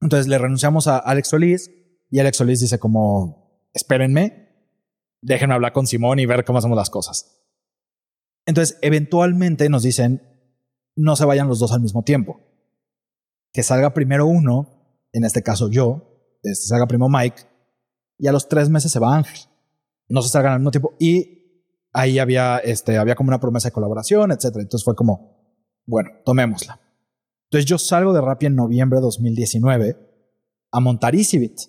Entonces 0.00 0.26
le 0.26 0.38
renunciamos 0.38 0.88
a 0.88 0.98
Alex 0.98 1.28
Solís 1.28 1.70
y 2.10 2.18
Alex 2.18 2.38
Solís 2.38 2.58
dice 2.58 2.80
como, 2.80 3.68
espérenme, 3.74 4.43
déjenme 5.24 5.54
hablar 5.54 5.72
con 5.72 5.86
Simón 5.86 6.18
y 6.18 6.26
ver 6.26 6.44
cómo 6.44 6.58
hacemos 6.58 6.76
las 6.76 6.90
cosas. 6.90 7.40
Entonces, 8.46 8.78
eventualmente 8.82 9.68
nos 9.68 9.82
dicen, 9.82 10.22
no 10.96 11.16
se 11.16 11.24
vayan 11.24 11.48
los 11.48 11.58
dos 11.58 11.72
al 11.72 11.80
mismo 11.80 12.02
tiempo. 12.04 12.40
Que 13.52 13.62
salga 13.62 13.94
primero 13.94 14.26
uno 14.26 14.74
en 15.14 15.24
este 15.24 15.42
caso 15.42 15.70
yo, 15.70 16.38
este, 16.42 16.66
salga 16.66 16.86
primo 16.86 17.08
Mike, 17.08 17.42
y 18.18 18.26
a 18.26 18.32
los 18.32 18.48
tres 18.48 18.68
meses 18.68 18.92
se 18.92 18.98
va 18.98 19.16
Ángel. 19.16 19.38
No 20.08 20.22
se 20.22 20.28
salgan 20.28 20.52
al 20.52 20.58
mismo 20.58 20.72
tiempo. 20.72 20.94
Y 20.98 21.62
ahí 21.92 22.18
había, 22.18 22.58
este, 22.58 22.98
había 22.98 23.14
como 23.14 23.28
una 23.28 23.40
promesa 23.40 23.68
de 23.68 23.72
colaboración, 23.72 24.32
etcétera. 24.32 24.62
Entonces 24.62 24.84
fue 24.84 24.94
como, 24.94 25.62
bueno, 25.86 26.10
tomémosla. 26.24 26.80
Entonces 27.44 27.64
yo 27.66 27.78
salgo 27.78 28.12
de 28.12 28.20
Rappi 28.20 28.46
en 28.46 28.56
noviembre 28.56 28.98
de 28.98 29.02
2019 29.02 29.96
a 30.72 30.80
montar 30.80 31.14
EasyBit. 31.14 31.60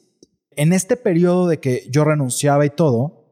En 0.52 0.74
este 0.74 0.98
periodo 0.98 1.48
de 1.48 1.60
que 1.60 1.88
yo 1.92 2.04
renunciaba 2.04 2.66
y 2.66 2.72
todo, 2.72 3.25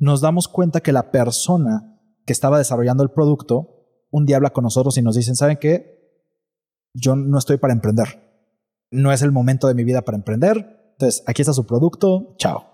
nos 0.00 0.20
damos 0.20 0.48
cuenta 0.48 0.80
que 0.80 0.92
la 0.92 1.12
persona 1.12 2.00
que 2.26 2.32
estaba 2.32 2.58
desarrollando 2.58 3.04
el 3.04 3.10
producto 3.10 3.76
un 4.10 4.26
día 4.26 4.36
habla 4.36 4.50
con 4.50 4.64
nosotros 4.64 4.96
y 4.98 5.02
nos 5.02 5.14
dicen, 5.14 5.36
¿saben 5.36 5.58
qué? 5.60 6.00
Yo 6.94 7.14
no 7.14 7.38
estoy 7.38 7.58
para 7.58 7.72
emprender. 7.72 8.08
No 8.90 9.12
es 9.12 9.22
el 9.22 9.30
momento 9.30 9.68
de 9.68 9.74
mi 9.74 9.84
vida 9.84 10.02
para 10.02 10.16
emprender. 10.16 10.92
Entonces, 10.92 11.22
aquí 11.26 11.42
está 11.42 11.52
su 11.52 11.64
producto, 11.64 12.34
chao. 12.38 12.64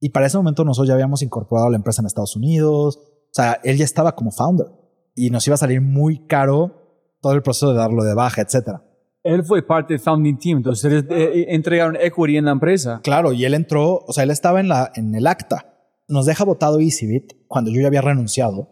Y 0.00 0.10
para 0.10 0.26
ese 0.26 0.36
momento 0.36 0.64
nosotros 0.64 0.88
ya 0.88 0.94
habíamos 0.94 1.22
incorporado 1.22 1.70
la 1.70 1.76
empresa 1.76 2.02
en 2.02 2.06
Estados 2.06 2.36
Unidos. 2.36 2.98
O 2.98 3.32
sea, 3.32 3.58
él 3.64 3.78
ya 3.78 3.84
estaba 3.84 4.14
como 4.14 4.30
founder 4.30 4.66
y 5.14 5.30
nos 5.30 5.46
iba 5.46 5.54
a 5.54 5.58
salir 5.58 5.80
muy 5.80 6.26
caro 6.26 6.72
todo 7.20 7.32
el 7.32 7.42
proceso 7.42 7.70
de 7.70 7.78
darlo 7.78 8.04
de 8.04 8.14
baja, 8.14 8.42
etcétera. 8.42 8.84
Él 9.22 9.44
fue 9.44 9.62
parte 9.62 9.94
del 9.94 10.00
founding 10.00 10.38
team, 10.38 10.58
entonces 10.58 10.84
ustedes 10.84 11.04
eh, 11.10 11.46
entregaron 11.48 11.96
equity 11.96 12.36
en 12.36 12.44
la 12.44 12.52
empresa. 12.52 13.00
Claro, 13.02 13.32
y 13.32 13.44
él 13.44 13.54
entró, 13.54 14.04
o 14.06 14.12
sea, 14.12 14.24
él 14.24 14.30
estaba 14.30 14.60
en, 14.60 14.68
la, 14.68 14.92
en 14.94 15.14
el 15.14 15.26
acta. 15.26 15.67
Nos 16.08 16.24
deja 16.24 16.44
votado 16.44 16.80
EasyBit 16.80 17.46
cuando 17.46 17.70
yo 17.70 17.82
ya 17.82 17.86
había 17.86 18.00
renunciado. 18.00 18.70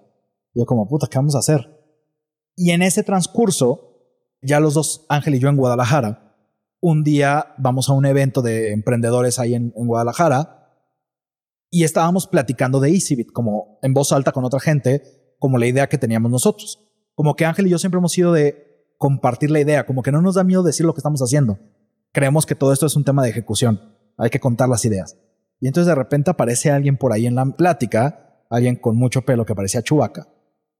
Yo 0.54 0.64
como, 0.64 0.88
puta, 0.88 1.06
¿qué 1.06 1.18
vamos 1.18 1.36
a 1.36 1.40
hacer? 1.40 1.76
Y 2.56 2.70
en 2.70 2.80
ese 2.80 3.02
transcurso, 3.02 4.06
ya 4.40 4.58
los 4.58 4.72
dos, 4.72 5.04
Ángel 5.10 5.34
y 5.34 5.38
yo 5.38 5.50
en 5.50 5.56
Guadalajara, 5.56 6.34
un 6.80 7.04
día 7.04 7.54
vamos 7.58 7.88
a 7.90 7.92
un 7.92 8.06
evento 8.06 8.40
de 8.40 8.72
emprendedores 8.72 9.38
ahí 9.38 9.54
en, 9.54 9.70
Guadalajara 9.74 10.72
y 11.70 11.84
estábamos 11.84 12.26
platicando 12.26 12.80
de 12.80 12.90
EasyBit, 12.90 13.32
como 13.32 13.78
en 13.82 13.92
voz 13.92 14.12
alta 14.12 14.32
con 14.32 14.44
otra 14.44 14.60
gente, 14.60 15.02
como 15.38 15.58
la 15.58 15.66
idea 15.66 15.88
que 15.88 15.98
teníamos 15.98 16.30
nosotros. 16.30 16.88
Como 17.14 17.34
que 17.34 17.44
Ángel 17.44 17.66
y 17.66 17.70
yo 17.70 17.78
siempre 17.78 17.98
hemos 17.98 18.12
sido 18.12 18.32
de 18.32 18.94
compartir 18.98 19.50
la 19.50 19.60
idea, 19.60 19.84
como 19.84 20.02
que 20.02 20.12
no 20.12 20.22
nos 20.22 20.36
da 20.36 20.44
miedo 20.44 20.62
decir 20.62 20.86
lo 20.86 20.94
que 20.94 21.00
estamos 21.00 21.20
haciendo. 21.20 21.58
Creemos 22.12 22.46
que 22.46 22.54
todo 22.54 22.72
esto 22.72 22.86
es 22.86 22.96
un 22.96 23.04
tema 23.04 23.22
de 23.22 23.28
ejecución, 23.28 23.94
hay 24.16 24.30
que 24.30 24.40
contar 24.40 24.70
las 24.70 24.84
ideas. 24.86 25.18
Y 25.60 25.68
entonces 25.68 25.88
de 25.88 25.94
repente 25.94 26.30
aparece 26.30 26.70
alguien 26.70 26.96
por 26.96 27.12
ahí 27.12 27.26
en 27.26 27.34
la 27.34 27.44
plática, 27.46 28.44
alguien 28.50 28.76
con 28.76 28.96
mucho 28.96 29.22
pelo 29.22 29.44
que 29.44 29.54
parecía 29.54 29.82
Chubaca, 29.82 30.28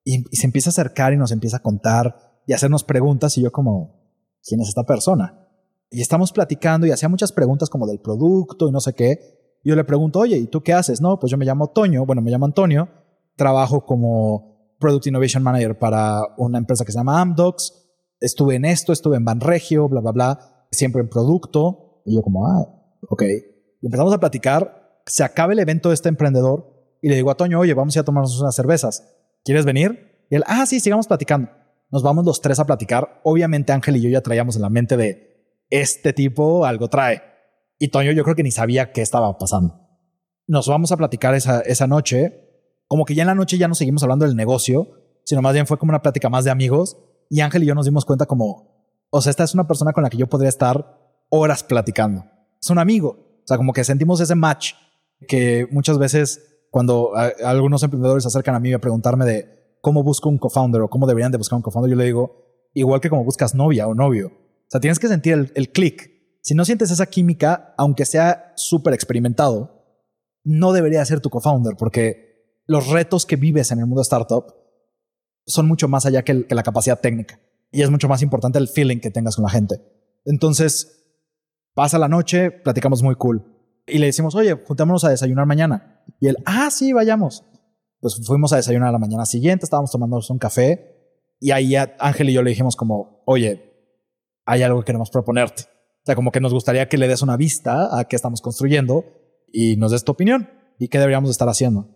y, 0.05 0.25
se 0.37 0.47
empieza 0.47 0.71
a 0.71 0.73
acercar 0.73 1.13
y 1.13 1.17
nos 1.17 1.33
empieza 1.33 1.59
a 1.59 1.63
contar 1.63 2.17
y 2.47 2.53
hacernos 2.53 2.85
preguntas 2.85 3.37
y 3.39 3.43
yo 3.43 3.51
como, 3.51 4.13
¿quién 4.47 4.61
es 4.61 4.69
esta 4.69 4.85
persona? 4.85 5.49
Y 5.91 6.01
estamos 6.01 6.33
platicando 6.33 6.87
y 6.87 6.91
hacía 6.91 7.09
muchas 7.09 7.33
preguntas 7.33 7.69
como 7.69 7.87
del 7.87 8.01
producto 8.01 8.69
y 8.69 8.73
no 8.73 8.81
sé 8.81 8.93
qué. 8.93 9.59
Y 9.65 9.71
yo 9.71 9.77
le 9.77 9.85
pregunto, 9.85 10.21
oye, 10.21 10.37
¿y 10.37 10.47
tú 10.47 10.63
qué 10.63 10.73
haces? 10.73 11.01
No, 11.01 11.19
pues 11.19 11.31
yo 11.31 11.39
me 11.39 11.45
llamo 11.45 11.69
Toño, 11.69 12.07
bueno, 12.07 12.23
me 12.23 12.31
llamo 12.31 12.47
Antonio, 12.47 12.89
trabajo 13.37 13.85
como 13.85 14.77
Product 14.79 15.07
Innovation 15.07 15.43
Manager 15.43 15.79
para 15.79 16.21
una 16.37 16.59
empresa 16.59 16.85
que 16.85 16.93
se 16.93 16.99
llama 16.99 17.21
Amdocs, 17.21 17.87
estuve 18.21 18.57
en 18.57 18.65
esto, 18.65 18.93
estuve 18.93 19.17
en 19.17 19.25
Banregio, 19.25 19.89
bla, 19.89 20.01
bla, 20.01 20.13
bla, 20.13 20.67
siempre 20.71 21.01
en 21.01 21.09
producto. 21.09 22.03
Y 22.05 22.15
yo 22.15 22.23
como, 22.23 22.47
ah, 22.47 22.65
ok. 23.09 23.23
Empezamos 23.83 24.13
a 24.13 24.19
platicar, 24.19 25.01
se 25.07 25.25
acaba 25.25 25.53
el 25.53 25.59
evento 25.59 25.91
de 25.91 25.95
este 25.95 26.09
emprendedor 26.09 26.77
y 27.03 27.09
le 27.09 27.15
digo 27.15 27.31
a 27.31 27.37
Toño, 27.37 27.61
oye, 27.61 27.75
vamos 27.75 27.95
a 27.95 27.99
ir 27.99 28.01
a 28.01 28.05
tomarnos 28.05 28.41
unas 28.41 28.55
cervezas. 28.55 29.15
¿Quieres 29.45 29.65
venir? 29.65 30.27
Y 30.31 30.37
él, 30.37 30.45
ah, 30.47 30.67
sí, 30.67 30.81
sigamos 30.81 31.07
platicando. 31.07 31.51
Nos 31.91 32.03
vamos 32.03 32.25
los 32.25 32.41
tres 32.41 32.59
a 32.59 32.65
platicar. 32.65 33.21
Obviamente 33.23 33.73
Ángel 33.73 33.97
y 33.97 34.03
yo 34.03 34.11
ya 34.11 34.21
traíamos 34.21 34.57
en 34.57 34.63
la 34.63 34.71
mente 34.71 34.97
de 34.97 35.65
este 35.71 36.13
tipo 36.13 36.65
algo 36.65 36.89
trae. 36.89 37.23
Y 37.79 37.89
Toño 37.89 38.13
yo 38.13 38.25
creo 38.25 38.35
que 38.35 38.43
ni 38.43 38.51
sabía 38.51 38.93
qué 38.93 39.03
estaba 39.03 39.39
pasando. 39.39 39.81
Nos 40.47 40.69
vamos 40.69 40.93
a 40.93 40.97
platicar 40.97 41.35
esa, 41.35 41.61
esa 41.61 41.87
noche. 41.87 42.43
Como 42.89 43.05
que 43.05 43.15
ya 43.15 43.23
en 43.23 43.29
la 43.29 43.35
noche 43.35 43.59
ya 43.59 43.69
no 43.69 43.75
seguimos 43.75 44.03
hablando 44.03 44.27
del 44.27 44.37
negocio, 44.37 44.89
sino 45.25 45.43
más 45.43 45.53
bien 45.53 45.67
fue 45.67 45.79
como 45.79 45.91
una 45.91 46.03
plática 46.03 46.29
más 46.29 46.45
de 46.45 46.51
amigos. 46.51 46.97
Y 47.29 47.41
Ángel 47.41 47.65
y 47.65 47.67
yo 47.67 47.75
nos 47.75 47.85
dimos 47.85 48.05
cuenta 48.05 48.27
como, 48.27 48.87
o 49.11 49.21
sea, 49.21 49.31
esta 49.31 49.45
es 49.45 49.55
una 49.55 49.67
persona 49.67 49.93
con 49.93 50.03
la 50.03 50.11
que 50.11 50.17
yo 50.17 50.29
podría 50.29 50.49
estar 50.49 50.99
horas 51.29 51.63
platicando. 51.63 52.25
Es 52.61 52.71
un 52.71 52.79
amigo. 52.79 53.26
O 53.47 53.49
sea, 53.49 53.57
como 53.57 53.73
que 53.73 53.85
sentimos 53.85 54.21
ese 54.21 54.35
match 54.35 54.73
que 55.29 55.69
muchas 55.71 55.99
veces 55.99 56.67
cuando 56.73 57.13
algunos 57.45 57.81
emprendedores 57.85 58.25
se 58.25 58.29
acercan 58.29 58.57
a 58.57 58.61
mí 58.61 58.73
a 58.73 58.81
preguntarme 58.81 59.25
de 59.25 59.79
cómo 59.81 60.03
busco 60.03 60.29
un 60.29 60.37
co-founder 60.37 60.83
o 60.83 60.91
cómo 60.91 61.07
deberían 61.07 61.31
de 61.31 61.39
buscar 61.39 61.57
un 61.57 61.63
co-founder, 61.63 61.89
yo 61.89 61.97
le 61.97 62.05
digo, 62.07 62.69
igual 62.75 63.01
que 63.01 63.09
como 63.09 63.23
buscas 63.23 63.55
novia 63.55 63.87
o 63.87 63.95
novio. 63.95 64.33
O 64.35 64.69
sea, 64.69 64.81
tienes 64.81 64.99
que 64.99 65.07
sentir 65.07 65.35
el, 65.35 65.53
el 65.55 65.71
click. 65.71 66.11
Si 66.43 66.55
no 66.57 66.65
sientes 66.65 66.91
esa 66.91 67.07
química, 67.07 67.73
aunque 67.79 68.05
sea 68.05 68.53
súper 68.57 68.95
experimentado, 68.95 69.85
no 70.43 70.73
debería 70.73 71.05
ser 71.05 71.21
tu 71.21 71.31
co-founder 71.31 71.77
porque 71.79 72.63
los 72.67 72.89
retos 72.89 73.27
que 73.27 73.37
vives 73.37 73.71
en 73.71 73.79
el 73.79 73.87
mundo 73.87 74.03
startup 74.03 74.45
son 75.47 75.69
mucho 75.69 75.87
más 75.87 76.05
allá 76.05 76.25
que 76.25 76.47
la 76.49 76.63
capacidad 76.65 77.01
técnica. 77.01 77.39
Y 77.71 77.83
es 77.83 77.91
mucho 77.91 78.09
más 78.09 78.23
importante 78.23 78.59
el 78.59 78.67
feeling 78.67 78.99
que 78.99 79.13
tengas 79.13 79.37
con 79.37 79.45
la 79.45 79.51
gente. 79.51 79.81
Entonces, 80.25 81.06
pasa 81.77 81.99
la 81.99 82.09
noche, 82.09 82.51
platicamos 82.51 83.03
muy 83.03 83.17
cool. 83.17 83.45
Y 83.87 83.99
le 83.99 84.07
decimos, 84.07 84.35
oye, 84.35 84.55
juntémonos 84.55 85.05
a 85.05 85.11
desayunar 85.11 85.45
mañana. 85.45 86.03
Y 86.19 86.29
él, 86.29 86.39
ah, 86.47 86.71
sí, 86.71 86.95
vayamos. 86.95 87.45
Pues 88.01 88.19
fuimos 88.27 88.55
a 88.55 88.57
desayunar 88.57 88.93
la 88.93 88.99
mañana 88.99 89.27
siguiente, 89.27 89.67
estábamos 89.67 89.91
tomándonos 89.91 90.31
un 90.31 90.39
café. 90.39 90.97
Y 91.39 91.51
ahí 91.51 91.77
Ángel 91.77 92.31
y 92.31 92.33
yo 92.33 92.43
le 92.43 92.49
dijimos 92.49 92.77
como, 92.77 93.23
oye, 93.27 93.75
hay 94.47 94.63
algo 94.63 94.81
que 94.81 94.87
queremos 94.87 95.11
proponerte. 95.11 95.65
O 95.65 96.07
sea, 96.07 96.15
como 96.15 96.33
que 96.33 96.41
nos 96.41 96.55
gustaría 96.55 96.89
que 96.89 96.97
le 96.97 97.09
des 97.09 97.21
una 97.21 97.37
vista 97.37 97.99
a 97.99 98.05
qué 98.07 98.17
estamos 98.17 98.41
construyendo 98.41 99.05
y 99.53 99.77
nos 99.77 99.93
des 99.93 100.03
tu 100.03 100.13
opinión 100.13 100.49
y 100.79 100.89
qué 100.89 100.99
deberíamos 100.99 101.29
estar 101.29 101.49
haciendo. 101.49 101.91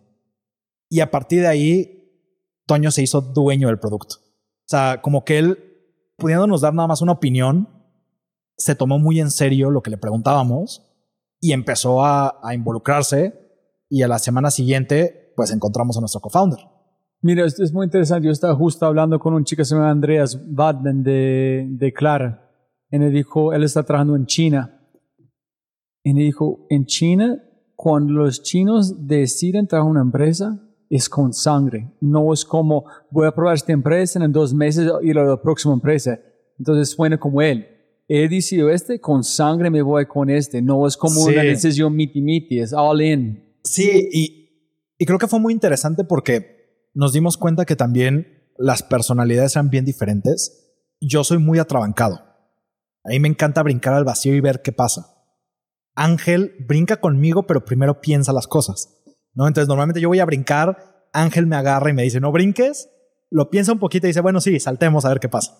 Y 0.90 1.00
a 1.00 1.10
partir 1.10 1.40
de 1.40 1.48
ahí, 1.48 2.20
Toño 2.66 2.90
se 2.90 3.02
hizo 3.02 3.22
dueño 3.22 3.68
del 3.68 3.78
producto. 3.78 4.16
O 4.16 4.66
sea, 4.66 5.00
como 5.00 5.24
que 5.24 5.38
él, 5.38 5.58
pudiéndonos 6.18 6.60
dar 6.60 6.74
nada 6.74 6.86
más 6.86 7.00
una 7.00 7.12
opinión, 7.12 7.79
se 8.60 8.74
tomó 8.74 8.98
muy 8.98 9.18
en 9.18 9.30
serio 9.30 9.70
lo 9.70 9.82
que 9.82 9.90
le 9.90 9.96
preguntábamos 9.96 10.86
y 11.40 11.52
empezó 11.52 12.04
a, 12.04 12.38
a 12.42 12.54
involucrarse. 12.54 13.34
Y 13.88 14.02
a 14.02 14.08
la 14.08 14.20
semana 14.20 14.52
siguiente, 14.52 15.32
pues 15.34 15.50
encontramos 15.50 15.96
a 15.96 16.00
nuestro 16.00 16.20
co-founder. 16.20 16.60
Mira, 17.22 17.44
esto 17.44 17.64
es 17.64 17.72
muy 17.72 17.86
interesante. 17.86 18.26
Yo 18.26 18.32
estaba 18.32 18.54
justo 18.54 18.86
hablando 18.86 19.18
con 19.18 19.34
un 19.34 19.44
chico 19.44 19.60
que 19.60 19.64
se 19.64 19.74
llama 19.74 19.90
Andreas 19.90 20.38
Wadman 20.48 21.02
de, 21.02 21.66
de 21.68 21.92
Clara. 21.92 22.48
Y 22.90 22.98
me 22.98 23.10
dijo, 23.10 23.52
él 23.52 23.64
está 23.64 23.82
trabajando 23.82 24.14
en 24.14 24.26
China. 24.26 24.80
Y 26.04 26.14
me 26.14 26.20
dijo, 26.20 26.66
en 26.70 26.86
China, 26.86 27.42
cuando 27.74 28.12
los 28.12 28.42
chinos 28.42 29.06
deciden 29.06 29.66
trabajar 29.66 29.88
en 29.88 29.96
una 29.96 30.02
empresa, 30.02 30.60
es 30.88 31.08
con 31.08 31.32
sangre. 31.32 31.92
No 32.00 32.32
es 32.32 32.44
como, 32.44 32.84
voy 33.10 33.26
a 33.26 33.34
probar 33.34 33.54
esta 33.54 33.72
empresa, 33.72 34.22
en 34.22 34.32
dos 34.32 34.52
meses 34.52 34.88
a 34.90 35.00
la 35.02 35.40
próxima 35.40 35.74
empresa. 35.74 36.20
Entonces 36.58 36.90
suena 36.90 37.18
como 37.18 37.40
él. 37.40 37.66
He 38.12 38.28
decidido 38.28 38.70
este, 38.70 39.00
con 39.00 39.22
sangre 39.22 39.70
me 39.70 39.82
voy 39.82 40.06
con 40.06 40.30
este. 40.30 40.60
No 40.60 40.84
es 40.86 40.96
como 40.96 41.20
Sí. 41.26 41.32
una 41.32 41.42
decisión 41.42 41.94
miti-miti, 41.94 42.58
es 42.60 42.72
all 42.72 43.00
in. 43.02 43.56
Sí, 43.62 44.08
y, 44.12 44.50
y 44.98 45.06
creo 45.06 45.18
que 45.18 45.28
fue 45.28 45.38
muy 45.38 45.52
interesante 45.52 46.02
porque 46.02 46.88
nos 46.92 47.12
dimos 47.12 47.36
cuenta 47.36 47.64
que 47.64 47.76
también 47.76 48.50
las 48.58 48.82
personalidades 48.82 49.54
eran 49.54 49.70
bien 49.70 49.84
diferentes. 49.84 50.74
Yo 51.00 51.22
soy 51.22 51.38
muy 51.38 51.60
atrabancado. 51.60 52.16
A 53.04 53.10
mí 53.10 53.20
me 53.20 53.28
encanta 53.28 53.62
brincar 53.62 53.94
al 53.94 54.04
vacío 54.04 54.34
y 54.34 54.40
ver 54.40 54.60
qué 54.60 54.72
pasa. 54.72 55.14
Ángel 55.94 56.54
brinca 56.66 56.96
conmigo, 57.00 57.46
pero 57.46 57.64
primero 57.64 58.00
piensa 58.00 58.32
las 58.32 58.48
cosas. 58.48 59.02
¿no? 59.34 59.46
Entonces, 59.46 59.68
normalmente 59.68 60.00
yo 60.00 60.08
voy 60.08 60.18
a 60.18 60.24
brincar, 60.24 61.06
Ángel 61.12 61.46
me 61.46 61.54
agarra 61.54 61.90
y 61.90 61.94
me 61.94 62.02
dice, 62.02 62.18
no 62.20 62.32
brinques. 62.32 62.90
Lo 63.30 63.50
piensa 63.50 63.72
un 63.72 63.78
poquito 63.78 64.06
y 64.06 64.10
dice, 64.10 64.20
bueno, 64.20 64.40
sí, 64.40 64.58
saltemos 64.58 65.04
a 65.04 65.10
ver 65.10 65.20
qué 65.20 65.28
pasa. 65.28 65.56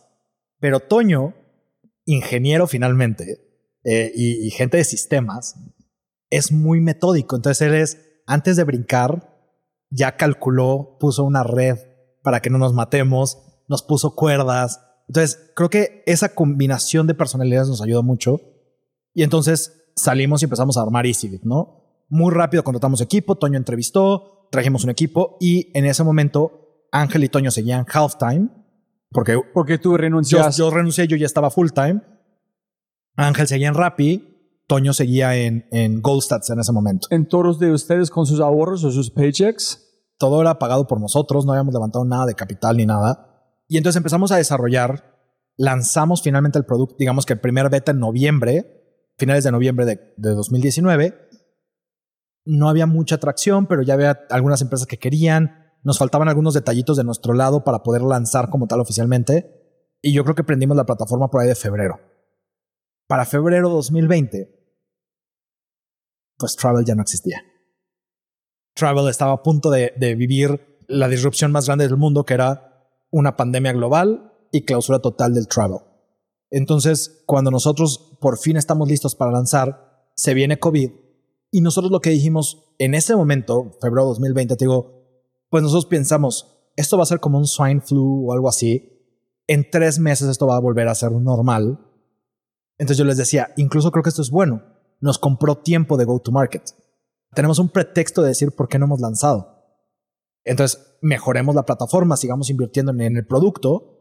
Pero 0.59 0.81
Toño, 0.81 1.35
ingeniero 2.13 2.67
finalmente, 2.67 3.39
eh, 3.85 4.13
y, 4.15 4.47
y 4.47 4.51
gente 4.51 4.77
de 4.77 4.85
sistemas, 4.85 5.57
es 6.31 6.53
muy 6.53 6.81
metódico. 6.81 7.37
Entonces 7.37 7.67
él 7.67 7.75
es, 7.75 7.99
antes 8.27 8.57
de 8.57 8.65
brincar, 8.65 9.31
ya 9.91 10.17
calculó, 10.17 10.97
puso 11.01 11.25
una 11.25 11.43
red 11.43 11.79
para 12.23 12.41
que 12.41 12.51
no 12.51 12.59
nos 12.59 12.73
matemos, 12.73 13.39
nos 13.69 13.83
puso 13.83 14.15
cuerdas. 14.15 14.81
Entonces 15.09 15.53
creo 15.57 15.71
que 15.71 16.03
esa 16.07 16.35
combinación 16.35 17.07
de 17.07 17.15
personalidades 17.15 17.69
nos 17.69 17.83
ayudó 17.83 18.03
mucho. 18.03 18.41
Y 19.13 19.23
entonces 19.23 19.91
salimos 19.97 20.43
y 20.43 20.45
empezamos 20.45 20.77
a 20.77 20.83
armar 20.83 21.07
EasyBit, 21.07 21.43
¿no? 21.43 22.05
Muy 22.09 22.33
rápido 22.33 22.65
contratamos 22.65 23.01
equipo, 23.01 23.37
Toño 23.37 23.57
entrevistó, 23.57 24.49
trajimos 24.51 24.85
un 24.85 24.91
equipo 24.91 25.37
y 25.41 25.77
en 25.77 25.85
ese 25.85 26.05
momento 26.05 26.87
Ángel 26.93 27.25
y 27.25 27.29
Toño 27.29 27.51
seguían 27.51 27.87
halftime 27.93 28.49
porque 29.11 29.41
Porque 29.53 29.79
tú 29.79 29.93
yo, 29.93 29.97
renunciaste. 29.97 30.59
yo 30.59 30.71
renuncié, 30.71 31.07
yo 31.09 31.17
ya 31.17 31.27
estaba 31.27 31.51
full 31.51 31.69
time. 31.75 32.01
Ángel 33.17 33.47
seguía 33.49 33.69
en 33.69 33.75
Rappi, 33.75 34.27
Toño 34.67 34.93
seguía 34.93 35.35
en, 35.37 35.67
en 35.73 36.01
Goldstats 36.01 36.51
en 36.51 36.61
ese 36.61 36.73
momento. 36.73 37.09
en 37.11 37.27
todos 37.27 37.59
de 37.59 37.73
ustedes 37.73 38.11
con 38.11 38.25
sus 38.27 38.41
ahorros 38.41 38.85
o 38.85 38.91
sus 38.91 39.11
paychecks. 39.11 39.87
Todo 40.17 40.41
era 40.43 40.59
pagado 40.59 40.87
por 40.87 41.01
nosotros, 41.01 41.45
no 41.47 41.53
habíamos 41.53 41.73
levantado 41.75 42.05
nada 42.05 42.27
de 42.27 42.35
capital 42.35 42.77
ni 42.77 42.87
nada. 42.87 43.27
Y 43.69 43.79
entonces 43.79 43.97
empezamos 43.97 44.33
a 44.33 44.37
desarrollar, 44.37 45.17
lanzamos 45.57 46.23
finalmente 46.23 46.59
el 46.59 46.65
producto, 46.67 46.97
digamos 46.99 47.27
que 47.27 47.33
el 47.33 47.41
primer 47.41 47.69
beta 47.71 47.93
en 47.93 47.99
noviembre, 48.01 49.11
finales 49.19 49.45
de 49.45 49.51
noviembre 49.53 49.87
de, 49.87 50.15
de 50.17 50.31
2019. 50.31 51.15
No 52.45 52.69
había 52.69 52.87
mucha 52.87 53.17
atracción, 53.17 53.67
pero 53.67 53.83
ya 53.83 53.95
había 53.95 54.21
algunas 54.31 54.61
empresas 54.63 54.87
que 54.87 54.99
querían. 54.99 55.60
Nos 55.83 55.99
faltaban 55.99 56.29
algunos 56.29 56.55
detallitos 56.55 56.97
de 56.97 57.05
nuestro 57.05 57.33
lado 57.33 57.65
para 57.65 57.83
poder 57.83 58.03
lanzar 58.03 58.51
como 58.51 58.67
tal 58.67 58.81
oficialmente. 58.81 59.97
Y 60.03 60.13
yo 60.13 60.25
creo 60.25 60.35
que 60.35 60.45
prendimos 60.45 60.77
la 60.77 60.87
plataforma 60.87 61.29
por 61.29 61.41
ahí 61.41 61.49
de 61.49 61.55
febrero. 61.55 62.01
Para 63.07 63.25
febrero 63.25 63.69
2020, 63.71 64.61
pues 66.39 66.57
Travel 66.57 66.85
ya 66.85 66.95
no 66.95 67.03
existía. 67.03 67.43
Travel 68.75 69.09
estaba 69.09 69.33
a 69.33 69.43
punto 69.43 69.71
de, 69.71 69.93
de 69.97 70.15
vivir 70.15 70.79
la 70.89 71.09
disrupción 71.09 71.53
más 71.53 71.67
grande 71.67 71.87
del 71.87 71.97
mundo, 71.97 72.25
que 72.25 72.35
era 72.35 72.89
una 73.11 73.37
pandemia 73.37 73.73
global 73.73 74.33
y 74.53 74.65
clausura 74.65 75.01
total 75.01 75.35
del 75.35 75.49
travel. 75.49 75.81
Entonces, 76.51 77.23
cuando 77.27 77.51
nosotros 77.51 78.17
por 78.21 78.39
fin 78.39 78.57
estamos 78.57 78.89
listos 78.89 79.15
para 79.15 79.31
lanzar, 79.31 80.09
se 80.17 80.35
viene 80.35 80.59
COVID 80.59 80.91
y 81.51 81.61
nosotros 81.61 81.91
lo 81.91 82.01
que 82.01 82.11
dijimos 82.11 82.75
en 82.79 82.95
ese 82.95 83.15
momento, 83.17 83.73
febrero 83.81 84.07
2020, 84.07 84.57
te 84.57 84.65
digo, 84.65 85.00
pues 85.51 85.63
nosotros 85.63 85.87
pensamos, 85.87 86.71
esto 86.77 86.97
va 86.97 87.03
a 87.03 87.07
ser 87.07 87.21
como 87.21 87.37
un 87.37 87.47
swine 87.47 87.81
flu 87.81 88.29
o 88.29 88.33
algo 88.33 88.49
así. 88.49 88.97
En 89.47 89.69
tres 89.69 89.99
meses 89.99 90.29
esto 90.29 90.47
va 90.47 90.57
a 90.57 90.61
volver 90.61 90.89
a 90.89 90.95
ser 90.95 91.13
normal. 91.13 91.79
Entonces 92.79 92.97
yo 92.97 93.05
les 93.05 93.17
decía, 93.17 93.53
incluso 93.57 93.91
creo 93.91 94.03
que 94.03 94.09
esto 94.09 94.23
es 94.23 94.31
bueno. 94.31 94.63
Nos 95.01 95.19
compró 95.19 95.57
tiempo 95.59 95.97
de 95.97 96.05
go 96.05 96.21
to 96.21 96.31
market. 96.31 96.63
Tenemos 97.35 97.59
un 97.59 97.69
pretexto 97.69 98.23
de 98.23 98.29
decir 98.29 98.53
por 98.53 98.69
qué 98.69 98.79
no 98.79 98.87
hemos 98.87 99.01
lanzado. 99.01 99.59
Entonces, 100.45 100.97
mejoremos 101.03 101.55
la 101.55 101.65
plataforma, 101.65 102.17
sigamos 102.17 102.49
invirtiendo 102.49 102.93
en 102.93 103.17
el 103.17 103.27
producto. 103.27 103.99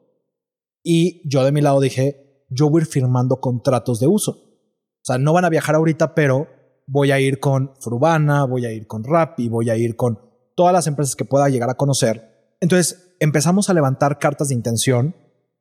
Y 0.84 1.28
yo 1.28 1.44
de 1.44 1.52
mi 1.52 1.62
lado 1.62 1.80
dije, 1.80 2.46
yo 2.50 2.70
voy 2.70 2.82
a 2.82 2.84
ir 2.84 2.90
firmando 2.90 3.40
contratos 3.40 4.00
de 4.00 4.08
uso. 4.08 4.32
O 4.32 5.04
sea, 5.04 5.18
no 5.18 5.34
van 5.34 5.46
a 5.46 5.50
viajar 5.50 5.76
ahorita, 5.76 6.16
pero 6.16 6.48
voy 6.88 7.12
a 7.12 7.20
ir 7.20 7.40
con 7.40 7.74
Frubana, 7.80 8.46
voy 8.46 8.66
a 8.66 8.72
ir 8.72 8.88
con 8.88 9.04
Rappi, 9.04 9.50
voy 9.50 9.70
a 9.70 9.78
ir 9.78 9.96
con 9.96 10.28
todas 10.60 10.73
las 10.73 10.88
empresas 10.88 11.15
que 11.15 11.23
pueda 11.23 11.48
llegar 11.48 11.69
a 11.69 11.76
conocer. 11.76 12.57
Entonces, 12.60 13.15
empezamos 13.22 13.69
a 13.69 13.73
levantar 13.73 14.19
cartas 14.19 14.49
de 14.49 14.56
intención 14.56 15.15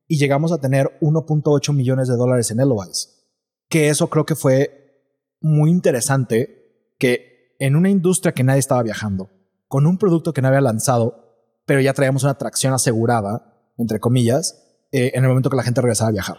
y 0.09 0.19
llegamos 0.19 0.51
a 0.51 0.59
tener 0.59 0.99
1.8 1.01 1.73
millones 1.73 2.09
de 2.09 2.17
dólares 2.17 2.51
en 2.51 2.59
LOIs. 2.59 3.31
Que 3.69 3.91
eso 3.91 4.11
creo 4.11 4.27
que 4.27 4.35
fue 4.35 5.15
muy 5.41 5.71
interesante, 5.71 6.97
que 6.99 7.55
en 7.61 7.77
una 7.77 7.91
industria 7.91 8.33
que 8.33 8.43
nadie 8.43 8.59
estaba 8.59 8.83
viajando, 8.83 9.31
con 9.69 9.87
un 9.87 9.99
producto 9.99 10.33
que 10.33 10.43
no 10.43 10.49
había 10.49 10.63
lanzado, 10.63 11.47
pero 11.65 11.81
ya 11.81 11.95
traíamos 11.95 12.25
una 12.25 12.33
atracción 12.33 12.75
asegurada, 12.75 13.71
entre 13.77 14.01
comillas, 14.01 14.65
eh, 14.91 15.13
en 15.15 15.23
el 15.23 15.29
momento 15.29 15.49
que 15.49 15.59
la 15.59 15.63
gente 15.63 15.81
regresaba 15.81 16.09
a 16.09 16.15
viajar. 16.15 16.39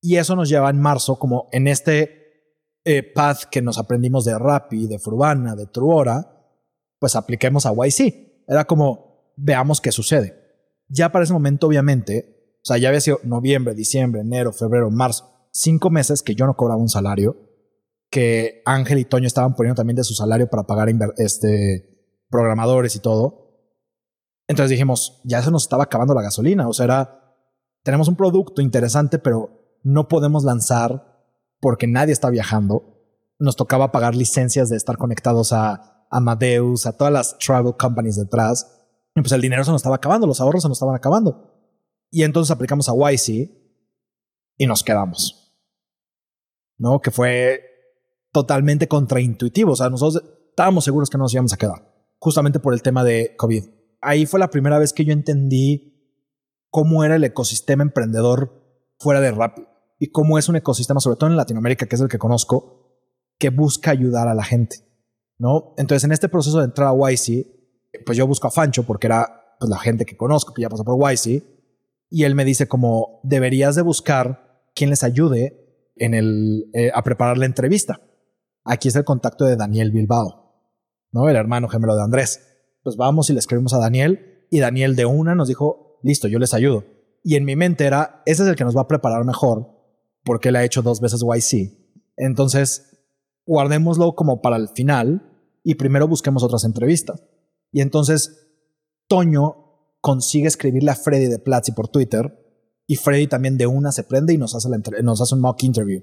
Y 0.00 0.16
eso 0.16 0.34
nos 0.34 0.48
lleva 0.48 0.70
en 0.70 0.80
marzo 0.80 1.20
como 1.20 1.48
en 1.52 1.68
este 1.68 2.50
eh, 2.84 3.04
path 3.04 3.44
que 3.44 3.62
nos 3.62 3.78
aprendimos 3.78 4.24
de 4.24 4.36
Rappi, 4.36 4.88
de 4.88 4.98
Frubana, 4.98 5.54
de 5.54 5.68
Truora, 5.68 6.39
pues 7.00 7.16
apliquemos 7.16 7.66
a 7.66 7.72
YC. 7.72 8.44
Era 8.46 8.66
como, 8.66 9.32
veamos 9.36 9.80
qué 9.80 9.90
sucede. 9.90 10.36
Ya 10.88 11.10
para 11.10 11.24
ese 11.24 11.32
momento, 11.32 11.66
obviamente, 11.66 12.56
o 12.56 12.64
sea, 12.64 12.78
ya 12.78 12.88
había 12.88 13.00
sido 13.00 13.18
noviembre, 13.24 13.74
diciembre, 13.74 14.20
enero, 14.20 14.52
febrero, 14.52 14.90
marzo, 14.90 15.48
cinco 15.50 15.90
meses 15.90 16.22
que 16.22 16.34
yo 16.34 16.46
no 16.46 16.56
cobraba 16.56 16.80
un 16.80 16.88
salario, 16.88 17.36
que 18.10 18.62
Ángel 18.66 18.98
y 18.98 19.04
Toño 19.04 19.26
estaban 19.26 19.54
poniendo 19.54 19.76
también 19.76 19.96
de 19.96 20.04
su 20.04 20.14
salario 20.14 20.48
para 20.48 20.64
pagar 20.64 20.88
este, 21.16 22.18
programadores 22.28 22.94
y 22.96 23.00
todo. 23.00 23.40
Entonces 24.46 24.70
dijimos, 24.70 25.20
ya 25.24 25.42
se 25.42 25.50
nos 25.50 25.62
estaba 25.62 25.84
acabando 25.84 26.12
la 26.12 26.22
gasolina. 26.22 26.68
O 26.68 26.72
sea, 26.72 26.84
era, 26.84 27.36
tenemos 27.82 28.08
un 28.08 28.16
producto 28.16 28.60
interesante, 28.60 29.18
pero 29.18 29.78
no 29.82 30.08
podemos 30.08 30.44
lanzar 30.44 31.24
porque 31.60 31.86
nadie 31.86 32.12
está 32.12 32.30
viajando. 32.30 32.98
Nos 33.38 33.56
tocaba 33.56 33.92
pagar 33.92 34.14
licencias 34.14 34.68
de 34.68 34.76
estar 34.76 34.98
conectados 34.98 35.52
a 35.52 35.89
Amadeus, 36.10 36.86
a 36.86 36.96
todas 36.96 37.12
las 37.12 37.38
travel 37.38 37.76
companies 37.76 38.16
detrás. 38.16 38.80
Pues 39.14 39.32
el 39.32 39.40
dinero 39.40 39.64
se 39.64 39.70
nos 39.70 39.80
estaba 39.80 39.96
acabando, 39.96 40.26
los 40.26 40.40
ahorros 40.40 40.62
se 40.62 40.68
nos 40.68 40.76
estaban 40.76 40.94
acabando. 40.94 41.50
Y 42.10 42.24
entonces 42.24 42.50
aplicamos 42.50 42.88
a 42.88 42.92
YC 42.92 43.50
y 44.56 44.66
nos 44.66 44.82
quedamos. 44.82 45.54
¿No? 46.78 47.00
Que 47.00 47.10
fue 47.10 47.62
totalmente 48.32 48.88
contraintuitivo. 48.88 49.72
O 49.72 49.76
sea, 49.76 49.90
nosotros 49.90 50.22
estábamos 50.50 50.84
seguros 50.84 51.08
que 51.08 51.18
no 51.18 51.24
nos 51.24 51.34
íbamos 51.34 51.52
a 51.52 51.56
quedar 51.56 51.90
justamente 52.20 52.60
por 52.60 52.74
el 52.74 52.82
tema 52.82 53.02
de 53.02 53.34
COVID. 53.36 53.64
Ahí 54.02 54.26
fue 54.26 54.38
la 54.38 54.50
primera 54.50 54.78
vez 54.78 54.92
que 54.92 55.04
yo 55.04 55.12
entendí 55.12 55.90
cómo 56.70 57.02
era 57.02 57.16
el 57.16 57.24
ecosistema 57.24 57.82
emprendedor 57.82 58.84
fuera 58.98 59.20
de 59.20 59.32
Rappi 59.32 59.62
y 59.98 60.10
cómo 60.10 60.38
es 60.38 60.48
un 60.48 60.56
ecosistema, 60.56 61.00
sobre 61.00 61.16
todo 61.16 61.30
en 61.30 61.36
Latinoamérica, 61.36 61.86
que 61.86 61.96
es 61.96 62.00
el 62.00 62.08
que 62.08 62.18
conozco, 62.18 63.04
que 63.38 63.50
busca 63.50 63.90
ayudar 63.90 64.28
a 64.28 64.34
la 64.34 64.44
gente, 64.44 64.76
¿no? 65.40 65.74
Entonces, 65.78 66.04
en 66.04 66.12
este 66.12 66.28
proceso 66.28 66.58
de 66.58 66.66
entrar 66.66 66.88
a 66.88 66.92
YC, 66.92 67.46
pues 68.04 68.16
yo 68.16 68.26
busco 68.26 68.46
a 68.46 68.50
Fancho 68.50 68.84
porque 68.84 69.06
era 69.06 69.56
pues, 69.58 69.70
la 69.70 69.78
gente 69.78 70.04
que 70.04 70.16
conozco, 70.16 70.52
que 70.52 70.62
ya 70.62 70.68
pasó 70.68 70.84
por 70.84 70.98
YC, 71.00 71.42
y 72.10 72.24
él 72.24 72.34
me 72.34 72.44
dice 72.44 72.68
como, 72.68 73.20
deberías 73.24 73.74
de 73.74 73.82
buscar 73.82 74.62
quien 74.74 74.90
les 74.90 75.02
ayude 75.02 75.92
eh, 75.96 76.90
a 76.94 77.02
preparar 77.02 77.38
la 77.38 77.46
entrevista. 77.46 78.02
Aquí 78.64 78.88
es 78.88 78.96
el 78.96 79.04
contacto 79.04 79.46
de 79.46 79.56
Daniel 79.56 79.90
Bilbao. 79.92 80.40
¿no? 81.10 81.28
El 81.28 81.36
hermano 81.36 81.68
gemelo 81.68 81.96
de 81.96 82.02
Andrés. 82.02 82.46
Pues 82.82 82.96
vamos 82.96 83.30
y 83.30 83.32
le 83.32 83.38
escribimos 83.38 83.72
a 83.72 83.78
Daniel 83.78 84.46
y 84.50 84.60
Daniel 84.60 84.94
de 84.94 85.06
una 85.06 85.34
nos 85.34 85.48
dijo, 85.48 85.98
listo, 86.02 86.28
yo 86.28 86.38
les 86.38 86.52
ayudo. 86.52 86.84
Y 87.22 87.36
en 87.36 87.46
mi 87.46 87.56
mente 87.56 87.86
era, 87.86 88.22
ese 88.26 88.42
es 88.42 88.48
el 88.50 88.56
que 88.56 88.64
nos 88.64 88.76
va 88.76 88.82
a 88.82 88.88
preparar 88.88 89.24
mejor 89.24 89.68
porque 90.22 90.50
él 90.50 90.56
ha 90.56 90.64
hecho 90.64 90.82
dos 90.82 91.00
veces 91.00 91.22
YC. 91.22 91.78
Entonces, 92.16 92.90
guardémoslo 93.46 94.14
como 94.14 94.42
para 94.42 94.56
el 94.56 94.68
final 94.68 95.29
y 95.62 95.74
primero 95.74 96.08
busquemos 96.08 96.42
otras 96.42 96.64
entrevistas. 96.64 97.22
Y 97.72 97.80
entonces, 97.80 98.48
Toño 99.06 99.56
consigue 100.00 100.48
escribirle 100.48 100.90
a 100.90 100.96
Freddy 100.96 101.26
de 101.26 101.38
Platzi 101.38 101.72
por 101.72 101.88
Twitter 101.88 102.36
y 102.86 102.96
Freddy 102.96 103.26
también 103.26 103.58
de 103.58 103.66
una 103.66 103.92
se 103.92 104.04
prende 104.04 104.32
y 104.32 104.38
nos 104.38 104.54
hace, 104.54 104.68
nos 105.02 105.20
hace 105.20 105.34
un 105.34 105.40
mock 105.40 105.62
interview. 105.62 106.02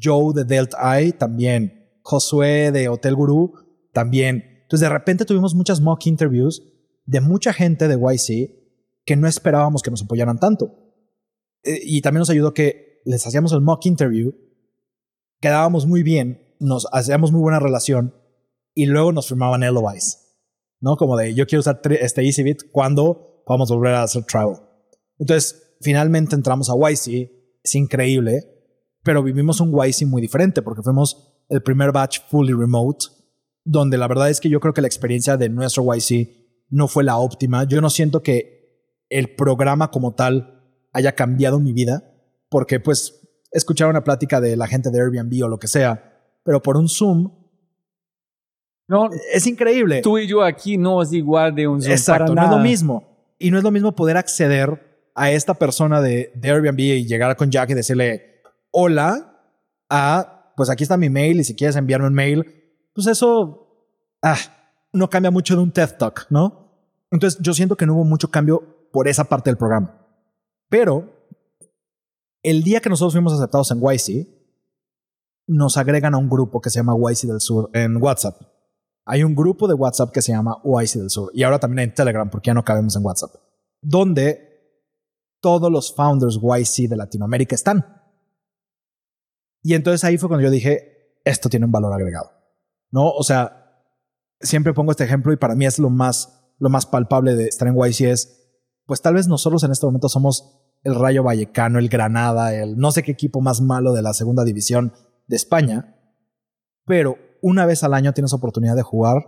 Joe 0.00 0.34
de 0.34 0.44
Delta 0.44 0.98
Eye 0.98 1.12
también. 1.12 2.00
Josué 2.02 2.72
de 2.72 2.88
Hotel 2.88 3.14
Guru 3.14 3.52
también. 3.92 4.44
Entonces 4.62 4.80
de 4.80 4.92
repente 4.92 5.24
tuvimos 5.24 5.54
muchas 5.54 5.80
mock 5.80 6.06
interviews 6.06 6.62
de 7.06 7.20
mucha 7.20 7.52
gente 7.52 7.86
de 7.86 7.96
YC 7.96 8.50
que 9.04 9.16
no 9.16 9.28
esperábamos 9.28 9.82
que 9.82 9.90
nos 9.90 10.02
apoyaran 10.02 10.38
tanto. 10.38 10.74
Eh, 11.62 11.80
y 11.82 12.00
también 12.00 12.20
nos 12.20 12.30
ayudó 12.30 12.54
que 12.54 13.00
les 13.04 13.26
hacíamos 13.26 13.52
el 13.52 13.60
mock 13.60 13.84
interview, 13.86 14.34
quedábamos 15.40 15.86
muy 15.86 16.02
bien, 16.02 16.56
nos 16.58 16.86
hacíamos 16.92 17.32
muy 17.32 17.40
buena 17.40 17.60
relación 17.60 18.14
y 18.74 18.86
luego 18.86 19.12
nos 19.12 19.28
firmaban 19.28 19.60
LOIs. 19.60 20.20
¿No? 20.80 20.96
Como 20.96 21.16
de 21.16 21.34
yo 21.34 21.46
quiero 21.46 21.60
usar 21.60 21.80
este 22.00 22.22
EasyBit 22.22 22.70
cuando 22.70 23.42
vamos 23.46 23.70
a 23.70 23.74
volver 23.74 23.94
a 23.94 24.02
hacer 24.02 24.24
travel. 24.24 24.56
Entonces, 25.18 25.76
finalmente 25.80 26.34
entramos 26.34 26.68
a 26.68 26.74
YC, 26.74 27.30
es 27.62 27.74
increíble, 27.74 28.42
pero 29.02 29.22
vivimos 29.22 29.60
un 29.60 29.72
YC 29.72 30.06
muy 30.06 30.20
diferente 30.20 30.62
porque 30.62 30.82
fuimos 30.82 31.44
el 31.48 31.62
primer 31.62 31.92
batch 31.92 32.20
fully 32.28 32.52
remote 32.52 33.06
donde 33.64 33.96
la 33.96 34.08
verdad 34.08 34.30
es 34.30 34.40
que 34.40 34.50
yo 34.50 34.60
creo 34.60 34.74
que 34.74 34.82
la 34.82 34.86
experiencia 34.86 35.36
de 35.36 35.48
nuestro 35.48 35.84
YC 35.84 36.28
no 36.68 36.86
fue 36.86 37.02
la 37.02 37.16
óptima. 37.16 37.64
Yo 37.64 37.80
no 37.80 37.90
siento 37.90 38.22
que 38.22 38.92
el 39.08 39.34
programa 39.34 39.90
como 39.90 40.14
tal 40.14 40.62
haya 40.92 41.14
cambiado 41.14 41.58
mi 41.60 41.72
vida, 41.72 42.02
porque 42.50 42.78
pues 42.78 43.20
escuchar 43.52 43.88
una 43.88 44.04
plática 44.04 44.40
de 44.40 44.56
la 44.56 44.66
gente 44.66 44.90
de 44.90 45.00
Airbnb 45.00 45.44
o 45.44 45.48
lo 45.48 45.58
que 45.58 45.68
sea, 45.68 46.12
pero 46.44 46.62
por 46.62 46.76
un 46.76 46.88
Zoom 46.88 47.43
no, 48.86 49.08
es 49.32 49.46
increíble. 49.46 50.02
Tú 50.02 50.18
y 50.18 50.26
yo 50.26 50.42
aquí 50.42 50.76
no 50.76 51.02
es 51.02 51.12
igual 51.12 51.54
de 51.54 51.66
un 51.66 51.80
Zoom. 51.80 51.92
Exacto, 51.92 52.34
no 52.34 52.44
es 52.44 52.50
lo 52.50 52.58
mismo. 52.58 53.04
Y 53.38 53.50
no 53.50 53.58
es 53.58 53.64
lo 53.64 53.70
mismo 53.70 53.92
poder 53.92 54.16
acceder 54.16 55.08
a 55.14 55.30
esta 55.30 55.54
persona 55.54 56.00
de, 56.00 56.32
de 56.34 56.50
Airbnb 56.50 56.80
y 56.80 57.06
llegar 57.06 57.36
con 57.36 57.50
Jack 57.50 57.70
y 57.70 57.74
decirle 57.74 58.42
hola 58.70 59.40
a, 59.88 60.52
pues 60.56 60.70
aquí 60.70 60.82
está 60.82 60.96
mi 60.96 61.08
mail 61.08 61.40
y 61.40 61.44
si 61.44 61.54
quieres 61.54 61.76
enviarme 61.76 62.08
un 62.08 62.14
mail, 62.14 62.44
pues 62.92 63.06
eso 63.06 63.88
ah, 64.22 64.36
no 64.92 65.08
cambia 65.08 65.30
mucho 65.30 65.56
de 65.56 65.62
un 65.62 65.70
TED 65.70 65.96
Talk, 65.98 66.26
¿no? 66.30 66.64
Entonces 67.10 67.40
yo 67.40 67.54
siento 67.54 67.76
que 67.76 67.86
no 67.86 67.94
hubo 67.94 68.04
mucho 68.04 68.30
cambio 68.30 68.88
por 68.92 69.08
esa 69.08 69.24
parte 69.24 69.50
del 69.50 69.56
programa. 69.56 70.00
Pero 70.68 71.14
el 72.42 72.62
día 72.62 72.80
que 72.80 72.90
nosotros 72.90 73.12
fuimos 73.12 73.32
aceptados 73.32 73.70
en 73.70 73.80
YC, 73.80 74.28
nos 75.46 75.76
agregan 75.76 76.14
a 76.14 76.18
un 76.18 76.28
grupo 76.28 76.60
que 76.60 76.70
se 76.70 76.78
llama 76.78 76.94
YC 76.96 77.28
del 77.28 77.40
Sur 77.40 77.70
en 77.72 77.96
WhatsApp. 78.02 78.40
Hay 79.06 79.22
un 79.22 79.34
grupo 79.34 79.68
de 79.68 79.74
WhatsApp 79.74 80.12
que 80.12 80.22
se 80.22 80.32
llama 80.32 80.60
YC 80.64 80.94
del 80.94 81.10
Sur 81.10 81.30
y 81.34 81.42
ahora 81.42 81.58
también 81.58 81.90
en 81.90 81.94
Telegram 81.94 82.28
porque 82.28 82.48
ya 82.48 82.54
no 82.54 82.64
cabemos 82.64 82.96
en 82.96 83.04
WhatsApp, 83.04 83.30
donde 83.82 84.54
todos 85.40 85.70
los 85.70 85.94
founders 85.94 86.40
YC 86.40 86.88
de 86.88 86.96
Latinoamérica 86.96 87.54
están. 87.54 87.84
Y 89.62 89.74
entonces 89.74 90.04
ahí 90.04 90.16
fue 90.16 90.28
cuando 90.28 90.44
yo 90.44 90.50
dije, 90.50 91.20
esto 91.24 91.48
tiene 91.48 91.66
un 91.66 91.72
valor 91.72 91.92
agregado. 91.92 92.30
¿no? 92.94 93.10
O 93.10 93.24
sea, 93.24 93.82
siempre 94.40 94.72
pongo 94.72 94.92
este 94.92 95.02
ejemplo 95.02 95.32
y 95.32 95.36
para 95.36 95.56
mí 95.56 95.66
es 95.66 95.80
lo 95.80 95.90
más, 95.90 96.54
lo 96.60 96.70
más 96.70 96.86
palpable 96.86 97.34
de 97.34 97.48
estar 97.48 97.66
en 97.66 97.74
YC 97.74 98.02
es, 98.02 98.52
pues 98.86 99.02
tal 99.02 99.14
vez 99.14 99.26
nosotros 99.26 99.64
en 99.64 99.72
este 99.72 99.84
momento 99.84 100.08
somos 100.08 100.60
el 100.84 100.94
Rayo 100.94 101.24
Vallecano, 101.24 101.80
el 101.80 101.88
Granada, 101.88 102.54
el 102.54 102.76
no 102.76 102.92
sé 102.92 103.02
qué 103.02 103.10
equipo 103.10 103.40
más 103.40 103.60
malo 103.60 103.92
de 103.94 104.02
la 104.02 104.14
segunda 104.14 104.44
división 104.44 104.92
de 105.26 105.34
España, 105.34 105.96
pero 106.86 107.18
una 107.44 107.66
vez 107.66 107.84
al 107.84 107.92
año 107.92 108.14
tienes 108.14 108.32
oportunidad 108.32 108.74
de 108.74 108.82
jugar 108.82 109.22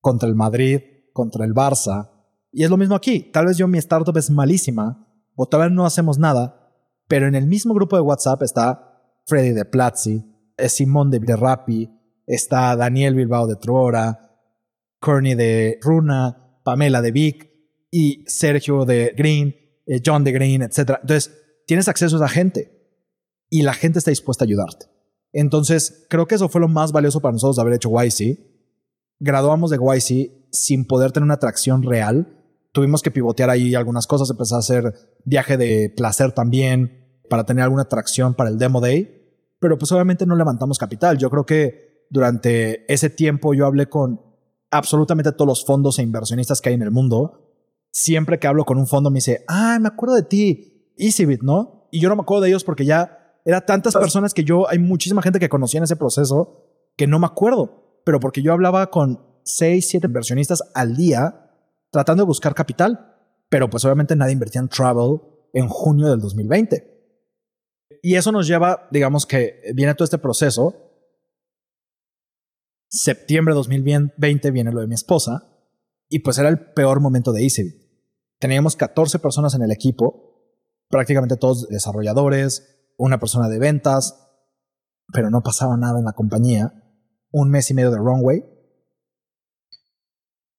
contra 0.00 0.28
el 0.28 0.34
Madrid, 0.34 0.80
contra 1.12 1.44
el 1.44 1.54
Barça. 1.54 2.10
Y 2.50 2.64
es 2.64 2.70
lo 2.70 2.76
mismo 2.76 2.96
aquí. 2.96 3.30
Tal 3.32 3.46
vez 3.46 3.56
yo 3.56 3.68
mi 3.68 3.78
startup 3.78 4.16
es 4.16 4.30
malísima 4.30 5.06
o 5.36 5.46
tal 5.46 5.60
vez 5.60 5.70
no 5.70 5.86
hacemos 5.86 6.18
nada, 6.18 6.74
pero 7.06 7.28
en 7.28 7.36
el 7.36 7.46
mismo 7.46 7.72
grupo 7.72 7.94
de 7.94 8.02
WhatsApp 8.02 8.42
está 8.42 9.00
Freddy 9.26 9.50
de 9.50 9.64
Platzi, 9.64 10.24
es 10.56 10.72
Simón 10.72 11.12
de 11.12 11.20
Rappi, 11.36 11.88
está 12.26 12.74
Daniel 12.74 13.14
Bilbao 13.14 13.46
de 13.46 13.54
Truora, 13.54 14.36
Courtney 14.98 15.36
de 15.36 15.78
Runa, 15.82 16.58
Pamela 16.64 17.00
de 17.00 17.12
Vic 17.12 17.48
y 17.92 18.24
Sergio 18.26 18.84
de 18.84 19.14
Green, 19.16 19.54
eh, 19.86 20.02
John 20.04 20.24
de 20.24 20.32
Green, 20.32 20.62
etc. 20.62 20.98
Entonces, 21.00 21.30
tienes 21.64 21.86
acceso 21.86 22.16
a 22.16 22.26
esa 22.26 22.28
gente 22.28 22.72
y 23.48 23.62
la 23.62 23.74
gente 23.74 24.00
está 24.00 24.10
dispuesta 24.10 24.42
a 24.42 24.46
ayudarte. 24.46 24.86
Entonces, 25.32 26.06
creo 26.08 26.26
que 26.26 26.34
eso 26.34 26.48
fue 26.48 26.60
lo 26.60 26.68
más 26.68 26.92
valioso 26.92 27.20
para 27.20 27.32
nosotros 27.32 27.56
de 27.56 27.62
haber 27.62 27.74
hecho 27.74 27.90
YC. 27.90 28.38
Graduamos 29.20 29.70
de 29.70 29.78
YC 29.78 30.48
sin 30.50 30.86
poder 30.86 31.12
tener 31.12 31.24
una 31.24 31.34
atracción 31.34 31.82
real. 31.82 32.36
Tuvimos 32.72 33.02
que 33.02 33.10
pivotear 33.10 33.50
ahí 33.50 33.74
algunas 33.74 34.06
cosas, 34.06 34.30
empezar 34.30 34.56
a 34.56 34.60
hacer 34.60 34.94
viaje 35.24 35.56
de 35.56 35.92
placer 35.96 36.32
también 36.32 37.22
para 37.28 37.44
tener 37.44 37.64
alguna 37.64 37.82
atracción 37.82 38.34
para 38.34 38.50
el 38.50 38.58
Demo 38.58 38.80
Day. 38.80 39.16
Pero 39.60 39.78
pues 39.78 39.92
obviamente 39.92 40.26
no 40.26 40.36
levantamos 40.36 40.78
capital. 40.78 41.18
Yo 41.18 41.30
creo 41.30 41.44
que 41.44 42.06
durante 42.10 42.92
ese 42.92 43.10
tiempo 43.10 43.54
yo 43.54 43.66
hablé 43.66 43.88
con 43.88 44.20
absolutamente 44.70 45.32
todos 45.32 45.46
los 45.46 45.64
fondos 45.64 45.98
e 45.98 46.02
inversionistas 46.02 46.60
que 46.60 46.70
hay 46.70 46.74
en 46.74 46.82
el 46.82 46.90
mundo. 46.90 47.46
Siempre 47.92 48.38
que 48.38 48.46
hablo 48.46 48.64
con 48.64 48.78
un 48.78 48.86
fondo 48.86 49.10
me 49.10 49.18
dice, 49.18 49.44
ah, 49.48 49.78
me 49.80 49.88
acuerdo 49.88 50.14
de 50.14 50.22
ti, 50.22 50.92
EasyBit, 50.96 51.42
¿no? 51.42 51.88
Y 51.90 52.00
yo 52.00 52.08
no 52.08 52.16
me 52.16 52.22
acuerdo 52.22 52.42
de 52.42 52.50
ellos 52.50 52.64
porque 52.64 52.84
ya 52.84 53.19
era 53.44 53.64
tantas 53.64 53.94
personas 53.94 54.34
que 54.34 54.44
yo, 54.44 54.68
hay 54.68 54.78
muchísima 54.78 55.22
gente 55.22 55.38
que 55.38 55.48
conocía 55.48 55.78
en 55.78 55.84
ese 55.84 55.96
proceso 55.96 56.66
que 56.96 57.06
no 57.06 57.18
me 57.18 57.26
acuerdo, 57.26 58.00
pero 58.04 58.20
porque 58.20 58.42
yo 58.42 58.52
hablaba 58.52 58.90
con 58.90 59.24
seis, 59.44 59.88
siete 59.88 60.06
inversionistas 60.06 60.62
al 60.74 60.96
día 60.96 61.50
tratando 61.90 62.22
de 62.22 62.28
buscar 62.28 62.54
capital, 62.54 63.16
pero 63.48 63.68
pues 63.68 63.84
obviamente 63.84 64.16
nadie 64.16 64.32
invertía 64.32 64.60
en 64.60 64.68
travel 64.68 65.20
en 65.52 65.68
junio 65.68 66.08
del 66.08 66.20
2020. 66.20 66.90
Y 68.02 68.14
eso 68.14 68.32
nos 68.32 68.46
lleva, 68.46 68.88
digamos 68.90 69.26
que 69.26 69.60
viene 69.74 69.94
todo 69.94 70.04
este 70.04 70.18
proceso. 70.18 70.74
Septiembre 72.88 73.52
de 73.52 73.56
2020 73.56 74.50
viene 74.50 74.72
lo 74.72 74.80
de 74.80 74.86
mi 74.86 74.94
esposa 74.94 75.50
y 76.08 76.20
pues 76.20 76.38
era 76.38 76.48
el 76.48 76.72
peor 76.72 77.00
momento 77.00 77.32
de 77.32 77.42
EasyBit. 77.42 77.74
Teníamos 78.38 78.74
14 78.76 79.18
personas 79.18 79.54
en 79.54 79.62
el 79.62 79.70
equipo, 79.70 80.56
prácticamente 80.88 81.36
todos 81.36 81.68
desarrolladores, 81.68 82.79
una 83.00 83.18
persona 83.18 83.48
de 83.48 83.58
ventas, 83.58 84.28
pero 85.12 85.30
no 85.30 85.42
pasaba 85.42 85.76
nada 85.76 85.98
en 85.98 86.04
la 86.04 86.12
compañía. 86.12 86.72
Un 87.32 87.50
mes 87.50 87.70
y 87.70 87.74
medio 87.74 87.90
de 87.90 87.96
runway. 87.96 88.44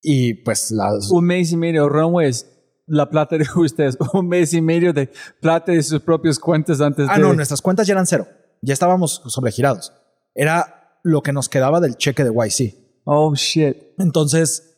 Y 0.02 0.34
pues 0.44 0.72
las... 0.72 1.12
Un 1.12 1.26
mes 1.26 1.52
y 1.52 1.58
medio 1.58 1.84
de 1.84 1.90
runway 1.90 2.30
es 2.30 2.48
la 2.88 3.10
plata 3.10 3.38
de 3.38 3.46
ustedes. 3.56 3.98
Un 4.14 4.28
mes 4.28 4.54
y 4.54 4.62
medio 4.62 4.92
de 4.92 5.12
plata 5.40 5.72
de 5.72 5.84
sus 5.84 6.02
propias 6.02 6.40
cuentas 6.40 6.82
antes 6.82 7.08
ah, 7.10 7.16
de... 7.16 7.24
Ah, 7.24 7.28
no, 7.28 7.34
nuestras 7.34 7.62
cuentas 7.62 7.86
ya 7.86 7.94
eran 7.94 8.08
cero. 8.08 8.28
Ya 8.62 8.74
estábamos 8.74 9.22
sobregirados. 9.28 9.94
Era 10.34 11.00
lo 11.04 11.22
que 11.22 11.34
nos 11.34 11.48
quedaba 11.48 11.80
del 11.80 11.96
cheque 11.96 12.24
de 12.24 12.32
YC. 12.32 13.04
Oh, 13.04 13.36
shit. 13.36 13.78
Entonces, 14.00 14.78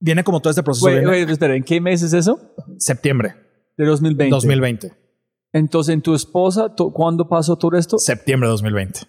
viene 0.00 0.24
como 0.24 0.40
todo 0.40 0.50
este 0.50 0.62
proceso. 0.62 0.86
Wait, 0.86 1.06
wait, 1.06 1.28
espera, 1.28 1.54
¿en 1.54 1.62
qué 1.64 1.80
mes 1.80 2.02
es 2.02 2.14
eso? 2.14 2.40
Septiembre. 2.78 3.34
De 3.76 3.84
2020. 3.84 4.30
2020. 4.30 5.05
Entonces, 5.56 5.94
¿en 5.94 6.02
tu 6.02 6.14
esposa, 6.14 6.74
cuándo 6.92 7.26
pasó 7.26 7.56
todo 7.56 7.78
esto? 7.78 7.98
Septiembre 7.98 8.46
de 8.46 8.50
2020. 8.50 9.00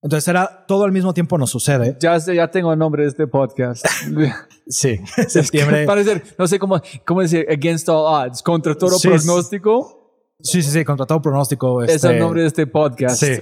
Entonces 0.00 0.26
era 0.26 0.64
todo 0.66 0.84
al 0.84 0.92
mismo 0.92 1.12
tiempo 1.12 1.36
nos 1.36 1.50
sucede. 1.50 1.94
Ya 2.00 2.18
sé, 2.18 2.34
ya 2.34 2.50
tengo 2.50 2.72
el 2.72 2.78
nombre 2.78 3.02
de 3.02 3.10
este 3.10 3.26
podcast. 3.26 3.84
sí, 4.66 4.98
septiembre. 5.28 5.84
Parece, 5.84 6.22
no 6.38 6.46
sé 6.46 6.58
cómo, 6.58 6.80
cómo 7.04 7.20
decir, 7.20 7.46
against 7.50 7.86
all 7.90 8.06
odds, 8.06 8.42
contra 8.42 8.74
todo 8.74 8.98
pronóstico. 8.98 10.24
Sí, 10.40 10.62
sí, 10.62 10.70
sí, 10.70 10.84
contra 10.86 11.04
todo 11.04 11.20
pronóstico. 11.20 11.82
Es 11.82 11.90
el 11.90 11.96
este, 11.96 12.18
nombre 12.18 12.40
de 12.40 12.46
este 12.46 12.66
podcast. 12.66 13.22
Sí. 13.22 13.34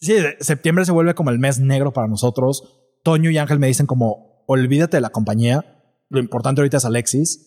Sí, 0.00 0.16
septiembre 0.40 0.84
se 0.84 0.92
vuelve 0.92 1.14
como 1.14 1.30
el 1.30 1.38
mes 1.38 1.60
negro 1.60 1.94
para 1.94 2.08
nosotros. 2.08 2.78
Toño 3.04 3.30
y 3.30 3.38
Ángel 3.38 3.58
me 3.58 3.68
dicen 3.68 3.86
como, 3.86 4.44
olvídate 4.46 4.98
de 4.98 5.00
la 5.00 5.10
compañía. 5.10 5.82
Lo 6.10 6.20
importante 6.20 6.60
ahorita 6.60 6.76
es 6.76 6.84
Alexis. 6.84 7.46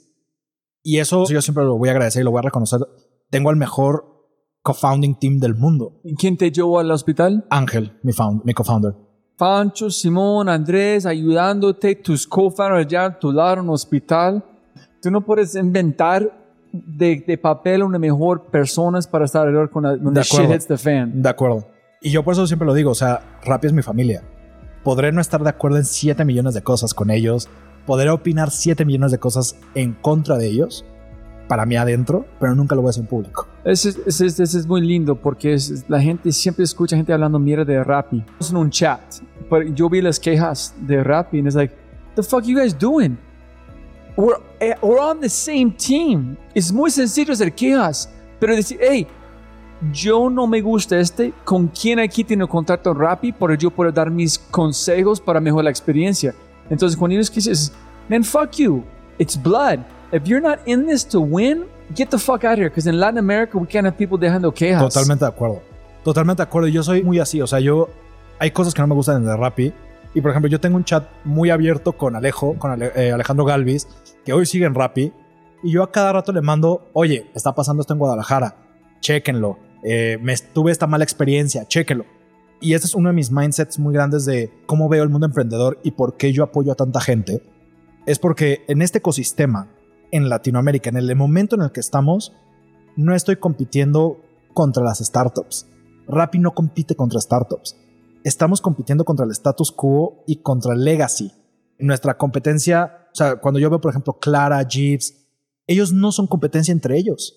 Y 0.82 0.98
eso 0.98 1.26
yo 1.30 1.42
siempre 1.44 1.64
lo 1.64 1.78
voy 1.78 1.90
a 1.90 1.92
agradecer 1.92 2.22
y 2.22 2.26
lo 2.26 2.32
voy 2.32 2.40
a 2.40 2.44
reconocer 2.44 2.80
tengo 3.34 3.50
al 3.50 3.56
mejor 3.56 4.06
co-founding 4.62 5.16
team 5.16 5.40
del 5.40 5.56
mundo. 5.56 6.00
¿Quién 6.20 6.38
te 6.38 6.52
llevó 6.52 6.78
al 6.78 6.92
hospital? 6.92 7.44
Ángel, 7.50 7.98
mi, 8.04 8.14
found, 8.14 8.46
mi 8.46 8.54
co-founder. 8.54 8.94
Pancho, 9.36 9.90
Simón, 9.90 10.48
Andrés, 10.50 11.08
ayudándote, 11.08 11.96
tus 11.96 12.28
co-founders 12.28 12.88
ya 12.88 13.06
a 13.06 13.18
tu 13.18 13.32
lado 13.32 13.54
en 13.54 13.60
un 13.62 13.70
hospital. 13.72 14.46
Tú 15.02 15.10
no 15.10 15.26
puedes 15.26 15.56
inventar 15.56 16.32
de, 16.72 17.24
de 17.26 17.38
papel 17.40 17.82
una 17.82 17.98
mejor 17.98 18.52
personas 18.52 19.08
para 19.08 19.26
estar 19.26 19.48
alrededor 19.48 19.72
con 19.72 19.82
donde 19.82 20.22
shit 20.22 20.52
hits 20.52 20.68
the 20.68 20.78
fan. 20.78 21.20
De 21.20 21.30
acuerdo. 21.30 21.68
Y 22.04 22.12
yo 22.12 22.24
por 22.24 22.34
eso 22.34 22.46
siempre 22.46 22.68
lo 22.68 22.76
digo, 22.76 22.92
o 22.92 22.96
sea, 22.96 23.40
Rappi 23.44 23.66
es 23.66 23.74
mi 23.74 23.82
familia. 23.82 24.22
Podré 24.84 25.12
no 25.12 25.22
estar 25.22 25.42
de 25.42 25.50
acuerdo 25.50 25.78
en 25.78 25.86
7 25.86 26.24
millones 26.24 26.54
de 26.54 26.62
cosas 26.62 26.94
con 26.94 27.10
ellos, 27.10 27.50
podré 27.88 28.12
opinar 28.12 28.52
7 28.52 28.86
millones 28.86 29.12
de 29.12 29.18
cosas 29.18 29.56
en 29.74 29.94
contra 29.94 30.38
de 30.38 30.50
ellos, 30.50 30.86
para 31.54 31.68
mí 31.68 31.76
adentro, 31.76 32.26
pero 32.40 32.56
nunca 32.56 32.74
lo 32.74 32.82
voy 32.82 32.90
a 32.90 32.90
hacer 32.90 33.04
en 33.04 33.08
público. 33.08 33.48
Ese, 33.64 33.94
es 34.08 34.66
muy 34.66 34.82
lindo 34.82 35.14
porque 35.14 35.56
la 35.88 36.02
gente 36.02 36.32
siempre 36.32 36.64
escucha 36.64 36.96
gente 36.96 37.14
hablando 37.14 37.38
mierda 37.38 37.64
de 37.64 37.84
Rappi. 37.84 38.26
En 38.50 38.58
un 38.58 38.72
chat, 38.72 39.00
pero 39.52 39.62
yo 39.68 39.88
vi 39.88 40.02
las 40.02 40.20
quejas 40.20 40.74
de 40.80 41.04
Rappi 41.04 41.42
y 41.42 41.48
es 41.48 41.54
like, 41.54 41.76
the 42.16 42.24
fuck 42.24 42.44
you 42.44 42.58
guys 42.58 42.76
doing? 42.76 43.20
We're, 44.18 44.42
eh, 44.60 44.74
we're 44.82 45.00
on 45.00 45.20
the 45.20 45.30
same 45.30 45.76
team. 45.78 46.36
Es 46.56 46.74
muy 46.74 46.90
sencillo 46.90 47.34
hacer 47.34 47.54
quejas, 47.54 48.12
pero 48.40 48.56
decir, 48.56 48.80
hey, 48.82 49.06
yo 49.92 50.32
no 50.32 50.48
me 50.48 50.60
gusta 50.60 50.98
este, 50.98 51.36
¿con 51.44 51.68
quién 51.68 52.00
aquí 52.00 52.24
tiene 52.24 52.48
contacto 52.48 52.96
Rappi? 52.96 53.32
Pero 53.32 53.54
yo 53.54 53.70
puedo 53.70 53.92
dar 53.92 54.10
mis 54.10 54.40
consejos 54.40 55.22
para 55.22 55.40
mejorar 55.40 55.66
la 55.66 55.70
experiencia. 55.70 56.34
Entonces, 56.68 56.98
cuando 56.98 57.14
ellos 57.14 57.32
dicen, 57.32 57.76
man, 58.10 58.24
fuck 58.24 58.54
you, 58.54 58.84
it's 59.20 59.40
blood 59.40 59.82
if 60.14 60.28
you're 60.28 60.42
not 60.42 60.60
in 60.66 60.86
this 60.86 61.04
to 61.10 61.20
win, 61.20 61.66
get 61.96 62.10
the 62.10 62.18
fuck 62.18 62.44
out 62.44 62.54
of 62.54 62.60
here. 62.60 62.70
Because 62.70 62.88
in 62.88 63.00
Latin 63.00 63.18
America, 63.18 63.58
we 63.58 63.68
can't 63.68 63.86
have 63.86 63.98
people 63.98 64.18
dejando 64.18 64.54
quejas. 64.54 64.94
Totalmente 64.94 65.26
de 65.26 65.30
acuerdo. 65.30 65.62
Totalmente 66.04 66.44
de 66.44 66.48
acuerdo. 66.48 66.68
Yo 66.70 66.84
soy 66.84 67.04
muy 67.04 67.20
así. 67.20 67.42
O 67.42 67.48
sea, 67.48 67.60
yo. 67.60 67.90
Hay 68.40 68.52
cosas 68.52 68.74
que 68.74 68.82
no 68.82 68.88
me 68.88 68.96
gustan 68.96 69.26
de 69.26 69.36
Rappi. 69.36 69.74
Y 70.14 70.22
por 70.22 70.32
ejemplo, 70.32 70.50
yo 70.50 70.60
tengo 70.60 70.76
un 70.78 70.84
chat 70.84 71.08
muy 71.24 71.50
abierto 71.50 71.94
con 71.94 72.16
Alejo, 72.16 72.56
con 72.60 72.82
eh, 72.82 73.12
Alejandro 73.12 73.46
Galvis, 73.46 73.88
que 74.24 74.34
hoy 74.34 74.46
sigue 74.46 74.66
en 74.66 74.76
Rappi. 74.76 75.12
Y 75.64 75.72
yo 75.72 75.82
a 75.82 75.92
cada 75.92 76.14
rato 76.14 76.32
le 76.32 76.42
mando, 76.42 76.90
oye, 76.94 77.32
está 77.34 77.56
pasando 77.56 77.82
esto 77.82 77.94
en 77.94 78.00
Guadalajara. 78.00 78.56
Chéquenlo. 79.00 79.58
Eh, 79.84 80.20
me 80.22 80.36
tuve 80.36 80.72
esta 80.72 80.88
mala 80.88 81.04
experiencia. 81.04 81.66
Chéquenlo. 81.68 82.06
Y 82.60 82.74
este 82.74 82.88
es 82.88 82.96
uno 82.96 83.10
de 83.10 83.16
mis 83.16 83.32
mindsets 83.32 83.80
muy 83.80 83.94
grandes 83.94 84.26
de 84.26 84.52
cómo 84.66 84.88
veo 84.90 85.04
el 85.04 85.10
mundo 85.10 85.26
emprendedor 85.26 85.80
y 85.84 85.92
por 85.92 86.18
qué 86.18 86.32
yo 86.32 86.44
apoyo 86.44 86.72
a 86.72 86.76
tanta 86.76 87.02
gente. 87.02 87.42
Es 88.06 88.20
porque 88.20 88.66
en 88.68 88.82
este 88.82 89.00
ecosistema 89.00 89.70
en 90.14 90.30
Latinoamérica, 90.30 90.92
en 90.92 90.98
el 90.98 91.16
momento 91.16 91.56
en 91.56 91.64
el 91.64 91.72
que 91.72 91.80
estamos, 91.80 92.34
no 92.96 93.16
estoy 93.16 93.38
compitiendo 93.38 94.22
contra 94.54 94.84
las 94.84 95.00
startups. 95.00 95.68
Rappi 96.08 96.38
no 96.38 96.54
compite 96.54 96.96
contra 96.96 97.20
startups. 97.20 97.76
Estamos 98.24 98.62
compitiendo 98.62 99.06
contra 99.06 99.26
el 99.26 99.32
status 99.32 99.72
quo 99.72 100.24
y 100.28 100.44
contra 100.44 100.76
el 100.76 100.84
legacy. 100.84 101.32
Nuestra 101.80 102.16
competencia, 102.16 103.08
o 103.12 103.16
sea, 103.16 103.38
cuando 103.38 103.60
yo 103.60 103.72
veo, 103.72 103.82
por 103.82 103.90
ejemplo, 103.90 104.14
Clara, 104.14 104.62
Jeeps, 104.62 105.16
ellos 105.66 105.92
no 105.92 106.12
son 106.12 106.28
competencia 106.28 106.72
entre 106.72 106.96
ellos. 106.96 107.34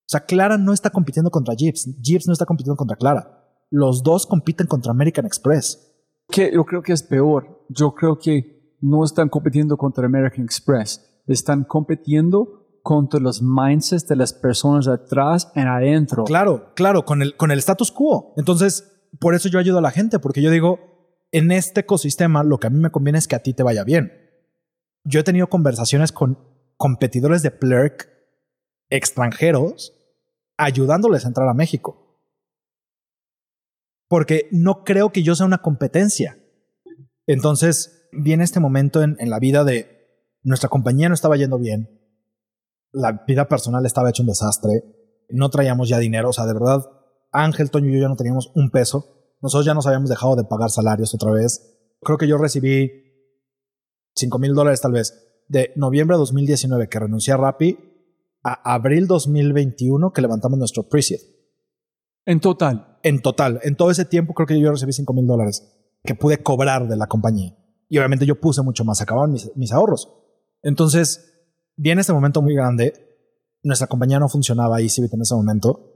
O 0.00 0.08
sea, 0.08 0.26
Clara 0.26 0.58
no 0.58 0.74
está 0.74 0.90
compitiendo 0.90 1.30
contra 1.30 1.54
Jeeps, 1.54 1.88
Jeeps 2.02 2.26
no 2.26 2.34
está 2.34 2.44
compitiendo 2.44 2.76
contra 2.76 2.98
Clara. 2.98 3.48
Los 3.70 4.02
dos 4.02 4.26
compiten 4.26 4.66
contra 4.66 4.92
American 4.92 5.24
Express. 5.24 5.90
Que 6.28 6.52
yo 6.52 6.66
creo 6.66 6.82
que 6.82 6.92
es 6.92 7.02
peor. 7.02 7.64
Yo 7.70 7.94
creo 7.94 8.18
que 8.18 8.76
no 8.82 9.04
están 9.04 9.30
compitiendo 9.30 9.78
contra 9.78 10.04
American 10.04 10.44
Express 10.44 11.13
están 11.26 11.64
compitiendo 11.64 12.64
contra 12.82 13.18
los 13.18 13.40
mindsets 13.42 14.06
de 14.06 14.16
las 14.16 14.34
personas 14.34 14.88
atrás 14.88 15.50
en 15.54 15.66
adentro. 15.68 16.24
Claro, 16.24 16.74
claro, 16.74 17.04
con 17.04 17.22
el, 17.22 17.34
con 17.36 17.50
el 17.50 17.58
status 17.58 17.90
quo. 17.90 18.34
Entonces, 18.36 19.08
por 19.18 19.34
eso 19.34 19.48
yo 19.48 19.58
ayudo 19.58 19.78
a 19.78 19.82
la 19.82 19.90
gente, 19.90 20.18
porque 20.18 20.42
yo 20.42 20.50
digo, 20.50 20.78
en 21.32 21.50
este 21.50 21.80
ecosistema 21.80 22.44
lo 22.44 22.58
que 22.58 22.66
a 22.66 22.70
mí 22.70 22.78
me 22.78 22.90
conviene 22.90 23.18
es 23.18 23.26
que 23.26 23.36
a 23.36 23.42
ti 23.42 23.54
te 23.54 23.62
vaya 23.62 23.84
bien. 23.84 24.12
Yo 25.04 25.20
he 25.20 25.24
tenido 25.24 25.48
conversaciones 25.48 26.12
con 26.12 26.38
competidores 26.76 27.42
de 27.42 27.50
Plurk 27.50 28.08
extranjeros 28.90 29.94
ayudándoles 30.58 31.24
a 31.24 31.28
entrar 31.28 31.48
a 31.48 31.54
México. 31.54 32.20
Porque 34.08 34.48
no 34.52 34.84
creo 34.84 35.10
que 35.10 35.22
yo 35.22 35.34
sea 35.34 35.46
una 35.46 35.62
competencia. 35.62 36.38
Entonces, 37.26 38.08
viene 38.12 38.44
este 38.44 38.60
momento 38.60 39.02
en, 39.02 39.16
en 39.18 39.30
la 39.30 39.38
vida 39.38 39.64
de, 39.64 39.93
nuestra 40.44 40.68
compañía 40.68 41.08
no 41.08 41.14
estaba 41.14 41.36
yendo 41.36 41.58
bien, 41.58 41.88
la 42.92 43.24
vida 43.26 43.48
personal 43.48 43.84
estaba 43.84 44.10
hecho 44.10 44.22
un 44.22 44.28
desastre, 44.28 44.70
no 45.30 45.50
traíamos 45.50 45.88
ya 45.88 45.98
dinero, 45.98 46.28
o 46.28 46.32
sea, 46.32 46.46
de 46.46 46.54
verdad, 46.54 46.84
Ángel, 47.32 47.70
Toño 47.70 47.88
y 47.88 47.94
yo 47.94 48.02
ya 48.02 48.08
no 48.08 48.16
teníamos 48.16 48.52
un 48.54 48.70
peso. 48.70 49.34
Nosotros 49.42 49.66
ya 49.66 49.74
nos 49.74 49.86
habíamos 49.86 50.08
dejado 50.08 50.36
de 50.36 50.44
pagar 50.44 50.70
salarios 50.70 51.12
otra 51.14 51.32
vez. 51.32 51.76
Creo 52.00 52.16
que 52.16 52.28
yo 52.28 52.38
recibí 52.38 52.92
5 54.14 54.38
mil 54.38 54.54
dólares 54.54 54.80
tal 54.80 54.92
vez 54.92 55.20
de 55.48 55.72
noviembre 55.76 56.14
de 56.14 56.20
2019 56.20 56.88
que 56.88 57.00
renuncié 57.00 57.34
a 57.34 57.36
Rappi 57.36 57.76
a 58.42 58.74
abril 58.74 59.06
2021 59.06 60.12
que 60.12 60.22
levantamos 60.22 60.58
nuestro 60.58 60.88
pre 60.88 61.00
En 62.24 62.40
total. 62.40 62.98
En 63.02 63.20
total. 63.20 63.60
En 63.64 63.74
todo 63.76 63.90
ese 63.90 64.04
tiempo 64.04 64.34
creo 64.34 64.46
que 64.46 64.60
yo 64.60 64.70
recibí 64.70 64.92
5 64.92 65.12
mil 65.12 65.26
dólares 65.26 65.66
que 66.04 66.14
pude 66.14 66.42
cobrar 66.42 66.86
de 66.86 66.96
la 66.96 67.08
compañía. 67.08 67.56
Y 67.88 67.98
obviamente 67.98 68.26
yo 68.26 68.40
puse 68.40 68.62
mucho 68.62 68.84
más, 68.84 69.00
acababan 69.00 69.32
mis, 69.32 69.50
mis 69.56 69.72
ahorros. 69.72 70.23
Entonces, 70.64 71.46
viene 71.76 72.00
este 72.00 72.12
momento 72.12 72.42
muy 72.42 72.54
grande. 72.54 72.94
Nuestra 73.62 73.86
compañía 73.86 74.18
no 74.18 74.28
funcionaba 74.28 74.76
ahí, 74.76 74.88
en 74.96 75.20
ese 75.20 75.34
momento. 75.34 75.92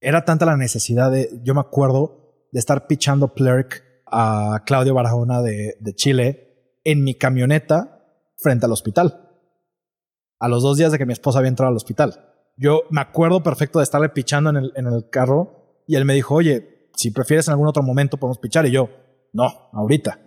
Era 0.00 0.24
tanta 0.24 0.46
la 0.46 0.56
necesidad 0.56 1.10
de, 1.10 1.40
yo 1.42 1.54
me 1.54 1.60
acuerdo 1.60 2.46
de 2.52 2.60
estar 2.60 2.86
pitchando 2.86 3.34
Plurk 3.34 3.82
a 4.06 4.62
Claudio 4.66 4.94
Barahona 4.94 5.42
de, 5.42 5.76
de 5.80 5.94
Chile 5.94 6.78
en 6.84 7.02
mi 7.02 7.14
camioneta 7.14 8.04
frente 8.36 8.66
al 8.66 8.72
hospital. 8.72 9.30
A 10.38 10.48
los 10.48 10.62
dos 10.62 10.76
días 10.76 10.92
de 10.92 10.98
que 10.98 11.06
mi 11.06 11.14
esposa 11.14 11.38
había 11.38 11.48
entrado 11.48 11.70
al 11.70 11.76
hospital. 11.76 12.32
Yo 12.56 12.82
me 12.90 13.00
acuerdo 13.00 13.42
perfecto 13.42 13.78
de 13.78 13.84
estarle 13.84 14.10
pichando 14.10 14.50
en 14.50 14.56
el, 14.56 14.72
en 14.76 14.86
el 14.86 15.08
carro 15.08 15.82
y 15.86 15.96
él 15.96 16.04
me 16.04 16.14
dijo, 16.14 16.34
oye, 16.34 16.90
si 16.94 17.10
prefieres 17.10 17.48
en 17.48 17.52
algún 17.52 17.66
otro 17.66 17.82
momento 17.82 18.18
podemos 18.18 18.38
pichar. 18.38 18.66
Y 18.66 18.72
yo, 18.72 18.90
no, 19.32 19.70
ahorita. 19.72 20.23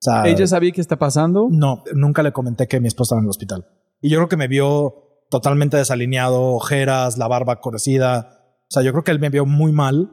O 0.00 0.02
sea, 0.02 0.24
¿Ella 0.24 0.46
sabía 0.46 0.72
qué 0.72 0.80
está 0.80 0.98
pasando? 0.98 1.48
No, 1.50 1.84
nunca 1.94 2.22
le 2.22 2.32
comenté 2.32 2.66
que 2.66 2.80
mi 2.80 2.88
esposa 2.88 3.08
estaba 3.08 3.20
en 3.20 3.26
el 3.26 3.30
hospital. 3.30 3.66
Y 4.00 4.08
yo 4.08 4.16
creo 4.16 4.28
que 4.28 4.38
me 4.38 4.48
vio 4.48 5.26
totalmente 5.28 5.76
desalineado, 5.76 6.54
ojeras, 6.54 7.18
la 7.18 7.28
barba 7.28 7.60
correcida. 7.60 8.56
O 8.62 8.72
sea, 8.72 8.82
yo 8.82 8.92
creo 8.92 9.04
que 9.04 9.10
él 9.10 9.20
me 9.20 9.28
vio 9.28 9.44
muy 9.44 9.72
mal 9.72 10.10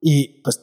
y 0.00 0.42
pues 0.42 0.60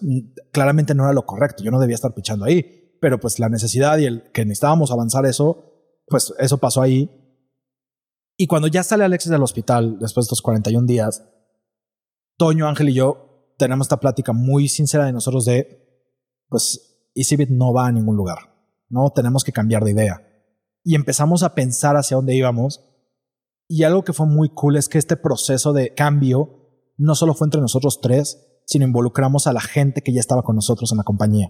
claramente 0.51 0.93
no 0.93 1.03
era 1.03 1.13
lo 1.13 1.25
correcto. 1.25 1.63
Yo 1.63 1.71
no 1.71 1.79
debía 1.79 1.95
estar 1.95 2.13
pichando 2.13 2.43
ahí. 2.45 2.97
Pero 2.99 3.19
pues 3.19 3.39
la 3.39 3.49
necesidad 3.49 3.97
y 3.97 4.05
el 4.05 4.31
que 4.33 4.45
necesitábamos 4.45 4.91
avanzar 4.91 5.25
eso, 5.25 6.01
pues 6.07 6.33
eso 6.39 6.57
pasó 6.57 6.81
ahí. 6.81 7.09
Y 8.37 8.47
cuando 8.47 8.67
ya 8.67 8.83
sale 8.83 9.05
Alexis 9.05 9.31
del 9.31 9.43
hospital, 9.43 9.99
después 9.99 10.25
de 10.25 10.27
estos 10.27 10.41
41 10.41 10.85
días, 10.85 11.23
Toño, 12.37 12.67
Ángel 12.67 12.89
y 12.89 12.93
yo 12.93 13.53
tenemos 13.57 13.85
esta 13.85 14.01
plática 14.01 14.33
muy 14.33 14.67
sincera 14.67 15.05
de 15.05 15.13
nosotros 15.13 15.45
de, 15.45 16.03
pues, 16.49 17.09
EasyBit 17.15 17.49
no 17.49 17.73
va 17.73 17.87
a 17.87 17.91
ningún 17.93 18.17
lugar. 18.17 18.54
No 18.89 19.11
tenemos 19.11 19.43
que 19.43 19.51
cambiar 19.51 19.83
de 19.83 19.91
idea. 19.91 20.21
Y 20.83 20.95
empezamos 20.95 21.43
a 21.43 21.55
pensar 21.55 21.95
hacia 21.95 22.17
dónde 22.17 22.35
íbamos. 22.35 22.83
Y 23.67 23.83
algo 23.83 24.03
que 24.03 24.13
fue 24.13 24.27
muy 24.27 24.49
cool 24.49 24.77
es 24.77 24.89
que 24.89 24.97
este 24.97 25.17
proceso 25.17 25.73
de 25.73 25.93
cambio 25.93 26.65
no 26.97 27.15
solo 27.15 27.33
fue 27.33 27.47
entre 27.47 27.61
nosotros 27.61 27.99
tres, 28.01 28.61
sino 28.65 28.85
involucramos 28.85 29.47
a 29.47 29.53
la 29.53 29.61
gente 29.61 30.01
que 30.01 30.13
ya 30.13 30.19
estaba 30.19 30.43
con 30.43 30.55
nosotros 30.55 30.91
en 30.91 30.97
la 30.97 31.03
compañía. 31.03 31.49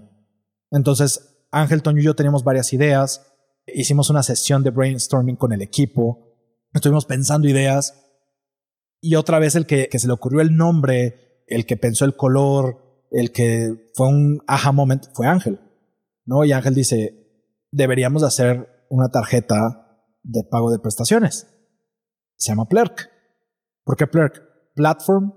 Entonces, 0.72 1.48
Ángel, 1.52 1.82
Toño 1.82 2.02
y 2.02 2.06
yo 2.06 2.16
teníamos 2.16 2.44
varias 2.44 2.74
ideas, 2.74 3.26
hicimos 3.68 4.10
una 4.10 4.24
sesión 4.24 4.64
de 4.64 4.72
brainstorming 4.72 5.36
con 5.36 5.53
el 5.53 5.62
equipo, 5.62 6.36
estuvimos 6.74 7.06
pensando 7.06 7.48
ideas 7.48 7.94
y 9.02 9.16
otra 9.16 9.40
vez 9.40 9.56
el 9.56 9.66
que, 9.66 9.88
que 9.90 9.99
se 9.99 10.07
le 10.07 10.14
ocurrió 10.14 10.41
el 10.41 10.56
nombre, 10.56 11.44
el 11.48 11.66
que 11.66 11.78
pensó 11.78 12.06
el 12.06 12.16
color, 12.16 13.06
el 13.12 13.32
que 13.32 13.91
fue 13.94 14.07
un 14.07 14.41
aha 14.48 14.72
moment 14.72 15.06
fue 15.14 15.28
Ángel. 15.28 15.60
¿no? 16.26 16.44
Y 16.44 16.52
Ángel 16.52 16.74
dice, 16.74 17.24
deberíamos 17.76 18.23
hacer 18.23 18.85
una 18.89 19.10
tarjeta 19.10 19.57
de 20.23 20.43
pago 20.49 20.72
de 20.72 20.80
prestaciones. 20.80 21.47
Se 22.38 22.52
llama 22.52 22.68
Plurk. 22.68 23.10
¿Por 23.84 23.97
qué 23.97 24.07
Plurk? 24.07 24.41
Platform 24.73 25.34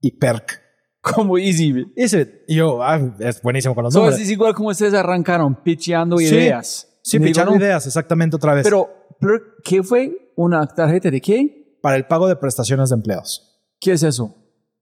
y 0.00 0.18
Perk. 0.18 0.60
Como 1.02 1.36
Easy. 1.38 1.84
Easy. 1.96 2.26
Y 2.48 2.56
yo, 2.56 2.82
ah, 2.82 2.98
es 3.18 3.42
buenísimo 3.42 3.74
con 3.74 3.84
los 3.84 3.94
nombres. 3.94 4.20
es 4.20 4.30
igual 4.30 4.54
como 4.54 4.68
ustedes 4.68 4.94
arrancaron, 4.94 5.62
pitcheando 5.62 6.20
ideas. 6.20 6.88
Sí, 7.02 7.18
pitchando 7.18 7.56
ideas, 7.56 7.86
exactamente 7.86 8.36
otra 8.36 8.54
vez. 8.54 8.62
Pero, 8.62 8.88
¿qué 9.64 9.82
fue? 9.82 10.32
¿Una 10.36 10.64
tarjeta 10.66 11.10
de 11.10 11.20
qué? 11.20 11.78
Para 11.82 11.96
el 11.96 12.06
pago 12.06 12.28
de 12.28 12.36
prestaciones 12.36 12.90
de 12.90 12.94
empleados. 12.94 13.66
¿Qué 13.80 13.92
es 13.92 14.04
eso? 14.04 14.36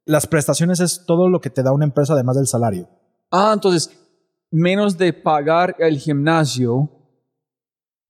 Las 0.04 0.26
prestaciones 0.26 0.80
es 0.80 1.04
todo 1.06 1.30
lo 1.30 1.40
que 1.40 1.48
te 1.48 1.62
da 1.62 1.72
una 1.72 1.86
empresa 1.86 2.12
además 2.12 2.36
del 2.36 2.46
salario. 2.46 2.90
Ah, 3.30 3.52
entonces, 3.54 3.90
menos 4.50 4.98
de 4.98 5.14
pagar 5.14 5.74
el 5.78 5.96
gimnasio, 5.96 6.99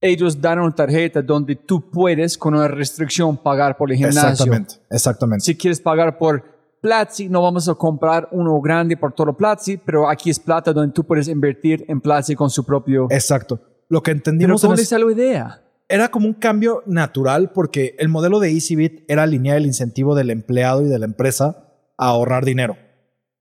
ellos 0.01 0.41
dan 0.41 0.59
una 0.59 0.75
tarjeta 0.75 1.21
donde 1.23 1.57
tú 1.57 1.91
puedes, 1.91 2.39
con 2.39 2.55
una 2.55 2.69
restricción, 2.69 3.37
pagar 3.37 3.77
por 3.77 3.91
el 3.91 3.99
gimnasio. 3.99 4.31
Exactamente, 4.31 4.75
exactamente. 4.91 5.45
Si 5.45 5.57
quieres 5.57 5.81
pagar 5.81 6.17
por 6.17 6.43
Platzi, 6.81 7.29
no 7.29 7.43
vamos 7.43 7.69
a 7.69 7.75
comprar 7.75 8.29
uno 8.33 8.59
grande 8.61 8.97
por 8.97 9.13
todo 9.13 9.37
Platzi, 9.37 9.77
pero 9.77 10.09
aquí 10.09 10.31
es 10.31 10.39
plata 10.39 10.73
donde 10.73 10.95
tú 10.95 11.05
puedes 11.05 11.29
invertir 11.29 11.85
en 11.89 12.01
Platzi 12.01 12.35
con 12.35 12.49
su 12.49 12.65
propio... 12.65 13.07
Exacto. 13.11 13.61
Lo 13.89 14.03
que 14.03 14.13
entendimos... 14.13 14.61
¿Pero 14.63 14.71
dónde 14.71 14.83
está 14.83 14.99
la 14.99 15.13
idea? 15.13 15.63
Era 15.89 16.11
como 16.11 16.27
un 16.27 16.35
cambio 16.35 16.83
natural 16.87 17.51
porque 17.53 17.97
el 17.99 18.09
modelo 18.09 18.39
de 18.41 18.51
EasyBit 18.53 19.05
era 19.09 19.25
alinear 19.25 19.59
el 19.59 19.67
incentivo 19.67 20.15
del 20.15 20.31
empleado 20.31 20.83
y 20.83 20.89
de 20.89 20.99
la 20.99 21.05
empresa 21.05 21.67
a 21.99 22.07
ahorrar 22.07 22.45
dinero, 22.45 22.77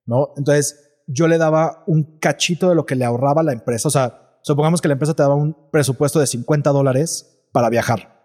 ¿no? 0.06 0.30
Entonces, 0.36 1.04
yo 1.08 1.28
le 1.28 1.38
daba 1.38 1.84
un 1.88 2.18
cachito 2.20 2.68
de 2.68 2.76
lo 2.76 2.86
que 2.86 2.96
le 2.96 3.06
ahorraba 3.06 3.44
la 3.44 3.54
empresa. 3.54 3.88
O 3.88 3.92
sea, 3.92 4.29
supongamos 4.44 4.82
que 4.82 4.88
la 4.88 4.94
empresa 4.94 5.14
te 5.14 5.24
daba 5.24 5.36
un 5.36 5.70
presupuesto 5.72 6.20
de 6.20 6.28
50 6.28 6.70
dólares 6.72 7.48
para 7.52 7.70
viajar. 7.70 8.20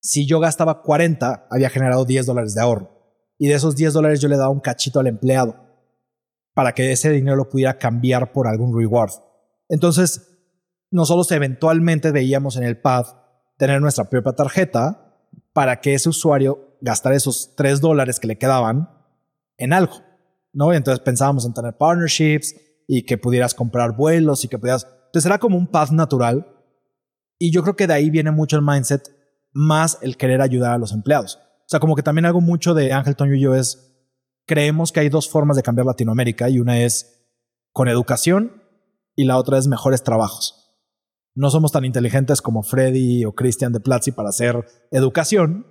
Si 0.00 0.26
yo 0.26 0.40
gastaba 0.40 0.82
40, 0.82 1.48
había 1.50 1.70
generado 1.70 2.04
10 2.04 2.26
dólares 2.26 2.54
de 2.54 2.62
ahorro. 2.62 2.98
Y 3.38 3.48
de 3.48 3.54
esos 3.54 3.76
10 3.76 3.92
dólares 3.92 4.20
yo 4.20 4.28
le 4.28 4.36
daba 4.36 4.50
un 4.50 4.60
cachito 4.60 5.00
al 5.00 5.06
empleado 5.06 5.56
para 6.54 6.72
que 6.72 6.90
ese 6.90 7.10
dinero 7.10 7.36
lo 7.36 7.48
pudiera 7.48 7.78
cambiar 7.78 8.32
por 8.32 8.48
algún 8.48 8.76
reward. 8.76 9.12
Entonces, 9.68 10.38
nosotros 10.90 11.30
eventualmente 11.32 12.10
veíamos 12.10 12.56
en 12.56 12.64
el 12.64 12.80
pad 12.80 13.06
tener 13.58 13.80
nuestra 13.80 14.04
propia 14.04 14.32
tarjeta 14.32 15.24
para 15.52 15.80
que 15.80 15.94
ese 15.94 16.08
usuario 16.08 16.76
gastara 16.80 17.16
esos 17.16 17.54
3 17.56 17.80
dólares 17.80 18.18
que 18.18 18.28
le 18.28 18.38
quedaban 18.38 18.90
en 19.56 19.72
algo, 19.72 19.96
¿no? 20.52 20.72
Entonces 20.72 21.00
pensábamos 21.00 21.44
en 21.44 21.54
tener 21.54 21.76
partnerships 21.76 22.54
y 22.88 23.04
que 23.04 23.18
pudieras 23.18 23.54
comprar 23.54 23.94
vuelos 23.94 24.44
y 24.44 24.48
que 24.48 24.58
pudieras... 24.58 24.88
Entonces 25.06 25.26
era 25.26 25.38
como 25.38 25.56
un 25.56 25.68
path 25.68 25.90
natural 25.90 26.46
y 27.38 27.52
yo 27.52 27.62
creo 27.62 27.76
que 27.76 27.86
de 27.86 27.92
ahí 27.92 28.10
viene 28.10 28.32
mucho 28.32 28.56
el 28.56 28.62
mindset 28.62 29.02
más 29.52 29.98
el 30.02 30.16
querer 30.16 30.40
ayudar 30.40 30.72
a 30.72 30.78
los 30.78 30.92
empleados. 30.92 31.36
O 31.36 31.68
sea, 31.68 31.80
como 31.80 31.94
que 31.94 32.02
también 32.02 32.24
algo 32.24 32.40
mucho 32.40 32.74
de 32.74 32.92
Ángel 32.92 33.14
Toño 33.14 33.34
y 33.34 33.40
yo 33.40 33.54
es, 33.54 33.94
creemos 34.46 34.90
que 34.90 35.00
hay 35.00 35.10
dos 35.10 35.28
formas 35.28 35.56
de 35.56 35.62
cambiar 35.62 35.86
Latinoamérica 35.86 36.48
y 36.48 36.60
una 36.60 36.80
es 36.80 37.28
con 37.72 37.88
educación 37.88 38.62
y 39.14 39.24
la 39.24 39.36
otra 39.36 39.58
es 39.58 39.68
mejores 39.68 40.02
trabajos. 40.02 40.80
No 41.34 41.50
somos 41.50 41.70
tan 41.70 41.84
inteligentes 41.84 42.40
como 42.40 42.62
Freddy 42.62 43.24
o 43.26 43.34
Christian 43.34 43.72
de 43.72 43.80
Platzi 43.80 44.12
para 44.12 44.30
hacer 44.30 44.64
educación, 44.90 45.66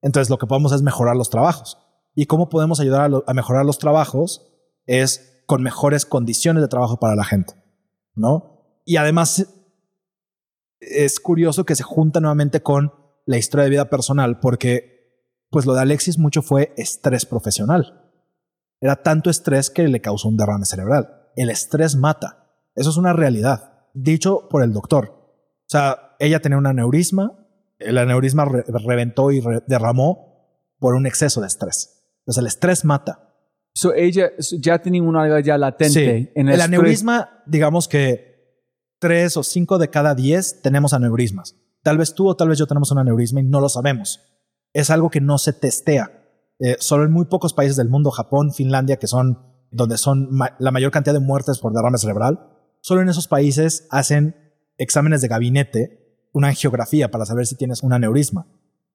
entonces 0.00 0.30
lo 0.30 0.38
que 0.38 0.46
podemos 0.46 0.72
es 0.72 0.82
mejorar 0.82 1.14
los 1.14 1.28
trabajos. 1.28 1.78
¿Y 2.14 2.26
cómo 2.26 2.48
podemos 2.48 2.80
ayudar 2.80 3.10
a, 3.12 3.22
a 3.26 3.34
mejorar 3.34 3.66
los 3.66 3.78
trabajos? 3.78 4.46
Es 4.86 5.33
con 5.46 5.62
mejores 5.62 6.06
condiciones 6.06 6.62
de 6.62 6.68
trabajo 6.68 6.98
para 6.98 7.14
la 7.14 7.24
gente, 7.24 7.54
¿no? 8.14 8.80
Y 8.84 8.96
además 8.96 9.46
es 10.80 11.20
curioso 11.20 11.64
que 11.64 11.74
se 11.74 11.82
junta 11.82 12.20
nuevamente 12.20 12.62
con 12.62 12.92
la 13.26 13.38
historia 13.38 13.64
de 13.64 13.70
vida 13.70 13.88
personal 13.88 14.40
porque 14.40 14.94
pues 15.50 15.66
lo 15.66 15.74
de 15.74 15.82
Alexis 15.82 16.18
mucho 16.18 16.42
fue 16.42 16.74
estrés 16.76 17.26
profesional. 17.26 18.10
Era 18.80 19.02
tanto 19.02 19.30
estrés 19.30 19.70
que 19.70 19.88
le 19.88 20.00
causó 20.00 20.28
un 20.28 20.36
derrame 20.36 20.66
cerebral. 20.66 21.30
El 21.36 21.48
estrés 21.48 21.96
mata. 21.96 22.50
Eso 22.74 22.90
es 22.90 22.96
una 22.96 23.12
realidad, 23.12 23.86
dicho 23.94 24.48
por 24.50 24.62
el 24.62 24.72
doctor. 24.72 25.10
O 25.10 25.68
sea, 25.68 26.16
ella 26.18 26.40
tenía 26.40 26.58
un 26.58 26.66
aneurisma, 26.66 27.46
el 27.78 27.98
aneurisma 27.98 28.44
reventó 28.44 29.30
y 29.30 29.42
derramó 29.66 30.34
por 30.78 30.94
un 30.94 31.06
exceso 31.06 31.40
de 31.40 31.46
estrés. 31.46 32.04
Entonces 32.20 32.40
el 32.40 32.46
estrés 32.46 32.84
mata. 32.84 33.33
So 33.74 33.92
ella 33.94 34.30
ya 34.58 34.78
tenía 34.78 35.02
una 35.02 35.40
ya 35.40 35.58
latente 35.58 36.32
en 36.34 36.48
el, 36.48 36.54
el 36.54 36.60
aneurisma, 36.60 37.42
digamos 37.46 37.88
que 37.88 38.34
tres 39.00 39.36
o 39.36 39.42
cinco 39.42 39.78
de 39.78 39.90
cada 39.90 40.14
diez 40.14 40.62
tenemos 40.62 40.94
aneurismas. 40.94 41.56
Tal 41.82 41.98
vez 41.98 42.14
tú 42.14 42.28
o 42.28 42.36
tal 42.36 42.48
vez 42.48 42.58
yo 42.58 42.66
tenemos 42.66 42.90
un 42.92 42.98
aneurisma 42.98 43.40
y 43.40 43.44
no 43.44 43.60
lo 43.60 43.68
sabemos. 43.68 44.20
Es 44.72 44.90
algo 44.90 45.10
que 45.10 45.20
no 45.20 45.38
se 45.38 45.52
testea. 45.52 46.22
Eh, 46.60 46.76
solo 46.78 47.04
en 47.04 47.12
muy 47.12 47.26
pocos 47.26 47.52
países 47.52 47.76
del 47.76 47.88
mundo, 47.88 48.10
Japón, 48.10 48.52
Finlandia, 48.52 48.96
que 48.96 49.06
son 49.06 49.54
donde 49.70 49.98
son 49.98 50.30
la 50.58 50.70
mayor 50.70 50.92
cantidad 50.92 51.14
de 51.14 51.20
muertes 51.20 51.58
por 51.58 51.72
derrame 51.72 51.98
cerebral, 51.98 52.48
solo 52.80 53.02
en 53.02 53.08
esos 53.08 53.26
países 53.26 53.88
hacen 53.90 54.36
exámenes 54.78 55.20
de 55.20 55.28
gabinete, 55.28 56.28
una 56.32 56.48
angiografía 56.48 57.10
para 57.10 57.26
saber 57.26 57.46
si 57.46 57.56
tienes 57.56 57.82
un 57.82 57.92
aneurisma. 57.92 58.46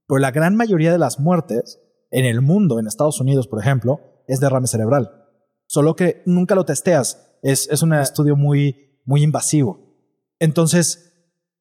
Pero 0.08 0.20
la 0.20 0.32
gran 0.32 0.56
mayoría 0.56 0.92
de 0.92 0.98
las 0.98 1.20
muertes 1.20 1.80
en 2.12 2.26
el 2.26 2.42
mundo, 2.42 2.80
en 2.80 2.88
Estados 2.88 3.20
Unidos, 3.20 3.48
por 3.48 3.60
ejemplo, 3.60 4.00
es 4.30 4.40
derrame 4.40 4.68
cerebral. 4.68 5.12
Solo 5.66 5.96
que 5.96 6.22
nunca 6.26 6.56
lo 6.56 6.66
testeas. 6.66 7.38
Es, 7.42 7.68
es 7.70 7.82
un 7.82 7.94
estudio 7.94 8.36
muy, 8.36 9.02
muy 9.06 9.24
invasivo. 9.24 9.80
Entonces, 10.40 11.14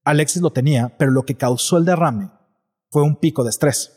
Alexis 0.05 0.43
lo 0.43 0.53
tenía, 0.53 0.97
pero 0.99 1.11
lo 1.11 1.25
que 1.25 1.37
causó 1.37 1.79
el 1.79 1.85
derrame 1.85 2.31
fue 2.91 3.03
un 3.03 3.17
pico 3.17 3.43
de 3.43 3.51
estrés. 3.51 3.93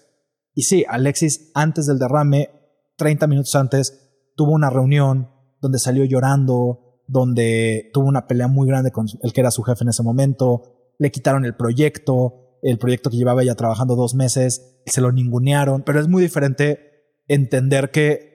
Y 0.54 0.64
sí, 0.64 0.86
Alexis 0.88 1.52
antes 1.54 1.86
del 1.86 2.00
derrame, 2.00 2.50
30 2.98 3.28
minutos 3.28 3.56
antes, 3.56 4.10
tuvo 4.36 4.52
una 4.52 4.70
reunión 4.70 5.30
donde 5.60 5.80
salió 5.80 6.04
llorando, 6.06 7.02
donde 7.08 7.90
tuvo 7.94 8.08
una 8.08 8.28
pelea 8.28 8.48
muy 8.48 8.68
grande 8.68 8.92
con 8.92 9.08
el 9.22 9.34
que 9.34 9.42
era 9.42 9.52
su 9.52 9.64
jefe 9.64 9.84
en 9.84 9.90
ese 9.90 10.04
momento, 10.04 10.94
le 10.98 11.12
quitaron 11.12 11.46
el 11.46 11.56
proyecto, 11.56 12.58
el 12.62 12.78
proyecto 12.78 13.10
que 13.10 13.18
llevaba 13.18 13.44
ya 13.44 13.56
trabajando 13.56 13.96
dos 13.96 14.16
meses, 14.16 14.82
se 14.86 15.02
lo 15.02 15.12
ningunearon, 15.12 15.84
pero 15.84 16.00
es 16.00 16.08
muy 16.08 16.24
diferente 16.24 16.92
entender 17.28 17.92
que 17.92 18.31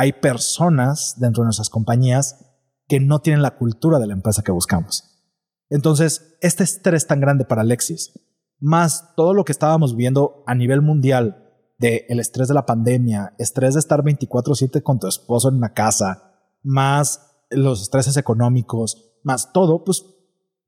hay 0.00 0.14
personas 0.14 1.16
dentro 1.18 1.42
de 1.42 1.48
nuestras 1.48 1.68
compañías 1.68 2.46
que 2.88 3.00
no 3.00 3.18
tienen 3.18 3.42
la 3.42 3.58
cultura 3.58 3.98
de 3.98 4.06
la 4.06 4.14
empresa 4.14 4.40
que 4.42 4.50
buscamos. 4.50 5.28
Entonces, 5.68 6.38
este 6.40 6.64
estrés 6.64 7.06
tan 7.06 7.20
grande 7.20 7.44
para 7.44 7.60
Alexis, 7.60 8.18
más 8.58 9.14
todo 9.14 9.34
lo 9.34 9.44
que 9.44 9.52
estábamos 9.52 9.96
viendo 9.96 10.42
a 10.46 10.54
nivel 10.54 10.80
mundial 10.80 11.52
de 11.78 12.06
el 12.08 12.18
estrés 12.18 12.48
de 12.48 12.54
la 12.54 12.64
pandemia, 12.64 13.34
estrés 13.38 13.74
de 13.74 13.80
estar 13.80 14.02
24/7 14.02 14.82
con 14.82 14.98
tu 14.98 15.06
esposo 15.06 15.50
en 15.50 15.56
una 15.56 15.74
casa, 15.74 16.32
más 16.62 17.44
los 17.50 17.82
estreses 17.82 18.16
económicos, 18.16 19.18
más 19.22 19.52
todo, 19.52 19.84
pues 19.84 20.02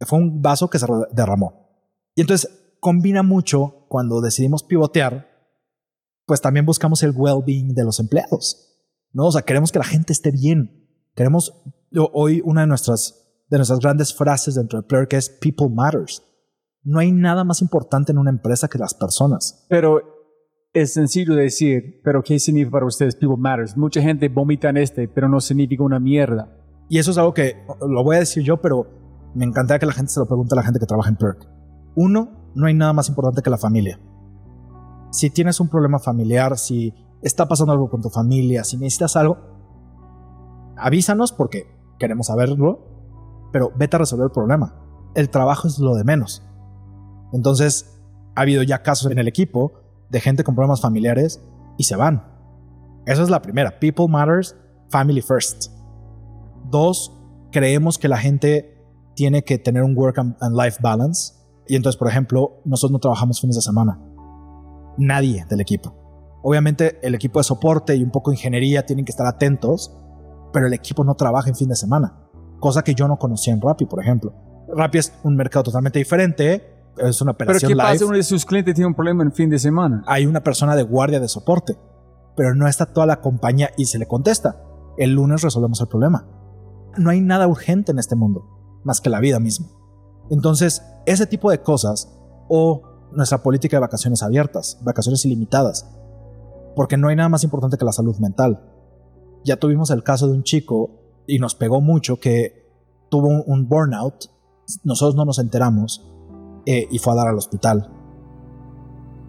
fue 0.01 0.19
un 0.19 0.43
vaso 0.43 0.69
que 0.69 0.79
se 0.79 0.87
derramó. 1.13 1.71
Y 2.15 2.21
entonces 2.21 2.77
combina 2.81 3.23
mucho 3.23 3.87
cuando 3.89 4.21
decidimos 4.21 4.63
pivotear, 4.63 5.27
pues 6.27 6.43
también 6.43 6.67
buscamos 6.67 7.03
el 7.03 7.15
well-being 7.17 7.73
de 7.73 7.85
los 7.85 7.99
empleados, 7.99 8.72
¿no? 9.13 9.27
O 9.27 9.33
sea, 9.33 9.43
queremos 9.43 9.73
que 9.73 9.79
la 9.79 9.85
gente 9.85 10.13
esté 10.13 10.31
bien. 10.31 10.89
Queremos, 11.15 11.63
hoy 12.13 12.43
una 12.45 12.63
de 12.63 12.67
nuestras, 12.67 13.45
de 13.49 13.59
nuestras 13.59 13.81
grandes 13.81 14.15
frases 14.15 14.55
dentro 14.55 14.81
de 14.81 14.87
Plurk 14.87 15.13
es 15.13 15.29
People 15.29 15.69
Matters. 15.69 16.23
No 16.85 16.99
hay 16.99 17.13
nada 17.13 17.45
más 17.45 17.63
importante 17.63 18.13
en 18.13 18.19
una 18.19 18.31
empresa 18.31 18.69
que 18.69 18.79
las 18.79 18.95
personas. 18.95 19.67
Pero 19.69 20.03
es 20.73 20.95
sencillo 20.95 21.35
decir, 21.35 22.01
pero 22.03 22.23
¿qué 22.23 22.39
significa 22.39 22.73
para 22.73 22.87
ustedes 22.87 23.15
People 23.15 23.37
Matters? 23.37 23.77
Mucha 23.77 24.01
gente 24.01 24.29
vomita 24.29 24.71
en 24.71 24.79
este, 24.79 25.07
pero 25.09 25.29
no 25.29 25.41
significa 25.41 25.83
una 25.83 26.01
mierda. 26.01 26.57
Y 26.89 26.99
eso 26.99 27.11
es 27.11 27.19
algo 27.19 27.35
que 27.35 27.57
lo 27.81 28.03
voy 28.03 28.17
a 28.17 28.21
decir 28.21 28.43
yo, 28.43 28.61
pero 28.61 28.87
me 29.35 29.45
encantaría 29.45 29.79
que 29.79 29.87
la 29.87 29.93
gente 29.93 30.13
se 30.13 30.21
lo 30.21 30.27
pregunte 30.27 30.55
a 30.55 30.57
la 30.57 30.63
gente 30.63 30.81
que 30.81 30.87
trabaja 30.87 31.11
en 31.11 31.17
Perk. 31.17 31.49
Uno, 31.95 32.51
no 32.55 32.67
hay 32.67 32.75
nada 32.75 32.93
más 32.93 33.09
importante 33.09 33.43
que 33.43 33.51
la 33.51 33.59
familia. 33.59 34.01
Si 35.11 35.31
tienes 35.31 35.61
un 35.61 35.69
problema 35.69 35.99
familiar, 35.99 36.59
si 36.59 36.95
está 37.23 37.49
pasando 37.49 37.73
algo 37.73 37.89
con 37.89 38.03
tu 38.03 38.11
familia, 38.11 38.65
si 38.65 38.77
necesitas 38.77 39.17
algo, 39.17 39.39
avísanos 40.77 41.33
porque 41.33 41.67
queremos 41.99 42.27
saberlo, 42.27 42.81
pero 43.53 43.73
vete 43.77 43.97
a 43.97 44.01
resolver 44.01 44.27
el 44.27 44.33
problema. 44.33 44.75
El 45.15 45.31
trabajo 45.31 45.69
es 45.69 45.79
lo 45.79 45.95
de 45.95 46.05
menos. 46.05 46.43
Entonces, 47.33 48.01
ha 48.35 48.43
habido 48.43 48.63
ya 48.63 48.83
casos 48.83 49.11
en 49.11 49.19
el 49.19 49.29
equipo 49.29 49.73
de 50.11 50.21
gente 50.21 50.45
con 50.45 50.55
problemas 50.55 50.81
familiares 50.81 51.43
y 51.79 51.85
se 51.85 51.97
van. 51.97 52.25
Esa 53.07 53.23
es 53.23 53.31
la 53.31 53.43
primera. 53.43 53.79
People 53.79 54.09
matters, 54.09 54.57
family 54.89 55.23
first. 55.23 55.71
Dos, 56.71 57.17
creemos 57.51 57.99
que 57.99 58.09
la 58.09 58.19
gente 58.19 58.79
tiene 59.15 59.43
que 59.45 59.59
tener 59.59 59.83
un 59.83 59.97
work 59.97 60.19
and 60.19 60.57
life 60.57 60.79
balance. 60.81 61.35
Y 61.69 61.77
entonces, 61.77 61.99
por 61.99 62.09
ejemplo, 62.09 62.61
nosotros 62.65 62.93
no 62.93 62.99
trabajamos 62.99 63.41
fines 63.41 63.57
de 63.57 63.63
semana. 63.63 64.01
Nadie 64.99 65.45
del 65.49 65.61
equipo. 65.61 66.02
Obviamente 66.43 66.99
el 67.03 67.15
equipo 67.15 67.39
de 67.39 67.45
soporte 67.45 67.95
y 67.95 68.03
un 68.03 68.11
poco 68.11 68.31
de 68.31 68.37
ingeniería 68.37 68.85
tienen 68.85 69.05
que 69.05 69.13
estar 69.13 69.27
atentos, 69.27 69.97
pero 70.53 70.67
el 70.67 70.73
equipo 70.73 71.05
no 71.05 71.15
trabaja 71.15 71.49
en 71.49 71.57
fin 71.57 71.69
de 71.69 71.77
semana. 71.77 72.19
Cosa 72.61 72.83
que 72.83 72.95
yo 72.95 73.09
no 73.09 73.17
conocía 73.19 73.53
en 73.53 73.61
Rappi, 73.61 73.87
por 73.87 74.03
ejemplo. 74.03 74.35
Rappi 74.75 74.99
es 74.99 75.13
un 75.23 75.37
mercado 75.37 75.65
totalmente 75.65 75.99
diferente 75.99 76.73
es 76.99 77.21
una 77.21 77.33
operación 77.33 77.61
Pero 77.61 77.69
¿qué 77.69 77.77
pasa 77.77 77.95
live. 77.95 78.05
uno 78.05 78.17
de 78.17 78.23
sus 78.23 78.45
clientes 78.45 78.75
tiene 78.75 78.87
un 78.87 78.95
problema 78.95 79.23
en 79.23 79.33
fin 79.33 79.49
de 79.49 79.59
semana? 79.59 80.03
Hay 80.07 80.27
una 80.27 80.43
persona 80.43 80.77
de 80.77 80.83
guardia 80.83 81.21
de 81.21 81.29
soporte, 81.29 81.77
pero 82.37 82.55
no 82.55 82.69
está 82.69 82.87
toda 82.87 83.07
la 83.07 83.21
compañía 83.21 83.71
y 83.77 83.87
se 83.87 83.99
le 83.99 84.07
contesta. 84.07 84.63
El 84.99 85.13
lunes 85.13 85.43
resolvemos 85.43 85.81
el 85.81 85.89
problema. 85.89 86.27
No 86.99 87.11
hay 87.11 87.21
nada 87.21 87.49
urgente 87.49 87.93
en 87.93 87.99
este 87.99 88.17
mundo, 88.17 88.45
más 88.85 89.01
que 89.01 89.11
la 89.11 89.21
vida 89.21 89.41
misma. 89.41 89.69
Entonces, 90.31 90.83
ese 91.07 91.27
tipo 91.27 91.51
de 91.51 91.63
cosas, 91.63 92.13
o 92.49 92.83
nuestra 93.13 93.43
política 93.43 93.79
de 93.79 93.81
vacaciones 93.81 94.23
abiertas, 94.23 94.79
vacaciones 94.83 95.25
ilimitadas, 95.25 95.89
porque 96.75 96.97
no 96.97 97.09
hay 97.09 97.17
nada 97.17 97.29
más 97.29 97.45
importante 97.45 97.77
que 97.77 97.85
la 97.85 97.93
salud 97.93 98.17
mental. 98.19 98.63
Ya 99.45 99.57
tuvimos 99.57 99.91
el 99.91 100.03
caso 100.03 100.27
de 100.27 100.35
un 100.35 100.43
chico, 100.43 100.91
y 101.27 101.39
nos 101.39 101.55
pegó 101.55 101.81
mucho, 101.81 102.19
que 102.19 102.69
tuvo 103.11 103.29
un 103.29 103.69
burnout, 103.69 104.31
nosotros 104.85 105.15
no 105.15 105.25
nos 105.25 105.39
enteramos, 105.39 106.09
eh, 106.67 106.87
y 106.91 106.99
fue 106.99 107.13
a 107.13 107.17
dar 107.17 107.29
al 107.29 107.39
hospital. 107.39 107.91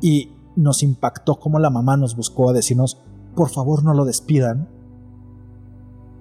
Y 0.02 0.36
nos 0.56 0.84
impactó 0.84 1.40
como 1.40 1.60
la 1.60 1.70
mamá 1.70 1.98
nos 1.98 2.16
buscó 2.16 2.50
a 2.50 2.54
decirnos, 2.54 3.02
por 3.36 3.50
favor 3.50 3.84
no 3.84 3.94
lo 3.94 4.06
despidan. 4.06 4.70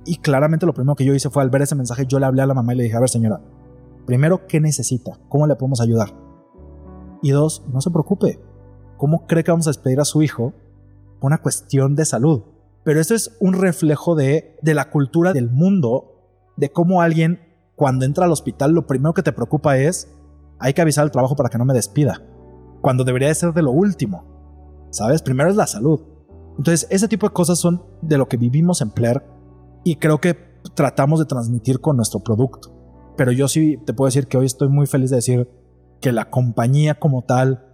Y 0.05 0.17
claramente 0.17 0.67
lo 0.67 0.75
primero 0.75 0.97
que 0.97 1.05
yo 1.05 1.15
hice 1.15 1.31
fue 1.31 1.43
al 1.43 1.51
ver 1.51 1.63
ese 1.63 1.75
mensaje, 1.75 2.07
yo 2.07 2.19
le 2.19 2.27
hablé 2.27 2.43
a 2.43 2.47
la 2.47 2.55
mamá 2.55 2.73
y 2.75 2.77
le 2.77 2.85
dije, 2.85 2.97
a 2.97 3.01
ver 3.01 3.09
señora, 3.09 3.41
primero, 4.07 4.47
¿qué 4.47 4.61
necesita? 4.61 5.19
¿Cómo 5.29 5.47
le 5.47 5.55
podemos 5.55 5.81
ayudar? 5.81 6.09
Y 7.23 7.31
dos, 7.31 7.65
no 7.73 7.81
se 7.81 7.91
preocupe, 7.91 8.41
¿cómo 8.97 9.27
cree 9.27 9.45
que 9.45 9.53
vamos 9.53 9.67
a 9.69 9.71
despedir 9.71 10.01
a 10.01 10.05
su 10.05 10.23
hijo 10.23 10.55
una 11.27 11.39
cuestión 11.39 11.95
de 11.95 12.05
salud? 12.05 12.43
Pero 12.85 13.01
esto 13.01 13.15
es 13.15 13.37
un 13.41 13.55
reflejo 13.55 14.15
de, 14.15 14.57
de 14.63 14.75
la 14.75 14.91
cultura 14.91 15.33
del 15.33 15.51
mundo, 15.51 16.53
de 16.57 16.71
cómo 16.71 17.01
alguien 17.01 17.41
cuando 17.77 18.05
entra 18.05 18.27
al 18.27 18.33
hospital 18.33 18.73
lo 18.73 18.87
primero 18.87 19.15
que 19.15 19.23
te 19.23 19.33
preocupa 19.33 19.79
es 19.79 20.13
hay 20.59 20.75
que 20.75 20.83
avisar 20.83 21.03
al 21.03 21.11
trabajo 21.11 21.35
para 21.35 21.49
que 21.49 21.59
no 21.59 21.65
me 21.65 21.75
despida, 21.75 22.23
cuando 22.81 23.05
debería 23.05 23.29
de 23.29 23.35
ser 23.35 23.53
de 23.53 23.63
lo 23.63 23.73
último. 23.73 24.25
¿Sabes? 24.91 25.23
Primero 25.23 25.51
es 25.51 25.57
la 25.57 25.67
salud. 25.67 26.01
Entonces, 26.59 26.87
ese 26.91 27.09
tipo 27.09 27.27
de 27.27 27.33
cosas 27.33 27.59
son 27.59 27.83
de 28.03 28.19
lo 28.19 28.29
que 28.29 28.37
vivimos 28.37 28.83
en 28.83 28.91
Player 28.91 29.25
y 29.85 29.97
creo 29.97 30.21
que 30.21 30.37
tratamos 30.75 31.19
de 31.19 31.25
transmitir 31.25 31.81
con 31.81 31.97
nuestro 31.97 32.21
producto. 32.21 32.73
Pero 33.17 33.33
yo 33.33 33.49
sí 33.49 33.79
te 33.85 33.95
puedo 33.95 34.07
decir 34.07 34.27
que 34.27 34.37
hoy 34.37 34.47
estoy 34.47 34.69
muy 34.69 34.87
feliz 34.87 35.11
de 35.11 35.17
decir 35.17 35.49
que 36.01 36.13
la 36.13 36.31
compañía 36.31 36.99
como 36.99 37.23
tal 37.23 37.67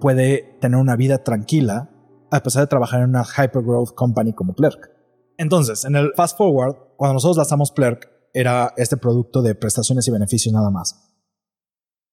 puede 0.00 0.58
tener 0.60 0.80
una 0.80 0.96
vida 0.96 1.18
tranquila 1.18 1.90
a 2.32 2.42
pesar 2.42 2.62
de 2.62 2.66
trabajar 2.66 3.02
en 3.02 3.10
una 3.10 3.24
hypergrowth 3.24 3.94
company 3.94 4.32
como 4.32 4.54
Plerk. 4.54 4.90
Entonces, 5.36 5.84
en 5.84 5.96
el 5.96 6.12
fast 6.16 6.36
forward, 6.36 6.76
cuando 6.96 7.14
nosotros 7.14 7.36
lanzamos 7.36 7.70
Plerk, 7.70 8.10
era 8.34 8.72
este 8.76 8.96
producto 8.96 9.42
de 9.42 9.54
prestaciones 9.54 10.08
y 10.08 10.10
beneficios 10.10 10.52
nada 10.52 10.70
más 10.70 11.12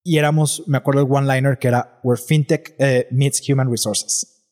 y 0.03 0.17
éramos, 0.17 0.63
me 0.67 0.77
acuerdo 0.77 1.01
el 1.01 1.11
one-liner 1.11 1.57
que 1.59 1.67
era 1.67 1.99
Where 2.03 2.21
FinTech 2.21 2.75
eh, 2.79 3.07
meets 3.11 3.47
Human 3.47 3.69
Resources. 3.69 4.45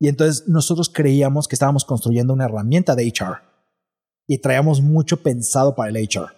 Y 0.00 0.08
entonces 0.08 0.48
nosotros 0.48 0.90
creíamos 0.92 1.48
que 1.48 1.54
estábamos 1.54 1.84
construyendo 1.84 2.32
una 2.32 2.46
herramienta 2.46 2.94
de 2.94 3.06
HR 3.06 3.42
y 4.26 4.38
traíamos 4.38 4.80
mucho 4.80 5.22
pensado 5.22 5.74
para 5.74 5.90
el 5.90 5.96
HR. 5.96 6.32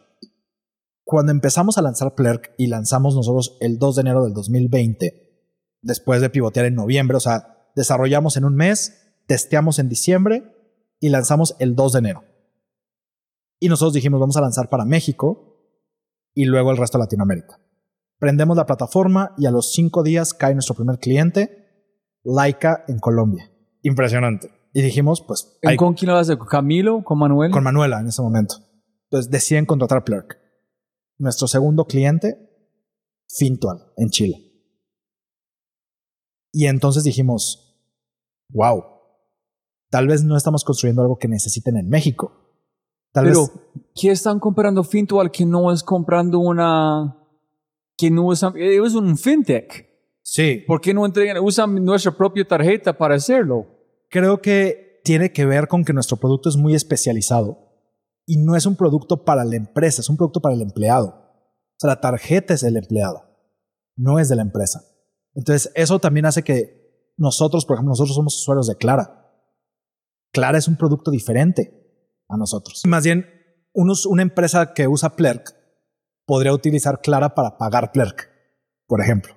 Cuando 1.04 1.32
empezamos 1.32 1.76
a 1.76 1.82
lanzar 1.82 2.14
Plerk 2.14 2.52
y 2.56 2.68
lanzamos 2.68 3.14
nosotros 3.14 3.56
el 3.60 3.78
2 3.78 3.96
de 3.96 4.00
enero 4.00 4.24
del 4.24 4.32
2020, 4.32 5.48
después 5.82 6.20
de 6.20 6.30
pivotear 6.30 6.66
en 6.66 6.74
noviembre, 6.74 7.16
o 7.16 7.20
sea, 7.20 7.59
desarrollamos 7.76 8.36
en 8.36 8.44
un 8.44 8.54
mes, 8.54 9.14
testeamos 9.26 9.78
en 9.78 9.88
diciembre 9.88 10.44
y 10.98 11.08
lanzamos 11.08 11.56
el 11.58 11.74
2 11.74 11.92
de 11.92 11.98
enero. 11.98 12.24
Y 13.58 13.68
nosotros 13.68 13.92
dijimos, 13.92 14.20
vamos 14.20 14.36
a 14.36 14.40
lanzar 14.40 14.68
para 14.68 14.84
México 14.84 15.50
y 16.34 16.44
luego 16.46 16.70
el 16.70 16.76
resto 16.76 16.98
de 16.98 17.04
Latinoamérica. 17.04 17.60
Prendemos 18.18 18.56
la 18.56 18.66
plataforma 18.66 19.34
y 19.38 19.46
a 19.46 19.50
los 19.50 19.72
cinco 19.72 20.02
días 20.02 20.34
cae 20.34 20.54
nuestro 20.54 20.74
primer 20.74 20.98
cliente, 20.98 21.68
Laika 22.22 22.84
en 22.88 22.98
Colombia. 22.98 23.50
Impresionante. 23.82 24.50
Y 24.72 24.82
dijimos, 24.82 25.22
pues... 25.26 25.58
¿Con 25.76 25.94
quién 25.94 26.10
lo 26.10 26.16
hace? 26.16 26.36
¿Con 26.36 26.46
Camilo? 26.46 27.02
¿Con 27.02 27.18
Manuel? 27.18 27.50
Con 27.50 27.64
Manuela 27.64 28.00
en 28.00 28.08
ese 28.08 28.22
momento. 28.22 28.56
Entonces 29.04 29.30
deciden 29.30 29.66
contratar 29.66 30.04
Plurk. 30.04 30.38
Nuestro 31.18 31.48
segundo 31.48 31.86
cliente, 31.86 32.36
Fintual, 33.28 33.92
en 33.96 34.10
Chile. 34.10 34.49
Y 36.52 36.66
entonces 36.66 37.04
dijimos, 37.04 37.78
wow, 38.50 38.82
tal 39.90 40.08
vez 40.08 40.24
no 40.24 40.36
estamos 40.36 40.64
construyendo 40.64 41.02
algo 41.02 41.18
que 41.18 41.28
necesiten 41.28 41.76
en 41.76 41.88
México. 41.88 42.32
Tal 43.12 43.26
Pero, 43.26 43.40
vez... 43.40 43.52
¿qué 43.94 44.10
están 44.10 44.38
comprando 44.38 44.84
Fintual 44.84 45.30
que 45.30 45.44
no 45.44 45.72
es 45.72 45.82
comprando 45.82 46.38
una 46.38 47.16
que 48.00 48.10
no 48.10 48.26
usan, 48.26 48.54
es 48.56 48.94
un 48.94 49.18
fintech. 49.18 49.86
Sí. 50.22 50.64
¿Por 50.66 50.80
qué 50.80 50.94
no 50.94 51.04
entregan, 51.04 51.36
usan 51.42 51.84
nuestra 51.84 52.12
propia 52.12 52.46
tarjeta 52.46 52.96
para 52.96 53.16
hacerlo? 53.16 53.66
Creo 54.08 54.40
que 54.40 55.00
tiene 55.04 55.32
que 55.32 55.44
ver 55.44 55.68
con 55.68 55.84
que 55.84 55.92
nuestro 55.92 56.16
producto 56.16 56.48
es 56.48 56.56
muy 56.56 56.74
especializado 56.74 57.58
y 58.24 58.38
no 58.38 58.56
es 58.56 58.64
un 58.64 58.76
producto 58.76 59.24
para 59.24 59.44
la 59.44 59.56
empresa, 59.56 60.00
es 60.00 60.08
un 60.08 60.16
producto 60.16 60.40
para 60.40 60.54
el 60.54 60.62
empleado. 60.62 61.08
O 61.08 61.76
sea, 61.78 61.88
la 61.88 62.00
tarjeta 62.00 62.54
es 62.54 62.62
del 62.62 62.76
empleado, 62.76 63.22
no 63.96 64.18
es 64.18 64.28
de 64.28 64.36
la 64.36 64.42
empresa. 64.42 64.82
Entonces, 65.34 65.70
eso 65.74 65.98
también 65.98 66.26
hace 66.26 66.42
que 66.42 67.12
nosotros, 67.16 67.64
por 67.64 67.76
ejemplo, 67.76 67.90
nosotros 67.90 68.14
somos 68.14 68.36
usuarios 68.40 68.66
de 68.66 68.76
Clara. 68.76 69.30
Clara 70.32 70.58
es 70.58 70.68
un 70.68 70.76
producto 70.76 71.10
diferente 71.10 71.80
a 72.28 72.36
nosotros. 72.36 72.82
Más 72.86 73.04
bien, 73.04 73.26
una 73.72 74.22
empresa 74.22 74.72
que 74.72 74.88
usa 74.88 75.16
Plerk 75.16 75.54
podría 76.26 76.52
utilizar 76.52 77.00
Clara 77.00 77.34
para 77.34 77.58
pagar 77.58 77.92
Plerk, 77.92 78.30
por 78.86 79.00
ejemplo, 79.00 79.34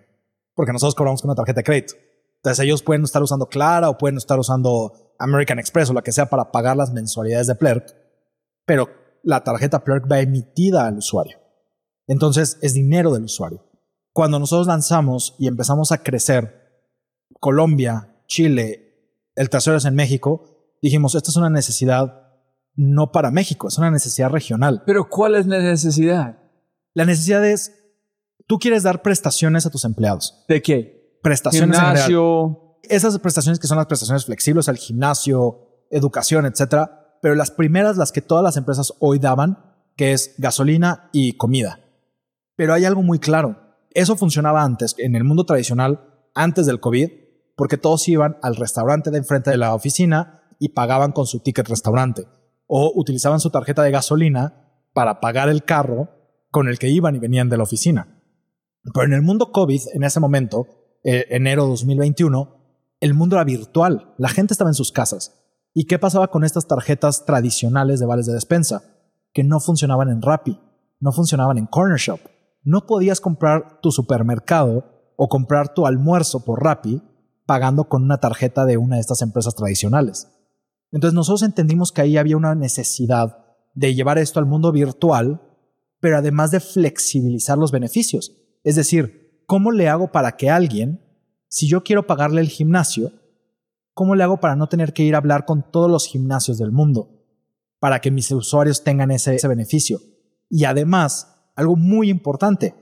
porque 0.53 0.71
nosotros 0.71 0.95
cobramos 0.95 1.21
con 1.21 1.29
una 1.29 1.35
tarjeta 1.35 1.59
de 1.59 1.63
crédito. 1.63 1.95
Entonces 2.37 2.63
ellos 2.63 2.83
pueden 2.83 3.03
estar 3.03 3.23
usando 3.23 3.47
Clara 3.47 3.89
o 3.89 3.97
pueden 3.97 4.17
estar 4.17 4.37
usando 4.37 5.15
American 5.17 5.59
Express 5.59 5.89
o 5.89 5.93
la 5.93 6.01
que 6.01 6.11
sea 6.11 6.29
para 6.29 6.51
pagar 6.51 6.77
las 6.77 6.91
mensualidades 6.91 7.47
de 7.47 7.55
Plurk, 7.55 7.95
pero 8.65 8.89
la 9.23 9.43
tarjeta 9.43 9.83
Plurk 9.83 10.11
va 10.11 10.19
emitida 10.19 10.85
al 10.85 10.97
usuario. 10.97 11.39
Entonces 12.07 12.59
es 12.61 12.73
dinero 12.73 13.13
del 13.13 13.23
usuario. 13.23 13.65
Cuando 14.13 14.39
nosotros 14.39 14.67
lanzamos 14.67 15.35
y 15.39 15.47
empezamos 15.47 15.91
a 15.91 16.03
crecer, 16.03 16.85
Colombia, 17.39 18.15
Chile, 18.27 19.09
el 19.35 19.49
tercero 19.49 19.77
es 19.77 19.85
en 19.85 19.95
México, 19.95 20.77
dijimos, 20.81 21.15
esta 21.15 21.31
es 21.31 21.35
una 21.35 21.49
necesidad 21.49 22.23
no 22.75 23.11
para 23.11 23.31
México, 23.31 23.67
es 23.67 23.77
una 23.77 23.91
necesidad 23.91 24.29
regional. 24.29 24.83
Pero 24.85 25.09
¿cuál 25.09 25.35
es 25.35 25.47
la 25.47 25.59
necesidad? 25.59 26.37
La 26.93 27.05
necesidad 27.05 27.45
es, 27.45 27.73
tú 28.47 28.59
quieres 28.59 28.83
dar 28.83 29.01
prestaciones 29.01 29.65
a 29.65 29.71
tus 29.71 29.83
empleados. 29.85 30.45
¿De 30.47 30.61
qué? 30.61 31.19
Prestaciones 31.21 31.77
en. 31.77 31.85
Gimnasio. 31.85 32.79
Esas 32.83 33.17
prestaciones 33.19 33.59
que 33.59 33.67
son 33.67 33.77
las 33.77 33.87
prestaciones 33.87 34.25
flexibles 34.25 34.69
al 34.69 34.77
gimnasio, 34.77 35.85
educación, 35.89 36.45
etcétera, 36.45 37.17
pero 37.21 37.35
las 37.35 37.51
primeras, 37.51 37.97
las 37.97 38.11
que 38.11 38.21
todas 38.21 38.43
las 38.43 38.57
empresas 38.57 38.93
hoy 38.99 39.19
daban, 39.19 39.57
que 39.95 40.11
es 40.11 40.35
gasolina 40.37 41.09
y 41.13 41.37
comida. 41.37 41.79
Pero 42.55 42.73
hay 42.73 42.85
algo 42.85 43.01
muy 43.01 43.19
claro. 43.19 43.62
Eso 43.93 44.15
funcionaba 44.15 44.63
antes, 44.63 44.95
en 44.97 45.15
el 45.15 45.23
mundo 45.23 45.45
tradicional, 45.45 46.29
antes 46.33 46.65
del 46.65 46.79
COVID, 46.79 47.09
porque 47.55 47.77
todos 47.77 48.07
iban 48.07 48.37
al 48.41 48.55
restaurante 48.55 49.11
de 49.11 49.19
enfrente 49.19 49.51
de 49.51 49.57
la 49.57 49.75
oficina 49.75 50.41
y 50.59 50.69
pagaban 50.69 51.11
con 51.11 51.27
su 51.27 51.41
ticket 51.41 51.67
restaurante. 51.67 52.25
O 52.67 52.91
utilizaban 52.95 53.39
su 53.39 53.49
tarjeta 53.49 53.83
de 53.83 53.91
gasolina 53.91 54.81
para 54.93 55.19
pagar 55.19 55.49
el 55.49 55.63
carro 55.63 56.09
con 56.49 56.67
el 56.67 56.79
que 56.79 56.89
iban 56.89 57.15
y 57.15 57.19
venían 57.19 57.49
de 57.49 57.57
la 57.57 57.63
oficina. 57.63 58.21
Pero 58.93 59.05
en 59.05 59.13
el 59.13 59.21
mundo 59.21 59.51
COVID, 59.51 59.81
en 59.93 60.03
ese 60.03 60.19
momento, 60.19 60.67
eh, 61.03 61.25
enero 61.29 61.65
2021, 61.67 62.63
el 62.99 63.13
mundo 63.13 63.35
era 63.35 63.43
virtual. 63.43 64.13
La 64.17 64.29
gente 64.29 64.53
estaba 64.53 64.69
en 64.69 64.75
sus 64.75 64.91
casas. 64.91 65.39
¿Y 65.73 65.85
qué 65.85 65.99
pasaba 65.99 66.29
con 66.29 66.43
estas 66.43 66.67
tarjetas 66.67 67.25
tradicionales 67.25 67.99
de 67.99 68.05
vales 68.05 68.25
de 68.25 68.33
despensa? 68.33 68.83
Que 69.33 69.43
no 69.43 69.59
funcionaban 69.59 70.09
en 70.09 70.21
Rappi, 70.21 70.59
no 70.99 71.11
funcionaban 71.11 71.57
en 71.57 71.65
Corner 71.65 71.97
Shop. 71.97 72.19
No 72.63 72.85
podías 72.85 73.21
comprar 73.21 73.79
tu 73.81 73.91
supermercado 73.91 75.13
o 75.15 75.27
comprar 75.27 75.73
tu 75.73 75.85
almuerzo 75.85 76.43
por 76.43 76.63
Rappi 76.63 77.01
pagando 77.45 77.89
con 77.89 78.03
una 78.03 78.19
tarjeta 78.19 78.65
de 78.65 78.77
una 78.77 78.95
de 78.95 79.01
estas 79.01 79.21
empresas 79.21 79.55
tradicionales. 79.55 80.29
Entonces 80.91 81.13
nosotros 81.13 81.43
entendimos 81.43 81.91
que 81.91 82.01
ahí 82.01 82.17
había 82.17 82.37
una 82.37 82.55
necesidad 82.55 83.37
de 83.73 83.95
llevar 83.95 84.17
esto 84.17 84.39
al 84.39 84.45
mundo 84.45 84.71
virtual, 84.71 85.41
pero 85.99 86.17
además 86.17 86.51
de 86.51 86.59
flexibilizar 86.59 87.57
los 87.57 87.71
beneficios. 87.71 88.31
Es 88.63 88.75
decir, 88.75 89.43
¿cómo 89.45 89.71
le 89.71 89.89
hago 89.89 90.11
para 90.11 90.37
que 90.37 90.49
alguien, 90.49 91.01
si 91.47 91.67
yo 91.67 91.83
quiero 91.83 92.07
pagarle 92.07 92.41
el 92.41 92.49
gimnasio, 92.49 93.11
¿cómo 93.93 94.15
le 94.15 94.23
hago 94.23 94.39
para 94.39 94.55
no 94.55 94.67
tener 94.67 94.93
que 94.93 95.03
ir 95.03 95.15
a 95.15 95.17
hablar 95.17 95.45
con 95.45 95.69
todos 95.69 95.89
los 95.89 96.07
gimnasios 96.07 96.57
del 96.57 96.71
mundo? 96.71 97.09
Para 97.79 97.99
que 97.99 98.11
mis 98.11 98.31
usuarios 98.31 98.83
tengan 98.83 99.11
ese, 99.11 99.35
ese 99.35 99.47
beneficio. 99.47 99.99
Y 100.49 100.65
además, 100.65 101.32
algo 101.55 101.75
muy 101.75 102.09
importante, 102.09 102.75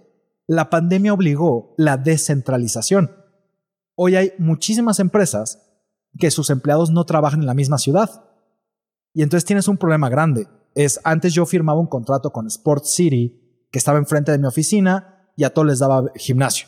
la 0.47 0.69
pandemia 0.69 1.13
obligó 1.13 1.73
la 1.77 1.97
descentralización. 1.97 3.11
Hoy 3.95 4.15
hay 4.15 4.33
muchísimas 4.37 4.99
empresas 4.99 5.71
que 6.17 6.31
sus 6.31 6.49
empleados 6.49 6.91
no 6.91 7.05
trabajan 7.05 7.41
en 7.41 7.45
la 7.45 7.53
misma 7.53 7.77
ciudad. 7.77 8.25
Y 9.13 9.23
entonces 9.23 9.45
tienes 9.45 9.67
un 9.67 9.77
problema 9.77 10.09
grande. 10.09 10.47
Es 10.75 10.99
antes 11.03 11.33
yo 11.33 11.45
firmaba 11.45 11.79
un 11.79 11.87
contrato 11.87 12.31
con 12.31 12.47
Sport 12.47 12.85
City 12.85 13.67
que 13.71 13.79
estaba 13.79 13.97
enfrente 13.97 14.31
de 14.31 14.37
mi 14.37 14.47
oficina 14.47 15.31
y 15.35 15.43
a 15.43 15.53
todos 15.53 15.67
les 15.67 15.79
daba 15.79 16.11
gimnasio. 16.15 16.67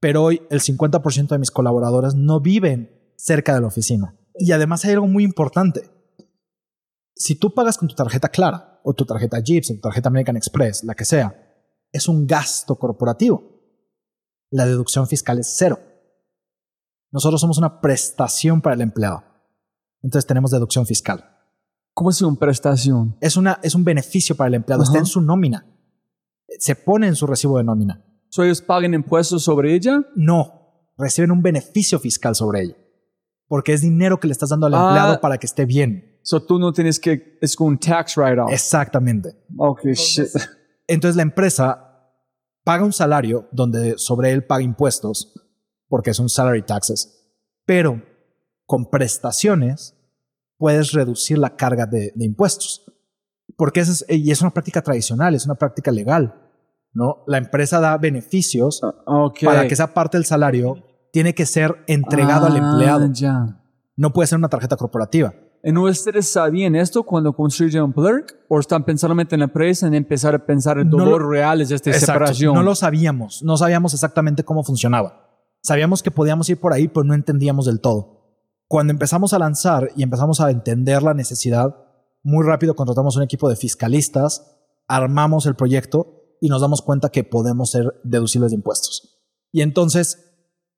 Pero 0.00 0.22
hoy 0.22 0.42
el 0.50 0.60
50% 0.60 1.28
de 1.28 1.38
mis 1.38 1.50
colaboradores 1.50 2.14
no 2.14 2.40
viven 2.40 3.12
cerca 3.16 3.54
de 3.54 3.60
la 3.60 3.66
oficina. 3.66 4.16
Y 4.38 4.52
además 4.52 4.84
hay 4.84 4.92
algo 4.92 5.08
muy 5.08 5.24
importante. 5.24 5.90
Si 7.14 7.34
tú 7.34 7.52
pagas 7.52 7.76
con 7.78 7.88
tu 7.88 7.94
tarjeta 7.94 8.28
Clara 8.28 8.77
o 8.88 8.94
tu 8.94 9.04
tarjeta 9.04 9.38
Jeeps 9.42 9.70
o 9.70 9.74
tu 9.74 9.80
tarjeta 9.80 10.08
American 10.08 10.36
Express, 10.38 10.82
la 10.82 10.94
que 10.94 11.04
sea, 11.04 11.34
es 11.92 12.08
un 12.08 12.26
gasto 12.26 12.76
corporativo. 12.76 13.42
La 14.50 14.64
deducción 14.64 15.06
fiscal 15.06 15.38
es 15.38 15.54
cero. 15.58 15.78
Nosotros 17.10 17.38
somos 17.38 17.58
una 17.58 17.82
prestación 17.82 18.62
para 18.62 18.74
el 18.74 18.80
empleado. 18.80 19.24
Entonces 20.02 20.26
tenemos 20.26 20.50
deducción 20.50 20.86
fiscal. 20.86 21.22
¿Cómo 21.92 22.08
es 22.08 22.22
una 22.22 22.38
prestación? 22.38 23.16
Es, 23.20 23.36
una, 23.36 23.60
es 23.62 23.74
un 23.74 23.84
beneficio 23.84 24.36
para 24.36 24.48
el 24.48 24.54
empleado. 24.54 24.84
Está 24.84 24.98
en 24.98 25.04
su 25.06 25.20
nómina. 25.20 25.66
Se 26.58 26.74
pone 26.74 27.08
en 27.08 27.14
su 27.14 27.26
recibo 27.26 27.58
de 27.58 27.64
nómina. 27.64 28.04
¿So 28.30 28.42
ellos 28.42 28.62
pagan 28.62 28.94
impuestos 28.94 29.42
sobre 29.42 29.74
ella? 29.74 30.00
No. 30.16 30.90
Reciben 30.96 31.30
un 31.30 31.42
beneficio 31.42 31.98
fiscal 31.98 32.34
sobre 32.34 32.62
ella. 32.62 32.76
Porque 33.48 33.74
es 33.74 33.82
dinero 33.82 34.18
que 34.18 34.28
le 34.28 34.32
estás 34.32 34.48
dando 34.48 34.66
al 34.66 34.72
empleado 34.74 35.14
Ah. 35.14 35.20
para 35.20 35.36
que 35.36 35.46
esté 35.46 35.66
bien. 35.66 36.07
So 36.22 36.42
tú 36.44 36.58
no 36.58 36.72
tienes 36.72 36.98
que... 37.00 37.38
Es 37.40 37.58
un 37.58 37.78
tax 37.78 38.16
write-off. 38.16 38.52
Exactamente. 38.52 39.36
Ok, 39.56 39.86
shit. 39.94 40.26
Entonces 40.86 41.16
la 41.16 41.22
empresa 41.22 42.10
paga 42.64 42.84
un 42.84 42.92
salario 42.92 43.48
donde 43.52 43.96
sobre 43.98 44.32
él 44.32 44.44
paga 44.44 44.62
impuestos, 44.62 45.32
porque 45.88 46.12
son 46.12 46.28
salary 46.28 46.62
taxes, 46.62 47.32
pero 47.64 48.02
con 48.66 48.90
prestaciones 48.90 49.94
puedes 50.58 50.92
reducir 50.92 51.38
la 51.38 51.56
carga 51.56 51.86
de, 51.86 52.12
de 52.14 52.24
impuestos. 52.24 52.84
Porque 53.56 53.80
es, 53.80 54.04
y 54.08 54.30
es 54.30 54.40
una 54.42 54.50
práctica 54.50 54.82
tradicional, 54.82 55.34
es 55.34 55.46
una 55.46 55.54
práctica 55.54 55.90
legal. 55.90 56.34
¿no? 56.92 57.22
La 57.26 57.38
empresa 57.38 57.80
da 57.80 57.96
beneficios 57.96 58.80
Ok. 59.06 59.40
para 59.44 59.66
que 59.66 59.74
esa 59.74 59.94
parte 59.94 60.16
del 60.18 60.26
salario 60.26 60.84
tiene 61.12 61.34
que 61.34 61.46
ser 61.46 61.76
entregado 61.86 62.46
al 62.46 62.56
Ah, 62.56 62.58
empleado. 62.58 63.10
ya. 63.12 63.62
No 63.96 64.12
puede 64.12 64.26
ser 64.26 64.38
una 64.38 64.48
tarjeta 64.48 64.76
corporativa. 64.76 65.32
¿Y 65.68 65.72
no 65.72 65.82
ustedes 65.82 66.26
sabían 66.26 66.74
esto 66.76 67.02
cuando 67.02 67.34
construyeron 67.34 67.92
Plurk? 67.92 68.34
¿O 68.48 68.58
están 68.58 68.84
pensando 68.86 69.20
en 69.20 69.38
la 69.40 69.44
empresa 69.44 69.86
en 69.86 69.92
empezar 69.92 70.34
a 70.34 70.46
pensar 70.46 70.78
en 70.78 70.88
No 70.88 70.96
dolor 70.96 71.20
lo- 71.20 71.28
reales 71.28 71.68
de 71.68 71.74
esta 71.74 71.90
Exacto. 71.90 72.12
separación? 72.12 72.54
No 72.54 72.62
lo 72.62 72.74
sabíamos, 72.74 73.42
no 73.42 73.54
sabíamos 73.58 73.92
exactamente 73.92 74.44
cómo 74.44 74.64
funcionaba. 74.64 75.28
Sabíamos 75.62 76.02
que 76.02 76.10
podíamos 76.10 76.48
ir 76.48 76.58
por 76.58 76.72
ahí, 76.72 76.88
pero 76.88 77.04
no 77.04 77.12
entendíamos 77.12 77.66
del 77.66 77.80
todo. 77.82 78.38
Cuando 78.66 78.92
empezamos 78.94 79.34
a 79.34 79.38
lanzar 79.38 79.90
y 79.94 80.02
empezamos 80.02 80.40
a 80.40 80.50
entender 80.50 81.02
la 81.02 81.12
necesidad, 81.12 81.76
muy 82.22 82.46
rápido 82.46 82.74
contratamos 82.74 83.18
un 83.18 83.24
equipo 83.24 83.50
de 83.50 83.56
fiscalistas, 83.56 84.56
armamos 84.86 85.44
el 85.44 85.54
proyecto 85.54 86.36
y 86.40 86.48
nos 86.48 86.62
damos 86.62 86.80
cuenta 86.80 87.10
que 87.10 87.24
podemos 87.24 87.72
ser 87.72 88.00
deducibles 88.04 88.52
de 88.52 88.56
impuestos. 88.56 89.20
Y 89.52 89.60
entonces 89.60 90.24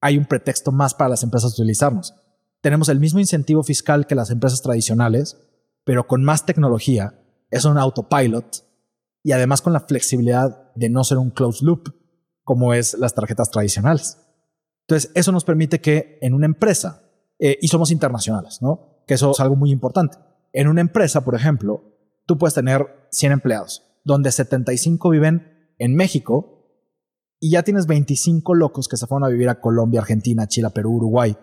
hay 0.01 0.19
un 0.19 0.25
pretexto 0.27 0.73
más 0.73 0.95
para 0.95 1.11
las 1.11 1.23
empresas 1.23 1.53
utilizarnos. 1.53 2.13
Tenemos 2.61 2.89
el 2.89 3.01
mismo 3.01 3.21
incentivo 3.21 3.63
fiscal 3.63 4.07
que 4.07 4.15
las 4.15 4.31
empresas 4.31 4.63
tradicionales, 4.63 5.39
pero 5.85 6.07
con 6.07 6.23
más 6.23 6.45
tecnología, 6.45 7.15
es 7.51 7.65
un 7.65 7.79
autopilot 7.79 8.65
y 9.23 9.33
además 9.33 9.63
con 9.63 9.73
la 9.73 9.81
flexibilidad 9.81 10.73
de 10.75 10.89
no 10.89 11.05
ser 11.05 11.19
un 11.19 11.31
closed 11.31 11.67
loop, 11.67 11.95
como 12.45 12.75
es 12.75 12.95
las 12.95 13.15
tarjetas 13.15 13.51
tradicionales. 13.51 14.19
Entonces, 14.87 15.11
eso 15.15 15.33
nos 15.33 15.45
permite 15.45 15.81
que 15.81 16.19
en 16.21 16.35
una 16.35 16.47
empresa, 16.47 17.03
eh, 17.39 17.59
y 17.61 17.69
somos 17.69 17.91
internacionales. 17.91 18.59
Que 19.07 19.15
eso 19.15 19.31
es 19.31 19.41
algo 19.41 19.57
muy 19.57 19.71
importante. 19.71 20.19
En 20.53 20.69
una 20.69 20.81
empresa, 20.81 21.23
por 21.23 21.35
ejemplo, 21.35 21.85
tú 22.27 22.39
puedes 22.39 22.55
tener 22.55 22.87
100 23.11 23.33
empleados, 23.33 23.85
donde 24.05 24.33
75 24.33 25.11
viven 25.11 25.75
en 25.79 25.95
México 25.95 26.61
y 27.39 27.53
ya 27.53 27.63
tienes 27.63 27.87
25 27.87 28.55
locos 28.55 28.89
que 28.89 28.97
se 28.97 29.07
fueron 29.07 29.25
a 29.27 29.31
vivir 29.33 29.49
a 29.49 29.61
Colombia, 29.61 30.01
Argentina, 30.01 30.47
Chile, 30.47 30.69
Perú, 30.71 30.97
Uruguay. 30.97 31.37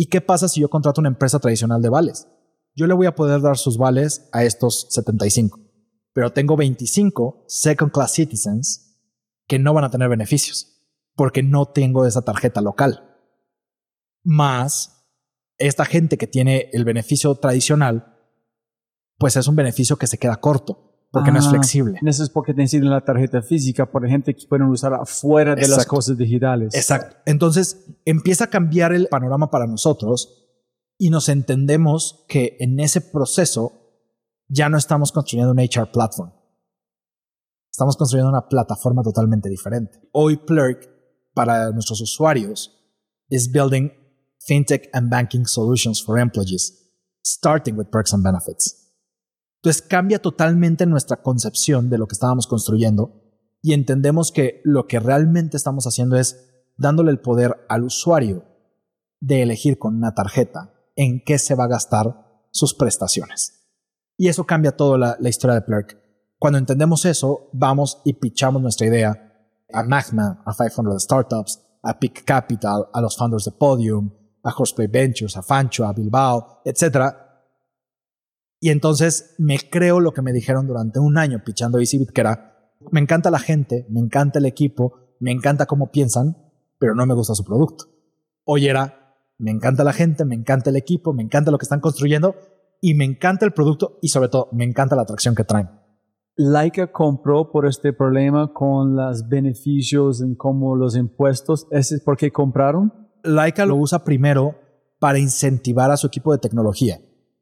¿Y 0.00 0.06
qué 0.06 0.20
pasa 0.20 0.46
si 0.46 0.60
yo 0.60 0.70
contrato 0.70 1.00
una 1.00 1.08
empresa 1.08 1.40
tradicional 1.40 1.82
de 1.82 1.88
vales? 1.88 2.28
Yo 2.76 2.86
le 2.86 2.94
voy 2.94 3.08
a 3.08 3.16
poder 3.16 3.40
dar 3.40 3.58
sus 3.58 3.78
vales 3.78 4.28
a 4.30 4.44
estos 4.44 4.86
75, 4.90 5.58
pero 6.12 6.32
tengo 6.32 6.56
25 6.56 7.46
second 7.48 7.90
class 7.90 8.12
citizens 8.12 8.96
que 9.48 9.58
no 9.58 9.74
van 9.74 9.82
a 9.82 9.90
tener 9.90 10.08
beneficios 10.08 10.86
porque 11.16 11.42
no 11.42 11.66
tengo 11.66 12.06
esa 12.06 12.22
tarjeta 12.22 12.60
local. 12.60 13.18
Más 14.22 15.04
esta 15.58 15.84
gente 15.84 16.16
que 16.16 16.28
tiene 16.28 16.70
el 16.72 16.84
beneficio 16.84 17.34
tradicional, 17.34 18.20
pues 19.16 19.34
es 19.34 19.48
un 19.48 19.56
beneficio 19.56 19.96
que 19.96 20.06
se 20.06 20.18
queda 20.18 20.36
corto 20.36 20.87
porque 21.10 21.30
no 21.32 21.38
es 21.38 21.46
Ah, 21.46 21.50
flexible. 21.50 21.98
Eso 22.04 22.22
es 22.22 22.30
porque 22.30 22.52
necesitan 22.54 22.90
la 22.90 23.00
tarjeta 23.04 23.40
física 23.42 23.90
por 23.90 24.06
gente 24.06 24.34
que 24.34 24.46
pueden 24.46 24.66
usar 24.68 24.92
afuera 24.94 25.54
de 25.54 25.62
las 25.62 25.70
Exacto. 25.70 25.90
cosas 25.96 26.18
digitales. 26.18 26.74
Exacto. 26.74 27.16
Entonces 27.24 27.86
empieza 28.04 28.44
a 28.44 28.46
cambiar 28.48 28.92
el 28.92 29.08
panorama 29.08 29.50
para 29.50 29.66
nosotros 29.66 30.44
y 30.98 31.10
nos 31.10 31.28
entendemos 31.28 32.24
que 32.28 32.56
en 32.60 32.78
ese 32.80 33.00
proceso 33.00 33.72
ya 34.48 34.68
no 34.68 34.76
estamos 34.76 35.12
construyendo 35.12 35.52
un 35.52 35.58
HR 35.60 35.90
platform. 35.92 36.32
Estamos 37.70 37.96
construyendo 37.96 38.30
una 38.30 38.48
plataforma 38.48 39.02
totalmente 39.02 39.48
diferente. 39.48 40.00
Hoy 40.12 40.36
Plurk, 40.36 40.88
para 41.34 41.70
nuestros 41.70 42.00
usuarios, 42.00 42.74
is 43.30 43.50
building 43.50 43.92
fintech 44.40 44.88
and 44.92 45.10
banking 45.10 45.46
solutions 45.46 46.02
for 46.02 46.18
employees, 46.18 46.90
starting 47.24 47.76
with 47.76 47.86
perks 47.90 48.12
and 48.12 48.24
benefits. 48.24 48.87
Entonces 49.58 49.82
cambia 49.82 50.20
totalmente 50.20 50.86
nuestra 50.86 51.22
concepción 51.22 51.90
de 51.90 51.98
lo 51.98 52.06
que 52.06 52.14
estábamos 52.14 52.46
construyendo 52.46 53.22
y 53.60 53.72
entendemos 53.72 54.30
que 54.30 54.60
lo 54.64 54.86
que 54.86 55.00
realmente 55.00 55.56
estamos 55.56 55.86
haciendo 55.86 56.16
es 56.16 56.48
dándole 56.76 57.10
el 57.10 57.20
poder 57.20 57.66
al 57.68 57.82
usuario 57.82 58.44
de 59.20 59.42
elegir 59.42 59.78
con 59.78 59.96
una 59.96 60.14
tarjeta 60.14 60.72
en 60.94 61.22
qué 61.24 61.38
se 61.38 61.54
va 61.54 61.64
a 61.64 61.68
gastar 61.68 62.46
sus 62.50 62.74
prestaciones. 62.74 63.66
Y 64.16 64.28
eso 64.28 64.44
cambia 64.44 64.76
toda 64.76 65.16
la, 65.18 65.28
historia 65.28 65.54
de 65.54 65.62
Plurk. 65.62 65.96
Cuando 66.38 66.58
entendemos 66.58 67.04
eso, 67.04 67.50
vamos 67.52 68.00
y 68.04 68.14
pichamos 68.14 68.62
nuestra 68.62 68.86
idea 68.86 69.34
a 69.72 69.82
Magma, 69.82 70.42
a 70.46 70.52
500 70.54 71.02
Startups, 71.02 71.60
a 71.82 71.98
Peak 71.98 72.24
Capital, 72.24 72.88
a 72.92 73.00
los 73.00 73.16
founders 73.16 73.44
de 73.44 73.52
Podium, 73.52 74.10
a 74.42 74.54
Horseplay 74.56 74.88
Ventures, 74.88 75.36
a 75.36 75.42
Fancho, 75.42 75.84
a 75.84 75.92
Bilbao, 75.92 76.62
etc. 76.64 77.14
Y 78.60 78.70
entonces 78.70 79.34
me 79.38 79.58
creo 79.58 80.00
lo 80.00 80.12
que 80.12 80.22
me 80.22 80.32
dijeron 80.32 80.66
durante 80.66 80.98
un 80.98 81.16
año 81.16 81.42
pichando 81.44 81.78
EasyBit, 81.78 82.10
que 82.10 82.20
era, 82.20 82.72
me 82.90 83.00
encanta 83.00 83.30
la 83.30 83.38
gente, 83.38 83.86
me 83.88 84.00
encanta 84.00 84.38
el 84.38 84.46
equipo, 84.46 85.14
me 85.20 85.30
encanta 85.30 85.66
cómo 85.66 85.90
piensan, 85.90 86.36
pero 86.78 86.94
no 86.94 87.06
me 87.06 87.14
gusta 87.14 87.34
su 87.34 87.44
producto. 87.44 87.84
Hoy 88.44 88.66
era, 88.66 89.16
me 89.38 89.50
encanta 89.50 89.84
la 89.84 89.92
gente, 89.92 90.24
me 90.24 90.34
encanta 90.34 90.70
el 90.70 90.76
equipo, 90.76 91.12
me 91.12 91.22
encanta 91.22 91.50
lo 91.50 91.58
que 91.58 91.64
están 91.64 91.80
construyendo 91.80 92.34
y 92.80 92.94
me 92.94 93.04
encanta 93.04 93.44
el 93.44 93.52
producto 93.52 93.98
y 94.02 94.08
sobre 94.08 94.28
todo 94.28 94.48
me 94.52 94.64
encanta 94.64 94.96
la 94.96 95.02
atracción 95.02 95.34
que 95.34 95.44
traen. 95.44 95.68
Laika 96.36 96.92
compró 96.92 97.50
por 97.50 97.66
este 97.66 97.92
problema 97.92 98.52
con 98.52 98.94
los 98.94 99.28
beneficios 99.28 100.20
en 100.20 100.36
como 100.36 100.76
los 100.76 100.96
impuestos. 100.96 101.66
¿Ese 101.72 101.96
es 101.96 102.00
por 102.00 102.16
qué 102.16 102.30
compraron? 102.30 102.92
Laika 103.24 103.66
lo 103.66 103.74
usa 103.74 104.04
primero 104.04 104.54
para 105.00 105.18
incentivar 105.18 105.90
a 105.90 105.96
su 105.96 106.06
equipo 106.06 106.32
de 106.32 106.38
tecnología. 106.38 107.00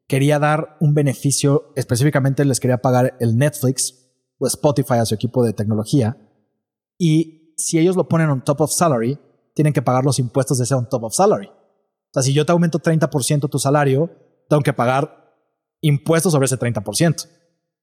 Quería 0.08 0.38
dar 0.38 0.76
un 0.80 0.94
beneficio, 0.94 1.72
específicamente 1.74 2.44
les 2.44 2.60
quería 2.60 2.78
pagar 2.78 3.16
el 3.20 3.36
Netflix 3.36 4.10
o 4.38 4.46
Spotify 4.46 4.94
a 4.94 5.06
su 5.06 5.14
equipo 5.14 5.44
de 5.44 5.52
tecnología. 5.52 6.16
Y 6.98 7.54
si 7.56 7.78
ellos 7.78 7.96
lo 7.96 8.08
ponen 8.08 8.30
on 8.30 8.44
top 8.44 8.60
of 8.62 8.72
salary, 8.72 9.18
tienen 9.54 9.72
que 9.72 9.82
pagar 9.82 10.04
los 10.04 10.18
impuestos 10.18 10.58
de 10.58 10.64
ese 10.64 10.74
on 10.74 10.88
top 10.88 11.04
of 11.04 11.14
salary. 11.14 11.48
O 11.48 12.10
sea, 12.12 12.22
si 12.22 12.32
yo 12.32 12.46
te 12.46 12.52
aumento 12.52 12.78
30% 12.78 13.50
tu 13.50 13.58
salario, 13.58 14.10
tengo 14.48 14.62
que 14.62 14.72
pagar 14.72 15.34
impuestos 15.80 16.32
sobre 16.32 16.46
ese 16.46 16.58
30%. 16.58 17.28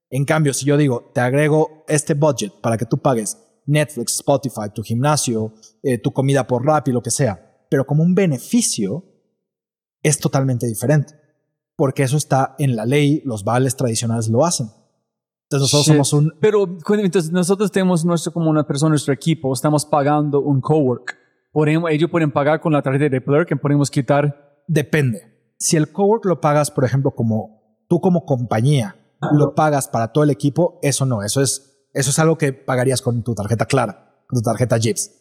En 0.09 0.25
cambio, 0.25 0.53
si 0.53 0.65
yo 0.65 0.77
digo, 0.77 1.11
te 1.13 1.21
agrego 1.21 1.83
este 1.87 2.13
budget 2.13 2.53
para 2.61 2.77
que 2.77 2.85
tú 2.85 2.99
pagues 2.99 3.37
Netflix, 3.65 4.15
Spotify, 4.15 4.69
tu 4.73 4.83
gimnasio, 4.83 5.53
eh, 5.81 5.97
tu 5.97 6.11
comida 6.11 6.45
por 6.45 6.65
rap 6.65 6.87
y 6.87 6.91
lo 6.91 7.01
que 7.01 7.11
sea, 7.11 7.65
pero 7.69 7.85
como 7.85 8.03
un 8.03 8.13
beneficio, 8.13 9.05
es 10.03 10.19
totalmente 10.19 10.67
diferente. 10.67 11.15
Porque 11.75 12.03
eso 12.03 12.17
está 12.17 12.55
en 12.59 12.75
la 12.75 12.85
ley, 12.85 13.21
los 13.25 13.43
vales 13.43 13.75
tradicionales 13.75 14.29
lo 14.29 14.45
hacen. 14.45 14.67
Entonces 15.49 15.73
nosotros 15.73 15.85
somos 15.85 16.13
un... 16.13 16.33
Pero 16.39 16.77
entonces 16.99 17.31
nosotros 17.31 17.71
tenemos 17.71 18.05
nuestro, 18.05 18.31
como 18.31 18.49
una 18.49 18.65
persona, 18.65 18.89
nuestro 18.89 19.13
equipo, 19.13 19.53
estamos 19.53 19.85
pagando 19.85 20.41
un 20.41 20.61
cowork. 20.61 21.17
Podemos, 21.51 21.91
ellos 21.91 22.09
pueden 22.09 22.31
pagar 22.31 22.59
con 22.61 22.73
la 22.73 22.81
tarjeta 22.81 23.09
de 23.09 23.21
Plurk 23.21 23.47
que 23.47 23.55
podemos 23.55 23.91
quitar. 23.91 24.63
Depende. 24.67 25.53
Si 25.59 25.77
el 25.77 25.91
cowork 25.91 26.25
lo 26.25 26.41
pagas, 26.41 26.71
por 26.71 26.83
ejemplo, 26.83 27.11
como 27.11 27.83
tú 27.87 28.01
como 28.01 28.25
compañía, 28.25 28.95
lo 29.33 29.53
pagas 29.53 29.87
para 29.87 30.11
todo 30.11 30.23
el 30.23 30.31
equipo, 30.31 30.79
eso 30.81 31.05
no, 31.05 31.23
eso 31.23 31.41
es, 31.41 31.87
eso 31.93 32.09
es 32.09 32.19
algo 32.19 32.37
que 32.37 32.53
pagarías 32.53 33.01
con 33.01 33.23
tu 33.23 33.35
tarjeta 33.35 33.65
clara, 33.65 34.23
con 34.27 34.39
tu 34.39 34.43
tarjeta 34.43 34.77
Jeeps. 34.77 35.11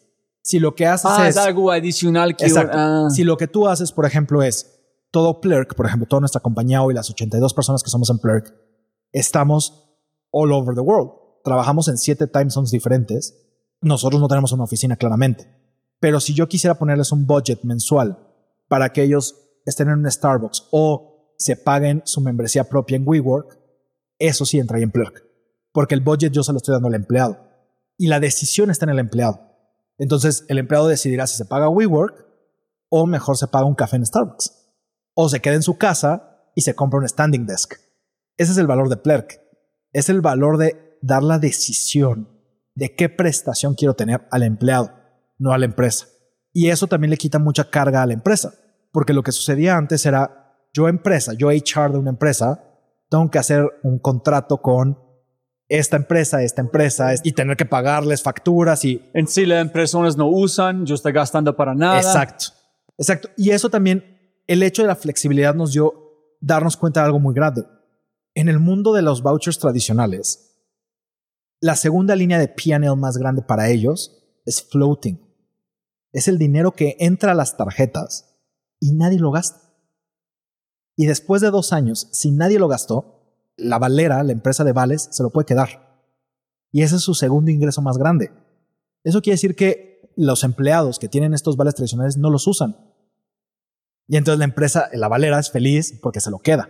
Si 0.41 0.59
lo 0.59 0.75
que 0.75 0.87
haces 0.87 1.09
Ah, 1.09 1.29
es... 1.29 1.37
es 1.37 1.41
algo 1.41 1.71
adicional 1.71 2.35
que... 2.35 2.45
Exacto. 2.45 2.77
ah. 2.77 3.07
Si 3.09 3.23
lo 3.23 3.37
que 3.37 3.47
tú 3.47 3.67
haces, 3.67 3.91
por 3.91 4.05
ejemplo, 4.05 4.41
es 4.43 4.72
todo 5.13 5.39
Plurk, 5.39 5.75
por 5.75 5.85
ejemplo, 5.85 6.07
toda 6.07 6.21
nuestra 6.21 6.41
compañía 6.41 6.81
hoy, 6.81 6.95
las 6.95 7.07
82 7.11 7.53
personas 7.53 7.83
que 7.83 7.91
somos 7.91 8.09
en 8.09 8.17
Plurk, 8.17 8.51
estamos 9.11 9.95
all 10.31 10.51
over 10.51 10.73
the 10.73 10.81
world. 10.81 11.11
Trabajamos 11.43 11.87
en 11.87 11.99
siete 11.99 12.25
time 12.25 12.49
zones 12.49 12.71
diferentes. 12.71 13.37
Nosotros 13.79 14.19
no 14.19 14.27
tenemos 14.27 14.51
una 14.53 14.63
oficina 14.63 14.95
claramente. 14.95 15.47
Pero 15.99 16.19
si 16.19 16.33
yo 16.33 16.49
quisiera 16.49 16.79
ponerles 16.79 17.11
un 17.11 17.27
budget 17.27 17.61
mensual 17.61 18.27
para 18.67 18.89
que 18.89 19.03
ellos 19.03 19.35
estén 19.67 19.89
en 19.89 19.99
un 19.99 20.09
Starbucks 20.09 20.69
o 20.71 21.35
se 21.37 21.57
paguen 21.57 22.01
su 22.05 22.19
membresía 22.19 22.63
propia 22.63 22.97
en 22.97 23.07
WeWork, 23.07 23.59
eso 24.17 24.47
sí 24.47 24.57
entra 24.57 24.77
ahí 24.77 24.83
en 24.83 24.91
Plurk. 24.91 25.23
Porque 25.71 25.93
el 25.93 26.01
budget 26.01 26.33
yo 26.33 26.41
se 26.41 26.53
lo 26.53 26.57
estoy 26.57 26.73
dando 26.73 26.87
al 26.87 26.95
empleado. 26.95 27.37
Y 27.99 28.07
la 28.07 28.19
decisión 28.19 28.71
está 28.71 28.85
en 28.85 28.89
el 28.89 28.99
empleado. 28.99 29.41
Entonces 29.99 30.43
el 30.47 30.57
empleado 30.57 30.87
decidirá 30.87 31.27
si 31.27 31.37
se 31.37 31.45
paga 31.45 31.69
WeWork 31.69 32.25
o 32.89 33.05
mejor 33.05 33.37
se 33.37 33.47
paga 33.47 33.65
un 33.65 33.75
café 33.75 33.97
en 33.97 34.07
Starbucks. 34.07 34.62
O 35.13 35.29
se 35.29 35.39
queda 35.41 35.55
en 35.55 35.63
su 35.63 35.77
casa 35.77 36.49
y 36.55 36.61
se 36.61 36.75
compra 36.75 36.99
un 36.99 37.07
standing 37.07 37.45
desk. 37.45 37.75
Ese 38.37 38.51
es 38.51 38.57
el 38.57 38.67
valor 38.67 38.89
de 38.89 38.97
Plurk. 38.97 39.39
Es 39.91 40.09
el 40.09 40.21
valor 40.21 40.57
de 40.57 40.97
dar 41.01 41.23
la 41.23 41.39
decisión 41.39 42.29
de 42.75 42.95
qué 42.95 43.09
prestación 43.09 43.75
quiero 43.75 43.95
tener 43.95 44.27
al 44.31 44.43
empleado, 44.43 44.91
no 45.37 45.53
a 45.53 45.57
la 45.57 45.65
empresa. 45.65 46.07
Y 46.51 46.69
eso 46.69 46.87
también 46.87 47.11
le 47.11 47.17
quita 47.17 47.39
mucha 47.39 47.69
carga 47.69 48.01
a 48.01 48.05
la 48.05 48.13
empresa. 48.13 48.53
Porque 48.91 49.13
lo 49.13 49.23
que 49.23 49.31
sucedía 49.31 49.75
antes 49.75 50.05
era, 50.05 50.55
yo 50.73 50.87
empresa, 50.87 51.33
yo 51.33 51.49
HR 51.49 51.91
de 51.91 51.97
una 51.97 52.11
empresa, 52.11 52.63
tengo 53.09 53.29
que 53.29 53.39
hacer 53.39 53.67
un 53.83 53.99
contrato 53.99 54.61
con 54.61 54.97
esta 55.67 55.97
empresa, 55.97 56.43
esta 56.43 56.61
empresa, 56.61 57.13
y 57.23 57.31
tener 57.31 57.57
que 57.57 57.65
pagarles 57.65 58.21
facturas 58.21 58.85
y 58.85 59.09
En 59.13 59.27
sí 59.27 59.45
las 59.45 59.67
personas 59.69 60.17
no 60.17 60.27
usan, 60.27 60.85
yo 60.85 60.93
estoy 60.95 61.13
gastando 61.13 61.55
para 61.55 61.73
nada. 61.73 61.97
Exacto. 61.97 62.45
Exacto. 62.97 63.29
Y 63.37 63.49
eso 63.49 63.69
también, 63.69 64.12
el 64.47 64.63
hecho 64.63 64.81
de 64.81 64.87
la 64.87 64.95
flexibilidad 64.95 65.55
nos 65.55 65.73
dio 65.73 66.37
darnos 66.41 66.77
cuenta 66.77 67.01
de 67.01 67.07
algo 67.07 67.19
muy 67.19 67.33
grande. 67.33 67.65
En 68.35 68.49
el 68.49 68.59
mundo 68.59 68.93
de 68.93 69.01
los 69.01 69.21
vouchers 69.21 69.59
tradicionales, 69.59 70.53
la 71.59 71.75
segunda 71.75 72.15
línea 72.15 72.39
de 72.39 72.49
PNL 72.49 72.95
más 72.97 73.17
grande 73.17 73.41
para 73.41 73.69
ellos 73.69 74.23
es 74.45 74.61
floating. 74.61 75.17
Es 76.11 76.27
el 76.27 76.37
dinero 76.37 76.73
que 76.73 76.97
entra 76.99 77.31
a 77.31 77.35
las 77.35 77.55
tarjetas 77.57 78.37
y 78.79 78.91
nadie 78.93 79.19
lo 79.19 79.31
gasta. 79.31 79.61
Y 80.95 81.05
después 81.05 81.41
de 81.41 81.49
dos 81.49 81.73
años, 81.73 82.09
si 82.11 82.31
nadie 82.31 82.59
lo 82.59 82.67
gastó, 82.67 83.13
la 83.55 83.79
valera, 83.79 84.23
la 84.23 84.31
empresa 84.31 84.63
de 84.63 84.73
vales, 84.73 85.07
se 85.11 85.23
lo 85.23 85.29
puede 85.29 85.45
quedar. 85.45 86.03
Y 86.71 86.81
ese 86.81 86.97
es 86.97 87.01
su 87.01 87.13
segundo 87.13 87.49
ingreso 87.49 87.81
más 87.81 87.97
grande. 87.97 88.31
Eso 89.03 89.21
quiere 89.21 89.35
decir 89.35 89.55
que 89.55 90.11
los 90.15 90.43
empleados 90.43 90.99
que 90.99 91.07
tienen 91.07 91.33
estos 91.33 91.57
vales 91.57 91.75
tradicionales 91.75 92.17
no 92.17 92.29
los 92.29 92.45
usan. 92.47 92.92
Y 94.07 94.17
entonces 94.17 94.39
la 94.39 94.45
empresa, 94.45 94.89
la 94.93 95.07
valera, 95.07 95.39
es 95.39 95.51
feliz 95.51 95.99
porque 96.01 96.19
se 96.19 96.31
lo 96.31 96.39
queda. 96.39 96.69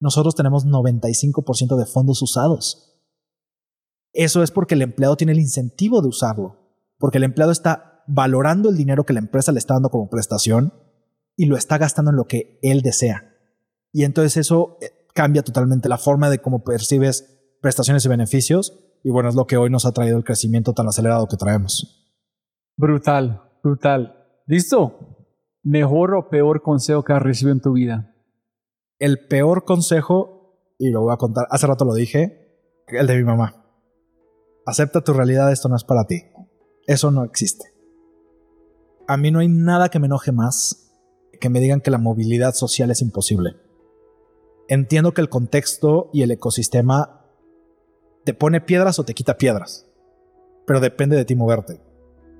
Nosotros 0.00 0.34
tenemos 0.34 0.66
95% 0.66 1.76
de 1.76 1.86
fondos 1.86 2.22
usados. 2.22 3.02
Eso 4.12 4.42
es 4.42 4.50
porque 4.50 4.74
el 4.74 4.82
empleado 4.82 5.16
tiene 5.16 5.32
el 5.32 5.38
incentivo 5.38 6.02
de 6.02 6.08
usarlo, 6.08 6.56
porque 6.98 7.18
el 7.18 7.24
empleado 7.24 7.52
está 7.52 8.02
valorando 8.06 8.70
el 8.70 8.76
dinero 8.76 9.04
que 9.04 9.12
la 9.12 9.20
empresa 9.20 9.52
le 9.52 9.58
está 9.58 9.74
dando 9.74 9.90
como 9.90 10.10
prestación 10.10 10.72
y 11.36 11.46
lo 11.46 11.56
está 11.56 11.78
gastando 11.78 12.10
en 12.10 12.16
lo 12.16 12.24
que 12.26 12.58
él 12.62 12.82
desea. 12.82 13.36
Y 13.92 14.04
entonces 14.04 14.36
eso 14.36 14.78
eh, 14.80 14.90
cambia 15.14 15.42
totalmente 15.42 15.88
la 15.88 15.98
forma 15.98 16.30
de 16.30 16.40
cómo 16.40 16.64
percibes 16.64 17.56
prestaciones 17.60 18.04
y 18.04 18.08
beneficios. 18.08 18.78
Y 19.02 19.10
bueno, 19.10 19.28
es 19.28 19.34
lo 19.34 19.46
que 19.46 19.56
hoy 19.56 19.70
nos 19.70 19.86
ha 19.86 19.92
traído 19.92 20.18
el 20.18 20.24
crecimiento 20.24 20.72
tan 20.72 20.88
acelerado 20.88 21.28
que 21.28 21.36
traemos. 21.36 22.16
Brutal, 22.76 23.40
brutal. 23.62 24.16
¿Listo? 24.46 25.09
¿Mejor 25.62 26.14
o 26.14 26.28
peor 26.28 26.62
consejo 26.62 27.04
que 27.04 27.12
has 27.12 27.22
recibido 27.22 27.54
en 27.54 27.60
tu 27.60 27.72
vida? 27.72 28.14
El 28.98 29.26
peor 29.28 29.64
consejo, 29.64 30.58
y 30.78 30.90
lo 30.90 31.02
voy 31.02 31.12
a 31.12 31.16
contar, 31.16 31.46
hace 31.50 31.66
rato 31.66 31.84
lo 31.84 31.94
dije, 31.94 32.58
el 32.88 33.06
de 33.06 33.16
mi 33.16 33.24
mamá. 33.24 33.64
Acepta 34.66 35.02
tu 35.02 35.12
realidad, 35.12 35.52
esto 35.52 35.68
no 35.68 35.76
es 35.76 35.84
para 35.84 36.04
ti. 36.04 36.22
Eso 36.86 37.10
no 37.10 37.24
existe. 37.24 37.64
A 39.06 39.16
mí 39.16 39.30
no 39.30 39.40
hay 39.40 39.48
nada 39.48 39.88
que 39.88 39.98
me 39.98 40.06
enoje 40.06 40.32
más 40.32 40.90
que 41.40 41.48
me 41.48 41.58
digan 41.58 41.80
que 41.80 41.90
la 41.90 41.98
movilidad 41.98 42.54
social 42.54 42.90
es 42.90 43.02
imposible. 43.02 43.56
Entiendo 44.68 45.12
que 45.12 45.22
el 45.22 45.28
contexto 45.28 46.10
y 46.12 46.22
el 46.22 46.30
ecosistema 46.30 47.24
te 48.24 48.34
pone 48.34 48.60
piedras 48.60 48.98
o 48.98 49.04
te 49.04 49.14
quita 49.14 49.38
piedras, 49.38 49.88
pero 50.66 50.78
depende 50.78 51.16
de 51.16 51.24
ti 51.24 51.34
moverte. 51.34 51.80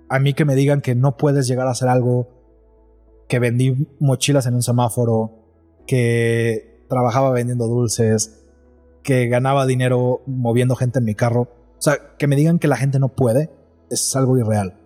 A 0.08 0.20
mí 0.20 0.34
que 0.34 0.44
me 0.44 0.54
digan 0.54 0.82
que 0.82 0.94
no 0.94 1.16
puedes 1.16 1.48
llegar 1.48 1.66
a 1.66 1.70
hacer 1.70 1.88
algo, 1.88 2.39
que 3.30 3.38
vendí 3.38 3.86
mochilas 4.00 4.46
en 4.46 4.54
un 4.54 4.62
semáforo, 4.62 5.30
que 5.86 6.84
trabajaba 6.88 7.30
vendiendo 7.30 7.68
dulces, 7.68 8.42
que 9.04 9.28
ganaba 9.28 9.66
dinero 9.66 10.20
moviendo 10.26 10.74
gente 10.74 10.98
en 10.98 11.04
mi 11.04 11.14
carro. 11.14 11.42
O 11.42 11.80
sea, 11.80 12.16
que 12.18 12.26
me 12.26 12.34
digan 12.34 12.58
que 12.58 12.66
la 12.66 12.76
gente 12.76 12.98
no 12.98 13.08
puede 13.08 13.48
es 13.88 14.16
algo 14.16 14.36
irreal. 14.36 14.80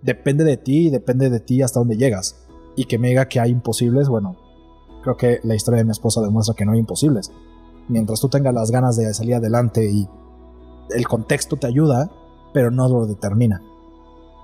Depende 0.00 0.44
de 0.44 0.56
ti 0.56 0.86
y 0.86 0.90
depende 0.90 1.28
de 1.28 1.40
ti 1.40 1.60
hasta 1.60 1.78
dónde 1.78 1.98
llegas. 1.98 2.46
Y 2.74 2.86
que 2.86 2.98
me 2.98 3.08
diga 3.08 3.28
que 3.28 3.38
hay 3.38 3.50
imposibles, 3.50 4.08
bueno, 4.08 4.38
creo 5.02 5.18
que 5.18 5.40
la 5.44 5.54
historia 5.54 5.78
de 5.78 5.84
mi 5.84 5.90
esposa 5.90 6.22
demuestra 6.22 6.54
que 6.54 6.64
no 6.64 6.72
hay 6.72 6.78
imposibles. 6.78 7.30
Mientras 7.88 8.18
tú 8.18 8.30
tengas 8.30 8.54
las 8.54 8.70
ganas 8.70 8.96
de 8.96 9.12
salir 9.12 9.34
adelante 9.34 9.90
y 9.90 10.08
el 10.88 11.06
contexto 11.06 11.58
te 11.58 11.66
ayuda, 11.66 12.10
pero 12.54 12.70
no 12.70 12.88
lo 12.88 13.06
determina. 13.06 13.60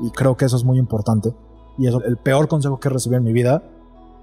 Y 0.00 0.10
creo 0.10 0.36
que 0.36 0.44
eso 0.44 0.56
es 0.56 0.64
muy 0.64 0.78
importante. 0.78 1.34
Y 1.78 1.88
es 1.88 1.94
el 2.04 2.16
peor 2.16 2.48
consejo 2.48 2.80
que 2.80 2.88
recibí 2.88 3.16
en 3.16 3.24
mi 3.24 3.32
vida. 3.32 3.62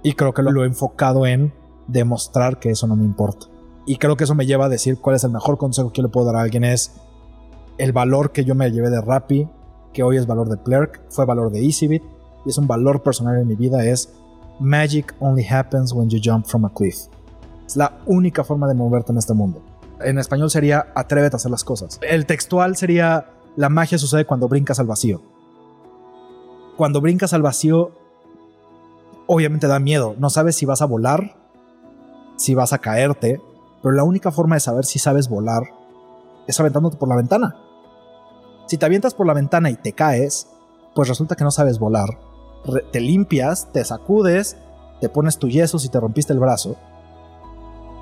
Y 0.02 0.14
creo 0.14 0.32
que 0.32 0.42
lo 0.42 0.64
he 0.64 0.66
enfocado 0.66 1.26
en 1.26 1.52
demostrar 1.86 2.58
que 2.58 2.70
eso 2.70 2.86
no 2.86 2.96
me 2.96 3.04
importa. 3.04 3.46
Y 3.86 3.96
creo 3.96 4.16
que 4.16 4.24
eso 4.24 4.34
me 4.34 4.46
lleva 4.46 4.66
a 4.66 4.68
decir 4.68 4.98
cuál 4.98 5.16
es 5.16 5.24
el 5.24 5.30
mejor 5.30 5.58
consejo 5.58 5.90
que 5.92 5.98
yo 5.98 6.04
le 6.04 6.08
puedo 6.08 6.26
dar 6.26 6.36
a 6.36 6.40
alguien 6.40 6.64
es 6.64 6.92
el 7.78 7.92
valor 7.92 8.32
que 8.32 8.44
yo 8.44 8.54
me 8.54 8.70
llevé 8.70 8.90
de 8.90 9.00
Rappi, 9.00 9.48
que 9.92 10.02
hoy 10.02 10.16
es 10.16 10.26
valor 10.26 10.48
de 10.48 10.56
Plurk, 10.56 11.00
fue 11.10 11.24
valor 11.24 11.50
de 11.50 11.64
EasyBit, 11.64 12.02
y 12.44 12.48
es 12.48 12.58
un 12.58 12.66
valor 12.66 13.02
personal 13.02 13.38
en 13.38 13.46
mi 13.46 13.54
vida, 13.54 13.84
es 13.84 14.10
Magic 14.60 15.14
only 15.18 15.44
happens 15.44 15.92
when 15.92 16.08
you 16.08 16.20
jump 16.22 16.46
from 16.46 16.64
a 16.64 16.72
cliff. 16.72 16.96
Es 17.66 17.76
la 17.76 17.98
única 18.06 18.44
forma 18.44 18.68
de 18.68 18.74
moverte 18.74 19.12
en 19.12 19.18
este 19.18 19.34
mundo. 19.34 19.60
En 20.00 20.18
español 20.18 20.50
sería 20.50 20.86
atrévete 20.94 21.36
a 21.36 21.38
hacer 21.38 21.50
las 21.50 21.64
cosas. 21.64 21.98
El 22.02 22.26
textual 22.26 22.76
sería 22.76 23.26
la 23.56 23.68
magia 23.68 23.98
sucede 23.98 24.24
cuando 24.24 24.48
brincas 24.48 24.78
al 24.78 24.86
vacío. 24.86 25.22
Cuando 26.76 27.00
brincas 27.00 27.32
al 27.32 27.42
vacío, 27.42 27.92
obviamente 29.26 29.66
da 29.66 29.78
miedo. 29.78 30.14
No 30.18 30.30
sabes 30.30 30.56
si 30.56 30.66
vas 30.66 30.82
a 30.82 30.86
volar, 30.86 31.36
si 32.36 32.54
vas 32.54 32.72
a 32.72 32.78
caerte, 32.78 33.40
pero 33.82 33.94
la 33.94 34.04
única 34.04 34.30
forma 34.30 34.56
de 34.56 34.60
saber 34.60 34.84
si 34.84 34.98
sabes 34.98 35.28
volar 35.28 35.62
es 36.46 36.58
aventándote 36.58 36.96
por 36.96 37.08
la 37.08 37.16
ventana. 37.16 37.56
Si 38.66 38.78
te 38.78 38.86
avientas 38.86 39.14
por 39.14 39.26
la 39.26 39.34
ventana 39.34 39.70
y 39.70 39.76
te 39.76 39.92
caes, 39.92 40.48
pues 40.94 41.08
resulta 41.08 41.36
que 41.36 41.44
no 41.44 41.50
sabes 41.50 41.78
volar. 41.78 42.18
te 42.92 43.00
limpias, 43.00 43.68
te 43.72 43.84
sacudes, 43.84 44.56
te 45.00 45.08
pones 45.08 45.38
tu 45.38 45.48
yeso 45.48 45.78
si 45.78 45.90
te 45.90 46.00
rompiste 46.00 46.32
el 46.32 46.38
brazo, 46.38 46.76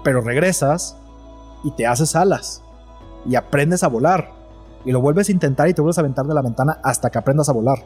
pero 0.05 0.21
regresas 0.21 0.97
y 1.65 1.73
te 1.73 1.87
haces 1.87 2.15
alas 2.15 2.63
y 3.27 3.35
aprendes 3.35 3.83
a 3.83 3.89
volar 3.89 4.31
y 4.85 4.93
lo 4.93 5.01
vuelves 5.01 5.29
a 5.29 5.33
intentar 5.33 5.69
y 5.69 5.75
te 5.75 5.81
vuelves 5.81 5.99
a 5.99 6.03
aventar 6.03 6.27
de 6.27 6.35
la 6.35 6.43
ventana 6.43 6.79
hasta 6.83 7.11
que 7.11 7.19
aprendas 7.19 7.49
a 7.49 7.53
volar. 7.53 7.79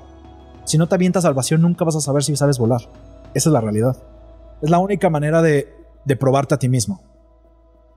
Si 0.67 0.79
no 0.79 0.89
te 0.89 0.97
avientas 0.97 1.25
al 1.25 1.35
vacío 1.35 1.57
nunca 1.59 1.85
vas 1.85 1.97
a 1.97 2.01
saber 2.01 2.23
si 2.23 2.37
sabes 2.37 2.59
volar. 2.59 2.81
Esa 3.35 3.49
es 3.49 3.53
la 3.53 3.61
realidad. 3.61 3.97
Es 4.61 4.69
la 4.69 4.79
única 4.79 5.09
manera 5.11 5.41
de, 5.41 5.73
de 6.05 6.17
probarte 6.17 6.55
a 6.55 6.59
ti 6.59 6.69
mismo. 6.69 7.01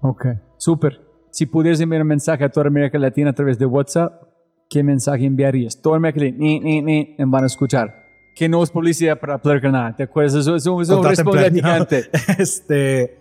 Ok, 0.02 0.28
súper. 0.58 1.02
Si 1.32 1.46
pudieras 1.46 1.82
enviar 1.82 2.04
un 2.04 2.08
mensaje 2.08 2.44
a 2.44 2.50
toda 2.50 2.68
América 2.68 2.98
Latina 3.00 3.32
a 3.32 3.34
través 3.34 3.58
de 3.58 3.66
WhatsApp, 3.66 4.24
¿qué 4.70 4.84
mensaje 4.84 5.26
enviarías? 5.26 5.82
Toda 5.82 5.98
América 5.98 6.22
Latina 6.22 6.38
ni, 6.40 6.60
ni, 6.60 6.82
ni, 6.82 7.16
van 7.18 7.44
a 7.44 7.48
escuchar. 7.48 7.96
Que 8.36 8.48
no 8.48 8.64
es 8.64 8.70
publicidad 8.70 9.20
para 9.20 9.42
Plurk 9.42 9.64
nada. 9.64 9.96
¿Te 9.96 10.04
acuerdas? 10.04 10.36
Eso 10.36 10.56
es 10.56 10.66
un, 10.66 10.76
un 10.76 11.54
gigante. 11.54 12.10
Este, 12.38 13.20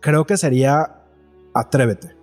creo 0.00 0.24
que 0.24 0.36
sería 0.36 1.02
atrévete. 1.52 2.16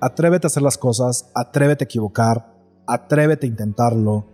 Atrévete 0.00 0.46
a 0.46 0.48
hacer 0.48 0.62
las 0.62 0.76
cosas, 0.76 1.30
atrévete 1.34 1.84
a 1.84 1.86
equivocar, 1.86 2.54
atrévete 2.86 3.46
a 3.46 3.48
intentarlo, 3.48 4.26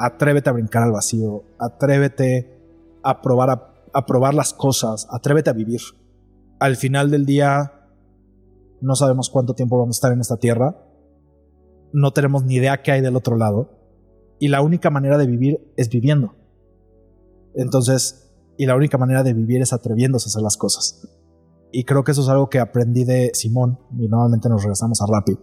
atrévete 0.00 0.48
a 0.48 0.54
brincar 0.54 0.82
al 0.82 0.92
vacío, 0.92 1.44
atrévete 1.58 2.58
a 3.02 3.20
probar, 3.20 3.74
a 3.92 4.06
probar 4.06 4.32
las 4.32 4.54
cosas, 4.54 5.06
atrévete 5.10 5.50
a 5.50 5.52
vivir. 5.52 5.82
Al 6.58 6.76
final 6.76 7.10
del 7.10 7.26
día, 7.26 7.86
no 8.80 8.96
sabemos 8.96 9.28
cuánto 9.28 9.52
tiempo 9.52 9.78
vamos 9.78 9.96
a 9.96 9.98
estar 9.98 10.12
en 10.12 10.20
esta 10.20 10.38
tierra, 10.38 10.74
no 11.92 12.12
tenemos 12.12 12.44
ni 12.44 12.54
idea 12.54 12.80
qué 12.80 12.92
hay 12.92 13.02
del 13.02 13.14
otro 13.14 13.36
lado, 13.36 13.78
y 14.38 14.48
la 14.48 14.62
única 14.62 14.88
manera 14.88 15.18
de 15.18 15.26
vivir 15.26 15.70
es 15.76 15.90
viviendo. 15.90 16.34
Entonces, 17.54 18.32
y 18.56 18.64
la 18.64 18.76
única 18.76 18.96
manera 18.96 19.22
de 19.22 19.34
vivir 19.34 19.60
es 19.60 19.74
atreviéndose 19.74 20.28
a 20.28 20.30
hacer 20.30 20.42
las 20.42 20.56
cosas. 20.56 21.06
Y 21.72 21.84
creo 21.84 22.04
que 22.04 22.12
eso 22.12 22.22
es 22.22 22.28
algo 22.28 22.48
que 22.48 22.58
aprendí 22.58 23.04
de 23.04 23.32
Simón, 23.34 23.78
y 23.98 24.08
nuevamente 24.08 24.48
nos 24.48 24.62
regresamos 24.62 25.02
a 25.02 25.06
Rapid. 25.06 25.36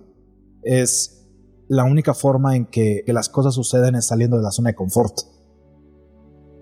Es 0.64 1.17
la 1.68 1.84
única 1.84 2.14
forma 2.14 2.56
en 2.56 2.66
que, 2.66 3.04
las 3.08 3.30
cosas 3.30 3.56
suceden 3.56 3.96
es 3.96 4.08
saliendo 4.08 4.38
de 4.38 4.44
la 4.44 4.52
zona 4.52 4.70
de 4.70 4.76
confort. 4.76 5.20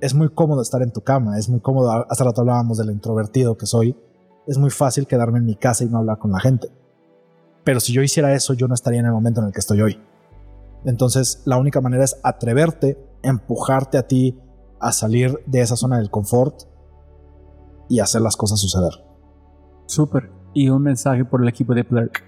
Es 0.02 0.14
muy 0.14 0.30
cómodo 0.30 0.62
estar 0.62 0.82
en 0.82 0.92
tu 0.92 1.02
cama, 1.02 1.38
es 1.38 1.50
muy 1.50 1.60
cómodo, 1.60 2.06
hace 2.10 2.24
rato 2.24 2.42
hablábamos 2.42 2.78
del 2.78 2.92
introvertido 2.92 3.58
que 3.58 3.66
soy, 3.66 3.96
es 4.48 4.58
muy 4.58 4.70
fácil 4.70 5.08
quedarme 5.08 5.40
en 5.40 5.46
mi 5.46 5.56
casa 5.56 5.84
y 5.84 5.88
no 5.88 5.98
hablar 5.98 6.20
con 6.20 6.32
la 6.32 6.40
gente. 6.40 6.70
Pero 7.64 7.80
si 7.80 7.94
yo 7.94 8.04
hiciera 8.04 8.34
eso, 8.34 8.54
yo 8.54 8.68
no 8.68 8.76
estaría 8.76 9.00
en 9.00 9.08
el 9.08 9.12
momento 9.12 9.42
en 9.42 9.48
el 9.48 9.54
que 9.54 9.60
estoy 9.60 9.82
hoy. 9.82 10.00
Entonces, 10.86 11.42
la 11.46 11.58
única 11.58 11.82
manera 11.82 12.04
es 12.04 12.20
atreverte, 12.24 13.00
empujarte 13.24 13.98
a 13.98 14.08
ti 14.08 14.40
a 14.80 14.92
salir 14.92 15.40
de 15.48 15.62
esa 15.62 15.76
zona 15.76 15.98
del 15.98 16.12
confort 16.12 16.64
y 17.90 18.00
hacer 18.00 18.22
las 18.22 18.38
cosas 18.38 18.60
suceder. 18.60 18.94
Súper. 19.88 20.32
Y 20.54 20.70
un 20.70 20.84
mensaje 20.84 21.26
por 21.26 21.42
el 21.42 21.48
equipo 21.48 21.74
de 21.74 21.84
Plurk. 21.84 22.24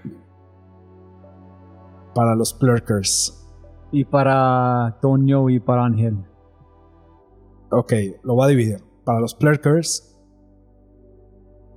Para 2.18 2.34
los 2.34 2.52
Plurkers. 2.52 3.46
Y 3.92 4.04
para 4.04 4.98
Toño 5.00 5.48
y 5.50 5.60
para 5.60 5.84
Ángel. 5.84 6.18
Ok, 7.70 7.92
lo 8.24 8.34
voy 8.34 8.44
a 8.44 8.48
dividir. 8.48 8.82
Para 9.04 9.20
los 9.20 9.36
Plurkers, 9.36 10.18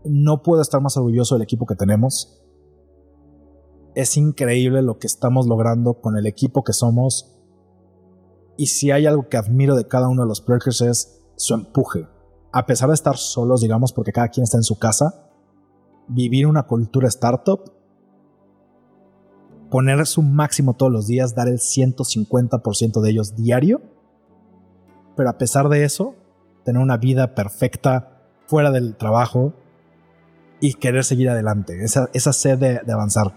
no 0.03 0.41
puedo 0.41 0.63
estar 0.63 0.81
más 0.81 0.97
orgulloso 0.97 1.35
del 1.35 1.43
equipo 1.43 1.67
que 1.67 1.75
tenemos. 1.75 2.41
Es 3.93 4.17
increíble 4.17 4.81
lo 4.81 4.97
que 4.97 5.05
estamos 5.05 5.45
logrando 5.45 6.01
con 6.01 6.17
el 6.17 6.25
equipo 6.25 6.63
que 6.63 6.73
somos. 6.73 7.39
Y 8.57 8.65
si 8.65 8.89
hay 8.89 9.05
algo 9.05 9.29
que 9.29 9.37
admiro 9.37 9.75
de 9.75 9.87
cada 9.87 10.09
uno 10.09 10.23
de 10.23 10.27
los 10.27 10.41
Plurkers 10.41 10.81
es 10.81 11.23
su 11.35 11.53
empuje. 11.53 12.07
A 12.51 12.65
pesar 12.65 12.89
de 12.89 12.95
estar 12.95 13.15
solos, 13.15 13.61
digamos, 13.61 13.93
porque 13.93 14.11
cada 14.11 14.29
quien 14.29 14.45
está 14.45 14.57
en 14.57 14.63
su 14.63 14.79
casa, 14.79 15.29
vivir 16.07 16.47
una 16.47 16.63
cultura 16.63 17.09
startup, 17.09 17.80
poner 19.72 20.06
su 20.06 20.22
máximo 20.22 20.75
todos 20.75 20.91
los 20.91 21.08
días, 21.08 21.33
dar 21.33 21.48
el 21.48 21.58
150% 21.58 23.01
de 23.01 23.09
ellos 23.09 23.35
diario, 23.35 23.82
pero 25.17 25.30
a 25.30 25.40
pesar 25.40 25.69
de 25.69 25.83
eso, 25.83 26.14
tener 26.64 26.82
una 26.82 26.98
vida 26.98 27.33
perfecta 27.33 28.22
fuera 28.45 28.69
del 28.69 28.95
trabajo, 28.95 29.56
y 30.61 30.75
querer 30.75 31.03
seguir 31.03 31.30
adelante, 31.30 31.83
esa, 31.83 32.09
esa 32.14 32.32
sed 32.32 32.58
de, 32.59 32.93
avanzar. 32.93 33.33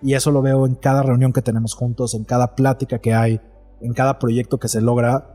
Y 0.00 0.14
eso 0.14 0.30
lo 0.30 0.40
veo 0.40 0.66
en 0.66 0.76
cada 0.76 1.02
reunión 1.02 1.32
que 1.32 1.42
tenemos 1.42 1.74
juntos, 1.74 2.14
en 2.14 2.24
cada 2.24 2.54
plática 2.54 3.00
que 3.00 3.12
hay, 3.12 3.40
en 3.82 3.92
cada 3.92 4.18
proyecto 4.18 4.58
que 4.58 4.68
se 4.68 4.80
logra. 4.80 5.34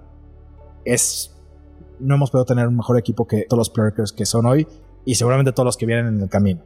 Es. 0.86 1.36
No 2.00 2.16
hemos 2.16 2.32
podido 2.32 2.46
tener 2.46 2.68
un 2.68 2.78
mejor 2.78 2.98
equipo 2.98 3.28
que 3.28 3.46
todos 3.48 3.60
los 3.60 3.70
players 3.70 4.12
que 4.12 4.26
son 4.26 4.46
hoy 4.46 4.68
y 5.06 5.16
seguramente 5.16 5.52
todos 5.52 5.66
los 5.66 5.78
que 5.78 5.86
vienen 5.86 6.08
en 6.08 6.22
el 6.22 6.30
camino. 6.30 6.64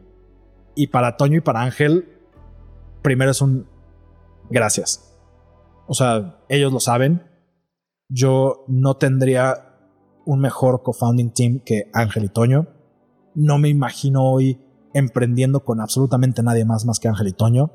Y 0.75 0.87
para 0.87 1.17
Toño 1.17 1.37
y 1.37 1.41
para 1.41 1.61
Ángel, 1.61 2.18
primero 3.01 3.31
es 3.31 3.41
un 3.41 3.67
gracias. 4.49 5.17
O 5.87 5.93
sea, 5.93 6.39
ellos 6.49 6.71
lo 6.71 6.79
saben. 6.79 7.23
Yo 8.09 8.65
no 8.67 8.97
tendría 8.97 9.77
un 10.25 10.39
mejor 10.39 10.83
co-founding 10.83 11.31
team 11.31 11.59
que 11.65 11.89
Ángel 11.93 12.25
y 12.25 12.29
Toño 12.29 12.67
no 13.35 13.57
me 13.57 13.69
imagino 13.69 14.23
hoy 14.23 14.59
emprendiendo 14.93 15.63
con 15.63 15.79
absolutamente 15.79 16.43
nadie 16.43 16.65
más 16.65 16.85
más 16.85 16.99
que 16.99 17.07
Ángel 17.07 17.27
y 17.27 17.33
Toño, 17.33 17.71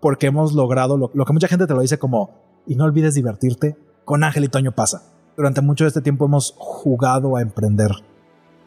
porque 0.00 0.26
hemos 0.26 0.52
logrado 0.52 0.96
lo, 0.96 1.10
que 1.10 1.32
mucha 1.32 1.48
gente 1.48 1.66
te 1.66 1.74
lo 1.74 1.80
dice 1.80 1.98
como, 1.98 2.62
y 2.66 2.74
no 2.74 2.84
olvides 2.84 3.14
divertirte, 3.14 3.76
con 4.04 4.24
Ángel 4.24 4.44
y 4.44 4.48
Toño 4.48 4.72
pasa. 4.72 5.02
Durante 5.36 5.60
mucho 5.60 5.84
de 5.84 5.88
este 5.88 6.00
tiempo 6.00 6.24
hemos 6.24 6.54
jugado 6.58 7.36
a 7.36 7.42
emprender, 7.42 7.92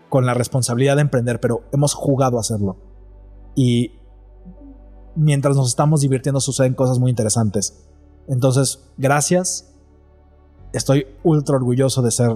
con 0.10 0.26
la 0.26 0.34
responsabilidad 0.34 0.96
de 0.96 1.02
emprender, 1.02 1.40
pero 1.40 1.64
hemos 1.72 1.94
jugado 1.94 2.38
a 2.38 2.42
hacerlo. 2.42 2.78
Y 3.56 4.00
mientras 5.16 5.56
nos 5.56 5.70
estamos 5.70 6.02
divirtiendo 6.02 6.40
suceden 6.40 6.74
cosas 6.74 7.00
muy 7.00 7.10
interesantes. 7.10 7.86
Entonces, 8.28 8.80
gracias. 8.98 9.74
Estoy 10.74 11.08
ultra 11.24 11.56
orgulloso 11.56 12.02
de 12.02 12.12
ser 12.12 12.32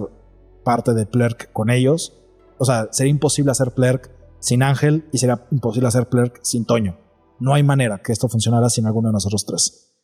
parte 0.64 0.94
de 0.94 1.06
Plurk 1.06 1.52
con 1.52 1.70
ellos 1.70 2.18
o 2.58 2.64
sea, 2.64 2.88
sería 2.90 3.10
imposible 3.10 3.52
hacer 3.52 3.72
Plurk 3.72 4.10
sin 4.40 4.62
Ángel 4.62 5.04
y 5.12 5.18
sería 5.18 5.46
imposible 5.50 5.88
hacer 5.88 6.08
Plurk 6.08 6.40
sin 6.42 6.64
Toño. 6.64 6.98
No 7.40 7.54
hay 7.54 7.62
manera 7.62 7.98
que 7.98 8.12
esto 8.12 8.28
funcionara 8.28 8.68
sin 8.68 8.86
alguno 8.86 9.08
de 9.08 9.12
nosotros 9.12 9.46
tres. 9.46 9.94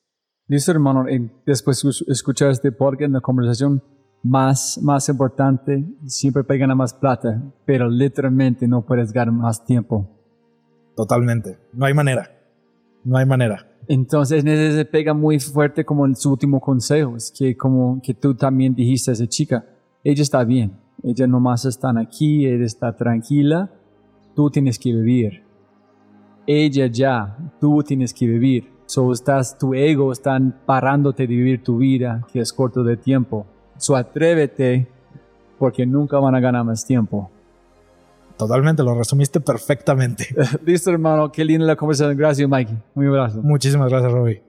Listo, 0.46 0.70
hermano. 0.70 1.04
después 1.46 1.82
de 1.82 2.12
escuchar 2.12 2.50
este 2.50 2.70
podcast, 2.70 3.12
la 3.12 3.20
conversación 3.20 3.82
más, 4.22 4.78
más 4.82 5.08
importante, 5.08 5.84
siempre 6.06 6.44
puedes 6.44 6.60
ganar 6.60 6.76
más 6.76 6.94
plata, 6.94 7.42
pero 7.66 7.88
literalmente 7.88 8.68
no 8.68 8.84
puedes 8.86 9.12
ganar 9.12 9.34
más 9.34 9.64
tiempo. 9.64 10.08
Totalmente. 10.96 11.58
No 11.72 11.86
hay 11.86 11.94
manera. 11.94 12.33
No 13.04 13.18
hay 13.18 13.26
manera. 13.26 13.66
Entonces, 13.86 14.42
se 14.42 14.84
pega 14.86 15.12
muy 15.12 15.38
fuerte 15.38 15.84
como 15.84 16.06
en 16.06 16.16
su 16.16 16.30
último 16.30 16.60
consejo, 16.60 17.16
es 17.16 17.32
que 17.36 17.56
como 17.56 18.00
que 18.02 18.14
tú 18.14 18.34
también 18.34 18.74
dijiste 18.74 19.10
a 19.10 19.14
esa 19.14 19.26
chica, 19.26 19.64
ella 20.02 20.22
está 20.22 20.42
bien, 20.44 20.72
ella 21.02 21.26
nomás 21.26 21.66
están 21.66 21.98
aquí, 21.98 22.46
ella 22.46 22.64
está 22.64 22.96
tranquila, 22.96 23.70
tú 24.34 24.50
tienes 24.50 24.78
que 24.78 24.92
vivir. 24.92 25.42
Ella 26.46 26.86
ya, 26.86 27.36
tú 27.60 27.82
tienes 27.82 28.12
que 28.12 28.26
vivir. 28.26 28.70
So 28.86 29.12
estás, 29.12 29.58
tu 29.58 29.74
ego 29.74 30.12
están 30.12 30.60
parándote 30.66 31.22
de 31.22 31.26
vivir 31.28 31.62
tu 31.62 31.78
vida, 31.78 32.26
que 32.32 32.40
es 32.40 32.52
corto 32.52 32.84
de 32.84 32.96
tiempo. 32.96 33.46
So 33.78 33.96
atrévete, 33.96 34.86
porque 35.58 35.86
nunca 35.86 36.18
van 36.18 36.34
a 36.34 36.40
ganar 36.40 36.64
más 36.64 36.86
tiempo. 36.86 37.30
Totalmente, 38.36 38.82
lo 38.82 38.94
resumiste 38.94 39.40
perfectamente. 39.40 40.28
Listo, 40.64 40.90
hermano. 40.90 41.30
Qué 41.30 41.44
linda 41.44 41.66
la 41.66 41.76
conversación. 41.76 42.16
Gracias, 42.16 42.48
Mikey. 42.48 42.76
Muy 42.94 43.06
abrazo. 43.06 43.40
Muchísimas 43.42 43.88
gracias, 43.88 44.12
Robbie. 44.12 44.42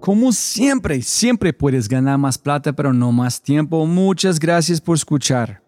Como 0.00 0.32
siempre, 0.32 1.02
siempre 1.02 1.52
puedes 1.52 1.88
ganar 1.88 2.18
más 2.18 2.38
plata, 2.38 2.72
pero 2.72 2.92
no 2.92 3.12
más 3.12 3.42
tiempo. 3.42 3.86
Muchas 3.86 4.38
gracias 4.40 4.80
por 4.80 4.96
escuchar. 4.96 5.62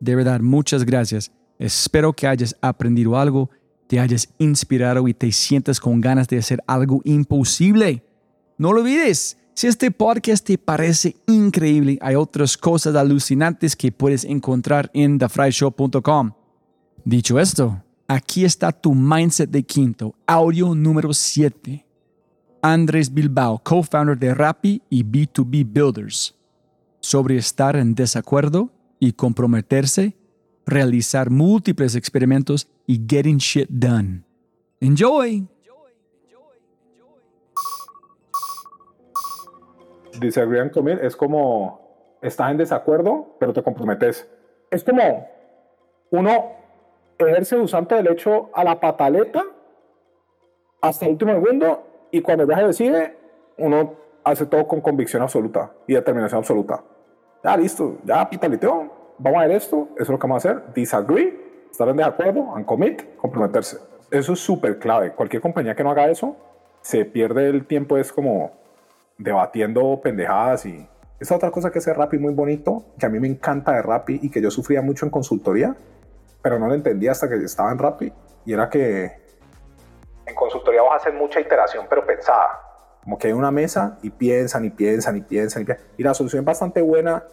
De 0.00 0.14
verdad, 0.14 0.40
muchas 0.40 0.84
gracias. 0.84 1.30
Espero 1.58 2.12
que 2.12 2.26
hayas 2.26 2.56
aprendido 2.60 3.18
algo, 3.18 3.50
te 3.86 4.00
hayas 4.00 4.32
inspirado 4.38 5.06
y 5.08 5.14
te 5.14 5.32
sientas 5.32 5.80
con 5.80 6.00
ganas 6.00 6.28
de 6.28 6.38
hacer 6.38 6.62
algo 6.66 7.02
imposible. 7.04 8.02
No 8.56 8.72
lo 8.72 8.80
olvides. 8.80 9.36
Si 9.58 9.66
este 9.66 9.90
podcast 9.90 10.46
te 10.46 10.56
parece 10.56 11.16
increíble, 11.26 11.98
hay 12.00 12.14
otras 12.14 12.56
cosas 12.56 12.94
alucinantes 12.94 13.74
que 13.74 13.90
puedes 13.90 14.22
encontrar 14.22 14.88
en 14.94 15.18
thefryshow.com. 15.18 16.30
Dicho 17.04 17.40
esto, 17.40 17.82
aquí 18.06 18.44
está 18.44 18.70
tu 18.70 18.94
mindset 18.94 19.50
de 19.50 19.64
quinto, 19.64 20.14
audio 20.28 20.76
número 20.76 21.12
7. 21.12 21.84
Andrés 22.62 23.12
Bilbao, 23.12 23.60
co-founder 23.64 24.16
de 24.16 24.32
Rappi 24.32 24.80
y 24.88 25.02
B2B 25.02 25.66
Builders, 25.68 26.36
sobre 27.00 27.36
estar 27.36 27.74
en 27.74 27.96
desacuerdo 27.96 28.70
y 29.00 29.10
comprometerse, 29.10 30.16
realizar 30.66 31.30
múltiples 31.30 31.96
experimentos 31.96 32.68
y 32.86 33.02
getting 33.08 33.38
shit 33.38 33.68
done. 33.68 34.22
Enjoy! 34.78 35.48
Disagree 40.20 40.60
and 40.60 40.72
commit 40.72 40.98
es 41.02 41.16
como 41.16 41.80
estás 42.20 42.50
en 42.50 42.56
desacuerdo, 42.56 43.36
pero 43.38 43.52
te 43.52 43.62
comprometes. 43.62 44.28
Es 44.70 44.84
como 44.84 45.28
uno 46.10 46.52
ejerce 47.18 47.56
un 47.56 47.68
santo 47.68 47.94
derecho 47.94 48.50
a 48.54 48.64
la 48.64 48.80
pataleta 48.80 49.44
hasta 50.80 51.06
el 51.06 51.12
último 51.12 51.32
segundo 51.32 51.84
y 52.10 52.20
cuando 52.20 52.46
ya 52.46 52.56
se 52.56 52.66
decide, 52.66 53.16
uno 53.58 53.94
hace 54.24 54.46
todo 54.46 54.66
con 54.66 54.80
convicción 54.80 55.22
absoluta 55.22 55.72
y 55.86 55.94
determinación 55.94 56.38
absoluta. 56.38 56.82
Ya 57.42 57.56
listo, 57.56 57.98
ya 58.04 58.28
pataleteó, 58.28 58.90
vamos 59.18 59.38
a 59.38 59.46
ver 59.46 59.56
esto, 59.56 59.88
eso 59.94 60.02
es 60.04 60.08
lo 60.08 60.18
que 60.18 60.26
vamos 60.26 60.44
a 60.44 60.50
hacer. 60.50 60.62
Disagree, 60.74 61.66
estar 61.70 61.88
en 61.88 61.96
desacuerdo, 61.96 62.54
and 62.54 62.64
commit, 62.64 63.16
comprometerse. 63.16 63.78
Eso 64.10 64.32
es 64.32 64.40
súper 64.40 64.78
clave. 64.78 65.12
Cualquier 65.12 65.42
compañía 65.42 65.74
que 65.74 65.84
no 65.84 65.90
haga 65.90 66.08
eso, 66.08 66.36
se 66.80 67.04
pierde 67.04 67.48
el 67.48 67.66
tiempo, 67.66 67.96
es 67.96 68.12
como 68.12 68.52
debatiendo 69.18 70.00
pendejadas 70.00 70.64
y 70.66 70.88
esa 71.20 71.34
otra 71.34 71.50
cosa 71.50 71.70
que 71.70 71.80
es 71.80 71.86
Rappi 71.86 72.18
muy 72.18 72.32
bonito, 72.32 72.84
que 72.98 73.06
a 73.06 73.08
mí 73.08 73.18
me 73.18 73.26
encanta 73.26 73.72
de 73.72 73.82
Rappi 73.82 74.20
y 74.22 74.30
que 74.30 74.40
yo 74.40 74.50
sufría 74.50 74.80
mucho 74.82 75.04
en 75.04 75.10
consultoría, 75.10 75.74
pero 76.40 76.58
no 76.60 76.68
lo 76.68 76.74
entendía 76.74 77.10
hasta 77.10 77.28
que 77.28 77.34
estaba 77.36 77.72
en 77.72 77.78
Rappi, 77.78 78.12
y 78.46 78.52
era 78.52 78.70
que 78.70 79.28
en 80.28 80.34
consultoría 80.34 80.82
vas 80.82 80.92
a 80.92 80.96
hacer 80.96 81.14
mucha 81.14 81.40
iteración, 81.40 81.86
pero 81.88 82.06
pensada. 82.06 82.60
Como 83.02 83.18
que 83.18 83.28
hay 83.28 83.32
una 83.32 83.50
mesa 83.50 83.98
y 84.02 84.10
piensan 84.10 84.64
y 84.66 84.70
piensan 84.70 85.16
y 85.16 85.22
piensan 85.22 85.62
y 85.62 85.64
piensan. 85.64 85.86
Y 85.96 86.02
la 86.02 86.12
solución 86.12 86.40
es 86.40 86.46
bastante 86.46 86.82
buena. 86.82 87.24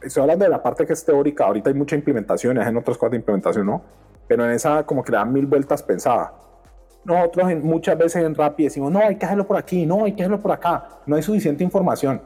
Estoy 0.00 0.22
hablando 0.22 0.46
de 0.46 0.50
la 0.50 0.62
parte 0.62 0.86
que 0.86 0.94
es 0.94 1.04
teórica. 1.04 1.44
Ahorita 1.44 1.68
hay 1.68 1.74
mucha 1.74 1.94
implementación, 1.94 2.56
en 2.58 2.76
otras 2.76 2.96
cosas 2.96 3.10
de 3.10 3.16
implementación, 3.18 3.66
¿no? 3.66 3.82
Pero 4.26 4.44
en 4.46 4.52
esa 4.52 4.84
como 4.84 5.04
que 5.04 5.12
le 5.12 5.18
dan 5.18 5.32
mil 5.32 5.46
vueltas 5.46 5.82
pensada. 5.82 6.32
Nosotros 7.04 7.54
muchas 7.62 7.96
veces 7.96 8.24
en 8.24 8.34
Rappi 8.34 8.64
decimos, 8.64 8.92
no, 8.92 9.00
hay 9.00 9.16
que 9.16 9.24
hacerlo 9.24 9.46
por 9.46 9.56
aquí, 9.56 9.86
no, 9.86 10.04
hay 10.04 10.12
que 10.12 10.22
hacerlo 10.22 10.40
por 10.40 10.52
acá. 10.52 11.00
No 11.06 11.16
hay 11.16 11.22
suficiente 11.22 11.64
información. 11.64 12.20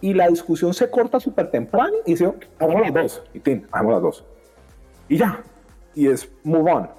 Y 0.00 0.12
la 0.12 0.28
discusión 0.28 0.74
se 0.74 0.90
corta 0.90 1.18
súper 1.18 1.50
temprano 1.50 1.94
y 2.04 2.12
dice, 2.12 2.32
hagamos 2.58 2.82
las 2.82 2.94
dos. 2.94 3.22
Y 3.32 3.40
tin, 3.40 3.66
hagamos 3.72 3.92
las 3.94 4.02
dos. 4.02 4.24
Y 5.08 5.16
ya. 5.16 5.42
Y 5.94 6.08
es 6.08 6.30
move 6.42 6.70
on. 6.70 6.90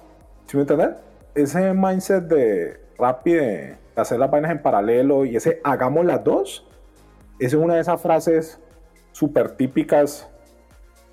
¿Sí 0.46 0.56
me 0.56 0.62
entienden? 0.62 0.96
Ese 1.34 1.72
mindset 1.72 2.24
de 2.24 2.80
Rappi 2.98 3.32
de 3.32 3.76
hacer 3.94 4.18
las 4.18 4.30
vainas 4.30 4.50
en 4.50 4.62
paralelo 4.62 5.24
y 5.24 5.36
ese 5.36 5.60
hagamos 5.64 6.04
las 6.04 6.22
dos, 6.24 6.66
esa 7.38 7.56
es 7.56 7.62
una 7.62 7.74
de 7.74 7.80
esas 7.80 8.00
frases 8.00 8.60
súper 9.12 9.52
típicas 9.52 10.28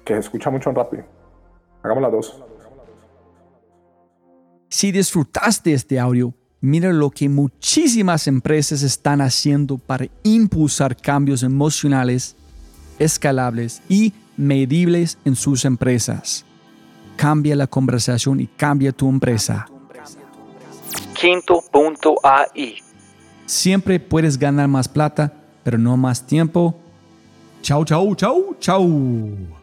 que 0.03 0.13
se 0.13 0.19
escucha 0.19 0.49
mucho 0.49 0.69
en 0.69 0.75
Rappi. 0.75 0.97
Hagamos 1.81 2.01
las 2.01 2.11
dos. 2.11 2.43
Si 4.73 4.91
disfrutaste 4.91 5.71
este 5.71 5.99
audio, 5.99 6.33
mira 6.59 6.91
lo 6.91 7.11
que 7.11 7.29
muchísimas 7.29 8.25
empresas 8.25 8.81
están 8.81 9.21
haciendo 9.21 9.77
para 9.77 10.07
impulsar 10.23 10.97
cambios 10.97 11.43
emocionales, 11.43 12.35
escalables 12.97 13.83
y 13.87 14.13
medibles 14.35 15.19
en 15.25 15.35
sus 15.35 15.65
empresas. 15.65 16.43
Cambia 17.17 17.55
la 17.55 17.67
conversación 17.67 18.39
y 18.39 18.47
cambia 18.47 18.91
tu 18.91 19.07
empresa. 19.07 19.67
Quinto.ai. 21.21 22.77
Siempre 23.45 23.99
puedes 23.99 24.39
ganar 24.39 24.69
más 24.69 24.87
plata, 24.87 25.31
pero 25.63 25.77
no 25.77 25.97
más 25.97 26.25
tiempo. 26.25 26.75
Chau, 27.61 27.85
chau, 27.85 28.15
chau, 28.15 28.55
chau. 28.59 29.62